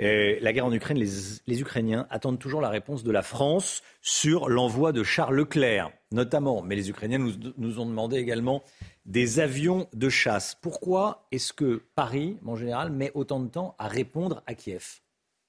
Euh, 0.00 0.36
la 0.40 0.52
guerre 0.52 0.66
en 0.66 0.72
Ukraine, 0.72 0.98
les, 0.98 1.60
Ukrainiens 1.60 2.06
attendent 2.10 2.38
toujours 2.38 2.60
la 2.60 2.68
réponse 2.68 3.02
de 3.02 3.10
la 3.10 3.22
France 3.22 3.82
sur 4.00 4.48
l'envoi 4.48 4.92
de 4.92 5.02
chars 5.02 5.32
Leclerc, 5.32 5.90
notamment. 6.12 6.62
Mais 6.62 6.76
les 6.76 6.88
Ukrainiens 6.90 7.18
nous, 7.18 7.80
ont 7.80 7.86
demandé 7.86 8.16
également 8.16 8.62
des 9.06 9.40
avions 9.40 9.88
de 9.94 10.08
chasse. 10.08 10.56
Pourquoi 10.60 11.26
est-ce 11.32 11.52
que 11.52 11.82
Paris, 11.96 12.38
en 12.46 12.54
général, 12.54 12.92
met 12.92 13.10
autant 13.14 13.40
de 13.40 13.48
temps 13.48 13.74
à 13.78 13.88
répondre 13.88 14.42
à 14.46 14.54
Kiev? 14.54 15.00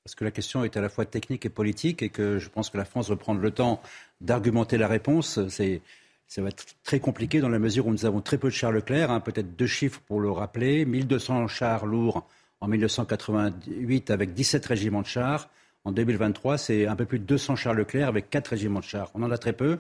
Parce 0.10 0.16
que 0.16 0.26
la 0.26 0.32
question 0.32 0.64
est 0.64 0.76
à 0.76 0.82
la 0.82 0.90
fois 0.90 1.06
technique 1.06 1.46
et 1.46 1.50
politique 1.50 2.02
et 2.02 2.10
que 2.10 2.40
je 2.40 2.50
pense 2.50 2.72
que 2.72 2.80
la 2.80 2.86
France 2.86 3.12
veut 3.12 3.16
prendre 3.16 3.42
le 3.42 3.52
temps 3.52 3.80
d'argumenter 4.22 4.80
la 4.80 4.88
réponse. 4.88 5.40
C'est, 5.50 5.84
ça 6.28 6.42
va 6.42 6.48
être 6.48 6.66
très 6.84 7.00
compliqué 7.00 7.42
dans 7.42 7.50
la 7.50 7.60
mesure 7.60 7.86
où 7.86 7.92
nous 7.92 8.08
avons 8.08 8.20
très 8.20 8.40
peu 8.40 8.48
de 8.48 8.54
chars 8.54 8.72
Leclerc, 8.72 9.12
hein, 9.12 9.20
peut-être 9.20 9.56
deux 9.56 9.68
chiffres 9.68 10.02
pour 10.08 10.20
le 10.20 10.32
rappeler. 10.32 10.84
1200 10.86 11.48
chars 11.48 11.86
lourds 11.86 12.28
en 12.60 12.68
1988 12.68 14.10
avec 14.10 14.34
17 14.34 14.66
régiments 14.66 15.04
de 15.04 15.06
chars. 15.06 15.48
En 15.84 15.92
2023, 15.92 16.58
c'est 16.58 16.88
un 16.88 16.96
peu 16.96 17.06
plus 17.06 17.20
de 17.20 17.26
200 17.26 17.56
chars 17.56 17.76
Leclerc 17.76 18.08
avec 18.08 18.32
4 18.32 18.48
régiments 18.48 18.80
de 18.80 18.86
chars. 18.86 19.12
On 19.14 19.22
en 19.22 19.30
a 19.30 19.38
très 19.38 19.54
peu. 19.54 19.78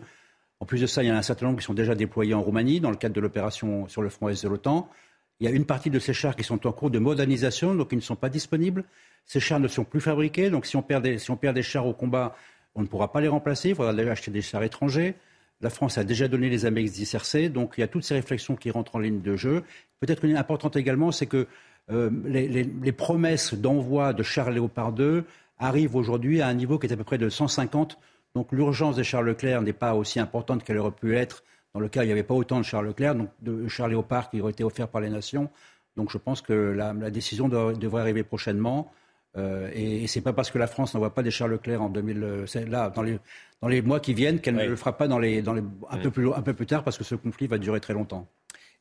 En 0.60 0.68
plus 0.68 0.80
de 0.80 0.85
ça, 0.85 1.01
il 1.01 1.07
y 1.07 1.11
en 1.11 1.15
a 1.15 1.18
un 1.18 1.23
certain 1.23 1.47
nombre 1.47 1.57
qui 1.57 1.65
sont 1.65 1.73
déjà 1.73 1.95
déployés 1.95 2.35
en 2.35 2.41
Roumanie 2.43 2.81
dans 2.81 2.91
le 2.91 2.97
cadre 2.97 3.15
de 3.15 3.22
l'opération 3.22 3.88
sur 3.88 4.03
le 4.03 4.10
front 4.10 4.30
est 4.30 4.43
de 4.43 4.47
l'OTAN. 4.47 4.91
Il 5.40 5.45
y 5.45 5.52
a 5.52 5.56
une 5.56 5.66
partie 5.66 5.90
de 5.90 5.99
ces 5.99 6.14
chars 6.14 6.36
qui 6.36 6.44
sont 6.44 6.68
en 6.68 6.72
cours 6.72 6.90
de 6.90 6.99
modernisation, 6.99 7.74
donc 7.74 7.90
ils 7.91 7.98
ne 7.98 8.02
sont 8.02 8.18
pas 8.18 8.30
disponibles. 8.30 8.84
Ces 9.26 9.40
chars 9.40 9.60
ne 9.60 9.68
sont 9.68 9.86
plus 9.86 10.02
fabriqués, 10.02 10.49
donc 10.49 10.66
si 10.66 10.76
on 10.76 10.82
perd 10.82 11.03
des, 11.03 11.61
chars 11.61 11.88
au 11.88 11.94
combat, 11.94 12.36
on 12.76 12.82
ne 12.82 12.88
pourra 12.88 13.11
pas 13.11 13.22
les 13.22 13.30
remplacer. 13.30 13.70
Il 13.70 13.76
faudra 13.76 13.94
déjà 13.94 14.11
acheter 14.11 14.32
des 14.32 14.41
chars 14.41 14.64
étrangers. 14.64 15.16
La 15.61 15.70
France 15.70 15.98
a 15.98 16.03
déjà 16.03 16.28
donné 16.28 16.49
les 16.49 16.66
AMX 16.66 16.91
10 16.91 17.14
RC, 17.14 17.49
donc 17.49 17.74
il 17.78 17.82
y 17.82 17.84
a 17.84 17.88
toutes 17.88 18.03
ces 18.03 18.16
réflexions 18.16 18.56
qui 18.56 18.72
rentrent 18.72 18.95
en 18.95 18.99
ligne 18.99 19.22
de 19.22 19.36
jeu. 19.36 19.64
Peut-être 19.99 20.26
une 20.26 20.36
importante 20.36 20.76
également, 20.76 21.11
c'est 21.11 21.26
que 21.26 21.48
euh, 21.91 22.10
les, 22.26 22.91
promesses 22.91 23.53
d'envoi 23.53 24.14
de 24.14 24.24
chars 24.24 24.52
Léopard 24.52 24.91
2 24.91 25.24
arrivent 25.57 25.95
aujourd'hui 25.95 26.41
à 26.41 26.48
un 26.48 26.53
niveau 26.53 26.80
qui 26.80 26.88
est 26.88 26.94
à 26.94 26.98
peu 26.98 27.03
près 27.03 27.18
de 27.18 27.30
150. 27.30 27.98
Donc 28.36 28.52
l'urgence 28.52 28.98
des 28.98 29.03
chars 29.03 29.24
Leclerc 29.24 29.61
n'est 29.61 29.74
pas 29.74 29.95
aussi 29.95 30.20
importante 30.20 30.64
qu'elle 30.64 30.78
aurait 30.78 30.91
pu 30.91 31.16
être 31.16 31.44
dans 31.73 31.79
le 31.79 31.89
cas 31.89 32.01
où 32.01 32.03
il 32.03 32.07
n'y 32.07 32.11
avait 32.11 32.23
pas 32.23 32.33
autant 32.33 32.57
de 32.57 32.63
chars 32.63 32.81
Leclerc, 32.81 33.15
donc 33.15 33.29
de 33.41 33.67
chars 33.67 33.87
Léopard 33.87 34.29
qui 34.29 34.41
auraient 34.41 34.51
été 34.51 34.63
offerts 34.63 34.87
par 34.87 35.01
les 35.01 35.09
nations. 35.09 35.49
Donc 35.95 36.11
je 36.11 36.17
pense 36.17 36.41
que 36.41 36.53
la, 36.53 36.93
la 36.93 37.11
décision 37.11 37.49
devrait 37.49 38.01
arriver 38.01 38.23
prochainement. 38.23 38.91
Euh, 39.37 39.69
et, 39.73 40.07
ce 40.07 40.17
n'est 40.17 40.23
pas 40.23 40.33
parce 40.33 40.49
que 40.49 40.57
la 40.57 40.67
France 40.67 40.93
n'envoie 40.93 41.13
pas 41.13 41.21
des 41.21 41.31
chars 41.31 41.47
Leclerc 41.47 41.81
en 41.81 41.89
2000, 41.89 42.23
euh, 42.23 42.45
là, 42.67 42.89
dans 42.89 43.03
les, 43.03 43.19
dans 43.61 43.67
les 43.67 43.81
mois 43.81 43.99
qui 43.99 44.13
viennent 44.13 44.39
qu'elle 44.39 44.55
ne 44.55 44.65
le 44.65 44.75
fera 44.75 44.97
pas 44.97 45.07
dans 45.07 45.19
les, 45.19 45.41
dans 45.41 45.53
les, 45.53 45.61
un, 45.89 45.97
peu 45.97 46.09
plus, 46.09 46.33
un 46.33 46.41
peu 46.41 46.53
plus 46.53 46.65
tard 46.65 46.83
parce 46.83 46.97
que 46.97 47.03
ce 47.03 47.15
conflit 47.15 47.47
va 47.47 47.57
durer 47.57 47.79
très 47.79 47.93
longtemps. 47.93 48.27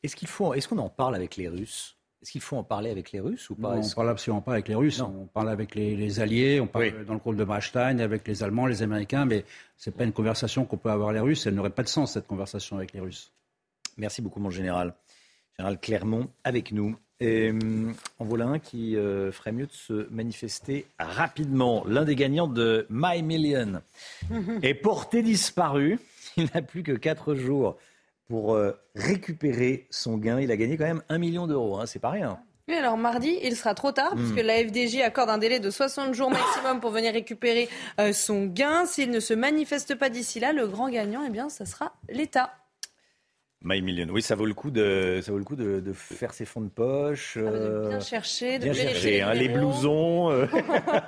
Est-ce 0.01 0.15
qu'il 0.15 0.27
faut, 0.27 0.53
est-ce 0.53 0.67
qu'on 0.67 0.79
en 0.79 0.89
parle 0.89 1.15
avec 1.15 1.35
les 1.35 1.47
Russes? 1.47 1.98
Est-ce 2.21 2.31
qu'il 2.31 2.41
faut 2.41 2.57
en 2.57 2.63
parler 2.63 2.89
avec 2.91 3.13
les 3.13 3.21
Russes 3.21 3.49
ou 3.49 3.55
pas? 3.55 3.69
On 3.69 3.81
ne 3.81 3.93
parle 3.93 4.09
absolument 4.09 4.41
pas 4.41 4.51
avec 4.51 4.67
les 4.67 4.75
Russes. 4.75 4.99
On 4.99 5.27
parle 5.27 5.49
avec 5.49 5.73
les, 5.73 6.19
alliés, 6.19 6.59
on 6.59 6.67
parle 6.67 7.05
dans 7.05 7.13
le 7.13 7.19
rôle 7.19 7.37
de 7.37 7.45
Brachstein, 7.45 7.99
avec 7.99 8.27
les 8.27 8.43
Allemands, 8.43 8.65
les 8.65 8.83
Américains, 8.83 9.25
mais 9.25 9.45
ce 9.77 9.89
n'est 9.89 9.95
pas 9.95 10.03
une 10.03 10.11
conversation 10.11 10.65
qu'on 10.65 10.75
peut 10.75 10.89
avoir 10.89 11.09
avec 11.09 11.21
les 11.21 11.27
Russes. 11.29 11.45
Elle 11.47 11.55
n'aurait 11.55 11.69
pas 11.69 11.83
de 11.83 11.87
sens, 11.87 12.13
cette 12.13 12.27
conversation 12.27 12.75
avec 12.75 12.91
les 12.91 12.99
Russes. 12.99 13.31
Merci 13.97 14.21
beaucoup, 14.21 14.41
mon 14.41 14.49
général. 14.49 14.93
Général 15.57 15.79
Clermont, 15.79 16.29
avec 16.43 16.73
nous. 16.73 16.97
Et, 17.21 17.51
hum, 17.51 17.93
en 18.17 18.25
voilà 18.25 18.45
un 18.45 18.59
qui 18.59 18.97
euh, 18.97 19.31
ferait 19.31 19.51
mieux 19.53 19.67
de 19.67 19.73
se 19.73 20.07
manifester 20.09 20.85
rapidement. 20.99 21.83
L'un 21.85 22.03
des 22.03 22.15
gagnants 22.15 22.47
de 22.47 22.85
My 22.89 23.21
Million 23.23 23.81
est 24.61 24.73
porté 24.73 25.21
disparu. 25.21 25.99
Il 26.37 26.49
n'a 26.53 26.61
plus 26.61 26.83
que 26.83 26.91
4 26.91 27.35
jours 27.35 27.77
pour 28.29 28.53
euh, 28.53 28.71
récupérer 28.95 29.87
son 29.89 30.17
gain. 30.17 30.39
Il 30.39 30.51
a 30.51 30.57
gagné 30.57 30.77
quand 30.77 30.85
même 30.85 31.03
1 31.09 31.17
million 31.17 31.47
d'euros. 31.47 31.77
Hein, 31.77 31.85
c'est 31.85 31.99
pas 31.99 32.11
rien. 32.11 32.39
Oui, 32.69 32.75
alors 32.75 32.97
mardi, 32.97 33.39
il 33.41 33.55
sera 33.55 33.73
trop 33.73 33.91
tard, 33.91 34.13
puisque 34.15 34.43
hmm. 34.43 34.45
la 34.45 34.63
FDJ 34.63 35.01
accorde 35.01 35.31
un 35.31 35.39
délai 35.39 35.59
de 35.59 35.71
60 35.71 36.13
jours 36.13 36.29
maximum 36.29 36.79
pour 36.79 36.91
venir 36.91 37.11
récupérer 37.11 37.67
euh, 37.99 38.13
son 38.13 38.45
gain. 38.45 38.85
S'il 38.85 39.09
ne 39.09 39.19
se 39.19 39.33
manifeste 39.33 39.95
pas 39.95 40.09
d'ici 40.09 40.39
là, 40.39 40.53
le 40.53 40.67
grand 40.67 40.87
gagnant, 40.89 41.23
eh 41.25 41.31
bien, 41.31 41.49
ça 41.49 41.65
sera 41.65 41.93
l'État. 42.09 42.53
My 43.61 43.81
Million. 43.81 44.07
Oui, 44.09 44.21
ça 44.21 44.35
vaut 44.35 44.45
le 44.45 44.53
coup 44.53 44.71
de, 44.71 45.19
ça 45.21 45.31
vaut 45.31 45.37
le 45.37 45.43
coup 45.43 45.57
de, 45.57 45.81
de 45.81 45.91
faire 45.93 46.33
ses 46.33 46.45
fonds 46.45 46.61
de 46.61 46.69
poche. 46.69 47.37
Ah, 47.37 47.41
de 47.51 47.87
bien 47.87 47.97
euh, 47.97 47.99
chercher, 47.99 48.57
de 48.57 48.63
bien 48.63 48.73
chercher, 48.73 49.21
hein, 49.21 49.33
les 49.33 49.49
blousons, 49.49 50.31
euh, 50.31 50.45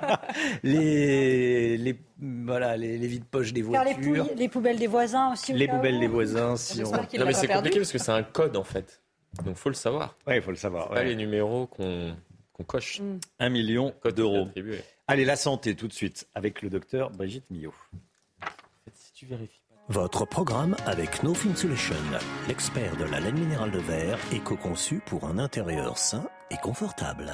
les, 0.62 1.78
les, 1.78 1.96
voilà, 2.20 2.76
les, 2.76 2.98
les 2.98 3.06
vides 3.06 3.24
poches 3.24 3.54
des 3.54 3.62
voitures. 3.62 4.26
les, 4.28 4.34
les, 4.34 4.48
poubelles 4.50 4.78
des 4.78 4.86
voisins 4.86 5.32
aussi. 5.32 5.54
Les 5.54 5.66
poubelles 5.66 5.98
des 5.98 6.08
voisins, 6.08 6.56
si 6.56 6.82
on. 6.84 6.90
Non, 6.90 7.24
mais 7.24 7.32
c'est 7.32 7.48
compliqué 7.48 7.78
parce 7.78 7.92
que 7.92 7.98
c'est 7.98 8.12
un 8.12 8.22
code 8.22 8.56
en 8.56 8.64
fait. 8.64 9.00
Donc 9.44 9.56
faut 9.56 9.70
le 9.70 9.74
savoir. 9.74 10.16
Oui, 10.26 10.36
il 10.36 10.42
faut 10.42 10.50
le 10.50 10.56
savoir. 10.56 10.90
Pas 10.90 11.04
les 11.04 11.16
numéros 11.16 11.66
qu'on 11.66 12.14
qu'on 12.52 12.64
coche. 12.64 13.00
Mm. 13.00 13.18
Un 13.38 13.48
million 13.48 13.94
d'euros. 14.14 14.48
Allez, 15.08 15.24
la 15.24 15.36
santé 15.36 15.74
tout 15.74 15.88
de 15.88 15.92
suite 15.92 16.28
avec 16.34 16.60
le 16.60 16.68
docteur 16.68 17.10
Brigitte 17.10 17.48
Millot. 17.50 17.74
Si 18.92 19.12
tu 19.14 19.26
vérifies. 19.26 19.61
Votre 19.92 20.24
programme 20.24 20.74
avec 20.86 21.22
No 21.22 21.32
Insulation, 21.32 21.94
l'expert 22.48 22.96
de 22.96 23.04
la 23.04 23.20
laine 23.20 23.38
minérale 23.38 23.70
de 23.70 23.78
verre, 23.78 24.18
éco-conçu 24.32 25.02
pour 25.04 25.26
un 25.26 25.38
intérieur 25.38 25.98
sain 25.98 26.26
et 26.50 26.56
confortable. 26.56 27.30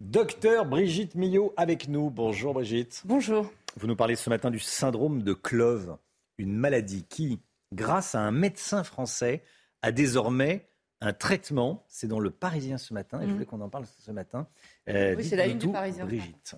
Docteur 0.00 0.64
Brigitte 0.64 1.16
Millot 1.16 1.52
avec 1.58 1.86
nous. 1.88 2.08
Bonjour 2.08 2.54
Brigitte. 2.54 3.02
Bonjour. 3.04 3.52
Vous 3.76 3.86
nous 3.86 3.94
parlez 3.94 4.16
ce 4.16 4.30
matin 4.30 4.50
du 4.50 4.58
syndrome 4.58 5.22
de 5.22 5.34
Clove, 5.34 5.98
une 6.38 6.54
maladie 6.54 7.04
qui, 7.04 7.42
grâce 7.74 8.14
à 8.14 8.20
un 8.20 8.30
médecin 8.30 8.84
français, 8.84 9.42
a 9.82 9.92
désormais 9.92 10.66
un 11.02 11.12
traitement. 11.12 11.84
C'est 11.88 12.08
dans 12.08 12.20
le 12.20 12.30
Parisien 12.30 12.78
ce 12.78 12.94
matin, 12.94 13.20
et 13.20 13.24
je 13.24 13.28
mm. 13.28 13.32
voulais 13.34 13.44
qu'on 13.44 13.60
en 13.60 13.68
parle 13.68 13.84
ce 13.98 14.12
matin. 14.12 14.46
Euh, 14.88 15.14
oui, 15.14 15.24
c'est 15.24 15.36
la 15.36 15.46
une 15.46 15.58
du 15.58 15.68
Parisien. 15.68 16.06
Brigitte. 16.06 16.56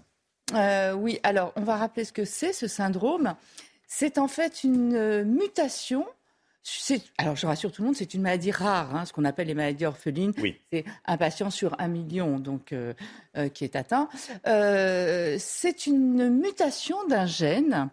Euh, 0.55 0.93
oui, 0.93 1.19
alors 1.25 1.53
on 1.57 1.63
va 1.63 1.77
rappeler 1.77 2.05
ce 2.05 2.13
que 2.13 2.25
c'est 2.25 2.53
ce 2.53 2.69
syndrome. 2.69 3.35
C'est 3.93 4.19
en 4.19 4.29
fait 4.29 4.63
une 4.63 4.95
euh, 4.95 5.25
mutation. 5.25 6.07
Alors, 7.19 7.35
je 7.35 7.45
rassure 7.45 7.73
tout 7.73 7.83
le 7.83 7.87
monde, 7.87 7.97
c'est 7.97 8.15
une 8.15 8.23
maladie 8.23 8.53
rare, 8.53 8.95
hein, 8.95 9.05
ce 9.05 9.13
qu'on 9.13 9.25
appelle 9.25 9.49
les 9.49 9.55
maladies 9.55 9.85
orphelines. 9.85 10.33
C'est 10.73 10.85
un 11.07 11.17
patient 11.17 11.51
sur 11.51 11.75
un 11.81 11.89
million 11.89 12.39
donc, 12.39 12.73
euh, 12.73 12.95
euh, 13.37 13.49
qui 13.49 13.65
est 13.65 13.75
atteint. 13.75 14.09
c'est 14.45 15.87
une 15.89 16.31
mutation 16.31 17.05
d'un 17.09 17.27
gène. 17.27 17.91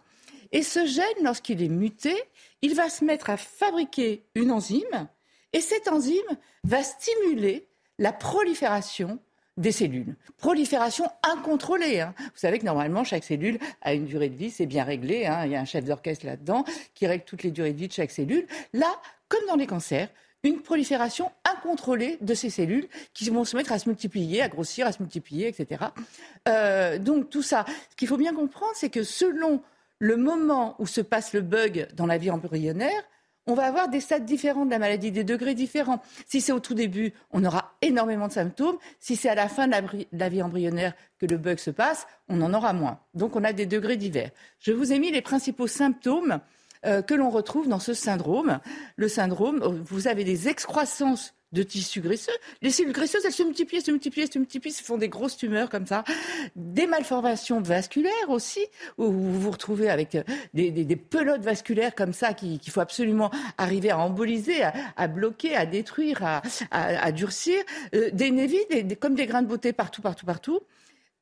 Et 0.52 0.62
ce 0.62 0.86
gène, 0.86 1.24
lorsqu'il 1.24 1.62
est 1.62 1.68
muté, 1.68 2.14
il 2.62 2.76
va 2.76 2.90
se 2.90 3.04
mettre 3.04 3.28
à 3.28 3.36
fabriquer 3.36 4.22
une 4.36 4.52
enzyme. 4.52 5.08
Et 5.52 5.60
cette 5.60 5.88
enzyme 5.88 6.38
va 6.62 6.84
stimuler 6.84 7.66
la 7.98 8.12
prolifération 8.12 9.18
des 9.58 9.72
cellules. 9.72 10.16
Prolifération 10.38 11.10
incontrôlée. 11.22 12.00
Hein. 12.00 12.14
Vous 12.18 12.30
savez 12.38 12.58
que 12.58 12.64
normalement, 12.64 13.04
chaque 13.04 13.24
cellule 13.24 13.58
a 13.82 13.92
une 13.92 14.06
durée 14.06 14.30
de 14.30 14.36
vie, 14.36 14.50
c'est 14.50 14.66
bien 14.66 14.84
réglé. 14.84 15.26
Hein. 15.26 15.44
Il 15.44 15.52
y 15.52 15.56
a 15.56 15.60
un 15.60 15.66
chef 15.66 15.84
d'orchestre 15.84 16.24
là-dedans 16.24 16.64
qui 16.94 17.06
règle 17.06 17.24
toutes 17.24 17.42
les 17.42 17.50
durées 17.50 17.72
de 17.72 17.78
vie 17.78 17.88
de 17.88 17.92
chaque 17.92 18.10
cellule. 18.10 18.46
Là, 18.72 18.90
comme 19.28 19.44
dans 19.46 19.56
les 19.56 19.66
cancers, 19.66 20.08
une 20.44 20.60
prolifération 20.60 21.30
incontrôlée 21.44 22.16
de 22.20 22.32
ces 22.34 22.48
cellules 22.48 22.88
qui 23.12 23.28
vont 23.28 23.44
se 23.44 23.56
mettre 23.56 23.72
à 23.72 23.78
se 23.78 23.88
multiplier, 23.88 24.40
à 24.40 24.48
grossir, 24.48 24.86
à 24.86 24.92
se 24.92 25.02
multiplier, 25.02 25.48
etc. 25.48 25.86
Euh, 26.48 26.98
donc 26.98 27.28
tout 27.28 27.42
ça, 27.42 27.64
ce 27.90 27.96
qu'il 27.96 28.06
faut 28.06 28.16
bien 28.16 28.32
comprendre, 28.32 28.72
c'est 28.74 28.90
que 28.90 29.02
selon 29.02 29.60
le 29.98 30.16
moment 30.16 30.76
où 30.78 30.86
se 30.86 31.00
passe 31.00 31.32
le 31.32 31.40
bug 31.40 31.88
dans 31.94 32.06
la 32.06 32.18
vie 32.18 32.30
embryonnaire, 32.30 33.02
on 33.48 33.54
va 33.54 33.64
avoir 33.64 33.88
des 33.88 34.00
stades 34.00 34.26
différents 34.26 34.66
de 34.66 34.70
la 34.70 34.78
maladie, 34.78 35.10
des 35.10 35.24
degrés 35.24 35.54
différents. 35.54 36.02
Si 36.26 36.42
c'est 36.42 36.52
au 36.52 36.60
tout 36.60 36.74
début, 36.74 37.14
on 37.32 37.44
aura 37.44 37.72
énormément 37.80 38.28
de 38.28 38.32
symptômes. 38.32 38.76
Si 39.00 39.16
c'est 39.16 39.30
à 39.30 39.34
la 39.34 39.48
fin 39.48 39.66
de 39.66 39.74
la, 40.12 40.28
vie 40.28 40.42
embryonnaire 40.42 40.92
que 41.18 41.24
le 41.24 41.38
bug 41.38 41.58
se 41.58 41.70
passe, 41.70 42.06
on 42.28 42.42
en 42.42 42.52
aura 42.52 42.74
moins. 42.74 43.00
Donc 43.14 43.36
on 43.36 43.44
a 43.44 43.54
des 43.54 43.64
degrés 43.64 43.96
divers. 43.96 44.30
Je 44.60 44.72
vous 44.72 44.92
ai 44.92 44.98
mis 44.98 45.10
les 45.10 45.22
principaux 45.22 45.66
symptômes 45.66 46.40
euh, 46.84 47.00
que 47.00 47.14
l'on 47.14 47.30
retrouve 47.30 47.68
dans 47.68 47.78
ce 47.78 47.94
syndrome. 47.94 48.60
Le 48.96 49.08
syndrome, 49.08 49.58
vous 49.60 50.08
avez 50.08 50.24
des 50.24 50.48
excroissances 50.48 51.34
de 51.52 51.62
tissus 51.62 52.00
graisseux. 52.00 52.32
Les 52.62 52.70
cellules 52.70 52.92
graisseuses, 52.92 53.24
elles 53.24 53.32
se 53.32 53.42
multiplient, 53.42 53.80
se 53.80 53.90
multiplient, 53.90 54.30
se 54.30 54.38
multiplient, 54.38 54.72
se 54.72 54.82
font 54.82 54.98
des 54.98 55.08
grosses 55.08 55.36
tumeurs 55.36 55.70
comme 55.70 55.86
ça. 55.86 56.04
Des 56.56 56.86
malformations 56.86 57.60
vasculaires 57.60 58.28
aussi, 58.28 58.66
où 58.98 59.10
vous 59.10 59.40
vous 59.40 59.50
retrouvez 59.50 59.88
avec 59.88 60.14
euh, 60.14 60.22
des, 60.54 60.70
des, 60.70 60.96
pelotes 60.96 61.42
vasculaires 61.42 61.94
comme 61.94 62.12
ça 62.12 62.34
qu'il 62.34 62.60
faut 62.70 62.80
absolument 62.80 63.30
arriver 63.56 63.90
à 63.90 63.98
emboliser, 63.98 64.62
à, 64.96 65.08
bloquer, 65.08 65.56
à 65.56 65.66
détruire, 65.66 66.42
à, 66.70 67.12
durcir. 67.12 67.56
Euh, 67.94 68.10
des 68.12 68.30
névis, 68.30 68.58
comme 69.00 69.14
des 69.14 69.26
grains 69.26 69.42
de 69.42 69.48
beauté 69.48 69.72
partout, 69.72 70.02
partout, 70.02 70.26
partout. 70.26 70.60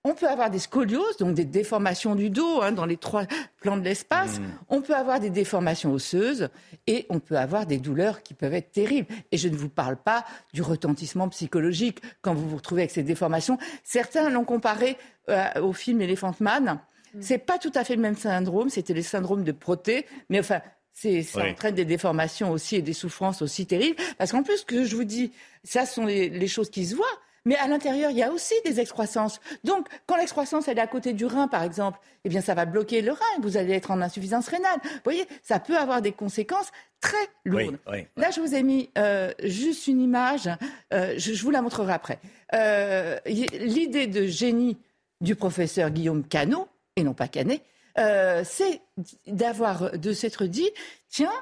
On 0.09 0.15
peut 0.15 0.29
avoir 0.29 0.51
des 0.51 0.61
scolioses, 0.61 1.17
donc 1.19 1.35
des 1.35 1.45
déformations 1.45 2.15
du 2.15 2.31
dos 2.31 2.63
hein, 2.63 2.71
dans 2.71 2.87
les 2.87 2.97
trois 2.97 3.25
plans 3.61 3.77
de 3.77 3.83
l'espace. 3.83 4.39
Mmh. 4.39 4.45
On 4.69 4.81
peut 4.81 4.95
avoir 4.95 5.19
des 5.19 5.31
déformations 5.31 5.93
osseuses 5.93 6.49
et 6.87 7.07
on 7.09 7.19
peut 7.19 7.37
avoir 7.37 7.67
des 7.67 7.79
douleurs 7.79 8.23
qui 8.23 8.33
peuvent 8.33 8.55
être 8.55 8.71
terribles. 8.71 9.13
Et 9.33 9.37
je 9.37 9.49
ne 9.49 9.57
vous 9.57 9.69
parle 9.69 9.97
pas 9.97 10.25
du 10.55 10.63
retentissement 10.63 11.29
psychologique 11.31 11.99
quand 12.23 12.35
vous 12.35 12.49
vous 12.49 12.55
retrouvez 12.55 12.83
avec 12.83 12.93
ces 12.93 13.03
déformations. 13.03 13.59
Certains 13.83 14.31
l'ont 14.31 14.45
comparé 14.45 14.97
euh, 15.29 15.61
au 15.61 15.73
film 15.73 16.01
Elephant 16.01 16.37
Man. 16.39 16.79
Mmh. 17.13 17.19
C'est 17.21 17.39
pas 17.39 17.59
tout 17.59 17.73
à 17.75 17.83
fait 17.83 17.97
le 17.97 18.03
même 18.03 18.17
syndrome. 18.17 18.69
C'était 18.69 18.95
le 18.95 19.03
syndrome 19.03 19.43
de 19.43 19.51
Proté, 19.51 20.07
mais 20.29 20.39
enfin. 20.39 20.61
Ça 20.99 21.45
entraîne 21.47 21.75
des 21.75 21.85
déformations 21.85 22.51
aussi 22.53 22.77
et 22.77 22.81
des 22.81 22.95
souffrances 22.95 23.43
aussi 23.43 23.67
terribles. 23.67 23.97
Parce 24.17 24.33
qu'en 24.33 24.43
plus, 24.43 24.57
ce 24.57 24.65
que 24.65 24.87
je 24.87 24.97
vous 24.97 25.05
dis, 25.05 25.31
ça 25.63 25.85
sont 25.85 26.07
les 26.07 26.49
choses 26.49 26.71
qui 26.71 26.87
se 26.87 26.95
voient. 26.95 27.05
Mais 27.47 27.57
à 27.57 27.69
l'intérieur, 27.69 28.11
il 28.11 28.19
y 28.19 28.23
a 28.23 28.33
aussi 28.33 28.55
des 28.65 28.81
excroissances. 28.81 29.41
Donc, 29.65 29.87
quand 30.07 30.17
l'excroissance 30.17 30.67
elle 30.69 30.79
est 30.79 30.83
à 30.83 30.87
côté 30.89 31.13
du 31.13 31.25
rein, 31.25 31.47
par 31.47 31.63
exemple, 31.63 31.99
eh 32.25 32.29
bien, 32.29 32.41
ça 32.41 32.55
va 32.55 32.67
bloquer 32.67 33.03
le 33.03 33.13
rein. 33.13 33.41
Vous 33.41 33.57
allez 33.57 33.73
être 33.73 33.93
en 33.93 34.03
insuffisance 34.03 34.49
rénale. 34.49 34.79
Vous 34.83 35.01
voyez, 35.05 35.25
ça 35.43 35.61
peut 35.61 35.79
avoir 35.79 36.03
des 36.03 36.11
conséquences 36.11 36.73
très 37.01 37.17
lourdes. 37.45 37.79
Là, 38.17 38.31
je 38.33 38.41
vous 38.41 38.55
ai 38.55 38.65
mis 38.65 38.91
euh, 38.99 39.33
juste 39.45 39.87
une 39.87 40.03
image. 40.03 40.51
Euh, 40.93 41.15
je, 41.17 41.41
vous 41.41 41.53
la 41.53 41.63
montrerai 41.63 41.93
après. 41.93 42.19
Euh, 42.53 43.19
l'idée 43.27 44.09
de 44.09 44.27
génie 44.27 44.77
du 45.21 45.37
professeur 45.37 45.91
Guillaume 45.91 46.27
Canot, 46.27 46.69
et 46.97 47.05
non 47.05 47.15
pas 47.15 47.29
Canet, 47.29 47.63
c'est 47.97 48.81
d'avoir, 49.29 49.97
de 49.97 50.13
s'être 50.13 50.47
dit, 50.47 50.69
tiens, 51.09 51.33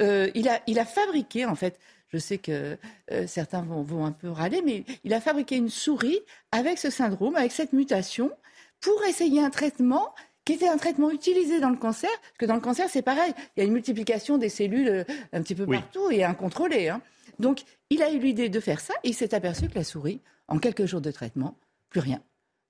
il 0.00 0.48
a, 0.48 0.60
il 0.66 0.78
a 0.80 0.84
fabriqué 0.84 1.46
en 1.46 1.54
fait 1.54 1.78
je 2.12 2.18
sais 2.18 2.38
que 2.38 2.76
euh, 3.10 3.26
certains 3.26 3.62
vont, 3.62 4.04
un 4.04 4.12
peu 4.12 4.28
râler, 4.28 4.62
mais 4.64 4.84
il 5.04 5.14
a 5.14 5.20
fabriqué 5.20 5.56
une 5.56 5.70
souris 5.70 6.20
avec 6.50 6.78
ce 6.78 6.90
syndrome, 6.90 7.36
avec 7.36 7.52
cette 7.52 7.72
mutation, 7.72 8.30
pour 8.80 9.02
essayer 9.04 9.40
un 9.40 9.50
traitement 9.50 10.14
qui 10.44 10.54
était 10.54 10.68
un 10.68 10.76
traitement 10.76 11.10
utilisé 11.10 11.60
dans 11.60 11.70
le 11.70 11.76
cancer, 11.76 12.10
parce 12.10 12.38
que 12.38 12.46
dans 12.46 12.56
le 12.56 12.60
cancer, 12.60 12.88
c'est 12.90 13.02
pareil, 13.02 13.32
il 13.56 13.60
y 13.60 13.62
a 13.62 13.64
une 13.64 13.72
multiplication 13.72 14.38
des 14.38 14.48
cellules 14.48 14.88
euh, 14.88 15.04
un 15.32 15.42
petit 15.42 15.54
peu 15.54 15.66
partout 15.66 16.10
et 16.10 16.24
incontrôlée. 16.24 16.88
Hein. 16.88 17.00
Donc, 17.38 17.62
il 17.90 18.02
a 18.02 18.10
eu 18.12 18.18
l'idée 18.18 18.48
de 18.48 18.60
faire 18.60 18.80
ça 18.80 18.94
et 19.04 19.10
il 19.10 19.14
s'est 19.14 19.34
aperçu 19.34 19.68
que 19.68 19.74
la 19.76 19.84
souris, 19.84 20.20
en 20.48 20.58
quelques 20.58 20.84
jours 20.84 21.00
de 21.00 21.10
traitement, 21.10 21.56
plus 21.90 22.00
rien. 22.00 22.20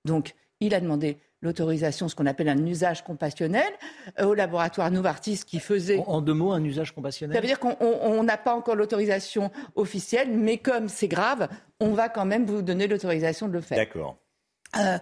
Donc, 0.05 0.35
il 0.59 0.73
a 0.75 0.79
demandé 0.79 1.17
l'autorisation, 1.43 2.07
ce 2.09 2.15
qu'on 2.15 2.25
appelle 2.25 2.49
un 2.49 2.65
usage 2.65 3.03
compassionnel, 3.03 3.71
euh, 4.19 4.25
au 4.25 4.33
laboratoire 4.33 4.89
Novartis 4.89 5.41
qui 5.45 5.59
faisait. 5.59 6.01
En, 6.07 6.21
deux 6.21 6.33
mots, 6.33 6.53
un 6.53 6.63
usage 6.63 6.93
compassionnel 6.93 7.35
Ça 7.35 7.41
veut 7.41 7.47
dire 7.47 7.59
qu'on 7.59 8.23
n'a 8.23 8.37
pas 8.37 8.55
encore 8.55 8.75
l'autorisation 8.75 9.51
officielle, 9.75 10.29
mais 10.31 10.57
comme 10.57 10.87
c'est 10.87 11.07
grave, 11.07 11.49
on 11.79 11.89
va 11.89 12.09
quand 12.09 12.25
même 12.25 12.45
vous 12.45 12.61
donner 12.61 12.87
l'autorisation 12.87 13.47
de 13.47 13.53
le 13.53 13.61
faire. 13.61 13.77
D'accord. 13.77 14.17
Euh, 14.79 14.97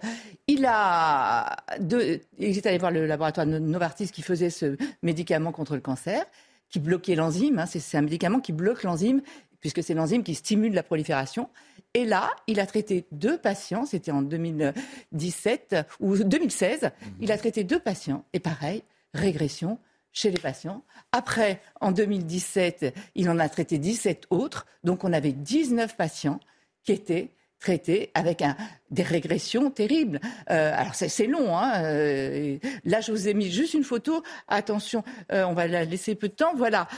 il 0.48 0.66
a 0.66 1.56
il 1.78 2.20
est 2.58 2.66
allé 2.66 2.76
voir 2.76 2.90
le 2.90 3.06
laboratoire 3.06 3.46
Novartis 3.46 4.08
qui 4.08 4.20
faisait 4.20 4.50
ce 4.50 4.76
médicament 5.02 5.50
contre 5.50 5.76
le 5.76 5.80
cancer, 5.80 6.24
qui 6.68 6.78
bloquait 6.78 7.14
l'enzyme. 7.14 7.58
Hein, 7.58 7.66
c'est 7.66 7.96
un 7.96 8.02
médicament 8.02 8.40
qui 8.40 8.52
bloque 8.52 8.82
l'enzyme 8.82 9.22
puisque 9.60 9.82
c'est 9.82 9.94
l'enzyme 9.94 10.24
qui 10.24 10.34
stimule 10.34 10.74
la 10.74 10.82
prolifération. 10.82 11.48
Et 11.94 12.06
là, 12.06 12.30
il 12.46 12.58
a 12.58 12.66
traité 12.66 13.06
deux 13.12 13.36
patients, 13.36 13.84
c'était 13.84 14.12
en 14.12 14.22
2017 14.22 15.76
ou 16.00 16.16
2016, 16.16 16.90
il 17.20 17.30
a 17.30 17.36
traité 17.36 17.64
deux 17.64 17.78
patients, 17.78 18.24
et 18.32 18.40
pareil, 18.40 18.82
régression 19.12 19.78
chez 20.12 20.30
les 20.30 20.38
patients. 20.38 20.84
Après, 21.12 21.60
en 21.80 21.92
2017, 21.92 22.94
il 23.14 23.28
en 23.28 23.38
a 23.38 23.48
traité 23.48 23.78
17 23.78 24.26
autres, 24.30 24.66
donc 24.84 25.04
on 25.04 25.12
avait 25.12 25.32
19 25.32 25.96
patients 25.96 26.40
qui 26.82 26.92
étaient 26.92 27.30
traités 27.62 28.10
avec 28.14 28.42
un, 28.42 28.56
des 28.90 29.02
régressions 29.02 29.70
terribles. 29.70 30.20
Euh, 30.50 30.72
alors 30.76 30.94
c'est 30.94 31.26
long. 31.26 31.56
Hein, 31.56 31.84
euh, 31.84 32.58
là, 32.84 33.00
je 33.00 33.12
vous 33.12 33.28
ai 33.28 33.34
mis 33.34 33.50
juste 33.50 33.74
une 33.74 33.84
photo. 33.84 34.22
Attention, 34.48 35.02
euh, 35.32 35.44
on 35.44 35.54
va 35.54 35.66
la 35.66 35.84
laisser 35.84 36.14
peu 36.14 36.28
de 36.28 36.34
temps. 36.34 36.52
Voilà, 36.54 36.88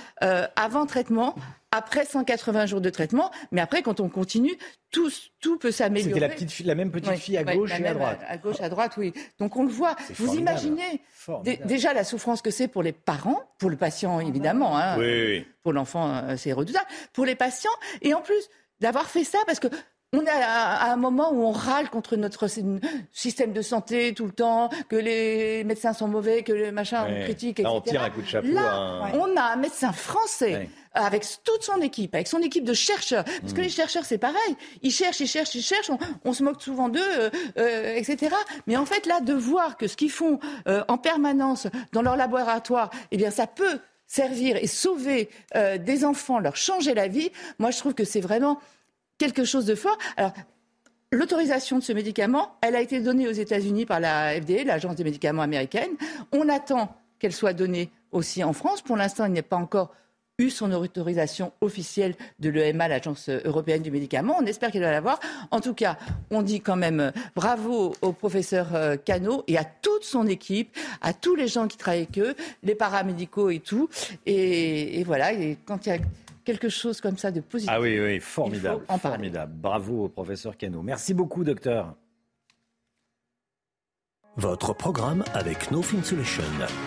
avant 0.56 0.86
traitement, 0.86 1.34
après 1.70 2.04
180 2.04 2.66
jours 2.66 2.80
de 2.80 2.90
traitement, 2.90 3.30
mais 3.52 3.60
après, 3.60 3.82
quand 3.82 4.00
on 4.00 4.08
continue, 4.08 4.56
tout, 4.90 5.10
tout 5.40 5.58
peut 5.58 5.70
s'améliorer. 5.70 6.14
C'était 6.14 6.20
la, 6.20 6.28
petite, 6.28 6.66
la 6.66 6.74
même 6.74 6.90
petite 6.90 7.14
fille 7.14 7.36
à 7.36 7.44
gauche 7.44 7.70
et 7.78 7.86
à 7.86 7.94
droite. 7.94 8.20
À 8.26 8.38
gauche, 8.38 8.60
à 8.60 8.68
droite, 8.68 8.94
oui. 8.96 9.12
Donc 9.38 9.56
on 9.56 9.64
le 9.64 9.70
voit. 9.70 9.96
Vous 10.14 10.34
imaginez 10.34 11.02
déjà 11.66 11.92
la 11.92 12.04
souffrance 12.04 12.42
que 12.42 12.50
c'est 12.50 12.68
pour 12.68 12.82
les 12.82 12.92
parents, 12.92 13.42
pour 13.58 13.70
le 13.70 13.76
patient 13.76 14.20
évidemment. 14.20 14.78
Hein, 14.78 14.96
oui, 14.98 15.46
Pour 15.62 15.72
l'enfant, 15.72 16.36
c'est 16.36 16.52
redoutable. 16.52 16.86
Pour 17.12 17.26
les 17.26 17.34
patients, 17.34 17.70
et 18.02 18.14
en 18.14 18.20
plus 18.20 18.48
d'avoir 18.80 19.08
fait 19.08 19.24
ça, 19.24 19.38
parce 19.46 19.60
que 19.60 19.68
on 20.14 20.24
est 20.24 20.30
à, 20.30 20.92
un 20.92 20.96
moment 20.96 21.32
où 21.32 21.42
on 21.42 21.52
râle 21.52 21.90
contre 21.90 22.16
notre 22.16 22.48
système 23.12 23.52
de 23.52 23.62
santé 23.62 24.14
tout 24.14 24.26
le 24.26 24.32
temps, 24.32 24.70
que 24.88 24.96
les 24.96 25.64
médecins 25.64 25.92
sont 25.92 26.08
mauvais, 26.08 26.42
que 26.42 26.52
les 26.52 26.72
machins 26.72 27.04
ouais. 27.06 27.24
critiquent, 27.24 27.60
etc. 27.60 27.64
Là, 27.64 27.74
on 27.74 27.80
tire 27.80 28.02
un 28.02 28.10
coup 28.10 28.22
de 28.22 28.26
chapeau. 28.26 28.48
Là, 28.48 29.10
on 29.14 29.36
a 29.36 29.42
un 29.42 29.56
médecin 29.56 29.92
français. 29.92 30.68
Avec 30.96 31.26
toute 31.42 31.64
son 31.64 31.80
équipe, 31.80 32.14
avec 32.14 32.28
son 32.28 32.38
équipe 32.38 32.62
de 32.62 32.72
chercheurs, 32.72 33.24
parce 33.24 33.52
que 33.52 33.58
mm. 33.58 33.64
les 33.64 33.68
chercheurs 33.68 34.04
c'est 34.04 34.16
pareil, 34.16 34.56
ils 34.80 34.92
cherchent, 34.92 35.18
ils 35.18 35.26
cherchent, 35.26 35.56
ils 35.56 35.62
cherchent, 35.62 35.90
on, 36.24 36.32
se 36.32 36.44
moque 36.44 36.62
souvent 36.62 36.88
d'eux, 36.88 37.00
euh, 37.00 37.30
euh, 37.58 37.96
etc. 37.96 38.32
Mais 38.68 38.76
en 38.76 38.86
fait 38.86 39.04
là, 39.06 39.20
de 39.20 39.32
voir 39.32 39.76
que 39.76 39.88
ce 39.88 39.96
qu'ils 39.96 40.12
font 40.12 40.38
euh, 40.68 40.84
en 40.86 40.96
permanence 40.96 41.66
dans 41.92 42.00
leur 42.00 42.16
laboratoire, 42.16 42.90
eh 43.10 43.16
bien 43.16 43.32
ça 43.32 43.48
peut 43.48 43.80
servir 44.06 44.56
et 44.56 44.68
sauver 44.68 45.30
des 45.80 46.04
enfants, 46.04 46.38
leur 46.38 46.54
changer 46.54 46.94
la 46.94 47.08
vie. 47.08 47.32
Moi, 47.58 47.72
je 47.72 47.78
trouve 47.78 47.94
que 47.94 48.04
c'est 48.04 48.20
vraiment 48.20 48.60
quelque 49.18 49.44
chose 49.44 49.66
de 49.66 49.74
fort. 49.74 49.98
Alors, 50.16 50.32
L'autorisation 51.14 51.78
de 51.78 51.82
ce 51.84 51.92
médicament, 51.92 52.56
elle 52.60 52.74
a 52.74 52.80
été 52.80 52.98
donnée 52.98 53.28
aux 53.28 53.32
États-Unis 53.32 53.86
par 53.86 54.00
la 54.00 54.40
FDA, 54.40 54.64
l'Agence 54.64 54.96
des 54.96 55.04
médicaments 55.04 55.42
américaine. 55.42 55.90
On 56.32 56.48
attend 56.48 56.92
qu'elle 57.20 57.32
soit 57.32 57.52
donnée 57.52 57.92
aussi 58.10 58.42
en 58.42 58.52
France. 58.52 58.82
Pour 58.82 58.96
l'instant, 58.96 59.26
il 59.26 59.38
a 59.38 59.42
pas 59.44 59.54
encore 59.54 59.92
eu 60.38 60.50
son 60.50 60.72
autorisation 60.72 61.52
officielle 61.60 62.16
de 62.40 62.50
l'EMA, 62.50 62.88
l'Agence 62.88 63.28
européenne 63.28 63.82
du 63.82 63.92
médicament. 63.92 64.36
On 64.40 64.46
espère 64.46 64.72
qu'elle 64.72 64.82
va 64.82 64.90
l'avoir. 64.90 65.20
En 65.52 65.60
tout 65.60 65.74
cas, 65.74 65.96
on 66.30 66.42
dit 66.42 66.60
quand 66.60 66.74
même 66.74 66.98
euh, 66.98 67.10
bravo 67.36 67.94
au 68.02 68.12
professeur 68.12 68.74
euh, 68.74 68.96
Cano 68.96 69.44
et 69.46 69.56
à 69.56 69.64
toute 69.64 70.02
son 70.02 70.26
équipe, 70.26 70.76
à 71.00 71.12
tous 71.12 71.36
les 71.36 71.46
gens 71.46 71.68
qui 71.68 71.76
travaillent 71.76 72.08
avec 72.12 72.18
eux, 72.18 72.34
les 72.64 72.74
paramédicaux 72.74 73.50
et 73.50 73.60
tout. 73.60 73.88
Et, 74.26 75.04
voilà, 75.04 75.32
quelque 76.44 76.68
chose 76.68 77.00
comme 77.00 77.16
ça 77.16 77.30
de 77.30 77.40
positif. 77.40 77.72
Ah 77.74 77.80
oui, 77.80 77.98
oui, 77.98 78.20
formidable. 78.20 78.84
formidable. 79.00 79.52
Bravo 79.56 80.04
au 80.04 80.08
professeur 80.08 80.56
Cano. 80.56 80.82
Merci 80.82 81.14
beaucoup, 81.14 81.44
docteur. 81.44 81.94
Votre 84.36 84.74
programme 84.74 85.24
avec 85.32 85.70
No 85.70 85.80
Fin 85.80 86.02
Solution, 86.02 86.42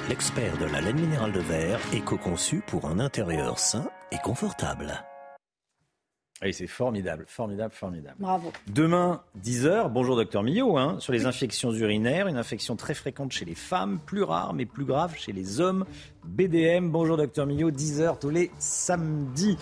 l'expert 0.10 0.58
de 0.58 0.66
la 0.66 0.82
laine 0.82 1.00
minérale 1.00 1.32
de 1.32 1.40
verre, 1.40 1.80
éco-conçu 1.94 2.62
pour 2.68 2.86
un 2.86 3.00
intérieur 3.00 3.58
sain 3.58 3.90
et 4.12 4.18
confortable. 4.18 5.02
Oui, 6.44 6.54
c'est 6.54 6.68
formidable, 6.68 7.26
formidable, 7.28 7.74
formidable. 7.74 8.16
Bravo. 8.20 8.52
Demain, 8.68 9.24
10h, 9.44 9.92
bonjour 9.92 10.16
docteur 10.16 10.44
Millot, 10.44 10.78
hein, 10.78 10.98
sur 11.00 11.12
les 11.12 11.26
infections 11.26 11.72
urinaires, 11.72 12.28
une 12.28 12.38
infection 12.38 12.76
très 12.76 12.94
fréquente 12.94 13.32
chez 13.32 13.46
les 13.46 13.56
femmes, 13.56 14.00
plus 14.06 14.22
rare 14.22 14.54
mais 14.54 14.66
plus 14.66 14.86
grave 14.86 15.16
chez 15.18 15.32
les 15.32 15.60
hommes. 15.60 15.86
BDM, 16.26 16.90
bonjour 16.90 17.18
docteur 17.18 17.48
Millot, 17.48 17.72
10h 17.72 18.20
tous 18.20 18.30
les 18.30 18.52
samedis. 18.60 19.58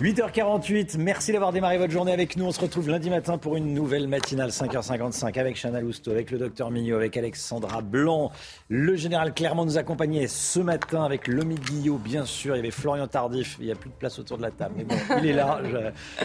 8h48, 0.00 0.96
merci 0.98 1.32
d'avoir 1.32 1.52
démarré 1.52 1.78
votre 1.78 1.92
journée 1.92 2.12
avec 2.12 2.36
nous. 2.36 2.46
On 2.46 2.50
se 2.50 2.60
retrouve 2.60 2.88
lundi 2.88 3.08
matin 3.10 3.38
pour 3.38 3.56
une 3.56 3.72
nouvelle 3.72 4.08
matinale 4.08 4.48
5h55 4.48 5.38
avec 5.38 5.56
Chana 5.56 5.80
Lousteau, 5.80 6.10
avec 6.10 6.30
le 6.30 6.38
docteur 6.38 6.70
Mignot, 6.70 6.96
avec 6.96 7.16
Alexandra 7.16 7.82
Blanc. 7.82 8.32
Le 8.68 8.96
général 8.96 9.32
Clermont 9.32 9.64
nous 9.64 9.78
accompagnait 9.78 10.26
ce 10.26 10.58
matin 10.58 11.04
avec 11.04 11.28
Lomi 11.28 11.54
Guillot, 11.56 11.98
bien 11.98 12.24
sûr. 12.24 12.56
Il 12.56 12.58
y 12.58 12.60
avait 12.60 12.72
Florian 12.72 13.06
Tardif. 13.06 13.58
Il 13.60 13.66
n'y 13.66 13.70
a 13.70 13.76
plus 13.76 13.90
de 13.90 13.94
place 13.94 14.18
autour 14.18 14.38
de 14.38 14.42
la 14.42 14.50
table, 14.50 14.74
mais 14.78 14.84
bon, 14.84 14.96
il 15.18 15.26
est 15.26 15.34
là. 15.34 15.60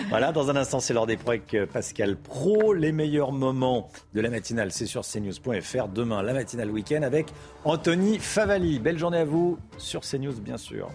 Voilà, 0.09 0.31
dans 0.31 0.49
un 0.49 0.55
instant, 0.55 0.79
c'est 0.79 0.93
l'heure 0.93 1.05
des 1.05 1.17
pro 1.17 1.31
avec 1.31 1.55
Pascal 1.71 2.15
Pro. 2.15 2.73
Les 2.73 2.93
meilleurs 2.93 3.33
moments 3.33 3.89
de 4.15 4.21
la 4.21 4.29
matinale, 4.29 4.71
c'est 4.71 4.87
sur 4.87 5.01
cnews.fr. 5.01 5.89
Demain, 5.89 6.23
la 6.23 6.33
matinale 6.33 6.71
week-end 6.71 7.03
avec 7.03 7.27
Anthony 7.65 8.17
Favali. 8.17 8.79
Belle 8.79 8.97
journée 8.97 9.19
à 9.19 9.25
vous 9.25 9.59
sur 9.77 10.01
CNews, 10.01 10.39
bien 10.39 10.57
sûr. 10.57 10.89